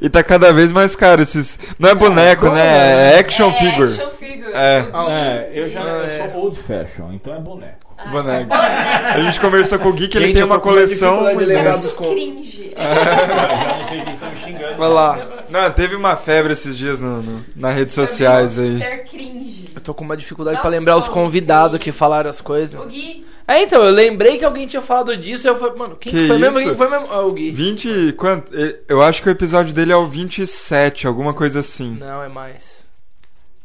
E 0.00 0.08
tá 0.08 0.22
cada 0.24 0.52
vez 0.52 0.72
mais 0.72 0.96
caro 0.96 1.22
esses. 1.22 1.58
Não 1.78 1.90
é 1.90 1.94
boneco, 1.94 2.48
né? 2.50 3.12
É 3.14 3.18
action 3.18 3.50
É, 3.50 3.52
figure. 3.52 3.92
action 3.92 4.10
figure. 4.10 4.52
É. 4.54 4.82
Gui. 4.82 5.10
É, 5.10 5.50
eu 5.54 5.68
já 5.70 5.80
eu 5.80 6.04
É. 6.04 6.08
sou 6.08 6.40
old 6.42 6.58
fashion, 6.58 7.12
então 7.12 7.34
é 7.34 7.38
boneco. 7.38 7.81
A 8.10 9.20
gente 9.20 9.40
conversou 9.40 9.78
com 9.78 9.88
o 9.88 9.92
Gui 9.92 10.08
que 10.08 10.18
ele 10.18 10.32
tem 10.32 10.40
eu 10.40 10.46
uma 10.46 10.60
coleção. 10.60 11.24
de 11.36 11.44
lembrar 11.44 11.72
mas- 11.72 11.82
dos 11.82 11.92
com- 11.92 12.10
Cringe. 12.10 12.74
já 12.76 13.76
não 13.76 13.84
sei 13.84 14.00
quem 14.02 14.12
está 14.12 14.26
me 14.26 14.36
xingando. 14.36 14.76
Vai 14.76 14.88
lá. 14.88 15.28
Não, 15.48 15.70
teve 15.70 15.94
uma 15.94 16.16
febre 16.16 16.52
esses 16.52 16.76
dias 16.76 16.98
no, 17.00 17.22
no- 17.22 17.44
nas 17.54 17.74
redes 17.74 17.94
sociais 17.94 18.58
aí. 18.58 18.78
Ser 18.78 19.04
cringe. 19.04 19.70
Eu 19.74 19.80
tô 19.80 19.94
com 19.94 20.04
uma 20.04 20.16
dificuldade 20.16 20.54
Nós 20.56 20.62
pra 20.62 20.70
lembrar 20.70 20.96
os 20.96 21.08
convidados 21.08 21.78
que 21.78 21.92
falaram 21.92 22.28
as 22.30 22.40
coisas. 22.40 22.80
O 22.82 22.86
Gui. 22.86 23.26
É, 23.46 23.60
então, 23.62 23.82
eu 23.82 23.90
lembrei 23.90 24.38
que 24.38 24.44
alguém 24.44 24.66
tinha 24.68 24.80
falado 24.80 25.16
disso 25.16 25.46
e 25.46 25.48
eu 25.50 25.56
falei, 25.56 25.74
mano, 25.76 25.96
quem 25.96 26.12
Que 26.12 26.28
foi 26.28 26.38
mesmo? 26.38 26.58
Quem 26.60 26.74
foi 26.76 26.88
mesmo? 26.88 27.08
Ah, 27.10 27.22
o 27.22 27.32
Gui. 27.32 27.50
20. 27.50 27.88
e 27.88 28.12
Quanto? 28.12 28.52
Eu 28.88 29.02
acho 29.02 29.20
que 29.22 29.28
o 29.28 29.32
episódio 29.32 29.72
dele 29.74 29.92
é 29.92 29.96
o 29.96 30.06
27, 30.06 31.06
alguma 31.06 31.34
coisa 31.34 31.60
assim. 31.60 31.96
Não, 31.98 32.22
é 32.22 32.28
mais. 32.28 32.82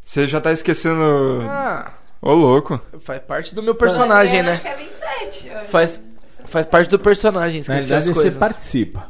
Você 0.03 0.25
já 0.27 0.41
tá 0.41 0.51
esquecendo. 0.51 1.41
Ah, 1.43 1.91
Ô, 2.21 2.33
louco. 2.33 2.79
faz 3.01 3.21
parte 3.21 3.53
do 3.55 3.61
meu 3.63 3.75
personagem, 3.75 4.39
Eu 4.39 4.43
né? 4.45 4.51
Acho 4.53 4.61
que 4.61 4.67
é 4.67 4.75
27. 4.75 5.47
eu 5.47 5.57
acho. 5.59 5.69
Faz, 5.69 6.03
faz 6.45 6.65
parte 6.65 6.89
do 6.89 6.99
personagem, 6.99 7.57
Na 7.67 7.79
esquecer 7.79 7.81
as 7.81 7.87
realidade, 8.05 8.05
você 8.07 8.13
coisas. 8.21 8.39
participa. 8.39 9.07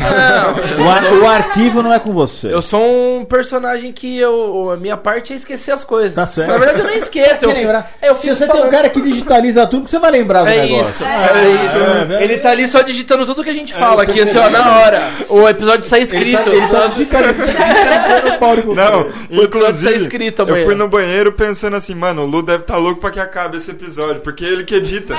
Não, 0.00 0.84
O, 0.86 0.90
ar- 0.90 1.12
o 1.12 1.26
arquivo 1.28 1.82
não 1.82 1.92
é 1.92 1.98
com 1.98 2.12
você. 2.12 2.52
eu 2.52 2.62
sou 2.62 2.82
um 3.18 3.24
personagem 3.24 3.92
que 3.92 4.18
eu, 4.18 4.70
a 4.72 4.76
minha 4.76 4.96
parte 4.96 5.32
é 5.32 5.36
esquecer 5.36 5.72
as 5.72 5.84
coisas. 5.84 6.14
Tá 6.14 6.26
certo. 6.26 6.48
Na 6.50 6.56
verdade, 6.58 6.80
eu 6.80 6.86
nem 6.86 6.98
esqueço. 6.98 7.44
Eu, 7.44 7.52
lembrar. 7.52 7.92
eu 8.02 8.14
Se 8.14 8.28
você 8.34 8.46
tem 8.46 8.54
um 8.54 8.58
falando- 8.58 8.70
cara 8.70 8.88
que 8.88 9.00
digitaliza 9.00 9.66
tudo, 9.66 9.84
que 9.84 9.90
você 9.90 9.98
vai 9.98 10.10
lembrar 10.10 10.42
do 10.42 10.48
É 10.48 10.66
negócio. 10.66 10.90
isso, 10.90 11.04
É, 11.04 11.08
é, 11.08 11.64
isso. 11.66 12.12
é, 12.12 12.16
é. 12.20 12.24
Ele 12.24 12.38
tá 12.38 12.50
ali 12.50 12.66
só 12.68 12.82
digitando 12.82 13.26
tudo 13.26 13.44
que 13.44 13.50
a 13.50 13.54
gente 13.54 13.72
eu 13.72 13.78
fala 13.78 14.02
aqui, 14.02 14.20
assim, 14.20 14.38
ó, 14.38 14.48
na 14.50 14.78
hora. 14.80 15.10
O 15.28 15.48
episódio 15.48 15.84
sai 15.86 16.00
Ele 16.00 16.04
escrito. 16.04 16.44
tá, 16.44 16.50
ele 16.50 16.68
tá 16.68 16.86
digitalizando 16.86 18.28
o 18.34 18.38
Paulo 18.38 18.62
com 18.62 18.74
Não, 18.74 19.08
O 19.30 19.42
episódio 19.42 19.82
tá 19.84 19.92
escrito 19.92 20.42
eu 20.42 20.46
amanhã. 20.48 20.64
fui 20.64 20.74
no 20.74 20.88
banheiro 20.88 21.32
pensando 21.32 21.76
assim, 21.76 21.94
mano, 21.94 22.22
o 22.22 22.26
Lu 22.26 22.42
deve 22.42 22.62
estar 22.62 22.74
tá 22.74 22.78
louco 22.78 23.00
pra 23.00 23.10
que 23.10 23.20
acabe 23.20 23.56
esse 23.58 23.70
episódio, 23.70 24.20
porque 24.20 24.44
ele 24.44 24.64
que 24.64 24.74
edita. 24.74 25.16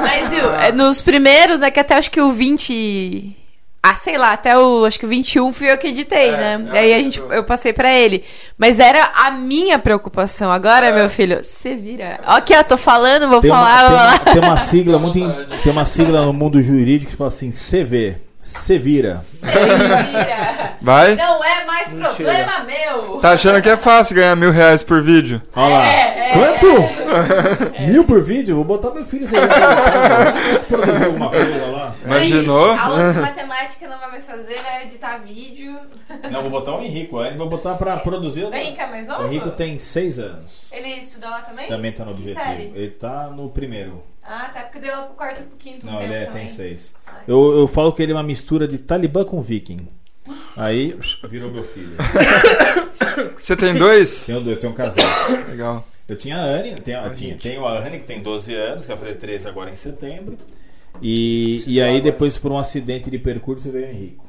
Mas, 0.00 0.30
viu, 0.30 0.52
é, 0.54 0.72
nos 0.72 1.00
primeiros, 1.00 1.58
né, 1.60 1.70
que 1.70 1.80
até 1.80 1.94
acho 1.94 2.10
que 2.10 2.20
o 2.20 2.32
20... 2.32 3.36
Ah, 3.84 3.96
sei 3.96 4.16
lá, 4.16 4.32
até 4.32 4.56
o, 4.56 4.84
acho 4.84 4.96
que 4.96 5.04
o 5.04 5.08
21 5.08 5.52
fui 5.52 5.68
eu 5.68 5.76
que 5.76 5.88
editei, 5.88 6.28
É, 6.28 6.36
né? 6.56 6.68
é, 6.72 6.78
Aí 6.78 6.94
a 6.94 6.98
gente, 6.98 7.18
eu 7.18 7.42
passei 7.42 7.72
pra 7.72 7.90
ele. 7.92 8.22
Mas 8.56 8.78
era 8.78 9.10
a 9.12 9.32
minha 9.32 9.76
preocupação. 9.76 10.52
Agora, 10.52 10.86
É. 10.86 10.92
meu 10.92 11.10
filho, 11.10 11.42
você 11.42 11.74
vira. 11.74 12.20
Ó 12.24 12.36
Aqui, 12.36 12.54
ó, 12.56 12.62
tô 12.62 12.76
falando, 12.76 13.28
vou 13.28 13.40
Tem 13.40 13.50
uma, 13.50 13.58
falar, 13.58 13.78
tem, 13.80 13.90
vou 13.90 13.98
uma, 13.98 14.18
tem 14.34 14.42
uma 14.50 14.56
sigla 14.56 14.98
muito. 15.00 15.18
em- 15.18 15.58
tem 15.64 15.72
uma 15.72 15.84
sigla 15.84 16.24
no 16.24 16.32
mundo 16.32 16.62
jurídico 16.62 17.10
que 17.10 17.16
fala 17.16 17.28
assim: 17.28 17.50
CV. 17.50 18.18
Se 18.40 18.76
vira. 18.78 19.24
Você 19.40 19.46
vira. 19.50 20.61
Vai? 20.82 21.14
Não 21.14 21.44
é 21.44 21.64
mais 21.64 21.90
Mentira. 21.92 22.08
problema 22.12 22.58
meu. 22.64 23.18
Tá 23.20 23.30
achando 23.32 23.62
que 23.62 23.68
é 23.68 23.76
fácil 23.76 24.16
ganhar 24.16 24.34
mil 24.34 24.50
reais 24.50 24.82
por 24.82 25.00
vídeo? 25.02 25.40
Olha 25.54 25.68
lá. 25.74 25.86
É, 25.86 26.30
é, 26.30 26.32
Quanto? 26.32 27.82
Mil 27.86 28.04
por 28.04 28.22
vídeo? 28.22 28.56
Vou 28.56 28.64
botar 28.64 28.90
meu 28.90 29.04
filho. 29.04 29.26
Vai 29.28 30.62
produzir 30.64 31.04
alguma 31.04 31.30
coisa 31.30 31.66
lá? 31.66 31.94
Imaginou? 32.04 32.74
É. 32.74 32.78
Aula 32.78 33.12
de 33.12 33.18
matemática 33.20 33.88
não 33.88 33.98
vai 33.98 34.10
mais 34.10 34.26
fazer, 34.26 34.60
vai 34.62 34.84
editar 34.84 35.18
vídeo. 35.18 35.78
Não, 36.30 36.42
vou 36.42 36.50
botar 36.50 36.76
o 36.76 36.82
Henrico. 36.82 37.18
Aí 37.18 37.36
vou 37.36 37.48
botar 37.48 37.74
pra 37.76 37.96
produzir. 37.98 38.44
O 38.44 38.54
Henrique 38.54 38.80
é 38.80 38.86
mais 38.86 39.06
novo? 39.06 39.22
O 39.22 39.26
Henrico 39.26 39.50
tem 39.50 39.78
seis 39.78 40.18
anos. 40.18 40.68
Ele 40.72 40.88
estuda 40.88 41.28
lá 41.28 41.40
também? 41.42 41.68
Também 41.68 41.92
tá 41.92 42.04
no 42.04 42.14
Que 42.14 42.22
objetivo. 42.22 42.44
série? 42.44 42.72
Ele 42.74 42.90
tá 42.90 43.28
no 43.28 43.48
primeiro. 43.50 44.02
Ah, 44.24 44.50
tá, 44.52 44.60
porque 44.62 44.78
deu 44.78 44.96
lá 44.96 45.02
pro 45.02 45.14
quarto 45.14 45.40
e 45.42 45.44
pro 45.44 45.56
quinto 45.58 45.86
um 45.86 45.90
Não, 45.90 45.98
tempo 45.98 46.12
ele 46.12 46.22
é, 46.22 46.26
também. 46.26 46.42
tem 46.46 46.48
seis. 46.52 46.94
Eu, 47.26 47.58
eu 47.58 47.68
falo 47.68 47.92
que 47.92 48.02
ele 48.02 48.12
é 48.12 48.14
uma 48.14 48.22
mistura 48.22 48.66
de 48.66 48.78
Talibã 48.78 49.24
com 49.24 49.40
Viking. 49.42 49.88
Aí 50.56 50.96
virou 51.28 51.50
meu 51.50 51.64
filho. 51.64 51.92
Você 53.38 53.56
tem 53.56 53.74
dois? 53.74 54.24
Tenho 54.24 54.40
dois, 54.40 54.58
tenho 54.58 54.72
um 54.72 54.76
casal. 54.76 55.04
Legal. 55.48 55.86
Eu 56.08 56.16
tinha 56.16 56.36
a 56.36 56.42
Anne, 56.44 56.80
tenho, 56.80 56.98
eu 56.98 57.14
tinha, 57.14 57.36
tenho 57.36 57.66
a 57.66 57.78
Anne 57.78 57.98
que 57.98 58.04
tem 58.04 58.20
12 58.20 58.54
anos, 58.54 58.82
que 58.84 58.88
vai 58.88 58.98
fazer 58.98 59.14
13 59.14 59.48
agora 59.48 59.70
em 59.70 59.76
setembro. 59.76 60.36
E, 61.00 61.64
e 61.66 61.80
aí 61.80 62.00
depois 62.00 62.36
por 62.38 62.52
um 62.52 62.58
acidente 62.58 63.10
de 63.10 63.18
percurso 63.18 63.70
veio 63.72 63.86
o 63.86 63.90
Henrico. 63.90 64.24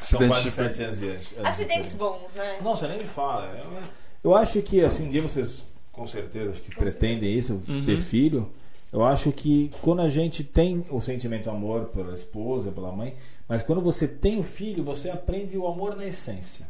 São 0.00 0.26
quase 0.26 0.44
de 0.44 0.50
7 0.50 0.82
anos 0.82 0.98
de 0.98 1.06
anos 1.08 1.28
de 1.28 1.34
Acidentes 1.46 1.92
bons, 1.92 2.34
né? 2.34 2.58
Nossa, 2.62 2.88
nem 2.88 2.98
me 2.98 3.04
fala. 3.04 3.56
Eu, 3.62 4.30
eu 4.30 4.34
acho 4.34 4.60
que 4.62 4.82
assim, 4.82 5.06
um 5.06 5.10
dia 5.10 5.22
vocês 5.22 5.64
com 5.92 6.06
certeza 6.06 6.50
acho 6.52 6.62
que 6.62 6.74
pretendem 6.74 7.32
isso, 7.32 7.62
Uhum. 7.68 7.84
ter 7.84 7.98
filho. 7.98 8.50
Eu 8.92 9.04
acho 9.04 9.30
que 9.32 9.70
quando 9.82 10.00
a 10.00 10.08
gente 10.08 10.42
tem 10.42 10.82
o 10.90 11.00
sentimento 11.00 11.50
amor 11.50 11.86
pela 11.86 12.14
esposa, 12.14 12.72
pela 12.72 12.90
mãe, 12.90 13.14
mas 13.48 13.62
quando 13.62 13.80
você 13.82 14.08
tem 14.08 14.38
o 14.38 14.42
filho, 14.42 14.82
você 14.82 15.10
aprende 15.10 15.56
o 15.58 15.66
amor 15.66 15.94
na 15.94 16.06
essência. 16.06 16.66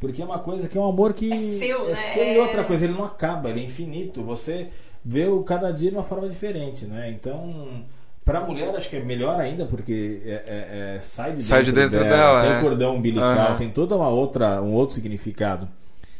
Porque 0.00 0.22
é 0.22 0.24
uma 0.24 0.38
coisa 0.38 0.68
que 0.68 0.76
é 0.76 0.80
um 0.80 0.88
amor 0.88 1.12
que 1.12 1.32
É 1.32 1.38
seu, 1.58 1.86
né? 1.88 1.94
seu 1.94 2.22
e 2.24 2.36
É- 2.38 2.40
outra 2.42 2.64
coisa, 2.64 2.84
ele 2.84 2.94
não 2.94 3.04
acaba, 3.04 3.50
ele 3.50 3.60
é 3.60 3.64
infinito. 3.64 4.22
Você 4.22 4.68
vê 5.04 5.26
o 5.26 5.42
cada 5.42 5.70
dia 5.72 5.90
de 5.90 5.96
uma 5.96 6.04
forma 6.04 6.28
diferente, 6.28 6.84
né? 6.86 7.10
Então, 7.10 7.84
para 8.24 8.38
a 8.40 8.44
mulher 8.46 8.74
acho 8.76 8.88
que 8.88 8.96
é 8.96 9.00
melhor 9.02 9.40
ainda 9.40 9.64
porque 9.64 10.20
é- 10.24 10.30
é- 10.30 10.96
é- 10.96 11.00
sai 11.00 11.32
de 11.32 11.42
Sai 11.42 11.64
de 11.64 11.72
dentro 11.72 11.98
dela, 12.00 12.42
tem 12.42 12.52
é. 12.52 12.60
cordão 12.60 12.96
umbilical, 12.96 13.28
Aham. 13.32 13.56
tem 13.56 13.70
toda 13.70 13.96
uma 13.96 14.08
outra 14.08 14.60
um 14.62 14.72
outro 14.72 14.94
significado. 14.94 15.68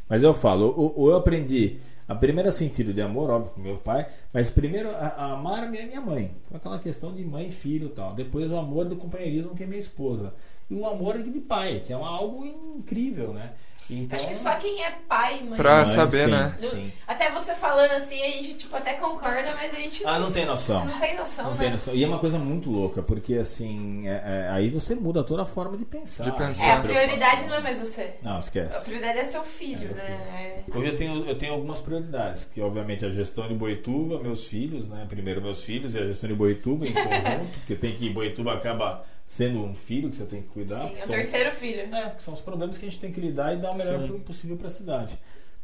Mas 0.08 0.22
eu 0.22 0.32
falo, 0.32 0.68
o, 0.76 1.02
o- 1.04 1.10
eu 1.10 1.16
aprendi 1.16 1.76
a 2.08 2.14
primeira 2.14 2.50
sentido 2.50 2.92
de 2.94 3.02
amor, 3.02 3.28
óbvio, 3.30 3.52
com 3.52 3.60
meu 3.60 3.76
pai, 3.76 4.06
mas 4.32 4.48
primeiro 4.50 4.88
a, 4.88 4.92
a 5.08 5.32
amar 5.34 5.62
a 5.64 5.66
minha, 5.66 5.86
minha 5.86 6.00
mãe. 6.00 6.32
Foi 6.42 6.56
aquela 6.56 6.78
questão 6.78 7.12
de 7.14 7.22
mãe 7.24 7.50
filho 7.50 7.90
tal. 7.90 8.14
Depois 8.14 8.50
o 8.50 8.56
amor 8.56 8.86
do 8.86 8.96
companheirismo, 8.96 9.54
que 9.54 9.62
é 9.62 9.66
minha 9.66 9.78
esposa. 9.78 10.32
E 10.70 10.74
o 10.74 10.86
amor 10.86 11.22
de 11.22 11.40
pai, 11.40 11.82
que 11.84 11.92
é 11.92 11.96
uma- 11.96 12.08
algo 12.08 12.44
incrível, 12.44 13.32
né? 13.32 13.52
Então, 13.90 14.18
Acho 14.18 14.28
que 14.28 14.34
só 14.34 14.54
quem 14.56 14.84
é 14.84 14.90
pai, 15.08 15.42
mãe. 15.42 15.56
Pra 15.56 15.76
Mãe, 15.76 15.86
saber, 15.86 16.24
sim, 16.26 16.30
né? 16.30 16.54
Sim. 16.58 16.92
Até 17.06 17.30
você 17.30 17.54
falando 17.54 17.92
assim, 17.92 18.22
a 18.22 18.26
gente 18.26 18.54
tipo, 18.54 18.76
até 18.76 18.94
concorda, 18.94 19.54
mas 19.56 19.72
a 19.72 19.76
gente 19.78 20.02
Ah, 20.06 20.18
não 20.18 20.30
tem 20.30 20.44
noção. 20.44 20.84
Não 20.84 20.98
tem 21.00 21.16
noção, 21.16 21.44
Não 21.46 21.52
né? 21.52 21.58
tem 21.58 21.70
noção. 21.70 21.94
E 21.94 22.04
é 22.04 22.06
uma 22.06 22.18
coisa 22.18 22.38
muito 22.38 22.70
louca, 22.70 23.02
porque 23.02 23.34
assim, 23.36 24.06
é- 24.06 24.44
é- 24.46 24.48
aí 24.50 24.68
você 24.68 24.94
muda 24.94 25.24
toda 25.24 25.42
a 25.44 25.46
forma 25.46 25.76
de 25.76 25.86
pensar. 25.86 26.24
De 26.24 26.32
pensar. 26.32 26.66
É, 26.66 26.68
a 26.68 26.72
Essa 26.72 26.80
prioridade 26.82 27.46
não 27.46 27.54
é 27.54 27.60
mais 27.62 27.78
você. 27.78 28.14
Não, 28.22 28.36
A 28.36 28.38
esquece. 28.40 28.84
prioridade 28.84 29.18
é 29.20 29.24
seu 29.24 29.42
filho, 29.42 29.90
É 29.90 29.94
né? 29.94 30.62
Hoje 30.74 30.86
eu 30.88 30.96
tenho, 30.96 31.24
eu 31.24 31.38
tenho 31.38 31.54
algumas 31.54 31.80
prioridades, 31.80 32.44
que 32.44 32.60
obviamente 32.60 33.06
a 33.06 33.10
gestão 33.10 33.48
de 33.48 33.54
Boituva, 33.54 34.22
meus 34.22 34.46
filhos, 34.46 34.86
né? 34.86 35.06
Primeiro 35.08 35.40
meus 35.40 35.62
filhos 35.64 35.94
e 35.94 35.98
a 35.98 36.06
gestão 36.06 36.28
de 36.28 36.34
Boituva 36.36 36.84
em 36.86 36.92
conjunto, 36.92 37.08
porque 37.60 37.74
tem 37.74 37.96
que 37.96 38.10
Boituva 38.10 38.52
acaba 38.52 39.02
sendo 39.28 39.62
um 39.62 39.74
filho 39.74 40.08
que 40.10 40.16
você 40.16 40.24
tem 40.24 40.42
que 40.42 40.48
cuidar. 40.48 40.88
Sim, 40.88 40.94
que 40.94 41.00
é 41.00 41.04
o 41.04 41.06
são- 41.06 41.14
terceiro 41.16 41.52
filho. 41.52 41.94
É, 41.94 42.10
que 42.10 42.22
são 42.22 42.34
os 42.34 42.40
problemas 42.40 42.76
que 42.78 42.86
a 42.86 42.88
gente 42.88 42.98
tem 43.00 43.12
que 43.12 43.20
lidar 43.20 43.54
e 43.54 43.58
dar 43.58 43.70
o 43.70 43.76
melhor 43.76 44.00
Sim. 44.00 44.18
possível 44.20 44.56
para 44.56 44.68
a 44.68 44.70
cidade. 44.70 45.16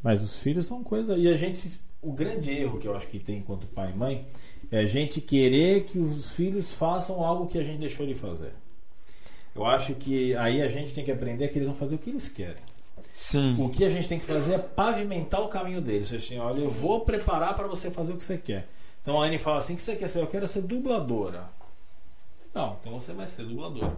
Mas 0.02 0.22
os 0.22 0.38
filhos 0.38 0.66
são 0.66 0.84
coisa. 0.84 1.16
E 1.16 1.26
a 1.26 1.36
gente. 1.36 1.80
O 2.02 2.12
grande 2.12 2.50
erro 2.50 2.78
que 2.78 2.86
eu 2.86 2.94
acho 2.94 3.08
que 3.08 3.18
tem 3.18 3.38
enquanto 3.38 3.66
pai 3.66 3.90
e 3.90 3.96
mãe 3.96 4.28
é 4.70 4.80
a 4.80 4.84
gente 4.86 5.22
querer 5.22 5.84
que 5.84 5.98
os 5.98 6.34
filhos 6.34 6.74
façam 6.74 7.24
algo 7.24 7.46
que 7.46 7.58
a 7.58 7.62
gente 7.62 7.78
deixou 7.80 8.06
de 8.06 8.14
fazer. 8.14 8.52
Eu 9.54 9.64
acho 9.64 9.94
que 9.94 10.36
aí 10.36 10.60
a 10.60 10.68
gente 10.68 10.92
tem 10.92 11.02
que 11.02 11.10
aprender 11.10 11.48
que 11.48 11.56
eles 11.56 11.66
vão 11.66 11.74
fazer 11.76 11.94
o 11.94 11.98
que 11.98 12.10
eles 12.10 12.28
querem. 12.28 12.62
Sim. 13.16 13.56
O 13.58 13.70
que 13.70 13.84
a 13.84 13.88
gente 13.88 14.06
tem 14.06 14.18
que 14.18 14.24
fazer 14.26 14.54
é 14.54 14.58
pavimentar 14.58 15.40
o 15.40 15.48
caminho 15.48 15.80
deles. 15.80 16.12
Assim, 16.12 16.36
olha, 16.38 16.58
eu 16.60 16.68
vou 16.68 17.00
preparar 17.00 17.54
para 17.54 17.66
você 17.66 17.90
fazer 17.90 18.12
o 18.12 18.16
que 18.18 18.24
você 18.24 18.36
quer. 18.36 18.66
Então 19.00 19.22
a 19.22 19.24
Anne 19.26 19.38
fala 19.38 19.60
assim: 19.60 19.72
o 19.72 19.76
que 19.76 19.82
você 19.82 19.96
quer 19.96 20.08
ser? 20.08 20.20
Eu 20.20 20.26
quero 20.26 20.46
ser 20.46 20.60
dubladora. 20.60 21.48
Não, 22.54 22.76
então 22.80 22.92
você 22.92 23.12
vai 23.12 23.26
ser 23.26 23.44
dubladora. 23.44 23.92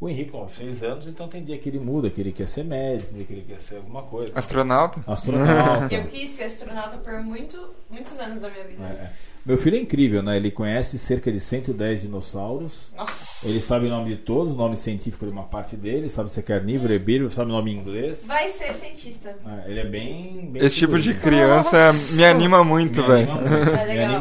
O 0.00 0.08
Henrique, 0.08 0.32
com 0.32 0.48
seis 0.48 0.82
anos, 0.82 1.06
então 1.06 1.28
tem 1.28 1.44
dia 1.44 1.56
que 1.56 1.68
ele 1.68 1.78
muda, 1.78 2.10
que 2.10 2.20
ele 2.20 2.32
quer 2.32 2.48
ser 2.48 2.64
médico, 2.64 3.10
tem 3.10 3.18
dia 3.18 3.26
que 3.26 3.32
ele 3.34 3.42
quer 3.42 3.60
ser 3.60 3.76
alguma 3.76 4.02
coisa. 4.02 4.32
Astronauta? 4.34 5.04
Astronauta. 5.06 5.94
Eu 5.94 6.06
quis 6.06 6.30
ser 6.30 6.44
astronauta 6.44 6.98
por 6.98 7.22
muito, 7.22 7.72
muitos 7.88 8.18
anos 8.18 8.40
da 8.40 8.50
minha 8.50 8.64
vida. 8.64 8.82
É, 8.82 8.90
é. 8.90 9.12
Meu 9.44 9.56
filho 9.58 9.76
é 9.76 9.80
incrível, 9.80 10.22
né? 10.22 10.36
Ele 10.36 10.50
conhece 10.50 10.98
cerca 10.98 11.30
de 11.32 11.40
110 11.40 12.02
dinossauros. 12.02 12.90
Nossa. 12.96 13.48
Ele 13.48 13.60
sabe 13.60 13.86
o 13.86 13.90
nome 13.90 14.10
de 14.10 14.16
todos, 14.16 14.52
o 14.52 14.56
nome 14.56 14.76
científico 14.76 15.26
de 15.26 15.32
uma 15.32 15.42
parte 15.42 15.74
dele, 15.74 16.08
sabe 16.08 16.30
se 16.30 16.38
é 16.38 16.42
carnívoro, 16.42 16.92
herbívoro, 16.92 17.28
sabe 17.28 17.50
o 17.50 17.54
nome 17.54 17.72
em 17.72 17.76
inglês. 17.78 18.24
Vai 18.26 18.48
ser 18.48 18.72
cientista. 18.72 19.34
É, 19.44 19.70
ele 19.70 19.80
é 19.80 19.84
bem. 19.84 20.48
bem 20.52 20.64
Esse 20.64 20.76
tipo 20.76 20.96
de 20.98 21.12
criança 21.14 21.88
Nossa. 21.92 22.14
me 22.14 22.24
anima 22.24 22.62
muito, 22.62 23.04
velho. 23.04 23.28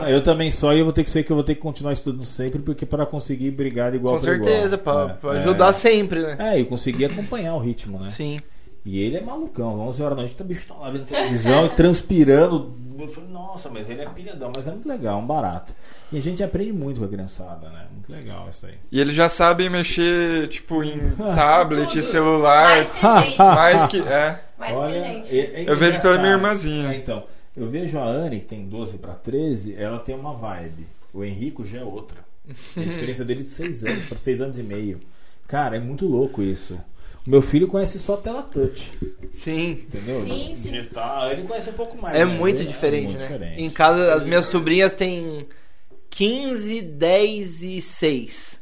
É. 0.08 0.14
Eu 0.14 0.24
também 0.24 0.52
só 0.52 0.74
e 0.74 0.80
eu 0.80 0.86
vou 0.86 0.94
ter 0.94 1.04
que 1.04 1.10
ser 1.10 1.24
que 1.24 1.32
eu 1.32 1.36
vou 1.36 1.44
ter 1.44 1.54
que 1.56 1.62
continuar 1.62 1.94
estudando 1.94 2.24
sempre, 2.26 2.60
porque 2.62 2.86
para 2.86 3.06
conseguir 3.06 3.52
brigar 3.52 3.94
igual 3.94 4.16
Com 4.16 4.22
para 4.22 4.34
igual. 4.34 4.50
certeza, 4.50 4.78
pra, 4.78 5.02
É, 5.04 5.08
pra 5.22 5.36
é. 5.36 5.38
ajudar 5.40 5.74
sempre, 5.74 6.22
né? 6.22 6.36
É, 6.40 6.60
e 6.60 6.66
conseguir 6.66 7.06
acompanhar 7.06 7.54
o 7.54 7.60
ritmo, 7.60 8.00
né? 8.00 8.10
Sim. 8.10 8.40
E 8.84 9.00
ele 9.00 9.18
é 9.18 9.22
malucão, 9.22 9.80
11 9.82 10.02
horas 10.02 10.16
da 10.16 10.22
noite, 10.24 10.36
tá 10.36 10.44
bicho 10.44 10.66
tá 10.68 10.74
lá 10.76 10.90
vendo 10.90 11.06
televisão 11.06 11.66
e 11.68 11.70
transpirando. 11.70 12.74
Eu 13.00 13.08
falei, 13.08 13.30
nossa, 13.32 13.70
mas 13.70 13.90
ele 13.90 14.02
é 14.02 14.10
pilhadão, 14.10 14.52
mas 14.56 14.68
é 14.68 14.72
muito 14.72 14.88
legal, 14.88 15.20
um 15.20 15.26
barato. 15.26 15.74
E 16.12 16.18
a 16.18 16.22
gente 16.22 16.44
aprende 16.44 16.72
muito 16.74 17.00
com 17.00 17.06
a 17.06 17.10
criançada, 17.10 17.70
né? 17.70 17.88
Muito 17.92 18.12
legal 18.12 18.48
isso 18.50 18.66
aí. 18.66 18.76
E 18.92 19.00
eles 19.00 19.16
já 19.16 19.28
sabem 19.30 19.70
mexer, 19.70 20.48
tipo, 20.50 20.84
em 20.84 21.00
tablet, 21.36 22.02
celular. 22.04 22.70
Mais 22.78 22.88
que 22.90 23.28
gente. 23.28 23.38
Mais 23.38 23.88
que. 23.88 24.00
É. 24.02 24.42
Mais 24.58 24.78
que 24.78 24.94
gente. 25.00 25.40
é- 25.40 25.64
é 25.64 25.70
Eu 25.70 25.78
vejo 25.78 26.02
pela 26.02 26.18
minha 26.20 26.32
irmãzinha. 26.34 26.92
É, 26.92 26.96
então, 26.96 27.24
eu 27.58 27.70
vejo 27.70 27.98
a 28.00 28.06
Anne, 28.06 28.40
que 28.40 28.46
tem 28.46 28.68
12 28.68 28.98
para 28.98 29.14
13, 29.14 29.76
ela 29.76 29.98
tem 30.00 30.16
uma 30.16 30.34
vibe. 30.34 30.88
O 31.14 31.24
Henrico 31.24 31.66
já 31.66 31.80
é 31.80 31.84
outra. 31.84 32.20
Tem 32.74 32.88
diferença 32.88 33.24
dele 33.26 33.44
de 33.44 33.50
6 33.50 33.84
anos 33.84 34.06
para 34.06 34.18
6 34.18 34.42
anos 34.42 34.60
e 34.60 34.64
meio. 34.64 35.00
Cara, 35.48 35.76
é 35.78 35.80
muito 35.80 36.06
louco 36.08 36.42
isso. 36.42 36.78
O 37.26 37.30
meu 37.30 37.42
filho 37.42 37.68
conhece 37.68 38.00
só 38.00 38.18
tela 38.18 38.42
touch, 38.42 38.92
Sim. 39.34 39.72
entendeu? 39.88 40.22
Sim, 40.24 40.54
sim. 40.56 40.88
A 40.96 41.26
Anne 41.26 41.48
conhece 41.48 41.70
um 41.70 41.74
pouco 41.74 41.96
mais. 42.02 42.16
É 42.16 42.26
mas 42.26 42.38
muito 42.38 42.62
ele- 42.62 42.68
diferente, 42.70 43.08
muito 43.10 43.20
né? 43.20 43.28
diferente. 43.28 43.62
Em 43.62 43.70
casa, 43.70 44.14
as 44.16 44.24
minhas 44.24 44.48
sobrinhas 44.48 44.94
têm 44.94 45.48
15, 46.10 46.82
10 46.82 47.64
e 47.64 47.82
6. 47.82 48.60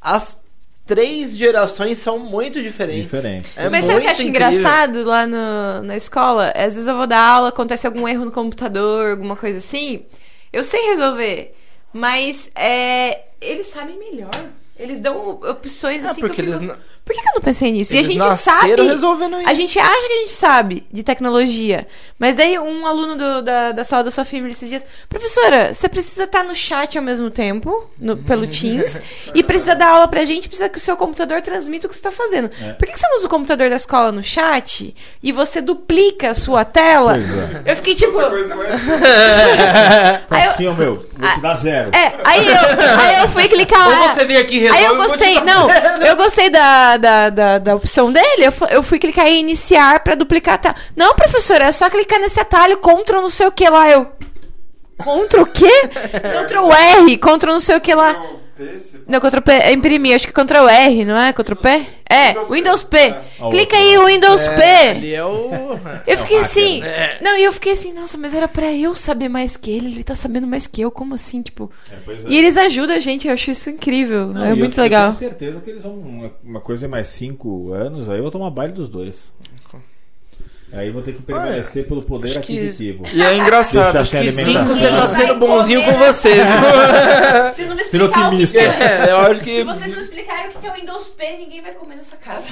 As 0.00 0.40
três 0.86 1.36
gerações 1.36 1.98
são 1.98 2.18
muito 2.18 2.60
diferentes. 2.62 3.04
Diferentes. 3.04 3.56
É 3.56 3.70
Mas 3.70 3.84
sabe 3.84 3.98
o 3.98 4.00
que 4.00 4.06
eu 4.06 4.08
muito 4.08 4.10
acho 4.10 4.22
incrível. 4.28 4.58
engraçado 4.58 5.04
lá 5.04 5.26
no- 5.26 5.82
na 5.82 5.96
escola? 5.96 6.52
Às 6.54 6.74
vezes 6.74 6.86
eu 6.88 6.96
vou 6.96 7.06
dar 7.06 7.20
aula, 7.22 7.48
acontece 7.48 7.86
algum 7.86 8.06
erro 8.06 8.24
no 8.26 8.30
computador, 8.32 9.12
alguma 9.12 9.36
coisa 9.36 9.58
assim. 9.58 10.04
Eu 10.52 10.62
sei 10.64 10.80
resolver, 10.90 11.54
mas 11.92 12.50
é, 12.54 13.22
eles 13.40 13.68
sabem 13.68 13.98
melhor. 13.98 14.30
Eles 14.78 15.00
dão 15.00 15.40
opções 15.48 16.02
É, 16.04 16.08
assim 16.08 16.20
que 16.20 16.26
porque 16.26 16.40
eu 16.40 16.46
fico... 16.46 16.56
eles 16.58 16.68
não- 16.68 16.76
Por 17.04 17.14
que, 17.14 17.20
que 17.20 17.28
eu 17.28 17.34
não 17.34 17.42
pensei 17.42 17.72
nisso? 17.72 17.94
e 17.94 17.96
a 17.96 18.00
Eles 18.00 18.12
gente 18.12 18.38
sabe. 18.38 18.82
resolvendo 18.82 19.40
isso. 19.40 19.48
A 19.50 19.54
gente 19.54 19.78
acha 19.78 20.06
que 20.08 20.12
a 20.12 20.18
gente 20.20 20.32
sabe 20.32 20.86
de 20.92 21.02
tecnologia. 21.02 21.86
Mas 22.18 22.36
daí 22.36 22.56
um 22.58 22.86
aluno 22.86 23.16
do- 23.16 23.42
da, 23.42 23.72
da 23.72 23.82
sala 23.84 24.04
da 24.04 24.10
sua 24.10 24.24
filha 24.24 24.46
esses 24.48 24.68
dias, 24.68 24.84
professora, 25.08 25.74
você 25.74 25.88
precisa 25.88 26.24
estar 26.24 26.44
no 26.44 26.54
chat 26.54 26.96
ao 26.96 27.02
mesmo 27.02 27.28
tempo, 27.28 27.90
no- 27.98 28.16
pelo 28.16 28.46
Teams, 28.46 29.00
e 29.34 29.42
precisa 29.42 29.74
dar 29.74 29.88
aula 29.88 30.06
pra 30.06 30.24
gente, 30.24 30.48
precisa 30.48 30.68
que 30.68 30.78
o 30.78 30.80
seu 30.80 30.96
computador 30.96 31.42
transmita 31.42 31.86
o 31.86 31.90
que 31.90 31.96
você 31.96 32.02
tá 32.02 32.12
fazendo. 32.12 32.50
É. 32.62 32.72
Por 32.74 32.86
que, 32.86 32.92
que 32.92 32.98
você 33.00 33.08
não 33.08 33.16
usa 33.18 33.26
o 33.26 33.30
computador 33.30 33.68
da 33.68 33.76
escola 33.76 34.12
no 34.12 34.22
chat 34.22 34.94
e 35.22 35.32
você 35.32 35.60
duplica 35.60 36.30
a 36.30 36.34
sua 36.34 36.64
tela? 36.64 37.14
Pois 37.14 37.34
é. 37.66 37.72
Eu 37.72 37.76
fiquei 37.76 37.94
tipo. 37.96 38.18
Essa 38.20 38.30
coisa 38.30 38.54
mais. 38.54 38.70
Aí 40.30 40.44
eu- 40.44 40.50
Assim, 40.50 40.66
ó, 40.68 40.74
meu, 40.74 41.06
vou 41.16 41.30
te 41.30 41.40
dar 41.40 41.54
zero. 41.56 41.90
É, 41.94 42.12
aí 42.24 42.46
eu, 42.46 42.54
aí 43.00 43.20
eu 43.22 43.28
fui 43.28 43.48
clicar 43.48 43.88
lá. 43.88 44.02
Ou 44.02 44.08
você 44.14 44.24
vem 44.24 44.36
aqui 44.36 44.58
resolve, 44.58 44.78
Aí 44.78 44.84
eu 44.90 44.96
gostei, 44.96 45.40
não, 45.40 45.66
zero. 45.68 46.04
eu 46.04 46.16
gostei 46.16 46.50
da, 46.50 46.91
da, 46.96 47.30
da, 47.30 47.58
da 47.58 47.74
opção 47.74 48.12
dele. 48.12 48.46
Eu, 48.46 48.68
eu 48.68 48.82
fui 48.82 48.98
clicar 48.98 49.26
em 49.26 49.40
iniciar 49.40 50.00
pra 50.00 50.14
duplicar 50.14 50.54
a 50.54 50.58
tela. 50.58 50.76
Não, 50.96 51.14
professora, 51.14 51.64
é 51.64 51.72
só 51.72 51.88
clicar 51.90 52.20
nesse 52.20 52.40
atalho, 52.40 52.78
Ctrl 52.78 53.20
não 53.20 53.30
sei 53.30 53.46
o 53.46 53.52
que 53.52 53.68
lá. 53.68 53.90
Eu. 53.90 54.06
Ctrl 54.98 55.42
o 55.42 55.46
quê? 55.46 55.88
Ctrl 56.46 56.72
R, 56.72 57.16
Ctrl 57.18 57.52
não 57.52 57.60
sei 57.60 57.76
o 57.76 57.80
que 57.80 57.94
lá. 57.94 58.12
Não, 58.12 58.40
Ctrl 59.20 59.40
P 59.40 59.52
é 59.52 59.72
imprimir, 59.72 60.14
acho 60.14 60.26
que 60.26 60.32
Ctrl 60.32 60.68
R, 60.68 61.04
não 61.04 61.16
é? 61.16 61.32
Ctrl 61.32 61.56
P? 61.56 61.86
É, 62.08 62.28
Windows 62.28 62.48
P. 62.48 62.54
Windows 62.54 62.82
P. 62.82 62.96
É. 62.98 63.50
Clica 63.50 63.76
aí 63.76 63.96
o 63.98 64.06
Windows 64.06 64.42
É, 64.46 64.54
P. 64.56 64.62
ali 64.90 65.14
é 65.14 65.24
o... 65.24 65.50
Eu 66.06 66.18
fiquei 66.18 66.38
hacker, 66.38 66.40
assim. 66.40 66.80
né? 66.80 67.18
Não, 67.22 67.36
e 67.38 67.44
eu 67.44 67.52
fiquei 67.52 67.72
assim, 67.72 67.92
nossa, 67.94 68.18
mas 68.18 68.34
era 68.34 68.46
pra 68.46 68.70
eu 68.72 68.94
saber 68.94 69.28
mais 69.28 69.56
que 69.56 69.70
ele, 69.70 69.86
ele 69.86 70.04
tá 70.04 70.14
sabendo 70.14 70.46
mais 70.46 70.66
que 70.66 70.80
eu, 70.82 70.90
como 70.90 71.14
assim, 71.14 71.40
tipo. 71.42 71.70
É, 71.90 71.96
pois 72.04 72.26
é. 72.26 72.28
E 72.28 72.36
eles 72.36 72.56
ajudam 72.56 72.94
a 72.96 72.98
gente, 72.98 73.26
eu 73.26 73.32
acho 73.34 73.50
isso 73.50 73.70
incrível. 73.70 74.26
Não, 74.28 74.44
é 74.44 74.52
eu- 74.52 74.56
muito 74.56 74.78
Eu 74.78 74.82
legal. 74.82 75.02
tenho 75.04 75.12
certeza 75.14 75.60
que 75.60 75.70
eles 75.70 75.84
vão. 75.84 75.94
Uma, 75.94 76.32
uma 76.44 76.60
coisa 76.60 76.86
de 76.86 76.88
mais 76.90 77.08
5 77.08 77.72
anos, 77.72 78.10
aí 78.10 78.18
eu 78.18 78.22
vou 78.22 78.30
tomar 78.30 78.50
baile 78.50 78.72
dos 78.74 78.88
dois. 78.88 79.32
Aí 80.74 80.90
vou 80.90 81.02
ter 81.02 81.12
que 81.12 81.20
prevalecer 81.20 81.86
pelo 81.86 82.00
poder 82.02 82.28
acho 82.30 82.40
que- 82.40 82.54
aquisitivo. 82.56 83.04
E 83.12 83.22
é 83.22 83.36
engraçado. 83.36 84.04
Sem 84.06 84.22
Que 84.22 84.32
sim, 84.32 84.54
você 84.64 84.88
tá 84.88 85.08
sendo 85.08 85.34
bonzinho 85.36 85.84
com 85.84 85.92
comer. 85.92 86.12
você, 86.12 86.34
viu? 86.34 86.42
Se 87.54 87.62
não 87.66 87.74
me 87.76 87.82
explicar 87.82 88.06
o 88.06 88.10
que 88.12 88.18
otimista. 88.20 88.58
que 88.58 88.64
é. 88.64 89.04
É, 89.06 89.10
eu 89.10 89.16
acho 89.18 89.40
que... 89.42 89.56
Se 89.56 89.64
vocês 89.64 89.92
não 89.92 89.98
explicarem 90.00 90.46
o 90.48 90.58
que 90.58 90.66
é 90.66 90.70
o 90.70 90.74
Windows 90.74 91.06
P, 91.08 91.36
ninguém 91.38 91.60
vai 91.60 91.72
comer 91.72 91.96
nessa 91.96 92.16
casa. 92.16 92.46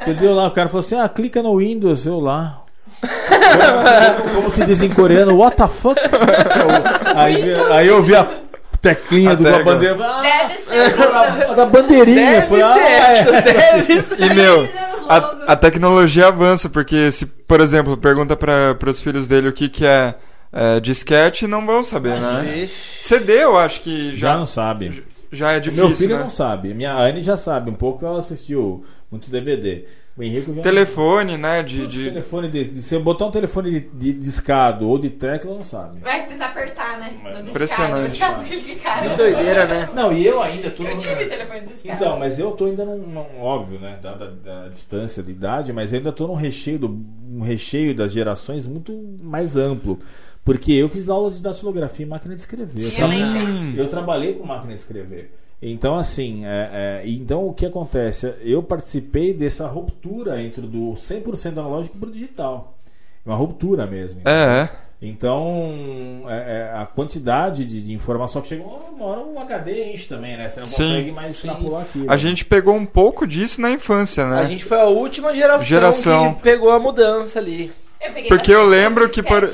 Entendeu 0.00 0.34
lá? 0.34 0.46
O 0.46 0.50
cara 0.52 0.68
falou 0.68 0.80
assim: 0.80 0.98
ah, 0.98 1.06
clica 1.08 1.42
no 1.42 1.58
Windows, 1.58 2.06
eu 2.06 2.18
lá. 2.18 2.62
como, 3.02 4.32
como 4.36 4.50
se 4.50 4.64
diz 4.64 4.80
em 4.80 4.88
coreano, 4.90 5.36
what 5.36 5.54
the 5.56 5.68
fuck? 5.68 6.00
aí, 7.14 7.42
aí 7.72 7.86
eu 7.88 8.02
vi 8.02 8.14
a 8.16 8.26
teclinha 8.80 9.32
A 9.32 9.34
do 9.34 9.44
da 9.44 9.62
bandeira. 9.62 9.96
Ah, 10.00 10.22
Deve 10.22 10.58
ser. 10.60 11.50
a 11.50 11.54
da 11.54 11.66
bandeirinha. 11.66 12.40
Deve 12.40 12.46
Falei, 12.46 12.64
ser 12.64 12.70
ah, 12.70 12.88
é. 13.12 13.18
essa, 13.18 13.32
deve 13.42 14.02
ser. 14.02 14.22
E, 14.22 14.34
meu. 14.34 14.68
A, 15.08 15.52
a 15.52 15.56
tecnologia 15.56 16.28
avança, 16.28 16.68
porque 16.68 17.10
se, 17.12 17.26
por 17.26 17.60
exemplo, 17.60 17.96
pergunta 17.96 18.36
para 18.36 18.76
os 18.90 19.00
filhos 19.00 19.28
dele 19.28 19.48
o 19.48 19.52
que, 19.52 19.68
que 19.68 19.84
é, 19.86 20.14
é 20.52 20.80
disquete, 20.80 21.46
não 21.46 21.64
vão 21.64 21.82
saber, 21.84 22.20
né? 22.20 22.42
Vixe. 22.60 22.74
CD 23.02 23.42
eu 23.44 23.56
acho 23.56 23.80
que 23.82 24.14
Já 24.16 24.32
já, 24.32 24.36
não 24.36 24.46
sabe. 24.46 25.04
já 25.32 25.52
é 25.52 25.60
difícil, 25.60 25.88
Meu 25.88 25.96
filho 25.96 26.16
né? 26.16 26.22
não 26.22 26.30
sabe. 26.30 26.74
Minha 26.74 26.94
Anne 26.96 27.22
já 27.22 27.36
sabe. 27.36 27.70
Um 27.70 27.74
pouco 27.74 28.04
ela 28.06 28.18
assistiu 28.18 28.84
muito 29.10 29.30
DVD. 29.30 29.84
O 30.18 30.22
Henrique 30.22 30.54
já 30.54 30.62
Telefone, 30.62 31.36
né? 31.36 31.62
De, 31.62 31.80
Putz, 31.80 31.92
de... 31.94 32.04
telefone 32.04 32.48
desse. 32.48 32.80
Se 32.80 32.82
você 32.88 32.98
botar 32.98 33.26
um 33.26 33.30
telefone 33.30 33.70
de, 33.70 33.80
de 33.80 34.12
discado 34.14 34.88
ou 34.88 34.98
de 34.98 35.10
tecla, 35.10 35.54
não 35.54 35.62
sabe. 35.62 36.00
Vai 36.00 36.26
tentar 36.26 36.46
apertar, 36.46 36.98
né? 36.98 37.10
No 37.10 37.18
discado. 37.42 37.48
Impressionante. 37.50 38.18
Tá 38.18 38.42
clicado. 38.42 39.10
Que 39.10 39.16
doideira, 39.16 39.66
né? 39.66 39.90
Não, 39.94 40.10
e 40.10 40.26
eu 40.26 40.42
ainda 40.42 40.70
tô. 40.70 40.84
Eu 40.84 40.96
tive 40.96 41.26
telefone 41.26 41.60
discado. 41.66 41.94
Então, 42.02 42.18
mas 42.18 42.38
eu 42.38 42.50
tô 42.52 42.64
ainda 42.64 42.84
num, 42.86 42.96
num- 42.96 43.40
óbvio, 43.42 43.78
né, 43.78 43.98
dada 44.02 44.32
a 44.64 44.68
distância 44.70 45.22
de 45.22 45.32
idade, 45.32 45.70
mas 45.72 45.92
eu 45.92 45.98
ainda 45.98 46.12
tô 46.12 46.26
num 46.26 46.34
recheio 46.34 46.78
do 46.78 47.04
um 47.30 47.40
recheio 47.42 47.94
das 47.94 48.10
gerações 48.10 48.66
muito 48.66 48.92
mais 49.22 49.54
amplo, 49.54 49.98
porque 50.42 50.72
eu 50.72 50.88
fiz 50.88 51.06
aula 51.10 51.30
de 51.30 51.42
datilografia 51.42 52.06
e 52.06 52.08
máquina 52.08 52.34
de 52.34 52.40
escrever. 52.40 52.80
Eu, 53.76 53.84
eu 53.84 53.88
trabalhei 53.90 54.32
com 54.32 54.46
máquina 54.46 54.72
de 54.72 54.78
escrever. 54.80 55.30
Então, 55.60 55.94
assim, 55.96 56.44
é, 56.44 57.02
é, 57.04 57.08
então 57.08 57.46
o 57.46 57.52
que 57.52 57.64
acontece? 57.64 58.34
Eu 58.42 58.62
participei 58.62 59.32
dessa 59.32 59.66
ruptura 59.66 60.40
entre 60.42 60.62
do 60.62 60.92
100% 60.94 61.58
analógico 61.58 61.96
pro 61.96 62.10
digital. 62.10 62.76
Uma 63.24 63.34
ruptura 63.34 63.86
mesmo. 63.86 64.20
É, 64.24 64.30
é. 64.62 64.86
Então, 65.00 66.22
é, 66.28 66.34
é, 66.72 66.72
a 66.78 66.86
quantidade 66.86 67.64
de, 67.64 67.82
de 67.82 67.92
informação 67.92 68.40
que 68.40 68.48
chega, 68.48 68.62
uma 68.64 69.04
hora 69.04 69.20
o 69.20 69.38
HD 69.38 69.92
enche 69.92 70.06
também, 70.08 70.36
né? 70.36 70.48
Você 70.48 70.60
não 70.60 70.66
Sim. 70.66 70.82
consegue 70.82 71.12
mais 71.12 71.36
Sim. 71.36 71.48
extrapolar 71.48 71.82
aquilo. 71.82 72.10
A 72.10 72.16
gente 72.16 72.44
pegou 72.44 72.74
um 72.74 72.86
pouco 72.86 73.26
disso 73.26 73.60
na 73.60 73.70
infância, 73.70 74.26
né? 74.26 74.38
A 74.40 74.44
gente 74.44 74.64
foi 74.64 74.80
a 74.80 74.84
última 74.86 75.34
geração, 75.34 75.64
Geração. 75.66 76.34
que 76.34 76.42
pegou 76.42 76.70
a 76.70 76.78
mudança 76.78 77.38
ali. 77.38 77.72
Eu 78.00 78.12
peguei 78.12 78.28
Porque 78.28 78.52
eu 78.52 78.64
lembro 78.64 79.08
que 79.08 79.22
por- 79.22 79.50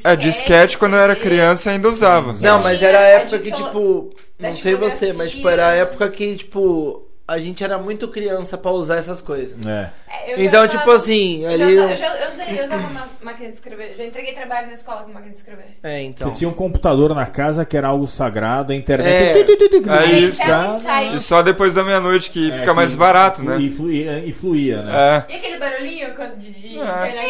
disquete. 0.00 0.08
É, 0.08 0.16
disquete 0.16 0.78
quando 0.78 0.94
eu 0.94 1.00
era 1.00 1.16
criança 1.16 1.70
ainda 1.70 1.88
usava. 1.88 2.32
Não, 2.40 2.62
mas 2.62 2.82
era 2.82 2.98
a 2.98 3.02
a 3.02 3.06
época 3.06 3.38
que, 3.38 3.52
tipo. 3.52 4.10
Não 4.38 4.56
sei 4.56 4.74
você, 4.74 5.12
mas 5.12 5.32
tipo, 5.32 5.48
era 5.48 5.68
a 5.68 5.74
época 5.74 6.08
que, 6.08 6.36
tipo, 6.36 7.06
a 7.30 7.38
gente 7.38 7.62
era 7.62 7.78
muito 7.78 8.08
criança 8.08 8.58
pra 8.58 8.70
usar 8.72 8.96
essas 8.96 9.20
coisas. 9.20 9.56
É. 9.66 9.90
É, 10.08 10.44
Então, 10.44 10.64
usava- 10.64 10.68
tipo 10.68 10.90
assim, 10.90 11.44
eu 11.44 11.50
ali. 11.50 11.76
Já, 11.76 11.82
usava- 11.84 11.92
eu, 11.92 11.96
já, 11.96 12.16
eu, 12.16 12.28
usei- 12.30 12.60
eu 12.60 12.64
usava 12.64 12.86
uma 12.88 13.08
máquina 13.22 13.48
de 13.48 13.54
escrever. 13.54 13.94
Já 13.96 14.04
entreguei 14.04 14.34
trabalho 14.34 14.66
na 14.66 14.72
escola 14.72 15.02
com 15.02 15.12
máquina 15.12 15.30
de 15.30 15.36
escrever. 15.36 15.64
É, 15.82 16.02
então. 16.02 16.28
Você 16.28 16.34
tinha 16.34 16.50
um 16.50 16.52
computador 16.54 17.14
na 17.14 17.26
casa 17.26 17.64
que 17.64 17.76
era 17.76 17.88
algo 17.88 18.06
sagrado, 18.06 18.72
a 18.72 18.76
internet. 18.76 19.08
É. 19.08 19.40
É 19.40 19.98
Aí, 19.98 20.24
ensaio. 20.24 21.14
E 21.16 21.20
só 21.20 21.42
depois 21.42 21.74
da 21.74 21.84
meia-noite 21.84 22.30
que 22.30 22.50
É, 22.50 22.58
fica 22.58 22.74
mais 22.74 22.90
que 22.92 22.96
barato, 22.96 23.42
né? 23.44 23.58
E 23.58 23.70
fluía, 23.70 24.18
e 24.24 24.32
fluía, 24.32 24.82
né? 24.82 24.92
É. 25.28 25.32
E 25.32 25.36
aquele 25.36 25.58
barulhinho 25.58 26.14
quando 26.14 26.36
de, 26.36 26.50
de 26.52 26.76
internet? 26.78 27.26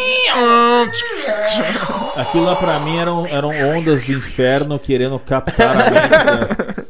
Aquilo 2.17 2.45
lá 2.45 2.57
pra 2.57 2.79
mim 2.81 2.99
eram, 2.99 3.27
eram 3.27 3.51
ondas 3.51 4.03
do 4.03 4.13
inferno 4.13 4.79
querendo 4.79 5.19
captar 5.19 5.77
a 5.77 5.91
mente. 5.91 6.90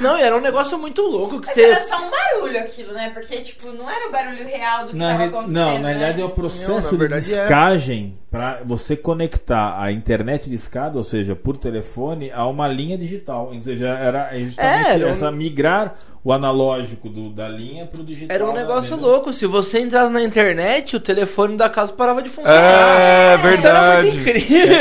Não, 0.00 0.16
e 0.18 0.22
era 0.22 0.36
um 0.36 0.40
negócio 0.40 0.78
muito 0.78 1.02
louco 1.02 1.40
que 1.40 1.46
Mas 1.46 1.54
você. 1.54 1.62
era 1.62 1.80
só 1.80 1.96
um 2.06 2.10
barulho 2.10 2.58
aquilo, 2.58 2.92
né? 2.92 3.10
Porque, 3.14 3.36
tipo, 3.40 3.68
não 3.72 3.88
era 3.90 4.08
o 4.08 4.12
barulho 4.12 4.46
real 4.46 4.84
do 4.86 4.90
que 4.92 4.96
Na 4.96 5.08
tava 5.12 5.18
re- 5.22 5.28
acontecendo. 5.28 5.54
não, 5.54 5.72
na 5.74 5.78
né? 5.80 5.88
realidade 5.88 6.20
é 6.20 6.24
o 6.24 6.28
Não, 6.28 6.34
processo 6.34 6.96
na 6.96 7.06
de 7.06 7.14
é. 7.14 7.18
discagem 7.18 8.18
pra 8.30 8.60
você 8.64 8.96
conectar 8.96 9.80
a 9.80 9.92
internet 9.92 10.48
de 10.48 10.56
escada, 10.56 10.96
ou 10.96 11.04
seja, 11.04 11.36
por 11.36 11.56
telefone, 11.56 12.30
a 12.32 12.46
uma 12.46 12.66
linha 12.66 12.96
digital. 12.96 13.50
Ou 13.54 13.62
seja, 13.62 13.88
era 13.88 14.30
justamente 14.38 14.86
É, 14.88 14.92
era 14.94 15.06
um- 15.06 15.10
essa 15.10 15.30
migrar 15.30 15.94
o 16.24 16.32
analógico 16.32 17.08
do- 17.08 17.30
da 17.30 17.48
linha 17.48 17.84
pro 17.84 18.04
digital. 18.04 18.34
Era 18.34 18.44
um 18.44 18.52
né? 18.52 18.60
negócio 18.60 18.92
Entendeu? 18.94 19.10
louco. 19.10 19.32
Se 19.32 19.44
você 19.46 19.80
entrasse 19.80 20.12
na 20.12 20.22
internet, 20.22 20.94
o 20.94 21.00
telefone 21.00 21.56
da 21.56 21.68
casa 21.68 21.92
parava 21.92 22.22
de 22.22 22.28
funcionar. 22.30 22.60
É, 22.60 23.54
Isso 23.54 23.66
era 23.66 24.02
muito 24.02 24.02
verdade. 24.02 24.08
incrível. 24.08 24.76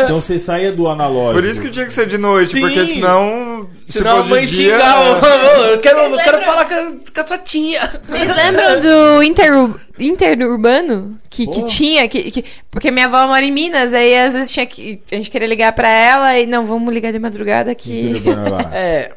Então 0.04 0.20
você 0.20 0.38
saía 0.38 0.72
do 0.72 0.88
analógico. 0.88 1.34
Por 1.40 1.44
isso 1.48 1.60
que 1.60 1.70
tinha 1.70 1.86
que 1.86 1.92
ser 1.92 2.06
de 2.06 2.18
noite, 2.18 2.52
Sim. 2.52 2.60
porque 2.60 2.86
senão. 2.86 3.68
Se 3.86 3.98
Senão 3.98 4.12
a 4.12 4.16
for 4.18 4.22
de 4.24 4.30
mãe 4.30 4.44
dia, 4.46 4.78
xingava. 4.78 5.26
é. 5.28 5.72
Eu 5.74 5.78
quero, 5.80 5.98
eu 5.98 6.16
quero 6.18 6.36
lembram? 6.38 6.40
falar 6.52 6.64
com 6.66 6.74
a, 6.74 6.92
com 7.14 7.20
a 7.20 7.26
sua 7.26 7.38
tia. 7.38 7.90
Vocês 8.02 8.36
lembram 8.36 8.80
do 8.80 9.22
inter, 9.22 9.52
interurbano? 10.00 11.18
Que, 11.28 11.46
que 11.46 11.64
tinha, 11.66 12.08
que, 12.08 12.30
que- 12.30 12.44
porque 12.70 12.90
minha 12.90 13.06
avó 13.06 13.26
mora 13.26 13.44
em 13.44 13.52
Minas, 13.52 13.94
aí 13.94 14.16
às 14.18 14.34
vezes 14.34 14.50
tinha 14.52 14.66
que. 14.66 15.00
A 15.10 15.14
gente 15.14 15.30
queria 15.30 15.46
ligar 15.48 15.72
pra 15.72 15.88
ela 15.88 16.38
e 16.38 16.46
não, 16.46 16.64
vamos 16.66 16.92
ligar 16.92 17.12
de 17.12 17.18
madrugada 17.18 17.74
que. 17.74 18.22
Lá. 18.50 18.70
É. 18.74 19.12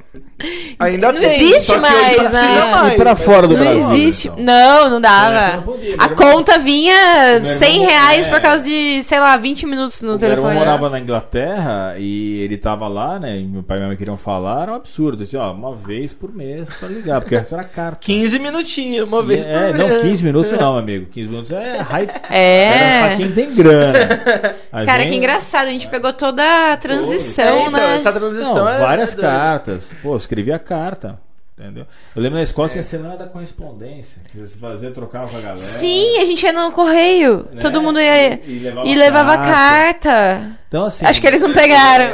Ainda 0.80 1.12
Não 1.12 1.20
tem. 1.22 1.36
existe 1.42 1.76
mais, 1.78 2.18
não 2.18 2.30
precisa 2.30 2.66
né? 2.66 2.72
mais. 2.72 2.94
E 2.94 2.98
pra 2.98 3.16
fora 3.16 3.48
do 3.48 3.56
Não 3.58 3.64
Brasil, 3.64 3.94
existe. 3.94 4.28
então? 4.28 4.44
Não, 4.44 4.90
não 4.90 4.98
É, 4.98 5.00
dava. 5.00 5.56
não 5.58 5.64
podia, 5.64 5.96
A 5.98 6.10
conta 6.10 6.60
vinha 6.60 7.40
Meu 7.42 7.58
100 7.58 7.72
irmão- 7.74 7.88
reais 7.90 8.28
é. 8.28 8.30
por 8.30 8.40
causa 8.42 8.64
de, 8.64 9.04
sei 9.04 9.20
lá, 9.20 9.36
20 9.38 9.66
minutos 9.66 10.02
no 10.02 10.16
O 10.16 10.20
meu 10.20 10.30
irmão 10.30 10.36
telefone. 10.44 10.60
morava 10.60 10.90
na 10.90 11.00
Inglaterra 11.00 11.96
e 11.98 12.42
ele 12.42 12.58
tava 12.58 12.88
lá, 12.88 13.18
né? 13.20 13.40
E 13.40 13.44
meu 13.46 13.64
pai 13.64 13.78
e 13.78 13.80
minha 13.80 13.88
mãe 13.88 13.98
queriam 13.98 14.18
falar, 14.18 14.64
era 14.64 14.72
um 14.74 14.76
absurdo. 14.76 15.24
Assim, 15.24 15.38
ó, 15.38 15.52
uma 15.52 15.76
vez 15.76 16.14
por 16.14 16.34
mês 16.34 16.70
pra 16.80 16.90
ligar, 16.90 17.22
porque 17.22 17.36
essa 17.36 17.56
era 17.56 17.64
carta. 17.64 18.00
15 18.04 18.38
minutinhos, 18.38 19.08
uma 19.08 19.24
vez 19.24 19.44
É, 19.46 19.70
por 19.70 19.78
não, 19.80 19.88
mês. 19.88 20.02
15 20.04 20.24
minutos 20.26 20.52
não, 20.52 20.73
amigo. 20.76 21.06
15 21.08 21.30
minutos 21.30 21.52
é 21.52 21.78
hype. 21.78 22.12
É. 22.30 22.64
Era 22.66 23.08
pra 23.08 23.16
quem 23.18 23.32
tem 23.32 23.54
grana. 23.56 24.56
A 24.72 24.86
Cara, 24.86 25.04
gente- 25.04 25.12
que 25.12 25.18
engraçado, 25.18 25.68
a 25.68 25.72
gente 25.72 25.88
pegou 25.88 26.14
toda 26.14 26.44
a 26.44 26.72
É, 26.74 26.78
transição, 26.78 27.68
então, 27.68 27.72
né? 27.72 27.96
essa 27.96 28.12
transição 28.12 28.56
Não, 28.56 28.70
é- 28.70 28.80
várias 28.80 29.18
é 29.18 29.22
cartas. 29.22 29.96
Pô, 30.02 30.14
eu 30.14 30.18
escrevia 30.18 30.58
carta. 30.60 31.20
Entendeu? 31.56 31.86
Eu 32.16 32.22
lembro 32.22 32.38
na 32.40 32.44
escola 32.44 32.68
tinha 32.68 32.82
semana 32.84 33.16
da 33.16 33.28
correspondência. 33.28 34.22
Que 34.28 34.38
você 34.38 34.58
fazia, 34.58 34.90
trocava 34.90 35.28
com 35.30 35.38
a 35.38 35.40
galera. 35.40 35.58
Sim, 35.60 36.18
a 36.18 36.26
gente 36.26 36.44
ia 36.44 36.52
no 36.52 36.72
correio. 36.72 37.48
né? 37.54 37.62
Todo 37.62 37.80
mundo 37.80 38.00
ia. 38.00 38.34
E, 38.34 38.42
e 38.48 38.60
levava, 38.60 38.88
E 38.88 38.96
levava 38.96 39.38
carta. 39.38 40.42
Então, 40.68 40.86
assim. 40.86 41.06
Acho 41.06 41.22
que 41.22 41.28
eles 41.28 41.42
não 41.44 41.54
pegaram. 41.54 42.06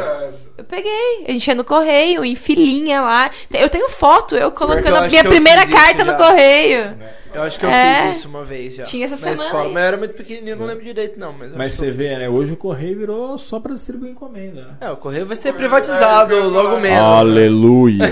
Eu 0.59 0.65
peguei. 0.65 1.23
A 1.25 1.31
gente 1.31 1.47
ia 1.47 1.55
no 1.55 1.63
correio, 1.63 2.25
em 2.25 2.35
filinha 2.35 3.01
lá. 3.01 3.31
Eu 3.53 3.69
tenho 3.69 3.88
foto, 3.89 4.35
eu 4.35 4.51
colocando 4.51 4.88
eu 4.89 5.03
a 5.03 5.07
minha 5.07 5.23
primeira 5.23 5.65
carta 5.65 6.03
no 6.03 6.11
já. 6.11 6.17
correio. 6.17 6.97
Eu 7.33 7.43
acho 7.43 7.57
que 7.59 7.65
eu 7.65 7.69
É. 7.69 8.07
fiz 8.09 8.17
isso 8.17 8.27
uma 8.27 8.43
vez 8.43 8.75
já. 8.75 8.83
Tinha 8.83 9.05
essa 9.05 9.15
na 9.15 9.21
semana 9.21 9.43
escola. 9.43 9.63
aí. 9.63 9.71
Mas 9.71 9.81
eu 9.83 9.88
era 9.88 9.97
muito 9.97 10.13
pequenininho, 10.15 10.55
não 10.57 10.65
lembro 10.65 10.83
direito, 10.83 11.17
não. 11.17 11.31
Mas, 11.31 11.51
Mas 11.55 11.73
você 11.73 11.91
vê, 11.91 12.17
né? 12.17 12.27
Hoje 12.27 12.51
o 12.53 12.57
correio 12.57 12.97
virou 12.97 13.38
só 13.38 13.59
pra 13.59 13.73
distribuir 13.73 14.11
encomenda, 14.11 14.61
né? 14.63 14.73
É, 14.81 14.89
o 14.91 14.97
correio 14.97 15.25
vai 15.25 15.38
ser 15.38 15.53
privatizado 15.53 16.33
É, 16.35 16.38
ia 16.39 16.43
logo 16.43 16.77
menos. 16.79 16.99
Aleluia! 16.99 18.03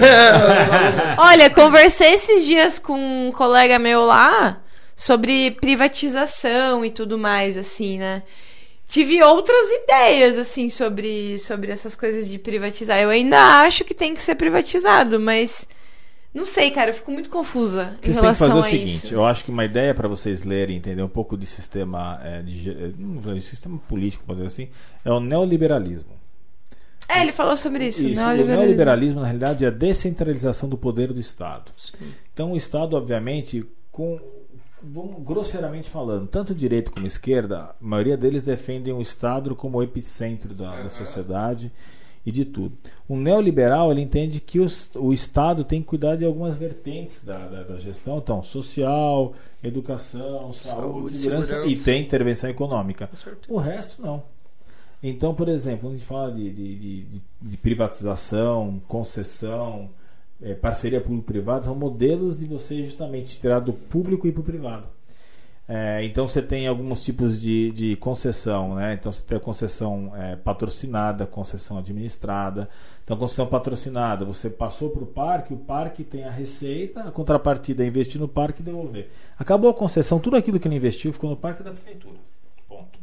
Olha, 1.17 1.49
conversei 1.49 2.13
esses 2.13 2.45
dias 2.45 2.79
com 2.79 2.93
um 3.27 3.31
colega 3.31 3.77
meu 3.77 4.05
lá 4.05 4.61
sobre 4.95 5.51
privatização 5.59 6.85
e 6.85 6.91
tudo 6.91 7.17
mais, 7.17 7.57
assim, 7.57 7.97
né? 7.97 8.23
Tive 8.87 9.21
outras 9.21 9.69
ideias, 9.83 10.37
assim, 10.37 10.69
sobre, 10.69 11.37
sobre 11.39 11.71
essas 11.71 11.93
coisas 11.95 12.29
de 12.29 12.39
privatizar. 12.39 12.99
Eu 12.99 13.09
ainda 13.09 13.37
acho 13.61 13.83
que 13.83 13.93
tem 13.93 14.13
que 14.13 14.21
ser 14.21 14.35
privatizado, 14.35 15.19
mas. 15.19 15.67
Não 16.33 16.45
sei, 16.45 16.71
cara, 16.71 16.91
eu 16.91 16.93
fico 16.93 17.11
muito 17.11 17.29
confusa 17.29 17.97
em 17.97 18.13
vocês 18.13 18.17
têm 18.17 18.29
que 18.29 18.35
fazer 18.37 18.53
o 18.53 18.63
seguinte: 18.63 19.05
isso. 19.05 19.13
eu 19.13 19.25
acho 19.25 19.43
que 19.43 19.51
uma 19.51 19.65
ideia 19.65 19.93
para 19.93 20.07
vocês 20.07 20.43
lerem, 20.43 20.77
entender 20.77 21.01
um 21.01 21.09
pouco 21.09 21.35
de 21.35 21.45
sistema, 21.45 22.19
é, 22.23 22.41
de, 22.41 22.93
não 22.97 23.41
sistema 23.41 23.77
político, 23.89 24.23
pode 24.23 24.41
dizer 24.41 24.47
assim, 24.47 24.69
é 25.03 25.11
o 25.11 25.19
neoliberalismo. 25.19 26.17
É, 27.09 27.21
ele 27.21 27.31
falou 27.31 27.55
sobre 27.55 27.87
isso, 27.87 28.01
Isso, 28.01 28.21
o 28.21 28.25
neoliberalismo. 28.25 28.61
neoliberalismo, 28.61 29.19
na 29.21 29.27
realidade, 29.27 29.65
é 29.65 29.69
a 29.69 29.71
descentralização 29.71 30.67
do 30.67 30.77
poder 30.77 31.13
do 31.13 31.19
Estado. 31.19 31.71
Então, 32.33 32.51
o 32.51 32.57
Estado, 32.57 32.95
obviamente, 32.97 33.65
com 33.91 34.19
vamos 34.91 35.23
grosseiramente 35.23 35.89
falando, 35.89 36.27
tanto 36.27 36.53
direita 36.55 36.91
como 36.91 37.05
esquerda, 37.07 37.57
a 37.59 37.75
maioria 37.79 38.17
deles 38.17 38.43
defendem 38.43 38.93
o 38.93 39.01
Estado 39.01 39.55
como 39.55 39.77
o 39.77 39.83
epicentro 39.83 40.53
da, 40.53 40.81
da 40.83 40.89
sociedade 40.89 41.71
e 42.25 42.31
de 42.31 42.43
tudo. 42.43 42.77
O 43.07 43.15
neoliberal 43.15 43.91
ele 43.91 44.01
entende 44.01 44.39
que 44.41 44.59
os- 44.59 44.89
o 44.95 45.13
Estado 45.13 45.63
tem 45.63 45.81
que 45.81 45.87
cuidar 45.87 46.15
de 46.17 46.25
algumas 46.25 46.55
vertentes 46.57 47.23
da, 47.23 47.37
da- 47.47 47.63
da 47.63 47.79
gestão, 47.79 48.17
então 48.17 48.43
social, 48.43 49.33
educação, 49.63 50.51
saúde, 50.51 50.81
Saúde, 50.81 51.17
segurança, 51.17 51.45
segurança. 51.47 51.71
e 51.71 51.77
tem 51.77 52.01
intervenção 52.01 52.49
econômica. 52.49 53.09
O 53.47 53.57
resto 53.57 54.01
não. 54.01 54.23
Então, 55.01 55.33
por 55.33 55.47
exemplo, 55.47 55.81
quando 55.81 55.93
a 55.93 55.97
gente 55.97 56.07
fala 56.07 56.31
de- 56.31 56.49
de- 56.49 56.75
de- 56.75 57.21
de 57.41 57.57
privatização, 57.57 58.81
concessão, 58.87 59.89
eh, 60.41 60.53
parceria 60.55 61.01
público-privada, 61.01 61.65
são 61.65 61.75
modelos 61.75 62.39
de 62.39 62.45
você 62.45 62.83
justamente 62.83 63.39
tirar 63.39 63.59
do 63.59 63.73
público 63.73 64.27
e 64.27 64.31
para 64.31 64.41
o 64.41 64.43
privado. 64.43 64.97
Eh, 65.69 66.05
então 66.05 66.25
você 66.25 66.41
tem 66.41 66.65
alguns 66.65 67.03
tipos 67.03 67.41
de, 67.41 67.71
de 67.73 67.95
concessão, 67.97 68.75
né? 68.75 68.93
Então 68.93 69.11
você 69.11 69.21
tem 69.21 69.37
a 69.37 69.41
concessão 69.41 70.13
eh, 70.15 70.37
patrocinada, 70.37 71.25
concessão 71.25 71.77
administrada. 71.77 72.69
Então, 73.03 73.17
concessão 73.17 73.47
patrocinada, 73.47 74.23
você 74.23 74.49
passou 74.49 74.89
para 74.89 75.03
o 75.03 75.07
parque, 75.07 75.53
o 75.53 75.57
parque 75.57 76.03
tem 76.03 76.23
a 76.23 76.31
receita, 76.31 77.01
a 77.01 77.11
contrapartida 77.11 77.83
é 77.83 77.87
investir 77.87 78.19
no 78.19 78.27
parque 78.27 78.61
e 78.61 78.65
devolver. 78.65 79.09
Acabou 79.37 79.69
a 79.69 79.73
concessão, 79.73 80.19
tudo 80.19 80.37
aquilo 80.37 80.59
que 80.59 80.67
ele 80.67 80.75
investiu 80.75 81.11
ficou 81.11 81.29
no 81.29 81.37
parque 81.37 81.63
da 81.63 81.71
prefeitura. 81.71 82.15
Ponto. 82.67 82.99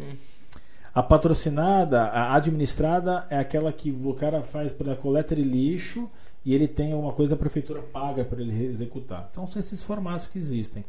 A 0.94 1.02
patrocinada, 1.02 2.02
a 2.02 2.34
administrada 2.34 3.26
é 3.28 3.36
aquela 3.38 3.72
que 3.72 3.90
o 3.90 4.14
cara 4.14 4.42
faz 4.42 4.72
pela 4.72 4.94
coleta 4.94 5.34
de 5.34 5.42
lixo 5.42 6.08
e 6.44 6.54
ele 6.54 6.68
tem 6.68 6.94
uma 6.94 7.12
coisa 7.12 7.34
a 7.34 7.38
prefeitura 7.38 7.80
paga 7.80 8.24
para 8.24 8.40
ele 8.40 8.66
executar. 8.66 9.28
Então 9.30 9.46
são 9.46 9.60
esses 9.60 9.82
formatos 9.82 10.26
que 10.26 10.38
existem. 10.38 10.84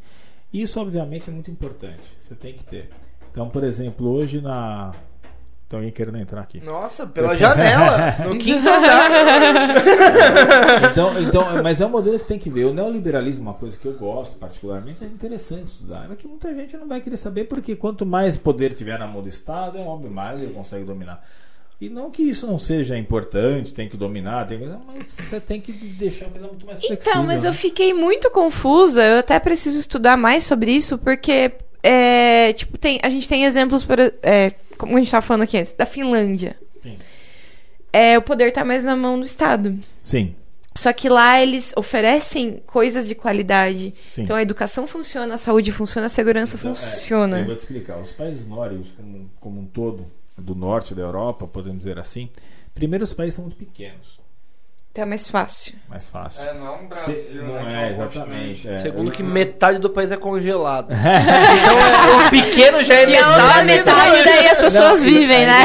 Isso 0.52 0.80
obviamente 0.80 1.30
é 1.30 1.32
muito 1.32 1.50
importante. 1.50 2.02
Você 2.18 2.34
tem 2.34 2.54
que 2.54 2.64
ter. 2.64 2.90
Então, 3.30 3.48
por 3.48 3.64
exemplo, 3.64 4.08
hoje 4.08 4.40
na 4.40 4.94
tem 5.68 5.78
alguém 5.78 5.90
querendo 5.90 6.18
entrar 6.18 6.40
aqui. 6.40 6.60
Nossa, 6.60 7.04
pela 7.08 7.34
janela, 7.34 8.24
no 8.24 8.38
quinto 8.38 8.68
andar. 8.68 9.10
Então, 10.92 11.20
então, 11.20 11.62
mas 11.62 11.80
é 11.80 11.86
um 11.86 11.88
modelo 11.88 12.20
que 12.20 12.24
tem 12.24 12.38
que 12.38 12.48
ver. 12.48 12.66
O 12.66 12.72
neoliberalismo, 12.72 13.42
uma 13.42 13.54
coisa 13.54 13.76
que 13.76 13.84
eu 13.84 13.94
gosto 13.94 14.36
particularmente, 14.36 15.02
é 15.02 15.08
interessante 15.08 15.66
estudar. 15.66 16.08
É 16.08 16.14
que 16.14 16.28
muita 16.28 16.54
gente 16.54 16.76
não 16.76 16.86
vai 16.86 17.00
querer 17.00 17.16
saber, 17.16 17.44
porque 17.44 17.74
quanto 17.74 18.06
mais 18.06 18.36
poder 18.36 18.74
tiver 18.74 18.96
na 18.96 19.08
mão 19.08 19.22
do 19.22 19.28
Estado, 19.28 19.76
é 19.76 19.80
óbvio, 19.80 20.08
mais 20.08 20.40
ele 20.40 20.52
consegue 20.52 20.84
dominar. 20.84 21.20
E 21.78 21.90
não 21.90 22.10
que 22.10 22.22
isso 22.22 22.46
não 22.46 22.58
seja 22.58 22.96
importante, 22.96 23.74
tem 23.74 23.86
que 23.86 23.98
dominar, 23.98 24.46
tem 24.46 24.58
que... 24.58 24.66
mas 24.86 25.06
você 25.08 25.38
tem 25.38 25.60
que 25.60 25.72
deixar 25.72 26.26
a 26.26 26.30
coisa 26.30 26.46
muito 26.46 26.64
mais 26.64 26.80
flexível. 26.80 27.12
Então, 27.12 27.26
mas 27.26 27.42
né? 27.42 27.50
eu 27.50 27.52
fiquei 27.52 27.92
muito 27.92 28.30
confusa. 28.30 29.04
Eu 29.04 29.18
até 29.18 29.38
preciso 29.38 29.78
estudar 29.78 30.16
mais 30.16 30.44
sobre 30.44 30.72
isso, 30.72 30.96
porque 30.96 31.52
é, 31.82 32.52
tipo, 32.54 32.78
tem, 32.78 32.98
a 33.02 33.10
gente 33.10 33.28
tem 33.28 33.44
exemplos, 33.44 33.84
por, 33.84 33.98
é, 34.00 34.52
como 34.78 34.94
a 34.94 34.98
gente 34.98 35.08
estava 35.08 35.24
falando 35.24 35.42
aqui 35.42 35.58
antes, 35.58 35.72
da 35.72 35.84
Finlândia. 35.84 36.56
Sim. 36.82 36.96
É, 37.92 38.18
o 38.18 38.22
poder 38.22 38.52
tá 38.52 38.64
mais 38.64 38.82
na 38.82 38.96
mão 38.96 39.18
do 39.18 39.24
Estado. 39.24 39.78
Sim, 40.02 40.34
Só 40.76 40.92
que 40.92 41.08
lá 41.08 41.40
eles 41.40 41.72
oferecem 41.76 42.62
coisas 42.66 43.06
de 43.06 43.14
qualidade. 43.14 43.92
sim. 43.94 44.22
Então 44.22 44.34
a 44.34 44.42
educação 44.42 44.86
funciona, 44.86 45.34
a 45.34 45.38
saúde 45.38 45.70
funciona, 45.72 46.06
a 46.06 46.08
segurança 46.10 46.56
Então, 46.56 46.72
é, 46.72 46.74
funciona. 46.74 47.38
eu 47.40 47.46
vou 47.46 47.54
te 47.54 47.58
explicar. 47.58 47.98
Os 47.98 48.12
países 48.12 48.46
nórdicos, 48.46 48.92
como, 48.92 49.30
como 49.38 49.60
um 49.60 49.66
todo, 49.66 50.06
do 50.36 50.54
norte 50.54 50.94
da 50.94 51.02
Europa, 51.02 51.46
podemos 51.46 51.78
dizer 51.78 51.98
assim, 51.98 52.28
primeiro 52.74 53.04
os 53.04 53.14
países 53.14 53.34
são 53.34 53.44
muito 53.44 53.56
pequenos. 53.56 54.16
Então 54.92 55.02
é 55.04 55.06
mais 55.08 55.28
fácil. 55.28 55.74
Mais 55.90 56.08
fácil. 56.08 56.42
É, 56.42 56.54
não 56.54 56.84
um 56.84 56.88
Brasil, 56.88 57.14
Se- 57.14 57.34
né, 57.34 57.42
não 57.42 57.58
que 57.58 57.66
é, 57.66 57.78
um 57.86 57.90
exatamente. 57.90 58.66
é. 58.68 58.78
Segundo 58.78 59.10
que 59.10 59.22
metade 59.22 59.78
do 59.78 59.90
país 59.90 60.10
é 60.10 60.16
congelado. 60.16 60.88
então 60.90 61.78
é, 61.78 62.26
o 62.26 62.30
pequeno 62.30 62.82
já 62.82 62.94
é 62.94 63.00
E 63.00 63.02
a 63.04 63.06
metade. 63.28 63.42
outra 63.42 63.62
metade 63.64 64.24
daí 64.24 64.48
as 64.48 64.58
pessoas 64.58 65.02
vivem, 65.02 65.44
né? 65.44 65.62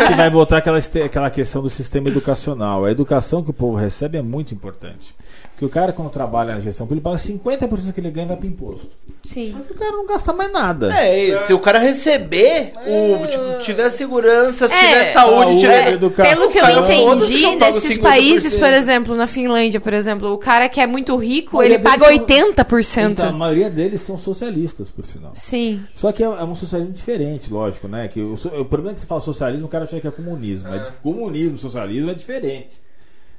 a 0.00 0.06
gente 0.06 0.16
vai 0.16 0.28
voltar 0.28 0.56
àquela, 0.58 0.78
este- 0.78 1.02
àquela 1.02 1.30
questão 1.30 1.62
do 1.62 1.70
sistema 1.70 2.08
educacional. 2.08 2.84
A 2.84 2.90
educação 2.90 3.44
que 3.44 3.50
o 3.50 3.54
povo 3.54 3.76
recebe 3.76 4.18
é 4.18 4.22
muito 4.22 4.52
importante. 4.52 5.14
Porque 5.58 5.64
o 5.66 5.68
cara, 5.68 5.92
quando 5.92 6.08
trabalha 6.08 6.54
na 6.54 6.60
gestão 6.60 6.86
pública, 6.86 7.08
ele 7.10 7.16
paga 7.16 7.68
50% 7.68 7.92
que 7.92 7.98
ele 7.98 8.12
ganha 8.12 8.28
vai 8.28 8.36
para 8.36 8.46
imposto. 8.46 8.86
Só 9.24 9.34
Sim. 9.34 9.52
que 9.66 9.72
o 9.72 9.74
cara 9.74 9.90
não 9.90 10.06
gasta 10.06 10.32
mais 10.32 10.52
nada. 10.52 10.94
É, 10.94 11.36
se 11.48 11.52
o 11.52 11.58
cara 11.58 11.80
receber, 11.80 12.74
o, 12.76 13.26
tipo, 13.26 13.64
tiver 13.64 13.90
segurança, 13.90 14.68
se 14.68 14.72
É, 14.74 14.78
tiver 14.86 15.12
saúde, 15.12 15.40
saúde, 15.44 15.60
tiver. 15.60 15.92
educação. 15.94 16.32
Pelo 16.32 16.52
que 16.52 16.58
eu 16.58 16.64
que 16.86 16.92
entendi, 16.94 17.56
nesses 17.56 17.98
50%. 17.98 18.00
países, 18.02 18.54
por 18.54 18.68
exemplo, 18.72 19.16
na 19.16 19.26
Finlândia, 19.26 19.80
por 19.80 19.92
exemplo, 19.92 20.32
o 20.32 20.38
cara 20.38 20.68
que 20.68 20.80
é 20.80 20.86
muito 20.86 21.16
rico, 21.16 21.58
Olha, 21.58 21.66
ele 21.66 21.78
paga 21.80 22.04
são- 22.04 22.14
80%. 22.14 23.10
Então, 23.10 23.28
a 23.30 23.32
maioria 23.32 23.68
deles 23.68 24.00
são 24.00 24.16
socialistas, 24.16 24.92
por 24.92 25.04
sinal. 25.04 25.32
Sim. 25.34 25.82
Só 25.92 26.12
que 26.12 26.22
é, 26.22 26.26
é 26.26 26.44
um 26.44 26.54
socialismo 26.54 26.94
diferente, 26.94 27.52
lógico, 27.52 27.88
né? 27.88 28.06
Que 28.06 28.20
o, 28.20 28.34
o 28.34 28.64
problema 28.64 28.92
é 28.92 28.94
que 28.94 29.00
você 29.00 29.08
fala 29.08 29.20
socialismo, 29.20 29.66
o 29.66 29.68
cara 29.68 29.82
acha 29.82 29.98
que 29.98 30.06
é 30.06 30.10
comunismo. 30.12 30.72
É. 30.72 30.80
comunismo, 31.02 31.58
socialismo 31.58 32.12
é 32.12 32.14
diferente. 32.14 32.80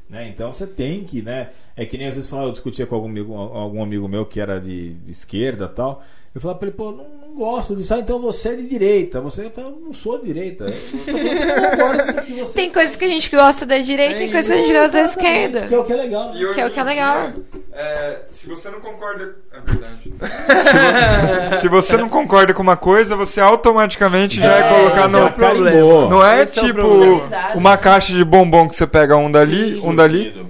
Né? 0.10 0.28
Então 0.28 0.52
você 0.52 0.66
tem 0.66 1.04
que, 1.04 1.22
né? 1.22 1.52
É 1.76 1.86
que 1.86 1.98
nem 1.98 2.08
às 2.08 2.16
vezes 2.16 2.32
eu 2.32 2.52
discutia 2.52 2.88
com 2.88 2.96
algum 2.96 3.08
amigo, 3.08 3.34
algum 3.36 3.84
amigo 3.84 4.08
meu 4.08 4.26
que 4.26 4.40
era 4.42 4.60
de, 4.60 4.96
de 4.96 5.12
esquerda 5.12 5.70
tal. 5.70 6.04
Eu 6.34 6.42
falava 6.42 6.58
pra 6.58 6.68
ele, 6.68 6.76
pô, 6.76 6.92
não, 6.92 7.06
não 7.30 7.36
gosto 7.36 7.76
disso. 7.76 7.94
Ah, 7.94 8.00
então 8.00 8.20
você 8.20 8.50
é 8.50 8.56
de 8.56 8.68
direita. 8.68 9.22
Você 9.22 9.50
fala, 9.50 9.72
não 9.82 9.94
sou 9.94 10.20
de 10.20 10.26
direita. 10.28 10.66
Eu 10.68 12.46
você 12.46 12.54
Tem 12.54 12.70
coisas 12.72 12.96
que 12.96 13.06
a 13.06 13.08
gente 13.08 13.30
gosta 13.36 13.66
da 13.66 13.78
direita 13.78 14.16
e 14.16 14.18
tem 14.20 14.32
coisas 14.32 14.48
que 14.54 14.60
a 14.60 14.62
gente 14.62 14.74
gosta 14.74 14.92
da 14.92 15.02
esquerda. 15.02 15.68
Que 15.68 15.74
é 15.76 15.80
o 15.80 15.84
que 15.84 15.94
é 15.94 15.96
legal. 15.96 16.34
né? 16.34 16.54
Que 16.54 16.62
é 16.62 16.66
o 16.66 16.72
que 16.72 16.80
é 16.80 16.84
legal. 16.84 17.32
é, 17.74 18.20
se 18.32 18.48
você 18.48 18.70
não 18.70 18.80
concorda. 18.80 19.36
É 19.52 19.60
verdade. 19.72 20.14
se, 21.52 21.58
vo- 21.58 21.58
se 21.62 21.68
você 21.68 21.98
não 21.98 22.10
concorda 22.10 22.54
com 22.54 22.62
uma 22.62 22.78
coisa, 22.78 23.16
você 23.16 23.40
automaticamente 23.40 24.40
já 24.40 24.54
é, 24.58 24.60
É, 24.60 24.70
colocar 24.76 25.04
é 25.06 25.08
no. 25.08 25.26
o 25.26 25.32
problema. 25.32 26.10
Não 26.10 26.26
é 26.26 26.44
Esse 26.44 26.60
é 26.60 26.64
tipo 26.64 26.88
uma 27.56 27.78
caixa 27.78 28.14
de 28.14 28.24
bombom 28.24 28.68
que 28.68 28.76
você 28.76 28.88
pega 28.88 29.16
um 29.18 29.32
dali, 29.32 29.80
um 29.84 29.96
dali, 29.96 30.46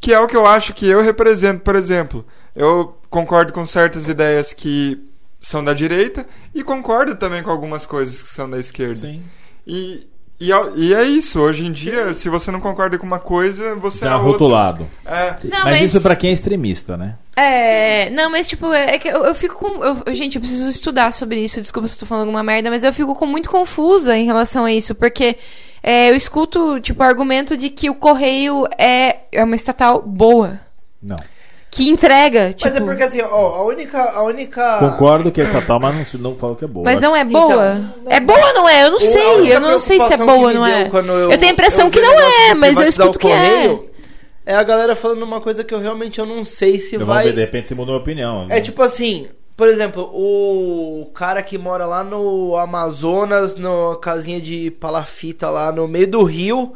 que 0.00 0.12
é 0.12 0.18
o 0.20 0.26
que 0.26 0.36
eu 0.36 0.46
acho 0.46 0.72
que 0.74 0.88
eu 0.88 1.02
represento, 1.02 1.60
por 1.60 1.76
exemplo. 1.76 2.24
Eu 2.54 2.96
concordo 3.10 3.52
com 3.52 3.64
certas 3.64 4.08
ideias 4.08 4.52
que 4.52 5.02
são 5.46 5.62
da 5.62 5.72
direita 5.74 6.26
e 6.54 6.62
concordo 6.62 7.14
também 7.16 7.42
com 7.42 7.50
algumas 7.50 7.86
coisas 7.86 8.22
que 8.22 8.28
são 8.28 8.48
da 8.48 8.58
esquerda. 8.58 8.96
Sim. 8.96 9.22
E, 9.66 10.06
e, 10.40 10.52
é- 10.52 10.70
e 10.74 10.94
é 10.94 11.02
isso, 11.04 11.40
hoje 11.40 11.64
em 11.64 11.72
dia, 11.72 12.12
se 12.14 12.28
você 12.28 12.50
não 12.50 12.60
concorda 12.60 12.98
com 12.98 13.06
uma 13.06 13.18
coisa, 13.18 13.74
você 13.76 14.04
é 14.04 14.08
Já 14.08 14.16
outra. 14.16 14.30
rotulado. 14.32 14.86
É. 15.04 15.36
Não, 15.44 15.64
mas, 15.64 15.80
isso 15.82 16.00
pra 16.00 16.16
quem 16.16 16.30
é 16.30 16.32
extremista, 16.32 16.96
né? 16.96 17.16
É, 17.36 18.10
não, 18.10 18.30
mas 18.30 18.48
tipo, 18.48 18.72
é 18.72 18.98
que 18.98 19.08
eu, 19.08 19.24
eu 19.24 19.34
fico 19.34 19.54
com. 19.56 19.84
eu- 19.84 20.14
gente, 20.14 20.36
eu 20.36 20.40
preciso 20.40 20.68
estudar 20.68 21.12
sobre 21.12 21.42
isso. 21.42 21.60
Desculpa 21.60 21.88
se 21.88 21.94
eu 21.94 22.00
tô 22.00 22.06
falando 22.06 22.22
alguma 22.26 22.42
merda, 22.42 22.70
mas 22.70 22.84
eu 22.84 22.92
fico 22.92 23.14
com 23.14 23.26
muito 23.26 23.50
confusa 23.50 24.16
em 24.16 24.24
relação 24.26 24.64
a 24.64 24.72
isso, 24.72 24.94
porque 24.94 25.36
é, 25.82 26.10
eu 26.10 26.14
escuto, 26.16 26.80
tipo, 26.80 27.02
o 27.02 27.06
argumento 27.06 27.56
de 27.56 27.68
que 27.70 27.90
o 27.90 27.94
correio 27.94 28.66
é, 28.78 29.18
é 29.32 29.42
uma 29.44 29.56
estatal 29.56 30.00
boa. 30.00 30.58
Não. 31.02 31.16
Que 31.74 31.88
entrega, 31.88 32.52
tipo. 32.52 32.68
Mas 32.70 32.80
é 32.80 32.84
porque 32.84 33.02
assim, 33.02 33.20
ó, 33.20 33.26
a 33.56 33.64
única. 33.64 34.00
A 34.00 34.22
única... 34.22 34.78
Concordo 34.78 35.32
que 35.32 35.40
é 35.40 35.44
estatal, 35.44 35.80
mas 35.80 35.94
não, 35.96 36.06
se- 36.06 36.18
não 36.18 36.34
falo 36.36 36.54
que 36.54 36.64
é 36.64 36.68
boa. 36.68 36.84
Mas 36.84 37.00
não 37.00 37.16
é 37.16 37.22
Então, 37.22 37.48
boa? 37.48 37.74
não- 37.74 38.12
é 38.12 38.20
boa 38.20 38.46
ou 38.48 38.54
não 38.54 38.68
é? 38.68 38.84
Eu 38.84 38.90
não 38.90 38.96
a 38.96 39.00
sei. 39.00 39.52
Eu 39.56 39.60
não 39.60 39.78
sei 39.78 40.00
se 40.00 40.12
é 40.12 40.16
boa 40.16 40.32
ou 40.34 40.54
não 40.54 40.64
é. 40.64 40.88
quando 40.88 41.10
Eu, 41.12 41.36
tenho 41.36 41.50
a 41.50 41.54
impressão 41.54 41.86
eu 41.86 41.90
que 41.90 42.00
não 42.00 42.12
é, 42.14 42.54
mas 42.54 42.76
eu 42.76 42.84
escuto 42.86 43.18
que 43.18 43.26
é. 43.26 43.30
correio, 43.30 43.90
é 44.46 44.54
a 44.54 44.62
galera 44.62 44.94
falando 44.94 45.22
uma 45.22 45.40
coisa 45.40 45.64
que 45.64 45.74
eu 45.74 45.80
realmente 45.80 46.18
eu 46.20 46.26
não 46.26 46.44
sei 46.44 46.78
se 46.78 46.94
Eu 46.94 47.04
vai. 47.04 47.24
ver, 47.24 47.32
de 47.34 47.40
repente 47.40 47.66
você 47.68 47.74
mudou 47.74 47.94
a 47.96 47.98
opinião. 47.98 48.46
né? 48.46 48.58
É 48.58 48.60
tipo 48.60 48.80
assim, 48.82 49.26
por 49.56 49.66
exemplo, 49.68 50.02
o 50.14 51.10
cara 51.14 51.42
que 51.42 51.58
mora 51.58 51.86
lá 51.86 52.04
no 52.04 52.56
Amazonas, 52.56 53.56
na 53.56 53.96
casinha 54.00 54.40
de 54.40 54.70
palafita 54.70 55.50
lá 55.50 55.72
no 55.72 55.88
meio 55.88 56.06
do 56.06 56.22
rio, 56.22 56.72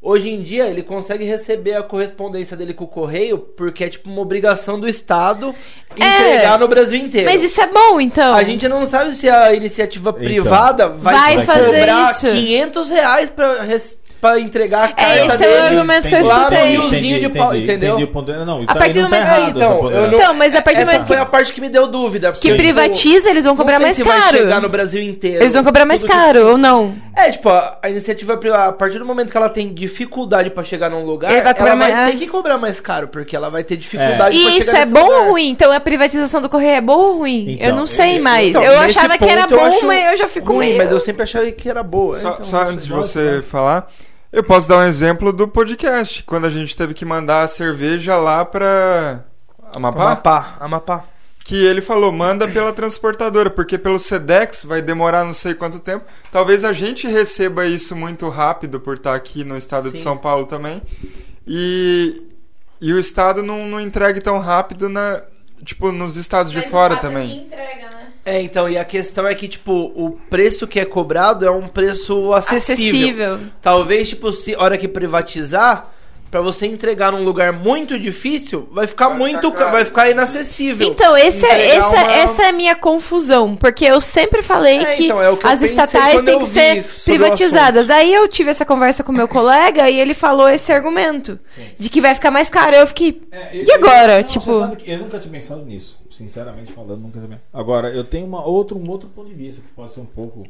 hoje 0.00 0.30
em 0.30 0.40
dia 0.42 0.66
ele 0.68 0.82
consegue 0.82 1.24
receber 1.24 1.74
a 1.74 1.82
correspondência 1.82 2.56
dele 2.56 2.72
com 2.72 2.84
o 2.84 2.88
correio 2.88 3.36
porque 3.38 3.84
é 3.84 3.88
tipo 3.88 4.08
uma 4.08 4.20
obrigação 4.22 4.78
do 4.78 4.88
Estado 4.88 5.54
É. 5.98 6.04
entregar 6.34 6.58
no 6.58 6.68
Brasil 6.68 6.98
inteiro. 6.98 7.28
Mas 7.28 7.42
isso 7.42 7.60
é 7.60 7.66
bom, 7.66 8.00
então. 8.00 8.34
A 8.34 8.44
gente 8.44 8.68
não 8.68 8.86
sabe 8.86 9.10
se 9.12 9.28
a 9.28 9.52
iniciativa 9.54 10.10
Então. 10.10 10.22
privada 10.24 10.88
vai, 10.88 11.36
Vai 11.36 11.44
fazer 11.44 11.64
cobrar 11.80 12.10
isso. 12.12 12.26
500 12.30 12.90
reais 12.90 13.30
pra, 13.30 13.62
res- 13.62 13.97
pra 14.20 14.40
entregar 14.40 14.80
a 14.80 14.84
É, 14.86 14.92
carta 14.92 15.12
esse 15.14 15.30
é 15.30 15.34
o 15.34 15.38
dele. 15.38 15.56
argumento 15.76 16.08
que 16.08 16.14
eu 16.14 16.26
Lá 16.26 16.36
no 16.38 16.42
escutei. 16.56 16.70
riozinho 16.70 17.20
de 17.20 17.28
pau, 17.38 17.54
entendeu? 17.56 17.88
Entendi 17.90 18.04
o 18.04 18.08
ponto. 18.08 18.32
Não, 18.32 18.62
A 18.62 18.66
tá, 18.66 18.74
partir 18.76 18.94
do 18.94 19.08
tá 19.08 19.08
momento 19.08 19.22
que- 19.24 19.30
errado. 19.40 19.56
Então, 19.56 19.90
eu 19.90 20.00
não- 20.08 20.14
Então, 20.18 20.34
mas 20.34 20.54
a 20.54 20.62
partir 20.62 20.80
do 20.80 20.86
momento 20.86 21.06
foi 21.06 21.16
que- 21.16 21.22
a 21.22 21.26
parte 21.26 21.52
que 21.52 21.60
me 21.60 21.68
deu 21.68 21.86
dúvida. 21.86 22.32
Que 22.32 22.40
tipo, 22.40 22.56
privatiza, 22.56 23.30
eles 23.30 23.44
vão 23.44 23.56
cobrar 23.56 23.78
mais 23.78 23.98
vai 23.98 24.20
caro. 24.20 24.36
chegar 24.36 24.60
no 24.60 24.68
Brasil 24.68 25.02
inteiro. 25.02 25.42
Eles 25.42 25.54
vão 25.54 25.62
cobrar 25.64 25.84
mais 25.84 26.02
caro, 26.02 26.48
ou 26.50 26.58
não? 26.58 26.94
É, 27.14 27.30
tipo, 27.30 27.48
a, 27.48 27.78
a 27.82 27.90
iniciativa 27.90 28.36
privada, 28.36 28.66
a 28.68 28.72
partir 28.72 28.98
do 28.98 29.04
momento 29.04 29.30
que 29.30 29.36
ela 29.36 29.48
tem 29.48 29.72
dificuldade 29.74 30.50
pra 30.50 30.62
chegar 30.62 30.88
num 30.90 31.04
lugar, 31.04 31.32
Ele 31.32 31.40
vai 31.42 31.52
cobrar 31.54 31.70
ela 31.70 31.78
vai 31.78 31.92
mais- 31.92 32.10
ter 32.12 32.16
que 32.18 32.26
cobrar 32.28 32.58
mais 32.58 32.80
caro, 32.80 33.08
porque 33.08 33.34
ela 33.34 33.50
vai 33.50 33.64
ter 33.64 33.76
dificuldade 33.76 34.36
E 34.36 34.42
pra 34.42 34.52
isso 34.52 34.70
chegar 34.70 34.82
é 34.82 34.86
bom 34.86 35.02
lugar. 35.04 35.18
ou 35.22 35.30
ruim? 35.30 35.48
Então 35.50 35.72
a 35.72 35.80
privatização 35.80 36.40
do 36.40 36.48
correio 36.48 36.72
é 36.76 36.80
boa 36.80 37.08
ou 37.08 37.18
ruim? 37.18 37.52
Então, 37.54 37.68
eu 37.68 37.74
não 37.74 37.86
sei 37.86 38.18
eu- 38.18 38.22
mais. 38.22 38.48
Então, 38.48 38.62
eu 38.62 38.78
achava 38.78 39.16
que 39.18 39.24
era 39.24 39.46
bom, 39.46 39.80
mas 39.84 40.12
eu 40.12 40.16
já 40.16 40.28
fico 40.28 40.52
ruim, 40.52 40.66
meio. 40.68 40.78
Mas 40.78 40.90
eu 40.92 41.00
sempre 41.00 41.22
achava 41.24 41.50
que 41.50 41.68
era 41.68 41.82
boa. 41.82 42.16
Só, 42.18 42.30
então, 42.34 42.42
só 42.44 42.62
antes 42.62 42.84
de 42.86 42.92
você 42.92 43.42
falar, 43.42 43.88
eu 44.32 44.42
posso 44.44 44.68
dar 44.68 44.78
um 44.78 44.84
exemplo 44.84 45.32
do 45.32 45.48
podcast, 45.48 46.22
quando 46.24 46.46
a 46.46 46.50
gente 46.50 46.76
teve 46.76 46.94
que 46.94 47.04
mandar 47.04 47.42
a 47.42 47.48
cerveja 47.48 48.16
lá 48.16 48.44
pra 48.44 49.24
Amapá, 49.72 50.02
Amapá, 50.02 50.56
Amapá. 50.60 51.04
que 51.44 51.56
ele 51.56 51.80
falou, 51.80 52.12
manda 52.12 52.46
pela 52.48 52.72
transportadora, 52.72 53.50
porque 53.50 53.78
pelo 53.78 53.98
Sedex 53.98 54.64
vai 54.64 54.82
demorar 54.82 55.24
não 55.24 55.34
sei 55.34 55.54
quanto 55.54 55.80
tempo. 55.80 56.04
Talvez 56.30 56.64
a 56.64 56.72
gente 56.72 57.06
receba 57.06 57.66
isso 57.66 57.96
muito 57.96 58.28
rápido 58.28 58.78
por 58.80 58.96
estar 58.96 59.14
aqui 59.14 59.44
no 59.44 59.56
estado 59.56 59.90
de 59.90 59.98
Sim. 59.98 60.04
São 60.04 60.18
Paulo 60.18 60.46
também. 60.46 60.82
E, 61.46 62.22
e 62.80 62.92
o 62.92 62.98
estado 62.98 63.42
não, 63.42 63.66
não 63.66 63.80
entregue 63.80 64.20
tão 64.20 64.38
rápido 64.38 64.88
na, 64.88 65.22
tipo, 65.64 65.92
nos 65.92 66.16
estados 66.16 66.52
de 66.52 66.62
fora 66.62 66.96
também. 66.96 67.42
entrega, 67.42 67.90
né? 67.90 68.12
É, 68.24 68.42
então, 68.42 68.68
e 68.68 68.76
a 68.76 68.84
questão 68.84 69.26
é 69.26 69.34
que, 69.34 69.48
tipo, 69.48 69.72
o 69.72 70.18
preço 70.28 70.66
que 70.66 70.78
é 70.78 70.84
cobrado 70.84 71.46
é 71.46 71.50
um 71.50 71.66
preço 71.66 72.32
acessível. 72.32 73.34
Acessível. 73.34 73.40
Talvez, 73.62 74.08
tipo, 74.10 74.30
se 74.32 74.54
hora 74.56 74.76
que 74.76 74.86
privatizar, 74.86 75.90
pra 76.30 76.40
você 76.40 76.66
entregar 76.66 77.12
num 77.12 77.24
lugar 77.24 77.52
muito 77.52 77.98
difícil, 77.98 78.68
vai 78.72 78.86
ficar 78.86 79.08
Vai 79.08 79.18
muito, 79.18 79.50
ficar 79.50 79.70
vai 79.70 79.84
ficar 79.84 80.10
inacessível. 80.10 80.86
Então, 80.86 81.16
esse 81.16 81.44
é, 81.46 81.76
essa, 81.76 81.88
uma- 81.88 82.12
essa 82.12 82.42
é 82.42 82.48
a 82.48 82.52
minha 82.52 82.74
confusão. 82.74 83.56
Porque 83.56 83.84
eu 83.84 84.00
sempre 84.00 84.42
falei 84.42 84.78
É, 84.78 84.94
que 84.96 85.04
então, 85.04 85.22
é 85.22 85.36
que 85.36 85.46
eu 85.46 85.50
as 85.50 85.62
estatais 85.62 86.22
têm 86.22 86.34
eu 86.34 86.40
que 86.40 86.46
ser 86.46 86.84
privatizadas. 87.04 87.90
Aí 87.90 88.12
eu 88.12 88.28
tive 88.28 88.50
essa 88.50 88.64
conversa 88.64 89.02
com 89.02 89.12
meu 89.12 89.28
colega 89.28 89.88
e 89.90 89.98
ele 89.98 90.14
falou 90.14 90.48
esse 90.48 90.70
argumento. 90.72 91.38
De 91.78 91.88
que 91.88 92.00
vai 92.00 92.14
ficar 92.14 92.30
mais 92.30 92.48
caro. 92.50 92.76
Eu 92.76 92.86
fiquei. 92.86 93.22
É, 93.32 93.56
E 93.56 93.72
agora? 93.72 94.16
não, 94.18 94.22
tipo. 94.24 94.44
você 94.44 94.60
sabe 94.60 94.76
que 94.76 94.90
eu 94.90 94.98
nunca 94.98 95.18
tinha 95.18 95.32
pensado 95.32 95.64
nisso. 95.64 95.98
Sinceramente 96.10 96.72
falando, 96.72 97.00
nunca 97.00 97.20
tinha 97.20 97.40
Agora, 97.54 97.90
eu 97.90 98.02
tenho 98.02 98.26
uma 98.26 98.44
outro, 98.44 98.76
um 98.76 98.90
outro 98.90 99.08
ponto 99.08 99.28
de 99.28 99.34
vista 99.34 99.62
que 99.62 99.70
pode 99.70 99.92
ser 99.92 100.00
um 100.00 100.04
pouco. 100.04 100.44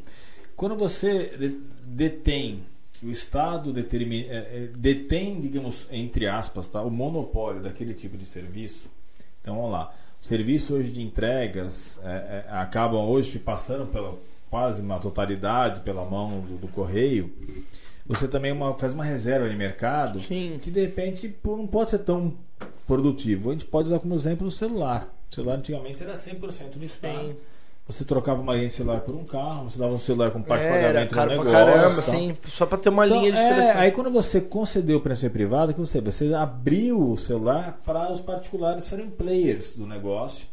Quando 0.57 0.75
você 0.77 1.31
de- 1.39 1.59
detém, 1.85 2.63
que 2.99 3.07
o 3.07 3.11
Estado 3.11 3.73
determina, 3.73 4.27
é, 4.33 4.37
é, 4.37 4.71
detém, 4.77 5.41
digamos, 5.41 5.87
entre 5.91 6.27
aspas, 6.27 6.69
tá, 6.69 6.83
o 6.83 6.91
monopólio 6.91 7.63
daquele 7.63 7.95
tipo 7.95 8.17
de 8.17 8.27
serviço. 8.27 8.91
Então, 9.41 9.57
vamos 9.57 9.71
lá. 9.73 9.93
O 10.21 10.25
serviço 10.27 10.75
hoje 10.75 10.91
de 10.91 11.01
entregas 11.01 11.99
é, 12.03 12.09
é, 12.09 12.47
acabam 12.51 13.05
hoje 13.09 13.39
passando 13.39 13.87
pela 13.87 14.17
quase 14.51 14.83
uma 14.83 14.99
totalidade 14.99 15.81
pela 15.83 16.05
mão 16.05 16.41
do, 16.41 16.57
do 16.59 16.69
correio. 16.69 17.33
Você 18.07 18.27
também 18.27 18.51
uma- 18.51 18.77
faz 18.77 18.95
uma 18.95 19.05
reserva 19.05 19.49
de 19.49 19.55
mercado 19.55 20.21
Sim. 20.23 20.59
que 20.61 20.71
de 20.71 20.81
repente 20.81 21.33
não 21.45 21.67
pode 21.67 21.91
ser 21.91 21.99
tão 21.99 22.35
produtivo. 22.87 23.51
A 23.51 23.53
gente 23.53 23.67
pode 23.67 23.89
usar 23.89 24.01
como 24.01 24.15
exemplo 24.15 24.47
o 24.47 24.51
celular. 24.51 25.15
O 25.31 25.35
celular 25.35 25.57
antigamente 25.57 26.03
era 26.03 26.15
100% 26.15 26.79
do 26.79 26.85
Estado. 26.85 27.29
Sim. 27.29 27.37
Você 27.89 28.05
trocava 28.05 28.43
uma 28.43 28.55
linha 28.55 28.67
de 28.67 28.73
celular 28.75 29.01
por 29.01 29.15
um 29.15 29.25
carro, 29.25 29.71
você 29.71 29.79
dava 29.79 29.95
um 29.95 29.99
celular 29.99 30.31
com 30.31 30.43
parte 30.43 30.63
de 30.67 30.69
pagamento 30.69 31.15
caro 31.15 31.29
pra 31.31 31.37
negócio. 31.39 31.53
caramba, 31.53 32.03
tal. 32.03 32.15
assim, 32.15 32.37
só 32.47 32.67
pra 32.67 32.77
ter 32.77 32.91
uma 32.91 33.07
Então, 33.07 33.19
linha 33.19 33.33
de 33.33 33.39
é, 33.39 33.49
telefone. 33.49 33.79
aí 33.81 33.91
quando 33.93 34.11
você 34.11 34.41
concedeu 34.43 35.01
para 35.01 35.17
ser 35.17 35.31
privado, 35.31 35.73
que 35.73 35.81
você, 35.81 35.99
você 35.99 36.35
abriu 36.35 37.01
o 37.13 37.17
celular 37.17 37.81
para 37.87 38.13
os 38.13 38.21
particulares 38.21 38.85
serem 38.85 39.09
players 39.09 39.75
do 39.77 39.87
negócio. 39.87 40.47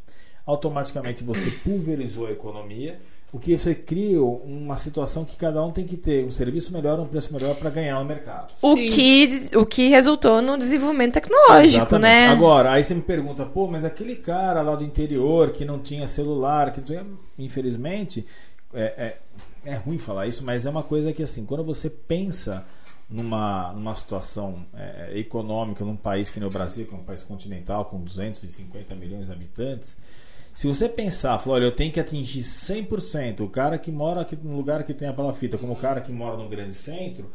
Automaticamente 0.45 1.23
você 1.25 1.51
pulverizou 1.51 2.27
a 2.27 2.31
economia, 2.31 2.99
o 3.35 3.39
que 3.39 3.57
você 3.57 3.75
cria 3.75 4.23
uma 4.23 4.77
situação 4.77 5.25
que 5.25 5.35
cada 5.35 5.61
um 5.61 5.69
tem 5.69 5.83
que 5.83 5.97
ter 5.97 6.23
um 6.25 6.31
serviço 6.31 6.71
melhor, 6.71 6.97
um 7.01 7.05
preço 7.05 7.33
melhor 7.33 7.53
para 7.55 7.69
ganhar 7.69 7.99
no 7.99 8.05
mercado. 8.05 8.53
O 8.61 8.77
Sim. 8.77 8.87
que, 8.87 9.49
o 9.57 9.65
que 9.65 9.89
resultou 9.89 10.41
no 10.41 10.57
desenvolvimento 10.57 11.15
tecnológico, 11.15 11.81
Exatamente. 11.81 12.01
né? 12.01 12.27
Agora, 12.27 12.71
aí 12.71 12.81
você 12.81 12.95
me 12.95 13.01
pergunta, 13.01 13.45
pô, 13.45 13.67
mas 13.67 13.83
aquele 13.83 14.15
cara 14.15 14.61
lá 14.61 14.73
do 14.73 14.85
interior 14.85 15.51
que 15.51 15.65
não 15.65 15.79
tinha 15.79 16.07
celular, 16.07 16.71
que 16.71 16.79
tinha, 16.79 17.05
infelizmente, 17.37 18.25
é, 18.73 19.17
é, 19.65 19.73
é 19.73 19.75
ruim 19.75 19.97
falar 19.97 20.27
isso, 20.27 20.41
mas 20.41 20.65
é 20.65 20.69
uma 20.69 20.83
coisa 20.83 21.11
que 21.11 21.21
assim, 21.21 21.43
quando 21.45 21.65
você 21.65 21.89
pensa 21.89 22.65
numa, 23.09 23.73
numa 23.73 23.95
situação 23.95 24.65
é, 24.73 25.11
econômica 25.19 25.83
num 25.83 25.97
país 25.97 26.29
que 26.29 26.39
nem 26.39 26.47
o 26.47 26.51
Brasil, 26.51 26.85
que 26.85 26.93
é 26.93 26.97
um 26.97 27.03
país 27.03 27.21
continental 27.21 27.83
com 27.83 27.99
250 27.99 28.95
milhões 28.95 29.25
de 29.25 29.33
habitantes, 29.33 29.97
se 30.55 30.67
você 30.67 30.87
pensar, 30.87 31.37
falar, 31.37 31.57
olha, 31.57 31.65
eu 31.65 31.71
tenho 31.71 31.91
que 31.91 31.99
atingir 31.99 32.39
100% 32.39 33.41
o 33.41 33.49
cara 33.49 33.77
que 33.77 33.91
mora 33.91 34.21
aqui 34.21 34.37
no 34.41 34.55
lugar 34.55 34.85
que 34.85 34.93
tem 34.93 35.07
a 35.07 35.13
palafita, 35.13 35.57
como 35.57 35.73
o 35.73 35.75
cara 35.75 35.99
que 35.99 36.13
mora 36.13 36.37
num 36.37 36.47
grande 36.47 36.73
centro, 36.73 37.29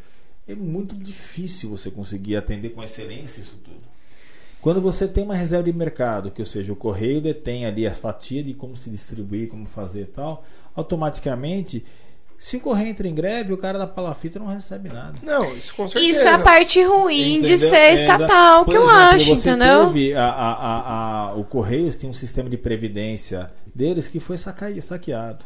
é 0.48 0.54
muito 0.54 0.96
difícil 0.96 1.68
você 1.68 1.90
conseguir 1.90 2.36
atender 2.36 2.70
com 2.70 2.82
excelência 2.82 3.42
isso 3.42 3.56
tudo. 3.62 3.82
Quando 4.60 4.80
você 4.80 5.06
tem 5.06 5.24
uma 5.24 5.34
reserva 5.34 5.64
de 5.64 5.72
mercado, 5.72 6.30
que 6.30 6.40
ou 6.40 6.46
seja, 6.46 6.72
o 6.72 6.76
correio 6.76 7.20
detém 7.20 7.66
ali 7.66 7.86
a 7.86 7.94
fatia 7.94 8.42
de 8.42 8.54
como 8.54 8.74
se 8.74 8.88
distribuir, 8.88 9.48
como 9.48 9.66
fazer 9.66 10.02
e 10.02 10.06
tal, 10.06 10.44
automaticamente 10.74 11.84
se 12.42 12.56
o 12.56 12.60
correio 12.60 12.88
entra 12.88 13.06
em 13.06 13.14
greve, 13.14 13.52
o 13.52 13.58
cara 13.58 13.78
da 13.78 13.86
palafita 13.86 14.38
não 14.38 14.46
recebe 14.46 14.88
nada. 14.88 15.18
Não, 15.22 15.54
isso 15.54 15.74
com 15.74 15.86
certeza. 15.86 16.10
Isso 16.10 16.26
é 16.26 16.32
a 16.32 16.38
parte 16.38 16.82
ruim 16.82 17.34
Entendeu? 17.36 17.48
de 17.50 17.58
ser 17.58 17.76
É, 17.76 17.94
estatal, 17.96 18.64
que 18.64 18.70
eu 18.72 18.82
exemplo, 18.84 18.98
acho, 18.98 19.24
você 19.26 19.50
entendeu? 19.50 19.86
Teve 19.88 20.14
a, 20.14 20.24
a, 20.24 20.52
a, 20.52 21.28
a- 21.28 21.34
o 21.34 21.44
Correios 21.44 21.96
tem 21.96 22.08
um 22.08 22.14
sistema 22.14 22.48
de 22.48 22.56
previdência 22.56 23.50
deles 23.74 24.08
que 24.08 24.18
foi 24.18 24.38
saqueado 24.38 25.44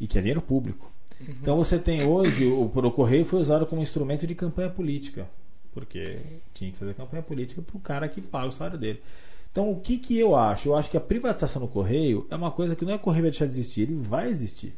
e 0.00 0.06
que 0.06 0.16
é 0.18 0.20
dinheiro 0.22 0.40
público. 0.40 0.90
Então 1.20 1.56
você 1.58 1.78
tem 1.78 2.04
hoje 2.04 2.46
o, 2.46 2.62
o 2.74 2.90
Correio 2.90 3.26
foi 3.26 3.40
usado 3.40 3.66
como 3.66 3.82
instrumento 3.82 4.26
de 4.26 4.34
campanha 4.34 4.70
política, 4.70 5.26
porque 5.74 6.18
tinha 6.54 6.70
que 6.70 6.78
fazer 6.78 6.94
campanha 6.94 7.22
política 7.22 7.60
para 7.60 7.76
o 7.76 7.80
cara 7.80 8.08
que 8.08 8.22
paga 8.22 8.48
o 8.48 8.52
salário 8.52 8.78
dele. 8.78 9.02
Então 9.52 9.70
o 9.70 9.78
que, 9.78 9.98
que 9.98 10.18
eu 10.18 10.34
acho? 10.36 10.70
Eu 10.70 10.74
acho 10.76 10.90
que 10.90 10.96
a 10.96 11.00
privatização 11.00 11.60
do 11.60 11.68
Correio 11.68 12.26
é 12.30 12.34
uma 12.36 12.50
coisa 12.50 12.74
que 12.74 12.84
não 12.84 12.92
é 12.92 12.96
o 12.96 12.98
Correio 12.98 13.24
vai 13.24 13.30
deixar 13.30 13.44
de 13.46 13.52
existir, 13.52 13.82
ele 13.82 13.94
vai 13.94 14.28
existir. 14.30 14.74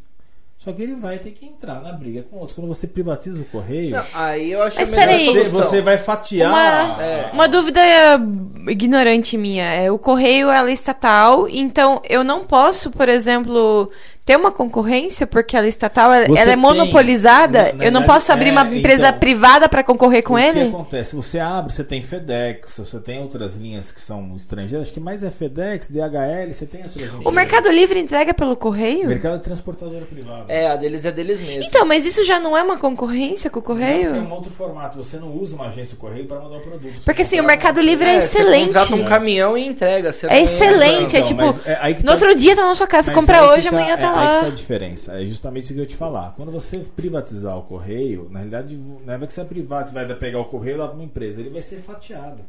Só 0.69 0.75
que 0.75 0.83
ele 0.83 0.97
vai 0.97 1.19
ter 1.19 1.31
que 1.31 1.47
entrar 1.47 1.81
na 1.81 1.93
briga 1.93 2.23
com 2.25 2.37
outros. 2.37 2.53
Quando 2.53 2.69
você 2.69 2.87
privatiza 2.87 3.41
o 3.41 3.45
Correio, 3.47 3.97
Não, 3.97 4.05
aí 4.13 4.53
eu 4.53 4.63
acho 4.63 4.77
Mas 4.79 4.89
a 4.93 4.97
melhor 4.97 5.07
peraí. 5.07 5.25
você, 5.27 5.33
solução. 5.49 5.63
você 5.71 5.81
vai 5.81 5.97
fatiar. 5.97 6.51
Uma, 6.51 7.03
É. 7.03 7.31
uma 7.33 7.49
dúvida 7.49 7.81
é, 7.81 8.19
ignorante 8.71 9.39
minha. 9.39 9.65
É, 9.65 9.91
o 9.91 9.99
correio 9.99 10.51
ela 10.51 10.69
é 10.69 10.73
estatal, 10.75 11.49
então 11.49 12.03
eu 12.07 12.23
não 12.23 12.45
posso, 12.45 12.91
por 12.91 13.09
exemplo, 13.09 13.91
ter 14.29 14.37
uma 14.37 14.53
concorrência 14.53 15.27
porque 15.27 15.57
ela 15.57 15.65
é 15.65 15.71
estatal, 15.71 16.13
ela, 16.13 16.27
Você 16.27 16.33
ela 16.39 16.51
é 16.51 16.55
tem, 16.55 16.57
monopolizada. 16.57 17.59
na- 17.59 17.73
na 17.73 17.85
eu 17.85 17.93
não 17.93 18.01
verdade, 18.01 18.07
posso 18.07 18.33
abrir 18.33 18.49
é, 18.49 18.53
uma 18.53 18.63
empresa 18.77 19.09
então, 19.09 19.19
privada 19.19 19.69
para 19.71 19.83
concorrer 19.83 20.23
com 20.23 20.35
o 20.35 20.39
ele? 20.39 20.61
que 20.65 20.69
acontece? 20.69 21.17
Você 21.17 21.39
abre, 21.39 21.73
você 21.73 21.83
tem 21.83 22.03
FedEx, 22.03 22.77
você 22.79 23.01
tem 23.01 23.21
outras 23.21 23.57
linhas 23.57 23.91
que 23.91 24.01
são 24.01 24.35
estrangeiras, 24.37 24.87
acho 24.87 24.93
que 24.95 25.01
mais 25.01 25.23
é 25.23 25.31
FedEx, 25.31 25.89
DHL, 25.89 26.53
você 26.53 26.67
tem 26.67 26.83
outras 26.83 27.11
O 27.25 27.31
Mercado 27.31 27.71
Livre 27.71 27.99
entrega 27.99 28.35
pelo 28.35 28.55
correio? 28.57 29.09
Mercado 29.09 29.41
transportadora 29.41 30.05
privada. 30.05 30.45
É, 30.49 30.67
a 30.69 30.77
deles 30.77 31.05
é 31.05 31.11
deles 31.11 31.41
mesmo. 31.41 31.65
Então, 31.65 31.87
mas 31.87 32.05
isso 32.05 32.23
já 32.25 32.39
não 32.39 32.57
é 32.57 32.63
uma 32.63 32.77
concorrência 32.77 33.49
com 33.49 33.61
o 33.61 33.63
Não, 33.63 33.67
porque 33.69 33.83
é 33.83 34.05
correio? 34.05 34.23
um 34.23 34.33
outro 34.33 34.51
formato. 34.51 34.99
Você 35.03 35.17
não 35.17 35.33
usa 35.33 35.57
uma 35.57 35.69
agência 35.69 35.97
do 35.97 36.01
correio 36.01 36.27
para 36.27 36.39
mandar 36.39 36.59
o 36.59 36.61
produto. 36.61 36.93
Você 36.99 37.05
Porque 37.05 37.23
assim, 37.23 37.41
o 37.41 37.45
Mercado 37.45 37.79
uma- 37.79 37.85
Livre 37.85 38.07
é, 38.07 38.21
Você 38.21 38.27
excelente. 38.41 38.67
contrata 38.67 38.95
um 38.95 39.05
caminhão 39.05 39.57
e 39.57 39.67
entrega. 39.67 40.13
Você 40.13 40.27
É 40.27 40.31
não- 40.31 40.37
excelente, 40.37 41.17
é 41.17 41.21
Então, 41.21 41.29
tipo, 41.53 41.69
é 41.69 41.79
aí 41.81 41.95
que 41.95 42.01
No 42.03 42.07
tá- 42.09 42.13
outro 42.13 42.35
dia 42.35 42.55
tá 42.55 42.63
na 42.67 42.75
sua 42.75 42.87
casa, 42.87 43.05
você 43.05 43.11
Mas 43.13 43.21
compra 43.21 43.47
hoje, 43.53 43.69
amanhã 43.69 43.97
tá 43.97 44.07
é, 44.09 44.11
Aí 44.21 44.37
que 44.37 44.41
tá 44.41 44.47
a 44.47 44.55
diferença. 44.55 45.13
É 45.21 45.27
justamente 45.27 45.65
isso 45.65 45.73
que 45.73 45.81
eu 45.81 45.85
ia 45.85 45.89
te 45.89 45.97
falar. 45.97 46.33
Quando 46.35 46.53
você 46.53 46.79
privatizar 46.79 47.57
o 47.59 47.63
correio, 47.63 48.29
na 48.31 48.41
realidade, 48.41 48.77
não 48.77 49.15
é 49.15 49.27
que 49.27 49.33
você 49.33 49.41
é 49.41 49.45
privado, 49.45 49.89
você 49.89 49.95
vai 49.95 50.15
pegar 50.15 50.41
o 50.41 50.45
correio 50.45 50.79
lá 50.79 50.87
para 50.87 50.97
uma 50.97 51.05
empresa, 51.05 51.41
ele 51.41 51.51
vai 51.51 51.63
ser 51.63 51.81
fatiado. 51.81 52.43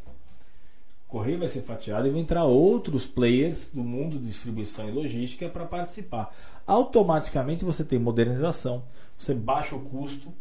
O 1.07 1.11
correio 1.11 1.39
vai 1.39 1.48
ser 1.48 1.61
fatiado 1.61 2.07
e 2.07 2.11
vão 2.11 2.19
entrar 2.19 2.43
outros 2.43 3.07
players 3.07 3.69
do 3.73 3.83
mundo 3.83 4.19
de 4.19 4.27
distribuição 4.27 4.88
e 4.88 4.91
logística 4.91 5.49
para 5.49 5.65
participar. 5.65 6.31
Automaticamente 6.67 7.65
você 7.65 7.83
tem 7.83 7.98
modernização, 7.98 8.83
você 9.17 9.33
baixa 9.33 9.75
o 9.75 9.81
custo, 9.81 10.31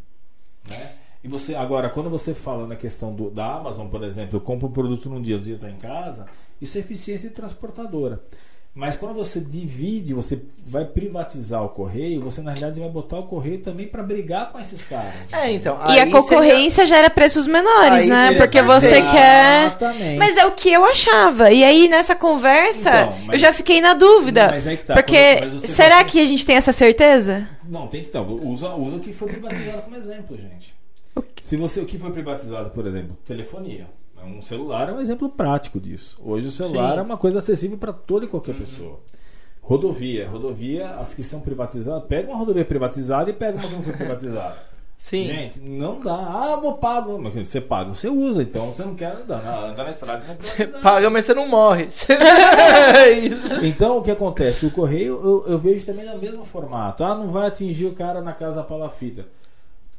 né? 0.69 0.95
E 1.23 1.27
você 1.27 1.55
agora, 1.55 1.91
quando 1.91 2.09
você 2.09 2.33
fala 2.33 2.67
na 2.67 2.77
questão 2.77 3.15
do, 3.15 3.31
da 3.31 3.57
Amazon, 3.57 3.89
por 3.89 4.05
exemplo, 4.05 4.37
eu 4.37 4.41
compro 4.41 4.69
um 4.69 4.71
produto 4.71 5.09
num 5.09 5.21
dia, 5.21 5.35
outro 5.35 5.47
dia 5.47 5.57
está 5.57 5.69
em 5.69 5.77
casa, 5.77 6.27
isso 6.61 6.77
é 6.77 6.81
eficiência 6.81 7.29
de 7.29 7.35
transportadora. 7.35 8.23
Mas 8.79 8.95
quando 8.95 9.13
você 9.13 9.41
divide, 9.41 10.15
você 10.15 10.41
vai 10.65 10.85
privatizar 10.85 11.65
o 11.65 11.69
correio, 11.71 12.23
você 12.23 12.41
na 12.41 12.53
realidade 12.53 12.79
vai 12.79 12.89
botar 12.89 13.19
o 13.19 13.25
correio 13.25 13.59
também 13.59 13.89
para 13.89 14.05
brigar 14.05 14.53
com 14.53 14.61
esses 14.61 14.85
caras. 14.85 15.33
É, 15.33 15.51
então. 15.51 15.77
E 15.91 15.99
a 15.99 16.09
concorrência 16.09 16.87
gera 16.87 17.11
preços 17.11 17.49
menores, 17.49 18.03
Aí 18.03 18.07
né? 18.09 18.29
seria 18.29 18.39
Porque 18.41 18.63
você 18.63 19.03
quer. 19.03 19.67
Exatamente. 19.67 20.17
Mas 20.19 20.37
é 20.37 20.47
o 20.47 20.53
que 20.53 20.73
eu 20.73 20.85
achava. 20.85 21.51
E 21.51 21.65
aí, 21.65 21.89
nessa 21.89 22.15
conversa, 22.15 22.89
Então, 22.89 23.19
mas- 23.27 23.33
eu 23.35 23.39
já 23.41 23.53
fiquei 23.53 23.81
na 23.81 23.95
dúvida. 23.95 24.47
Mas 24.47 24.65
aí 24.65 24.77
que 24.77 24.85
tá, 24.85 24.95
porque 24.95 25.41
será 25.67 25.97
vai- 25.97 26.05
que 26.05 26.21
a 26.21 26.27
gente 26.29 26.47
tem 26.47 26.55
essa 26.55 26.73
certeza? 26.73 27.49
Não, 27.69 27.89
tem 27.89 28.03
que 28.03 28.07
estar. 28.07 28.23
Usa, 28.23 28.75
usa 28.77 28.95
o 28.95 29.01
que 29.01 29.13
foi 29.13 29.27
privatizado 29.27 29.83
como 29.83 29.97
exemplo, 29.97 30.37
gente. 30.37 30.73
Se 31.41 31.57
você 31.57 31.81
o 31.81 31.85
que 31.85 31.99
foi 31.99 32.13
privatizado, 32.13 32.71
por 32.71 32.87
exemplo, 32.87 33.19
telefonia. 33.27 33.89
Um 34.27 34.41
celular 34.41 34.89
é 34.89 34.93
um 34.93 35.01
exemplo 35.01 35.29
prático 35.29 35.81
disso. 35.81 36.19
Hoje 36.25 36.49
o 36.49 36.51
celular 36.51 36.93
Sim. 36.95 36.99
é 36.99 37.03
uma 37.03 37.17
coisa 37.17 37.39
acessível 37.39 37.79
para 37.79 37.93
toda 37.93 38.25
e 38.25 38.29
qualquer 38.29 38.55
pessoa. 38.57 39.01
Rodovia, 39.63 40.29
rodovia, 40.29 40.91
as 40.97 41.13
que 41.15 41.23
são 41.23 41.41
privatizadas, 41.41 42.05
pega 42.09 42.29
uma 42.31 42.39
rodovia 42.39 42.65
privatizada 42.65 43.29
e 43.31 43.33
pega 43.33 43.59
uma 43.59 43.69
que 43.69 43.75
não 43.75 43.83
foi 43.83 43.93
privatizada. 43.93 44.57
Sim. 44.99 45.27
Gente, 45.27 45.61
não 45.61 46.01
dá. 46.01 46.13
Ah, 46.15 46.57
vou 46.61 46.75
pago. 46.79 47.19
Mas 47.21 47.33
você 47.49 47.61
paga, 47.61 47.95
você 47.95 48.09
usa, 48.09 48.43
então 48.43 48.73
você 48.73 48.83
não 48.83 48.97
quer 48.97 49.13
andar. 49.15 49.41
na- 49.45 49.67
Andar 49.67 49.85
na 49.85 49.91
estrada 49.91 50.25
não 50.25 50.33
é 50.33 50.37
privatizado. 50.37 50.83
Paga, 50.83 51.09
mas 51.11 51.25
você 51.25 51.35
não 51.35 51.47
morre. 51.47 51.89
É. 52.09 53.67
Então 53.67 53.99
o 53.99 54.03
que 54.03 54.11
acontece? 54.11 54.67
O 54.67 54.71
correio 54.71 55.21
eu, 55.23 55.53
eu 55.53 55.59
vejo 55.59 55.87
também 55.87 56.05
no 56.05 56.19
mesmo 56.19 56.45
formato. 56.45 57.05
Ah, 57.05 57.15
não 57.15 57.29
vai 57.29 57.47
atingir 57.47 57.87
o 57.87 57.93
cara 57.95 58.21
na 58.21 58.33
casa 58.33 58.57
da 58.57 58.65
palafita. 58.65 59.27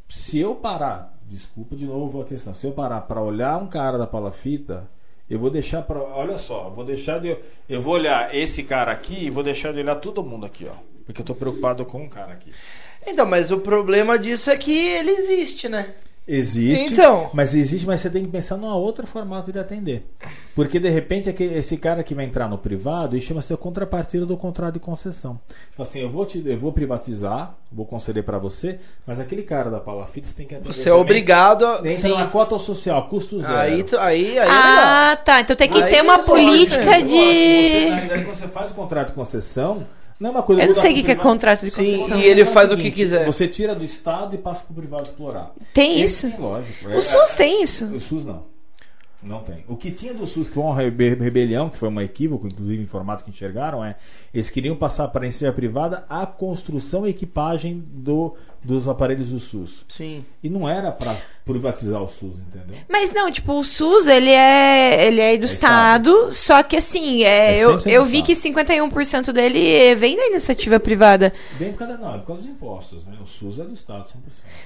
Se 0.10 0.40
eu 0.40 0.54
parar, 0.56 1.18
desculpa 1.30 1.76
de 1.76 1.86
novo 1.86 2.22
a 2.22 2.26
questão, 2.26 2.54
se 2.54 2.66
eu 2.66 2.72
parar 2.72 3.02
para 3.02 3.22
olhar 3.22 3.62
um 3.62 3.68
cara 3.68 3.98
da 3.98 4.08
palafita, 4.08 4.90
eu 5.30 5.38
vou 5.38 5.52
deixar 5.52 5.84
para, 5.84 6.02
olha 6.02 6.38
só, 6.40 6.70
vou 6.70 6.84
deixar 6.84 7.20
de 7.20 7.38
eu 7.70 7.82
vou 7.82 7.94
olhar 7.94 8.34
esse 8.36 8.64
cara 8.64 8.92
aqui 8.92 9.26
e 9.26 9.30
vou 9.30 9.44
deixar 9.44 9.72
de 9.72 9.80
olhar 9.80 9.96
todo 9.98 10.24
mundo 10.24 10.46
aqui, 10.46 10.68
ó, 10.68 10.74
porque 11.06 11.22
eu 11.22 11.26
tô 11.26 11.36
preocupado 11.36 11.86
com 11.86 12.02
um 12.02 12.10
cara 12.10 12.34
aqui. 12.34 12.52
Então, 13.06 13.28
mas 13.28 13.52
o 13.52 13.60
problema 13.60 14.18
disso 14.18 14.50
é 14.50 14.58
que 14.58 14.76
ele 14.76 15.12
existe, 15.12 15.70
né? 15.70 15.94
Existe, 16.32 16.94
Então. 16.94 17.30
mas 17.34 17.56
existe, 17.56 17.88
mas 17.88 18.02
você 18.02 18.10
tem 18.10 18.24
que 18.24 18.30
pensar 18.30 18.56
numa 18.56 18.76
outra 18.76 19.08
formato 19.08 19.52
de 19.52 19.58
atender. 19.58 20.06
Porque 20.56 20.80
de 20.80 20.88
repente 20.90 21.28
aquele- 21.28 21.56
esse 21.58 21.76
cara 21.76 22.04
que 22.04 22.14
vai 22.14 22.24
entrar 22.26 22.48
no 22.48 22.58
privado, 22.58 23.18
isso 23.18 23.28
chama-se 23.28 23.52
a 23.52 23.58
contrapartida 23.58 24.26
do 24.28 24.38
contrato 24.38 24.76
de 24.76 24.80
concessão. 24.80 25.40
Então, 25.74 25.82
assim, 25.84 26.00
eu 26.02 26.10
vou, 26.10 26.26
te, 26.26 26.44
eu 26.46 26.60
vou 26.60 26.72
privatizar, 26.72 27.56
vou 27.72 27.86
conceder 27.86 28.24
para 28.24 28.38
você, 28.38 28.78
mas 29.08 29.20
aquele 29.20 29.42
cara 29.42 29.72
da 29.72 29.80
Palafita 29.80 30.28
você 30.28 30.36
tem 30.36 30.46
que 30.46 30.54
atender. 30.56 30.72
Você 30.74 30.82
é 30.82 30.84
também. 30.92 31.02
obrigado 31.02 31.66
a. 31.66 31.78
Entra 31.80 32.10
Sim. 32.10 32.16
na 32.18 32.28
cota 32.28 32.60
social, 32.60 33.08
custo 33.08 33.40
zero. 33.40 33.54
Aí, 33.56 33.84
tu- 33.84 33.98
aí, 33.98 34.38
aí 34.38 34.48
é. 34.48 34.52
Ah, 34.52 35.16
tá. 35.24 35.42
Então 35.42 35.56
tem 35.56 35.68
que 35.70 35.82
Aí 35.82 35.90
ter 35.92 36.02
uma 36.04 36.20
política 36.20 37.02
de. 37.02 37.16
Lógico, 37.16 37.34
você, 37.34 37.90
na 37.90 37.96
realidade, 37.96 38.24
quando 38.26 38.36
você 38.36 38.48
faz 38.48 38.72
o 38.72 38.74
contrato 38.76 39.08
de 39.08 39.14
concessão, 39.14 39.86
não 40.20 40.30
é 40.30 40.34
uma 40.34 40.44
coisa 40.44 40.62
Eu 40.62 40.68
não 40.68 40.74
sei 40.74 40.92
o 40.92 40.96
que 40.96 41.02
pro 41.04 41.06
que 41.06 41.12
é 41.20 41.24
contrato 41.24 41.60
de 41.66 41.72
Sim, 41.72 41.78
concessão. 41.92 42.20
e 42.20 42.26
ele 42.26 42.42
É 42.42 42.46
faz 42.46 42.68
o 42.70 42.76
seguinte, 42.76 42.92
que 42.92 43.04
quiser. 43.04 43.26
Você 43.26 43.48
tira 43.48 43.74
do 43.74 43.86
Estado 43.86 44.36
e 44.36 44.38
passa 44.38 44.64
para 44.64 44.72
o 44.74 44.76
privado 44.76 45.04
explorar. 45.04 45.52
Tem 45.74 46.02
Esse 46.02 46.28
isso? 46.28 46.36
tem, 46.38 46.46
lógico. 46.46 46.90
O 46.90 47.02
SUS 47.02 47.36
tem 47.36 47.64
isso. 47.64 47.86
O 47.86 48.00
SUS 48.00 48.26
não. 48.26 48.44
Não 49.22 49.42
tem. 49.44 49.66
O 49.68 49.76
que 49.76 49.92
tinha 49.92 50.14
do 50.14 50.26
SUS, 50.26 50.48
que 50.48 50.56
foi 50.56 50.64
uma 50.64 50.74
rebe- 50.74 51.14
rebelião, 51.16 51.70
que 51.70 51.78
foi 51.78 51.90
um 51.90 52.00
equívoco, 52.00 52.48
inclusive 52.48 52.82
em 52.82 52.86
formato 52.86 53.22
que 53.26 53.30
enxergaram, 53.30 53.84
é 53.84 53.98
eles 54.34 54.50
queriam 54.50 54.78
passar 54.78 55.10
para 55.10 55.24
a 55.24 55.26
iniciativa 55.26 55.54
privada 55.54 56.06
a 56.10 56.26
construção 56.26 57.06
e 57.06 57.10
equipagem 57.10 57.84
do, 57.86 58.34
dos 58.64 58.88
aparelhos 58.88 59.30
do 59.30 59.40
SUS. 59.40 59.86
Sim. 59.88 60.24
E 60.44 60.50
não 60.50 60.68
era 60.68 60.92
para 60.92 61.16
privatizar 61.46 62.02
o 62.02 62.08
SUS, 62.08 62.42
entendeu? 62.42 62.76
Mas 62.88 63.12
não, 63.12 63.32
tipo, 63.32 63.54
o 63.58 63.64
SUS, 63.64 64.06
ele 64.06 64.30
é, 64.30 65.08
ele 65.08 65.20
é 65.20 65.36
do 65.38 65.46
Estado, 65.46 66.32
só 66.32 66.62
que 66.62 66.76
assim, 66.76 67.24
é, 67.24 67.58
É 67.58 67.60
eu, 67.64 67.78
100% 67.80 67.88
eu 67.88 68.06
vi 68.06 68.18
Estado. 68.20 68.26
que 68.28 68.80
51% 68.80 69.32
dele 69.34 69.96
vem 69.96 70.16
da 70.16 70.28
iniciativa 70.28 70.80
privada. 70.80 71.34
Vem 71.58 71.72
por 71.72 71.80
causa, 71.80 71.98
não, 71.98 72.14
é 72.16 72.18
por 72.20 72.28
causa 72.28 72.44
dos 72.44 72.52
impostos, 72.52 73.06
né? 73.06 73.14
O 73.22 73.26
SUS 73.26 73.60
é 73.60 73.64
do 73.64 73.74
Estado, 73.74 74.04
100%. 74.06 74.14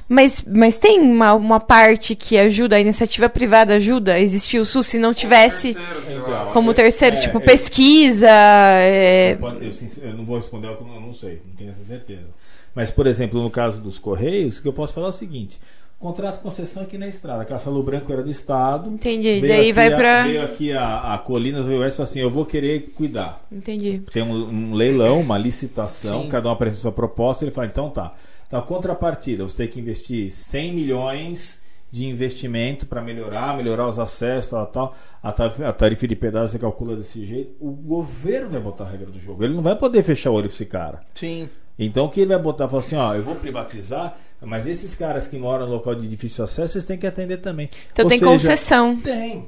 Mas, 0.09 0.43
mas 0.45 0.75
tem 0.77 0.99
uma, 0.99 1.33
uma 1.33 1.59
parte 1.59 2.15
que 2.15 2.37
ajuda, 2.37 2.75
a 2.75 2.79
iniciativa 2.81 3.29
privada 3.29 3.75
ajuda 3.75 4.13
a 4.15 4.19
existir 4.19 4.59
o 4.59 4.65
SUS 4.65 4.87
se 4.87 4.99
não 4.99 5.13
tivesse 5.13 5.73
Terceiros, 5.75 6.09
eu 6.11 6.21
Então, 6.21 6.45
como 6.51 6.71
é, 6.71 6.73
terceiro, 6.73 7.15
é, 7.15 7.19
tipo, 7.19 7.37
é. 7.37 7.41
pesquisa. 7.41 8.27
é, 8.29 9.37
Eu, 9.61 9.71
sincer- 9.71 10.03
eu 10.03 10.13
não 10.15 10.25
vou 10.25 10.35
responder, 10.35 10.67
eu 10.67 10.81
não, 10.85 10.99
não 10.99 11.13
sei, 11.13 11.41
não 11.47 11.55
tenho 11.55 11.69
essa 11.69 11.83
certeza. 11.85 12.29
Mas, 12.75 12.89
por 12.91 13.05
exemplo, 13.07 13.41
no 13.41 13.49
caso 13.49 13.79
dos 13.79 13.99
Correios, 13.99 14.57
o 14.57 14.61
que 14.61 14.67
eu 14.67 14.73
posso 14.73 14.93
falar 14.93 15.07
é 15.07 15.09
o 15.09 15.13
seguinte: 15.13 15.59
contrato 15.99 16.35
de 16.35 16.41
concessão 16.41 16.83
aqui 16.83 16.97
na 16.97 17.07
estrada. 17.07 17.45
Castelo 17.45 17.81
Branco 17.81 18.11
era 18.11 18.21
do 18.23 18.29
Estado. 18.29 18.89
Entendi. 18.89 19.39
Veio 19.39 19.47
Daí 19.47 19.71
vai 19.71 19.93
a- 19.93 19.95
pra. 19.97 20.23
Veio 20.27 20.43
aqui 20.43 20.73
a, 20.73 21.13
a 21.13 21.17
Colinas 21.19 21.65
veio 21.65 21.85
e 21.85 21.91
falou 21.91 22.03
assim: 22.03 22.19
eu 22.19 22.29
vou 22.29 22.45
querer 22.45 22.91
cuidar. 22.95 23.45
Entendi. 23.51 24.01
Tem 24.11 24.21
um, 24.23 24.31
um 24.49 24.73
leilão, 24.73 25.21
uma 25.21 25.37
licitação, 25.37 26.23
Sim. 26.23 26.29
cada 26.29 26.49
um 26.49 26.51
apresenta 26.51 26.81
sua 26.81 26.91
proposta. 26.91 27.43
Ele 27.45 27.51
fala: 27.51 27.67
então 27.67 27.89
tá. 27.89 28.13
Então, 28.47 28.59
a 28.59 28.63
contrapartida, 28.63 29.43
você 29.43 29.57
tem 29.57 29.67
que 29.67 29.79
investir 29.79 30.31
100 30.31 30.73
milhões 30.73 31.57
de 31.89 32.07
investimento 32.07 32.87
para 32.87 33.01
melhorar, 33.01 33.55
melhorar 33.55 33.87
os 33.87 33.97
acessos, 33.99 34.49
tal, 34.51 34.65
tal. 34.67 34.93
A 35.21 35.31
tarifa, 35.31 35.67
a 35.69 35.73
tarifa 35.73 36.07
de 36.07 36.15
pedágio 36.15 36.47
você 36.49 36.59
calcula 36.59 36.95
desse 36.95 37.23
jeito. 37.23 37.55
O 37.59 37.71
governo 37.71 38.49
vai 38.49 38.59
botar 38.59 38.83
a 38.85 38.89
regra 38.89 39.11
do 39.11 39.19
jogo. 39.19 39.43
Ele 39.43 39.53
não 39.53 39.61
vai 39.61 39.75
poder 39.75 40.01
fechar 40.03 40.31
o 40.31 40.33
olho 40.33 40.47
pra 40.47 40.55
esse 40.55 40.65
cara. 40.65 41.01
Sim. 41.13 41.47
Então 41.77 42.05
o 42.05 42.09
que 42.09 42.21
ele 42.21 42.29
vai 42.33 42.39
botar? 42.39 42.67
Falar 42.69 42.81
assim, 42.81 42.95
ó, 42.95 43.15
eu 43.15 43.23
vou 43.23 43.35
privatizar, 43.35 44.15
mas 44.45 44.67
esses 44.67 44.95
caras 44.95 45.27
que 45.27 45.37
moram 45.37 45.65
no 45.65 45.73
local 45.73 45.95
de 45.95 46.07
difícil 46.07 46.43
acesso, 46.43 46.73
vocês 46.73 46.85
têm 46.85 46.97
que 46.97 47.07
atender 47.07 47.37
também. 47.37 47.69
Então 47.91 48.05
Ou 48.05 48.09
tem 48.09 48.19
seja, 48.19 48.31
concessão. 48.31 48.97
Tem. 48.97 49.45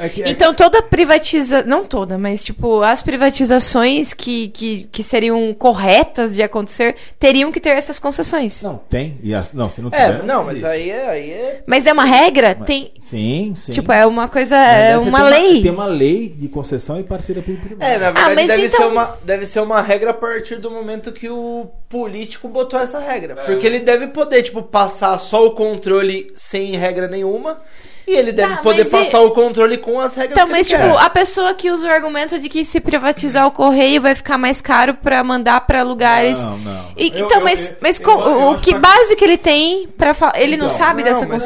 É 0.00 0.08
que- 0.08 0.22
é 0.22 0.28
Então 0.30 0.52
toda 0.54 0.82
privatiza... 0.82 1.62
Não 1.62 1.84
toda, 1.84 2.16
mas 2.18 2.44
tipo, 2.44 2.82
as 2.82 3.02
privatizações 3.02 4.12
que, 4.14 4.48
que, 4.48 4.86
que 4.90 5.02
seriam 5.02 5.52
corretas 5.54 6.34
de 6.34 6.42
acontecer 6.42 6.96
teriam 7.18 7.50
que 7.52 7.60
ter 7.60 7.70
essas 7.70 7.98
concessões. 7.98 8.62
Não, 8.62 8.76
tem. 8.76 9.18
E 9.22 9.34
as- 9.34 9.52
não, 9.52 9.68
se 9.70 9.80
não 9.80 9.90
tiver, 9.90 10.20
É, 10.20 10.22
não, 10.22 10.44
mas 10.44 10.62
aí 10.64 10.90
é, 10.90 11.08
aí 11.08 11.30
é. 11.30 11.62
Mas 11.66 11.86
é 11.86 11.92
uma 11.92 12.04
regra? 12.04 12.54
Tem... 12.54 12.92
Sim, 13.00 13.54
sim. 13.56 13.72
Tipo, 13.72 13.92
é 13.92 14.04
uma 14.06 14.28
coisa... 14.28 14.56
Mas 14.56 14.84
É 14.90 14.98
uma 14.98 15.22
lei. 15.22 15.62
Tem 15.62 15.70
uma 15.70 15.86
lei 15.86 16.28
de 16.28 16.48
concessão 16.48 16.98
e 16.98 17.02
parceria 17.02 17.42
público-privada. 17.42 17.90
É, 17.90 17.98
na 17.98 18.10
verdade 18.10 18.34
mas 18.34 18.46
deve, 18.46 18.66
então- 18.66 18.78
ser 18.78 18.86
uma, 18.86 19.18
deve 19.24 19.46
ser 19.46 19.60
uma 19.60 19.80
regra 19.80 20.10
a 20.10 20.14
partir 20.14 20.56
do 20.56 20.70
momento 20.70 21.12
que 21.12 21.28
o 21.28 21.66
político 21.88 22.48
botou 22.48 22.78
essa 22.78 22.98
regra. 22.98 23.34
Porque 23.46 23.66
ele 23.66 23.80
deve 23.80 24.08
poder, 24.08 24.27
tipo, 24.42 24.62
passar 24.62 25.18
só 25.18 25.46
o 25.46 25.52
controle 25.52 26.30
sem 26.34 26.72
regra 26.76 27.08
nenhuma. 27.08 27.58
E 28.06 28.12
ele 28.16 28.32
deve 28.32 28.56
Tá, 28.56 28.62
poder 28.62 28.84
mas 28.84 28.92
e- 28.92 29.04
passar 29.04 29.20
o 29.20 29.32
controle 29.32 29.76
com 29.76 30.00
as 30.00 30.14
regras 30.14 30.32
Então, 30.32 30.46
que 30.46 30.52
mas 30.52 30.66
ele 30.70 30.78
tipo, 30.82 30.94
quer. 30.96 31.04
a 31.04 31.10
pessoa 31.10 31.52
que 31.52 31.70
usa 31.70 31.86
o 31.86 31.90
argumento 31.90 32.38
de 32.38 32.48
que 32.48 32.64
se 32.64 32.80
privatizar 32.80 33.46
o 33.46 33.50
correio 33.50 34.00
vai 34.00 34.14
ficar 34.14 34.38
mais 34.38 34.62
caro 34.62 34.94
pra 34.94 35.22
mandar 35.22 35.60
pra 35.66 35.82
lugares. 35.82 36.38
Não, 36.38 36.56
não. 36.56 36.84
E- 36.96 37.08
Eu- 37.12 37.26
então, 37.26 37.36
eu- 37.40 37.44
mas, 37.44 37.68
eu- 37.68 37.76
mas 37.82 38.00
eu- 38.00 38.06
co- 38.06 38.22
eu 38.22 38.50
o 38.52 38.58
que 38.58 38.72
base 38.78 39.14
que 39.14 39.22
ele 39.22 39.36
tem 39.36 39.88
pra 39.88 40.14
falar? 40.14 40.40
Ele 40.40 40.56
não 40.56 40.68
Então, 40.68 40.78
sabe 40.78 41.02
não, 41.02 41.08
dessa 41.10 41.26
não 41.26 41.38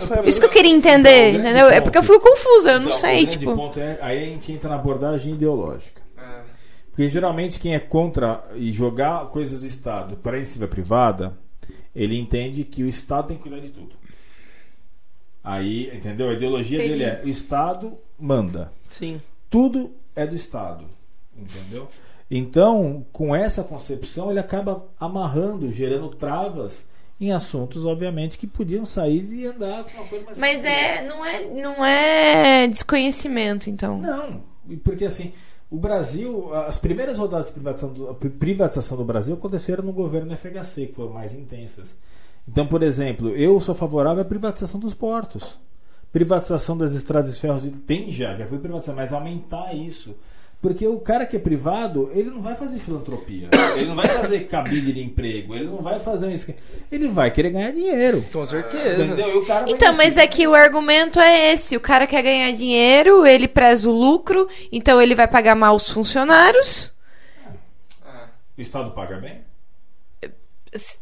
saiba. 0.00 0.28
Isso 0.28 0.40
que 0.40 0.46
eu 0.46 0.50
queria 0.50 0.72
entender, 0.72 1.28
Então, 1.30 1.40
entendeu? 1.42 1.68
É 1.68 1.80
porque 1.80 1.96
eu 1.96 2.02
ponto- 2.02 2.12
fico 2.14 2.28
confusa, 2.28 2.72
eu 2.72 2.80
não 2.80 2.88
Então, 2.88 2.98
sei, 2.98 3.26
tipo. 3.26 3.54
ponto 3.54 3.78
é, 3.78 3.96
aí 4.02 4.20
a 4.20 4.26
gente 4.26 4.50
entra 4.50 4.68
na 4.68 4.74
abordagem 4.74 5.34
ideológica. 5.34 6.02
Porque 6.90 7.08
geralmente 7.08 7.58
quem 7.60 7.74
é 7.74 7.78
contra 7.80 8.42
e 8.56 8.70
jogar 8.72 9.26
coisas 9.26 9.60
do 9.62 9.66
Estado 9.66 10.16
para 10.16 10.34
a 10.34 10.36
iniciativa 10.38 10.66
privada, 10.68 11.34
ele 11.94 12.18
entende 12.18 12.64
que 12.64 12.82
o 12.82 12.88
Estado 12.88 13.28
tem 13.28 13.36
que 13.36 13.42
cuidar 13.42 13.60
de 13.60 13.70
tudo. 13.70 13.94
Aí, 15.42 15.94
entendeu? 15.94 16.30
A 16.30 16.32
ideologia 16.32 16.78
Entendi. 16.78 16.98
dele 16.98 17.04
é: 17.04 17.22
o 17.22 17.28
Estado 17.28 17.98
manda. 18.18 18.72
Sim. 18.88 19.20
Tudo 19.50 19.92
é 20.16 20.26
do 20.26 20.34
Estado. 20.34 20.86
Entendeu? 21.36 21.88
Então, 22.30 23.04
com 23.12 23.36
essa 23.36 23.62
concepção, 23.62 24.30
ele 24.30 24.40
acaba 24.40 24.86
amarrando, 24.98 25.70
gerando 25.70 26.08
travas 26.08 26.86
em 27.20 27.30
assuntos, 27.30 27.84
obviamente, 27.84 28.38
que 28.38 28.46
podiam 28.46 28.84
sair 28.84 29.30
e 29.30 29.46
andar 29.46 29.84
com 29.84 29.98
uma 29.98 30.06
coisa 30.06 30.24
mais 30.24 30.38
Mas 30.38 30.64
é, 30.64 31.06
não 31.06 31.24
é, 31.24 31.44
não 31.44 31.84
é 31.84 32.66
desconhecimento, 32.66 33.68
então. 33.68 33.98
Não, 33.98 34.42
porque 34.82 35.04
assim, 35.04 35.32
o 35.70 35.78
Brasil, 35.78 36.54
as 36.54 36.78
primeiras 36.78 37.18
rodadas 37.18 37.46
de 37.46 37.52
privatização 37.52 37.92
do, 37.92 38.14
privatização 38.14 38.96
do 38.96 39.04
Brasil 39.04 39.34
aconteceram 39.34 39.82
no 39.82 39.92
governo 39.92 40.36
FHC, 40.36 40.86
que 40.86 40.94
foram 40.94 41.12
mais 41.12 41.34
intensas. 41.34 41.96
Então, 42.46 42.66
por 42.66 42.82
exemplo, 42.82 43.30
eu 43.30 43.58
sou 43.60 43.74
favorável 43.74 44.22
à 44.22 44.24
privatização 44.24 44.78
dos 44.78 44.94
portos. 44.94 45.58
Privatização 46.12 46.76
das 46.76 46.92
estradas 46.92 47.34
de 47.34 47.40
ferros 47.40 47.66
tem 47.86 48.12
já, 48.12 48.34
já 48.36 48.46
foi 48.46 48.58
privatizado, 48.58 48.96
mas 48.96 49.12
aumentar 49.12 49.74
isso. 49.74 50.14
Porque 50.64 50.86
o 50.86 50.98
cara 50.98 51.26
que 51.26 51.36
é 51.36 51.38
privado, 51.38 52.10
ele 52.14 52.30
não 52.30 52.40
vai 52.40 52.56
fazer 52.56 52.78
filantropia, 52.78 53.50
ele 53.76 53.84
não 53.84 53.94
vai 53.94 54.08
fazer 54.08 54.40
cabide 54.48 54.92
de 54.94 55.04
emprego, 55.04 55.54
ele 55.54 55.66
não 55.66 55.82
vai 55.82 56.00
fazer 56.00 56.26
um 56.26 56.30
esquema. 56.30 56.56
Ele 56.90 57.06
vai 57.06 57.30
querer 57.30 57.50
ganhar 57.50 57.70
dinheiro. 57.70 58.24
Com 58.32 58.46
certeza. 58.46 59.04
Entendeu? 59.04 59.28
E 59.28 59.36
o 59.36 59.44
cara 59.44 59.66
vai 59.66 59.74
Então, 59.74 59.94
mas 59.94 60.16
é 60.16 60.26
que 60.26 60.48
o 60.48 60.54
argumento 60.54 61.20
é 61.20 61.52
esse: 61.52 61.76
o 61.76 61.80
cara 61.80 62.06
quer 62.06 62.22
ganhar 62.22 62.50
dinheiro, 62.52 63.26
ele 63.26 63.46
preza 63.46 63.90
o 63.90 63.92
lucro, 63.92 64.48
então 64.72 65.02
ele 65.02 65.14
vai 65.14 65.28
pagar 65.28 65.54
mal 65.54 65.76
os 65.76 65.90
funcionários. 65.90 66.94
O 68.56 68.60
Estado 68.62 68.90
paga 68.92 69.18
bem? 69.18 69.42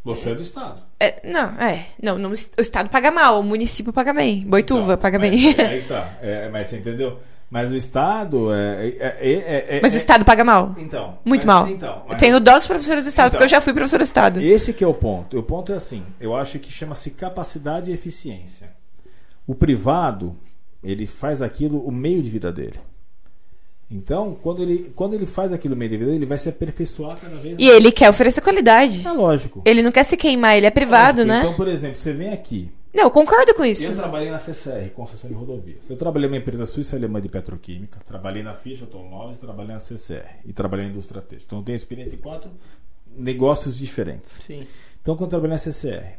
Você 0.03 0.31
é 0.31 0.35
do 0.35 0.43
Estado. 0.43 0.83
É, 0.99 1.21
não, 1.25 1.51
é. 1.61 1.87
Não, 2.03 2.19
não, 2.19 2.31
o 2.31 2.61
Estado 2.61 2.91
paga 2.91 3.13
mal, 3.13 3.39
o 3.39 3.45
município 3.45 3.93
paga 3.93 4.13
bem. 4.13 4.45
Boituva 4.45 4.83
Então, 4.83 4.97
paga 4.97 5.21
mas- 5.21 5.31
bem. 5.31 5.55
Aí 5.67 5.83
tá. 5.83 6.19
É, 6.21 6.49
mas 6.49 6.67
você 6.67 6.79
entendeu? 6.79 7.17
Mas 7.53 7.71
o 7.71 7.77
Estado 7.77 8.51
é. 8.51 8.89
é- 8.89 8.97
é- 8.99 9.33
é- 9.33 9.77
é- 9.77 9.81
Mas 9.83 9.93
o 9.93 9.97
é- 9.97 9.99
Estado 9.99 10.25
paga 10.25 10.43
mal. 10.43 10.75
Então. 10.79 11.19
Muito 11.23 11.47
mas- 11.47 11.57
mal. 11.61 11.69
Então, 11.69 11.97
Eu 11.97 12.03
mas- 12.09 12.19
tenho 12.19 12.41
dó 12.41 12.55
dos 12.55 12.67
professores 12.67 13.05
do 13.05 13.09
Estado, 13.09 13.27
Então. 13.27 13.33
porque 13.39 13.45
eu 13.45 13.49
já 13.57 13.61
fui 13.61 13.75
professor 13.75 13.99
do 13.99 14.05
Estado. 14.05 14.41
Esse 14.41 14.73
que 14.73 14.83
é 14.83 14.87
o 14.87 14.95
ponto. 14.95 15.39
O 15.39 15.43
ponto 15.43 15.71
é 15.71 15.75
assim. 15.75 16.03
Eu 16.19 16.35
acho 16.35 16.59
que 16.59 16.73
chama-se 16.73 17.11
capacidade 17.11 17.91
e 17.91 17.95
eficiência. 17.95 18.71
O 19.47 19.55
privado, 19.55 20.35
ele 20.83 21.07
faz 21.07 21.43
aquilo 21.43 21.79
o 21.87 21.93
meio 21.93 22.23
de 22.23 22.31
vida 22.31 22.51
dele. 22.51 22.81
Então, 23.91 24.35
quando 24.43 24.63
ele, 24.63 24.91
quando 24.97 25.13
ele 25.13 25.27
faz 25.27 25.53
aquilo 25.53 25.77
meio 25.77 25.91
de 25.91 25.97
vida 25.99 26.07
dele, 26.11 26.21
ele 26.21 26.27
vai 26.27 26.39
se 26.39 26.49
aperfeiçoar 26.49 27.19
cada 27.21 27.37
vez 27.37 27.59
E 27.59 27.69
ele 27.69 27.93
quer 27.93 28.09
oferecer 28.09 28.41
qualidade. 28.41 29.07
É 29.07 29.13
lógico. 29.13 29.61
Ele 29.67 29.83
não 29.83 29.93
quer 29.93 30.05
se 30.05 30.17
queimar, 30.17 30.57
ele 30.57 30.65
é 30.67 30.71
privado, 30.71 31.19
Lógico. 31.19 31.29
né? 31.35 31.41
Então, 31.41 31.53
por 31.55 31.69
exemplo, 31.69 31.97
você 31.97 32.15
vem 32.15 32.31
aqui. 32.33 32.71
Não, 32.95 33.05
eu 33.05 33.11
concordo 33.11 33.55
com 33.55 33.65
isso. 33.65 33.85
Eu 33.85 33.95
trabalhei 33.95 34.31
na 34.31 34.39
CCR, 34.39 34.91
concessão 34.91 35.29
de 35.31 35.35
rodovias. 35.35 35.89
Eu 35.89 35.97
trabalhei 35.97 36.29
numa 36.29 36.39
empresa 36.39 36.67
suíça 36.67 36.95
alemã 36.95 37.21
de 37.21 37.29
petroquímica, 37.29 38.01
trabalhei 38.07 38.43
na 38.43 38.55
Ficha 38.55 38.85
Automóveis, 38.85 39.39
trabalhei 39.39 39.73
na 39.73 39.79
CCR 39.79 40.41
e 40.45 40.53
trabalhei 40.53 40.87
na 40.87 40.93
indústria 40.93 41.23
têxtil. 41.23 41.47
Então 41.47 41.59
eu 41.61 41.65
tenho 41.65 41.77
experiência 41.77 42.17
em 42.17 42.19
quatro 42.19 42.51
negócios 43.17 43.79
diferentes. 43.79 44.41
Sim. 44.47 44.67
Então 45.01 45.17
quando 45.17 45.29
eu 45.33 45.41
trabalhei 45.41 45.55
na 45.55 45.59
CCR, 45.59 46.19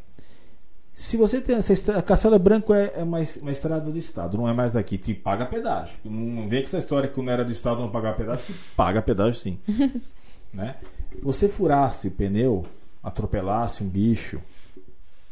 se 0.92 1.18
você 1.18 1.42
tem 1.42 1.56
essa 1.56 1.74
estrada, 1.74 2.02
Castelo 2.04 2.38
Branco 2.38 2.72
é, 2.72 2.94
é 2.96 3.04
uma, 3.04 3.20
uma 3.42 3.52
estrada 3.52 3.90
do 3.92 3.98
estado, 3.98 4.38
não 4.38 4.48
é 4.48 4.54
mais 4.54 4.74
daqui, 4.74 4.96
te 4.98 5.14
paga 5.14 5.46
pedágio. 5.46 5.98
Não, 6.04 6.12
não 6.12 6.48
vem 6.48 6.62
com 6.62 6.68
essa 6.68 6.78
história 6.78 7.10
que 7.10 7.20
não 7.20 7.32
era 7.32 7.44
do 7.44 7.52
estado 7.52 7.82
não 7.82 7.90
pagar 7.90 8.16
pedágio, 8.16 8.46
que 8.46 8.54
paga 8.76 9.02
pedágio 9.02 9.34
sim. 9.34 9.60
né? 10.54 10.76
Você 11.22 11.50
furasse 11.50 12.08
o 12.08 12.12
pneu, 12.12 12.66
atropelasse 13.02 13.84
um 13.84 13.88
bicho, 13.88 14.40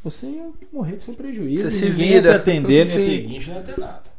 você 0.04 0.28
ia 0.28 0.50
morrer 0.72 0.94
com 0.94 1.02
seu 1.02 1.14
prejuízo. 1.14 1.70
Você 1.70 1.78
se 1.78 1.86
ninguém 1.86 2.08
vira. 2.08 2.16
ia 2.16 2.22
te 2.22 2.30
atender, 2.42 2.86
não 2.86 3.00
ia 3.00 3.06
ter 3.06 3.18
guincho, 3.20 3.50
não 3.52 3.58
ia 3.58 3.64
ter 3.64 3.80
nada. 3.80 4.12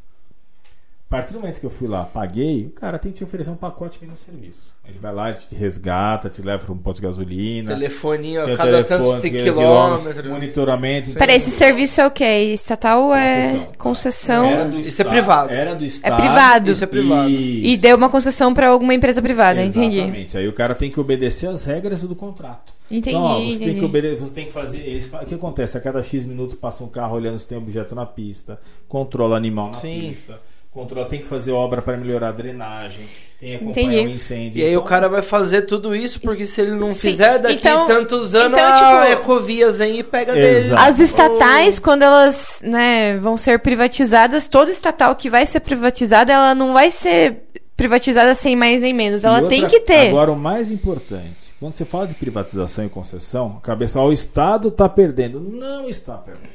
A 1.09 1.15
partir 1.15 1.35
do 1.35 1.41
momento 1.41 1.61
que 1.61 1.67
eu 1.67 1.71
fui 1.71 1.87
lá, 1.87 2.05
paguei, 2.07 2.65
o 2.65 2.71
cara 2.71 2.99
tem 2.99 3.13
que 3.13 3.19
te 3.19 3.25
oferecer 3.25 3.51
um 3.51 3.55
pacote 3.55 3.99
de 4.01 4.17
serviço. 4.19 4.73
Ele 4.89 4.99
vai 4.99 5.13
lá, 5.13 5.29
ele 5.29 5.37
te 5.37 5.55
resgata, 5.55 6.31
te 6.31 6.41
leva 6.41 6.65
para 6.65 6.73
um 6.73 6.79
posto 6.79 7.03
de 7.03 7.07
gasolina. 7.07 7.75
Telefoninho 7.75 8.41
a 8.41 8.57
cada 8.57 8.83
telefone, 8.83 9.21
tantos 9.21 9.43
quilômetros. 9.43 10.27
Monitoramento. 10.27 11.13
Peraí, 11.13 11.37
esse 11.37 11.51
serviço 11.51 12.01
é 12.01 12.07
o 12.07 12.11
quê? 12.11 12.55
Estatal 12.55 13.03
ou 13.05 13.15
é 13.15 13.69
concessão? 13.77 14.47
Era 14.47 14.65
do 14.65 14.79
Isso 14.81 14.89
é 14.89 14.89
Estado- 14.91 15.11
privado. 15.11 15.53
Era 15.53 15.75
do 15.75 15.85
Estado. 15.85 16.17
privado. 16.17 16.71
Isso 16.73 16.83
é 16.85 16.87
privado. 16.87 17.29
E 17.29 17.77
deu 17.77 17.95
uma 17.99 18.09
concessão 18.09 18.55
pra 18.55 18.69
alguma 18.69 18.95
empresa 18.95 19.21
privada, 19.21 19.63
entendi. 19.63 19.99
Exatamente. 19.99 20.39
Aí 20.39 20.49
o 20.49 20.53
cara 20.55 20.75
tem 20.75 20.91
que 20.91 20.99
obedecer 20.99 21.47
as 21.51 21.63
regras 21.67 22.03
do 22.05 22.17
contrato. 22.17 22.73
Entendi, 22.97 23.11
Então, 23.17 23.23
ó, 23.23 23.35
você 23.39 23.45
tem 23.47 23.55
entendi. 23.55 23.79
que 23.79 23.85
obedecer, 23.85 24.19
você 24.27 24.33
tem 24.35 24.47
que 24.47 24.53
fazer. 24.53 24.79
Eles, 24.79 25.07
fa- 25.07 25.23
o 25.23 25.27
que 25.27 25.35
acontece? 25.35 25.77
A 25.77 25.81
cada 25.81 26.03
X 26.03 26.25
minutos 26.27 26.55
passa 26.55 26.85
um 26.85 26.89
carro 26.89 27.17
olhando 27.17 27.39
se 27.39 27.47
tem 27.49 27.57
objeto 27.59 27.95
na 27.95 28.05
pista, 28.07 28.59
controla 28.89 29.37
animal 29.37 29.71
na 29.71 29.81
Sim. 29.81 30.09
pista, 30.11 30.39
controla, 30.71 31.07
tem 31.07 31.19
que 31.21 31.27
fazer 31.27 31.53
obra 31.53 31.81
para 31.83 31.97
melhorar 31.97 32.29
a 32.29 32.33
drenagem, 32.33 33.05
tem 33.41 33.51
que 33.51 33.57
acompanhar 33.65 33.93
Entendi. 33.93 34.07
o 34.11 34.15
incêndio. 34.15 34.61
E 34.61 34.63
aí 34.65 34.71
Então, 34.73 34.83
o 34.83 34.85
cara 34.87 35.09
vai 35.09 35.21
fazer 35.23 35.63
tudo 35.63 35.95
isso, 35.95 36.21
porque 36.21 36.47
se 36.47 36.61
ele 36.61 36.73
não 36.73 36.91
Sim, 36.91 37.11
fizer, 37.11 37.39
daqui 37.39 37.55
então- 37.57 37.87
tantos 37.87 38.35
anos 38.35 38.59
então, 38.59 38.73
a 38.73 39.07
tipo- 39.07 39.13
Ecovias 39.23 39.77
vem 39.79 39.99
e 39.99 40.03
pega 40.03 40.37
Exato. 40.39 40.71
dele. 40.81 40.89
As 40.91 40.99
estatais, 40.99 41.79
quando 41.79 42.03
elas 42.03 42.61
né, 42.63 43.17
vão 43.19 43.37
ser 43.37 43.59
privatizadas, 43.59 44.47
toda 44.47 44.71
estatal 44.71 45.15
que 45.17 45.29
vai 45.29 45.45
ser 45.47 45.61
privatizada, 45.61 46.33
ela 46.33 46.55
não 46.55 46.73
vai 46.73 46.91
ser 46.91 47.43
privatizada 47.77 48.35
sem 48.35 48.55
mais 48.55 48.81
nem 48.81 48.93
menos. 48.93 49.25
Ela 49.25 49.37
outra- 49.41 49.49
tem 49.51 49.67
que 49.67 49.81
ter. 49.81 50.09
Agora, 50.09 50.31
o 50.31 50.37
mais 50.37 50.71
importante, 50.71 51.42
quando 51.63 51.75
você 51.75 51.85
fala 51.85 52.09
de 52.09 52.15
privatização 52.15 52.85
e 52.85 52.89
concessão, 52.89 53.57
a 53.59 53.61
cabeça, 53.61 54.01
ó, 54.01 54.07
o 54.09 54.13
Estado 54.13 54.67
está 54.69 54.89
perdendo. 54.89 55.39
Não 55.41 55.89
está 55.89 56.19
perdendo. 56.19 56.51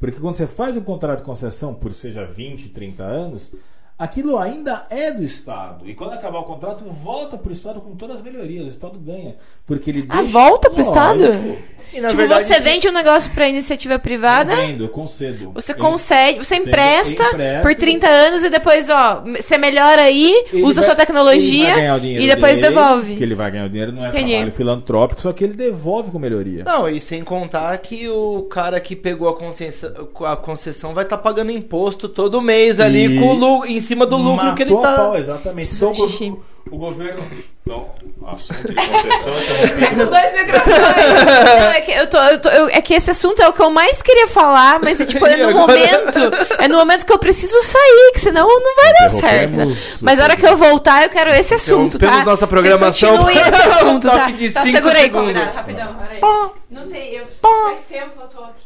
Porque 0.00 0.18
quando 0.18 0.34
você 0.36 0.46
faz 0.46 0.74
um 0.76 0.80
contrato 0.80 1.18
de 1.18 1.24
concessão 1.24 1.74
por 1.74 1.92
seja 1.92 2.24
20, 2.24 2.70
30 2.70 3.04
anos, 3.04 3.50
aquilo 3.98 4.38
ainda 4.38 4.86
é 4.88 5.10
do 5.12 5.22
Estado. 5.22 5.86
E 5.88 5.94
quando 5.94 6.12
acabar 6.14 6.38
o 6.38 6.44
contrato, 6.44 6.84
volta 6.84 7.36
para 7.36 7.50
o 7.50 7.52
Estado 7.52 7.80
com 7.80 7.94
todas 7.94 8.16
as 8.16 8.22
melhorias. 8.22 8.64
O 8.64 8.68
Estado 8.68 8.98
ganha. 8.98 9.36
Porque 9.66 9.90
ele 9.90 10.06
Ah, 10.08 10.22
deixa... 10.22 10.32
volta 10.32 10.70
pro 10.70 10.80
Estado? 10.80 11.18
E 11.92 12.00
na 12.00 12.08
tipo, 12.08 12.18
verdade, 12.18 12.44
você 12.44 12.60
vende 12.60 12.88
um 12.88 12.92
negócio 12.92 13.30
pra 13.32 13.48
iniciativa 13.48 13.98
privada, 13.98 14.52
Eu 14.52 14.56
vendo, 14.58 14.84
eu 14.84 14.88
concedo. 14.88 15.50
você 15.54 15.72
Eu- 15.72 15.76
concede, 15.76 16.38
você 16.38 16.56
empresta 16.56 17.24
Empresta. 17.24 17.62
por 17.62 17.74
30 17.74 18.06
anos 18.06 18.44
e 18.44 18.50
depois, 18.50 18.90
ó, 18.90 19.22
você 19.36 19.56
melhora 19.56 20.02
aí, 20.02 20.44
usa 20.64 20.80
vai- 20.82 20.90
sua 20.90 20.94
tecnologia 20.94 21.74
e 22.02 22.26
depois 22.28 22.54
dele, 22.58 22.68
devolve. 22.68 23.16
Que 23.16 23.22
ele 23.22 23.34
vai 23.34 23.50
ganhar 23.50 23.64
o 23.66 23.68
dinheiro, 23.68 23.92
não 23.92 24.04
é 24.04 24.08
Entendi. 24.08 24.32
trabalho 24.32 24.52
filantrópico, 24.52 25.20
só 25.20 25.32
que 25.32 25.44
ele 25.44 25.54
devolve 25.54 26.10
com 26.10 26.18
melhoria. 26.18 26.62
Não, 26.64 26.88
e 26.88 27.00
sem 27.00 27.22
contar 27.24 27.76
que 27.78 28.08
o 28.08 28.42
cara 28.50 28.78
que 28.80 28.94
pegou 28.94 29.28
a 29.28 29.34
concessão, 29.36 29.90
a 30.26 30.36
concessão 30.36 30.92
vai 30.92 31.04
estar 31.04 31.18
pagando 31.18 31.50
imposto 31.50 32.08
todo 32.08 32.40
mês 32.42 32.78
ali 32.80 33.16
E- 33.16 33.18
com 33.18 33.28
o 33.28 33.34
lucro, 33.34 33.68
em 33.68 33.80
cima 33.80 34.06
do 34.06 34.16
lucro 34.16 34.54
que 34.54 34.62
ele 34.62 34.76
tá. 34.76 34.94
pau, 34.94 35.16
exatamente. 35.16 35.74
Então. 35.74 35.92
O, 36.70 36.76
governo. 36.78 37.26
Então, 37.62 37.92
assunto 38.26 38.68
de 38.68 38.74
concessão. 38.74 39.34
É 39.34 39.90
com 39.94 40.06
dois 40.10 40.32
microfones. 40.32 41.60
Não, 41.60 41.70
é 41.72 41.80
que, 41.82 41.90
eu 41.92 42.06
tô, 42.08 42.18
eu 42.18 42.40
tô- 42.40 42.48
eu- 42.48 42.68
é 42.70 42.80
que 42.80 42.94
esse 42.94 43.10
assunto 43.10 43.40
é 43.42 43.48
o 43.48 43.52
que 43.52 43.60
eu 43.60 43.70
mais 43.70 44.00
queria 44.02 44.26
falar, 44.28 44.80
mas 44.82 45.00
é 45.00 45.04
tipo, 45.06 45.26
é 45.26 45.36
no 45.38 45.50
agora? 45.50 45.66
momento. 45.66 46.18
É 46.62 46.68
no 46.68 46.76
momento 46.78 47.04
que 47.04 47.12
eu 47.12 47.18
preciso 47.18 47.60
sair, 47.62 48.12
que 48.14 48.20
senão 48.20 48.46
não 48.48 48.74
vai 48.76 48.92
dar 48.94 49.10
certo. 49.10 49.52
Né? 49.52 49.64
Mas 50.00 50.18
a 50.20 50.24
hora 50.24 50.36
que 50.36 50.46
eu 50.46 50.56
voltar, 50.56 51.02
eu 51.02 51.10
quero 51.10 51.30
esse 51.30 51.54
assunto, 51.54 51.98
tá? 51.98 52.24
Nossa 52.24 52.46
programação 52.46 53.16
Vocês 53.16 53.38
continuem 53.38 53.48
esse 53.48 53.62
assunto, 53.68 54.06
tá? 54.08 54.16
Tá 54.18 54.62
cinco 54.62 54.76
segura 54.76 54.98
aí, 54.98 55.10
convidado, 55.10 55.54
rapidão, 55.54 55.94
peraí. 55.94 56.20
Não 56.70 56.86
tem, 56.88 57.14
eu, 57.14 57.26
faz 57.40 57.80
tempo 57.88 58.10
que 58.10 58.22
eu 58.22 58.28
tô 58.28 58.44
aqui. 58.44 58.64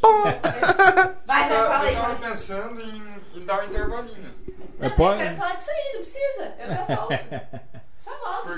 Vai, 1.26 1.48
vai, 1.48 1.48
fala 1.48 1.84
aí. 1.84 1.94
Eu 1.94 2.00
tava 2.00 2.14
pensando 2.16 2.80
em, 2.82 3.02
em 3.40 3.44
dar 3.44 3.60
um 3.62 3.64
intervalinho. 3.66 4.32
É, 4.80 4.88
Não, 4.88 4.90
pode- 4.96 5.20
Eu 5.20 5.26
quero 5.26 5.36
falar 5.36 5.54
disso 5.54 5.70
aí, 5.70 5.92
não 5.94 6.00
precisa. 6.00 6.52
Eu 6.58 6.68
só 6.68 6.94
volto. 7.06 7.62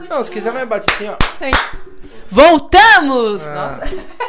Não, 0.08 0.22
se 0.24 0.30
quiser, 0.30 0.52
nós 0.52 0.68
bate 0.68 0.86
assim, 0.92 1.08
ó. 1.08 1.16
Aí. 1.40 1.52
Voltamos! 2.30 3.42
Nossa. 3.46 3.82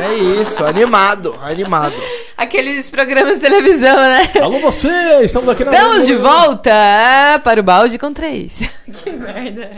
É 0.00 0.14
isso, 0.40 0.64
animado, 0.64 1.38
animado. 1.42 1.92
Aqueles 2.38 2.88
programas 2.88 3.34
de 3.34 3.40
televisão, 3.40 3.96
né? 3.96 4.30
Alô, 4.40 4.58
você! 4.60 4.88
Estamos 5.22 5.46
aqui 5.48 5.62
na. 5.62 5.72
Estamos 5.72 6.06
de 6.06 6.14
volta 6.14 6.70
para 7.44 7.60
o 7.60 7.62
balde 7.62 7.98
com 7.98 8.12
três. 8.12 8.58
que 9.04 9.10
merda. 9.12 9.70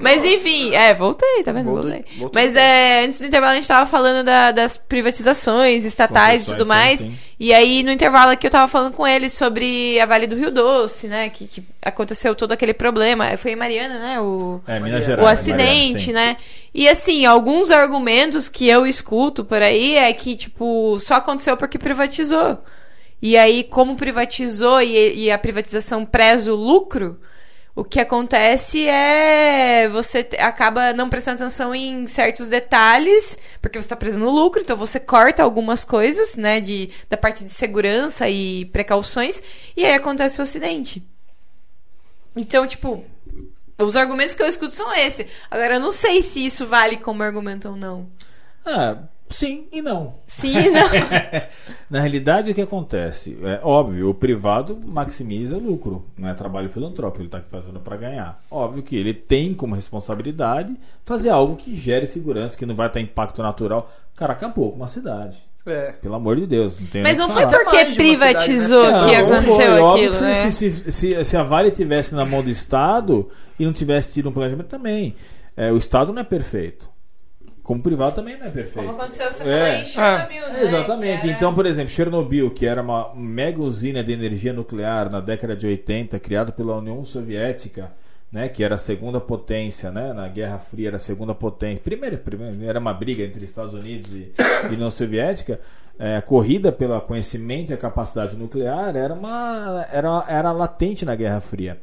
Mas 0.00 0.24
enfim, 0.24 0.74
é, 0.74 0.92
voltei, 0.94 1.44
tá 1.44 1.52
vendo? 1.52 1.70
Voltei. 1.70 2.04
Mas 2.32 2.56
é, 2.56 3.04
antes 3.04 3.20
do 3.20 3.26
intervalo 3.26 3.52
a 3.52 3.54
gente 3.56 3.68
tava 3.68 3.86
falando 3.86 4.24
da- 4.24 4.50
das 4.50 4.76
privatizações 4.76 5.84
estatais 5.84 6.42
e 6.42 6.46
tudo 6.46 6.66
mais. 6.66 6.98
sim. 7.00 7.14
E 7.38 7.54
aí 7.54 7.82
no 7.82 7.90
intervalo 7.92 8.32
aqui 8.32 8.46
eu 8.46 8.50
tava 8.50 8.68
falando 8.68 8.92
com 8.94 9.06
ele 9.06 9.30
sobre 9.30 9.98
a 10.00 10.04
Vale 10.06 10.26
do 10.26 10.36
Rio 10.36 10.50
Doce, 10.50 11.06
né? 11.06 11.30
Que, 11.30 11.46
que 11.46 11.62
aconteceu 11.80 12.34
todo 12.34 12.52
aquele 12.52 12.74
problema. 12.74 13.36
Foi 13.38 13.52
em 13.52 13.56
Mariana, 13.56 13.98
né? 13.98 14.20
O, 14.20 14.60
É, 14.66 14.80
Minas 14.80 15.02
O 15.04 15.06
Gerais. 15.06 15.26
o 15.26 15.30
acidente, 15.30 16.12
Mariana, 16.12 16.32
né? 16.32 16.36
E 16.72 16.88
assim, 16.88 17.24
alguns 17.24 17.70
argumentos 17.70 18.48
que 18.48 18.68
eu 18.68 18.86
escuto 18.86 19.44
por 19.44 19.60
aí 19.60 19.96
é 19.96 20.12
que, 20.12 20.36
tipo, 20.36 20.98
só 21.00 21.16
aconteceu 21.16 21.56
porque 21.56 21.78
privatizou. 21.78 22.62
E 23.20 23.36
aí, 23.36 23.64
como 23.64 23.96
privatizou 23.96 24.80
e, 24.80 25.24
e 25.24 25.30
a 25.30 25.38
privatização 25.38 26.06
preza 26.06 26.52
o 26.52 26.56
lucro, 26.56 27.20
o 27.74 27.84
que 27.84 28.00
acontece 28.00 28.86
é 28.88 29.88
você 29.88 30.28
acaba 30.38 30.92
não 30.92 31.08
prestando 31.08 31.42
atenção 31.42 31.74
em 31.74 32.06
certos 32.06 32.48
detalhes, 32.48 33.38
porque 33.60 33.80
você 33.80 33.86
está 33.86 33.96
prezando 33.96 34.28
lucro, 34.28 34.60
então 34.60 34.76
você 34.76 34.98
corta 34.98 35.42
algumas 35.42 35.84
coisas, 35.84 36.36
né, 36.36 36.60
de, 36.60 36.90
da 37.08 37.16
parte 37.16 37.44
de 37.44 37.50
segurança 37.50 38.28
e 38.28 38.66
precauções, 38.66 39.42
e 39.76 39.84
aí 39.84 39.94
acontece 39.94 40.40
o 40.40 40.42
acidente. 40.42 41.02
Então, 42.36 42.66
tipo, 42.66 43.04
os 43.84 43.96
argumentos 43.96 44.34
que 44.34 44.42
eu 44.42 44.46
escuto 44.46 44.72
são 44.72 44.94
esses. 44.94 45.26
Agora, 45.50 45.74
eu 45.74 45.80
não 45.80 45.92
sei 45.92 46.22
se 46.22 46.44
isso 46.44 46.66
vale 46.66 46.96
como 46.96 47.22
argumento 47.22 47.68
ou 47.68 47.76
não. 47.76 48.06
Ah, 48.64 48.98
sim 49.28 49.66
e 49.72 49.80
não. 49.80 50.14
Sim 50.26 50.56
e 50.56 50.70
não. 50.70 50.88
Na 51.88 52.00
realidade, 52.00 52.50
o 52.50 52.54
que 52.54 52.60
acontece? 52.60 53.36
É 53.42 53.60
óbvio, 53.62 54.10
o 54.10 54.14
privado 54.14 54.78
maximiza 54.84 55.56
lucro, 55.56 56.06
não 56.16 56.28
é 56.28 56.34
trabalho 56.34 56.68
filantrópico, 56.68 57.22
ele 57.22 57.28
está 57.28 57.40
fazendo 57.40 57.80
para 57.80 57.96
ganhar. 57.96 58.42
Óbvio 58.50 58.82
que 58.82 58.96
ele 58.96 59.14
tem 59.14 59.54
como 59.54 59.74
responsabilidade 59.74 60.76
fazer 61.04 61.30
algo 61.30 61.56
que 61.56 61.74
gere 61.74 62.06
segurança, 62.06 62.56
que 62.56 62.66
não 62.66 62.74
vai 62.74 62.90
ter 62.90 63.00
impacto 63.00 63.42
natural. 63.42 63.90
Cara, 64.14 64.32
acabou 64.32 64.70
com 64.70 64.76
uma 64.76 64.88
cidade. 64.88 65.49
É. 65.66 65.92
Pelo 65.92 66.14
amor 66.14 66.36
de 66.36 66.46
Deus. 66.46 66.78
Não 66.80 66.86
tem 66.86 67.02
Mas 67.02 67.18
não 67.18 67.28
foi 67.28 67.42
falar. 67.42 67.58
porque 67.64 67.84
privatizou 67.94 68.84
cidade, 68.84 69.06
né? 69.06 69.16
que 69.16 69.22
Não, 69.22 69.28
não 69.28 69.36
aconteceu 69.36 69.66
foi. 69.72 69.80
Óbvio 69.80 70.08
aquilo, 70.08 70.10
que 70.10 70.16
se- 70.16 70.22
né? 70.22 70.50
se, 70.50 70.72
se, 70.72 70.92
se- 70.92 71.24
se 71.24 71.36
a 71.36 71.42
Vale 71.42 71.70
tivesse 71.70 72.14
na 72.14 72.24
mão 72.24 72.42
do 72.42 72.50
Estado 72.50 73.28
e 73.58 73.64
não 73.66 73.72
tivesse 73.72 74.14
tido 74.14 74.28
um 74.28 74.32
planejamento 74.32 74.68
também. 74.68 75.14
é, 75.56 75.70
o 75.70 75.76
Estado 75.76 76.12
não 76.12 76.20
é 76.22 76.24
perfeito. 76.24 76.88
Como 77.62 77.78
o 77.80 77.82
privado 77.82 78.14
também 78.16 78.36
não 78.38 78.46
é 78.46 78.50
perfeito. 78.50 78.86
Como 78.88 78.98
aconteceu, 79.00 79.30
você 79.30 79.42
É. 79.42 79.46
falou 79.46 79.82
em 79.82 79.84
Chernobyl, 79.84 80.48
né? 80.52 80.62
Exatamente. 80.62 81.20
Que 81.20 81.26
era- 81.28 81.36
Então, 81.36 81.54
por 81.54 81.66
exemplo, 81.66 81.90
Chernobyl, 81.90 82.50
que 82.50 82.66
era 82.66 82.82
uma 82.82 83.12
mega 83.14 83.60
usina 83.60 84.02
de 84.02 84.12
energia 84.12 84.52
nuclear 84.52 85.08
na 85.10 85.20
década 85.20 85.54
de 85.54 85.66
80, 85.66 86.18
criada 86.18 86.50
pela 86.50 86.76
União 86.78 87.04
Soviética, 87.04 87.92
né, 88.32 88.48
que 88.48 88.62
era 88.62 88.76
a 88.76 88.78
segunda 88.78 89.20
potência, 89.20 89.90
né, 89.90 90.12
na 90.12 90.28
Guerra 90.28 90.58
Fria 90.58 90.88
era 90.88 90.96
a 90.96 91.00
segunda 91.00 91.34
potência. 91.34 91.82
Primeiro, 91.82 92.18
primeiro 92.18 92.64
era 92.64 92.78
uma 92.78 92.92
briga 92.94 93.22
entre 93.24 93.44
Estados 93.44 93.74
Unidos 93.74 94.10
e, 94.12 94.32
e 94.70 94.74
União 94.74 94.90
Soviética. 94.90 95.60
É, 95.98 96.16
a 96.16 96.22
corrida 96.22 96.72
pelo 96.72 96.98
conhecimento 97.02 97.70
e 97.70 97.74
a 97.74 97.76
capacidade 97.76 98.34
nuclear 98.36 98.96
era 98.96 99.12
uma 99.12 99.86
era, 99.92 100.24
era 100.28 100.52
latente 100.52 101.04
na 101.04 101.14
Guerra 101.14 101.40
Fria. 101.40 101.80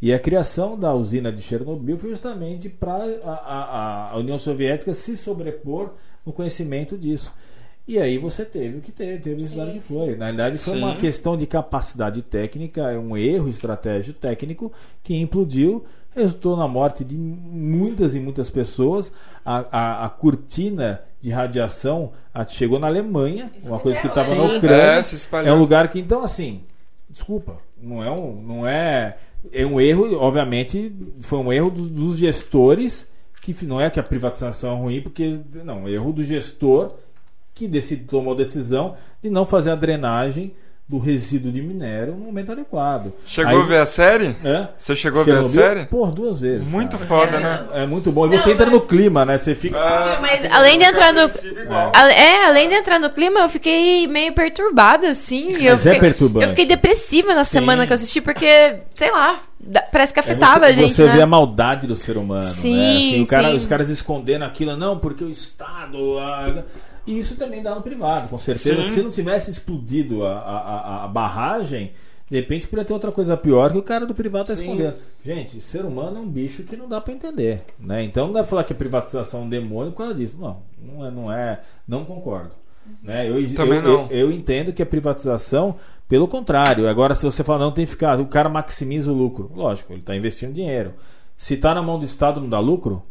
E 0.00 0.12
a 0.12 0.18
criação 0.20 0.78
da 0.78 0.94
usina 0.94 1.32
de 1.32 1.40
Chernobyl 1.42 1.96
foi 1.96 2.10
justamente 2.10 2.68
para 2.68 3.02
a, 3.24 3.30
a- 3.32 4.10
a 4.12 4.16
União 4.18 4.38
Soviética 4.38 4.92
se 4.94 5.16
sobrepor 5.16 5.94
no 6.24 6.32
conhecimento 6.32 6.96
disso. 6.98 7.32
E 7.88 7.98
aí 8.00 8.18
você 8.18 8.44
teve 8.44 8.78
o 8.78 8.80
que 8.80 8.90
teve, 8.90 9.18
teve 9.18 9.36
o 9.36 9.38
resultado 9.44 9.72
que 9.72 9.80
foi. 9.80 10.16
Na 10.16 10.24
realidade, 10.26 10.58
foi 10.58 10.74
Sim. 10.74 10.82
uma 10.82 10.96
questão 10.96 11.36
de 11.36 11.46
capacidade 11.46 12.20
técnica, 12.20 12.90
é 12.90 12.98
um 12.98 13.16
erro 13.16 13.48
estratégico 13.48 14.18
técnico 14.18 14.72
que 15.04 15.14
implodiu, 15.14 15.84
resultou 16.14 16.56
na 16.56 16.66
morte 16.66 17.04
de 17.04 17.16
muitas 17.16 18.16
e 18.16 18.20
muitas 18.20 18.50
pessoas. 18.50 19.12
A, 19.44 19.64
a- 19.70 20.04
a 20.06 20.08
cortina 20.08 21.00
de 21.22 21.30
radiação 21.30 22.10
a- 22.34 22.44
chegou 22.46 22.78
na 22.80 22.88
Alemanha, 22.88 23.52
Isso 23.56 23.68
uma 23.68 23.76
se 23.76 23.82
coisa 23.84 24.00
que 24.00 24.06
estava 24.08 24.34
na? 24.34 24.42
Ucrânia. 24.42 25.00
É. 25.44 25.48
É 25.48 25.52
um 25.52 25.58
lugar 25.58 25.88
que, 25.88 26.00
então, 26.00 26.22
assim, 26.22 26.62
desculpa, 27.08 27.56
não 27.80 28.02
é 28.02 28.10
um. 28.10 28.42
Não 28.42 28.66
é, 28.66 29.16
é 29.52 29.64
um 29.64 29.80
erro, 29.80 30.12
obviamente, 30.18 30.92
foi 31.20 31.38
um 31.38 31.52
erro 31.52 31.70
dos, 31.70 31.88
dos 31.88 32.18
gestores, 32.18 33.06
que 33.40 33.54
não 33.64 33.80
é 33.80 33.88
que 33.90 34.00
a 34.00 34.02
privatização 34.02 34.76
é 34.76 34.80
ruim, 34.80 35.00
porque. 35.00 35.38
Não, 35.64 35.88
erro 35.88 36.12
do 36.12 36.24
gestor 36.24 36.94
que 37.56 37.66
decide, 37.66 38.04
tomou 38.04 38.34
a 38.34 38.36
decisão 38.36 38.94
de 39.22 39.30
não 39.30 39.44
fazer 39.46 39.70
a 39.70 39.74
drenagem 39.74 40.54
do 40.88 40.98
resíduo 40.98 41.50
de 41.50 41.60
minério 41.60 42.12
no 42.14 42.26
momento 42.26 42.52
adequado. 42.52 43.12
Chegou 43.24 43.50
Aí- 43.56 43.60
a 43.60 43.66
ver 43.66 43.78
a 43.78 43.86
série? 43.86 44.36
Hã? 44.44 44.68
Você 44.78 44.94
chegou 44.94 45.22
a 45.22 45.24
ver 45.24 45.38
a 45.38 45.42
série? 45.42 45.84
Por 45.86 46.12
duas 46.12 46.38
vezes. 46.40 46.64
Muito 46.68 46.96
cara. 46.96 47.08
foda, 47.08 47.40
né? 47.40 47.66
É 47.72 47.86
muito 47.86 48.12
bom. 48.12 48.24
E 48.26 48.28
você 48.38 48.46
Não, 48.46 48.52
entra 48.52 48.66
mas- 48.66 48.74
no 48.76 48.80
clima, 48.82 49.24
né? 49.24 49.36
Você 49.36 49.56
fica. 49.56 49.76
Ah, 49.80 50.18
Mas 50.20 50.44
além 50.48 50.78
de 50.78 50.84
entrar 50.84 51.12
no-. 51.12 51.28
Ale- 51.92 52.12
É, 52.12 52.44
além 52.46 52.68
de 52.68 52.74
entrar 52.76 53.00
no 53.00 53.10
clima, 53.10 53.40
eu 53.40 53.48
fiquei 53.48 54.06
meio 54.06 54.32
perturbada, 54.32 55.08
assim. 55.10 55.56
e 55.58 55.66
eu 55.66 55.72
Mas 55.72 55.86
é 55.86 55.92
fiquei, 55.94 56.00
perturbante. 56.08 56.44
Eu 56.44 56.50
fiquei 56.50 56.66
depressiva 56.66 57.34
na 57.34 57.44
Sim. 57.44 57.50
semana 57.58 57.84
que 57.84 57.92
eu 57.92 57.96
assisti, 57.96 58.20
porque, 58.20 58.76
sei 58.94 59.10
lá, 59.10 59.40
parece 59.90 60.12
que 60.12 60.20
É 60.20 60.22
afetava 60.22 60.66
você, 60.66 60.72
a 60.72 60.72
gente, 60.72 60.94
você 60.94 61.04
né? 61.06 61.16
vê 61.16 61.22
a 61.22 61.26
maldade 61.26 61.88
do 61.88 61.96
ser 61.96 62.16
humano. 62.16 62.42
Sim, 62.46 62.76
né? 62.76 62.96
Assim, 62.96 63.22
o 63.22 63.26
cara- 63.26 63.50
sim. 63.50 63.56
Os 63.56 63.66
caras 63.66 63.90
escondendo 63.90 64.44
aquilo, 64.44 64.76
não, 64.76 64.96
porque 65.00 65.24
o 65.24 65.28
Estado. 65.30 66.16
a- 66.20 66.62
E 67.06 67.18
isso 67.18 67.36
também 67.36 67.62
dá 67.62 67.74
no 67.74 67.82
privado, 67.82 68.28
com 68.28 68.38
certeza. 68.38 68.82
Sim. 68.82 68.88
Se 68.90 69.02
não 69.02 69.10
tivesse 69.10 69.50
explodido 69.50 70.26
a, 70.26 70.32
a, 70.38 71.04
a- 71.04 71.08
barragem, 71.08 71.92
de 72.28 72.36
repente 72.36 72.66
poderia 72.66 72.84
ter 72.86 72.92
outra 72.92 73.12
coisa 73.12 73.36
pior 73.36 73.70
que 73.70 73.78
o 73.78 73.82
cara 73.82 74.04
do 74.04 74.14
privado 74.14 74.50
está 74.50 74.62
escondendo. 74.62 74.96
Gente, 75.24 75.60
ser 75.60 75.84
humano 75.84 76.16
é 76.16 76.20
um 76.20 76.28
bicho 76.28 76.64
que 76.64 76.76
não 76.76 76.88
dá 76.88 77.00
para 77.00 77.12
entender. 77.14 77.62
Né? 77.78 78.02
Então 78.02 78.26
não 78.26 78.32
dá 78.34 78.40
pra 78.40 78.48
falar 78.48 78.64
que 78.64 78.72
a 78.72 78.76
privatização 78.76 79.40
é 79.40 79.44
um 79.44 79.48
demônio 79.48 79.92
por 79.92 79.98
causa 79.98 80.14
disso. 80.14 80.36
Não, 80.40 80.58
não 80.82 81.06
é, 81.06 81.10
não 81.10 81.32
é. 81.32 81.60
Não 81.86 82.04
concordo. 82.04 82.50
Né? 83.02 83.28
Eu, 83.28 83.54
Também 83.54 83.78
eu, 83.78 83.82
não. 83.82 84.06
eu- 84.10 84.28
eu 84.28 84.32
entendo 84.32 84.72
que 84.72 84.82
a 84.82 84.86
privatização, 84.86 85.76
pelo 86.08 86.26
contrário, 86.26 86.88
agora 86.88 87.14
se 87.14 87.24
você 87.24 87.44
falar, 87.44 87.60
não 87.64 87.72
tem 87.72 87.84
que 87.84 87.90
ficar, 87.92 88.20
o 88.20 88.26
cara 88.26 88.48
maximiza 88.48 89.10
o 89.12 89.14
lucro. 89.14 89.50
Lógico, 89.54 89.92
ele 89.92 90.00
está 90.00 90.16
investindo 90.16 90.52
dinheiro. 90.52 90.94
Se 91.36 91.54
está 91.54 91.74
na 91.74 91.82
mão 91.82 91.98
do 91.98 92.04
Estado 92.04 92.40
não 92.40 92.48
dá 92.48 92.58
lucro, 92.58 93.02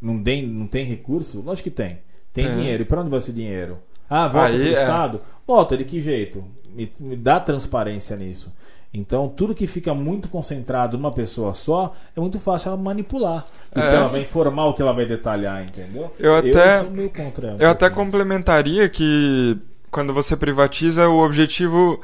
não 0.00 0.22
tem, 0.22 0.46
não 0.46 0.66
tem 0.66 0.84
recurso, 0.84 1.40
lógico 1.42 1.64
que 1.64 1.74
tem. 1.74 1.98
Tem 2.36 2.44
Tem. 2.50 2.58
dinheiro. 2.58 2.82
E 2.82 2.86
para 2.86 3.00
onde 3.00 3.08
vai 3.08 3.18
esse 3.18 3.32
dinheiro? 3.32 3.78
Ah, 4.08 4.28
volta 4.28 4.48
Aí, 4.48 4.58
para 4.58 4.62
o 4.64 4.68
é. 4.68 4.72
Estado? 4.72 5.20
Volta, 5.46 5.76
de 5.76 5.84
que 5.84 6.00
jeito? 6.00 6.44
Me, 6.74 6.92
me 7.00 7.16
dá 7.16 7.40
transparência 7.40 8.14
nisso. 8.14 8.52
Então, 8.92 9.28
tudo 9.28 9.54
que 9.54 9.66
fica 9.66 9.94
muito 9.94 10.28
concentrado 10.28 10.96
numa 10.98 11.10
pessoa 11.12 11.54
só, 11.54 11.94
é 12.14 12.20
muito 12.20 12.38
fácil 12.38 12.68
ela 12.68 12.76
manipular. 12.76 13.44
O 13.74 13.78
É. 13.80 13.88
que 13.88 13.94
ela 13.94 14.08
vai 14.08 14.20
informar, 14.20 14.66
o 14.66 14.74
que 14.74 14.82
ela 14.82 14.92
vai 14.92 15.06
detalhar, 15.06 15.62
entendeu? 15.66 16.12
Eu 16.18 16.36
até- 16.36 16.82
meio 16.82 17.10
contra. 17.10 17.56
Eu 17.58 17.70
até 17.70 17.88
complementaria 17.90 18.88
que 18.88 19.56
quando 19.90 20.12
você 20.12 20.36
privatiza, 20.36 21.08
o 21.08 21.24
objetivo 21.24 22.00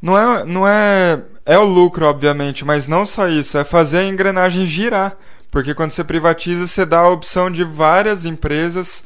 não 0.00 0.18
é, 0.18 0.44
não 0.44 0.66
é. 0.66 1.22
É 1.46 1.58
o 1.58 1.64
lucro, 1.64 2.06
obviamente, 2.06 2.64
mas 2.64 2.86
não 2.86 3.04
só 3.04 3.28
isso, 3.28 3.58
é 3.58 3.64
fazer 3.64 3.98
a 3.98 4.04
engrenagem 4.04 4.64
girar. 4.66 5.16
Porque 5.50 5.74
quando 5.74 5.90
você 5.92 6.02
privatiza, 6.02 6.66
você 6.66 6.84
dá 6.86 7.00
a 7.00 7.08
opção 7.10 7.50
de 7.50 7.62
várias 7.64 8.24
empresas 8.24 9.04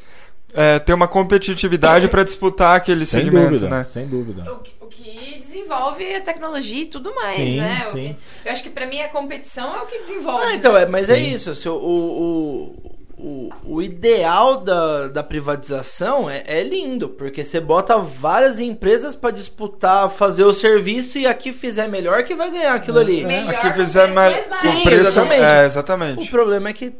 é, 0.54 0.78
ter 0.78 0.92
uma 0.94 1.06
competitividade 1.08 2.08
para 2.08 2.22
disputar 2.24 2.76
aquele 2.76 3.04
Sem 3.06 3.20
segmento, 3.20 3.50
dúvida, 3.50 3.68
né? 3.68 3.84
sem 3.84 4.06
dúvida. 4.06 4.50
O 4.52 4.58
que, 4.58 4.72
o 4.80 4.86
que 4.86 5.38
desenvolve 5.38 6.14
a 6.14 6.20
tecnologia 6.20 6.82
e 6.82 6.86
tudo 6.86 7.14
mais, 7.14 7.36
Sim, 7.36 7.56
né? 7.58 7.84
O 7.88 7.92
sim. 7.92 8.16
que- 8.42 8.48
eu 8.48 8.52
acho 8.52 8.62
que 8.62 8.70
pra 8.70 8.86
mim 8.86 9.00
a 9.00 9.08
competição 9.08 9.76
é 9.76 9.82
o 9.82 9.86
que 9.86 9.98
desenvolve. 10.00 10.44
Ah, 10.44 10.54
então, 10.54 10.76
é, 10.76 10.86
mas 10.86 11.08
é 11.10 11.16
Sim. 11.16 11.28
isso. 11.34 11.54
se 11.54 11.68
o, 11.68 11.74
o, 11.74 12.98
o, 13.18 13.50
o 13.64 13.82
ideal 13.82 14.60
da, 14.60 15.08
da 15.08 15.22
privatização 15.22 16.30
é, 16.30 16.42
é 16.46 16.62
lindo, 16.62 17.08
porque 17.10 17.44
você 17.44 17.60
bota 17.60 17.98
várias 17.98 18.60
empresas 18.60 19.14
para 19.16 19.30
disputar, 19.32 20.08
fazer 20.10 20.44
o 20.44 20.52
serviço 20.54 21.18
e 21.18 21.26
a 21.26 21.34
que 21.34 21.52
fizer 21.52 21.88
melhor 21.88 22.22
que 22.24 22.34
vai 22.34 22.50
ganhar 22.50 22.74
aquilo 22.74 22.98
ali. 22.98 23.24
Melhor 23.24 23.54
Aqui 23.54 23.68
com 23.68 23.74
fizer 23.74 24.12
mais 24.12 24.36
Sim, 24.60 24.82
preço. 24.84 25.08
exatamente. 25.08 25.42
É, 25.42 25.62
O 25.62 25.66
exatamente. 25.66 26.30
problema 26.30 26.68
é 26.68 26.72
que 26.72 26.92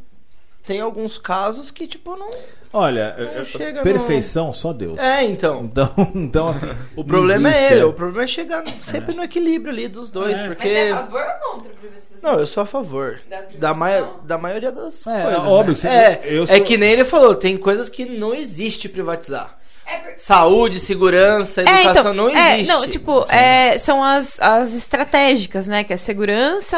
tem 0.69 0.81
alguns 0.83 1.17
casos 1.17 1.71
que, 1.71 1.87
tipo, 1.87 2.15
não. 2.15 2.29
Olha, 2.71 3.15
Não 3.19 3.25
eu- 3.33 3.45
chega 3.47 3.83
perfeição 3.83 4.53
só 4.53 4.75
Deus. 4.75 4.99
É, 4.99 5.25
então. 5.25 5.65
Então, 5.65 5.91
então 6.15 6.49
assim, 6.49 6.69
O 6.95 7.03
problema 7.03 7.49
não 7.49 7.57
é 7.57 7.59
existe, 7.59 7.75
ele, 7.77 7.85
o 7.85 7.93
problema 7.95 8.25
é 8.25 8.27
chegar 8.27 8.65
sempre 8.79 9.15
no 9.15 9.23
equilíbrio 9.23 9.73
ali 9.73 9.89
dos 9.89 10.11
dois, 10.11 10.37
É. 10.37 10.47
porque. 10.49 10.69
Mas 10.69 10.77
é 10.77 10.93
a 10.93 10.97
favor 10.99 11.23
ou 11.23 11.53
contra 11.55 11.73
a 11.73 11.75
privatização? 11.75 12.31
Não, 12.33 12.39
eu 12.41 12.47
sou 12.47 12.63
a 12.63 12.67
favor. 12.67 13.21
Da 13.59 13.73
Da, 13.73 14.11
da 14.25 14.37
maioria 14.39 14.71
das 14.71 15.07
É, 15.07 15.23
coisas. 15.23 15.45
óbvio 15.45 15.69
né? 15.69 15.73
que 15.73 15.81
você- 15.81 15.89
é, 15.89 16.21
eu 16.25 16.43
é 16.43 16.47
sou- 16.47 16.61
que 16.65 16.77
nem 16.77 16.91
ele 16.93 17.05
falou, 17.07 17.35
tem 17.35 17.57
coisas 17.57 17.89
que 17.89 18.05
não 18.05 18.35
existe 18.35 18.89
privatizar. 18.91 19.57
É 19.91 19.97
por- 19.99 20.19
Saúde, 20.19 20.81
segurança, 20.81 21.63
É, 21.63 21.65
educação 21.65 22.01
então, 22.01 22.15
não 22.15 22.29
é, 22.37 22.55
existe. 22.57 22.69
não, 22.73 22.87
tipo, 22.87 23.25
é, 23.31 23.79
são 23.79 24.03
as, 24.05 24.39
as 24.41 24.75
estratégicas, 24.75 25.67
né? 25.67 25.83
Que 25.85 25.95
é 25.95 25.97
segurança, 25.97 26.77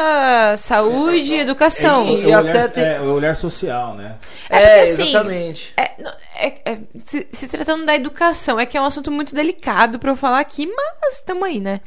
saúde 0.57 1.33
e 1.33 1.39
educação. 1.39 2.07
E- 2.07 2.31
É, 2.31 2.37
o, 2.37 2.39
olhar, 2.39 2.69
tem- 2.69 2.83
é, 2.83 3.01
o 3.01 3.13
olhar 3.13 3.35
social, 3.35 3.95
né? 3.95 4.15
É 4.49 4.57
É, 4.57 4.59
porque, 4.77 4.91
assim, 4.93 5.09
exatamente. 5.09 5.73
É, 5.75 5.91
não, 6.01 6.11
é- 6.37 6.61
é, 6.71 6.77
se, 7.05 7.27
se 7.31 7.47
tratando 7.47 7.85
da 7.85 7.95
educação, 7.95 8.59
é 8.59 8.65
que 8.65 8.77
é 8.77 8.81
um 8.81 8.85
assunto 8.85 9.11
muito 9.11 9.35
delicado 9.35 9.99
pra 9.99 10.11
eu 10.11 10.15
falar 10.15 10.39
aqui, 10.39 10.65
mas 10.67 11.15
estamos 11.17 11.43
aí, 11.43 11.59
né? 11.59 11.81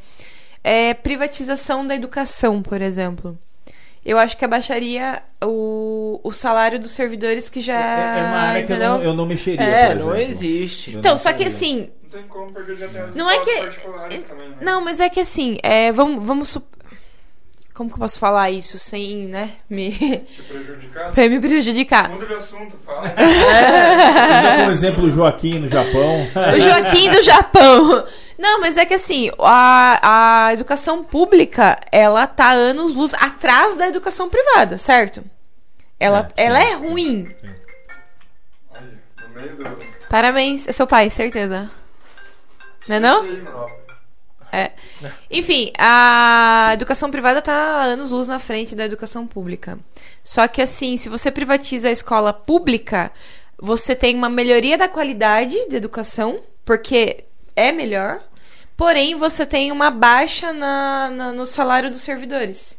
É, 0.63 0.93
privatização 0.93 1.85
da 1.85 1.95
educação, 1.95 2.61
por 2.61 2.81
exemplo. 2.81 3.37
Eu 4.05 4.19
acho 4.19 4.37
que 4.37 4.45
abaixaria 4.45 5.23
o, 5.43 6.19
o 6.23 6.31
salário 6.31 6.79
dos 6.79 6.91
servidores 6.91 7.49
que 7.49 7.59
já. 7.59 7.73
É, 7.73 8.19
é 8.19 8.23
uma 8.23 8.37
área 8.37 8.63
que 8.63 8.71
eu 8.71 8.77
não, 8.77 9.01
eu 9.03 9.13
não 9.15 9.25
mexeria. 9.25 9.65
É, 9.65 9.95
por 9.95 10.05
não 10.05 10.15
existe. 10.15 10.93
Eu 10.93 10.99
Então, 10.99 11.13
não 11.13 11.17
só 11.17 11.33
que 11.33 11.43
assim, 11.43 11.89
Não 12.03 12.09
tem 12.11 12.23
como, 12.29 12.51
porque 12.51 12.75
já 12.75 12.87
tem 12.87 13.01
as 13.01 13.15
Não 13.15 13.29
é 13.31 13.39
que- 13.39 13.57
particulares 13.61 14.23
também, 14.23 14.49
né? 14.49 14.55
Não, 14.61 14.81
mas 14.83 14.99
é 14.99 15.09
que 15.09 15.19
assim, 15.19 15.57
é, 15.63 15.91
vamos, 15.91 16.23
vamos 16.23 16.49
sup- 16.49 16.75
Como 17.73 17.89
que 17.89 17.95
eu 17.95 17.99
posso 17.99 18.19
falar 18.19 18.51
isso 18.51 18.77
sem, 18.77 19.25
né, 19.27 19.53
me, 19.67 19.91
Te 19.91 20.25
prejudicar? 20.47 21.11
pra 21.11 21.27
me 21.27 21.39
prejudicar? 21.39 22.09
Muda 22.09 22.25
de 22.27 22.33
assunto, 22.35 22.77
fala. 22.85 23.05
Usar 23.17 24.55
como 24.57 24.71
exemplo 24.71 25.03
o 25.05 25.09
Joaquim 25.11 25.59
no 25.59 25.67
Japão. 25.67 26.27
O 26.55 26.59
Joaquim 26.59 27.09
do 27.09 27.23
Japão. 27.23 28.05
Não, 28.37 28.59
mas 28.59 28.77
é 28.77 28.85
que 28.85 28.93
assim, 28.93 29.31
a, 29.39 30.47
a 30.47 30.53
educação 30.53 31.03
pública, 31.03 31.79
ela 31.91 32.27
tá 32.27 32.51
anos 32.51 32.95
luz 32.95 33.13
atrás 33.13 33.75
da 33.75 33.87
educação 33.87 34.29
privada, 34.29 34.77
certo? 34.77 35.23
Ela, 35.99 36.29
É, 36.35 36.45
ela 36.45 36.61
é 36.61 36.73
ruim. 36.73 37.33
Olha, 38.71 38.99
no 39.21 39.29
meio 39.33 39.55
do... 39.55 39.85
Parabéns, 40.09 40.67
é 40.67 40.71
seu 40.71 40.85
pai, 40.85 41.09
certeza. 41.09 41.71
Não 42.87 42.95
é 42.95 42.99
não? 42.99 43.25
É. 44.51 44.71
Enfim, 45.29 45.71
a 45.77 46.71
educação 46.73 47.11
privada 47.11 47.41
tá 47.41 47.53
anos 47.83 48.11
luz 48.11 48.27
na 48.27 48.39
frente 48.39 48.75
da 48.75 48.85
educação 48.85 49.27
pública. 49.27 49.77
Só 50.23 50.47
que 50.47 50.61
assim, 50.61 50.95
se 50.97 51.09
você 51.09 51.29
privatiza 51.29 51.89
a 51.89 51.91
escola 51.91 52.31
pública, 52.31 53.11
você 53.57 53.93
tem 53.95 54.15
uma 54.15 54.29
melhoria 54.29 54.77
da 54.77 54.87
qualidade 54.87 55.57
da 55.69 55.75
educação, 55.75 56.41
porque 56.63 57.25
é 57.55 57.71
melhor. 57.71 58.21
Porém, 58.77 59.15
você 59.15 59.45
tem 59.45 59.71
uma 59.71 59.89
baixa 59.89 60.51
na, 60.51 61.09
na- 61.09 61.31
no 61.31 61.45
salário 61.45 61.89
dos 61.89 62.01
servidores. 62.01 62.77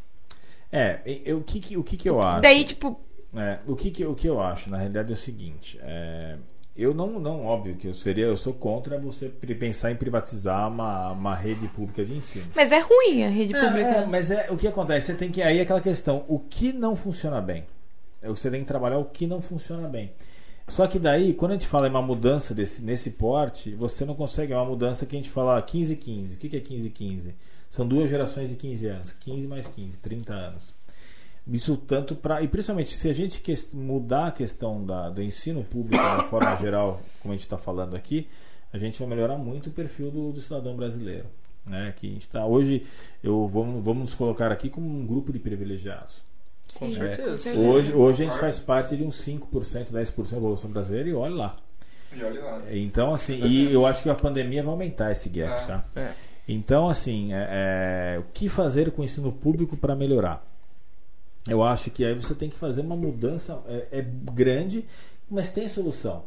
É, 0.71 1.01
eu- 1.25 1.39
o, 1.39 1.43
que, 1.45 1.61
que- 1.61 1.77
o 1.77 1.83
que, 1.85 1.97
que 1.97 2.09
eu 2.09 2.21
acho? 2.21 2.43
Daí, 2.43 2.65
tipo, 2.65 3.01
É, 3.35 3.59
o, 3.67 3.75
que, 3.77 3.91
que, 3.91 4.05
o 4.05 4.15
que 4.15 4.27
eu 4.27 4.41
acho, 4.41 4.69
na 4.71 4.77
realidade, 4.79 5.11
é 5.13 5.15
o 5.15 5.17
seguinte. 5.17 5.79
é, 5.83 6.37
eu 6.77 6.93
não, 6.93 7.19
não, 7.19 7.47
óbvio 7.47 7.75
que 7.77 7.87
eu 7.89 7.95
seria, 7.95 8.27
eu 8.27 8.37
sou 8.37 8.53
contra 8.53 8.99
você 8.99 9.31
pensar 9.31 9.91
em 9.91 9.97
privatizar 9.97 10.69
uma, 10.69 11.13
uma 11.13 11.35
rede 11.35 11.67
pública 11.69 12.05
de 12.05 12.15
ensino. 12.15 12.47
mas 12.55 12.71
é 12.71 12.79
ruim 12.81 13.25
a 13.25 13.29
rede 13.31 13.57
É, 13.57 13.61
pública. 13.61 13.89
é, 13.89 14.07
mas 14.07 14.31
é, 14.31 14.49
o 14.51 14.57
que 14.59 14.69
acontece? 14.69 15.07
Você 15.07 15.15
tem 15.15 15.31
que. 15.31 15.41
Aí 15.43 15.59
é 15.59 15.63
aquela 15.63 15.81
questão: 15.81 16.25
o 16.29 16.39
que 16.39 16.75
não 16.75 16.95
funciona 16.95 17.41
bem? 17.41 17.65
É 18.21 18.29
você 18.29 18.51
tem 18.51 18.61
que 18.61 18.67
trabalhar 18.67 18.99
o 18.99 19.07
que 19.07 19.27
não 19.27 19.41
funciona 19.41 19.89
bem. 19.89 20.13
Só 20.69 20.86
que 20.86 20.99
daí, 20.99 21.33
quando 21.33 21.53
a 21.53 21.55
gente 21.55 21.69
fala 21.69 21.86
em 21.86 21.91
uma 21.91 22.03
mudança 22.03 22.53
desse, 22.53 22.83
nesse 22.83 23.11
porte, 23.11 23.73
você 23.75 24.05
não 24.05 24.15
consegue 24.15 24.53
é 24.53 24.57
uma 24.57 24.65
mudança 24.65 25.07
que 25.07 25.15
a 25.15 25.19
gente 25.19 25.31
fala 25.31 25.62
15-15. 25.62 26.35
O 26.35 26.36
que 26.39 26.57
é 26.57 26.61
15-15? 26.61 27.35
São 27.70 27.86
duas 27.86 28.11
gerações 28.11 28.51
de 28.51 28.57
15 28.57 28.86
anos. 28.89 29.12
15 29.12 29.47
mais 29.47 29.69
15, 29.69 30.01
30 30.01 30.33
anos. 30.33 30.75
Isso 31.47 31.77
tanto 31.77 32.17
para. 32.17 32.43
E 32.43 32.49
principalmente, 32.49 32.97
se 32.97 33.09
a 33.09 33.12
gente 33.12 33.41
mudar 33.75 34.28
a 34.28 34.33
questão 34.33 34.85
da, 34.85 35.09
do 35.09 35.23
ensino 35.23 35.62
público 35.62 36.03
de 36.03 36.25
forma 36.28 36.57
geral, 36.57 37.01
como 37.20 37.33
a 37.33 37.36
gente 37.36 37.47
está 37.47 37.57
falando 37.57 37.95
aqui, 37.95 38.28
a 38.73 38.78
gente 38.78 38.99
vai 38.99 39.09
melhorar 39.09 39.39
muito 39.39 39.69
o 39.69 39.73
perfil 39.73 40.11
do, 40.11 40.33
do 40.33 40.41
cidadão 40.41 40.75
brasileiro. 40.75 41.27
Né? 41.65 41.95
Que 41.97 42.09
a 42.09 42.11
gente 42.11 42.28
tá, 42.28 42.45
hoje, 42.45 42.85
eu, 43.23 43.47
vamos, 43.47 43.85
vamos 43.85 44.01
nos 44.01 44.15
colocar 44.15 44.51
aqui 44.51 44.69
como 44.69 44.89
um 44.89 45.07
grupo 45.07 45.33
de 45.33 45.39
privilegiados. 45.39 46.26
Com 46.78 46.86
Sim. 46.86 46.95
certeza. 46.95 47.55
Hoje, 47.55 47.93
hoje 47.93 48.23
a 48.23 48.27
gente 48.27 48.39
faz 48.39 48.59
parte 48.61 48.97
de 48.97 49.05
uns 49.05 49.17
5%, 49.17 49.93
10% 49.93 50.31
da 50.31 50.36
população 50.36 50.70
brasileira 50.70 51.09
e 51.09 51.15
olha 51.15 51.35
lá. 51.35 51.57
E 52.12 52.23
olha 52.23 52.43
lá. 52.43 52.62
Então, 52.70 53.15
assim, 53.15 53.41
e 53.45 53.73
eu 53.73 53.86
acho 53.86 54.03
que 54.03 54.11
a 54.11 54.15
pandemia 54.15 54.62
vai 54.62 54.73
aumentar 54.73 55.12
esse 55.12 55.28
gap, 55.28 55.62
É. 55.62 55.67
tá? 55.67 55.85
É. 55.95 56.11
Então, 56.49 56.89
assim, 56.89 57.33
é, 57.33 58.15
é, 58.15 58.19
o 58.19 58.25
que 58.33 58.49
fazer 58.49 58.91
com 58.93 59.03
o 59.03 59.05
ensino 59.05 59.33
público 59.33 59.77
para 59.77 59.95
melhorar? 59.97 60.45
Eu 61.49 61.62
acho 61.62 61.91
que 61.91 62.05
aí 62.05 62.15
você 62.15 62.35
tem 62.35 62.51
que 62.51 62.59
fazer 62.59 62.81
uma 62.81 62.97
mudança 62.97 63.61
é, 63.69 63.99
é 63.99 64.03
grande, 64.03 64.85
mas 65.31 65.49
tem 65.49 65.69
solução. 65.69 66.25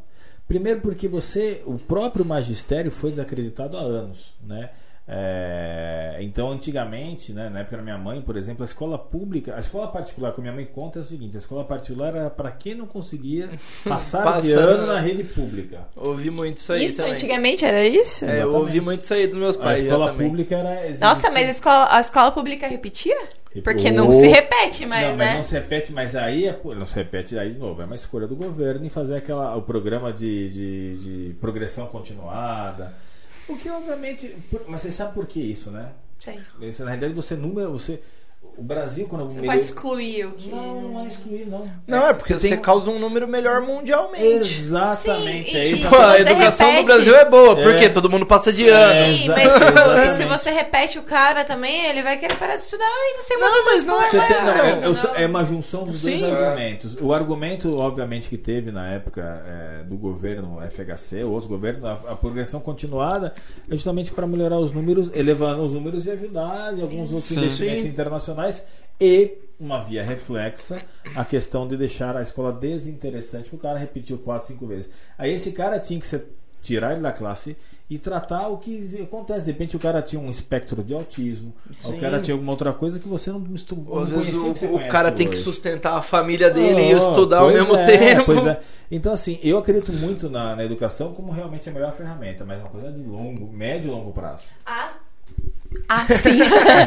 Primeiro 0.48 0.82
porque 0.82 1.08
você, 1.08 1.62
o 1.66 1.78
próprio 1.78 2.26
magistério 2.26 2.90
foi 2.90 3.12
desacreditado 3.12 3.78
há 3.78 3.82
anos, 3.82 4.34
né? 4.42 4.72
É, 5.12 6.18
então, 6.22 6.52
antigamente, 6.52 7.34
né, 7.34 7.50
na 7.50 7.62
época 7.62 7.78
da 7.78 7.82
minha 7.84 7.98
mãe, 7.98 8.22
por 8.22 8.38
exemplo, 8.38 8.62
a 8.62 8.66
escola 8.66 8.96
pública, 8.98 9.56
a 9.56 9.60
escola 9.60 9.88
particular 9.88 10.32
que 10.34 10.40
a 10.40 10.44
minha 10.44 10.54
mãe 10.54 10.66
conta 10.66 11.00
é 11.00 11.02
o 11.02 11.06
seguinte: 11.06 11.36
a 11.36 11.40
escola 11.40 11.64
particular 11.64 12.16
era 12.16 12.30
para 12.30 12.52
quem 12.52 12.76
não 12.76 12.86
conseguia 12.86 13.50
passar 13.84 14.20
de 14.42 14.50
Passando, 14.54 14.60
ano 14.60 14.88
né? 14.88 14.94
na 14.94 15.00
rede 15.00 15.24
pública. 15.24 15.88
Ouvi 15.96 16.30
muito 16.30 16.58
isso 16.58 16.72
aí 16.74 16.86
Isso 16.86 16.98
também. 16.98 17.14
antigamente 17.14 17.66
era 17.66 17.84
isso? 17.88 18.24
É, 18.26 18.44
eu 18.44 18.54
ouvi 18.54 18.80
muito 18.80 19.04
isso 19.04 19.14
aí 19.14 19.26
dos 19.26 19.38
meus 19.38 19.56
A 19.58 19.60
pais 19.64 19.80
já 19.80 19.86
escola 19.86 20.12
também. 20.12 20.28
pública 20.28 20.56
era. 20.56 20.98
Nossa, 21.00 21.32
mas 21.32 21.48
a 21.48 21.52
escola, 21.52 21.88
a 21.90 22.00
escola 22.00 22.32
pública 22.32 22.68
repetia? 22.68 23.18
Porque 23.64 23.90
não 23.90 24.10
Oh. 24.10 24.14
se 24.14 24.28
repete 24.28 24.86
mais, 24.86 25.08
não, 25.10 25.18
mas 25.18 25.28
né? 25.28 25.36
não 25.38 25.44
se 25.44 25.54
repete, 25.56 25.92
mas 25.92 26.16
aí 26.16 26.46
é, 26.46 26.60
não 26.64 26.86
se 26.86 26.96
repete 26.96 27.36
aí 27.36 27.52
de 27.52 27.58
novo. 27.58 27.82
É 27.82 27.86
uma 27.86 27.96
escolha 27.96 28.28
do 28.28 28.36
governo 28.36 28.86
em 28.86 28.90
fazer 28.90 29.16
aquela, 29.16 29.56
o 29.56 29.64
programa 29.64 30.14
de, 30.14 30.50
de, 30.52 30.98
de 31.30 31.34
progressão 31.42 31.88
continuada. 31.88 32.94
O 33.50 33.58
que 33.58 33.70
obviamente. 33.70 34.36
por- 34.50 34.66
mas 34.68 34.82
você 34.82 34.92
sabe 34.92 35.14
por 35.14 35.26
que 35.28 35.40
isso, 35.40 35.72
né? 35.72 35.92
Sei. 36.20 36.40
Isso, 36.62 36.84
na 36.84 36.90
realidade, 36.92 37.14
você 37.14 37.36
número. 37.36 37.72
Você, 37.72 38.02
o 38.60 38.64
Brasil, 38.64 39.08
quando 39.08 39.26
Você 39.26 39.40
melhor- 39.40 39.54
pode 39.54 39.66
excluir 39.66 40.26
o 40.28 40.32
que. 40.34 40.50
Não, 40.50 40.82
não 40.82 41.00
é 41.00 41.08
excluir, 41.08 41.46
não. 41.48 41.66
Não, 41.88 42.08
é 42.10 42.14
porque 42.14 42.34
você, 42.34 42.50
tem- 42.50 42.58
causa 42.60 42.90
um 42.90 43.00
número 43.00 43.28
melhor 43.28 43.62
mundialmente. 43.62 44.26
Exatamente, 44.26 45.52
Sim, 45.52 45.58
é 45.58 45.66
isso. 45.68 45.88
se 45.90 45.96
a 45.96 46.20
educação 46.20 46.68
repete- 46.68 46.82
no 46.82 46.86
Brasil 46.86 47.16
é 47.16 47.26
boa, 47.30 47.56
porque 47.56 47.86
É. 47.86 47.90
todo 47.90 48.10
mundo 48.10 48.26
passa 48.26 48.52
de 48.52 48.64
Sim, 48.66 48.70
ano. 48.70 49.10
Exa- 49.14 49.34
mas 49.36 49.46
exatamente. 49.56 50.08
e 50.08 50.12
se 50.12 50.26
você 50.26 50.52
repete 50.52 51.00
o 51.00 51.04
cara 51.04 51.44
também, 51.44 51.86
ele 51.86 52.02
vai 52.04 52.18
querer 52.18 52.36
parar 52.38 52.56
de 52.56 52.62
estudar 52.62 52.86
e 52.86 53.22
você 53.22 53.36
Não, 53.36 53.42
mas 53.42 53.66
mais 53.66 53.66
não 53.66 54.02
escola 54.02 54.10
Você 54.28 54.34
tem- 54.34 54.38
não, 54.46 54.46
vai- 54.46 54.70
é, 54.72 55.22
é- 55.22 55.24
é 55.24 55.28
uma 55.28 55.44
junção 55.44 55.84
dos 55.84 56.02
dois 56.02 56.20
Sim. 56.20 56.32
argumentos. 56.32 56.98
O 57.02 57.14
argumento, 57.14 57.78
obviamente, 57.78 58.30
que 58.30 58.38
teve 58.38 58.72
na 58.72 58.90
época 58.90 59.44
é, 59.48 59.84
do 59.84 59.96
governo 59.96 60.60
FHC, 60.62 61.24
outros 61.24 61.48
governos, 61.48 61.84
a, 61.86 61.94
a 61.94 62.16
progressão 62.16 62.60
continuada 62.60 63.34
é 63.70 63.74
justamente 63.76 64.12
para 64.12 64.28
melhorar 64.28 64.58
os 64.60 64.72
números, 64.72 65.10
elevando 65.14 65.62
os 65.64 65.74
números 65.74 66.06
e 66.06 66.12
ajudar 66.12 66.74
em 66.78 66.82
alguns 66.82 67.12
outros 67.14 67.26
Sim. 67.26 67.38
investimentos 67.38 67.84
Sim. 67.84 67.90
Internacionais 68.50 68.64
e 69.00 69.38
uma 69.60 69.84
via 69.84 70.02
reflexa 70.04 70.82
a 71.16 71.26
questão 71.26 71.68
de 71.68 71.76
deixar 71.76 72.16
a 72.16 72.22
escola 72.22 72.52
desinteressante, 72.52 73.50
porque 73.50 73.56
o 73.66 73.70
cara 73.70 73.78
repetiu 73.78 74.18
quatro, 74.18 74.48
cinco 74.48 74.66
vezes. 74.66 74.90
Aí 75.18 75.34
esse 75.34 75.52
cara 75.52 75.78
tinha 75.80 76.00
que 76.00 76.08
ser, 76.08 76.26
tirar 76.62 76.94
ele 76.94 77.02
da 77.02 77.12
classe 77.12 77.58
e 77.90 77.98
tratar 77.98 78.48
o 78.48 78.58
que 78.58 79.02
acontece. 79.02 79.46
De 79.46 79.52
repente 79.52 79.76
o 79.76 79.80
cara 79.80 80.02
tinha 80.02 80.22
um 80.22 80.30
espectro 80.30 80.82
de 80.82 80.94
autismo, 80.94 81.54
Sim. 81.78 81.94
o 81.94 82.00
cara 82.00 82.22
tinha 82.22 82.34
alguma 82.36 82.52
outra 82.52 82.72
coisa 82.72 83.00
que 83.00 83.08
você 83.08 83.32
não, 83.32 83.40
não 83.40 83.56
Às 84.02 84.10
vezes 84.10 84.36
o, 84.36 84.76
o 84.76 84.88
cara 84.88 85.12
tem 85.12 85.28
que 85.28 85.36
hoje. 85.36 85.44
sustentar 85.44 85.98
a 85.98 86.02
família 86.02 86.50
dele 86.50 86.92
e 86.92 86.96
Oh, 86.96 86.98
estudar 86.98 87.40
ao 87.40 87.50
mesmo 87.52 87.76
é, 87.76 87.86
tempo. 87.86 88.26
Pois 88.26 88.46
é. 88.48 88.60
Então, 88.90 89.12
assim, 89.12 89.40
eu 89.44 89.58
acredito 89.58 89.92
muito 89.92 90.30
na, 90.30 90.56
na 90.56 90.64
educação 90.64 91.14
como 91.14 91.32
realmente 91.34 91.70
a 91.70 91.74
melhor 91.74 91.94
ferramenta, 91.94 92.46
mas 92.46 92.60
é 92.60 92.64
uma 92.64 92.70
coisa 92.70 92.92
de 92.92 93.04
longo, 93.04 93.52
médio 93.52 93.90
e 93.90 93.92
longo 93.92 94.12
prazo. 94.12 94.44
Ah, 94.66 94.90
ah, 95.88 96.06
sim. 96.06 96.40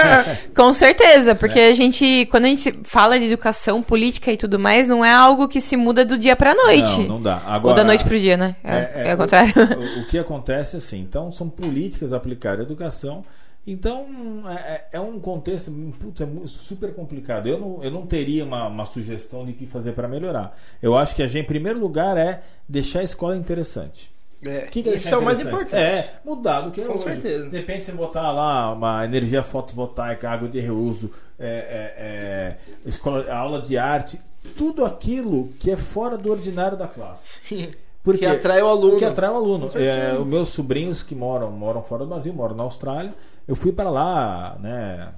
Com 0.54 0.72
certeza, 0.72 1.34
porque 1.34 1.58
É. 1.58 1.68
a 1.70 1.74
gente, 1.74 2.26
quando 2.30 2.44
a 2.44 2.48
gente 2.48 2.72
fala 2.84 3.18
de 3.18 3.26
educação, 3.26 3.82
política 3.82 4.32
e 4.32 4.36
tudo 4.36 4.58
mais, 4.58 4.88
não 4.88 5.04
é 5.04 5.12
algo 5.12 5.48
que 5.48 5.60
se 5.60 5.76
muda 5.76 6.04
do 6.04 6.16
dia 6.18 6.36
pra 6.36 6.54
noite. 6.54 6.98
Não, 6.98 7.08
não 7.08 7.22
dá. 7.22 7.42
Ou 7.44 7.52
Agora, 7.52 7.76
da 7.76 7.84
noite 7.84 8.04
pro 8.04 8.18
dia, 8.18 8.36
né? 8.36 8.56
É, 8.62 9.08
é, 9.08 9.10
ao 9.12 9.16
contrário. 9.16 9.52
O, 9.56 10.00
o 10.02 10.06
que 10.06 10.18
acontece 10.18 10.76
assim, 10.76 11.00
então 11.00 11.30
são 11.30 11.48
políticas 11.48 12.12
aplicadas 12.12 12.60
à 12.60 12.62
educação 12.62 13.24
Então, 13.66 14.06
é, 14.48 14.84
é 14.92 15.00
um 15.00 15.20
contexto 15.20 15.70
putz, 16.00 16.20
é 16.20 16.26
super 16.46 16.92
complicado. 16.94 17.46
Eu 17.48 17.58
não, 17.58 17.80
eu 17.84 17.90
não 17.90 18.04
teria 18.06 18.44
uma, 18.44 18.66
uma 18.66 18.84
sugestão 18.86 19.44
de 19.44 19.52
que 19.52 19.66
fazer 19.66 19.92
para 19.92 20.08
melhorar. 20.08 20.56
Eu 20.80 20.96
acho 20.96 21.14
que 21.14 21.22
a 21.22 21.28
gente, 21.28 21.44
em 21.44 21.46
primeiro 21.46 21.78
lugar, 21.78 22.16
é 22.16 22.42
deixar 22.68 23.00
a 23.00 23.04
escola 23.04 23.36
interessante. 23.36 24.10
É, 24.44 24.62
que 24.62 24.82
que 24.82 24.90
é 24.90 24.94
isso 24.96 25.08
é 25.08 25.16
o 25.16 25.22
mais 25.22 25.40
importante. 25.40 25.76
É, 25.76 26.14
mudar 26.24 26.62
do 26.62 26.70
que 26.72 26.80
é 26.80 26.84
Com 26.84 26.94
hoje. 26.94 27.04
certeza. 27.04 27.48
De 27.48 27.56
repente 27.56 27.84
você 27.84 27.92
botar 27.92 28.32
lá 28.32 28.72
uma 28.72 29.04
energia 29.04 29.42
fotovoltaica, 29.42 30.28
água 30.28 30.48
de 30.48 30.58
reuso, 30.58 31.10
é, 31.38 31.46
é, 31.46 31.94
é, 31.96 32.56
escola, 32.84 33.32
aula 33.32 33.60
de 33.60 33.78
arte, 33.78 34.20
tudo 34.56 34.84
aquilo 34.84 35.48
que 35.60 35.70
é 35.70 35.76
fora 35.76 36.18
do 36.18 36.30
ordinário 36.30 36.76
da 36.76 36.88
classe. 36.88 37.40
Porque 38.02 38.18
que 38.18 38.26
atrai 38.26 38.60
o 38.60 38.66
aluno. 38.66 38.98
Que 38.98 39.04
atrai 39.04 39.30
o 39.30 39.36
aluno. 39.36 39.68
É, 39.76 40.18
os 40.18 40.26
meus 40.26 40.48
sobrinhos 40.48 41.04
que 41.04 41.14
moram, 41.14 41.52
moram 41.52 41.82
fora 41.84 42.02
do 42.04 42.08
Brasil, 42.08 42.34
moram 42.34 42.56
na 42.56 42.64
Austrália. 42.64 43.14
Eu 43.46 43.54
fui 43.54 43.70
para 43.70 43.90
lá, 43.90 44.56
né, 44.60 45.08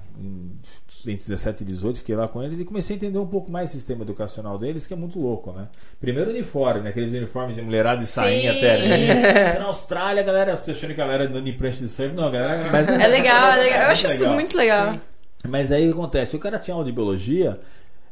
entre 1.11 1.27
17 1.27 1.63
e 1.63 1.65
18, 1.65 1.99
fiquei 1.99 2.15
lá 2.15 2.27
com 2.27 2.43
eles 2.43 2.59
e 2.59 2.65
comecei 2.65 2.95
a 2.95 2.97
entender 2.97 3.17
um 3.17 3.27
pouco 3.27 3.51
mais 3.51 3.69
o 3.69 3.73
sistema 3.73 4.03
educacional 4.03 4.57
deles, 4.57 4.87
que 4.87 4.93
é 4.93 4.97
muito 4.97 5.19
louco, 5.19 5.51
né? 5.51 5.67
Primeiro 5.99 6.31
uniforme, 6.31 6.81
né? 6.81 6.89
aqueles 6.89 7.13
uniformes 7.13 7.55
de 7.55 7.61
mulherada 7.61 8.01
de 8.01 8.07
sainha 8.07 8.51
até 8.51 9.57
Na 9.59 9.65
Austrália, 9.65 10.21
a 10.21 10.25
galera, 10.25 10.57
você 10.57 10.71
achando 10.71 10.93
que 10.93 11.01
a 11.01 11.05
galera 11.05 11.27
dando 11.27 11.47
em 11.47 11.53
prancha 11.53 11.79
de 11.79 11.89
surf, 11.89 12.13
não, 12.15 12.27
a 12.27 12.31
galera. 12.31 12.69
Mas, 12.71 12.87
é 12.89 13.07
legal, 13.07 13.51
é 13.51 13.55
legal. 13.57 13.81
Eu 13.83 13.89
acho 13.89 14.05
isso 14.05 14.29
muito 14.29 14.57
legal. 14.57 14.93
Sim. 14.93 15.01
Mas 15.47 15.71
aí 15.71 15.83
o 15.83 15.93
que 15.93 15.99
acontece? 15.99 16.35
O 16.35 16.39
cara 16.39 16.59
tinha 16.59 16.73
aula 16.73 16.85
de 16.85 16.91
biologia, 16.91 17.59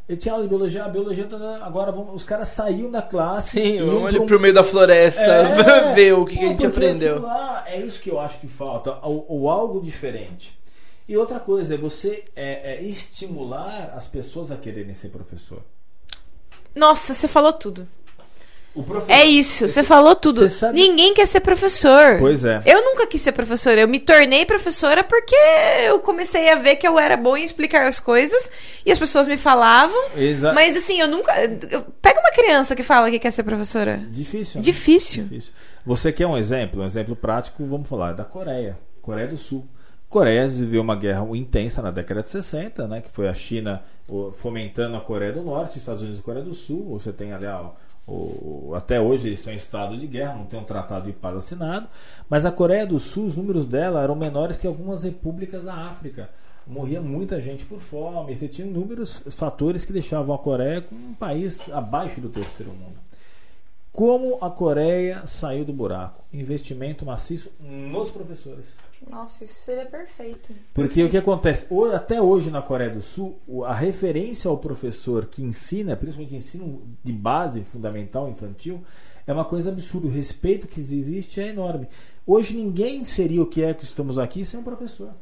ele 0.07 0.17
tinha 0.17 0.33
aula 0.33 0.43
de 0.43 0.49
biologia, 0.49 0.83
a 0.83 0.89
biologia 0.89 1.25
tá 1.25 1.59
agora 1.63 1.91
vamos, 1.91 2.13
os 2.13 2.23
caras 2.23 2.49
saíam 2.49 2.91
da 2.91 3.01
classe. 3.01 3.59
Sim, 3.61 3.77
vamos 3.80 4.07
ali 4.07 4.19
um... 4.19 4.25
pro 4.25 4.39
meio 4.39 4.53
da 4.53 4.63
floresta 4.63 5.22
é, 5.22 5.93
ver 5.95 6.13
o 6.13 6.25
que, 6.25 6.35
Pô, 6.35 6.39
que 6.39 6.45
a 6.45 6.47
gente 6.49 6.65
aprendeu. 6.65 7.22
Lá, 7.22 7.63
é 7.67 7.80
isso 7.80 8.01
que 8.01 8.09
eu 8.09 8.19
acho 8.19 8.39
que 8.39 8.47
falta, 8.47 8.97
ou, 9.01 9.49
algo 9.49 9.81
diferente. 9.81 10.57
E 11.07 11.17
outra 11.17 11.40
coisa 11.40 11.75
é 11.75 11.77
você 11.77 12.25
é, 12.35 12.75
é 12.75 12.82
estimular 12.82 13.93
as 13.95 14.07
pessoas 14.07 14.51
a 14.51 14.57
quererem 14.57 14.93
ser 14.93 15.09
professor. 15.09 15.61
Nossa, 16.75 17.14
você 17.14 17.27
falou 17.27 17.53
tudo. 17.53 17.88
É 19.07 19.23
isso, 19.23 19.67
você 19.67 19.83
falou 19.83 20.15
tudo. 20.15 20.49
Sabe... 20.49 20.80
Ninguém 20.80 21.14
quer 21.14 21.27
ser 21.27 21.41
professor. 21.41 22.17
Pois 22.17 22.43
é. 22.43 22.59
Eu 22.65 22.83
nunca 22.83 23.06
quis 23.06 23.22
ser 23.22 23.32
professora. 23.32 23.82
Eu 23.82 23.88
me 23.88 23.99
tornei 23.99 24.45
professora 24.45 25.03
porque 25.03 25.35
eu 25.85 25.99
comecei 25.99 26.51
a 26.51 26.56
ver 26.56 26.77
que 26.77 26.88
eu 26.88 26.98
era 26.98 27.15
boa 27.15 27.40
em 27.40 27.43
explicar 27.43 27.85
as 27.85 27.99
coisas 27.99 28.49
e 28.83 28.91
as 28.91 28.98
pessoas 28.98 29.27
me 29.27 29.38
falavam. 29.38 29.95
Exa... 30.17 30.53
Mas 30.53 30.75
assim, 30.75 30.99
eu 30.99 31.07
nunca. 31.07 31.32
Eu... 31.69 31.83
Pega 32.01 32.19
uma 32.19 32.32
criança 32.32 32.75
que 32.75 32.82
fala 32.82 33.11
que 33.11 33.19
quer 33.19 33.30
ser 33.30 33.43
professora. 33.43 34.01
Difícil. 34.09 34.59
Né? 34.59 34.64
Difícil. 34.64 35.23
Difícil. 35.25 35.53
Você 35.85 36.11
quer 36.11 36.25
um 36.25 36.35
exemplo? 36.35 36.82
Um 36.82 36.85
exemplo 36.85 37.15
prático, 37.15 37.64
vamos 37.67 37.88
falar, 37.88 38.14
da 38.14 38.25
Coreia. 38.25 38.75
Coreia 39.03 39.27
do 39.27 39.38
Sul. 39.38 39.67
Coreia 40.14 40.48
viveu 40.48 40.83
uma 40.83 40.95
guerra 40.95 41.25
intensa 41.35 41.82
na 41.82 41.90
década 41.90 42.22
de 42.22 42.30
60, 42.30 42.88
né, 42.88 43.01
que 43.01 43.09
foi 43.09 43.27
a 43.27 43.33
China 43.33 43.82
fomentando 44.33 44.95
a 44.95 45.01
Coreia 45.01 45.33
do 45.33 45.42
Norte, 45.42 45.80
Estados 45.80 46.03
Unidos 46.03 46.19
e 46.19 46.22
Coreia 46.22 46.45
do 46.45 46.53
Sul. 46.53 46.85
Você 46.90 47.11
tem 47.11 47.33
ali 47.33 47.48
a, 47.48 47.72
o, 48.08 48.74
até 48.75 49.01
hoje 49.01 49.30
eles 49.30 49.40
são 49.40 49.51
em 49.51 49.56
estado 49.56 49.98
de 49.98 50.06
guerra, 50.06 50.35
não 50.35 50.45
tem 50.45 50.59
um 50.59 50.64
tratado 50.64 51.08
de 51.08 51.14
paz 51.14 51.38
assinado. 51.38 51.88
Mas 52.30 52.45
a 52.45 52.51
Coreia 52.51 52.85
do 52.85 53.00
Sul, 53.00 53.25
os 53.25 53.35
números 53.35 53.66
dela 53.66 54.03
eram 54.03 54.16
menores 54.16 54.56
que 54.56 54.67
algumas 54.67 55.01
repúblicas 55.01 55.64
da 55.64 55.74
África. 55.74 56.30
Morria 56.67 57.01
muita 57.01 57.42
gente 57.42 57.66
por 57.66 57.80
fome. 57.80 58.35
Você 58.35 58.48
tinha 58.48 58.67
inúmeros 58.67 59.24
fatores 59.32 59.83
que 59.83 59.92
deixavam 59.92 60.35
a 60.35 60.38
Coreia 60.38 60.85
um 60.92 61.16
país 61.16 61.72
abaixo 61.72 62.22
do 62.22 62.30
terceiro 62.30 62.72
mundo. 62.72 63.01
Como 63.92 64.38
a 64.42 64.51
Coreia 64.51 65.25
saiu 65.25 65.66
do 65.66 65.74
buraco? 65.74 66.24
Investimento 66.32 67.03
maciço 67.03 67.51
nos 67.59 68.11
professores. 68.11 68.75
Nossa, 69.09 69.43
isso 69.43 69.53
seria 69.53 69.85
perfeito. 69.85 70.53
Porque 70.73 71.03
o 71.03 71.09
que 71.09 71.17
acontece? 71.17 71.65
Até 71.93 72.22
hoje 72.22 72.49
na 72.49 72.61
Coreia 72.61 72.90
do 72.90 73.01
Sul, 73.01 73.40
a 73.65 73.73
referência 73.73 74.49
ao 74.49 74.57
professor 74.57 75.25
que 75.25 75.43
ensina, 75.43 75.95
principalmente 75.95 76.35
ensino 76.35 76.83
de 77.03 77.14
base, 77.14 77.64
fundamental, 77.64 78.30
infantil, 78.30 78.82
é 79.27 79.33
uma 79.33 79.45
coisa 79.45 79.69
absurda. 79.69 80.07
O 80.07 80.11
respeito 80.11 80.67
que 80.67 80.80
existe 80.80 81.40
é 81.40 81.48
enorme. 81.49 81.88
Hoje 82.25 82.53
ninguém 82.53 83.06
seria 83.06 83.41
o 83.41 83.45
que 83.45 83.64
é 83.64 83.73
que 83.73 83.83
estamos 83.83 84.17
aqui 84.17 84.45
sem 84.45 84.59
um 84.59 84.64
professor. 84.64 85.14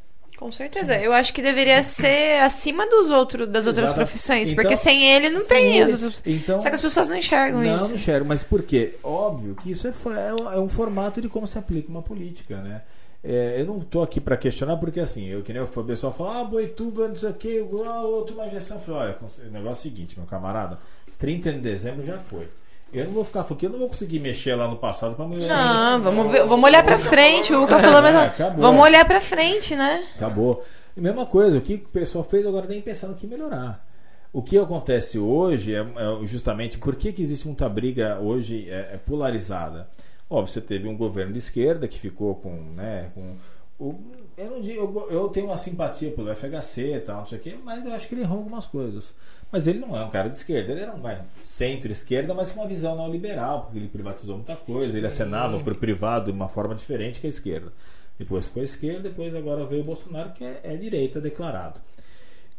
Com 0.42 0.51
certeza. 0.51 0.98
Eu 0.98 1.14
acho 1.14 1.32
que 1.32 1.42
deveria 1.42 1.84
ser 1.84 2.42
acima 2.42 2.90
dos 2.90 3.11
outros, 3.11 3.48
das 3.48 3.68
outras 3.68 3.85
Exato. 3.85 3.95
profissões. 3.95 4.50
Então, 4.50 4.64
porque 4.64 4.76
sem 4.76 5.06
ele 5.06 5.30
não 5.30 5.42
sem 5.42 5.50
tem 5.50 5.77
ele, 5.77 5.92
as 5.93 6.24
então, 6.26 6.60
Só 6.60 6.68
que 6.68 6.74
as 6.74 6.82
pessoas 6.82 7.10
não 7.10 7.16
enxergam 7.16 7.61
não, 7.61 7.76
isso. 7.76 7.90
Não, 7.90 7.95
enxergam. 7.95 8.27
Mas 8.27 8.43
por 8.43 8.64
quê? 8.64 8.95
Óbvio 9.03 9.53
que 9.53 9.69
isso 9.69 9.88
é, 9.88 9.92
é, 9.92 10.56
é 10.56 10.60
um 10.60 10.68
formato 10.68 11.22
de 11.22 11.30
como 11.30 11.45
se 11.45 11.60
aplica 11.60 11.90
uma 11.90 12.01
política, 12.01 12.58
né? 12.58 12.82
É, 13.24 13.61
eu 13.61 13.66
não 13.66 13.77
estou 13.77 14.01
aqui 14.01 14.19
para 14.19 14.35
questionar, 14.35 14.77
porque 14.77 15.00
assim, 15.00 15.27
eu 15.27 15.43
que 15.43 15.53
nem 15.53 15.61
o 15.61 15.67
pessoal 15.67 16.11
fala, 16.11 16.41
ah, 16.41 16.43
Boituva, 16.43 17.08
não 17.08 17.16
sei 17.16 17.30
o 17.30 17.33
que, 17.33 17.59
ah, 17.85 18.01
outra 18.01 18.35
uma 18.35 18.50
gestão. 18.50 18.77
Eu 18.77 18.82
falei, 18.82 19.01
olha, 19.01 19.17
o 19.48 19.51
negócio 19.51 19.67
é 19.67 19.72
o 19.72 19.75
seguinte, 19.75 20.17
meu 20.17 20.27
camarada, 20.27 20.80
30 21.19 21.53
de 21.53 21.59
dezembro 21.59 22.03
já 22.03 22.17
foi. 22.17 22.48
Eu 22.93 23.06
não 23.06 23.14
vou 23.14 23.24
ficar 23.24 23.45
porque 23.45 23.66
eu 23.66 23.69
não 23.69 23.80
vou 23.80 23.88
conseguir 23.88 24.19
mexer 24.19 24.53
lá 24.53 24.67
no 24.67 24.75
passado 24.75 25.16
para 25.16 25.25
mulher. 25.25 25.48
Não, 25.48 26.01
vamos 26.01 26.30
ver, 26.30 26.45
vamos 26.45 26.69
olhar 26.69 26.83
para 26.83 27.00
frente. 27.00 27.53
O 27.53 27.61
Luca 27.61 27.80
falou 27.80 28.01
mesmo. 28.01 28.19
É, 28.22 28.50
vamos 28.58 28.83
olhar 28.83 29.06
para 29.06 29.22
frente, 29.22 29.75
né? 29.75 30.03
Acabou. 30.16 30.61
E 30.95 31.00
mesma 31.00 31.25
coisa, 31.25 31.58
o 31.58 31.61
que 31.61 31.75
o 31.75 31.90
pessoal 31.90 32.24
fez 32.24 32.45
agora 32.45 32.67
tem 32.67 32.82
pensando 32.82 33.16
que 33.16 33.25
melhorar. 33.25 33.85
O 34.33 34.41
que 34.41 34.58
acontece 34.58 35.17
hoje 35.17 35.74
é, 35.74 35.80
é 35.80 36.27
justamente 36.27 36.77
por 36.77 36.95
que, 36.95 37.14
que 37.14 37.22
existe 37.22 37.48
muita 37.48 37.67
briga 37.69 38.19
hoje 38.19 38.69
é, 38.69 38.91
é, 38.93 38.98
polarizada. 38.98 39.90
Óbvio, 40.32 40.53
você 40.53 40.61
teve 40.61 40.88
um 40.88 40.95
governo 40.95 41.34
de 41.34 41.40
esquerda 41.40 41.90
que 41.90 42.00
ficou 42.00 42.35
com, 42.35 42.56
né, 42.74 43.11
com 43.14 43.35
o, 43.77 44.00
eu, 44.38 44.50
não 44.50 44.61
digo, 44.61 44.80
eu, 44.80 45.11
eu, 45.11 45.27
tenho 45.27 45.48
uma 45.48 45.58
simpatia 45.58 46.10
pelo 46.10 46.34
FHC 46.34 46.95
e 46.95 47.00
tal, 47.01 47.18
não 47.18 47.26
sei 47.26 47.38
o 47.38 47.42
quê, 47.42 47.58
mas 47.61 47.85
eu 47.85 47.92
acho 47.92 48.08
que 48.08 48.16
ele 48.16 48.22
errou 48.22 48.38
algumas 48.38 48.66
coisas. 48.66 49.14
Mas 49.51 49.68
ele 49.68 49.80
não 49.80 49.98
é 49.98 50.06
um 50.06 50.10
cara 50.10 50.30
de 50.30 50.38
esquerda, 50.38 50.72
ele 50.72 50.82
era 50.82 50.95
um 50.95 51.01
centro-esquerda, 51.43 52.34
mas 52.34 52.53
com 52.53 52.61
uma 52.61 52.68
visão 52.68 52.95
neoliberal, 52.95 53.64
porque 53.64 53.80
ele 53.80 53.90
privatizou 53.90 54.38
muita 54.38 54.56
coisa, 54.56 54.98
ele 54.98 55.06
acenava 55.06 55.60
para 55.60 55.74
o 55.74 55.76
privado 55.76 56.26
de 56.26 56.32
uma 56.32 56.48
forma 56.48 56.74
diferente 56.74 57.19
que 57.19 57.27
a 57.27 57.30
esquerda. 57.30 57.74
Depois 58.18 58.48
foi 58.48 58.61
a 58.61 58.66
esquerda, 58.66 59.10
depois 59.10 59.35
agora 59.35 59.66
veio 59.66 59.82
o 59.82 59.85
Bolsonaro, 59.85 60.32
que 60.32 60.45
é, 60.45 60.61
é 60.64 60.77
direita 60.77 61.19
declarado. 61.19 61.82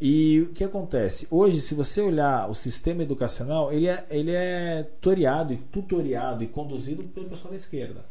E 0.05 0.41
o 0.41 0.47
que 0.49 0.65
acontece? 0.65 1.29
Hoje, 1.31 1.61
se 1.61 1.77
você 1.77 2.01
olhar 2.01 2.51
o 2.51 2.55
sistema 2.55 3.05
educacional, 3.05 3.73
ele 3.73 3.87
é, 3.87 4.05
ele 4.11 4.33
é 4.33 4.83
tutoriado, 5.01 5.57
tutoriado 5.71 6.43
e 6.43 6.49
conduzido 6.49 7.05
pelo 7.05 7.29
pessoal 7.29 7.51
da 7.51 7.57
esquerda. 7.57 8.05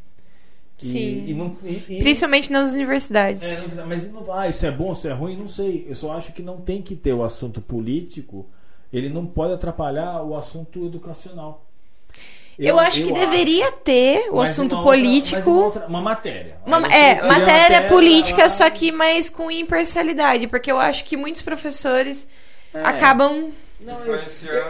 Sim. 0.77 0.97
E, 0.97 1.31
e 1.31 1.33
não, 1.33 1.53
e, 1.65 1.99
Principalmente 1.99 2.49
nas 2.49 2.73
universidades. 2.73 3.43
É, 3.43 3.83
mas 3.83 4.09
ah, 4.31 4.47
isso 4.47 4.65
é 4.65 4.71
bom, 4.71 4.93
isso 4.93 5.05
é 5.05 5.11
ruim, 5.11 5.35
não 5.35 5.49
sei. 5.49 5.85
Eu 5.85 5.93
só 5.93 6.13
acho 6.13 6.31
que 6.31 6.41
não 6.41 6.61
tem 6.61 6.81
que 6.81 6.95
ter 6.95 7.11
o 7.11 7.23
assunto 7.23 7.59
político, 7.59 8.45
ele 8.93 9.09
não 9.09 9.25
pode 9.25 9.51
atrapalhar 9.51 10.23
o 10.23 10.33
assunto 10.33 10.85
educacional. 10.85 11.69
Eu, 12.57 12.67
eu 12.67 12.79
acho 12.79 12.99
eu 12.99 13.07
que 13.07 13.13
acho. 13.13 13.21
deveria 13.21 13.71
ter 13.71 14.29
o 14.29 14.37
mas 14.37 14.51
assunto 14.51 14.81
político. 14.83 15.49
Outra, 15.49 15.55
uma, 15.55 15.65
outra, 15.65 15.87
uma, 15.87 16.01
matéria. 16.01 16.57
Uma, 16.65 16.77
é, 16.77 16.81
matéria, 16.81 17.23
matéria 17.27 17.89
política, 17.89 18.49
só 18.49 18.69
que 18.69 18.91
mais 18.91 19.29
com 19.29 19.49
imparcialidade. 19.49 20.47
Porque 20.47 20.71
eu 20.71 20.79
acho 20.79 21.03
que 21.05 21.17
muitos 21.17 21.41
professores 21.41 22.27
é. 22.73 22.83
acabam. 22.83 23.51
Não, 23.79 23.99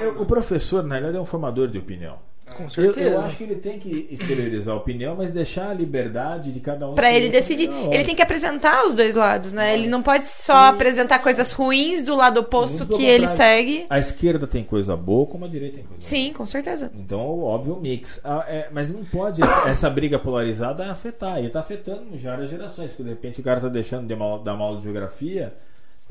eu, 0.02 0.22
o 0.22 0.26
professor, 0.26 0.84
na 0.84 0.96
realidade, 0.96 1.18
é 1.18 1.22
um 1.22 1.26
formador 1.26 1.68
de 1.68 1.78
opinião. 1.78 2.20
Com 2.56 2.70
certeza. 2.70 3.00
Eu, 3.00 3.14
eu, 3.14 3.22
acho 3.22 3.38
que 3.38 3.44
ele 3.44 3.56
tem 3.56 3.80
que 3.80 4.08
exteriorizar 4.10 4.74
a 4.74 4.78
opinião, 4.78 5.16
mas 5.16 5.30
deixar 5.30 5.70
a 5.70 5.74
liberdade 5.74 6.52
de 6.52 6.60
cada 6.60 6.90
um. 6.90 6.96
Para 6.96 7.12
ele 7.12 7.30
decidir. 7.30 7.70
Ele 7.92 8.04
tem 8.04 8.16
que 8.16 8.22
apresentar 8.22 8.86
os 8.86 8.96
dois 8.96 9.16
lados, 9.16 9.54
né? 9.54 9.74
Ele 9.74 9.88
não 9.88 10.02
pode 10.02 10.26
só 10.26 10.68
e... 10.68 10.70
apresentar 10.70 11.20
coisas 11.20 11.52
ruins 11.54 12.04
do 12.04 12.16
lado 12.16 12.40
oposto 12.40 12.86
que 12.88 13.06
ele 13.06 13.28
segue. 13.28 13.86
A 13.90 14.00
esquerda 14.00 14.46
tem 14.48 14.64
coisa 14.64 14.96
boa, 14.96 15.26
como 15.26 15.46
a 15.46 15.48
direita 15.48 15.78
tem 15.78 15.86
coisa 15.86 16.02
Sim, 16.02 16.26
boa. 16.26 16.36
com 16.36 16.46
certeza. 16.46 16.92
Então, 16.96 17.40
óbvio, 17.42 17.76
o 17.76 17.82
mix. 17.82 18.20
Ah, 18.24 18.46
é, 18.48 18.68
mas 18.72 18.92
não 18.92 19.04
pode 19.04 19.42
essa 19.68 19.90
briga 19.90 20.20
polarizada 20.20 20.92
afetar. 20.92 21.42
E 21.42 21.48
está 21.48 21.60
afetando 21.60 22.18
já 22.18 22.36
as 22.36 22.50
gerações. 22.50 22.92
Porque 22.92 23.04
de 23.04 23.10
repente 23.10 23.40
o 23.40 23.44
cara 23.44 23.58
está 23.58 23.70
deixando 23.70 24.08
de 24.08 24.16
mal, 24.16 24.40
dar 24.40 24.54
aula 24.54 24.78
de 24.78 24.84
geografia 24.84 25.54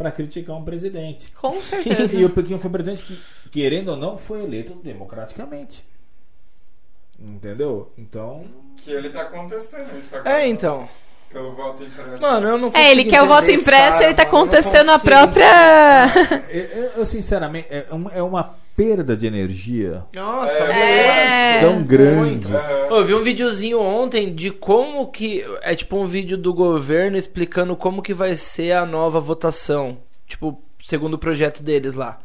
para 0.00 0.10
criticar 0.10 0.56
um 0.56 0.64
presidente. 0.64 1.30
Com 1.32 1.60
certeza. 1.60 2.16
e 2.16 2.24
o 2.24 2.30
Pequim 2.30 2.58
foi 2.58 2.68
um 2.68 2.72
presidente 2.72 3.04
que, 3.04 3.18
querendo 3.50 3.90
ou 3.90 3.96
não, 3.98 4.16
foi 4.16 4.42
eleito 4.42 4.74
democraticamente. 4.74 5.84
Entendeu? 7.20 7.92
Então. 7.98 8.44
Que 8.76 8.90
ele 8.92 9.10
tá 9.10 9.26
contestando 9.26 9.98
isso 9.98 10.16
agora. 10.16 10.42
É, 10.42 10.48
então. 10.48 10.88
Pelo 11.30 11.54
voto 11.54 11.84
impresso. 11.84 12.22
Mano, 12.22 12.48
eu 12.48 12.58
não 12.58 12.72
É, 12.74 12.90
ele 12.90 13.04
quer 13.04 13.22
o 13.22 13.26
voto 13.26 13.50
impresso, 13.50 13.98
cara, 13.98 14.04
ele 14.06 14.14
tá 14.14 14.24
mano, 14.24 14.36
contestando 14.36 14.90
a 14.90 14.98
própria. 14.98 15.46
eu, 16.50 16.90
eu, 16.96 17.06
sinceramente, 17.06 17.68
é, 17.70 17.86
é 18.14 18.22
uma 18.22 18.56
perda 18.74 19.16
de 19.16 19.26
energia. 19.26 20.04
Nossa, 20.14 20.64
é. 20.64 21.60
tão 21.60 21.84
grande. 21.84 22.48
Eu 22.88 23.04
vi 23.04 23.14
um 23.14 23.22
videozinho 23.22 23.80
ontem 23.80 24.34
de 24.34 24.50
como 24.50 25.06
que. 25.08 25.44
É 25.62 25.74
tipo 25.76 25.96
um 25.96 26.06
vídeo 26.06 26.36
do 26.36 26.52
governo 26.52 27.16
explicando 27.16 27.76
como 27.76 28.02
que 28.02 28.14
vai 28.14 28.34
ser 28.34 28.72
a 28.72 28.84
nova 28.84 29.20
votação. 29.20 29.98
Tipo, 30.26 30.60
segundo 30.82 31.14
o 31.14 31.18
projeto 31.18 31.62
deles 31.62 31.94
lá. 31.94 32.18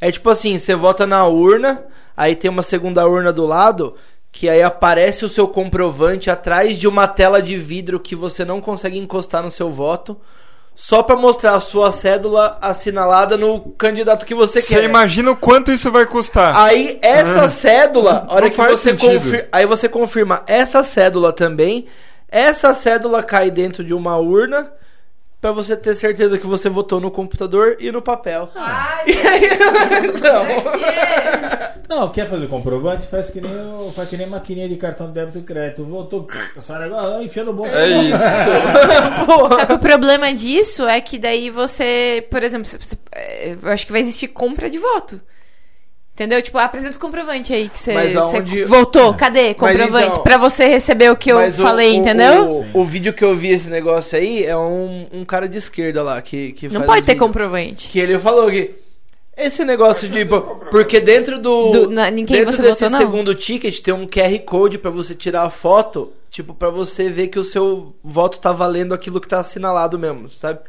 É 0.00 0.10
tipo 0.10 0.30
assim, 0.30 0.58
você 0.58 0.74
vota 0.74 1.06
na 1.06 1.26
urna, 1.26 1.84
aí 2.16 2.34
tem 2.34 2.50
uma 2.50 2.62
segunda 2.62 3.06
urna 3.06 3.32
do 3.32 3.44
lado 3.44 3.96
que 4.38 4.50
aí 4.50 4.60
aparece 4.62 5.24
o 5.24 5.30
seu 5.30 5.48
comprovante 5.48 6.28
atrás 6.28 6.76
de 6.76 6.86
uma 6.86 7.08
tela 7.08 7.40
de 7.40 7.56
vidro 7.56 7.98
que 7.98 8.14
você 8.14 8.44
não 8.44 8.60
consegue 8.60 8.98
encostar 8.98 9.42
no 9.42 9.50
seu 9.50 9.70
voto. 9.72 10.14
só 10.78 11.02
pra 11.02 11.16
mostrar 11.16 11.54
a 11.54 11.60
sua 11.60 11.90
cédula 11.90 12.58
assinalada 12.60 13.38
no 13.38 13.60
candidato 13.78 14.26
que 14.26 14.34
você, 14.34 14.60
Você 14.60 14.74
quer. 14.74 14.84
imagina 14.84 15.30
o 15.30 15.36
quanto 15.36 15.72
isso 15.72 15.90
vai 15.90 16.04
custar. 16.04 16.54
Aí 16.54 16.98
essa 17.00 17.44
Ah. 17.44 17.48
cédula, 17.48 18.26
hora 18.28 18.50
que 18.50 18.56
você 18.60 18.92
confirma, 18.92 19.44
aí 19.50 19.64
você 19.64 19.88
confirma 19.88 20.42
essa 20.46 20.84
cédula 20.84 21.32
também, 21.32 21.86
essa 22.28 22.74
cédula 22.74 23.22
cai 23.22 23.50
dentro 23.50 23.82
de 23.82 23.94
uma 23.94 24.18
urna 24.18 24.70
pra 25.46 25.52
você 25.62 25.76
ter 25.76 25.94
certeza 25.94 26.38
que 26.38 26.46
você 26.46 26.68
votou 26.68 27.00
no 27.00 27.10
computador 27.10 27.76
e 27.78 27.92
no 27.92 28.02
papel. 28.02 28.48
Ai, 28.56 29.04
Então, 30.16 30.44
Não, 31.88 32.08
quer 32.10 32.28
fazer 32.28 32.46
o 32.46 32.48
comprovante? 32.48 33.06
Faz 33.06 33.30
que 33.30 33.40
nem, 33.40 33.52
o- 33.52 33.92
faz 33.94 34.08
que 34.08 34.16
nem 34.16 34.26
maquininha 34.26 34.68
de 34.68 34.76
cartão 34.76 35.06
de 35.06 35.12
débito 35.12 35.38
e 35.38 35.42
crédito. 35.42 35.84
Voltou, 35.84 36.26
sai 36.58 36.80
negócio, 36.80 37.22
enfia 37.22 37.44
no 37.44 37.52
bolso. 37.52 37.76
É 37.76 37.86
isso. 37.88 38.24
Só 39.50 39.66
que 39.66 39.72
o 39.74 39.78
problema 39.78 40.32
disso 40.34 40.84
é 40.86 41.00
que 41.00 41.16
daí 41.18 41.48
você, 41.50 42.26
por 42.30 42.42
exemplo, 42.42 42.68
é, 43.12 43.56
eu 43.62 43.70
acho 43.70 43.86
que 43.86 43.92
vai 43.92 44.00
existir 44.00 44.28
compra 44.28 44.68
de 44.68 44.78
voto. 44.78 45.20
Entendeu? 46.16 46.40
Tipo, 46.40 46.56
apresenta 46.56 46.96
o 46.96 47.00
comprovante 47.00 47.52
aí 47.52 47.68
que 47.68 47.78
você, 47.78 47.92
Mas 47.92 48.14
você 48.14 48.36
aonde- 48.38 48.64
votou. 48.64 49.12
Cadê? 49.12 49.52
Comprovante. 49.52 50.08
então- 50.08 50.22
pra 50.22 50.38
você 50.38 50.66
receber 50.66 51.10
o 51.10 51.16
que 51.16 51.30
eu 51.30 51.52
falei, 51.52 51.92
o, 51.92 51.96
entendeu? 51.96 52.48
O, 52.72 52.80
o 52.80 52.84
vídeo 52.86 53.12
que 53.12 53.22
eu 53.22 53.36
vi 53.36 53.50
esse 53.50 53.68
negócio 53.68 54.16
aí 54.16 54.42
é 54.42 54.56
um, 54.56 55.06
um 55.12 55.24
cara 55.26 55.46
de 55.46 55.58
esquerda 55.58 56.02
lá 56.02 56.22
que, 56.22 56.52
que 56.52 56.68
Não 56.68 56.76
faz 56.80 56.86
pode 56.86 57.02
ter 57.02 57.12
vídeos. 57.12 57.26
comprovante. 57.26 57.88
Que 57.90 57.98
ele 57.98 58.18
falou 58.18 58.50
que 58.50 58.76
esse 59.36 59.62
negócio 59.62 60.08
de. 60.08 60.24
Porque 60.70 61.00
dentro 61.00 61.38
do. 61.38 61.70
Do- 61.70 61.90
na- 61.90 62.10
quem 62.10 62.24
dentro 62.24 62.50
você 62.50 62.62
desse 62.62 62.84
votou, 62.84 62.90
não? 62.90 62.98
segundo 62.98 63.34
ticket 63.34 63.78
tem 63.80 63.92
um 63.92 64.06
QR 64.06 64.38
Code 64.46 64.78
pra 64.78 64.90
você 64.90 65.14
tirar 65.14 65.42
a 65.42 65.50
foto, 65.50 66.14
tipo, 66.30 66.54
pra 66.54 66.70
você 66.70 67.10
ver 67.10 67.26
que 67.28 67.38
o 67.38 67.44
seu 67.44 67.94
voto 68.02 68.38
tá 68.38 68.52
valendo 68.52 68.94
aquilo 68.94 69.20
que 69.20 69.28
tá 69.28 69.40
assinalado 69.40 69.98
mesmo, 69.98 70.30
sabe? 70.30 70.60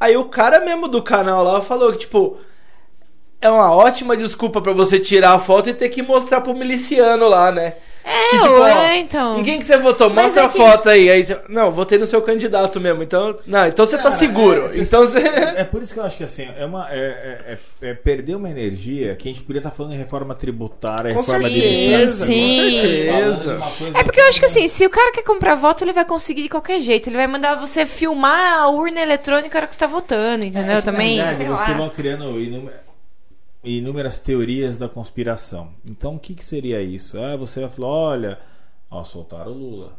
Aí 0.00 0.16
o 0.16 0.24
cara 0.24 0.58
mesmo 0.58 0.88
do 0.88 1.00
canal 1.00 1.44
lá 1.44 1.62
falou 1.62 1.92
que, 1.92 1.98
tipo. 1.98 2.38
É 3.40 3.48
uma 3.48 3.74
ótima 3.74 4.16
desculpa 4.16 4.60
pra 4.60 4.72
você 4.72 4.98
tirar 4.98 5.32
a 5.32 5.38
foto 5.38 5.70
e 5.70 5.74
ter 5.74 5.88
que 5.88 6.02
mostrar 6.02 6.42
pro 6.42 6.54
miliciano 6.54 7.26
lá, 7.26 7.50
né? 7.50 7.74
É, 8.02 8.30
Que, 8.30 8.38
tipo, 8.40 8.54
ó, 8.54 8.66
é, 8.66 8.96
então. 8.98 9.42
Quem 9.42 9.58
que 9.58 9.64
você 9.66 9.76
votou? 9.76 10.08
Mas 10.08 10.26
Mostra 10.26 10.42
é 10.42 10.46
a 10.46 10.48
que- 10.48 10.58
foto 10.58 10.88
aí. 10.88 11.10
aí. 11.10 11.22
tipo, 11.24 11.40
Não, 11.52 11.70
votei 11.70 11.98
no 11.98 12.06
seu 12.06 12.20
candidato 12.22 12.80
mesmo. 12.80 13.02
Então, 13.02 13.36
não, 13.46 13.66
então 13.66 13.84
você 13.84 13.96
tá 13.98 14.04
Cara, 14.04 14.16
seguro. 14.16 14.70
é, 14.74 14.78
então 14.78 15.00
você. 15.06 15.18
É 15.20 15.64
por 15.64 15.82
isso 15.82 15.92
que 15.94 16.00
eu 16.00 16.04
acho 16.04 16.16
que 16.16 16.24
assim, 16.24 16.48
é, 16.58 16.64
uma, 16.64 16.88
é, 16.90 16.96
é- 16.98 17.58
é- 17.82 17.90
é 17.90 17.94
perder 17.94 18.34
uma 18.36 18.48
energia 18.50 19.14
que 19.16 19.28
a 19.28 19.32
gente 19.32 19.44
podia 19.44 19.60
estar 19.60 19.70
falando 19.70 19.92
em 19.94 19.98
reforma 19.98 20.34
tributária, 20.34 21.12
Com 21.14 21.20
reforma 21.20 21.46
administrativa. 21.46 22.24
sim. 22.26 22.80
com 22.80 22.80
certeza. 22.80 23.60
É 23.98 24.02
porque 24.02 24.20
eu 24.20 24.28
acho 24.28 24.40
que 24.40 24.46
assim, 24.46 24.66
se 24.68 24.84
o 24.86 24.90
cara 24.90 25.12
quer 25.12 25.22
comprar 25.22 25.54
voto, 25.54 25.84
ele 25.84 25.92
vai 25.92 26.04
conseguir 26.04 26.42
de 26.42 26.48
qualquer 26.48 26.80
jeito. 26.80 27.08
Ele 27.08 27.16
vai 27.16 27.26
mandar 27.26 27.54
você 27.56 27.84
filmar 27.86 28.60
a 28.60 28.68
urna 28.70 29.00
eletrônica 29.00 29.54
na 29.54 29.60
hora 29.60 29.66
que 29.66 29.74
você 29.74 29.78
tá 29.80 29.86
votando, 29.86 30.46
entendeu? 30.46 30.72
É 30.76 30.78
que, 30.78 30.84
Também. 30.84 31.16
Verdade, 31.18 31.44
você 31.44 31.70
lá. 31.70 31.76
vai 31.76 31.90
criando 31.90 32.24
inúmeras 33.62 34.18
teorias 34.18 34.76
da 34.76 34.88
conspiração. 34.88 35.74
Então, 35.84 36.16
o 36.16 36.18
que, 36.18 36.34
que 36.34 36.44
seria 36.44 36.82
isso? 36.82 37.18
Ah, 37.18 37.36
você 37.36 37.60
vai 37.60 37.70
falar: 37.70 37.88
olha, 37.88 38.38
ó, 38.90 39.04
soltaram 39.04 39.52
o 39.52 39.58
Lula. 39.58 39.98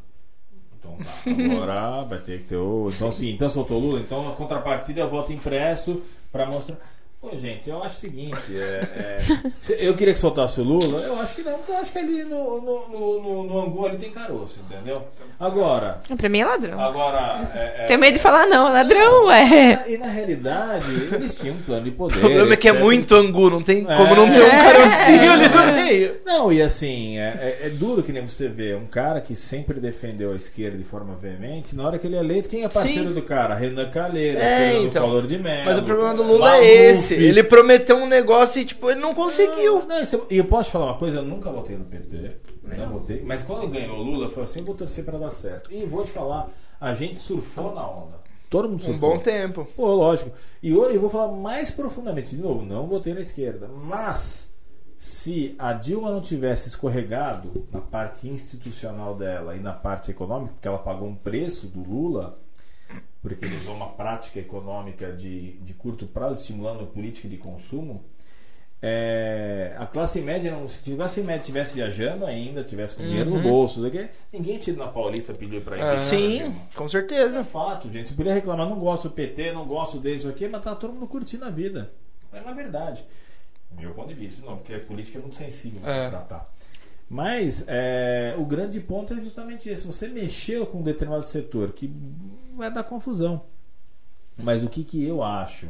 Então 0.78 0.98
tá, 0.98 1.14
agora 1.30 2.04
vai 2.04 2.20
ter 2.20 2.40
que 2.40 2.48
ter 2.50 2.56
o. 2.56 2.90
Então, 2.90 3.08
assim, 3.08 3.30
então 3.30 3.48
soltou 3.50 3.78
o 3.78 3.80
Lula, 3.80 4.00
então 4.00 4.28
a 4.28 4.34
contrapartida 4.34 5.02
é 5.02 5.06
voto 5.06 5.32
impresso 5.32 6.02
para 6.32 6.46
mostrar. 6.48 6.78
Pô, 7.22 7.38
gente, 7.38 7.70
eu 7.70 7.78
acho 7.84 7.98
o 7.98 8.00
seguinte: 8.00 8.52
é, 8.58 9.22
é, 9.70 9.88
eu 9.88 9.94
queria 9.96 10.12
que 10.12 10.20
soltasse 10.20 10.60
o 10.60 10.64
Lula, 10.64 11.02
eu 11.02 11.20
acho 11.20 11.36
que 11.36 11.44
não, 11.44 11.54
porque 11.60 11.72
eu 11.72 11.78
acho 11.78 11.92
que 11.92 12.00
ali 12.00 12.24
no, 12.24 12.60
no, 12.60 12.88
no, 12.90 13.22
no, 13.22 13.44
no 13.44 13.62
Angu 13.62 13.86
ali 13.86 13.98
tem 13.98 14.10
caroço, 14.10 14.60
entendeu? 14.68 15.04
Agora, 15.40 16.02
Pra 16.18 16.30
mim 16.30 16.40
é 16.40 16.46
ladrão. 16.46 16.80
agora. 16.80 17.52
É, 17.54 17.84
é, 17.84 17.86
Tenho 17.86 18.00
medo 18.00 18.14
de 18.14 18.20
falar 18.20 18.48
não, 18.48 18.68
é 18.68 18.72
ladrão, 18.72 19.26
ué. 19.28 19.86
e 19.88 19.98
na 19.98 20.08
realidade, 20.08 20.86
eles 21.14 21.38
tinham 21.38 21.56
um 21.56 21.62
plano 21.62 21.84
de 21.84 21.92
poder. 21.92 22.18
O 22.18 22.22
problema 22.22 22.54
é 22.54 22.58
que 22.58 22.68
é 22.68 22.74
muito 22.74 23.14
angu, 23.16 23.50
não 23.52 23.62
tem 23.62 23.86
É. 23.88 23.98
como 23.98 24.16
não 24.16 24.28
ter 24.32 24.42
um 24.42 24.48
É. 24.48 24.64
carocinho 24.74 25.32
ali 25.32 25.48
no 25.50 25.74
meio. 25.84 26.16
Não, 26.26 26.52
e 26.54 26.60
assim, 26.62 27.18
é, 27.20 27.58
é- 27.62 27.68
é 27.68 27.70
duro 27.70 28.02
que 28.02 28.12
nem 28.12 28.26
você 28.26 28.48
vê 28.48 28.74
um 28.76 28.86
cara 28.88 29.22
que 29.22 29.36
sempre 29.36 29.80
defendeu 29.80 30.32
a 30.32 30.36
esquerda 30.36 30.76
de 30.78 30.84
forma 30.84 31.16
veemente, 31.16 31.76
na 31.76 31.86
hora 31.86 31.98
que 32.00 32.08
ele 32.08 32.16
é 32.16 32.20
eleito, 32.20 32.50
quem 32.50 32.64
é 32.64 32.70
parceiro 32.70 33.10
Sim. 33.10 33.14
do 33.14 33.22
cara? 33.22 33.54
Renan 33.56 33.90
Calheiros, 33.92 34.42
É, 34.44 34.78
então. 34.78 35.04
Collor 35.08 35.26
de 35.28 35.38
Mello. 35.38 35.66
Mas 35.66 35.78
o 35.78 35.84
problema 35.84 36.14
do 36.16 36.24
Lula 36.24 36.58
é 36.58 36.66
esse. 36.92 37.11
Ele 37.16 37.44
prometeu 37.44 37.96
um 37.98 38.08
negócio 38.08 38.62
e, 38.62 38.66
tipo, 38.66 38.90
ele 38.90 39.00
não 39.00 39.14
conseguiu. 39.14 39.84
E 40.30 40.38
eu 40.38 40.46
posso 40.46 40.66
te 40.66 40.72
falar 40.72 40.86
uma 40.86 40.98
coisa, 40.98 41.18
eu 41.20 41.24
nunca 41.24 41.52
votei 41.52 41.78
no 41.78 41.86
PT. 41.86 42.38
Não 42.78 42.90
votei. 42.90 43.22
Mas 43.26 43.42
quando 43.42 43.68
ganhou 43.68 43.98
o 43.98 44.04
Lula, 44.04 44.30
falei 44.30 44.44
assim, 44.46 44.64
vou 44.64 44.76
torcer 44.76 45.04
pra 45.04 45.18
dar 45.18 45.32
certo. 45.32 45.72
E 45.74 45.86
vou 45.86 46.04
te 46.04 46.12
falar, 46.12 46.50
a 46.80 46.94
gente 46.94 47.20
surfou 47.20 47.74
na 47.74 47.88
onda. 47.90 48.20
Todo 48.50 48.68
mundo 48.70 48.82
Um 48.82 48.84
surfou. 48.84 49.12
bom 49.12 49.20
tempo. 49.20 49.66
Pô, 49.76 49.88
lógico. 49.94 50.32
E 50.62 50.74
hoje 50.76 50.96
eu 50.96 51.02
vou 51.02 51.10
falar 51.10 51.32
mais 51.32 51.72
profundamente. 51.72 52.36
De 52.36 52.42
novo, 52.42 52.66
não 52.66 52.86
votei 52.88 53.14
na 53.14 53.22
esquerda. 53.22 53.68
Mas, 53.70 54.46
se 54.98 55.56
a 55.58 55.72
Dilma 55.74 56.12
não 56.12 56.20
tivesse 56.22 56.68
escorregado 56.68 57.66
na 57.72 57.80
parte 57.80 58.28
institucional 58.28 59.16
dela 59.16 59.56
e 59.56 59.60
na 59.60 59.72
parte 59.74 60.12
econômica, 60.12 60.54
porque 60.54 60.68
ela 60.68 60.80
pagou 60.80 61.08
um 61.08 61.16
preço 61.16 61.66
do 61.68 61.82
Lula, 61.82 62.38
porque 63.22 63.46
ele 63.46 63.56
usou 63.56 63.76
uma 63.76 63.88
prática 63.90 64.40
econômica 64.40 65.12
de, 65.12 65.54
de 65.60 65.74
curto 65.74 66.08
prazo, 66.08 66.42
estimulando 66.42 66.84
a 66.84 66.88
política 66.88 67.28
de 67.30 67.38
consumo. 67.38 68.04
é, 68.84 69.76
a 69.78 69.86
classe 69.86 70.20
média 70.22 70.52
não, 70.52 70.68
se 70.68 70.92
a 70.94 70.96
classe 70.96 71.22
média 71.22 71.42
estivesse 71.42 71.76
viajando 71.76 72.26
ainda, 72.26 72.64
tivesse 72.64 72.96
com 72.96 73.06
dinheiro 73.06 73.30
no 73.30 73.40
bolso, 73.42 73.88
quê, 73.92 74.10
ninguém 74.34 74.58
tinha 74.58 74.74
ido 74.74 74.84
na 74.84 74.90
Paulista 74.92 75.34
pedir 75.36 75.62
para 75.62 75.78
ir. 75.78 75.82
É. 75.82 76.00
Sim, 76.00 76.56
com 76.76 76.86
É 76.86 76.88
certeza. 76.88 77.44
fato, 77.44 77.92
gente. 77.92 78.10
Você 78.10 78.16
poderia 78.16 78.34
reclamar, 78.34 78.68
não 78.68 78.80
gosto 78.80 79.08
do 79.10 79.14
PT, 79.14 79.52
não 79.52 79.68
gosto 79.68 80.00
deles 80.00 80.26
aqui, 80.26 80.48
mas 80.48 80.64
tá 80.64 80.74
todo 80.76 80.94
mundo 80.94 81.08
curtindo 81.08 81.46
a 81.46 81.50
vida. 81.52 81.92
É 82.34 82.42
uma 82.42 82.54
verdade. 82.56 83.06
Meu 83.80 83.94
ponto 83.94 84.08
de 84.08 84.16
vista, 84.16 84.44
não, 84.44 84.58
porque 84.58 84.74
a 84.74 84.80
política 84.80 85.20
é 85.20 85.22
muito 85.22 85.36
sensível 85.38 85.80
É. 85.88 86.06
se 86.06 86.10
tratar. 86.10 86.52
Mas 87.08 87.64
é, 87.68 88.34
o 88.38 88.46
grande 88.46 88.80
ponto 88.80 89.14
é 89.14 89.18
justamente 89.22 89.68
esse. 89.70 89.86
Você 89.86 90.08
mexeu 90.08 90.66
com 90.66 90.80
um 90.80 90.84
determinado 90.84 91.24
setor 91.26 91.72
que 91.74 91.94
vai 92.62 92.72
dar 92.72 92.84
confusão. 92.84 93.46
Mas 94.38 94.64
o 94.64 94.70
que, 94.70 94.84
que 94.84 95.04
eu 95.04 95.24
acho? 95.24 95.70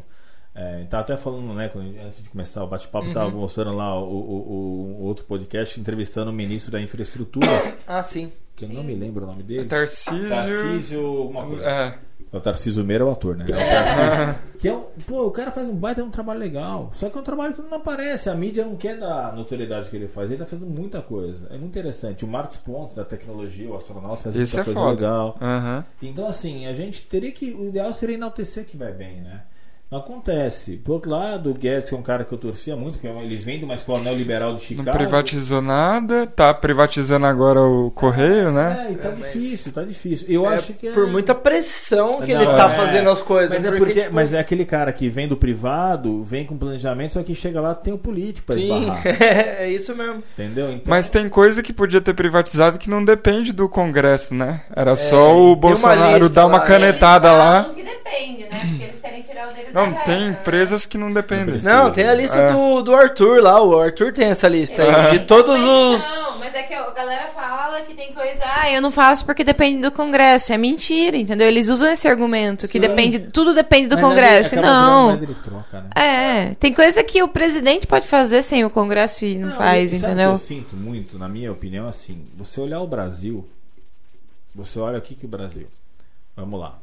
É, 0.53 0.83
tá 0.83 0.99
até 0.99 1.15
falando, 1.15 1.53
né, 1.53 1.69
quando- 1.69 1.95
antes 2.05 2.21
de 2.21 2.29
começar 2.29 2.61
o 2.63 2.67
bate-papo, 2.67 3.07
Uhum. 3.07 3.13
tava 3.13 3.29
mostrando 3.31 3.75
lá 3.77 3.97
o, 3.97 4.03
o- 4.03 4.17
o- 4.17 4.97
o 4.99 5.03
outro 5.05 5.23
podcast 5.25 5.79
entrevistando 5.79 6.29
o 6.29 6.33
ministro 6.33 6.73
da 6.73 6.81
infraestrutura, 6.81 7.47
Ah, 7.87 8.03
sim. 8.03 8.31
que 8.55 8.65
eu 8.65 8.69
não 8.69 8.83
me 8.83 8.93
lembro 8.93 9.23
o 9.23 9.27
nome 9.27 9.43
dele. 9.43 9.65
Tarcísio. 9.69 10.27
Tarcísio, 10.29 11.05
alguma 11.05 11.45
coisa. 11.45 11.65
É. 11.69 11.97
É 12.33 12.37
O 12.37 12.39
Tarcísio 12.39 12.81
Meira 12.85 13.03
é 13.03 13.07
o 13.07 13.11
ator, 13.11 13.35
né? 13.35 13.43
É 13.45 13.51
o 13.51 13.57
Tarcísio. 13.57 14.41
que 14.57 14.67
é 14.69 14.73
um, 14.73 14.81
pô, 15.05 15.25
o 15.27 15.31
cara 15.31 15.51
faz 15.51 15.67
um 15.67 15.75
baita 15.75 16.01
um 16.01 16.09
trabalho 16.09 16.39
legal. 16.39 16.89
Só 16.93 17.09
que 17.09 17.17
é 17.17 17.19
um 17.19 17.23
trabalho 17.23 17.53
que 17.53 17.61
não 17.61 17.73
aparece. 17.73 18.29
A 18.29 18.35
mídia 18.35 18.63
não 18.65 18.77
quer 18.77 18.97
dar 18.97 19.33
notoriedade 19.35 19.89
que 19.89 19.95
ele 19.97 20.07
faz. 20.07 20.29
Ele 20.31 20.39
tá 20.39 20.45
fazendo 20.45 20.65
muita 20.69 21.01
coisa. 21.01 21.47
É 21.49 21.57
muito 21.57 21.65
interessante. 21.67 22.23
O 22.23 22.27
Marcos 22.29 22.55
Pontes, 22.57 22.95
da 22.95 23.03
tecnologia, 23.03 23.69
o 23.69 23.75
astronauta, 23.75 24.23
faz 24.23 24.35
Esse 24.35 24.55
muita 24.55 24.61
é 24.61 24.73
coisa 24.73 24.79
foda. 24.79 24.91
legal. 24.95 25.37
Aham. 25.41 25.85
Então, 26.01 26.25
assim, 26.25 26.67
a 26.67 26.73
gente 26.73 27.01
teria 27.01 27.31
que. 27.33 27.51
O 27.51 27.67
ideal 27.67 27.91
seria 27.93 28.15
enaltecer 28.15 28.65
que 28.65 28.77
vai 28.77 28.93
bem, 28.93 29.19
né? 29.19 29.41
Não 29.91 29.99
acontece. 29.99 30.77
Por 30.77 30.93
outro 30.93 31.11
lado, 31.11 31.51
o 31.51 31.53
Guedes, 31.53 31.89
que 31.89 31.95
é 31.95 31.97
um 31.97 32.01
cara 32.01 32.23
que 32.23 32.31
eu 32.33 32.37
torcia 32.37 32.77
muito, 32.77 32.97
que 32.97 33.05
é 33.05 33.11
um- 33.11 33.21
ele 33.21 33.35
vem 33.35 33.59
de 33.59 33.65
uma 33.65 33.73
escola 33.73 33.99
neoliberal 33.99 34.53
de 34.55 34.73
Não 34.73 34.77
Chicago. 34.83 34.97
privatizou 34.97 35.61
nada, 35.61 36.25
tá 36.27 36.53
privatizando 36.53 37.25
agora 37.25 37.59
o 37.61 37.91
correio, 37.91 38.51
né? 38.51 38.85
É, 38.87 38.91
e 38.93 38.95
tá 38.95 39.09
É, 39.09 39.11
mas- 39.11 39.33
difícil, 39.33 39.71
tá 39.73 39.83
difícil. 39.83 40.27
Eu 40.29 40.49
É 40.49 40.55
acho 40.55 40.73
que 40.75 40.87
é... 40.87 40.91
Por 40.91 41.07
muita 41.07 41.35
pressão 41.35 42.21
que 42.21 42.33
Não, 42.33 42.41
ele 42.41 42.53
tá 42.55 42.71
é. 42.71 42.75
fazendo 42.75 43.09
as 43.09 43.21
coisas. 43.21 43.49
Mas 43.49 43.65
é, 43.65 43.67
porque, 43.67 43.83
porque, 43.85 44.01
tipo, 44.03 44.15
mas 44.15 44.33
é 44.33 44.39
aquele 44.39 44.63
cara 44.63 44.93
que 44.93 45.09
vem 45.09 45.27
do 45.27 45.35
privado, 45.35 46.23
vem 46.23 46.45
com 46.45 46.57
planejamento, 46.57 47.11
só 47.13 47.21
que 47.21 47.35
chega 47.35 47.59
lá 47.59 47.75
tem 47.75 47.93
o 47.93 47.97
político 47.97 48.47
pra 48.47 48.55
Sim, 48.55 48.71
esbarrar. 48.81 49.01
é 49.59 49.69
isso 49.69 49.93
mesmo. 49.93 50.23
Entendeu? 50.33 50.71
Então, 50.71 50.83
Mas 50.89 51.09
tem 51.09 51.27
coisa 51.27 51.61
que 51.61 51.73
podia 51.73 51.99
ter 51.99 52.13
privatizado 52.13 52.79
que 52.79 52.89
não 52.89 53.03
depende 53.03 53.51
do 53.51 53.67
Congresso, 53.67 54.33
né? 54.33 54.61
Era 54.73 54.95
só 54.95 55.31
É, 55.31 55.33
o 55.33 55.47
uma 55.47 55.55
Bolsonaro 55.57 56.13
lista 56.19 56.29
dar 56.29 56.45
uma 56.45 56.59
lá. 56.59 56.63
canetada 56.65 57.27
Eles 57.27 57.37
lá. 57.39 57.63
que 57.75 57.83
depende, 57.83 58.43
né? 58.49 58.61
Porque 58.69 58.83
eles 58.85 58.99
querem 58.99 59.21
tirar 59.21 59.49
o 59.49 59.53
deles 59.53 59.73
Não, 59.87 60.03
tem 60.03 60.21
né? 60.21 60.37
empresas 60.39 60.85
que 60.85 60.97
não 60.97 61.11
dependem. 61.11 61.45
precisa. 61.45 61.73
Não, 61.73 61.91
tem 61.91 62.07
a 62.07 62.13
lista 62.13 62.37
É. 62.37 62.51
do, 62.51 62.81
do 62.81 62.95
Arthur 62.95 63.41
lá. 63.41 63.61
O 63.61 63.79
Arthur 63.79 64.13
tem 64.13 64.27
essa 64.27 64.47
lista 64.47 64.81
É. 64.81 65.09
aí. 65.11 65.19
De 65.19 65.25
todos 65.25 65.59
mas 65.59 65.69
os. 66.01 66.15
Não, 66.15 66.39
mas 66.39 66.55
é 66.55 66.63
que 66.63 66.73
a 66.73 66.89
galera 66.91 67.27
fala 67.27 67.81
que 67.81 67.93
tem 67.93 68.13
coisa. 68.13 68.41
Ah, 68.55 68.71
eu 68.71 68.81
não 68.81 68.91
faço 68.91 69.25
porque 69.25 69.43
depende 69.43 69.81
do 69.81 69.91
Congresso. 69.91 70.53
É 70.53 70.57
mentira, 70.57 71.17
entendeu? 71.17 71.47
Eles 71.47 71.69
usam 71.69 71.89
esse 71.89 72.07
argumento 72.07 72.67
que 72.67 72.79
Sim. 72.79 72.87
depende, 72.87 73.19
tudo 73.19 73.53
depende 73.53 73.87
do 73.87 73.95
mas 73.95 74.03
Congresso. 74.05 74.49
virando 74.55 74.67
Não. 74.67 75.17
de 75.17 75.33
troca, 75.35 75.81
né? 75.81 75.89
É, 75.95 76.55
tem 76.55 76.73
coisa 76.73 77.03
que 77.03 77.21
o 77.23 77.27
presidente 77.27 77.87
pode 77.87 78.07
fazer 78.07 78.41
sem 78.43 78.63
o 78.65 78.69
Congresso 78.69 79.25
e 79.25 79.37
não, 79.39 79.55
faz, 79.55 79.91
e 79.91 79.95
sabe 79.97 80.11
o 80.11 80.13
entendeu? 80.13 80.29
que 80.29 80.35
eu 80.35 80.37
sinto 80.39 80.75
muito, 80.75 81.17
na 81.17 81.27
minha 81.29 81.51
opinião, 81.51 81.87
assim, 81.87 82.25
você 82.37 82.59
olhar 82.61 82.79
o 82.81 82.87
Brasil, 82.87 83.47
você 84.53 84.79
olha 84.79 84.97
aqui 84.97 85.15
que 85.15 85.25
o 85.25 85.29
Brasil. 85.29 85.67
Vamos 86.35 86.59
lá. 86.59 86.77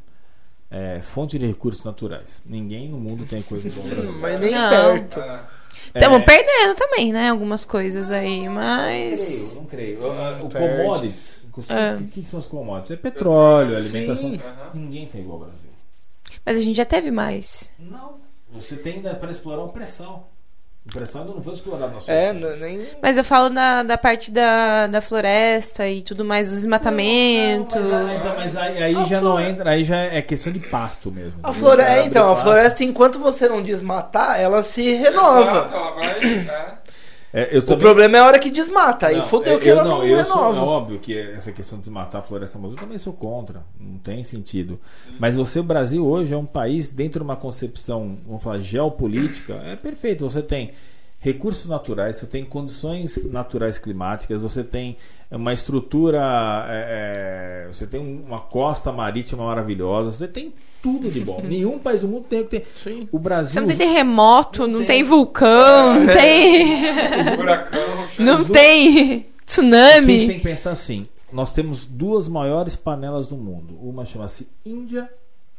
É, 0.71 1.01
fonte 1.01 1.39
de 1.39 1.47
recursos 1.47 1.83
naturais. 1.85 2.43
Ninguém 2.45 2.89
no 2.91 2.99
mundo 2.99 3.25
tem 3.25 3.41
coisa 3.43 3.69
igual 3.69 3.87
ao 3.87 3.91
Brasil. 3.91 4.13
Mas 4.19 4.41
nem 4.41 4.51
Não. 4.51 4.71
perto. 4.71 5.21
Estamos 5.95 6.21
É. 6.21 6.25
perdendo 6.25 6.75
também, 6.75 7.13
né? 7.13 7.31
Algumas 7.31 7.65
coisas 7.65 8.11
aí, 8.11 8.41
Creio, 8.41 8.51
mas. 8.53 9.55
não 9.57 9.65
creio. 9.65 10.01
O, 10.03 10.47
o 10.47 10.49
perde. 10.51 10.77
commodities. 10.83 11.41
O 11.57 11.73
É. 11.73 11.99
que, 12.13 12.23
que 12.23 12.29
são 12.29 12.39
os 12.39 12.47
commodities? 12.47 12.91
É 12.93 12.97
petróleo, 12.97 13.77
alimentação. 13.77 14.39
Ninguém 14.75 15.07
tem 15.07 15.23
igual 15.23 15.39
ao 15.41 15.45
Brasil. 15.47 15.71
Mas 16.45 16.57
a 16.59 16.61
gente 16.61 16.77
já 16.77 16.85
teve 16.85 17.11
mais. 17.11 17.71
Não. 17.79 18.17
Você 18.53 18.77
tem 18.77 18.95
ainda 18.97 19.15
para 19.15 19.31
explorar 19.31 19.63
o 19.63 19.69
pré-sal. 19.71 20.31
O 20.87 20.91
pré-sal 20.91 21.21
ainda 21.23 21.35
não 21.35 21.43
foi 21.43 21.53
explorado 21.53 21.93
na 21.93 22.01
sua 22.01 22.15
É, 22.15 22.33
nem. 22.33 22.87
Mas 23.03 23.19
eu 23.19 23.25
falo 23.25 23.51
da, 23.51 23.83
da 23.83 23.99
parte 23.99 24.31
da, 24.31 24.87
da 24.87 25.03
floresta 25.03 25.87
e 25.87 26.03
tudo 26.03 26.25
mais, 26.25 26.49
do 26.49 26.57
desmatamento. 26.57 27.79
Não, 27.79 27.91
mas, 27.91 28.11
aí- 28.11 28.17
então, 28.17 28.35
mas 28.37 28.57
aí, 28.57 28.83
aí 28.83 29.05
já 29.05 29.21
não 29.21 29.39
entra, 29.39 29.71
aí 29.71 29.85
já 29.85 29.97
é 29.99 30.23
questão 30.23 30.51
de 30.51 30.61
pasto 30.61 31.11
mesmo. 31.13 31.41
A 31.43 31.53
floresta, 31.53 31.93
Abre 31.93 32.07
então, 32.07 32.31
a 32.33 32.37
floresta, 32.37 32.85
enquanto 32.85 33.19
você 33.19 33.47
não 33.49 33.63
desmatar, 33.63 34.41
ela 34.41 34.63
se 34.63 34.93
renova. 34.95 35.41
Exato, 35.43 35.75
ela 35.75 35.91
vai. 35.93 36.25
é. 36.25 36.78
É, 37.33 37.59
O 37.59 37.63
também- 37.63 37.79
problema 37.79 38.17
é 38.17 38.21
a 38.21 38.27
hora 38.27 38.39
que 38.39 38.51
desmata. 38.51 39.07
Aí 39.09 39.21
fodeu 39.23 39.55
eu, 39.55 39.61
que 39.61 39.69
eu 39.69 39.73
ela 39.79 39.85
não, 39.85 39.99
não, 39.99 40.07
eu 40.07 40.25
sou, 40.25 40.55
é 40.55 40.59
óbvio 40.59 40.99
que 40.99 41.17
essa 41.19 41.53
questão 41.53 41.79
de 41.79 41.85
desmatar 41.85 42.21
a 42.21 42.25
floresta 42.25 42.57
amazônica 42.57 42.83
eu 42.83 42.87
também 42.87 42.99
sou 42.99 43.13
contra, 43.13 43.63
não 43.79 43.99
tem 43.99 44.25
sentido. 44.25 44.81
Mas 45.19 45.37
você, 45.37 45.61
o 45.61 45.63
Brasil 45.63 46.07
hoje 46.07 46.33
é 46.33 46.37
um 46.37 46.47
país 46.47 46.91
dentro 46.91 47.21
de 47.21 47.25
uma 47.25 47.37
concepção, 47.37 48.17
vamos 48.27 48.43
falar, 48.43 48.59
geopolítica, 48.59 49.55
é 49.65 49.77
perfeito. 49.77 50.25
Você 50.29 50.41
tem 50.41 50.71
recursos 51.19 51.67
naturais, 51.67 52.17
você 52.17 52.27
tem 52.27 52.45
condições 52.45 53.23
naturais 53.31 53.79
climáticas, 53.79 54.41
você 54.41 54.65
tem 54.65 54.97
uma 55.37 55.53
estrutura, 55.53 56.19
é, 56.69 57.65
é, 57.67 57.73
você 57.73 57.87
tem 57.87 58.01
uma 58.01 58.41
costa 58.41 58.91
marítima 58.91 59.45
maravilhosa, 59.45 60.11
você 60.11 60.27
tem 60.27 60.55
tudo 60.83 61.11
de 61.11 61.21
bom. 61.21 61.41
Nenhum 61.45 61.79
país 61.79 62.01
do 62.01 62.09
mundo 62.09 62.25
tem 62.25 62.41
o 62.41 62.45
que 62.45 62.61
tem. 62.61 62.65
Sim. 62.65 63.09
O 63.13 63.19
Brasil 63.19 63.53
Você 63.55 63.61
não 63.61 63.69
tem 63.69 63.77
terremoto, 63.77 64.61
não, 64.67 64.69
Não 64.69 64.79
tem, 64.79 64.87
tem. 64.87 65.03
vulcão, 65.03 66.01
não 66.01 66.13
tem. 66.13 66.83
Furacão, 67.37 67.81
não 68.19 68.45
tem 68.45 68.89
O 68.89 68.93
que 68.95 68.99
a 69.01 69.15
gente 69.15 69.27
tsunami. 69.45 70.27
tem 70.27 70.39
que 70.39 70.45
pensar 70.45 70.71
assim: 70.71 71.07
nós 71.31 71.53
temos 71.53 71.85
duas 71.85 72.27
maiores 72.29 72.75
panelas 72.77 73.27
do 73.27 73.37
mundo. 73.37 73.79
Uma 73.83 74.07
chama-se 74.07 74.49
Índia 74.65 75.11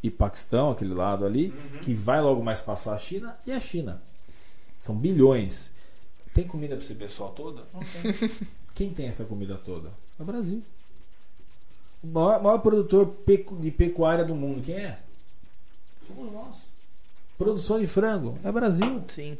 e 0.02 0.10
Paquistão, 0.10 0.72
aquele 0.72 0.94
lado 0.96 1.26
ali, 1.26 1.54
que 1.82 1.94
vai 1.94 2.20
logo 2.22 2.44
mais 2.44 2.60
passar 2.60 2.94
a 2.94 2.98
China, 2.98 3.38
e 3.46 3.52
a 3.52 3.60
China. 3.60 4.02
São 4.80 4.96
bilhões. 4.96 5.72
Tem 6.34 6.48
comida 6.48 6.76
para 6.76 6.86
esse 6.86 6.94
pessoal 6.96 7.32
toda? 7.36 7.64
Não 7.74 7.82
tem. 7.82 8.32
Quem 8.80 8.90
tem 8.92 9.08
essa 9.08 9.26
comida 9.26 9.56
toda? 9.58 9.90
É 10.18 10.24
o 10.24 10.26
Brasil. 10.26 10.64
O 12.02 12.08
maior, 12.08 12.42
maior 12.42 12.60
produtor 12.60 13.08
pecu- 13.26 13.58
de 13.58 13.72
pecuária 13.72 14.24
do 14.24 14.34
mundo, 14.34 14.62
quem 14.64 14.76
é? 14.76 15.00
Somos 16.08 16.32
nós. 16.32 16.56
Produção 17.38 17.78
de 17.78 17.88
frango, 17.88 18.40
é 18.42 18.50
Brasil. 18.50 19.04
Sim. 19.14 19.38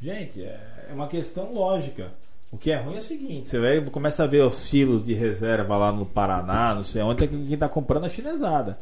Gente, 0.00 0.44
é 0.44 0.86
é 0.90 0.92
uma 0.94 1.08
questão 1.08 1.52
lógica. 1.52 2.12
O 2.52 2.56
que 2.56 2.70
é 2.70 2.76
ruim 2.76 2.94
é 2.94 2.98
o 2.98 3.02
seguinte: 3.02 3.48
você 3.48 3.58
vai, 3.58 3.80
começa 3.90 4.22
a 4.22 4.28
ver 4.28 4.44
os 4.44 4.54
silos 4.54 5.04
de 5.04 5.12
reserva 5.12 5.76
lá 5.76 5.90
no 5.90 6.06
Paraná, 6.06 6.72
não 6.72 6.84
sei 6.84 7.02
onde, 7.02 7.24
é 7.24 7.26
que 7.26 7.34
quem 7.36 7.54
está 7.54 7.68
comprando 7.68 8.04
a 8.04 8.08
chinesada. 8.08 8.78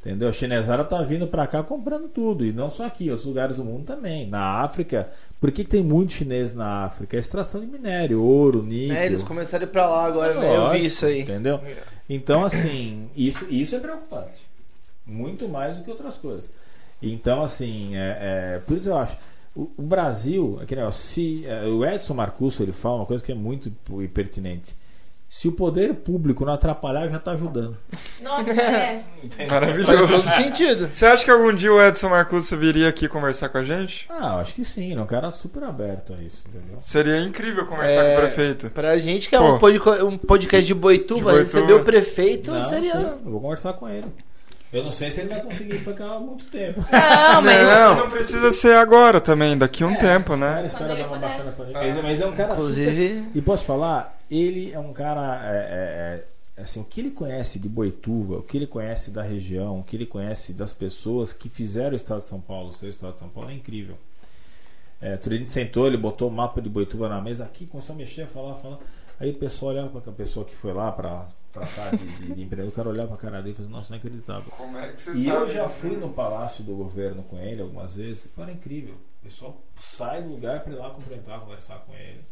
Entendeu? 0.00 0.28
A 0.28 0.32
chinesada 0.32 0.84
tá 0.84 1.00
vindo 1.02 1.26
para 1.26 1.46
cá 1.46 1.62
comprando 1.62 2.08
tudo. 2.08 2.44
E 2.44 2.52
não 2.52 2.68
só 2.70 2.84
aqui, 2.86 3.08
outros 3.10 3.26
lugares 3.26 3.56
do 3.56 3.64
mundo 3.64 3.84
também. 3.84 4.26
Na 4.26 4.62
África, 4.62 5.08
por 5.40 5.50
que, 5.52 5.64
que 5.64 5.70
tem 5.70 5.82
muito 5.82 6.12
chinês 6.12 6.52
na 6.54 6.84
África? 6.84 7.16
É 7.16 7.20
extração 7.20 7.60
de 7.60 7.66
minério, 7.66 8.22
ouro, 8.22 8.62
níquel. 8.62 8.96
É, 8.96 9.06
eles 9.06 9.22
começaram 9.22 9.64
a 9.64 9.68
ir 9.68 9.70
pra 9.70 9.88
lá 9.88 10.04
agora, 10.06 10.32
É 10.32 10.40
né? 10.40 10.48
Eu 10.56 10.60
lógico, 10.60 10.80
vi 10.82 10.86
isso 10.86 11.06
aí. 11.06 11.20
Entendeu? 11.22 11.60
Então, 12.08 12.44
assim, 12.44 13.08
isso, 13.16 13.46
isso 13.50 13.74
é 13.76 13.78
preocupante. 13.78 14.46
Muito 15.06 15.48
mais 15.48 15.76
do 15.76 15.84
que 15.84 15.90
outras 15.90 16.16
coisas. 16.16 16.48
Então, 17.02 17.42
assim, 17.42 17.96
é, 17.96 18.18
é- 18.56 18.58
por 18.60 18.76
isso 18.76 18.88
eu 18.88 18.96
acho. 18.96 19.16
O, 19.54 19.70
o 19.76 19.82
Brasil, 19.82 20.58
aquele 20.62 20.80
negócio, 20.80 21.02
se, 21.02 21.44
é, 21.46 21.64
o 21.66 21.84
Edson 21.84 22.14
Marcusso 22.14 22.62
ele 22.62 22.72
fala 22.72 22.96
uma 22.96 23.06
coisa 23.06 23.22
que 23.22 23.32
é 23.32 23.34
muito 23.34 23.70
pertinente. 24.14 24.74
Se 25.34 25.48
o 25.48 25.52
poder 25.52 25.94
público 25.94 26.44
não 26.44 26.52
atrapalhar, 26.52 27.08
já 27.08 27.16
está 27.16 27.30
ajudando. 27.32 27.74
Nossa, 28.20 28.50
é. 28.52 29.02
Faz 29.38 29.50
Maravilhoso. 29.50 30.06
todo 30.08 30.20
sentido. 30.30 30.88
Você 30.92 31.06
acha 31.06 31.24
que 31.24 31.30
algum 31.30 31.54
dia 31.54 31.72
o 31.72 31.80
Edson 31.80 32.10
Marcusso 32.10 32.54
viria 32.58 32.86
aqui 32.86 33.08
conversar 33.08 33.48
com 33.48 33.56
a 33.56 33.62
gente? 33.62 34.06
Ah, 34.10 34.34
eu 34.34 34.40
acho 34.40 34.54
que 34.54 34.62
sim, 34.62 34.90
ele 34.90 35.00
é 35.00 35.02
um 35.02 35.06
cara 35.06 35.30
super 35.30 35.64
aberto 35.64 36.12
a 36.12 36.22
isso, 36.22 36.44
entendeu? 36.46 36.76
Seria 36.82 37.18
incrível 37.18 37.64
conversar 37.64 38.04
É, 38.04 38.10
com 38.14 38.18
o 38.18 38.20
prefeito. 38.26 38.70
Pra 38.70 38.98
gente 38.98 39.30
que 39.30 39.34
é 39.34 39.38
Pô. 39.38 39.56
um, 39.56 40.06
um 40.08 40.18
podcast 40.18 40.66
de 40.66 40.74
Boituva, 40.74 41.20
De 41.20 41.22
Boituva. 41.38 41.38
receber 41.60 41.72
o 41.80 41.82
prefeito 41.82 42.50
Não, 42.50 42.64
seria. 42.66 42.92
sim, 42.92 42.98
eu 43.24 43.30
vou 43.32 43.40
conversar 43.40 43.72
com 43.72 43.88
ele. 43.88 44.12
Eu 44.70 44.82
não 44.84 44.92
sei 44.92 45.10
se 45.10 45.20
ele 45.20 45.30
vai 45.30 45.40
conseguir 45.42 45.78
ficar 45.78 46.18
muito 46.18 46.44
tempo. 46.46 46.80
Não, 46.92 47.40
mas. 47.42 47.66
Não. 47.66 47.96
Não 47.96 48.10
precisa 48.10 48.52
ser 48.52 48.74
agora 48.76 49.18
também, 49.20 49.56
daqui 49.56 49.82
a 49.82 49.86
um 49.86 49.92
É, 49.92 49.96
tempo, 49.96 50.32
Espera, 50.34 50.60
né? 50.60 50.66
espera 50.66 50.84
Quando 50.84 50.88
dar 50.88 50.94
ele 50.94 51.02
uma 51.08 51.14
puder. 51.16 51.28
baixada 51.28 51.52
pra 51.52 51.64
gente. 51.66 51.74
Mas, 51.74 52.02
mas 52.02 52.20
é 52.22 52.26
um 52.26 52.32
cara 52.32 52.56
super 52.56 52.70
Inclusive. 52.82 53.28
E 53.34 53.42
posso 53.42 53.66
falar, 53.66 54.18
ele 54.38 54.72
é 54.72 54.78
um 54.78 54.92
cara. 54.92 55.40
é, 55.52 55.56
é, 55.56 56.26
é, 56.58 56.62
assim, 56.62 56.80
o 56.80 56.84
que 56.84 57.00
ele 57.00 57.10
conhece 57.10 57.58
de 57.58 57.68
Boituva, 57.68 58.36
o 58.38 58.42
que 58.42 58.56
ele 58.56 58.66
conhece 58.66 59.10
da 59.10 59.22
região, 59.22 59.80
o 59.80 59.84
que 59.84 59.96
ele 59.96 60.06
conhece 60.06 60.52
das 60.52 60.72
pessoas 60.74 61.32
que 61.32 61.48
fizeram 61.48 61.92
o 61.92 61.96
estado 61.96 62.20
de 62.20 62.26
São 62.26 62.40
Paulo 62.40 62.70
o 62.70 62.86
estado 62.86 63.12
de 63.14 63.18
São 63.18 63.28
Paulo 63.28 63.50
é 63.50 63.54
incrível. 63.54 63.96
É, 65.00 65.12
outro 65.12 65.36
dia 65.36 65.46
sentou, 65.46 65.86
ele 65.86 65.96
botou 65.96 66.28
o 66.28 66.32
mapa 66.32 66.60
de 66.62 66.68
Boituva 66.68 67.08
na 67.08 67.20
mesa 67.20 67.44
aqui, 67.44 67.66
começou 67.66 67.94
a 67.94 67.98
mexer, 67.98 68.26
falar, 68.26 68.54
falar. 68.54 68.78
Aí 69.18 69.30
o 69.30 69.34
pessoal 69.34 69.72
olhava 69.72 70.00
para 70.00 70.10
a 70.10 70.14
pessoa 70.14 70.44
que 70.44 70.54
foi 70.54 70.72
lá 70.72 70.90
para 70.92 71.26
tratar 71.52 71.96
de, 71.96 72.06
de, 72.06 72.34
de 72.34 72.42
emprego, 72.42 72.68
o 72.68 72.72
cara 72.72 72.88
olhava 72.88 73.08
para 73.08 73.16
a 73.16 73.20
cara 73.30 73.42
dele 73.42 73.52
e 73.52 73.54
falou: 73.56 73.70
Nossa, 73.72 73.90
não 73.90 73.96
é 73.96 73.98
acreditável. 73.98 74.52
Como 74.56 74.78
é 74.78 74.92
que 74.92 75.02
você 75.02 75.12
E 75.12 75.24
sabe 75.24 75.36
eu 75.36 75.48
já 75.50 75.66
isso? 75.66 75.74
fui 75.74 75.96
no 75.96 76.10
palácio 76.12 76.64
do 76.64 76.74
governo 76.74 77.22
com 77.24 77.38
ele 77.38 77.60
algumas 77.62 77.94
vezes. 77.94 78.28
Cara, 78.34 78.50
é 78.50 78.54
incrível. 78.54 78.94
O 79.20 79.24
pessoal 79.24 79.60
sai 79.76 80.22
do 80.22 80.28
lugar 80.30 80.62
para 80.64 80.72
ir 80.72 80.76
lá 80.76 80.90
cumprimentar, 80.90 81.40
conversar 81.40 81.78
com 81.80 81.94
ele. 81.94 82.24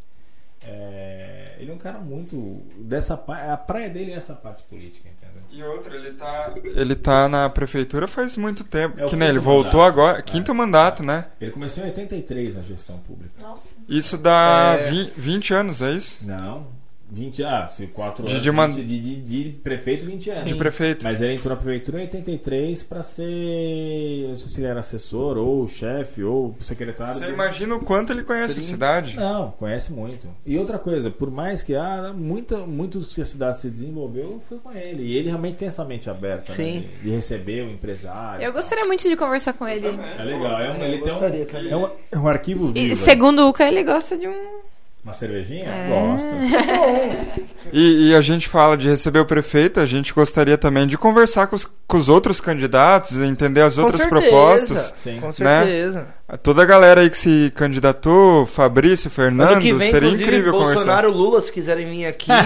É, 0.63 1.57
ele 1.59 1.71
é 1.71 1.75
um 1.75 1.79
cara 1.79 1.99
muito. 1.99 2.63
dessa 2.79 3.15
A 3.15 3.57
praia 3.57 3.89
dele 3.89 4.13
é 4.13 4.15
essa 4.15 4.35
parte 4.35 4.63
política, 4.65 5.09
entendeu? 5.09 5.43
E 5.51 5.63
outra, 5.65 5.95
ele 5.97 6.13
tá, 6.13 6.55
ele 6.65 6.95
tá 6.95 7.29
na 7.29 7.49
prefeitura 7.51 8.07
faz 8.07 8.37
muito 8.37 8.63
tempo. 8.63 9.01
É 9.01 9.07
que 9.07 9.17
nem 9.17 9.29
ele 9.29 9.39
quinto 9.39 9.45
voltou 9.51 9.81
mandato. 9.81 9.93
agora. 9.93 10.19
É. 10.19 10.23
Quinto 10.23 10.55
mandato, 10.55 11.03
né? 11.03 11.27
Ele 11.41 11.51
começou 11.51 11.83
em 11.83 11.87
83 11.89 12.57
na 12.57 12.63
gestão 12.63 12.99
pública. 12.99 13.41
Nossa. 13.41 13.77
Isso 13.89 14.17
dá 14.17 14.77
É. 14.79 14.91
vin- 14.91 15.11
20 15.17 15.53
anos, 15.55 15.83
é 15.83 15.93
isso? 15.93 16.19
Não. 16.25 16.69
20 17.11 17.45
ah, 17.45 17.67
se 17.69 17.87
4 17.89 18.25
De- 18.25 18.31
anos. 18.33 18.43
de 18.43 18.51
uma- 18.51 18.67
20 18.69 18.85
de, 18.85 19.01
de- 19.01 19.17
de 19.45 19.51
prefeito, 19.59 20.07
20 20.07 20.31
anos. 20.31 20.45
De 20.45 20.55
prefeito. 20.55 21.05
Mas 21.05 21.21
ele 21.21 21.35
entrou 21.35 21.55
na 21.55 21.61
prefeitura 21.61 21.99
em 21.99 22.03
83 22.03 22.83
para 22.83 23.03
ser. 23.03 24.27
Não 24.29 24.39
sei 24.39 24.49
se 24.49 24.61
ele 24.61 24.67
era 24.69 24.81
assessor, 24.81 25.37
ou 25.37 25.67
chefe, 25.69 26.23
ou 26.23 26.55
secretário. 26.61 27.15
Você 27.15 27.27
do- 27.27 27.33
imagina 27.33 27.75
o 27.75 27.81
quanto 27.85 28.13
ele 28.13 28.23
conhece 28.23 28.53
a 28.53 28.55
Trinta. 28.57 28.69
cidade. 28.71 29.17
Não, 29.17 29.51
conhece 29.53 29.93
muito. 29.93 30.29
E 30.47 30.57
outra 30.59 30.79
coisa, 30.79 31.11
por 31.11 31.31
mais 31.31 31.63
que 31.63 31.75
ah, 31.75 32.13
muita, 32.17 32.59
muitos 32.59 33.15
que 33.15 33.21
a 33.21 33.25
cidade 33.25 33.59
se 33.61 33.71
desenvolveu 33.71 34.41
foi 34.49 34.59
com 34.59 34.73
ele. 34.73 35.03
E 35.05 35.17
ele 35.17 35.29
realmente 35.29 35.57
tem 35.57 35.69
essa 35.69 35.85
mente 35.85 36.09
aberta, 36.09 36.55
Sim. 36.55 36.81
né? 36.81 36.85
De, 37.03 37.09
de 37.09 37.11
receber 37.11 37.65
o 37.67 37.71
empresário. 37.71 38.45
Eu 38.45 38.53
gostaria 38.53 38.85
muito 38.87 39.09
de 39.09 39.17
conversar 39.17 39.53
com 39.55 39.67
ele. 39.67 39.87
É 39.87 40.23
legal, 40.23 40.61
é 40.61 40.71
um, 40.73 40.83
ele 40.85 40.99
tem 40.99 41.13
um, 41.13 41.25
é 41.71 41.77
um, 41.77 41.91
é 42.13 42.19
um 42.19 42.29
arquivo 42.29 42.71
E 42.75 42.89
vivo. 42.89 42.97
segundo 43.05 43.41
o 43.43 43.49
Uca, 43.51 43.65
ele 43.67 43.83
gosta 43.85 44.17
de 44.17 44.27
um. 44.29 44.61
Uma 45.03 45.12
cervejinha? 45.15 45.67
É. 45.67 45.89
Gosta. 45.89 47.41
E, 47.73 48.09
e 48.11 48.15
a 48.17 48.20
gente 48.20 48.49
fala 48.49 48.77
de 48.77 48.89
receber 48.89 49.20
o 49.20 49.25
prefeito, 49.25 49.79
a 49.79 49.87
gente 49.87 50.12
gostaria 50.12 50.59
também 50.59 50.89
de 50.89 50.99
conversar 50.99 51.47
com 51.47 51.55
os, 51.55 51.65
com 51.87 51.97
os 51.99 52.09
outros 52.09 52.41
candidatos, 52.41 53.17
entender 53.19 53.61
as 53.61 53.77
Com 53.77 53.83
outras 53.83 54.01
certeza. 54.03 54.23
propostas. 54.23 54.95
Sim. 54.97 55.20
Com 55.20 55.27
né? 55.27 55.33
certeza. 55.65 56.09
Toda 56.43 56.62
a 56.62 56.65
galera 56.65 57.01
aí 57.01 57.11
que 57.11 57.19
se 57.19 57.53
candidatou, 57.57 58.47
Fabrício, 58.47 59.11
Fernando, 59.11 59.61
vem, 59.61 59.91
seria 59.91 60.11
incrível 60.11 60.53
Bolsonaro 60.53 61.09
conversar. 61.09 61.09
Lula, 61.09 61.41
se 61.41 61.53
quiserem 61.53 61.87
vir 61.87 62.07
aqui. 62.07 62.31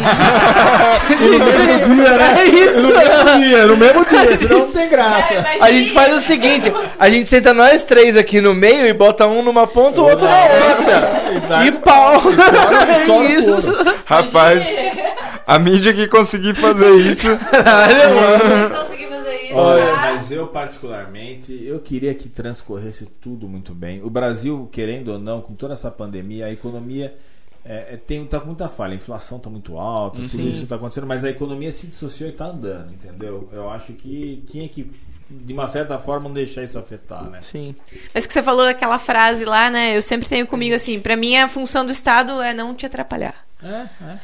No 1.05 1.39
mesmo 1.39 1.95
dia, 1.97 2.19
né? 2.19 2.35
É 2.41 2.45
isso. 2.47 2.83
No 2.83 2.89
mesmo 2.89 3.41
dia, 3.41 3.67
no 3.67 3.77
mesmo 3.77 4.05
dia, 4.07 4.37
senão 4.37 4.59
não 4.61 4.73
tem 4.73 4.89
graça. 4.89 5.45
A 5.61 5.71
gente 5.71 5.93
faz 5.93 6.15
o 6.17 6.21
seguinte: 6.21 6.73
a 6.99 7.11
gente 7.11 7.29
senta 7.29 7.53
nós 7.53 7.83
três 7.83 8.17
aqui 8.17 8.41
no 8.41 8.55
meio 8.55 8.87
e 8.87 8.93
bota 8.93 9.27
um 9.27 9.43
numa 9.43 9.67
ponta, 9.67 10.01
o 10.01 10.09
outro 10.09 10.27
na 10.27 10.45
outra. 10.45 11.65
E 11.67 11.73
pau. 11.73 12.23
Tora- 12.51 13.07
tora 13.07 13.29
o 13.29 13.33
É 13.33 13.59
isso. 13.59 13.73
Rapaz, 14.05 14.67
a 15.47 15.59
mídia 15.59 15.93
que 15.93 16.09
conseguir 16.09 16.55
fazer 16.55 16.95
isso. 16.97 17.27
Caralho, 17.51 18.15
mano. 18.15 18.77
Consegui 18.77 19.07
fazer 19.07 19.35
isso. 19.45 19.55
Olha, 19.57 19.87
tá? 19.87 19.97
mas 20.01 20.33
eu 20.33 20.47
particularmente, 20.49 21.65
eu 21.65 21.79
queria 21.81 22.15
que 22.15 22.29
transcorresse 22.29 23.07
tudo 23.21 23.49
muito 23.49 23.75
bem. 23.75 24.03
O 24.03 24.11
Brasil, 24.11 24.69
querendo 24.73 25.09
ou 25.13 25.19
não, 25.19 25.41
com 25.41 25.55
toda 25.55 25.75
essa 25.75 25.91
pandemia, 25.91 26.47
a 26.47 26.53
economia 26.53 27.15
é, 27.65 27.95
é, 27.95 27.97
tem 27.97 28.25
tá 28.27 28.41
com 28.41 28.47
muita 28.47 28.69
falha. 28.69 28.93
A 28.93 28.97
inflação 28.97 29.39
está 29.39 29.49
muito 29.49 29.79
alta, 29.79 30.17
tudo 30.17 30.29
Sim. 30.29 30.49
isso 30.49 30.65
está 30.65 30.77
acontecendo, 30.77 31.07
mas 31.07 31.25
a 31.25 31.31
economia 31.31 31.73
se 31.73 31.87
dissociou 31.87 32.29
e 32.29 32.33
está 32.33 32.47
andando, 32.47 32.93
entendeu? 32.93 33.49
Eu 33.53 33.71
acho 33.71 33.93
que 33.95 34.43
tinha 34.47 34.69
que, 34.69 34.91
de 35.31 35.53
uma 35.53 35.67
certa 35.69 35.99
forma, 35.99 36.25
não 36.29 36.35
deixar 36.35 36.63
isso 36.63 36.79
afetar, 36.79 37.25
né? 37.25 37.41
Sim. 37.43 37.75
Mas 38.15 38.27
que 38.27 38.33
você 38.33 38.43
falou 38.43 38.65
daquela 38.65 38.99
frase 38.99 39.45
lá, 39.45 39.71
né? 39.71 39.97
Eu 39.97 40.03
sempre 40.03 40.29
tenho 40.29 40.47
comigo 40.47 40.75
assim, 40.75 41.01
pra 41.01 41.17
mim 41.17 41.37
a 41.37 41.49
função 41.49 41.85
do 41.85 41.93
Estado 41.93 42.41
é 42.43 42.53
não 42.53 42.75
te 42.75 42.87
atrapalhar. 42.87 43.35
É, 43.63 43.69
é. 44.05 44.19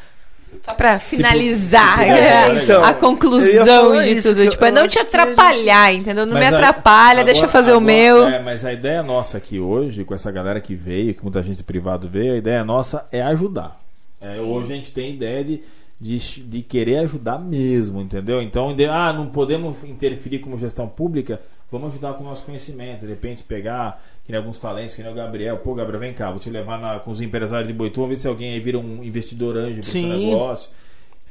Só 0.62 0.74
pra 0.74 0.98
finalizar 0.98 1.98
se 1.98 2.04
puder, 2.04 2.18
é, 2.18 2.42
é 2.42 2.48
legal. 2.48 2.82
a 2.84 2.92
conclusão 2.92 4.02
de 4.02 4.10
isso, 4.12 4.28
tudo. 4.28 4.42
eu- 4.42 4.50
Tipo, 4.50 4.64
é 4.64 4.70
não 4.72 4.88
te 4.88 4.94
que 4.94 4.98
a 4.98 5.02
gente- 5.04 5.14
atrapalhar, 5.16 5.94
entendeu? 5.94 6.26
Não 6.26 6.34
me 6.34 6.40
Mas 6.40 6.52
a- 6.52 6.56
atrapalha, 6.58 7.24
deixa 7.24 7.40
eu 7.40 7.44
agora- 7.44 7.52
fazer 7.52 7.70
o 7.72 7.76
agora- 7.76 7.92
meu. 7.92 8.26
É, 8.26 8.42
mas 8.42 8.64
a 8.64 8.72
ideia 8.72 9.02
nossa 9.02 9.38
aqui 9.38 9.60
hoje, 9.60 10.04
com 10.04 10.12
essa 10.14 10.30
galera 10.30 10.60
que 10.60 10.74
veio, 10.74 11.14
que 11.14 11.22
muita 11.22 11.42
gente 11.42 11.62
privado 11.62 12.08
veio, 12.08 12.34
a 12.34 12.36
ideia 12.36 12.64
nossa 12.64 13.06
é 13.12 13.22
ajudar. 13.22 13.78
É, 14.20 14.38
hoje 14.40 14.72
a 14.72 14.76
gente 14.76 14.90
tem 14.90 15.14
ideia 15.14 15.42
de, 15.44 15.62
de, 16.00 16.18
de 16.44 16.62
querer 16.62 16.98
ajudar 17.00 17.38
mesmo, 17.38 18.00
entendeu? 18.00 18.40
Então, 18.40 18.74
de- 18.74 18.86
ah, 18.86 19.12
não 19.12 19.26
podemos 19.26 19.84
interferir 19.84 20.38
como 20.38 20.56
gestão 20.56 20.88
pública. 20.88 21.40
Vamos 21.70 21.90
ajudar 21.90 22.14
com 22.14 22.24
o 22.24 22.26
nosso 22.26 22.42
conhecimento. 22.44 23.00
De 23.00 23.06
repente, 23.06 23.42
pegar 23.44 24.02
que 24.24 24.32
nem 24.32 24.38
alguns 24.38 24.56
talentos, 24.58 24.94
que 24.94 25.02
nem 25.02 25.12
o 25.12 25.14
Gabriel. 25.14 25.58
Pô, 25.58 25.74
Gabriel, 25.74 26.00
vem 26.00 26.14
cá, 26.14 26.30
vou 26.30 26.40
te 26.40 26.48
levar 26.48 26.80
na- 26.80 26.98
com 27.00 27.10
os 27.10 27.20
empresários 27.20 27.68
de 27.68 27.74
Boituva, 27.74 28.08
ver 28.08 28.16
se 28.16 28.26
alguém 28.26 28.52
aí 28.54 28.60
vira 28.60 28.78
um 28.78 29.04
investidor 29.04 29.56
anjo 29.58 29.74
pro 29.82 29.84
seu 29.90 30.00
Sim. 30.00 30.30
negócio. 30.30 30.70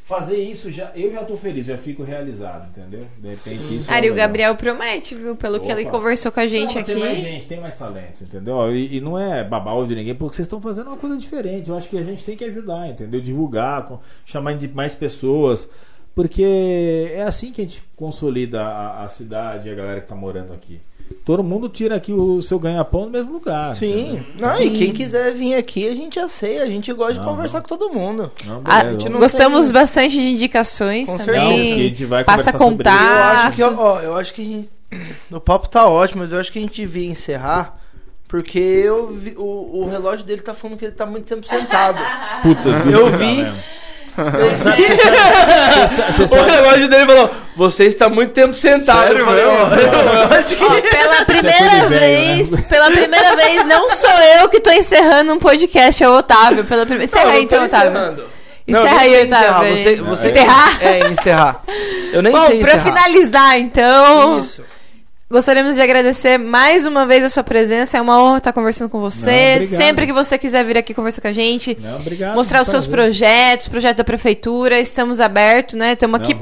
Fazer 0.10 0.38
isso, 0.38 0.72
já, 0.72 0.92
eu 0.96 1.12
já 1.12 1.24
tô 1.24 1.38
feliz, 1.38 1.68
já 1.68 1.78
fico 1.78 2.02
realizado, 2.02 2.68
entendeu? 2.68 3.06
De 3.20 3.30
repente, 3.30 3.78
isso 3.78 3.92
é 3.92 3.94
Ari, 3.94 4.08
o 4.08 4.14
legal. 4.14 4.28
Gabriel 4.28 4.56
promete, 4.56 5.14
viu? 5.14 5.36
Pelo 5.36 5.60
que 5.60 5.72
ele 5.72 5.84
Opa. 5.84 5.92
conversou 5.92 6.32
com 6.32 6.40
a 6.40 6.48
gente 6.48 6.74
Não, 6.74 6.82
aqui. 6.82 6.94
Tem 6.94 7.00
mais 7.00 7.20
gente, 7.20 7.46
tem 7.48 7.60
mais 7.62 7.76
talentos, 7.76 8.24
entendeu? 8.24 8.76
E, 8.76 8.98
e 8.98 9.02
não 9.02 9.20
é 9.20 9.44
babar 9.44 9.86
de 9.86 9.94
ninguém, 9.94 10.16
porque 10.16 10.36
vocês 10.38 10.48
estão 10.48 10.60
fazendo 10.60 10.88
uma 10.88 10.98
coisa 10.98 11.16
diferente. 11.16 11.70
Eu 11.70 11.78
acho 11.78 11.88
que 11.88 11.96
a 11.96 12.02
gente 12.04 12.26
tem 12.26 12.36
que 12.36 12.44
ajudar, 12.44 12.90
entendeu? 12.90 13.22
Divulgar, 13.22 13.86
com- 13.86 14.00
chamar 14.26 14.56
de 14.56 14.68
mais 14.70 14.96
pessoas. 14.96 15.70
Porque 16.16 17.12
é 17.14 17.22
assim 17.22 17.52
que 17.52 17.62
a 17.62 17.64
gente 17.64 17.84
consolida 17.96 18.64
a, 18.64 19.04
a 19.04 19.08
cidade 19.10 19.70
e 19.70 19.72
a 19.72 19.76
galera 19.76 20.02
que 20.02 20.08
tá 20.08 20.16
morando 20.16 20.52
aqui. 20.54 20.82
Todo 21.26 21.44
mundo 21.44 21.70
tira 21.70 21.96
aqui 21.96 22.12
o 22.12 22.42
seu 22.42 22.58
ganha-pão 22.60 23.06
no 23.06 23.12
mesmo 23.12 23.34
lugar. 23.34 23.76
Sim. 23.76 24.24
Não, 24.40 24.58
Sim. 24.58 24.64
e 24.64 24.72
quem 24.72 24.92
quiser 24.94 25.32
vir 25.34 25.56
aqui, 25.56 25.88
a 25.88 25.96
gente 25.96 26.20
aceita. 26.20 26.64
A 26.64 26.68
gente 26.68 26.92
gosta 26.94 27.14
de 27.14 27.20
Não, 27.20 27.26
conversar 27.28 27.60
não. 27.60 27.66
com 27.68 27.78
todo 27.78 27.94
mundo. 27.94 28.32
Não, 28.46 28.62
Ah, 28.66 28.80
beleza, 28.80 29.00
gente 29.00 29.10
não- 29.10 29.20
Gostamos 29.20 29.66
tem- 29.66 29.74
bastante 29.74 30.12
de 30.16 30.32
indicações 30.32 31.08
Com 31.10 31.18
também. 31.18 31.74
a 31.74 31.78
gente 31.78 32.06
vai 32.06 32.24
Passa 32.24 32.52
conversar 32.52 32.58
sobre 32.60 32.88
eu 32.88 32.92
contato. 32.94 33.48
acho 33.48 33.56
que, 33.56 33.64
ó, 33.64 34.00
eu 34.02 34.16
acho 34.18 34.34
que 34.34 34.42
a 34.42 34.46
gente, 34.46 34.70
o 35.32 35.40
papo 35.40 35.68
tá 35.70 35.88
ótimo, 35.88 36.22
mas 36.24 36.32
eu 36.32 36.40
acho 36.40 36.52
que 36.52 36.58
a 36.60 36.62
gente 36.62 36.82
devia 36.82 37.10
encerrar. 37.10 37.78
Porque 38.28 38.60
eu 38.60 39.08
vi- 39.08 39.36
o, 39.38 39.82
o 39.82 39.90
relógio 39.90 40.24
dele 40.26 40.42
tá 40.42 40.54
falando 40.54 40.78
que 40.78 40.86
ele 40.86 40.92
tá 40.92 41.06
muito 41.06 41.26
tempo 41.26 41.44
sentado. 41.48 41.98
Puta, 42.44 42.70
Eu 42.88 43.10
vi. 43.18 43.44
Você 44.16 44.56
sabe, 44.56 44.82
você 44.84 46.28
sabe- 46.28 46.28
você 46.28 46.40
o 46.40 46.44
relógio 46.44 46.88
dele 46.90 47.06
falou: 47.06 47.32
Você 47.56 47.86
está 47.86 48.10
muito 48.10 48.32
tempo 48.34 48.54
sentado. 48.54 49.04
Sério 49.08 49.20
eu 49.20 49.26
falei, 49.26 49.44
eu 49.46 50.38
acho 50.40 50.56
que. 50.56 50.64
Ó, 50.64 50.70
pela 50.82 51.26
primeira 51.26 51.60
coisa 51.60 51.70
de 51.70 51.88
velho, 51.88 51.90
vez, 51.90 52.52
né? 52.52 52.66
pela 52.70 52.86
primeira 52.92 53.36
vez, 53.36 53.66
não 53.66 53.90
sou 53.92 54.10
eu 54.42 54.50
que 54.50 54.60
tô 54.60 54.72
encerrando 54.72 55.34
um 55.34 55.40
podcast, 55.40 56.04
é 56.04 56.10
o 56.10 56.18
Otávio. 56.18 56.66
Pela 56.66 56.86
primeira... 56.86 57.06
Encerra 57.06 57.26
Não, 57.26 57.32
aí 57.34 57.44
então, 57.44 57.66
Otávio. 57.66 57.90
encerrando. 57.92 58.24
Não, 58.68 58.82
Encerra 58.82 59.08
eu 59.08 59.10
nem 59.10 59.10
aí, 59.10 59.14
sei 59.14 59.26
Otávio. 59.30 59.72
encerrar, 59.74 60.70
Você? 60.80 60.86
É, 60.86 61.00
encerrar. 61.10 61.64
Eu 62.14 62.22
nem 62.22 62.32
Bom, 62.32 62.48
sei 62.48 62.60
pra 62.60 62.76
encerrar. 62.76 62.84
finalizar, 62.84 63.58
então, 63.60 64.40
Isso. 64.42 64.64
Gostaríamos 65.30 65.76
de 65.76 65.82
agradecer 65.82 66.38
mais 66.40 66.86
uma 66.88 67.06
vez 67.06 67.24
a 67.24 67.30
sua 67.30 67.44
presença. 67.44 67.98
É 67.98 68.02
uma 68.02 68.22
honra 68.22 68.40
estar 68.40 68.52
conversando 68.54 68.90
com 68.90 69.00
você. 69.00 69.60
Não. 69.60 69.66
Sempre 69.66 70.08
que 70.08 70.14
você 70.14 70.38
quiser 70.38 70.64
vir 70.66 70.78
aqui 70.78 70.94
conversar 70.94 71.22
com 71.22 71.28
a 71.28 71.34
gente, 71.34 71.78
Não, 71.80 71.98
obrigado, 71.98 72.36
mostrar 72.36 72.62
os 72.62 72.68
seus 72.68 72.88
prazer. 72.88 73.10
projetos, 73.28 73.68
projeto 73.68 73.98
da 73.98 74.04
prefeitura, 74.04 74.80
estamos 74.80 75.20
abertos, 75.20 75.76
né? 75.76 75.94
Estamos 75.94 76.20
aqui 76.20 76.36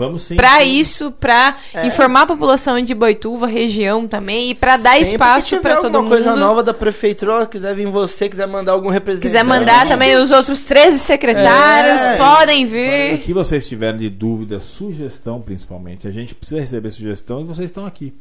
sim. 0.64 0.80
isso, 0.80 1.12
pra 1.12 1.58
É. 1.74 1.86
informar 1.86 2.22
a 2.22 2.28
população 2.28 2.80
de 2.82 2.94
Boituva, 2.96 3.46
região 3.48 4.08
também, 4.08 4.52
e 4.52 4.56
pra 4.56 4.78
dar 4.78 4.92
Sempre 4.94 5.12
espaço 5.12 5.58
pra 5.58 5.76
todo 5.76 5.96
alguma 5.96 6.04
mundo. 6.04 6.24
coisa 6.24 6.36
nova 6.36 6.64
da 6.64 6.74
prefeitura, 6.74 7.46
quiser 7.46 7.76
vir 7.76 7.88
você, 7.88 8.30
quiser 8.30 8.48
mandar 8.48 8.72
algum 8.72 8.90
representante. 8.90 9.28
Quiser 9.32 9.44
mandar 9.44 9.88
também 9.88 10.16
os 10.16 10.32
outros 10.32 10.66
13 10.66 10.98
secretários, 11.00 12.02
É. 12.02 12.16
podem 12.18 12.66
O 12.66 12.70
vir. 12.70 13.18
que 13.20 13.34
vocês 13.34 13.68
tiverem 13.68 14.00
de 14.00 14.10
dúvida, 14.10 14.60
sugestão 14.60 15.42
principalmente, 15.42 16.08
a 16.08 16.12
gente 16.12 16.34
precisa 16.34 16.62
receber 16.62 16.90
sugestão 16.90 17.42
e 17.42 17.44
vocês 17.44 17.70
estão 17.70 17.86
aqui. 17.86 18.14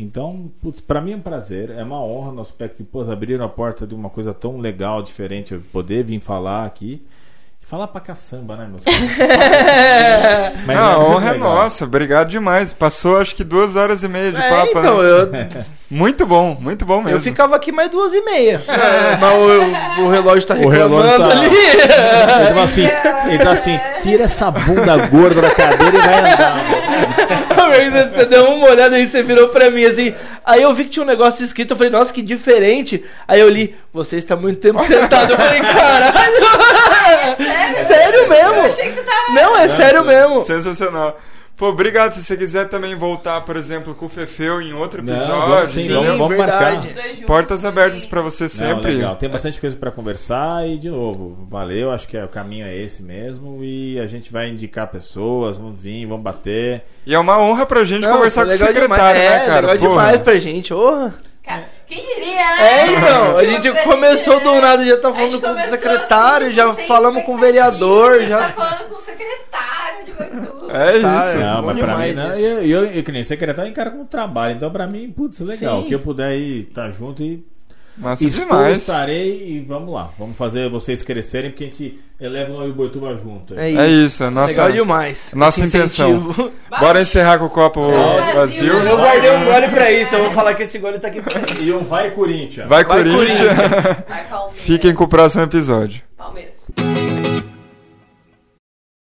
Então, 0.00 0.50
putz, 0.62 0.80
pra 0.80 1.00
mim 1.00 1.12
é 1.12 1.16
um 1.16 1.20
prazer, 1.20 1.70
é 1.70 1.82
uma 1.82 2.02
honra 2.02 2.32
no 2.32 2.40
aspecto 2.40 2.78
de, 2.78 2.84
pô, 2.84 3.02
abriram 3.02 3.44
a 3.44 3.48
porta 3.48 3.86
de 3.86 3.94
uma 3.94 4.08
coisa 4.10 4.32
tão 4.32 4.58
legal, 4.58 5.02
diferente, 5.02 5.52
eu 5.54 5.60
poder 5.72 6.04
vir 6.04 6.20
falar 6.20 6.64
aqui. 6.64 7.02
E 7.62 7.66
falar 7.66 7.88
pra 7.88 8.00
caçamba, 8.00 8.56
né, 8.56 8.66
meus 8.66 8.82
caras? 8.84 9.00
Mas 10.66 10.76
Não, 10.76 10.92
a 10.92 10.98
muito 10.98 11.10
honra 11.12 11.28
é 11.28 11.32
legal. 11.32 11.54
nossa, 11.56 11.84
obrigado 11.84 12.28
demais. 12.30 12.72
Passou 12.72 13.18
acho 13.18 13.34
que 13.36 13.44
duas 13.44 13.76
horas 13.76 14.02
e 14.02 14.08
meia 14.08 14.32
de 14.32 14.40
É, 14.40 14.48
papo. 14.50 14.78
então, 14.78 15.02
né? 15.02 15.48
eu, 15.56 15.64
Muito 15.90 16.24
bom, 16.24 16.56
muito 16.60 16.86
bom 16.86 17.02
mesmo. 17.02 17.18
eu 17.18 17.20
ficava 17.20 17.56
aqui 17.56 17.72
mais 17.72 17.90
duas 17.90 18.14
e 18.14 18.20
meia. 18.22 18.62
mas 19.20 19.98
o, 19.98 20.02
o 20.04 20.08
relógio 20.10 20.46
tá 20.46 20.54
O 20.54 20.68
relógio 20.68 21.10
reclamando 21.10 21.34
tá- 21.34 21.40
ali. 21.40 21.56
Ele 21.56 22.46
tava 22.48 22.62
assim, 22.62 22.88
ele 23.28 23.38
tá 23.44 23.52
assim, 23.52 23.80
tira 24.00 24.22
essa 24.22 24.50
bunda 24.52 24.96
gorda 25.08 25.42
da 25.42 25.50
cadeira 25.50 25.96
e 25.98 26.00
vai 26.00 26.32
andar. 26.32 27.39
Você 28.12 28.24
deu 28.26 28.44
uma 28.46 28.68
olhada 28.68 28.96
aí, 28.96 29.08
você 29.08 29.22
virou 29.22 29.48
pra 29.48 29.70
mim 29.70 29.84
assim. 29.84 30.14
Aí 30.44 30.62
eu 30.62 30.74
vi 30.74 30.84
que 30.84 30.90
tinha 30.90 31.02
um 31.02 31.06
negócio 31.06 31.44
escrito, 31.44 31.72
eu 31.72 31.76
falei, 31.76 31.92
nossa, 31.92 32.12
que 32.12 32.22
diferente. 32.22 33.04
Aí 33.26 33.40
eu 33.40 33.48
li, 33.48 33.74
você 33.92 34.16
está 34.16 34.36
muito 34.36 34.60
tempo 34.60 34.82
sentado. 34.84 35.32
Eu 35.32 35.36
falei, 35.36 35.60
caralho. 35.60 37.36
Sério? 37.36 37.86
Sério 37.86 38.28
mesmo? 38.28 38.54
Eu 38.54 38.62
achei 38.62 38.88
que 38.88 38.92
você 38.92 39.02
tava. 39.02 39.32
Não, 39.32 39.56
é 39.56 39.68
sério 39.68 40.04
mesmo. 40.04 40.42
Sensacional. 40.44 41.18
Pô, 41.60 41.68
obrigado. 41.68 42.14
Se 42.14 42.24
você 42.24 42.38
quiser 42.38 42.70
também 42.70 42.94
voltar, 42.94 43.42
por 43.42 43.54
exemplo, 43.54 43.94
com 43.94 44.06
o 44.06 44.08
Fefeu 44.08 44.62
em 44.62 44.72
outro 44.72 45.02
Não, 45.02 45.14
episódio, 45.14 45.48
vamos 45.50 45.68
sim, 45.68 45.88
vamos, 45.92 46.06
vamos 46.16 46.28
verdade. 46.30 46.88
marcar. 46.94 47.26
Portas 47.26 47.64
abertas 47.66 48.06
pra 48.06 48.22
você 48.22 48.44
Não, 48.44 48.48
sempre. 48.48 48.94
legal. 48.94 49.14
Tem 49.16 49.28
bastante 49.28 49.60
coisa 49.60 49.76
pra 49.76 49.90
conversar 49.90 50.66
e, 50.66 50.78
de 50.78 50.88
novo, 50.88 51.46
valeu. 51.50 51.90
Acho 51.92 52.08
que 52.08 52.16
é, 52.16 52.24
o 52.24 52.28
caminho 52.28 52.64
é 52.64 52.74
esse 52.74 53.02
mesmo. 53.02 53.62
E 53.62 54.00
a 54.00 54.06
gente 54.06 54.32
vai 54.32 54.48
indicar 54.48 54.86
pessoas, 54.86 55.58
vamos 55.58 55.78
vir, 55.78 56.06
vamos 56.06 56.22
bater. 56.24 56.82
E 57.04 57.14
é 57.14 57.18
uma 57.18 57.38
honra 57.38 57.66
pra 57.66 57.84
gente 57.84 58.06
Não, 58.06 58.14
conversar 58.16 58.46
com 58.46 58.52
o 58.52 58.56
secretário, 58.56 58.80
demais. 58.88 59.14
né, 59.14 59.26
é, 59.26 59.38
cara? 59.40 59.60
legal 59.72 59.76
Porra. 59.76 59.88
demais 59.90 60.20
pra 60.22 60.38
gente. 60.38 60.72
Porra. 60.72 61.14
Cara, 61.44 61.64
Quem 61.86 61.98
diria, 61.98 62.36
né? 62.56 62.80
É, 62.80 62.92
então, 62.92 63.36
a 63.36 63.44
gente 63.44 63.70
começou 63.84 64.40
do 64.40 64.54
nada, 64.62 64.82
já 64.82 64.96
tá 64.96 65.12
falando 65.12 65.40
com 65.40 65.50
o 65.52 65.68
secretário, 65.68 66.46
assim, 66.46 66.56
já 66.56 66.72
falamos 66.86 67.22
com 67.24 67.34
o 67.34 67.38
vereador, 67.38 68.12
a 68.12 68.18
gente 68.20 68.28
já. 68.30 68.38
tá 68.38 68.48
falando 68.48 68.88
com 68.88 68.94
o 68.94 69.00
secretário 69.00 70.04
de. 70.06 70.49
É 70.70 71.00
Tá, 71.00 71.18
isso. 71.28 71.38
é. 71.38 71.44
Não, 71.44 71.62
mas 71.62 71.78
pra 71.78 71.96
mim, 71.98 72.12
não, 72.12 72.30
isso. 72.30 72.40
eu, 72.40 72.62
eu, 72.62 72.84
eu, 72.86 73.02
que 73.02 73.12
nem 73.12 73.22
secretário, 73.22 73.70
encara 73.70 73.90
como 73.90 74.04
trabalho. 74.04 74.54
Então, 74.56 74.70
pra 74.70 74.86
mim, 74.86 75.10
putz, 75.10 75.40
legal. 75.40 75.82
Sim. 75.82 75.88
Que 75.88 75.94
eu 75.94 76.00
puder 76.00 76.36
ir 76.36 76.68
estar 76.68 76.90
junto 76.90 77.22
e 77.22 77.44
Massa 77.96 78.24
estou, 78.24 78.46
demais. 78.46 78.80
estarei 78.80 79.48
e 79.48 79.60
vamos 79.66 79.92
lá. 79.92 80.10
Vamos 80.18 80.36
fazer 80.38 80.70
vocês 80.70 81.02
crescerem, 81.02 81.50
porque 81.50 81.64
a 81.64 81.66
gente 81.66 81.98
eleva 82.18 82.50
o 82.52 82.58
nome 82.60 82.72
Boituva 82.72 83.14
junto. 83.14 83.52
É 83.58 83.72
É 83.72 83.88
isso, 83.88 84.24
é 84.24 84.30
nossa, 84.30 84.52
Legal 84.62 84.72
demais. 84.72 85.30
nossa 85.34 85.60
intenção. 85.62 86.34
Bora 86.78 87.02
encerrar 87.02 87.38
com 87.38 87.44
o 87.46 87.50
copo 87.50 87.80
Vazio, 87.90 88.34
vazio. 88.34 88.82
né? 88.84 88.90
Eu 88.92 88.96
guardei 88.96 89.30
um 89.36 89.44
gole 89.44 89.68
pra 89.68 89.90
isso, 89.90 90.14
eu 90.14 90.22
vou 90.22 90.30
falar 90.32 90.54
que 90.54 90.62
esse 90.62 90.78
gole 90.78 90.98
tá 90.98 91.08
aqui 91.08 91.20
pra 91.20 91.40
E 91.60 91.72
um 91.72 91.84
vai 91.84 92.10
Corinthians. 92.12 92.68
Vai, 92.68 92.84
Vai, 92.84 93.02
Corinthians. 93.04 93.38
Vai, 94.08 94.24
Palmeiras. 94.30 94.60
Fiquem 94.62 94.94
com 94.94 95.04
o 95.04 95.08
próximo 95.08 95.42
episódio. 95.42 96.00